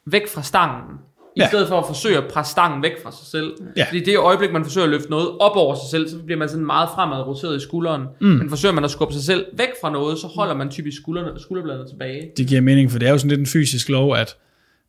væk 0.06 0.28
fra 0.34 0.42
stangen. 0.42 0.94
I 1.36 1.40
Ja. 1.40 1.48
stedet 1.48 1.68
for 1.68 1.78
at 1.80 1.86
forsøge 1.86 2.16
at 2.18 2.24
presse 2.32 2.50
stangen 2.52 2.82
væk 2.82 2.92
fra 3.02 3.10
sig 3.12 3.26
selv. 3.26 3.52
Ja. 3.76 3.84
Fordi 3.88 4.00
det 4.04 4.18
øjeblik, 4.18 4.52
man 4.52 4.64
forsøger 4.64 4.84
at 4.84 4.90
løfte 4.90 5.10
noget 5.10 5.28
op 5.40 5.56
over 5.56 5.74
sig 5.74 5.90
selv, 5.90 6.08
så 6.08 6.16
bliver 6.18 6.38
man 6.38 6.48
sådan 6.48 6.66
meget 6.66 6.88
fremad 6.94 7.22
roteret 7.26 7.56
i 7.56 7.60
skulderen. 7.60 8.02
Mm. 8.20 8.26
Men 8.26 8.48
forsøger 8.48 8.74
man 8.74 8.84
at 8.84 8.90
skubbe 8.90 9.14
sig 9.14 9.22
selv 9.22 9.46
væk 9.58 9.68
fra 9.82 9.90
noget, 9.92 10.18
så 10.18 10.26
holder 10.26 10.54
man 10.54 10.70
typisk 10.70 10.96
skuldrene, 10.96 11.40
skulderbladene 11.40 11.88
tilbage. 11.88 12.30
Det 12.36 12.46
giver 12.46 12.60
mening, 12.60 12.90
for 12.90 12.98
det 12.98 13.08
er 13.08 13.12
jo 13.12 13.18
sådan 13.18 13.28
lidt 13.30 13.40
en 13.40 13.46
fysisk 13.46 13.88
lov, 13.88 14.16
at 14.16 14.36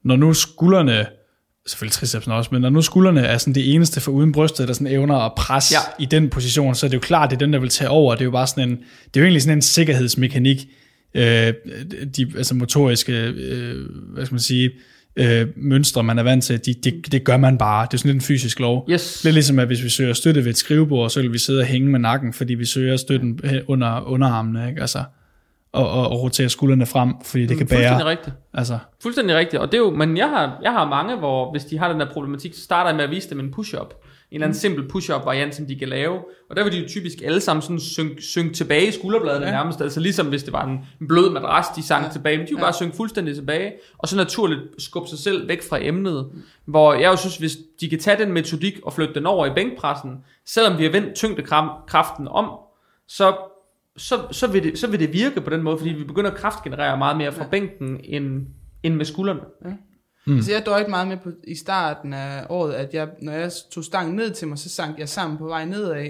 når 0.04 0.16
nu 0.16 0.34
skuldrene, 0.34 1.06
selvfølgelig 1.68 1.94
tricepsen 1.94 2.32
også, 2.32 2.50
men 2.54 2.62
når 2.62 2.70
nu 2.70 2.82
skuldrene 2.82 3.22
er 3.22 3.38
sådan 3.38 3.56
det 3.56 3.74
eneste 3.76 4.02
for 4.02 4.12
uden 4.12 4.32
brystet, 4.32 4.68
der 4.68 4.74
sådan 4.74 4.88
evner 4.88 5.16
at 5.16 5.32
presse. 5.38 5.74
Ja. 5.76 6.04
i 6.04 6.06
den 6.06 6.30
position, 6.30 6.76
så 6.76 6.86
er 6.86 6.90
det 6.90 6.96
jo 6.96 7.00
klart, 7.02 7.30
det 7.30 7.36
er 7.36 7.40
den, 7.40 7.54
der 7.54 7.60
vil 7.60 7.70
tage 7.70 7.90
over. 7.90 8.16
Det 8.16 8.22
er 8.22 8.26
jo 8.26 8.32
bare 8.32 8.48
sådan 8.48 8.70
en, 8.70 8.78
det 8.78 9.16
er 9.16 9.20
jo 9.20 9.24
egentlig 9.24 9.42
sådan 9.42 9.58
en 9.58 9.62
sikkerhedsmekanik, 9.62 10.58
øh, 11.14 11.54
de 12.18 12.32
altså 12.38 12.56
motoriske, 12.56 13.14
øh, 13.14 13.76
hvad 14.14 14.26
skal 14.26 14.34
man 14.34 14.40
sige, 14.40 14.72
øh, 15.16 15.48
mønstre, 15.56 16.04
man 16.04 16.20
er 16.20 16.24
vant 16.24 16.44
til, 16.44 16.66
de, 16.66 16.74
det, 16.74 17.12
det 17.12 17.24
gør 17.24 17.38
man 17.38 17.58
bare. 17.58 17.86
Det 17.86 17.94
er 17.94 17.98
sådan 17.98 18.10
lidt 18.10 18.24
en 18.24 18.28
fysisk 18.28 18.60
lov. 18.60 18.88
Yes. 18.90 19.24
Lidt 19.24 19.34
ligesom, 19.34 19.60
at 19.60 19.68
hvis 19.68 19.84
vi 19.84 19.90
søger 19.90 20.14
støtte 20.14 20.44
ved 20.44 20.50
et 20.50 20.58
skrivebord, 20.58 21.10
så 21.10 21.22
vil 21.22 21.34
vi 21.34 21.38
sidde 21.38 21.60
og 21.60 21.66
hænge 21.66 21.90
med 21.90 22.00
nakken, 22.00 22.34
fordi 22.34 22.54
vi 22.54 22.66
søger 22.66 22.98
støtten 22.98 23.40
under 23.68 24.02
underarmene, 24.02 24.70
ikke? 24.70 24.82
Altså, 24.82 25.04
og, 25.74 25.90
og, 25.90 26.10
og 26.10 26.22
rotere 26.22 26.50
skuldrene 26.50 26.86
frem, 26.86 27.14
fordi 27.26 27.46
det 27.46 27.58
kan 27.58 27.68
bære. 27.68 27.78
Fuldstændig 27.78 28.06
rigtigt. 28.06 28.36
Altså, 28.54 28.78
Fuldstændig 29.04 29.36
rigtigt. 29.36 29.62
Og 29.62 29.68
det 29.68 29.74
er 29.74 29.82
jo, 29.82 29.92
men 29.92 30.18
jeg 30.18 30.30
har, 30.30 30.60
jeg 30.64 30.72
har 30.72 30.90
mange, 30.90 31.16
hvor 31.16 31.52
hvis 31.52 31.66
de 31.66 31.78
har 31.78 31.92
den 31.92 32.00
der 32.00 32.10
problematik, 32.14 32.54
så 32.54 32.62
starter 32.62 32.90
jeg 32.90 32.96
med 32.96 33.04
at 33.04 33.12
vise 33.12 33.30
dem 33.30 33.40
en 33.40 33.52
push-up. 33.52 33.94
En 34.32 34.36
eller 34.36 34.48
anden 34.48 34.60
simpel 34.60 34.88
push-up 34.88 35.26
variant, 35.26 35.56
som 35.56 35.66
de 35.66 35.76
kan 35.80 35.90
lave. 35.90 36.18
Og 36.50 36.56
der 36.56 36.64
vil 36.64 36.74
de 36.74 36.78
jo 36.80 36.88
typisk 36.88 37.22
alle 37.24 37.42
sammen 37.42 37.62
sådan 37.62 37.80
synke, 37.80 38.22
synke 38.22 38.54
tilbage 38.54 38.88
i 38.88 38.92
skulderbladene 38.92 39.46
Ja. 39.46 39.52
ja. 39.52 39.58
nærmest. 39.58 39.82
Altså 39.82 40.00
ligesom 40.00 40.28
hvis 40.28 40.44
det 40.44 40.54
var 40.54 40.66
en, 40.66 40.80
en 41.02 41.08
blød 41.08 41.30
madras, 41.32 41.66
de 41.76 41.84
sank 41.84 42.02
Ja. 42.02 42.08
ja. 42.08 42.12
tilbage. 42.14 42.38
Men 42.38 42.46
de 42.48 42.52
vil 42.52 42.58
Ja. 42.60 42.64
bare 42.64 42.74
synke 42.74 42.96
fuldstændig 42.96 43.36
tilbage. 43.36 43.74
Og 43.98 44.08
så 44.08 44.16
naturligt 44.18 44.62
skubbe 44.78 45.10
sig 45.10 45.20
selv 45.20 45.48
væk 45.48 45.62
fra 45.70 45.78
emnet. 45.82 46.30
Hvor 46.66 46.94
jeg 46.94 47.12
jo 47.12 47.16
synes, 47.16 47.38
hvis 47.38 47.58
de 47.82 47.90
kan 47.90 48.00
tage 48.00 48.18
den 48.26 48.32
metodik 48.34 48.80
og 48.84 48.94
flytte 48.94 49.14
den 49.14 49.26
over 49.26 49.46
i 49.46 49.50
bænkpressen, 49.56 50.12
selvom 50.46 50.78
vi 50.78 50.84
har 50.84 50.92
vendt 50.92 51.16
tyngdekraften 51.16 52.28
om, 52.28 52.50
så 53.08 53.34
så, 53.98 54.16
så, 54.32 54.48
vil 54.48 54.64
det, 54.64 54.80
så 54.80 54.88
vil 54.88 55.00
det 55.00 55.14
virke 55.14 55.42
på 55.42 55.50
den 55.50 55.64
måde, 55.64 55.78
fordi 55.78 55.90
vi 55.94 56.04
begynder 56.04 56.32
at 56.32 56.38
kraftgenerere 56.38 56.98
meget 56.98 57.18
mere 57.18 57.32
fra 57.32 57.46
bænken, 57.52 58.00
end, 58.04 58.48
end 58.84 58.96
med 58.96 59.06
skuldrene. 59.06 59.42
Mm. 60.26 60.36
Altså 60.36 60.52
jeg 60.52 60.66
døjte 60.66 60.90
meget 60.90 61.08
med 61.08 61.18
på, 61.18 61.32
i 61.44 61.56
starten 61.56 62.14
af 62.14 62.46
året, 62.50 62.74
at 62.74 62.94
jeg, 62.94 63.08
når 63.22 63.32
jeg 63.32 63.52
tog 63.72 63.84
stangen 63.84 64.16
ned 64.16 64.32
til 64.32 64.48
mig, 64.48 64.58
så 64.58 64.70
sank 64.70 65.00
jeg 65.00 65.10
sammen 65.10 65.38
på 65.38 65.46
vej 65.48 65.66
nedad. 65.66 66.08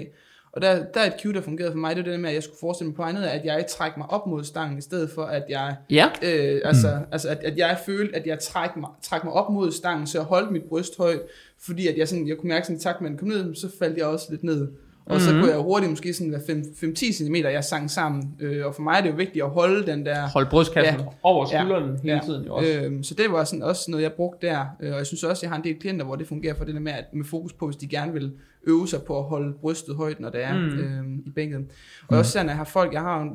Og 0.52 0.62
der, 0.62 0.84
der 0.94 1.00
er 1.00 1.06
et 1.06 1.14
cue, 1.22 1.32
der 1.32 1.40
fungerede 1.40 1.72
for 1.72 1.78
mig, 1.78 1.96
det 1.96 2.04
var 2.04 2.10
det 2.10 2.20
med, 2.20 2.28
at 2.28 2.34
jeg 2.34 2.42
skulle 2.42 2.58
forestille 2.60 2.88
mig 2.88 2.96
på 2.96 3.02
vej 3.02 3.12
nedad, 3.12 3.28
at 3.28 3.44
jeg 3.44 3.66
trækker 3.70 3.98
mig 3.98 4.10
op 4.10 4.26
mod 4.26 4.44
stangen, 4.44 4.78
i 4.78 4.80
stedet 4.80 5.10
for 5.10 5.24
at 5.24 5.44
jeg, 5.48 5.76
Ja. 5.90 6.06
øh, 6.22 6.60
altså, 6.64 6.88
mm. 7.00 7.06
altså 7.12 7.28
at, 7.28 7.38
at 7.38 7.56
jeg 7.58 7.78
følte, 7.86 8.16
at 8.16 8.26
jeg 8.26 8.38
trækker 8.38 8.80
mig, 8.80 8.90
træk 9.02 9.24
mig 9.24 9.32
op 9.32 9.52
mod 9.52 9.72
stangen, 9.72 10.06
så 10.06 10.18
jeg 10.18 10.24
holdt 10.24 10.52
mit 10.52 10.62
bryst 10.62 10.98
højt, 10.98 11.20
fordi 11.60 11.88
at 11.88 11.96
jeg, 11.98 12.08
sådan, 12.08 12.28
jeg 12.28 12.36
kunne 12.36 12.48
mærke 12.48 12.66
sådan, 12.66 12.94
at 12.94 13.08
den 13.08 13.18
kom 13.18 13.28
ned, 13.28 13.54
så 13.54 13.68
faldt 13.78 13.98
jeg 13.98 14.06
også 14.06 14.26
lidt 14.30 14.44
ned. 14.44 14.68
Og 15.06 15.20
så 15.20 15.30
kunne 15.30 15.50
jeg 15.50 15.58
hurtigt 15.58 15.90
måske 15.90 16.12
sådan 16.14 16.32
være 16.32 16.40
5-10 16.40 17.12
cm, 17.12 17.34
jeg 17.34 17.64
sang 17.64 17.90
sammen. 17.90 18.34
Øh, 18.40 18.66
og 18.66 18.74
for 18.74 18.82
mig 18.82 18.96
er 18.98 19.00
det 19.00 19.10
jo 19.10 19.14
vigtigt 19.14 19.44
at 19.44 19.50
holde 19.50 19.86
den 19.86 20.06
der... 20.06 20.28
Hold 20.28 20.46
brystkassen 20.50 21.00
Ja. 21.00 21.04
over 21.22 21.46
skulderen 21.46 21.98
hele 22.02 22.20
tiden 22.24 22.44
jo 22.44 22.54
også. 22.54 22.80
Øhm, 22.84 23.02
så 23.02 23.14
det 23.14 23.24
var 23.30 23.44
sådan 23.44 23.62
også 23.62 23.90
noget, 23.90 24.02
jeg 24.02 24.12
brugte 24.12 24.46
der. 24.46 24.64
Øh, 24.82 24.92
og 24.92 24.98
jeg 24.98 25.06
synes 25.06 25.24
også, 25.24 25.40
jeg 25.46 25.50
har 25.50 25.56
en 25.58 25.64
del 25.64 25.78
klienter, 25.80 26.04
hvor 26.04 26.16
det 26.16 26.26
fungerer 26.28 26.54
for 26.54 26.64
det 26.64 26.74
der 26.74 26.80
med, 26.80 26.92
at 26.92 27.04
med 27.12 27.24
fokus 27.24 27.52
på, 27.52 27.66
hvis 27.66 27.76
de 27.76 27.88
gerne 27.88 28.12
vil 28.12 28.32
øve 28.66 28.88
sig 28.88 29.02
på 29.02 29.18
at 29.18 29.24
holde 29.24 29.52
brystet 29.60 29.96
højt, 29.96 30.20
når 30.20 30.30
det 30.30 30.44
er 30.44 30.52
Mm. 30.54 30.78
øhm, 30.78 31.22
i 31.26 31.30
bænket. 31.30 31.56
Og 31.58 31.64
mm. 32.10 32.18
også 32.18 32.30
sådan, 32.32 32.46
at 32.46 32.50
jeg 32.50 32.56
har 32.56 32.64
folk, 32.64 32.92
jeg 32.92 33.00
har 33.00 33.20
en, 33.22 33.30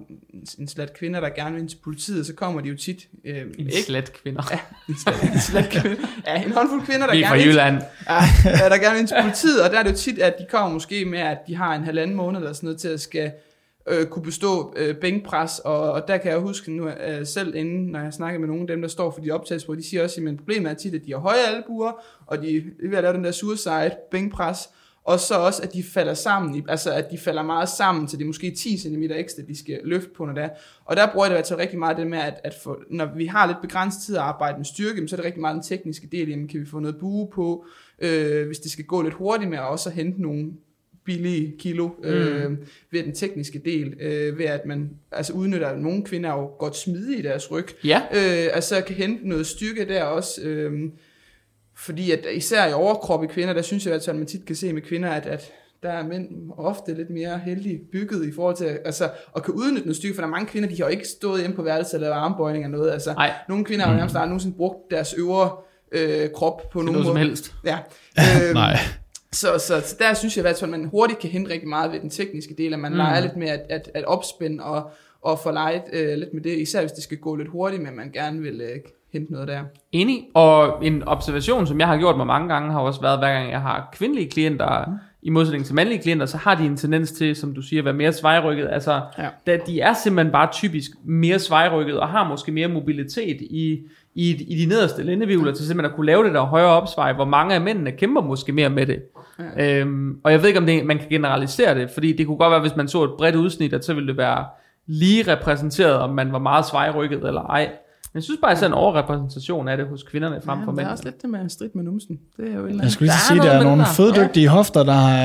en 0.59 0.67
slat 0.67 0.93
kvinder, 0.93 1.19
der 1.19 1.29
gerne 1.29 1.51
vil 1.51 1.61
ind 1.61 1.69
til 1.69 1.77
politiet, 1.83 2.25
så 2.25 2.33
kommer 2.33 2.61
de 2.61 2.69
jo 2.69 2.75
tit... 2.77 3.07
Øh, 3.25 3.37
En 3.41 3.45
ikke 3.59 3.81
slet 3.85 4.13
kvinder. 4.13 4.41
en 4.89 4.95
slat, 5.03 5.23
en 5.33 5.39
slat 5.39 5.69
kvinde. 5.71 5.97
Ja, 6.27 6.43
en 6.43 6.51
håndfuld 6.51 6.81
kvinder, 6.85 7.05
der 7.07 7.13
Vi 7.13 7.21
er 7.21 7.21
gerne 7.21 7.29
fra 7.29 7.35
vil 7.37 7.47
Jylland. 7.47 7.75
ja, 8.09 8.19
ja, 8.63 8.69
der 8.69 8.77
gerne 8.77 8.91
vil 8.93 8.99
ind 8.99 9.07
til 9.07 9.17
politiet, 9.21 9.61
og 9.63 9.69
der 9.71 9.79
er 9.79 9.83
det 9.83 9.91
jo 9.91 9.95
tit, 9.95 10.19
at 10.19 10.35
de 10.39 10.45
kommer 10.51 10.73
måske 10.73 11.05
med, 11.05 11.19
at 11.19 11.37
de 11.47 11.55
har 11.55 11.75
en 11.75 11.83
halvanden 11.83 12.15
måned 12.15 12.39
eller 12.39 12.53
sådan 12.53 12.67
noget 12.67 12.79
til 12.79 12.87
at 12.87 13.01
skal 13.01 13.31
øh, 13.89 14.05
kunne 14.05 14.23
bestå 14.23 14.73
øh, 14.77 14.95
bænkpres, 14.95 15.59
og, 15.59 15.91
og 15.91 16.07
der 16.07 16.17
kan 16.17 16.31
jeg 16.31 16.39
huske 16.39 16.71
nu 16.71 16.89
øh, 16.89 17.25
selv 17.25 17.55
inden, 17.55 17.87
når 17.87 17.99
jeg 17.99 18.13
snakker 18.13 18.39
med 18.39 18.47
nogle 18.47 18.61
af 18.61 18.67
dem, 18.67 18.81
der 18.81 18.87
står 18.89 19.11
for 19.11 19.21
de 19.21 19.31
optagelsesprøver, 19.31 19.79
de 19.79 19.89
siger 19.89 20.03
også, 20.03 20.21
at 20.27 20.37
problemet 20.37 20.69
er 20.71 20.75
tit, 20.75 20.93
at 20.95 21.01
de 21.05 21.11
har 21.11 21.19
høje 21.19 21.47
albuer, 21.55 21.91
og 22.25 22.41
de 22.41 22.57
er 22.57 22.61
ved 22.89 22.97
at 22.97 23.03
lave 23.03 23.13
den 23.15 23.23
der 23.23 23.31
suicide 23.31 23.91
bænkpres, 24.11 24.69
og 25.07 25.19
så 25.19 25.35
også, 25.35 25.61
at 25.63 25.73
de 25.73 25.83
falder 25.83 26.13
sammen, 26.13 26.55
i- 26.55 26.63
altså 26.69 26.91
at 26.93 27.11
de 27.11 27.17
falder 27.17 27.43
meget 27.43 27.69
sammen, 27.69 28.07
så 28.07 28.17
det 28.17 28.23
er 28.23 28.27
måske 28.27 28.51
10 28.51 28.77
cm 28.77 29.03
ekstra, 29.03 29.41
de 29.47 29.59
skal 29.59 29.79
løfte 29.83 30.09
på, 30.17 30.25
når 30.25 30.33
det 30.33 30.43
er. 30.43 30.49
Og 30.85 30.95
der 30.95 31.11
bruger 31.13 31.25
jeg 31.25 31.31
det 31.31 31.37
altså 31.37 31.57
rigtig 31.57 31.79
meget 31.79 31.97
det 31.97 32.07
med, 32.07 32.17
at, 32.17 32.33
at 32.43 32.53
for, 32.63 32.79
når 32.89 33.09
vi 33.15 33.25
har 33.25 33.47
lidt 33.47 33.57
begrænset 33.61 34.01
tid 34.05 34.15
at 34.15 34.21
arbejde 34.21 34.57
med 34.57 34.65
styrke, 34.65 35.07
så 35.07 35.15
er 35.15 35.17
det 35.17 35.25
rigtig 35.25 35.41
meget 35.41 35.53
den 35.55 35.63
tekniske 35.63 36.07
del, 36.11 36.29
jamen 36.29 36.47
kan 36.47 36.59
vi 36.59 36.65
få 36.65 36.79
noget 36.79 36.97
bue 36.99 37.27
på, 37.33 37.65
øh, 37.99 38.45
hvis 38.45 38.59
det 38.59 38.71
skal 38.71 38.85
gå 38.85 39.01
lidt 39.01 39.13
hurtigt 39.13 39.49
med 39.49 39.57
at 39.57 39.63
også 39.69 39.89
at 39.89 39.95
hente 39.95 40.21
nogle 40.21 40.51
billige 41.05 41.55
kilo 41.59 41.89
øh, 42.03 42.51
ved 42.91 43.03
den 43.03 43.15
tekniske 43.15 43.61
del, 43.65 43.93
øh, 43.99 44.37
ved 44.37 44.45
at 44.45 44.65
man 44.65 44.89
altså 45.11 45.33
udnytter, 45.33 45.67
at 45.67 45.79
nogle 45.79 46.03
kvinder 46.03 46.29
er 46.29 46.33
jo 46.33 46.45
godt 46.59 46.75
smidige 46.75 47.19
i 47.19 47.21
deres 47.21 47.51
ryg, 47.51 47.65
Ja. 47.83 48.01
øh, 48.13 48.49
altså 48.53 48.81
kan 48.87 48.95
hente 48.95 49.27
noget 49.29 49.47
styrke 49.47 49.87
der 49.87 50.03
også, 50.03 50.41
øh, 50.41 50.89
fordi 51.77 52.11
at 52.11 52.25
især 52.33 52.67
i 52.67 52.73
overkrop 52.73 53.23
i 53.23 53.27
kvinder, 53.27 53.53
der 53.53 53.61
synes 53.61 53.85
jeg, 53.85 53.93
at 53.93 54.15
man 54.15 54.25
tit 54.25 54.45
kan 54.45 54.55
se 54.55 54.73
med 54.73 54.81
kvinder, 54.81 55.09
at, 55.09 55.25
at 55.25 55.51
der 55.83 55.89
er 55.89 56.03
mænd 56.07 56.51
ofte 56.57 56.93
lidt 56.93 57.09
mere 57.09 57.39
heldigt 57.45 57.91
bygget 57.91 58.27
i 58.27 58.31
forhold 58.31 58.55
til 58.55 58.65
altså, 58.65 59.09
at 59.35 59.43
kan 59.43 59.53
udnytte 59.53 59.87
noget 59.87 59.95
styrke, 59.95 60.15
for 60.15 60.21
der 60.21 60.27
er 60.27 60.31
mange 60.31 60.47
kvinder, 60.47 60.69
de 60.69 60.75
har 60.75 60.83
jo 60.83 60.89
ikke 60.89 61.07
stået 61.07 61.43
inde 61.43 61.55
på 61.55 61.63
værelset 61.63 61.93
eller 61.93 62.15
armbøjning 62.15 62.65
eller 62.65 62.77
noget. 62.77 62.91
Altså, 62.91 63.13
Nej. 63.13 63.33
nogle 63.49 63.65
kvinder 63.65 63.85
har 63.85 63.91
jo 63.91 63.97
nærmest 63.97 64.15
aldrig 64.15 64.29
nogensinde 64.29 64.57
brugt 64.57 64.91
deres 64.91 65.13
øvre 65.13 65.51
øh, 65.91 66.29
krop 66.35 66.69
på 66.69 66.81
nogen 66.81 66.91
noget 66.91 67.05
som 67.05 67.15
måde. 67.15 67.25
helst. 67.25 67.53
Ja. 67.65 67.77
Øhm, 68.43 68.53
Nej. 68.53 68.77
så, 69.31 69.47
så, 69.57 69.81
så 69.85 69.95
der 69.99 70.13
synes 70.13 70.37
jeg 70.37 70.41
i 70.41 70.45
hvert 70.47 70.59
fald, 70.59 70.73
at 70.73 70.79
man 70.79 70.89
hurtigt 70.89 71.19
kan 71.19 71.29
hente 71.29 71.51
rigtig 71.51 71.69
meget 71.69 71.91
ved 71.91 71.99
den 71.99 72.09
tekniske 72.09 72.55
del, 72.57 72.73
at 72.73 72.79
man 72.79 72.91
mm. 72.91 72.97
leger 72.97 73.19
lidt 73.19 73.35
med 73.35 73.47
at, 73.47 73.61
at, 73.69 73.91
at 73.93 74.05
opspænde 74.05 74.63
og, 74.63 74.91
og 75.21 75.39
få 75.39 75.51
leget 75.51 75.83
øh, 75.93 76.17
lidt 76.17 76.33
med 76.33 76.41
det, 76.41 76.57
især 76.57 76.81
hvis 76.81 76.91
det 76.91 77.03
skal 77.03 77.17
gå 77.17 77.35
lidt 77.35 77.49
hurtigt, 77.49 77.83
men 77.83 77.95
man 77.95 78.11
gerne 78.11 78.41
vil 78.41 78.61
øh, 78.61 78.79
hente 79.13 79.31
noget 79.31 79.47
der. 79.47 79.59
Enig. 79.91 80.27
Og 80.33 80.85
en 80.85 81.03
observation, 81.03 81.67
som 81.67 81.79
jeg 81.79 81.87
har 81.87 81.97
gjort 81.97 82.17
mig 82.17 82.27
mange 82.27 82.53
gange, 82.53 82.71
har 82.71 82.79
også 82.79 83.01
været, 83.01 83.19
hver 83.19 83.33
gang 83.33 83.51
jeg 83.51 83.61
har 83.61 83.89
kvindelige 83.93 84.29
klienter, 84.29 84.85
mm. 84.87 84.93
i 85.21 85.29
modsætning 85.29 85.65
til 85.65 85.75
mandlige 85.75 86.01
klienter, 86.01 86.25
så 86.25 86.37
har 86.37 86.55
de 86.55 86.65
en 86.65 86.77
tendens 86.77 87.11
til, 87.11 87.35
som 87.35 87.53
du 87.55 87.61
siger, 87.61 87.81
at 87.81 87.85
være 87.85 87.93
mere 87.93 88.13
svejrykket. 88.13 88.67
Altså, 88.71 89.01
Ja. 89.17 89.27
da 89.47 89.57
de 89.67 89.79
er 89.79 89.93
simpelthen 89.93 90.31
bare 90.31 90.49
typisk 90.51 90.91
mere 91.05 91.39
svejrykket, 91.39 91.99
og 91.99 92.07
har 92.07 92.27
måske 92.27 92.51
mere 92.51 92.67
mobilitet 92.67 93.41
i, 93.41 93.79
i, 94.15 94.29
i 94.47 94.65
de 94.65 94.69
nederste 94.69 95.03
lindevivler, 95.03 95.53
til 95.53 95.65
simpelthen 95.67 95.91
at 95.91 95.95
kunne 95.95 96.05
lave 96.05 96.23
det 96.23 96.33
der 96.33 96.41
højere 96.41 96.69
opsvej, 96.69 97.13
hvor 97.13 97.25
mange 97.25 97.55
af 97.55 97.61
mændene 97.61 97.91
kæmper 97.91 98.21
måske 98.21 98.51
mere 98.51 98.69
med 98.69 98.85
det. 98.85 99.03
Ja. 99.57 99.79
Øhm, 99.79 100.19
og 100.23 100.31
jeg 100.31 100.39
ved 100.41 100.47
ikke, 100.47 100.59
om 100.59 100.65
det, 100.65 100.85
man 100.85 100.97
kan 100.97 101.09
generalisere 101.09 101.75
det, 101.79 101.89
fordi 101.89 102.13
det 102.13 102.25
kunne 102.27 102.37
godt 102.37 102.51
være, 102.51 102.61
hvis 102.61 102.75
man 102.75 102.87
så 102.87 103.03
et 103.03 103.11
bredt 103.17 103.35
udsnit, 103.35 103.73
at 103.73 103.85
så 103.85 103.93
ville 103.93 104.07
det 104.07 104.17
være 104.17 104.45
lige 104.87 105.31
repræsenteret, 105.33 105.95
om 105.95 106.09
man 106.09 106.31
var 106.31 106.39
meget 106.39 106.65
svejrykket 106.65 107.27
eller 107.27 107.41
ej. 107.41 107.69
Men 108.13 108.19
jeg 108.19 108.23
synes 108.23 108.39
bare, 108.41 108.51
at 108.51 108.57
sådan 108.57 108.69
en 108.71 108.73
overrepræsentation 108.73 109.67
af 109.67 109.77
det 109.77 109.85
hos 109.87 110.03
kvinderne 110.03 110.35
frem 110.45 110.59
for 110.59 110.65
der 110.65 110.71
er 110.71 110.75
mændene. 110.75 110.91
også 110.91 111.03
lidt 111.03 111.21
det 111.21 111.29
med 111.29 111.49
strid 111.49 111.69
med 111.75 111.83
numsen. 111.83 112.17
Det 112.37 112.51
er 112.51 112.55
jo 112.55 112.67
Jeg 112.67 112.91
skulle 112.91 113.07
lige 113.07 113.07
Der 113.07 113.13
er 113.13 113.27
sige, 113.27 113.37
at 113.39 113.43
der 113.45 113.51
er 113.59 113.63
nogle 113.63 113.79
det 113.81 113.87
der. 113.87 113.93
føddygtige 113.93 114.47
hofter, 114.47 114.83
der 114.83 114.93
har, 114.93 115.17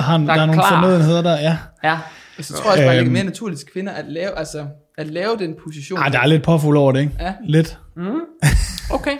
har, 0.00 0.18
der 0.18 0.32
er 0.32 0.46
nogle 0.46 0.52
klar. 0.52 0.80
fornødenheder 0.82 1.22
der, 1.22 1.32
ja. 1.40 1.56
Ja, 1.84 1.98
Så 2.40 2.52
tror 2.52 2.62
jeg 2.64 2.72
også 2.72 2.84
bare, 2.84 2.94
det 2.94 3.00
Øhm. 3.00 3.08
er 3.08 3.12
mere 3.12 3.24
naturligt 3.24 3.60
til 3.60 3.68
kvinder 3.72 3.92
at 3.92 4.04
lave, 4.08 4.38
altså, 4.38 4.66
at 4.98 5.06
lave 5.06 5.30
den 5.38 5.54
position. 5.64 5.98
Ej, 5.98 6.08
der 6.08 6.20
er 6.20 6.26
lidt 6.26 6.42
påfuld 6.42 6.76
over 6.78 6.92
det, 6.92 7.00
ikke? 7.00 7.12
Ja. 7.20 7.32
Lidt. 7.46 7.78
okay. 8.96 9.16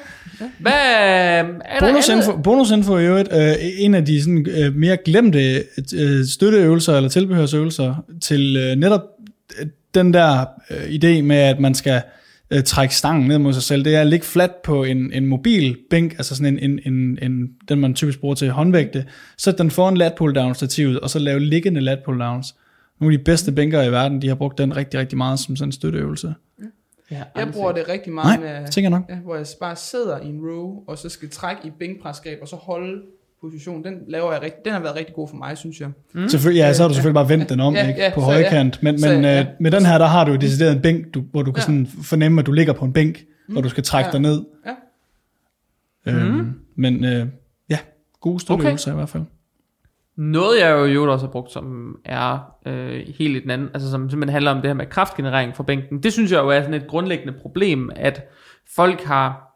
Hvad 0.60 0.72
er 0.72 1.42
der 1.42 1.80
Bonusinfo, 1.80 2.30
andet? 2.30 2.42
bonusinfo 2.42 2.98
i 2.98 3.04
øvrigt, 3.06 3.28
øh, 3.32 3.54
en 3.78 3.94
af 3.94 4.04
de 4.04 4.22
sådan, 4.22 4.46
øh, 4.50 4.74
mere 4.74 4.96
glemte 5.04 5.64
øh, 5.96 6.24
støtteøvelser 6.32 6.96
eller 6.96 7.08
tilbehørsøvelser 7.08 7.94
til 8.22 8.56
øh, 8.56 8.76
netop 8.76 9.00
øh, 9.60 9.66
den 9.94 10.14
der 10.14 10.46
øh, 10.70 10.76
idé 10.84 11.22
med, 11.22 11.36
at 11.36 11.60
man 11.60 11.74
skal 11.74 11.94
øh, 11.94 12.00
trække 12.64 12.94
stangen 12.94 13.28
ned 13.28 13.38
mod 13.38 13.52
sig 13.52 13.62
selv, 13.62 13.84
det 13.84 13.94
er 13.94 14.00
at 14.00 14.06
ligge 14.06 14.26
fladt 14.26 14.62
på 14.62 14.84
en, 14.84 15.12
en 15.12 15.26
mobil 15.26 15.76
bænk, 15.90 16.12
altså 16.12 16.36
sådan 16.36 16.58
en, 16.58 16.70
en, 16.70 16.92
en, 16.92 17.18
en, 17.22 17.48
den 17.68 17.80
man 17.80 17.94
typisk 17.94 18.20
bruger 18.20 18.34
til 18.34 18.50
håndvægte, 18.50 19.04
sæt 19.38 19.58
den 19.58 19.70
foran 19.70 19.96
lat 19.96 20.14
pull 20.14 20.34
down 20.34 20.54
stativet, 20.54 21.00
og 21.00 21.10
så 21.10 21.18
lave 21.18 21.40
liggende 21.40 21.80
lat 21.80 21.98
pull 22.04 22.20
downs. 22.20 22.54
Nogle 23.00 23.14
af 23.14 23.18
de 23.18 23.24
bedste 23.24 23.52
bænker 23.52 23.82
i 23.82 23.92
verden, 23.92 24.22
de 24.22 24.28
har 24.28 24.34
brugt 24.34 24.58
den 24.58 24.76
rigtig, 24.76 25.00
rigtig 25.00 25.18
meget 25.18 25.38
som 25.38 25.56
sådan 25.56 25.68
en 25.68 25.72
støtteøvelse. 25.72 26.34
Ja, 27.10 27.22
Jeg 27.36 27.48
bruger 27.52 27.72
det 27.72 27.88
rigtig 27.88 28.12
meget 28.12 28.40
Nej, 28.40 28.60
med, 28.60 28.68
tænker 28.68 28.90
nok. 28.90 29.02
ja, 29.08 29.14
hvor 29.16 29.36
jeg 29.36 29.46
bare 29.60 29.76
sidder 29.76 30.20
i 30.20 30.26
en 30.26 30.40
row, 30.40 30.84
og 30.86 30.98
så 30.98 31.08
skal 31.08 31.30
trække 31.30 31.62
i 31.64 31.70
bænkpresgreb, 31.78 32.38
og 32.42 32.48
så 32.48 32.56
holde 32.56 33.02
position. 33.40 33.84
Den, 33.84 33.94
laver 34.08 34.32
jeg 34.32 34.42
rigtig, 34.42 34.60
den 34.64 34.72
har 34.72 34.80
været 34.80 34.96
rigtig 34.96 35.14
god 35.14 35.28
for 35.28 35.36
mig, 35.36 35.58
synes 35.58 35.80
jeg. 35.80 35.88
Mm. 36.14 36.28
Selvfølgelig, 36.28 36.60
ja, 36.60 36.72
så 36.72 36.82
har 36.82 36.88
du 36.88 36.94
selvfølgelig 36.94 37.14
bare 37.14 37.28
vendt 37.28 37.48
den 37.48 37.60
om 37.60 37.74
Ja, 37.74 37.88
ikke, 37.88 38.00
ja, 38.00 38.10
på 38.14 38.20
så 38.20 38.26
højkant. 38.26 38.82
Men, 38.82 38.98
Så 38.98 39.08
men 39.08 39.24
ja. 39.24 39.40
øh, 39.40 39.46
med 39.60 39.70
den 39.70 39.86
her, 39.86 39.98
der 39.98 40.06
har 40.06 40.24
du 40.24 40.30
jo 40.30 40.36
decideret 40.36 40.72
en 40.76 40.82
bænk, 40.82 41.14
du, 41.14 41.20
hvor 41.30 41.42
du 41.42 41.52
kan 41.52 41.58
Ja. 41.60 41.62
sådan 41.62 41.86
fornemme, 42.02 42.40
at 42.40 42.46
du 42.46 42.52
ligger 42.52 42.72
på 42.72 42.84
en 42.84 42.92
bænk, 42.92 43.24
hvor 43.48 43.60
du 43.60 43.68
skal 43.68 43.84
trække 43.84 44.06
Ja. 44.08 44.12
dig 44.12 44.20
ned. 44.20 44.44
Ja. 44.66 46.12
Øhm, 46.12 46.52
Men 46.76 47.04
øh, 47.04 47.26
ja, 47.70 47.78
gode 48.20 48.40
støtteøvelser 48.40 48.90
okay. 48.90 48.96
i 48.96 48.98
hvert 48.98 49.08
fald. 49.08 49.22
Noget 50.16 50.60
jeg 50.60 50.70
jo 50.70 50.84
i 50.84 50.92
øvrigt 50.92 51.10
også 51.12 51.26
har 51.26 51.30
brugt, 51.32 51.52
som 51.52 51.96
er 52.04 52.52
øh, 52.66 53.06
helt 53.18 53.36
i 53.36 53.40
den 53.40 53.50
anden, 53.50 53.68
altså 53.74 53.90
som 53.90 54.10
simpelthen 54.10 54.32
handler 54.32 54.50
om 54.50 54.56
det 54.56 54.66
her 54.66 54.74
med 54.74 54.86
kraftgenerering 54.86 55.56
fra 55.56 55.62
bænken. 55.62 56.02
Det 56.02 56.12
synes 56.12 56.32
jeg 56.32 56.38
jo 56.38 56.48
er 56.48 56.60
sådan 56.60 56.74
et 56.74 56.86
grundlæggende 56.88 57.34
problem, 57.42 57.90
at 57.96 58.28
folk 58.76 59.02
har, 59.04 59.47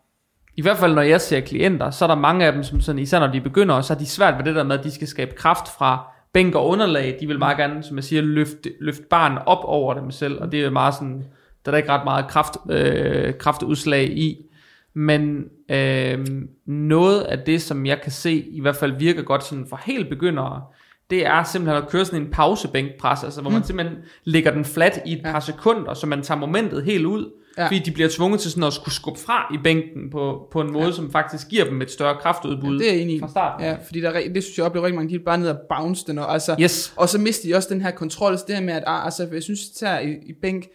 i 0.56 0.62
hvert 0.62 0.78
fald 0.78 0.94
når 0.94 1.02
jeg 1.02 1.20
ser 1.20 1.40
klienter, 1.40 1.90
så 1.90 2.04
er 2.04 2.06
der 2.06 2.14
mange 2.14 2.46
af 2.46 2.52
dem, 2.52 2.62
som 2.62 2.80
sådan, 2.80 2.98
især 2.98 3.20
når 3.20 3.26
de 3.26 3.40
begynder, 3.40 3.80
så 3.80 3.92
er 3.94 3.98
de 3.98 4.06
svært 4.06 4.38
ved 4.38 4.44
det 4.44 4.54
der 4.54 4.62
med, 4.62 4.78
at 4.78 4.84
de 4.84 4.90
skal 4.90 5.08
skabe 5.08 5.34
kraft 5.36 5.68
fra 5.78 6.12
bænk 6.32 6.54
og 6.54 6.68
underlag. 6.68 7.16
De 7.20 7.26
vil 7.26 7.38
meget 7.38 7.56
gerne, 7.56 7.82
som 7.82 7.96
jeg 7.96 8.04
siger, 8.04 8.22
løfte, 8.22 8.72
løfte 8.80 9.04
barn 9.10 9.38
op 9.46 9.64
over 9.64 9.94
dem 9.94 10.10
selv, 10.10 10.40
og 10.40 10.52
det 10.52 10.60
er 10.60 10.64
jo 10.64 10.70
meget 10.70 10.94
sådan, 10.94 11.24
der 11.64 11.70
er 11.70 11.72
der 11.72 11.76
ikke 11.76 11.90
ret 11.90 12.04
meget 12.04 12.28
kraft, 12.28 12.56
øh, 12.70 13.34
kraftudslag 13.38 14.04
i. 14.04 14.46
Men 14.94 15.44
øh, 15.70 16.26
noget 16.66 17.20
af 17.20 17.38
det, 17.38 17.62
som 17.62 17.86
jeg 17.86 18.00
kan 18.00 18.12
se, 18.12 18.32
i 18.32 18.60
hvert 18.60 18.76
fald 18.76 18.92
virker 18.98 19.22
godt 19.22 19.44
sådan 19.44 19.66
for 19.68 19.80
helt 19.84 20.08
begyndere, 20.08 20.62
det 21.10 21.26
er 21.26 21.42
simpelthen 21.42 21.82
at 21.82 21.88
køre 21.88 22.04
sådan 22.04 22.22
en 22.22 22.30
pausebænkpres, 22.30 23.24
altså 23.24 23.40
hvor 23.40 23.50
man 23.50 23.64
simpelthen 23.64 23.98
lægger 24.24 24.50
den 24.50 24.64
flat 24.64 25.00
i 25.06 25.12
et 25.12 25.22
par 25.24 25.40
sekunder, 25.40 25.94
så 25.94 26.06
man 26.06 26.22
tager 26.22 26.38
momentet 26.38 26.84
helt 26.84 27.06
ud, 27.06 27.30
Ja. 27.58 27.62
ja. 27.62 27.66
fordi 27.68 27.78
de 27.78 27.90
bliver 27.90 28.08
tvunget 28.12 28.40
til 28.40 28.50
sådan 28.50 28.62
at 28.64 28.72
skulle 28.72 28.94
skubbe 28.94 29.20
fra 29.20 29.54
i 29.54 29.58
bænken 29.64 30.10
på, 30.10 30.48
på 30.50 30.60
en 30.60 30.72
måde, 30.72 30.84
ja. 30.86 30.92
som 30.92 31.12
faktisk 31.12 31.48
giver 31.48 31.64
dem 31.64 31.82
et 31.82 31.90
større 31.90 32.16
kraftudbud 32.20 32.78
Det 32.78 32.88
er 32.88 32.92
jeg 32.92 33.02
enig 33.02 33.16
i. 33.16 33.20
fra 33.20 33.28
starten. 33.28 33.66
Ja, 33.66 33.76
fordi 33.86 34.00
der, 34.00 34.10
er 34.10 34.28
det 34.34 34.42
synes 34.44 34.58
jeg 34.58 34.66
oplever 34.66 34.86
rigtig 34.86 34.96
mange, 34.96 35.18
de 35.18 35.24
bare 35.24 35.38
ned 35.38 35.48
og 35.48 35.58
bounce 35.68 36.04
den, 36.06 36.18
og, 36.18 36.32
altså, 36.32 36.56
Yes. 36.60 36.92
og 36.96 37.08
så 37.08 37.18
mister 37.18 37.48
de 37.48 37.54
også 37.54 37.68
den 37.74 37.80
her 37.80 37.90
kontrol, 37.90 38.38
så 38.38 38.44
det 38.46 38.54
her 38.54 38.62
med, 38.62 38.74
at 38.74 38.84
ah, 38.86 39.04
altså, 39.04 39.28
jeg 39.32 39.42
synes, 39.42 39.60
det 39.60 39.76
tager 39.78 39.98
i, 40.00 40.12
i 40.26 40.32
bænk 40.42 40.66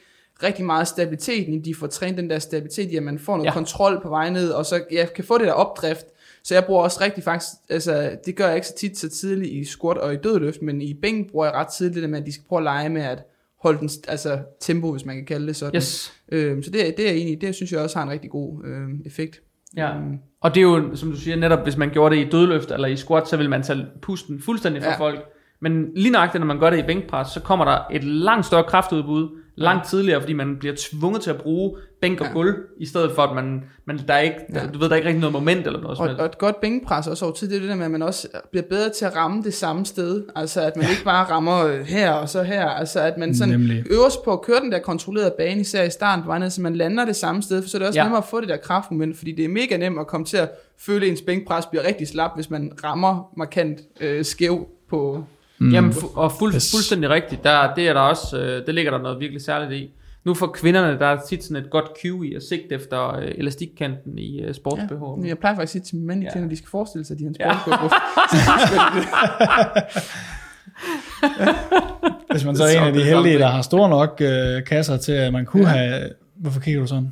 rigtig 0.44 0.66
meget 0.66 0.88
stabiliteten, 0.88 1.54
i 1.54 1.60
de 1.60 1.76
får 1.76 1.88
trænet 1.88 2.18
den 2.18 2.30
der 2.30 2.40
stabilitet, 2.40 2.92
i 2.92 2.96
at 2.96 3.04
man 3.04 3.20
får 3.20 3.34
noget 3.34 3.46
ja. 3.46 3.50
Ja. 3.50 3.54
kontrol 3.54 4.00
på 4.04 4.10
vej 4.10 4.30
ned, 4.30 4.50
og 4.50 4.66
så 4.66 4.82
ja, 4.92 5.06
kan 5.16 5.24
få 5.24 5.38
det 5.38 5.48
der 5.48 5.54
opdrift, 5.54 6.06
så 6.44 6.54
jeg 6.54 6.66
bruger 6.66 6.84
også 6.84 7.02
rigtig 7.02 7.24
faktisk, 7.24 7.52
altså 7.70 8.12
det 8.26 8.36
gør 8.36 8.46
jeg 8.48 8.56
ikke 8.56 8.68
så 8.68 8.76
tit 8.76 8.98
så 8.98 9.10
tidligt 9.10 9.52
i 9.54 9.66
squat 9.66 9.98
og 9.98 10.14
i 10.14 10.18
dødløft, 10.18 10.62
men 10.62 10.82
i 10.82 10.94
bænk 10.94 11.32
bruger 11.32 11.46
jeg 11.46 11.54
ret 11.56 11.68
tidligt 11.68 12.02
det 12.02 12.10
med, 12.10 12.20
at 12.20 12.26
de 12.26 12.34
skal 12.34 12.44
prøve 12.50 12.60
at 12.60 12.64
lege 12.64 12.90
med 12.90 13.02
at 13.02 13.24
holde 13.68 13.80
den, 13.80 13.90
altså 14.08 14.40
tempo, 14.62 14.92
hvis 14.92 15.06
man 15.06 15.16
kan 15.16 15.26
kalde 15.26 15.48
det 15.48 15.56
sådan. 15.56 15.76
Yes. 15.76 16.14
Øhm, 16.32 16.64
så 16.64 16.70
det, 16.72 16.88
er- 16.88 16.92
det 16.98 17.10
er 17.10 17.14
i, 17.14 17.36
det 17.36 17.56
synes 17.56 17.72
jeg 17.72 17.80
også 17.82 17.98
har 17.98 18.04
en 18.04 18.12
rigtig 18.12 18.30
god 18.32 18.64
øhm, 18.66 19.02
effekt. 19.06 19.42
Ja. 19.78 19.96
Øhm, 19.96 20.18
Og 20.42 20.56
det 20.56 20.62
er 20.62 20.64
jo, 20.64 20.96
som 20.96 21.12
du 21.12 21.18
siger, 21.18 21.36
netop 21.36 21.64
hvis 21.64 21.78
man 21.78 21.90
gjorde 21.90 22.16
det 22.16 22.26
i 22.26 22.30
dødløft 22.30 22.72
eller 22.72 22.88
i 22.88 22.96
squat, 22.96 23.28
så 23.28 23.38
vil 23.38 23.50
man 23.50 23.64
tage 23.64 23.86
pusten 24.02 24.42
fuldstændig 24.42 24.84
fra 24.84 24.90
ja. 24.92 24.98
folk. 24.98 25.20
Men 25.62 25.86
lige 25.96 26.12
nøjagtigt, 26.12 26.40
når 26.40 26.46
man 26.48 26.60
gør 26.60 26.70
det 26.70 26.80
i 26.80 26.84
bænkpres, 26.88 27.28
så 27.28 27.40
kommer 27.42 27.66
der 27.66 27.80
et 27.92 28.04
langt 28.04 28.46
større 28.46 28.64
kraftudbud, 28.64 29.30
langt 29.60 29.88
tidligere, 29.90 30.22
fordi 30.22 30.34
man 30.34 30.56
bliver 30.60 30.76
tvunget 30.78 31.22
til 31.22 31.30
at 31.30 31.38
bruge 31.38 31.78
bænk 32.02 32.22
og 32.22 32.28
Ja. 32.28 32.34
gulv, 32.34 32.56
i 32.78 32.86
stedet 32.86 33.12
for 33.16 33.22
at 33.22 33.36
man, 33.36 33.64
man 33.86 34.00
der 34.08 34.14
er 34.14 34.20
ikke, 34.20 34.36
Ja. 34.54 34.60
du 34.74 34.80
ved, 34.80 34.86
der 34.90 34.92
er 34.94 34.96
ikke 34.96 35.08
rigtig 35.08 35.20
noget 35.22 35.34
moment 35.34 35.68
eller 35.68 35.82
noget 35.82 36.00
Og, 36.00 36.10
og 36.20 36.26
et 36.26 36.38
godt 36.38 36.62
bænkpres 36.62 37.08
også 37.08 37.26
over 37.26 37.34
tid, 37.34 37.50
det 37.50 37.56
er 37.56 37.60
det 37.60 37.70
der 37.70 37.76
med, 37.76 37.86
at 37.86 37.92
man 37.92 38.02
også 38.02 38.28
bliver 38.52 38.64
bedre 38.70 38.90
til 38.90 39.06
at 39.06 39.16
ramme 39.16 39.44
det 39.44 39.54
samme 39.54 39.86
sted. 39.86 40.24
Altså 40.36 40.62
at 40.62 40.76
man 40.76 40.86
ja. 40.86 40.92
ikke 40.92 41.04
bare 41.04 41.26
rammer 41.30 41.66
øh, 41.66 41.80
her 41.80 42.12
og 42.12 42.30
så 42.30 42.44
her. 42.44 42.66
Altså 42.70 43.00
at 43.00 43.18
man 43.18 43.36
sådan 43.36 43.54
Nemlig. 43.54 43.84
øver 43.92 44.10
sig 44.10 44.22
på 44.26 44.34
at 44.34 44.42
køre 44.42 44.60
den 44.60 44.72
der 44.72 44.80
kontrollerede 44.80 45.34
bane, 45.38 45.62
især 45.62 45.84
i 45.84 45.90
starten 45.90 46.24
på 46.24 46.28
vej 46.28 46.40
ned, 46.40 46.50
så 46.50 46.62
man 46.62 46.76
lander 46.76 47.06
det 47.06 47.16
samme 47.16 47.44
sted. 47.44 47.62
For 47.62 47.70
så 47.70 47.78
er 47.78 47.80
det 47.80 47.88
også. 47.88 48.00
Ja. 48.00 48.04
nemmere 48.04 48.18
at 48.22 48.26
få 48.30 48.42
det 48.42 48.50
der 48.50 48.58
kraftmoment, 48.58 49.18
fordi 49.18 49.32
det 49.32 49.46
er 49.46 49.50
mega 49.50 49.78
nemt 49.78 50.00
at 50.00 50.08
komme 50.08 50.26
til 50.26 50.38
at 50.38 50.50
føle, 50.80 51.06
at 51.06 51.12
ens 51.12 51.22
bænkpres 51.22 51.66
bliver 51.66 51.84
rigtig 51.88 52.08
slap, 52.08 52.32
hvis 52.36 52.50
man 52.50 52.72
rammer 52.84 53.34
markant 53.38 53.80
øh, 54.02 54.26
skæv 54.26 54.68
på, 54.90 55.24
Mm. 55.60 55.72
Jamen, 55.74 55.92
fu- 55.92 56.18
og 56.18 56.32
fuld, 56.32 56.54
Yes. 56.56 56.72
fuldstændig 56.76 57.10
rigtigt. 57.10 57.44
Der, 57.44 57.74
det 57.74 57.88
er 57.90 57.94
der 57.94 58.00
også, 58.02 58.38
øh, 58.40 58.66
det 58.66 58.76
ligger 58.76 58.92
der 58.92 58.98
noget 59.02 59.20
virkelig 59.20 59.42
særligt 59.42 59.72
i. 59.82 59.90
Nu 60.26 60.34
for 60.34 60.48
kvinderne, 60.48 61.00
der 61.00 61.06
er 61.06 61.18
tit 61.30 61.44
sådan 61.44 61.64
et 61.64 61.70
godt 61.70 61.86
cue 62.02 62.28
i 62.28 62.36
at 62.36 62.44
sigte 62.44 62.76
efter 62.76 63.16
øh, 63.16 63.28
elastikkanten 63.36 64.18
i 64.18 64.42
øh, 64.42 64.54
sports 64.54 64.82
Ja. 64.92 64.96
ja. 65.24 65.28
Jeg 65.28 65.38
plejer 65.38 65.56
faktisk 65.56 65.76
at 65.76 65.86
sige 65.86 65.98
til 66.00 66.06
mænd, 66.08 66.24
Ja. 66.24 66.44
at 66.44 66.50
de 66.50 66.56
skal 66.58 66.70
forestille 66.70 67.06
sig, 67.06 67.14
at 67.14 67.20
de 67.20 67.24
har 67.24 67.30
en 67.30 67.36
Ja. 67.40 67.58
sportsbh. 67.66 67.96
Hvis 72.32 72.46
man 72.46 72.56
så 72.56 72.64
er 72.64 72.68
Det 72.68 72.78
en 72.78 72.84
af 72.84 72.94
de 72.94 73.04
heldige, 73.04 73.40
der 73.40 73.48
har 73.48 73.62
store 73.62 73.90
nok 73.90 74.18
øh, 74.22 74.64
kasser 74.66 74.98
til, 74.98 75.12
at 75.12 75.34
man 75.34 75.46
kunne 75.46 75.70
ja. 75.70 75.76
have... 75.78 76.10
Hvorfor 76.36 76.60
kigger 76.60 76.82
du 76.82 76.88
sådan? 76.88 77.12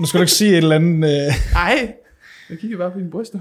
Nu 0.00 0.06
skal 0.06 0.18
du 0.18 0.22
ikke 0.22 0.32
sige 0.32 0.50
et 0.50 0.56
eller 0.56 0.74
andet... 0.76 1.26
Øh, 1.26 1.32
Nej, 1.52 1.94
jeg 2.50 2.58
kigger 2.58 2.78
bare 2.78 2.90
på 2.90 2.98
dine 2.98 3.10
bryster. 3.10 3.38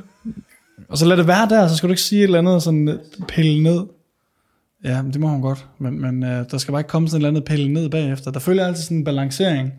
og 0.89 0.98
så 0.98 1.06
lad 1.06 1.18
det 1.18 1.27
være 1.27 1.49
der, 1.49 1.68
så 1.68 1.76
skal 1.77 1.88
du 1.89 1.91
ikke 1.91 2.02
sige 2.02 2.19
et 2.19 2.23
eller 2.23 2.39
andet 2.39 2.64
sådan 2.64 2.88
øh, 2.89 2.95
pille 3.27 3.64
ned. 3.64 3.80
Ja, 4.88 5.01
det 5.14 5.19
må 5.19 5.27
hun 5.27 5.41
godt. 5.41 5.65
Men, 5.80 6.01
men 6.01 6.23
øh, 6.23 6.45
der 6.51 6.57
skal 6.57 6.72
bare 6.72 6.80
ikke 6.80 6.89
komme 6.89 7.07
sådan 7.07 7.15
et 7.15 7.19
eller 7.19 7.30
andet 7.30 7.45
pille 7.45 7.73
ned 7.73 7.89
bagefter. 7.89 8.31
Der 8.31 8.39
følger 8.39 8.68
altid 8.68 8.84
sådan 8.84 8.97
en 8.97 9.03
balancering. 9.03 9.73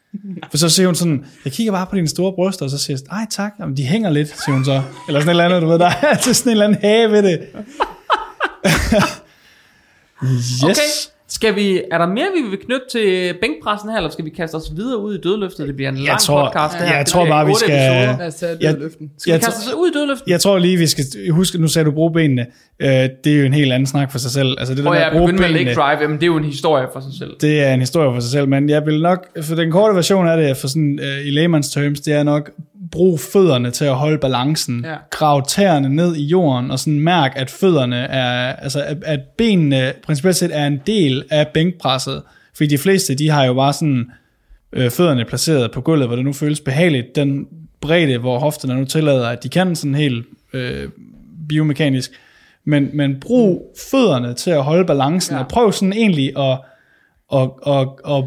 For 0.50 0.56
så 0.56 0.68
siger 0.68 0.86
hun 0.86 0.94
sådan, 0.94 1.24
jeg 1.44 1.52
kigger 1.52 1.72
bare 1.72 1.86
på 1.86 1.96
dine 1.96 2.08
store 2.08 2.32
bryster, 2.32 2.64
og 2.64 2.70
så 2.70 2.78
siger 2.78 2.96
jeg, 2.96 3.16
nej 3.16 3.26
tak, 3.30 3.52
Jamen, 3.60 3.76
de 3.76 3.84
hænger 3.84 4.10
lidt, 4.10 4.28
siger 4.28 4.52
hun 4.54 4.64
så. 4.64 4.82
Eller 5.08 5.20
sådan 5.20 5.28
et 5.28 5.30
eller 5.30 5.44
andet, 5.44 5.62
du 5.62 5.66
ved, 5.68 5.78
der 5.78 5.86
er 5.86 5.94
altid 5.94 6.34
sådan 6.34 6.50
en 6.50 6.52
eller 6.52 6.64
anden 6.64 6.80
hage 6.80 7.10
ved 7.10 7.22
det. 7.22 7.40
yes. 10.24 10.62
Okay, 10.62 10.90
skal 11.36 11.56
vi, 11.56 11.82
er 11.92 11.98
der 11.98 12.06
mere, 12.06 12.26
vi 12.36 12.50
vil 12.50 12.58
knytte 12.58 12.86
til 12.92 13.34
bænkpressen 13.42 13.90
her, 13.90 13.96
eller 13.96 14.10
skal 14.10 14.24
vi 14.24 14.30
kaste 14.30 14.54
os 14.54 14.72
videre 14.76 14.98
ud 14.98 15.14
i 15.18 15.20
dødløftet? 15.20 15.66
Det 15.68 15.76
bliver 15.76 15.88
en 15.90 15.96
lang 15.96 16.20
tror- 16.20 16.44
podcast. 16.44 16.78
det 16.78 16.86
her. 16.88 16.96
jeg 16.96 17.04
Det 17.04 17.12
tror 17.12 17.26
bare, 17.26 17.46
vi 17.46 17.52
skal- 17.56 17.68
episoder. 17.70 18.18
Lad 18.18 18.26
os 18.26 18.34
tage 18.34 18.56
Jeg- 18.60 18.72
det 18.72 18.80
løften. 18.82 19.10
Skal 19.18 19.30
vi 19.30 19.32
Jeg 19.32 19.40
kaste 19.40 19.58
os 19.68 19.74
ud 19.74 19.88
i 19.88 19.92
dødløftet? 19.98 20.26
Jeg 20.28 20.40
tror 20.40 20.58
lige, 20.58 20.76
vi 20.76 20.86
skal 20.86 21.04
huske, 21.30 21.58
nu 21.58 21.68
sagde 21.68 21.86
du 21.86 21.90
bruge 21.90 22.12
benene. 22.12 22.46
Øh, 22.82 22.88
det 23.24 23.26
er 23.26 23.38
jo 23.38 23.44
en 23.46 23.52
helt 23.54 23.72
anden 23.72 23.86
snak 23.86 24.12
for 24.12 24.18
sig 24.18 24.30
selv. 24.30 24.54
Altså 24.58 24.74
det 24.74 24.84
der 24.84 24.94
jeg 24.94 25.06
at 25.06 25.12
bruge 25.12 25.26
begyndte 25.26 25.52
med 25.52 25.64
leg 25.64 25.74
drive, 25.74 25.98
jamen 26.02 26.16
det 26.16 26.22
er 26.22 26.26
jo 26.26 26.36
en 26.36 26.44
historie 26.44 26.86
for 26.92 27.00
sig 27.00 27.10
selv. 27.18 27.30
det 27.40 27.60
er 27.62 27.74
en 27.74 27.80
historie 27.80 28.14
for 28.16 28.20
sig 28.20 28.30
selv. 28.30 28.48
Men 28.48 28.68
jeg 28.68 28.86
vil 28.86 29.02
nok, 29.02 29.26
for 29.42 29.54
den 29.54 29.70
korte 29.70 29.94
version 29.94 30.28
af 30.28 30.36
det, 30.36 30.56
for 30.56 30.68
sådan 30.68 30.98
uh, 31.02 31.26
i 31.26 31.30
layman's 31.44 31.72
terms, 31.74 32.00
det 32.00 32.14
er 32.14 32.22
nok 32.22 32.50
bruge 32.92 33.18
fødderne 33.32 33.70
til 33.70 33.84
at 33.84 33.94
holde 33.94 34.18
balancen. 34.18 34.84
Ja. 34.84 34.94
Grav 35.10 35.46
tæerne 35.46 35.88
ned 35.88 36.16
i 36.16 36.24
jorden, 36.24 36.70
og 36.70 36.78
sådan 36.78 37.00
mærk, 37.00 37.32
at 37.36 37.50
fødderne 37.50 37.96
er, 37.96 38.52
altså 38.56 38.82
at, 38.82 38.96
at 39.04 39.20
benene 39.38 39.92
principielt 40.06 40.36
set 40.36 40.50
er 40.56 40.66
en 40.66 40.80
del 40.86 41.24
af 41.30 41.48
bænkpresset. 41.48 42.22
Fordi 42.56 42.68
de 42.70 42.78
fleste, 42.78 43.14
de 43.14 43.28
har 43.28 43.44
jo 43.44 43.54
bare 43.54 43.72
sådan 43.72 44.10
øh, 44.72 44.90
fødderne 44.90 45.24
placeret 45.24 45.72
på 45.72 45.80
gulvet, 45.80 46.06
hvor 46.06 46.16
det 46.16 46.24
nu 46.24 46.32
føles 46.32 46.60
behageligt. 46.60 47.16
Den 47.16 47.46
bredde, 47.80 48.18
hvor 48.18 48.38
hofterne 48.38 48.74
nu 48.74 48.84
tillader, 48.84 49.28
at 49.28 49.42
de 49.42 49.48
kan 49.48 49.76
sådan 49.76 49.94
helt 49.94 50.26
øh, 50.52 50.88
biomekanisk. 51.48 52.10
Men, 52.64 52.90
men 52.92 53.20
brug 53.20 53.74
fødderne 53.90 54.34
til 54.34 54.50
at 54.50 54.62
holde 54.62 54.84
balancen, 54.84 55.36
Ja. 55.36 55.42
og 55.42 55.48
prøv 55.48 55.72
sådan 55.72 55.92
egentlig 55.92 56.32
at, 56.38 56.58
at, 57.34 57.48
at, 57.66 57.88
at 58.08 58.24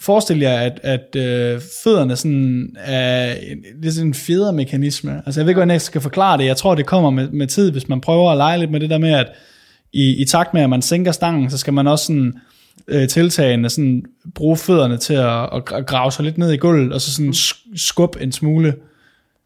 forestille 0.00 0.42
jer, 0.44 0.60
at, 0.60 0.80
at 0.82 1.16
øh, 1.16 1.60
fødderne 1.84 2.16
sådan 2.16 2.76
er 2.78 3.34
det 3.82 3.88
er 3.88 3.90
sådan 3.90 4.08
en 4.08 4.14
fjedermekanisme. 4.14 5.22
Altså 5.26 5.40
jeg 5.40 5.46
ved 5.46 5.50
ikke, 5.50 5.58
hvordan 5.58 5.70
jeg 5.70 5.80
skal 5.80 6.00
forklare 6.00 6.38
det. 6.38 6.44
Jeg 6.44 6.56
tror, 6.56 6.74
det 6.74 6.86
kommer 6.86 7.10
med, 7.10 7.28
med 7.28 7.46
tid, 7.46 7.70
hvis 7.70 7.88
man 7.88 8.00
prøver 8.00 8.30
at 8.30 8.36
lege 8.36 8.58
lidt 8.58 8.70
med 8.70 8.80
det 8.80 8.90
der 8.90 8.98
med, 8.98 9.12
at 9.12 9.26
i, 9.92 10.22
i 10.22 10.24
takt 10.24 10.54
med, 10.54 10.62
at 10.62 10.70
man 10.70 10.82
sænker 10.82 11.12
stangen, 11.12 11.50
så 11.50 11.58
skal 11.58 11.72
man 11.72 11.86
også 11.86 12.04
sådan 12.04 12.34
øh, 12.88 13.08
tiltagende 13.08 13.70
sådan 13.70 14.02
bruge 14.34 14.56
fødderne 14.56 14.96
til 14.96 15.14
at, 15.14 15.42
at 15.42 15.62
gra- 15.70 15.80
grave 15.80 16.12
sig 16.12 16.24
lidt 16.24 16.38
ned 16.38 16.52
i 16.52 16.56
gulvet, 16.56 16.92
og 16.92 17.00
så 17.00 17.14
sådan 17.14 17.30
sk- 17.32 17.76
skubbe 17.76 18.22
en 18.22 18.32
smule. 18.32 18.74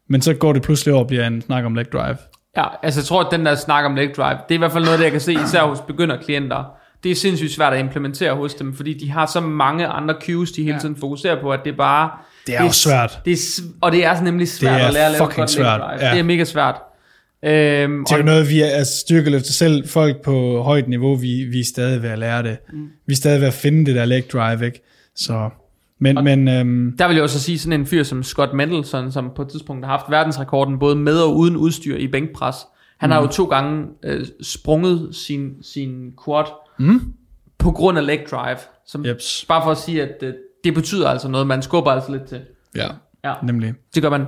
Men 0.09 0.21
så 0.21 0.33
går 0.33 0.53
det 0.53 0.61
pludselig 0.61 0.93
over 0.93 1.03
og 1.03 1.07
bliver 1.07 1.27
en 1.27 1.41
snak 1.41 1.65
om 1.65 1.75
leg 1.75 1.91
drive. 1.91 2.17
Ja, 2.57 2.63
altså 2.83 2.99
jeg 2.99 3.05
tror, 3.05 3.23
at 3.23 3.27
den 3.31 3.45
der 3.45 3.55
snak 3.55 3.85
om 3.85 3.95
leg 3.95 4.09
drive, 4.17 4.37
det 4.49 4.51
er 4.51 4.55
i 4.55 4.57
hvert 4.57 4.71
fald 4.71 4.83
noget, 4.83 4.99
det 4.99 5.03
jeg 5.03 5.11
kan 5.11 5.21
se, 5.21 5.33
især 5.33 5.61
hos 5.61 5.81
begynderklienter. 5.87 6.82
Det 7.03 7.11
er 7.11 7.15
sindssygt 7.15 7.51
svært 7.51 7.73
at 7.73 7.79
implementere 7.79 8.33
hos 8.35 8.53
dem, 8.53 8.73
fordi 8.75 8.93
de 8.93 9.11
har 9.11 9.25
så 9.25 9.39
mange 9.41 9.87
andre 9.87 10.15
cues, 10.25 10.51
de 10.51 10.61
hele 10.61 10.73
Ja. 10.73 10.79
tiden 10.79 10.95
fokuserer 10.95 11.41
på, 11.41 11.51
at 11.51 11.59
det 11.65 11.77
bare... 11.77 12.09
Det 12.47 12.55
er 12.57 12.63
jo 12.63 12.71
svært. 12.71 13.19
Det 13.25 13.33
er, 13.33 13.61
og 13.81 13.91
det 13.91 14.05
er 14.05 14.15
så 14.15 14.23
nemlig 14.23 14.47
svært 14.47 14.81
er 14.81 14.85
at 14.87 14.93
lære 14.93 15.05
at 15.05 15.11
lave 15.11 15.31
godt 15.35 15.49
svært, 15.49 15.81
ja. 16.01 16.11
Det 16.11 16.19
er 16.19 16.23
mega 16.23 16.43
svært. 16.43 16.75
Øhm, 17.45 18.05
Det 18.05 18.13
er 18.13 18.17
jo 18.17 18.23
noget, 18.23 18.49
vi 18.49 18.61
er 18.61 18.65
altså, 18.67 18.99
styrkeløfter 18.99 19.51
selv 19.51 19.87
folk 19.87 20.21
på 20.21 20.61
højt 20.61 20.87
niveau, 20.87 21.15
vi, 21.15 21.43
vi 21.51 21.59
er 21.59 21.63
stadig 21.65 22.01
ved 22.01 22.09
at 22.09 22.19
lære 22.19 22.43
det. 22.43 22.57
Mm. 22.73 22.87
Vi 23.07 23.11
er 23.13 23.15
stadig 23.15 23.39
ved 23.41 23.47
at 23.47 23.53
finde 23.53 23.85
det 23.85 23.95
der 23.95 24.05
leg 24.05 24.23
drive, 24.33 24.65
ikke? 24.65 24.81
Så, 25.15 25.49
men, 25.99 26.17
Og- 26.17 26.23
men 26.23 26.47
øhm, 26.47 26.97
Der 26.97 27.07
vil 27.07 27.13
jeg 27.15 27.23
også 27.23 27.39
sige 27.39 27.59
sådan 27.59 27.79
en 27.79 27.85
fyr 27.85 28.03
som 28.03 28.23
Scott 28.23 28.53
Mendelson, 28.53 29.11
som 29.11 29.31
på 29.35 29.41
et 29.41 29.47
tidspunkt 29.49 29.85
har 29.85 29.97
haft 29.97 30.05
verdensrekorden 30.11 30.79
både 30.79 30.95
med 30.95 31.17
og 31.17 31.35
uden 31.37 31.57
udstyr 31.57 31.95
i 31.97 32.07
bænkpres. 32.07 32.55
Han 32.99 33.11
har 33.11 33.21
jo 33.21 33.27
to 33.27 33.43
gange 33.45 33.85
øh, 34.03 34.25
sprunget 34.41 35.09
sin, 35.15 35.49
sin 35.61 36.11
quad 36.25 36.45
Mm. 36.79 37.01
på 37.57 37.71
grund 37.71 37.97
af 37.97 38.05
leg 38.05 38.19
drive. 38.31 38.57
Som, 38.87 39.05
Jeps. 39.05 39.45
Bare 39.47 39.63
for 39.63 39.71
at 39.71 39.77
sige, 39.77 40.01
at 40.03 40.09
øh, 40.21 40.33
det 40.63 40.73
betyder 40.73 41.09
altså 41.09 41.27
noget. 41.27 41.47
Man 41.47 41.61
skubber 41.61 41.91
altså 41.91 42.11
lidt 42.11 42.23
til. 42.23 42.41
ja, 42.75 42.87
Ja, 43.25 43.33
nemlig. 43.43 43.73
det 43.95 44.01
gør 44.03 44.09
man. 44.09 44.25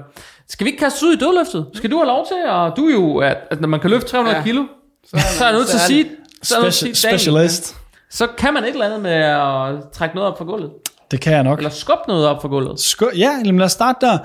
Skal 0.50 0.66
vi 0.66 0.70
ikke 0.72 0.80
kaste 0.84 1.06
ud 1.06 1.14
i 1.14 1.18
dødløftet? 1.18 1.66
Skal 1.74 1.92
du 1.92 1.98
have 1.98 2.08
lov 2.08 2.26
til? 2.28 2.38
Og 2.50 2.74
du 2.78 2.86
er 2.88 2.94
jo, 2.94 3.18
at, 3.18 3.38
at 3.52 3.62
når 3.62 3.68
man 3.68 3.80
kan 3.80 3.90
løfte 3.90 4.08
300 4.10 4.38
Ja. 4.38 4.44
kilo, 4.44 4.64
Så, 5.06 5.18
så 5.38 5.44
er 5.44 5.48
jeg 5.48 5.58
nødt 5.58 5.68
til 5.68 5.76
at 5.76 5.82
sige, 5.82 6.06
så, 6.44 6.56
er 6.56 6.60
jeg 6.60 6.64
nødt 6.66 6.74
til 6.74 6.86
Speci- 6.86 6.90
at 6.90 6.96
sige 6.98 7.08
Daniel, 7.08 7.20
specialist. 7.20 7.76
så 8.10 8.28
kan 8.38 8.54
man 8.54 8.64
et 8.64 8.70
eller 8.70 8.86
andet 8.86 9.02
med 9.02 9.12
at 9.12 9.92
trække 9.94 10.16
noget 10.16 10.32
op 10.32 10.38
fra 10.38 10.46
gulvet. 10.46 10.72
Det 11.12 11.22
kan 11.22 11.34
jeg 11.34 11.44
nok. 11.44 11.60
Eller 11.60 11.70
skubbe 11.70 12.02
noget 12.08 12.28
op 12.28 12.42
fra 12.42 12.48
gulvet. 12.48 12.80
Sko- 12.80 13.10
ja, 13.18 13.32
lad 13.44 13.62
os 13.66 13.72
starte 13.72 14.06
der. 14.06 14.18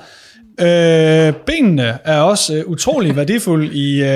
Øh, 0.60 1.34
benene 1.47 1.98
er 2.05 2.20
også 2.20 2.55
øh, 2.56 2.66
utrolig 2.66 3.16
værdifulde 3.20 3.66
i, 3.74 3.94
øh, 3.94 4.06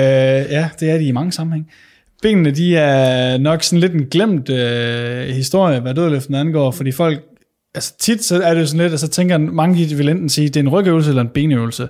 ja, 0.51 0.69
det 0.79 0.89
er 0.91 0.97
de 0.97 1.03
i 1.07 1.11
mange 1.11 1.31
sammenhæng. 1.31 1.71
Benene, 2.25 2.51
de 2.51 2.77
er 2.77 3.37
nok 3.37 3.63
sådan 3.63 3.79
lidt 3.79 3.93
en 3.93 4.05
glemt 4.05 4.49
øh, 4.49 5.27
historie, 5.27 5.79
hvad 5.79 5.93
dødløften 5.93 6.35
angår, 6.35 6.71
fordi 6.71 6.91
folk, 6.91 7.23
altså 7.75 7.93
tit 7.99 8.23
så 8.23 8.41
er 8.43 8.53
det 8.53 8.61
jo 8.61 8.65
sådan 8.65 8.81
lidt, 8.81 8.93
og 8.93 8.99
så 8.99 9.07
tænker 9.07 9.37
mange, 9.37 9.95
vil 9.95 10.09
enten 10.09 10.29
sige, 10.29 10.47
det 10.47 10.55
er 10.55 10.61
en 10.61 10.69
rygøvelse 10.69 11.09
eller 11.09 11.21
en 11.21 11.29
benøvelse. 11.29 11.87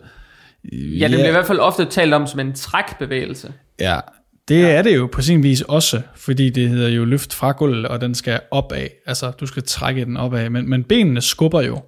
Ja, 0.74 1.08
det 1.08 1.12
bliver 1.12 1.28
i 1.28 1.32
hvert 1.32 1.48
fald 1.48 1.60
ofte 1.60 1.86
talt 1.86 2.14
om 2.14 2.28
som 2.28 2.40
en 2.40 2.54
trækbevægelse. 2.54 3.54
Ja, 3.80 4.00
det 4.48 4.60
ja. 4.60 4.68
er 4.68 4.82
det 4.82 4.96
jo 4.96 5.10
på 5.12 5.22
sin 5.22 5.44
vis 5.44 5.62
også, 5.62 6.02
fordi 6.16 6.50
det 6.50 6.70
hedder 6.70 6.90
jo 6.90 7.06
løft 7.06 7.34
fra 7.34 7.52
gulvet, 7.52 7.88
og 7.88 8.02
den 8.02 8.16
skal 8.16 8.40
opad. 8.52 8.88
Altså, 9.06 9.32
du 9.32 9.46
skal 9.46 9.64
trække 9.64 10.06
den 10.06 10.18
opad, 10.18 10.50
men, 10.50 10.70
men 10.70 10.84
benene 10.84 11.22
skubber 11.22 11.62
jo 11.62 11.82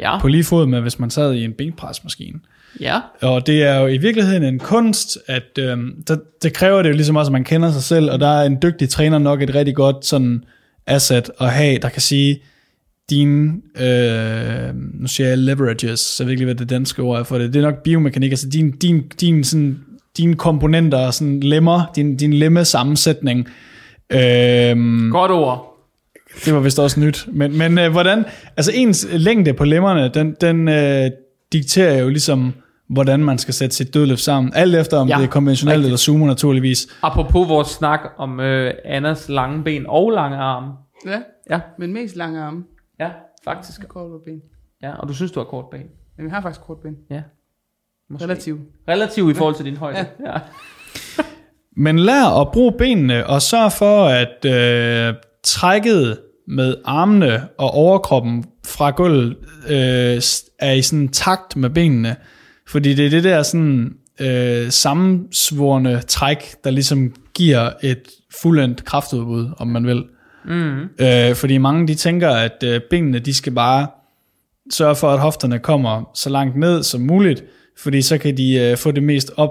Ja, 0.00 0.20
på 0.20 0.28
lige 0.28 0.44
fod 0.44 0.66
med, 0.66 0.80
hvis 0.80 0.98
man 0.98 1.10
sad 1.10 1.34
i 1.34 1.44
en 1.44 1.52
benpresmaskine. 1.52 2.38
Ja. 2.80 3.00
Og 3.22 3.46
det 3.46 3.62
er 3.62 3.80
jo 3.80 3.86
i 3.86 3.96
virkeligheden 3.98 4.42
en 4.42 4.58
kunst, 4.58 5.18
at 5.26 5.58
øhm, 5.58 6.02
der, 6.08 6.16
det 6.42 6.52
kræver 6.52 6.82
det 6.82 6.88
jo 6.88 6.94
ligesom 6.94 7.16
også, 7.16 7.28
at 7.28 7.32
man 7.32 7.44
kender 7.44 7.72
sig 7.72 7.82
selv, 7.82 8.10
og 8.10 8.20
der 8.20 8.28
er 8.28 8.46
en 8.46 8.58
dygtig 8.62 8.88
træner 8.88 9.18
nok 9.18 9.42
et 9.42 9.54
rigtig 9.54 9.74
godt 9.74 10.06
sådan 10.06 10.44
asset 10.86 11.30
at 11.40 11.50
have, 11.50 11.78
der 11.78 11.88
kan 11.88 12.02
sige, 12.02 12.42
dine, 13.10 13.52
øh, 13.80 14.74
nu 15.00 15.06
siger 15.06 15.28
jeg 15.28 15.38
leverages, 15.38 16.00
så 16.00 16.22
jeg 16.22 16.26
ved 16.26 16.32
ikke 16.32 16.44
hvad 16.44 16.54
det 16.54 16.70
danske 16.70 17.02
ord 17.02 17.20
er 17.20 17.24
for 17.24 17.38
det, 17.38 17.54
det 17.54 17.58
er 17.58 17.70
nok 17.70 17.82
biomekanik, 17.82 18.32
altså 18.32 18.48
din, 18.48 18.70
din, 18.70 19.02
din 19.20 19.44
sådan, 19.44 19.78
dine 20.16 20.34
komponenter, 20.34 21.10
sådan 21.10 21.40
lemmer, 21.40 21.92
din, 21.96 22.16
din 22.16 22.32
lemme 22.32 22.64
sammensætning, 22.64 23.48
øhm, 24.10 25.10
Godt 25.10 25.30
ord. 25.30 25.78
det 26.44 26.54
var 26.54 26.60
vist 26.60 26.78
også 26.78 27.00
nyt. 27.00 27.26
Men, 27.32 27.58
men 27.58 27.78
øh, 27.78 27.92
hvordan, 27.92 28.24
altså 28.56 28.72
ens 28.74 29.06
længde 29.12 29.52
på 29.52 29.64
lemmerne, 29.64 30.10
den, 30.14 30.36
den 30.40 30.68
øh, 30.68 31.10
dikterer 31.52 31.98
jo 31.98 32.08
ligesom, 32.08 32.54
hvordan 32.90 33.20
man 33.24 33.38
skal 33.38 33.54
sætte 33.54 33.76
sit 33.76 33.94
dødløft 33.94 34.20
sammen. 34.20 34.52
Alt 34.54 34.74
efter, 34.74 34.96
om 34.98 35.08
Ja, 35.08 35.16
det 35.16 35.22
er 35.24 35.28
konventionelt 35.28 35.74
rigtigt. 35.76 35.86
eller 35.86 35.96
sumo 35.96 36.26
naturligvis. 36.26 36.88
Apropos 37.02 37.48
vores 37.48 37.68
snak 37.68 38.00
om 38.18 38.40
øh, 38.40 38.74
Annas 38.84 39.28
lange 39.28 39.64
ben 39.64 39.84
og 39.88 40.10
lange 40.10 40.36
arme. 40.36 40.72
Ja, 41.06 41.20
Ja, 41.50 41.60
men 41.78 41.92
mest 41.92 42.16
lange 42.16 42.40
arme. 42.42 42.64
ja, 43.00 43.08
faktisk. 43.44 43.80
Så 43.82 43.86
kortere 43.88 44.18
ben. 44.24 44.40
Ja, 44.82 44.92
og 44.96 45.08
du 45.08 45.14
synes, 45.14 45.32
du 45.32 45.40
har 45.40 45.44
kort 45.44 45.64
ben. 45.70 45.82
Men 46.16 46.26
vi 46.26 46.30
har 46.30 46.40
faktisk 46.40 46.60
kort 46.66 46.78
ben. 46.82 46.94
Ja. 47.10 47.22
Måske. 48.10 48.24
Relativt. 48.24 48.60
Relativt 48.88 49.30
i 49.30 49.34
forhold 49.34 49.54
til 49.54 49.64
din 49.64 49.76
højde. 49.76 49.98
Ja. 49.98 50.32
ja. 50.32 50.38
Men 51.84 51.98
lær 51.98 52.40
at 52.40 52.52
bruge 52.52 52.72
benene, 52.78 53.26
og 53.26 53.42
sørg 53.42 53.72
for, 53.72 54.04
at 54.04 54.44
øh, 54.44 55.14
trækket 55.44 56.18
med 56.48 56.74
armene 56.84 57.48
og 57.58 57.70
overkroppen 57.70 58.44
fra 58.66 58.90
gulvet 58.90 59.36
øh, 59.68 60.22
er 60.58 60.72
i 60.72 60.82
sådan 60.82 61.08
takt 61.08 61.56
med 61.56 61.70
benene. 61.70 62.16
Fordi 62.68 62.94
det 62.94 63.06
er 63.06 63.10
det 63.10 63.24
der 63.24 63.42
sådan 63.42 63.94
øh, 64.20 64.70
sammensvorne 64.70 66.02
træk, 66.08 66.64
der 66.64 66.70
ligesom 66.70 67.14
giver 67.34 67.70
et 67.82 68.02
fuldendt 68.42 68.84
kraftudbud, 68.84 69.50
om 69.58 69.68
man 69.68 69.86
vil. 69.86 70.04
Mm. 70.44 70.80
Øh, 71.00 71.34
fordi 71.34 71.58
mange 71.58 71.88
de 71.88 71.94
tænker, 71.94 72.30
at 72.30 72.62
øh, 72.64 72.80
benene 72.90 73.18
de 73.18 73.34
skal 73.34 73.52
bare 73.52 73.86
sørge 74.70 74.96
for, 74.96 75.10
at 75.10 75.20
hofterne 75.20 75.58
kommer 75.58 76.10
så 76.14 76.30
langt 76.30 76.56
ned 76.56 76.82
som 76.82 77.00
muligt, 77.00 77.44
fordi 77.78 78.02
så 78.02 78.18
kan 78.18 78.36
de 78.36 78.54
øh, 78.54 78.76
få 78.76 78.90
det 78.90 79.02
mest 79.02 79.30
op, 79.36 79.50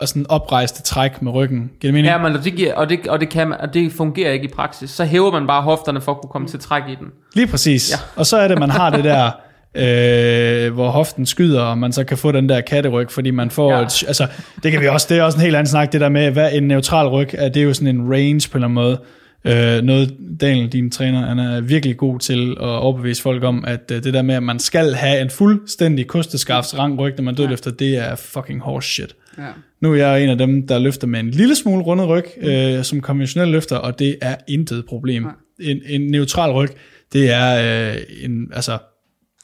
og 0.00 0.08
sådan 0.08 0.26
oprejste 0.28 0.82
træk 0.82 1.22
med 1.22 1.32
ryggen. 1.32 1.58
Giver 1.58 1.70
det 1.80 1.94
mening? 1.94 2.06
Ja, 2.06 2.18
men 2.18 2.34
det, 2.34 2.54
giver, 2.54 2.74
og, 2.74 2.88
det, 2.88 3.06
og, 3.08 3.20
det 3.20 3.28
kan 3.28 3.52
og 3.52 3.74
det 3.74 3.92
fungerer 3.92 4.32
ikke 4.32 4.44
i 4.44 4.52
praksis. 4.52 4.90
Så 4.90 5.04
hæver 5.04 5.32
man 5.32 5.46
bare 5.46 5.62
hofterne 5.62 6.00
for 6.00 6.12
at 6.12 6.20
kunne 6.20 6.30
komme 6.30 6.48
til 6.48 6.60
træk 6.60 6.82
i 6.88 6.94
den. 6.94 7.06
Lige 7.34 7.46
præcis. 7.46 7.92
Ja. 7.92 7.96
Og 8.16 8.26
så 8.26 8.36
er 8.36 8.48
det, 8.48 8.58
man 8.58 8.70
har 8.70 8.90
det 8.90 9.04
der 9.04 9.30
øh, 9.74 10.72
hvor 10.74 10.90
hoften 10.90 11.26
skyder, 11.26 11.60
og 11.60 11.78
man 11.78 11.92
så 11.92 12.04
kan 12.04 12.18
få 12.18 12.32
den 12.32 12.48
der 12.48 12.60
katteryg, 12.60 13.10
fordi 13.10 13.30
man 13.30 13.50
får, 13.50 13.70
Ja. 13.72 13.78
ja. 13.78 13.84
et, 13.86 14.04
altså, 14.06 14.26
det 14.62 14.72
kan 14.72 14.80
vi 14.80 14.88
også, 14.88 15.06
det 15.10 15.18
er 15.18 15.22
også 15.22 15.38
en 15.38 15.42
helt 15.42 15.56
anden 15.56 15.70
snak, 15.70 15.92
det 15.92 16.00
der 16.00 16.08
med, 16.08 16.30
hvad 16.30 16.52
en 16.52 16.62
neutral 16.62 17.08
ryg 17.08 17.28
er, 17.32 17.48
det 17.48 17.60
er 17.60 17.64
jo 17.64 17.74
sådan 17.74 17.96
en 17.96 18.12
range 18.12 18.48
på 18.50 18.58
en 18.58 18.64
eller 18.64 18.68
anden 18.68 18.74
måde, 18.74 18.98
Øh, 19.46 19.82
noget, 19.82 20.14
Daniel, 20.40 20.68
din 20.68 20.90
træner, 20.90 21.26
han 21.26 21.38
er 21.38 21.60
virkelig 21.60 21.96
god 21.96 22.18
til 22.18 22.50
at 22.50 22.68
overbevise 22.68 23.22
folk 23.22 23.44
om, 23.44 23.64
at 23.66 23.90
øh, 23.92 24.02
det 24.04 24.14
der 24.14 24.22
med, 24.22 24.34
at 24.34 24.42
man 24.42 24.58
skal 24.58 24.94
have 24.94 25.20
en 25.22 25.30
fuldstændig 25.30 26.06
kosteskaftsrang 26.06 26.98
ryg, 26.98 27.14
når 27.16 27.24
man 27.24 27.34
dødløfter, 27.34 27.70
det 27.70 27.96
er 27.96 28.14
fucking 28.16 28.60
horse 28.60 28.88
shit. 28.88 29.14
Ja. 29.38 29.42
Nu 29.80 29.92
er 29.92 29.96
jeg 29.96 30.24
en 30.24 30.30
af 30.30 30.38
dem, 30.38 30.66
der 30.66 30.78
løfter 30.78 31.06
med 31.06 31.20
en 31.20 31.30
lille 31.30 31.54
smule 31.54 31.82
rundet 31.82 32.08
ryg, 32.08 32.24
øh, 32.40 32.84
som 32.84 33.00
konventionel 33.00 33.48
løfter, 33.48 33.76
og 33.76 33.98
det 33.98 34.16
er 34.22 34.36
intet 34.48 34.84
problem. 34.88 35.26
En, 35.60 35.80
en 35.86 36.00
neutral 36.00 36.50
ryg, 36.52 36.68
det 37.12 37.30
er 37.32 37.90
øh, 37.92 37.96
en, 38.22 38.46
altså, 38.54 38.78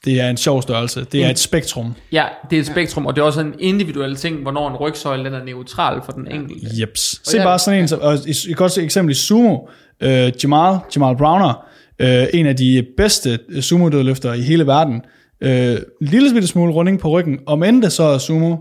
det 0.05 0.20
er 0.20 0.31
en 0.31 0.36
sjov 0.36 0.62
størrelse. 0.62 1.06
Det 1.12 1.24
er 1.24 1.31
et 1.31 1.39
spektrum. 1.39 1.94
Ja, 2.12 2.24
det 2.51 2.56
er 2.56 2.60
et 2.60 2.66
spektrum, 2.66 3.06
og 3.06 3.16
det 3.16 3.22
er 3.22 3.27
også 3.27 3.40
en 3.40 3.55
individuel 3.59 4.16
ting, 4.16 4.43
hvornår 4.43 4.70
en 4.70 4.77
rygsøjle 4.77 5.24
den 5.24 5.35
er 5.35 5.44
neutral 5.44 6.01
for 6.05 6.12
den 6.12 6.27
enkelte. 6.27 6.81
Jeps. 6.81 7.31
Se 7.31 7.39
bare 7.39 7.59
sådan 7.59 7.81
en, 7.81 7.89
som, 7.89 8.01
og 8.02 8.14
i, 8.27 8.35
i 8.48 8.52
godt 8.52 8.78
eksempel 8.78 9.12
i 9.12 9.14
sumo, 9.14 9.59
øh, 10.01 10.32
Jamal, 10.43 10.78
Jamal 10.97 11.16
Browner, 11.16 11.66
øh, 11.98 12.27
en 12.35 12.47
af 12.47 12.56
de 12.56 12.86
bedste 12.97 13.39
sumo-dødløftere 13.60 14.39
i 14.39 14.43
hele 14.43 14.66
verden. 14.66 15.02
Øh, 15.40 15.72
en 15.72 15.78
lille 16.01 16.32
bitte 16.32 16.48
smule 16.48 16.72
runding 16.72 17.01
på 17.01 17.09
ryggen, 17.09 17.39
om 17.47 17.62
end 17.62 17.82
det 17.82 17.93
så 17.93 18.02
er 18.02 18.18
sumo. 18.18 18.56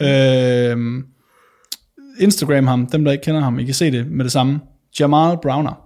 Øh, 0.00 0.76
Instagram 2.20 2.66
ham, 2.66 2.86
dem 2.86 3.04
der 3.04 3.12
ikke 3.12 3.22
kender 3.22 3.40
ham, 3.40 3.58
I 3.58 3.64
kan 3.64 3.74
se 3.74 3.90
det 3.90 4.06
med 4.10 4.24
det 4.24 4.32
samme. 4.32 4.60
Jamal 5.00 5.36
Browner. 5.42 5.80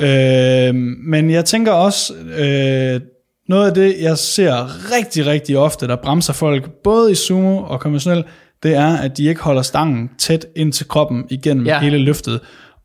Øh, 0.00 0.74
men 1.08 1.30
jeg 1.30 1.44
tænker 1.44 1.72
også, 1.72 2.14
øh, 2.14 3.00
noget 3.48 3.68
af 3.68 3.74
det, 3.74 3.96
jeg 4.00 4.18
ser 4.18 4.54
rigtig, 4.96 5.26
rigtig 5.26 5.58
ofte, 5.58 5.86
der 5.88 5.96
bremser 5.96 6.32
folk, 6.32 6.70
både 6.84 7.12
i 7.12 7.14
sumo 7.14 7.56
og 7.58 7.80
konventionel, 7.80 8.24
det 8.62 8.74
er, 8.74 8.96
at 8.96 9.16
de 9.16 9.24
ikke 9.28 9.40
holder 9.40 9.62
stangen 9.62 10.10
tæt 10.18 10.46
ind 10.56 10.72
til 10.72 10.88
kroppen 10.88 11.24
igennem 11.30 11.66
Ja. 11.66 11.80
hele 11.80 11.98
løftet. 11.98 12.40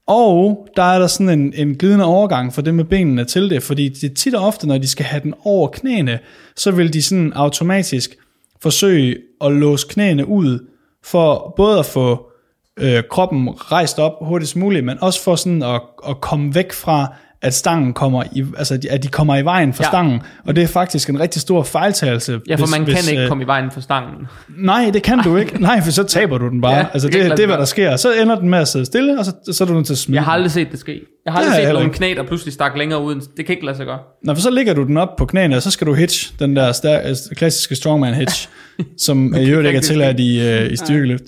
Og 0.07 0.67
der 0.75 0.83
er 0.83 0.99
der 0.99 1.07
sådan 1.07 1.39
en, 1.39 1.53
en 1.55 1.75
glidende 1.75 2.05
overgang 2.05 2.53
for 2.53 2.61
det 2.61 2.75
med 2.75 2.83
benene 2.83 3.25
til 3.25 3.49
det, 3.49 3.63
fordi 3.63 3.89
det 3.89 4.03
er 4.11 4.13
tit 4.13 4.35
og 4.35 4.45
ofte, 4.47 4.67
når 4.67 4.77
de 4.77 4.87
skal 4.87 5.05
have 5.05 5.23
den 5.23 5.33
over 5.45 5.67
knæene, 5.67 6.19
så 6.55 6.71
vil 6.71 6.93
de 6.93 7.01
sådan 7.01 7.33
automatisk 7.33 8.15
forsøge 8.61 9.17
at 9.43 9.51
låse 9.51 9.87
knæene 9.89 10.27
ud, 10.27 10.59
for 11.05 11.53
både 11.57 11.79
at 11.79 11.85
få 11.85 12.31
øh, 12.79 13.03
kroppen 13.09 13.49
rejst 13.49 13.99
op 13.99 14.11
hurtigst 14.21 14.55
muligt, 14.55 14.85
men 14.85 14.97
også 15.01 15.23
for 15.23 15.35
sådan 15.35 15.63
at, 15.63 15.81
at 16.09 16.21
komme 16.21 16.55
væk 16.55 16.71
fra, 16.73 17.13
at 17.43 17.53
stangen 17.53 17.93
kommer 17.93 18.23
i, 18.31 18.45
altså 18.57 18.79
at 18.89 19.03
de 19.03 19.07
kommer 19.07 19.35
i 19.37 19.45
vejen 19.45 19.73
for 19.73 19.83
Ja. 19.83 19.87
ja. 19.87 19.91
stangen, 19.91 20.21
og 20.45 20.55
det 20.55 20.63
er 20.63 20.67
faktisk 20.67 21.09
en 21.09 21.19
rigtig 21.19 21.41
stor 21.41 21.63
fejltagelse. 21.63 22.39
Ja, 22.47 22.55
for 22.55 22.67
man 22.77 22.85
kan 22.85 22.97
ikke 23.11 23.21
øh, 23.23 23.27
komme 23.27 23.43
i 23.43 23.47
vejen 23.47 23.71
for 23.71 23.81
stangen. 23.81 24.27
Nej, 24.57 24.89
det 24.93 25.03
kan 25.03 25.19
du 25.19 25.37
ikke. 25.41 25.61
Nej, 25.61 25.81
for 25.83 25.91
så 25.91 26.03
taber 26.03 26.37
du 26.37 26.49
den 26.49 26.61
bare. 26.61 26.71
Ja, 26.71 26.77
Ja, 26.79 26.85
altså 26.93 27.07
det 27.07 27.23
det, 27.23 27.31
det 27.31 27.39
er, 27.39 27.47
hvad 27.47 27.57
der 27.57 27.65
sker. 27.65 27.95
Så 27.95 28.11
ender 28.21 28.35
den 28.39 28.49
med 28.49 28.59
at 28.59 28.67
sidde 28.67 28.85
stille, 28.85 29.19
og 29.19 29.25
så, 29.25 29.31
så 29.51 29.63
er 29.63 29.67
du 29.67 29.73
nødt 29.73 29.85
til 29.85 29.93
at 29.93 29.97
smide 29.97 30.15
Jeg 30.17 30.23
har 30.25 30.31
aldrig 30.31 30.51
set 30.51 30.71
det 30.71 30.79
ske. 30.79 31.01
Jeg 31.25 31.33
har 31.33 31.39
aldrig 31.39 31.65
set 31.65 31.73
nogen 31.73 31.89
knæ, 31.89 32.13
der 32.17 32.23
pludselig 32.23 32.53
stak 32.53 32.71
længere 32.77 33.01
ud. 33.03 33.13
end- 33.15 33.21
Det 33.37 33.45
kan 33.45 33.53
ikke 33.55 33.65
lade 33.65 33.77
sig 33.77 33.85
gøre. 33.85 33.99
Nå, 34.23 34.33
for 34.33 34.41
så 34.41 34.49
ligger 34.49 34.73
du 34.73 34.83
den 34.83 34.97
op 34.97 35.15
på 35.17 35.25
knæene, 35.25 35.55
og 35.55 35.61
så 35.61 35.71
skal 35.71 35.87
du 35.87 35.93
hitch, 35.93 36.33
den 36.39 36.55
der 36.55 36.71
stær- 36.71 37.09
øh, 37.09 37.15
klassiske 37.35 37.75
strongman 37.75 38.13
hitch, 38.13 38.49
som 39.05 39.35
i 39.35 39.49
øvrigt 39.49 39.67
ikke 39.67 39.77
er 39.77 39.81
tilladt 39.81 40.19
i, 40.19 40.41
øh, 40.47 40.71
i 40.71 40.75
styrkeløft. 40.77 41.23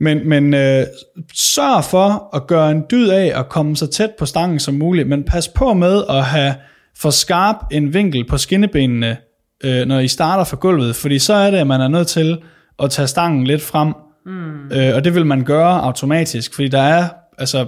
Men, 0.00 0.28
men 0.28 0.54
øh, 0.54 0.86
sørg 1.34 1.84
for 1.84 2.36
at 2.36 2.46
gøre 2.46 2.70
en 2.70 2.84
dyd 2.90 3.08
af 3.08 3.32
at 3.38 3.48
komme 3.48 3.76
så 3.76 3.86
tæt 3.86 4.10
på 4.18 4.26
stangen 4.26 4.58
som 4.58 4.74
muligt, 4.74 5.08
men 5.08 5.24
pas 5.24 5.48
på 5.48 5.74
med 5.74 6.02
at 6.08 6.24
have 6.24 6.54
for 6.96 7.10
skarp 7.10 7.56
en 7.70 7.94
vinkel 7.94 8.24
på 8.28 8.38
skinnebenene, 8.38 9.16
øh, 9.64 9.86
når 9.86 9.98
I 9.98 10.08
starter 10.08 10.44
fra 10.44 10.56
gulvet, 10.56 10.96
fordi 10.96 11.18
så 11.18 11.34
er 11.34 11.50
det, 11.50 11.58
at 11.58 11.66
man 11.66 11.80
er 11.80 11.88
nødt 11.88 12.06
til 12.06 12.38
at 12.82 12.90
tage 12.90 13.08
stangen 13.08 13.46
lidt 13.46 13.62
frem, 13.62 13.94
mm. 14.26 14.72
øh, 14.72 14.94
og 14.94 15.04
det 15.04 15.14
vil 15.14 15.26
man 15.26 15.44
gøre 15.44 15.82
automatisk, 15.82 16.54
fordi 16.54 16.68
der 16.68 16.80
er, 16.80 17.08
altså 17.38 17.66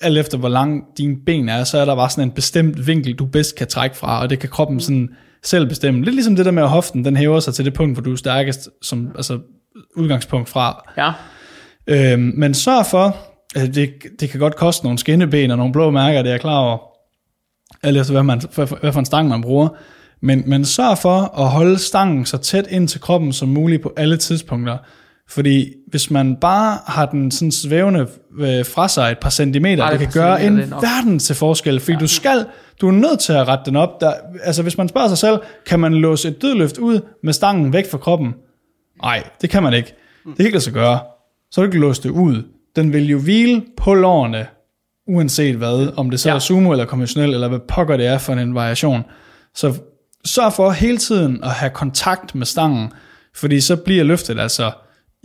alt 0.00 0.18
efter 0.18 0.38
hvor 0.38 0.48
lang 0.48 0.84
dine 0.98 1.16
ben 1.26 1.48
er, 1.48 1.64
så 1.64 1.78
er 1.78 1.84
der 1.84 1.96
bare 1.96 2.10
sådan 2.10 2.28
en 2.28 2.34
bestemt 2.34 2.86
vinkel, 2.86 3.14
du 3.14 3.26
bedst 3.26 3.56
kan 3.56 3.66
trække 3.66 3.96
fra, 3.96 4.22
og 4.22 4.30
det 4.30 4.38
kan 4.38 4.48
kroppen 4.48 4.80
sådan 4.80 5.08
selv 5.42 5.68
bestemme. 5.68 6.04
Lidt 6.04 6.14
ligesom 6.14 6.36
det 6.36 6.44
der 6.44 6.50
med 6.50 6.62
at 6.62 6.68
hoften, 6.68 7.04
den 7.04 7.16
hæver 7.16 7.40
sig 7.40 7.54
til 7.54 7.64
det 7.64 7.74
punkt, 7.74 7.94
hvor 7.94 8.02
du 8.02 8.12
er 8.12 8.16
stærkest, 8.16 8.68
som 8.82 9.10
altså 9.16 9.38
udgangspunkt 9.96 10.48
fra. 10.48 10.92
Ja. 10.96 11.12
Øhm, 11.86 12.32
men 12.36 12.54
sørg 12.54 12.86
for, 12.86 13.16
at 13.56 13.74
det, 13.74 13.94
det 14.20 14.30
kan 14.30 14.40
godt 14.40 14.56
koste 14.56 14.84
nogle 14.84 14.98
skinneben 14.98 15.50
og 15.50 15.56
nogle 15.56 15.72
blå 15.72 15.90
mærker, 15.90 16.22
det 16.22 16.28
er 16.28 16.32
jeg 16.32 16.40
klar 16.40 16.58
over, 16.58 16.78
alt 17.82 17.96
efter 17.98 18.12
hvad, 18.12 18.22
man, 18.22 18.40
hvad, 18.54 18.66
for- 18.66 18.76
hvad 18.80 18.92
for 18.92 18.98
en 18.98 19.06
stang 19.06 19.28
man 19.28 19.42
bruger. 19.42 19.68
Men, 20.22 20.42
men 20.46 20.64
sørg 20.64 20.98
for 20.98 21.40
at 21.40 21.48
holde 21.48 21.78
stangen 21.78 22.26
så 22.26 22.36
tæt 22.38 22.66
ind 22.70 22.88
til 22.88 23.00
kroppen 23.00 23.32
som 23.32 23.48
muligt 23.48 23.82
på 23.82 23.92
alle 23.96 24.16
tidspunkter. 24.16 24.78
Fordi 25.28 25.72
hvis 25.90 26.10
man 26.10 26.36
bare 26.36 26.78
har 26.86 27.06
den 27.06 27.30
sådan 27.30 27.52
svævende 27.52 28.06
øh, 28.38 28.64
fra 28.66 28.88
sig 28.88 29.12
et 29.12 29.18
par 29.18 29.30
centimeter, 29.30 29.84
Ej, 29.84 29.90
det 29.90 30.02
et 30.02 30.12
kan 30.12 30.22
gøre 30.22 30.44
en 30.44 30.58
er 30.58 30.66
verden 30.66 31.18
til 31.18 31.34
forskel. 31.36 31.80
Fordi 31.80 31.92
ja. 31.92 31.98
du 31.98 32.06
skal, 32.06 32.46
du 32.80 32.88
er 32.88 32.92
nødt 32.92 33.20
til 33.20 33.32
at 33.32 33.48
rette 33.48 33.64
den 33.66 33.76
op. 33.76 34.00
Der, 34.00 34.12
altså 34.42 34.62
hvis 34.62 34.78
man 34.78 34.88
spørger 34.88 35.08
sig 35.08 35.18
selv, 35.18 35.38
kan 35.66 35.80
man 35.80 35.94
låse 35.94 36.28
et 36.28 36.42
dødløft 36.42 36.78
ud 36.78 37.00
med 37.22 37.32
stangen 37.32 37.72
væk 37.72 37.90
fra 37.90 37.98
kroppen? 37.98 38.34
Nej, 39.02 39.22
det 39.40 39.50
kan 39.50 39.62
man 39.62 39.74
ikke. 39.74 39.94
Det 40.26 40.36
kan 40.36 40.46
ikke 40.46 40.54
lade 40.56 40.64
sig 40.64 40.72
gøre. 40.72 41.00
Så 41.50 41.60
er 41.60 41.64
du 41.64 41.68
ikke 41.68 41.78
låst 41.78 42.02
det 42.02 42.10
ud. 42.10 42.42
Den 42.76 42.92
vil 42.92 43.08
jo 43.08 43.18
hvile 43.18 43.62
på 43.76 43.94
lårene, 43.94 44.46
uanset 45.08 45.56
hvad, 45.56 45.92
om 45.96 46.10
det 46.10 46.20
så 46.20 46.28
Ja. 46.28 46.32
ja. 46.32 46.36
er 46.36 46.40
sumo 46.40 46.72
eller 46.72 46.84
konventionel, 46.84 47.34
eller 47.34 47.48
hvad 47.48 47.58
pokker 47.58 47.96
det 47.96 48.06
er 48.06 48.18
for 48.18 48.32
en 48.32 48.54
variation. 48.54 49.04
Så 49.54 49.74
sørg 50.24 50.52
for 50.52 50.70
hele 50.70 50.98
tiden 50.98 51.44
at 51.44 51.50
have 51.50 51.70
kontakt 51.70 52.34
med 52.34 52.46
stangen, 52.46 52.92
fordi 53.34 53.60
så 53.60 53.76
bliver 53.76 54.04
løftet 54.04 54.40
altså 54.40 54.72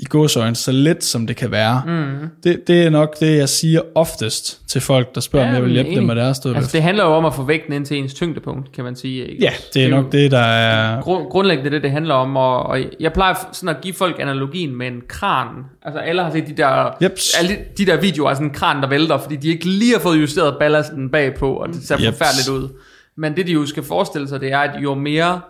i 0.01 0.05
gåsøjne 0.05 0.55
så 0.55 0.71
let, 0.71 1.03
som 1.03 1.27
det 1.27 1.35
kan 1.35 1.51
være. 1.51 1.81
Mm. 1.85 2.29
Det, 2.43 2.67
det 2.67 2.83
er 2.83 2.89
nok 2.89 3.19
det, 3.19 3.37
jeg 3.37 3.49
siger 3.49 3.81
oftest 3.95 4.61
til 4.67 4.81
folk, 4.81 5.15
der 5.15 5.21
spørger, 5.21 5.45
ja, 5.45 5.51
om 5.51 5.55
jeg 5.55 5.63
vil 5.63 5.71
hjælpe 5.71 5.95
dem 5.95 6.03
med 6.03 6.15
deres 6.15 6.39
dødløft. 6.39 6.57
Altså, 6.57 6.77
det 6.77 6.83
handler 6.83 7.03
jo 7.03 7.09
om 7.09 7.25
at 7.25 7.33
få 7.33 7.43
vægten 7.43 7.73
ind 7.73 7.85
til 7.85 7.97
ens 7.97 8.13
tyngdepunkt, 8.13 8.71
kan 8.71 8.83
man 8.83 8.95
sige. 8.95 9.27
Ikke? 9.27 9.43
ja, 9.43 9.51
det 9.73 9.83
er 9.83 9.87
jo 9.87 9.95
nok 9.95 10.11
det, 10.11 10.31
der 10.31 10.39
er... 10.39 11.01
Grund, 11.01 11.29
grundlæggende 11.29 11.71
det, 11.71 11.83
det 11.83 11.91
handler 11.91 12.13
om, 12.13 12.35
og, 12.35 12.63
og 12.63 12.79
jeg 12.99 13.13
plejer 13.13 13.33
sådan 13.51 13.75
at 13.75 13.81
give 13.81 13.93
folk 13.93 14.15
analogien 14.19 14.75
med 14.75 14.87
en 14.87 15.01
kran. 15.07 15.47
Altså 15.81 15.99
alle 15.99 16.23
har 16.23 16.31
set 16.31 16.47
de 16.47 16.53
der, 16.57 16.91
Jeps. 17.03 17.35
alle 17.39 17.55
de, 17.55 17.57
de 17.77 17.91
der 17.91 18.01
videoer 18.01 18.29
af 18.29 18.35
sådan 18.35 18.47
en 18.47 18.53
kran, 18.53 18.81
der 18.81 18.89
vælter, 18.89 19.17
fordi 19.17 19.35
de 19.35 19.47
ikke 19.47 19.65
lige 19.65 19.93
har 19.93 19.99
fået 19.99 20.21
justeret 20.21 20.55
ballasten 20.59 21.09
bagpå, 21.09 21.53
og 21.53 21.67
det 21.67 21.83
ser 21.83 21.95
Jeps. 21.95 22.17
forfærdeligt 22.17 22.49
ud. 22.49 22.69
Men 23.15 23.35
det 23.35 23.47
de 23.47 23.51
jo 23.51 23.65
skal 23.65 23.83
forestille 23.83 24.27
sig, 24.27 24.41
det 24.41 24.51
er, 24.51 24.59
at 24.59 24.83
jo 24.83 24.95
mere, 24.95 25.41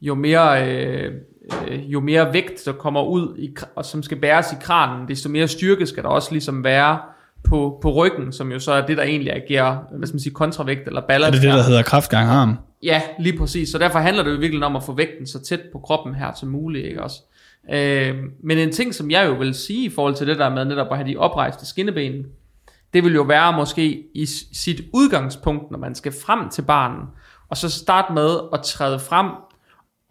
jo 0.00 0.14
mere, 0.14 0.68
øh, 0.68 1.12
øh, 1.68 1.92
jo 1.92 2.00
mere 2.00 2.32
vægt, 2.32 2.62
der 2.64 2.72
kommer 2.72 3.02
ud, 3.02 3.36
i, 3.38 3.56
og 3.76 3.84
som 3.84 4.02
skal 4.02 4.20
bæres 4.20 4.52
i 4.52 4.56
kranen, 4.60 5.08
desto 5.08 5.28
mere 5.28 5.48
styrke 5.48 5.86
skal 5.86 6.02
der 6.02 6.08
også 6.08 6.32
ligesom 6.32 6.64
være 6.64 6.98
på, 7.44 7.78
på 7.82 7.92
ryggen, 7.92 8.32
som 8.32 8.52
jo 8.52 8.58
så 8.58 8.72
er 8.72 8.86
det, 8.86 8.96
der 8.96 9.02
egentlig 9.02 9.32
agerer, 9.32 9.78
hvad 9.98 10.06
skal 10.06 10.14
man 10.14 10.20
sige, 10.20 10.32
kontravægt 10.32 10.86
eller 10.86 11.00
ballast. 11.08 11.28
Er 11.28 11.32
det 11.32 11.42
det, 11.42 11.52
der 11.52 11.62
hedder 11.62 11.82
kraftgang 11.82 12.28
arm? 12.28 12.56
Ja, 12.82 13.02
lige 13.18 13.38
præcis. 13.38 13.68
Så 13.68 13.78
derfor 13.78 13.98
handler 13.98 14.22
det 14.22 14.30
jo 14.30 14.36
virkelig 14.36 14.64
om 14.64 14.76
at 14.76 14.82
få 14.82 14.92
vægten 14.92 15.26
så 15.26 15.42
tæt 15.42 15.60
på 15.72 15.78
kroppen 15.78 16.14
her 16.14 16.32
som 16.34 16.48
muligt, 16.48 16.86
ikke 16.86 17.02
også? 17.02 17.16
Øh, 17.72 18.14
men 18.42 18.58
en 18.58 18.72
ting, 18.72 18.94
som 18.94 19.10
jeg 19.10 19.26
jo 19.26 19.32
vil 19.32 19.54
sige 19.54 19.84
i 19.84 19.90
forhold 19.90 20.14
til 20.14 20.26
det 20.26 20.38
der 20.38 20.48
med 20.48 20.64
netop 20.64 20.86
at 20.90 20.96
have 20.96 21.08
de 21.08 21.16
oprejste 21.16 21.66
skinneben, 21.66 22.26
det 22.94 23.04
vil 23.04 23.14
jo 23.14 23.22
være 23.22 23.56
måske 23.56 24.02
i 24.14 24.26
sit 24.52 24.80
udgangspunkt, 24.92 25.70
når 25.70 25.78
man 25.78 25.94
skal 25.94 26.12
frem 26.26 26.48
til 26.48 26.62
barnen, 26.62 27.06
og 27.48 27.56
så 27.56 27.70
starte 27.70 28.12
med 28.12 28.38
at 28.52 28.62
træde 28.62 28.98
frem 28.98 29.26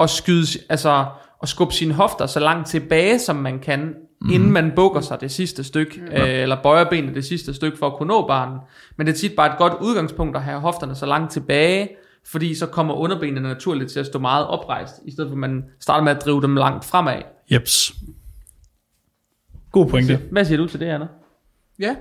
og 0.03 0.09
skyde, 0.09 0.47
altså 0.69 1.05
og 1.39 1.47
skubbe 1.47 1.73
sine 1.73 1.93
hofter 1.93 2.25
så 2.25 2.39
langt 2.39 2.67
tilbage, 2.67 3.19
som 3.19 3.35
man 3.35 3.59
kan, 3.59 3.95
mm. 4.21 4.29
inden 4.29 4.51
man 4.51 4.71
bukker 4.75 5.01
sig 5.01 5.21
det 5.21 5.31
sidste 5.31 5.63
stykke, 5.63 6.01
mm. 6.01 6.07
øh, 6.07 6.29
eller 6.29 6.61
bøjer 6.63 6.89
benene 6.89 7.15
det 7.15 7.25
sidste 7.25 7.53
stykke 7.53 7.77
for 7.77 7.87
at 7.87 7.93
kunne 7.97 8.07
nå 8.07 8.27
barnen. 8.27 8.59
Men 8.97 9.07
det 9.07 9.13
er 9.13 9.17
tit 9.17 9.35
bare 9.35 9.51
et 9.51 9.57
godt 9.57 9.73
udgangspunkt 9.81 10.37
at 10.37 10.43
have 10.43 10.59
hofterne 10.59 10.95
så 10.95 11.05
langt 11.05 11.31
tilbage, 11.31 11.89
fordi 12.25 12.55
så 12.55 12.65
kommer 12.65 12.93
underbenene 12.93 13.41
naturligt 13.41 13.91
til 13.91 13.99
at 13.99 14.05
stå 14.05 14.19
meget 14.19 14.47
oprejst, 14.47 14.95
i 15.05 15.11
stedet 15.11 15.29
for 15.29 15.35
at 15.35 15.39
man 15.39 15.63
starter 15.79 16.03
med 16.03 16.11
at 16.11 16.25
drive 16.25 16.41
dem 16.41 16.55
langt 16.55 16.85
fremad. 16.85 17.21
Jeps. 17.51 17.93
God 19.71 19.89
pointe. 19.89 20.19
Hvad 20.31 20.45
siger 20.45 20.57
du 20.57 20.67
til 20.67 20.79
det, 20.79 20.85
Anna? 20.85 21.07
Ja, 21.79 21.95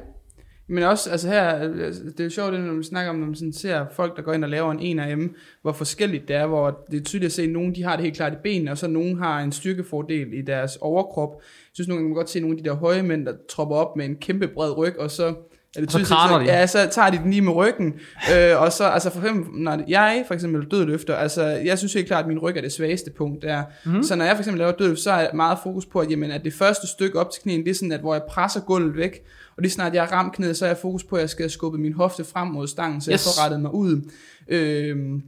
men 0.69 0.83
også, 0.83 1.11
altså 1.11 1.29
her, 1.29 1.43
altså, 1.43 2.03
det 2.05 2.21
er 2.21 2.25
jo 2.25 2.31
sjovt, 2.31 2.53
når 2.53 2.73
man 2.73 2.85
snakker 2.85 3.11
om, 3.11 3.17
når 3.17 3.27
man 3.27 3.35
sådan 3.35 3.53
ser 3.53 3.87
folk, 3.93 4.17
der 4.17 4.23
går 4.23 4.33
ind 4.33 4.45
og 4.45 4.51
laver 4.51 4.73
en 4.73 5.01
1RM, 5.01 5.37
hvor 5.63 5.73
forskelligt 5.73 6.29
det 6.29 6.37
er, 6.37 6.47
hvor 6.47 6.85
det 6.91 7.01
er 7.01 7.05
tydeligt 7.05 7.29
at 7.29 7.33
se, 7.33 7.43
at 7.43 7.49
nogen 7.49 7.75
de 7.75 7.83
har 7.83 7.97
det 7.97 8.03
helt 8.03 8.17
klart 8.17 8.33
i 8.33 8.37
benene, 8.43 8.71
og 8.71 8.79
så 8.79 8.89
nogen 8.89 9.19
har 9.19 9.41
en 9.41 9.53
styrkefordel 9.53 10.33
i 10.33 10.43
deres 10.43 10.77
overkrop. 10.77 11.31
Jeg 11.41 11.71
synes 11.73 11.89
nogle 11.89 11.99
gange, 11.99 12.09
man 12.09 12.15
kan 12.15 12.21
godt 12.21 12.31
se 12.31 12.41
nogle 12.41 12.57
af 12.57 12.63
de 12.63 12.69
der 12.69 12.77
høje 12.77 13.03
mænd, 13.03 13.27
der 13.27 13.33
tropper 13.51 13.77
op 13.77 13.97
med 13.97 14.05
en 14.05 14.17
kæmpe 14.17 14.49
bred 14.49 14.77
ryg, 14.77 14.99
og 14.99 15.11
så 15.11 15.35
er 15.77 15.81
det 15.81 15.93
så 15.93 15.99
tydeligt, 15.99 16.09
kraner 16.09 16.39
de. 16.39 16.45
Ja, 16.45 16.67
så 16.67 16.89
tager 16.91 17.11
de 17.11 17.17
den 17.17 17.31
lige 17.31 17.43
med 17.43 17.53
ryggen, 17.53 17.95
øh, 18.35 18.63
og 18.63 18.73
så, 18.73 18.85
altså 18.85 19.11
for 19.11 19.21
eksempel, 19.21 19.63
når 19.63 19.83
jeg 19.89 20.25
for 20.27 20.35
eksempel 20.35 20.71
dødløfter, 20.71 21.15
altså 21.15 21.43
jeg 21.43 21.79
synes 21.79 21.93
helt 21.93 22.07
klart, 22.07 22.25
at 22.25 22.29
min 22.29 22.39
ryg 22.39 22.57
er 22.57 22.61
det 22.61 22.73
svageste 22.73 23.11
punkt 23.11 23.43
der. 23.43 23.63
Mm. 23.85 24.03
Så 24.03 24.17
når 24.17 24.25
jeg 24.25 24.37
for 24.37 24.41
eksempel 24.41 24.59
laver 24.59 24.73
dødløft, 24.73 25.01
så 25.01 25.11
er 25.11 25.21
jeg 25.21 25.31
meget 25.35 25.59
fokus 25.63 25.87
på, 25.87 26.01
at, 26.01 26.11
jamen, 26.11 26.31
at 26.31 26.45
det 26.45 26.55
første 26.55 26.87
stykke 26.87 27.19
op 27.21 27.31
til 27.31 27.43
knæen, 27.43 27.65
det 27.65 27.71
er 27.71 27.75
sådan, 27.75 27.93
at 27.93 28.01
hvor 28.01 28.15
jeg 28.15 28.23
presser 28.29 28.61
gulvet 28.61 28.97
væk, 28.97 29.23
og 29.57 29.63
lige 29.63 29.73
snart 29.73 29.95
jeg 29.95 30.03
har 30.03 30.13
ramt 30.13 30.33
knæet, 30.35 30.57
så 30.57 30.65
er 30.65 30.69
jeg 30.69 30.77
fokus 30.77 31.05
på, 31.05 31.17
at 31.17 31.21
jeg 31.23 31.31
skal 31.31 31.51
skubbe 31.51 31.79
min 31.79 31.93
hofte 31.93 32.25
frem 32.25 32.49
mod 32.49 32.67
stangen, 32.67 33.01
så 33.01 33.11
yes. 33.11 33.13
jeg 33.13 33.21
får 33.21 33.45
rettet 33.45 33.61
mig 33.61 33.75
ud. 33.75 34.11
Øhm, 34.49 35.23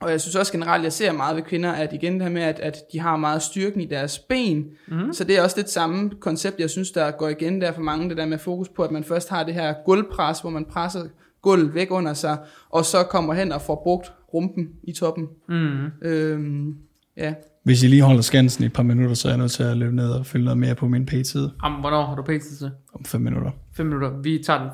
Og 0.00 0.10
jeg 0.10 0.20
synes 0.20 0.36
også 0.36 0.52
generelt, 0.52 0.84
jeg 0.84 0.92
ser 0.92 1.12
meget 1.12 1.36
ved 1.36 1.42
kvinder, 1.42 1.72
at 1.72 1.92
igen 1.92 2.12
det 2.12 2.22
her 2.22 2.28
med, 2.28 2.42
at, 2.42 2.60
at 2.60 2.78
de 2.92 3.00
har 3.00 3.16
meget 3.16 3.42
styrken 3.42 3.80
i 3.80 3.86
deres 3.86 4.18
ben. 4.18 4.66
Mm. 4.88 5.12
Så 5.12 5.24
det 5.24 5.38
er 5.38 5.42
også 5.42 5.60
det 5.60 5.70
samme 5.70 6.10
koncept, 6.20 6.60
jeg 6.60 6.70
synes, 6.70 6.90
der 6.90 7.10
går 7.10 7.28
igen 7.28 7.60
der 7.60 7.72
for 7.72 7.82
mange, 7.82 8.08
det 8.08 8.16
der 8.16 8.26
med 8.26 8.38
fokus 8.38 8.68
på, 8.68 8.82
at 8.82 8.90
man 8.90 9.04
først 9.04 9.28
har 9.28 9.42
det 9.44 9.54
her 9.54 9.74
gulvpres, 9.84 10.40
hvor 10.40 10.50
man 10.50 10.64
presser 10.64 11.04
gulvet 11.42 11.74
væk 11.74 11.90
under 11.90 12.14
sig, 12.14 12.38
og 12.70 12.84
så 12.84 13.02
kommer 13.02 13.34
hen 13.34 13.52
og 13.52 13.62
får 13.62 13.80
brugt 13.82 14.12
rumpen 14.34 14.68
i 14.82 14.92
toppen. 14.92 15.28
Mm. 15.48 15.86
Øhm, 16.02 16.76
ja. 17.16 17.34
Hvis 17.62 17.82
I 17.82 17.86
lige 17.86 18.02
holder 18.02 18.22
skansen 18.22 18.64
i 18.64 18.66
et 18.66 18.72
par 18.72 18.82
minutter, 18.82 19.14
så 19.14 19.28
er 19.28 19.32
jeg 19.32 19.38
nødt 19.38 19.52
til 19.52 19.62
at 19.62 19.76
løbe 19.76 19.96
ned 19.96 20.10
og 20.10 20.26
følge 20.26 20.44
noget 20.44 20.58
mere 20.58 20.74
på 20.74 20.88
min 20.88 21.06
p-tid 21.06 21.48
Jamen, 21.64 21.80
hvornår 21.80 22.06
har 22.06 22.14
du 22.14 22.22
pænt 22.22 22.42
til? 22.58 22.70
om 22.94 23.04
5 23.04 23.20
minutter. 23.20 23.50
5 23.76 23.86
minutter. 23.86 24.10
Vi 24.22 24.42
tager 24.46 24.58
den 24.58 24.68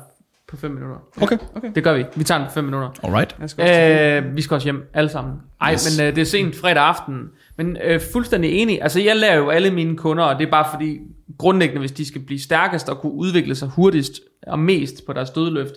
på 0.47 0.57
5 0.57 0.71
minutter. 0.71 0.97
Okay, 1.21 1.37
Det 1.75 1.83
gør 1.83 1.93
vi. 1.93 2.05
Vi 2.15 2.23
tager 2.23 2.39
den 2.39 2.47
på 2.47 2.53
5 2.53 2.63
minutter. 2.63 2.89
alright. 3.03 3.35
Skal 3.45 4.23
Øh, 4.25 4.35
vi 4.35 4.41
skal 4.41 4.55
også 4.55 4.65
hjem, 4.65 4.89
alle 4.93 5.09
sammen. 5.09 5.33
Ej, 5.61 5.73
yes. 5.73 5.97
men 5.99 6.07
øh, 6.07 6.15
det 6.15 6.21
er 6.21 6.25
sent 6.25 6.55
fredag 6.55 6.83
aften. 6.83 7.15
Men 7.57 7.77
øh, 7.83 8.01
fuldstændig 8.13 8.51
enig. 8.51 8.81
Altså, 8.81 8.99
jeg 9.01 9.15
lærer 9.15 9.37
jo 9.37 9.49
alle 9.49 9.71
mine 9.71 9.97
kunder, 9.97 10.23
og 10.23 10.39
det 10.39 10.47
er 10.47 10.51
bare 10.51 10.65
fordi, 10.73 10.97
grundlæggende, 11.37 11.79
hvis 11.79 11.91
de 11.91 12.05
skal 12.05 12.21
blive 12.21 12.39
stærkest 12.39 12.89
og 12.89 12.97
kunne 12.97 13.11
udvikle 13.13 13.55
sig 13.55 13.67
hurtigst 13.67 14.13
og 14.47 14.59
mest 14.59 15.05
på 15.05 15.13
deres 15.13 15.29
dødløft, 15.29 15.73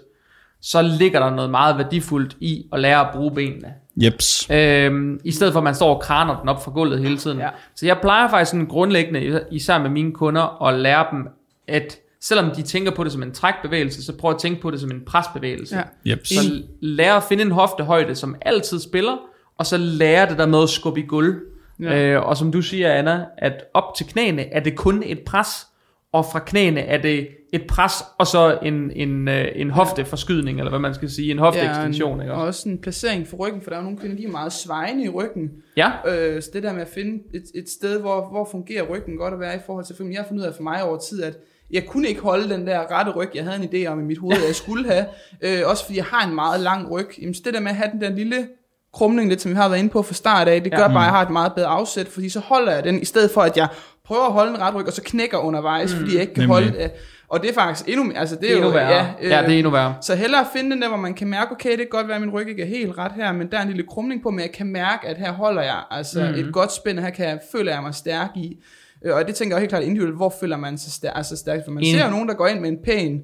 så 0.61 0.83
ligger 0.83 1.21
der 1.21 1.35
noget 1.35 1.51
meget 1.51 1.79
værdifuldt 1.79 2.37
i 2.41 2.67
at 2.73 2.81
lære 2.81 3.01
at 3.01 3.09
bruge 3.15 3.35
benene. 3.35 3.73
Jeps. 3.97 4.51
Øhm, 4.51 5.21
I 5.25 5.31
stedet 5.31 5.53
for 5.53 5.61
at 5.61 5.65
man 5.65 5.75
står 5.75 5.95
og 5.95 6.01
kraner 6.01 6.41
den 6.41 6.49
op 6.49 6.65
fra 6.65 6.71
gulvet 6.71 6.99
hele 6.99 7.19
tiden. 7.19 7.39
Ja. 7.39 7.49
Så 7.77 7.87
jeg 7.87 7.99
plejer 8.01 8.29
faktisk 8.29 8.51
sådan 8.51 8.67
grundlæggende, 8.67 9.45
især 9.51 9.79
med 9.79 9.91
mine 9.91 10.13
kunder, 10.13 10.63
at 10.67 10.81
lære 10.81 11.07
dem, 11.11 11.29
at 11.69 11.99
selvom 12.21 12.51
de 12.51 12.63
tænker 12.63 12.91
på 12.91 13.05
det 13.05 13.13
som 13.13 13.23
en 13.23 13.33
trækbevægelse, 13.33 14.05
så 14.05 14.17
prøv 14.17 14.31
at 14.31 14.39
tænke 14.39 14.61
på 14.61 14.71
det 14.71 14.81
som 14.81 14.91
en 14.91 15.03
presbevægelse. 15.07 15.77
Ja. 15.77 16.11
Jeps. 16.11 16.29
Så 16.29 16.63
lære 16.81 17.17
at 17.17 17.23
finde 17.23 17.43
en 17.43 17.51
hoftehøjde, 17.51 18.15
som 18.15 18.37
altid 18.41 18.81
spiller, 18.81 19.17
og 19.59 19.67
så 19.67 19.77
lære 19.77 20.29
det 20.29 20.39
der 20.39 20.47
med 20.47 20.63
at 20.63 20.69
skubbe 20.69 21.01
i 21.01 21.07
gulv. 21.07 21.35
Ja. 21.81 21.99
Øh, 21.99 22.27
og 22.27 22.37
som 22.37 22.53
du 22.53 22.63
siger, 22.63 22.93
Anna, 22.93 23.25
at 23.39 23.65
op 23.75 23.95
til 23.97 24.07
knæene 24.07 24.53
er 24.53 24.61
det 24.61 24.77
kun 24.77 25.03
et 25.07 25.21
pres, 25.21 25.67
og 26.13 26.25
fra 26.33 26.39
knæene 26.39 26.81
er 26.81 27.03
det 27.03 27.29
et 27.53 27.67
pres, 27.69 27.93
og 28.19 28.27
så 28.27 28.59
en, 28.63 28.91
en, 28.91 29.29
øh, 29.29 29.45
en 29.55 29.71
hofteforskydning, 29.71 30.59
eller 30.59 30.71
hvad 30.71 30.79
man 30.81 30.95
skal 30.95 31.11
sige, 31.11 31.31
en 31.31 31.39
hofteekstension. 31.39 32.17
Ja, 32.19 32.23
ikke 32.25 32.35
og 32.35 32.43
også? 32.43 32.69
en 32.69 32.79
placering 32.79 33.29
for 33.29 33.37
ryggen, 33.37 33.63
for 33.63 33.71
der 33.71 33.77
er 33.77 33.81
jo 33.81 33.85
nogle 33.85 33.99
kvinder, 33.99 34.17
de 34.17 34.25
er 34.25 34.29
meget 34.29 34.53
svejende 34.53 35.05
i 35.05 35.09
ryggen. 35.09 35.51
Ja, 35.77 35.91
Øh, 36.07 36.43
så 36.43 36.51
det 36.53 36.63
der 36.63 36.73
med 36.73 36.83
at 36.83 36.89
finde 36.89 37.23
et, 37.35 37.45
et 37.55 37.69
sted, 37.71 38.01
hvor, 38.01 38.29
hvor 38.31 38.49
fungerer 38.51 38.83
ryggen 38.83 39.17
godt 39.17 39.35
at 39.35 39.41
være 39.41 39.57
i 39.57 39.59
forhold 39.67 39.85
til 39.85 39.97
film. 39.97 40.11
Jeg 40.13 40.21
har 40.21 40.29
fundet 40.29 40.43
ud 40.43 40.49
af 40.49 40.55
for 40.55 40.63
mig 40.63 40.83
over 40.85 40.99
tid, 40.99 41.23
at 41.23 41.35
jeg 41.71 41.87
kunne 41.87 42.09
ikke 42.09 42.21
holde 42.21 42.49
den 42.55 42.67
der 42.67 42.99
rette 42.99 43.13
ryg, 43.13 43.29
jeg 43.35 43.45
havde 43.45 43.57
en 43.63 43.69
idé 43.75 43.89
om 43.89 44.01
i 44.01 44.03
mit 44.05 44.19
hoved, 44.19 44.37
at 44.43 44.47
jeg 44.47 44.55
skulle 44.55 44.91
have. 44.93 45.05
Øh, 45.43 45.61
også 45.67 45.85
fordi 45.85 45.97
jeg 45.97 46.05
har 46.05 46.29
en 46.29 46.35
meget 46.35 46.61
lang 46.61 46.91
ryg. 46.91 47.09
Jamen, 47.21 47.35
så 47.35 47.43
det 47.45 47.55
der 47.55 47.61
med 47.61 47.71
at 47.71 47.77
have 47.77 47.91
den 47.93 48.01
der 48.01 48.11
lille 48.11 48.49
krumning, 48.95 49.29
lidt 49.29 49.41
som 49.41 49.51
vi 49.51 49.57
har 49.57 49.69
været 49.69 49.79
inde 49.79 49.91
på 49.91 50.03
fra 50.03 50.15
start 50.15 50.49
af, 50.49 50.63
det 50.63 50.73
gør 50.73 50.79
Ja. 50.83 50.89
bare, 50.89 50.99
at 50.99 51.05
jeg 51.05 51.13
har 51.13 51.23
et 51.23 51.31
meget 51.31 51.53
bedre 51.55 51.69
afsæt, 51.69 52.07
fordi 52.09 52.29
så 52.29 52.41
holder 52.41 52.73
jeg 52.73 52.85
den, 52.85 53.03
i 53.03 53.05
stedet 53.05 53.31
for 53.31 53.41
at 53.41 53.57
jeg 53.57 53.69
prøver 54.05 54.27
at 54.27 54.33
holde 54.33 54.51
en 54.51 54.61
ret 54.61 54.75
ryg, 54.75 54.87
og 54.87 54.93
så 54.93 55.03
knækker 55.05 55.39
undervejs, 55.39 55.95
fordi 55.95 56.13
jeg 56.13 56.21
ikke 56.21 56.35
kan 56.35 56.43
Nemlig. 56.49 56.55
holde 56.65 56.79
det. 56.83 56.91
Og 57.29 57.43
det 57.43 57.51
er 57.51 57.55
faktisk 57.55 57.89
endnu 57.89 58.05
mere, 58.05 58.19
altså 58.19 58.35
det, 58.35 58.43
det 58.43 58.51
er 58.51 58.55
endnu 58.57 58.69
jo, 58.69 58.75
værre. 58.75 58.89
Ja, 58.95 59.07
Ja, 59.23 59.29
ja, 59.41 59.43
det 59.47 59.55
er 59.55 59.59
endnu 59.59 59.71
værre. 59.71 59.95
så 60.01 60.15
hellere 60.15 60.47
finde 60.53 60.71
den 60.71 60.83
der, 60.83 60.89
hvor 60.89 60.97
man 60.97 61.15
kan 61.15 61.29
mærke, 61.29 61.53
okay, 61.53 61.71
det 61.71 61.79
kan 61.79 61.87
godt 61.91 62.07
være, 62.09 62.15
at 62.17 62.21
min 62.23 62.31
ryg 62.31 62.49
ikke 62.49 62.63
er 62.63 62.67
helt 62.67 62.99
ret 62.99 63.13
her, 63.13 63.33
men 63.33 63.51
der 63.51 63.59
er 63.59 63.63
en 63.63 63.69
lille 63.69 63.83
krumning 63.83 64.23
på, 64.23 64.31
men 64.31 64.41
jeg 64.41 64.53
kan 64.53 64.67
mærke, 64.67 65.09
at 65.09 65.17
her 65.19 65.33
holder 65.33 65.63
jeg 65.63 65.83
altså 65.91 66.21
mm. 66.35 66.35
et 66.41 66.53
godt 66.53 66.73
spænd, 66.73 66.99
og 66.99 67.05
her 67.05 67.11
kan 67.11 67.29
jeg, 67.29 67.39
føler 67.53 67.73
jeg 67.73 67.83
mig 67.83 67.95
stærk 67.95 68.31
i. 68.37 68.57
Øh, 69.05 69.15
Og 69.17 69.27
det 69.27 69.35
tænker 69.35 69.57
jeg 69.57 69.61
helt 69.61 69.69
klart 69.71 69.83
individuelt, 69.83 70.17
hvor 70.17 70.35
føler 70.41 70.57
man 70.57 70.79
sig 70.79 70.93
stærk, 70.93 71.13
altså 71.17 71.37
stærk? 71.37 71.61
For 71.65 71.71
man 71.73 71.83
Enig. 71.83 71.95
ser 71.99 72.05
jo 72.05 72.11
nogen, 72.11 72.29
der 72.29 72.35
går 72.35 72.47
ind 72.47 72.61
med 72.61 72.69
en 72.69 72.79
pæn, 72.85 73.23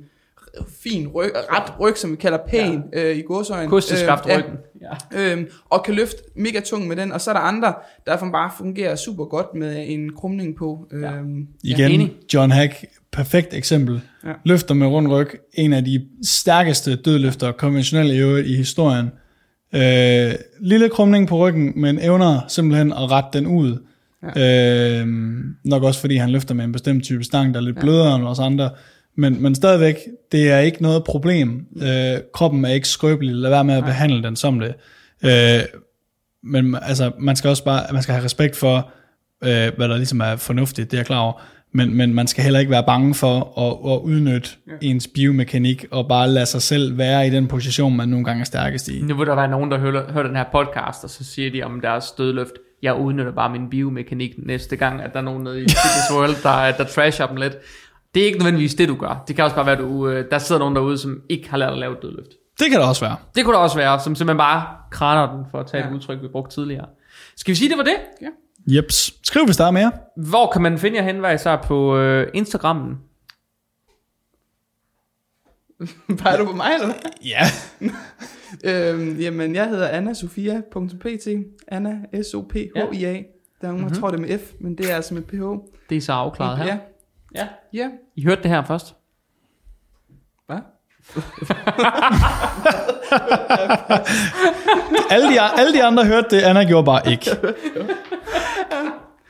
fin 0.82 1.08
ryg, 1.08 1.30
ret 1.34 1.80
ryg, 1.80 1.96
som 1.96 2.10
vi 2.10 2.16
kalder 2.16 2.38
pæn 2.48 2.82
ja. 2.92 3.10
øh, 3.10 3.16
i 3.16 3.22
godsøjen. 3.22 3.70
Kosteskaft 3.70 4.26
ja, 4.26 4.38
ryggen. 4.38 4.56
Ja. 5.12 5.32
øhm, 5.32 5.46
og 5.70 5.84
kan 5.84 5.94
løfte 5.94 6.16
mega 6.36 6.60
tung 6.60 6.88
med 6.88 6.96
den, 6.96 7.12
og 7.12 7.20
så 7.20 7.30
er 7.30 7.34
der 7.34 7.40
andre, 7.40 7.74
der 8.06 8.30
bare 8.32 8.50
fungerer 8.58 8.96
super 8.96 9.24
godt 9.24 9.54
med 9.54 9.84
en 9.88 10.12
krumning 10.16 10.56
på. 10.56 10.86
Øhm, 10.92 11.46
Igen, 11.64 11.90
enig. 11.90 12.12
John 12.34 12.50
Hack, 12.50 12.84
perfekt 13.12 13.54
eksempel. 13.54 14.00
Ja. 14.24 14.32
Løfter 14.44 14.74
med 14.74 14.86
rund 14.86 15.08
ryg, 15.08 15.28
en 15.54 15.72
af 15.72 15.84
de 15.84 16.06
stærkeste 16.24 16.96
dødløfter, 16.96 17.52
konventionelle 17.52 18.14
i 18.14 18.18
øvrigt 18.18 18.46
i 18.46 18.56
historien. 18.56 19.10
Øh, 19.74 20.34
lille 20.60 20.88
krumning 20.88 21.28
på 21.28 21.36
ryggen, 21.36 21.72
men 21.76 21.98
evner 22.02 22.40
simpelthen 22.48 22.92
at 22.92 23.10
rette 23.10 23.38
den 23.38 23.46
ud. 23.46 23.78
Ja. 24.36 25.00
Øh, 25.00 25.06
nok 25.64 25.82
også 25.82 26.00
fordi 26.00 26.16
han 26.16 26.30
løfter 26.30 26.54
med 26.54 26.64
en 26.64 26.72
bestemt 26.72 27.04
type 27.04 27.24
stang, 27.24 27.54
der 27.54 27.60
er 27.60 27.64
lidt 27.64 27.76
ja. 27.76 27.80
blødere 27.80 28.16
end 28.16 28.24
os 28.24 28.38
andre. 28.38 28.70
Men, 29.18 29.42
men 29.42 29.54
stadigvæk, 29.54 29.96
det 30.32 30.50
er 30.50 30.58
ikke 30.58 30.82
noget 30.82 31.04
problem. 31.04 31.66
Øh, 31.82 32.20
kroppen 32.32 32.64
er 32.64 32.68
ikke 32.68 32.88
skrøbelig, 32.88 33.34
lad 33.34 33.50
være 33.50 33.64
med 33.64 33.74
at 33.74 33.84
behandle 33.84 34.22
den 34.22 34.36
som 34.36 34.60
det. 34.60 34.74
Øh, 35.24 35.60
men 36.42 36.76
altså, 36.82 37.12
man 37.18 37.36
skal 37.36 37.50
også 37.50 37.64
bare, 37.64 37.92
man 37.92 38.02
skal 38.02 38.14
have 38.14 38.24
respekt 38.24 38.56
for, 38.56 38.90
øh, 39.44 39.72
hvad 39.76 39.88
der 39.88 39.96
ligesom 39.96 40.20
er 40.20 40.36
fornuftigt, 40.36 40.90
det 40.90 40.96
er 40.96 40.98
jeg 40.98 41.06
klar 41.06 41.18
over. 41.18 41.42
Men, 41.72 41.96
men 41.96 42.14
man 42.14 42.26
skal 42.26 42.44
heller 42.44 42.60
ikke 42.60 42.70
være 42.70 42.84
bange 42.86 43.14
for 43.14 43.58
at, 43.58 43.92
at 43.92 43.98
udnytte 43.98 44.50
ja. 44.66 44.72
ens 44.80 45.08
biomekanik 45.14 45.86
og 45.90 46.08
bare 46.08 46.28
lade 46.28 46.46
sig 46.46 46.62
selv 46.62 46.98
være 46.98 47.26
i 47.26 47.30
den 47.30 47.48
position, 47.48 47.96
man 47.96 48.08
nogle 48.08 48.24
gange 48.24 48.40
er 48.40 48.44
stærkest 48.44 48.88
i. 48.88 49.02
Nu 49.02 49.16
vil 49.16 49.26
der 49.26 49.34
være 49.34 49.48
nogen, 49.48 49.70
der 49.70 49.78
hører, 49.78 50.12
hører 50.12 50.26
den 50.26 50.36
her 50.36 50.44
podcast, 50.52 51.04
og 51.04 51.10
så 51.10 51.24
siger 51.24 51.50
de 51.50 51.62
om 51.62 51.80
deres 51.80 52.10
dødløft, 52.18 52.52
jeg 52.82 52.94
udnytter 52.94 53.32
bare 53.32 53.50
min 53.50 53.70
biomekanik 53.70 54.34
næste 54.46 54.76
gang, 54.76 55.02
at 55.02 55.12
der 55.12 55.18
er 55.18 55.24
nogen 55.24 55.44
nede 55.44 55.58
i 55.58 55.62
Fitness 55.62 56.12
World, 56.14 56.42
der, 56.42 56.76
der 56.76 56.84
trasher 56.84 57.26
dem 57.26 57.36
lidt. 57.36 57.56
Det 58.14 58.22
er 58.22 58.26
ikke 58.26 58.38
nødvendigvis 58.38 58.74
det, 58.74 58.88
du 58.88 58.94
gør. 58.94 59.24
Det 59.28 59.36
kan 59.36 59.44
også 59.44 59.56
bare 59.56 59.66
være, 59.66 59.76
at 59.76 59.82
du, 59.82 60.08
øh, 60.08 60.30
der 60.30 60.38
sidder 60.38 60.58
nogen 60.58 60.76
derude, 60.76 60.98
som 60.98 61.22
ikke 61.28 61.50
har 61.50 61.56
lært 61.56 61.72
at 61.72 61.78
lave 61.78 61.92
et 61.92 62.02
dødløft. 62.02 62.30
Det 62.58 62.70
kan 62.70 62.80
det 62.80 62.88
også 62.88 63.04
være. 63.04 63.16
Det 63.34 63.44
kunne 63.44 63.54
der 63.54 63.60
også 63.60 63.76
være, 63.76 64.00
som 64.00 64.14
simpelthen 64.14 64.38
bare 64.38 64.66
kraner 64.90 65.36
den, 65.36 65.44
for 65.50 65.60
at 65.60 65.66
tage 65.66 65.80
ja. 65.80 65.86
Ja. 65.88 65.92
et 65.94 65.96
udtryk, 65.96 66.22
vi 66.22 66.28
brugte 66.28 66.54
tidligere. 66.54 66.86
Skal 67.36 67.52
vi 67.52 67.56
sige, 67.56 67.68
det 67.68 67.78
var 67.78 67.84
det? 67.84 67.96
Jeps. 68.76 69.14
Skriv, 69.22 69.44
hvis 69.44 69.56
der 69.56 69.64
er 69.64 69.70
mere. 69.70 69.92
Hvor 70.16 70.50
kan 70.52 70.62
man 70.62 70.78
finde 70.78 70.96
jer 70.96 71.02
hen, 71.02 71.18
hver 71.18 71.30
især 71.30 71.56
på 71.56 71.96
øh, 71.96 72.28
Instagrammen? 72.34 72.96
Peger 76.22 76.36
du 76.38 76.44
på 76.44 76.52
mig, 76.52 76.70
eller 76.74 76.86
hvad? 76.86 77.10
Ja. 77.24 77.42
Øhm, 78.64 79.16
jamen, 79.20 79.54
jeg 79.54 79.68
hedder 79.68 79.88
annasofia.pt. 79.88 81.28
Anna, 81.68 82.22
S-O-P-H-I-A. 82.22 83.22
Der 83.60 83.68
er 83.68 83.72
nogen, 83.72 83.88
der 83.88 83.94
tror 83.94 84.10
det 84.10 84.16
er 84.16 84.20
med 84.20 84.38
F, 84.38 84.52
men 84.60 84.78
det 84.78 84.90
er 84.90 84.96
altså 84.96 85.14
med 85.14 85.22
PH. 85.22 85.42
Det 85.90 85.96
er 85.96 86.00
så 86.00 86.12
afklaret 86.12 86.58
her. 86.58 86.66
Ja. 86.66 86.78
Ja. 87.34 87.48
Ja. 87.72 87.88
I 88.16 88.24
hørte 88.24 88.42
det 88.42 88.50
her 88.50 88.64
først. 88.64 88.94
Hvad? 90.46 90.58
Alle 95.10 95.28
de, 95.32 95.40
alle 95.40 95.74
de 95.74 95.84
andre 95.84 96.04
hørte 96.04 96.36
det, 96.36 96.42
Anna 96.42 96.64
gjorde 96.64 96.84
bare 96.84 97.10
ikke. 97.10 97.30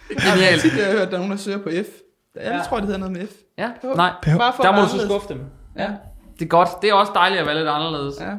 Genialt. 0.09 0.65
Jeg 0.77 0.85
har 0.87 0.93
hørt, 0.93 1.01
at 1.03 1.09
der 1.11 1.15
er 1.15 1.19
nogen, 1.19 1.31
der 1.31 1.37
søger 1.37 1.59
på 1.59 1.69
F. 1.69 1.73
Jeg 1.73 1.85
Ja. 2.45 2.61
tror, 2.69 2.77
det 2.77 2.85
hedder 2.87 2.99
noget 2.99 3.13
med 3.13 3.27
F. 3.27 3.31
Ja, 3.59 3.69
PH. 3.81 3.97
nej. 3.97 4.11
PH. 4.23 4.37
Bare 4.39 4.53
for 4.57 4.63
Der 4.63 4.73
må 4.77 4.83
du 4.83 4.89
så 4.89 5.05
skuffe 5.07 5.29
dem. 5.29 5.41
Ja. 5.77 5.89
Det 6.39 6.45
er 6.45 6.49
godt. 6.49 6.69
Det 6.83 6.91
er 6.91 6.95
også 6.95 7.13
dejligt 7.15 7.41
at 7.41 7.47
være 7.47 7.57
lidt 7.57 7.69
anderledes. 7.69 8.15
ja. 8.21 8.33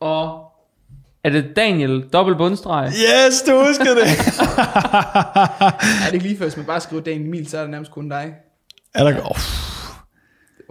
Og 0.00 0.44
er 1.24 1.30
det 1.30 1.56
Daniel, 1.56 2.08
dobbelt 2.12 2.38
bundstreg? 2.38 2.86
Yes, 2.92 3.42
du 3.42 3.64
husker 3.66 3.84
det. 3.94 4.02
Er 6.02 6.06
det 6.06 6.14
ikke 6.14 6.26
lige 6.26 6.38
før, 6.38 6.44
hvis 6.44 6.56
man 6.56 6.66
bare 6.66 6.80
skriver 6.80 7.02
Daniel 7.02 7.26
Emil, 7.26 7.48
så 7.48 7.56
er 7.58 7.62
det 7.62 7.70
nærmest 7.70 7.90
kun 7.92 8.08
dig. 8.08 8.34
Er 8.94 9.04
der, 9.04 9.20
oh, 9.24 9.36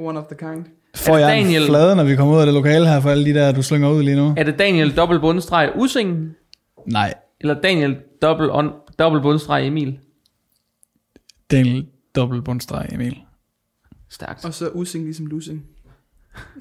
One 0.07 0.19
of 0.19 0.25
the 0.25 0.35
kind. 0.37 0.65
får 0.95 1.17
jeg 1.17 1.29
Daniel- 1.29 1.61
en 1.61 1.67
flade, 1.67 1.95
når 1.95 2.03
vi 2.03 2.15
kommer 2.15 2.35
ud 2.35 2.39
af 2.39 2.45
det 2.45 2.53
lokale 2.53 2.87
her, 2.87 2.99
for 3.01 3.09
alle 3.09 3.25
de 3.25 3.33
der, 3.33 3.51
du 3.51 3.61
slynger 3.61 3.89
ud 3.89 4.03
lige 4.03 4.15
nu? 4.15 4.33
Er 4.37 4.43
det 4.43 4.59
Daniel, 4.59 4.95
dobbelt 4.97 5.21
bundstreg 5.21 5.71
Using? 5.75 6.29
Nej, 6.87 7.13
Eller 7.41 7.61
Daniel, 7.61 7.97
dobbelt, 8.21 8.51
on, 8.53 8.69
dobbelt 8.99 9.23
bundstreg 9.23 9.67
Emil? 9.67 9.99
Daniel 11.51 11.85
dobbelt 12.15 12.45
bundstreg, 12.45 12.85
Emil. 12.91 13.17
Stærkt. 14.09 14.45
Og 14.45 14.53
så 14.53 14.67
using 14.69 15.03
ligesom 15.03 15.25
losing. 15.25 15.63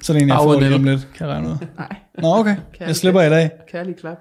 Så 0.01 0.13
er 0.13 0.15
det 0.15 0.23
en, 0.23 0.29
jeg 0.29 0.37
får 0.37 0.59
lige 0.59 0.75
om 0.75 0.83
lidt, 0.83 1.07
kan 1.15 1.27
jeg 1.27 1.35
regne 1.35 1.49
ud. 1.49 1.55
Nej, 1.77 1.95
Nå, 2.17 2.27
okay. 2.35 2.55
Jeg 2.79 2.95
slipper 2.95 3.21
i 3.21 3.29
dag. 3.29 3.51
kærlig 3.71 3.95
klap. 3.95 4.17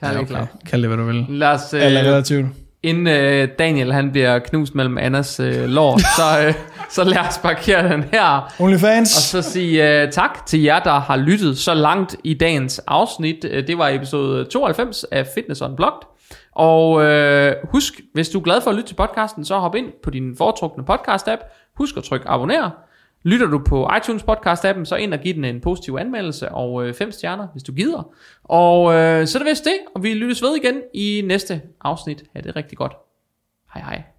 Kærlig 0.00 0.18
Ja, 0.20 0.24
klap. 0.24 0.42
okay. 0.42 0.66
Kald 0.70 0.82
det, 0.82 0.88
hvad 0.90 0.98
du 0.98 1.04
vil. 1.04 1.26
Lad 1.28 1.48
os, 1.48 1.74
Eller 1.74 2.00
øh, 2.02 2.06
relativt. 2.08 2.46
inden 2.82 3.06
øh, 3.06 3.48
Daniel 3.58 3.92
han 3.92 4.10
bliver 4.12 4.38
knust 4.38 4.74
mellem 4.74 4.98
Annas 4.98 5.40
øh, 5.40 5.68
lår, 5.68 5.98
så, 5.98 6.46
øh, 6.46 6.54
så 6.88 7.04
lad 7.04 7.18
os 7.18 7.38
parkere 7.38 7.88
den 7.92 8.02
her. 8.02 8.22
Og 8.24 8.50
OnlyFans. 8.60 9.08
så 9.08 9.42
sige 9.42 10.04
uh, 10.04 10.10
tak 10.10 10.46
til 10.46 10.62
jer, 10.62 10.80
der 10.80 11.00
har 11.00 11.16
lyttet 11.16 11.58
så 11.58 11.74
langt 11.74 12.16
i 12.24 12.34
dagens 12.34 12.78
afsnit. 12.78 13.44
Øh, 13.50 13.66
Det 13.66 13.78
var 13.78 13.88
episode 13.88 14.44
92 14.44 15.04
af 15.04 15.26
Fitness 15.34 15.62
Unplugged. 15.62 16.00
Og 16.52 17.02
øh, 17.04 17.54
husk, 17.72 18.00
hvis 18.14 18.28
du 18.28 18.38
er 18.38 18.42
glad 18.42 18.60
for 18.60 18.70
at 18.70 18.76
lytte 18.76 18.88
til 18.88 18.94
podcasten, 18.94 19.44
så 19.44 19.58
hop 19.58 19.74
ind 19.74 19.86
på 20.02 20.10
din 20.10 20.36
foretrukne 20.36 20.84
podcast-app. 20.90 21.70
Husk 21.76 21.96
at 21.96 22.04
trykke 22.04 22.28
abonner. 22.28 22.70
Lytter 23.24 23.46
du 23.46 23.58
på 23.66 23.90
iTunes 23.98 24.22
podcast-appen, 24.22 24.84
så 24.84 24.96
ind 24.96 25.14
og 25.14 25.20
giv 25.20 25.34
den 25.34 25.44
en 25.44 25.60
positiv 25.60 25.96
anmeldelse 26.00 26.48
og 26.48 26.86
øh, 26.86 26.94
fem 26.94 27.12
stjerner, 27.12 27.46
hvis 27.52 27.62
du 27.62 27.72
gider. 27.72 28.10
Og 28.44 28.94
øh, 28.94 29.26
så 29.26 29.38
er 29.38 29.42
det 29.42 29.50
vist 29.50 29.64
det, 29.64 29.76
og 29.94 30.02
vi 30.02 30.14
lyttes 30.14 30.42
ved 30.42 30.56
igen 30.56 30.80
i 30.94 31.22
næste 31.24 31.62
afsnit. 31.80 32.22
Ha' 32.34 32.40
det 32.40 32.56
rigtig 32.56 32.78
godt. 32.78 32.92
Hej 33.74 33.82
hej. 33.82 34.15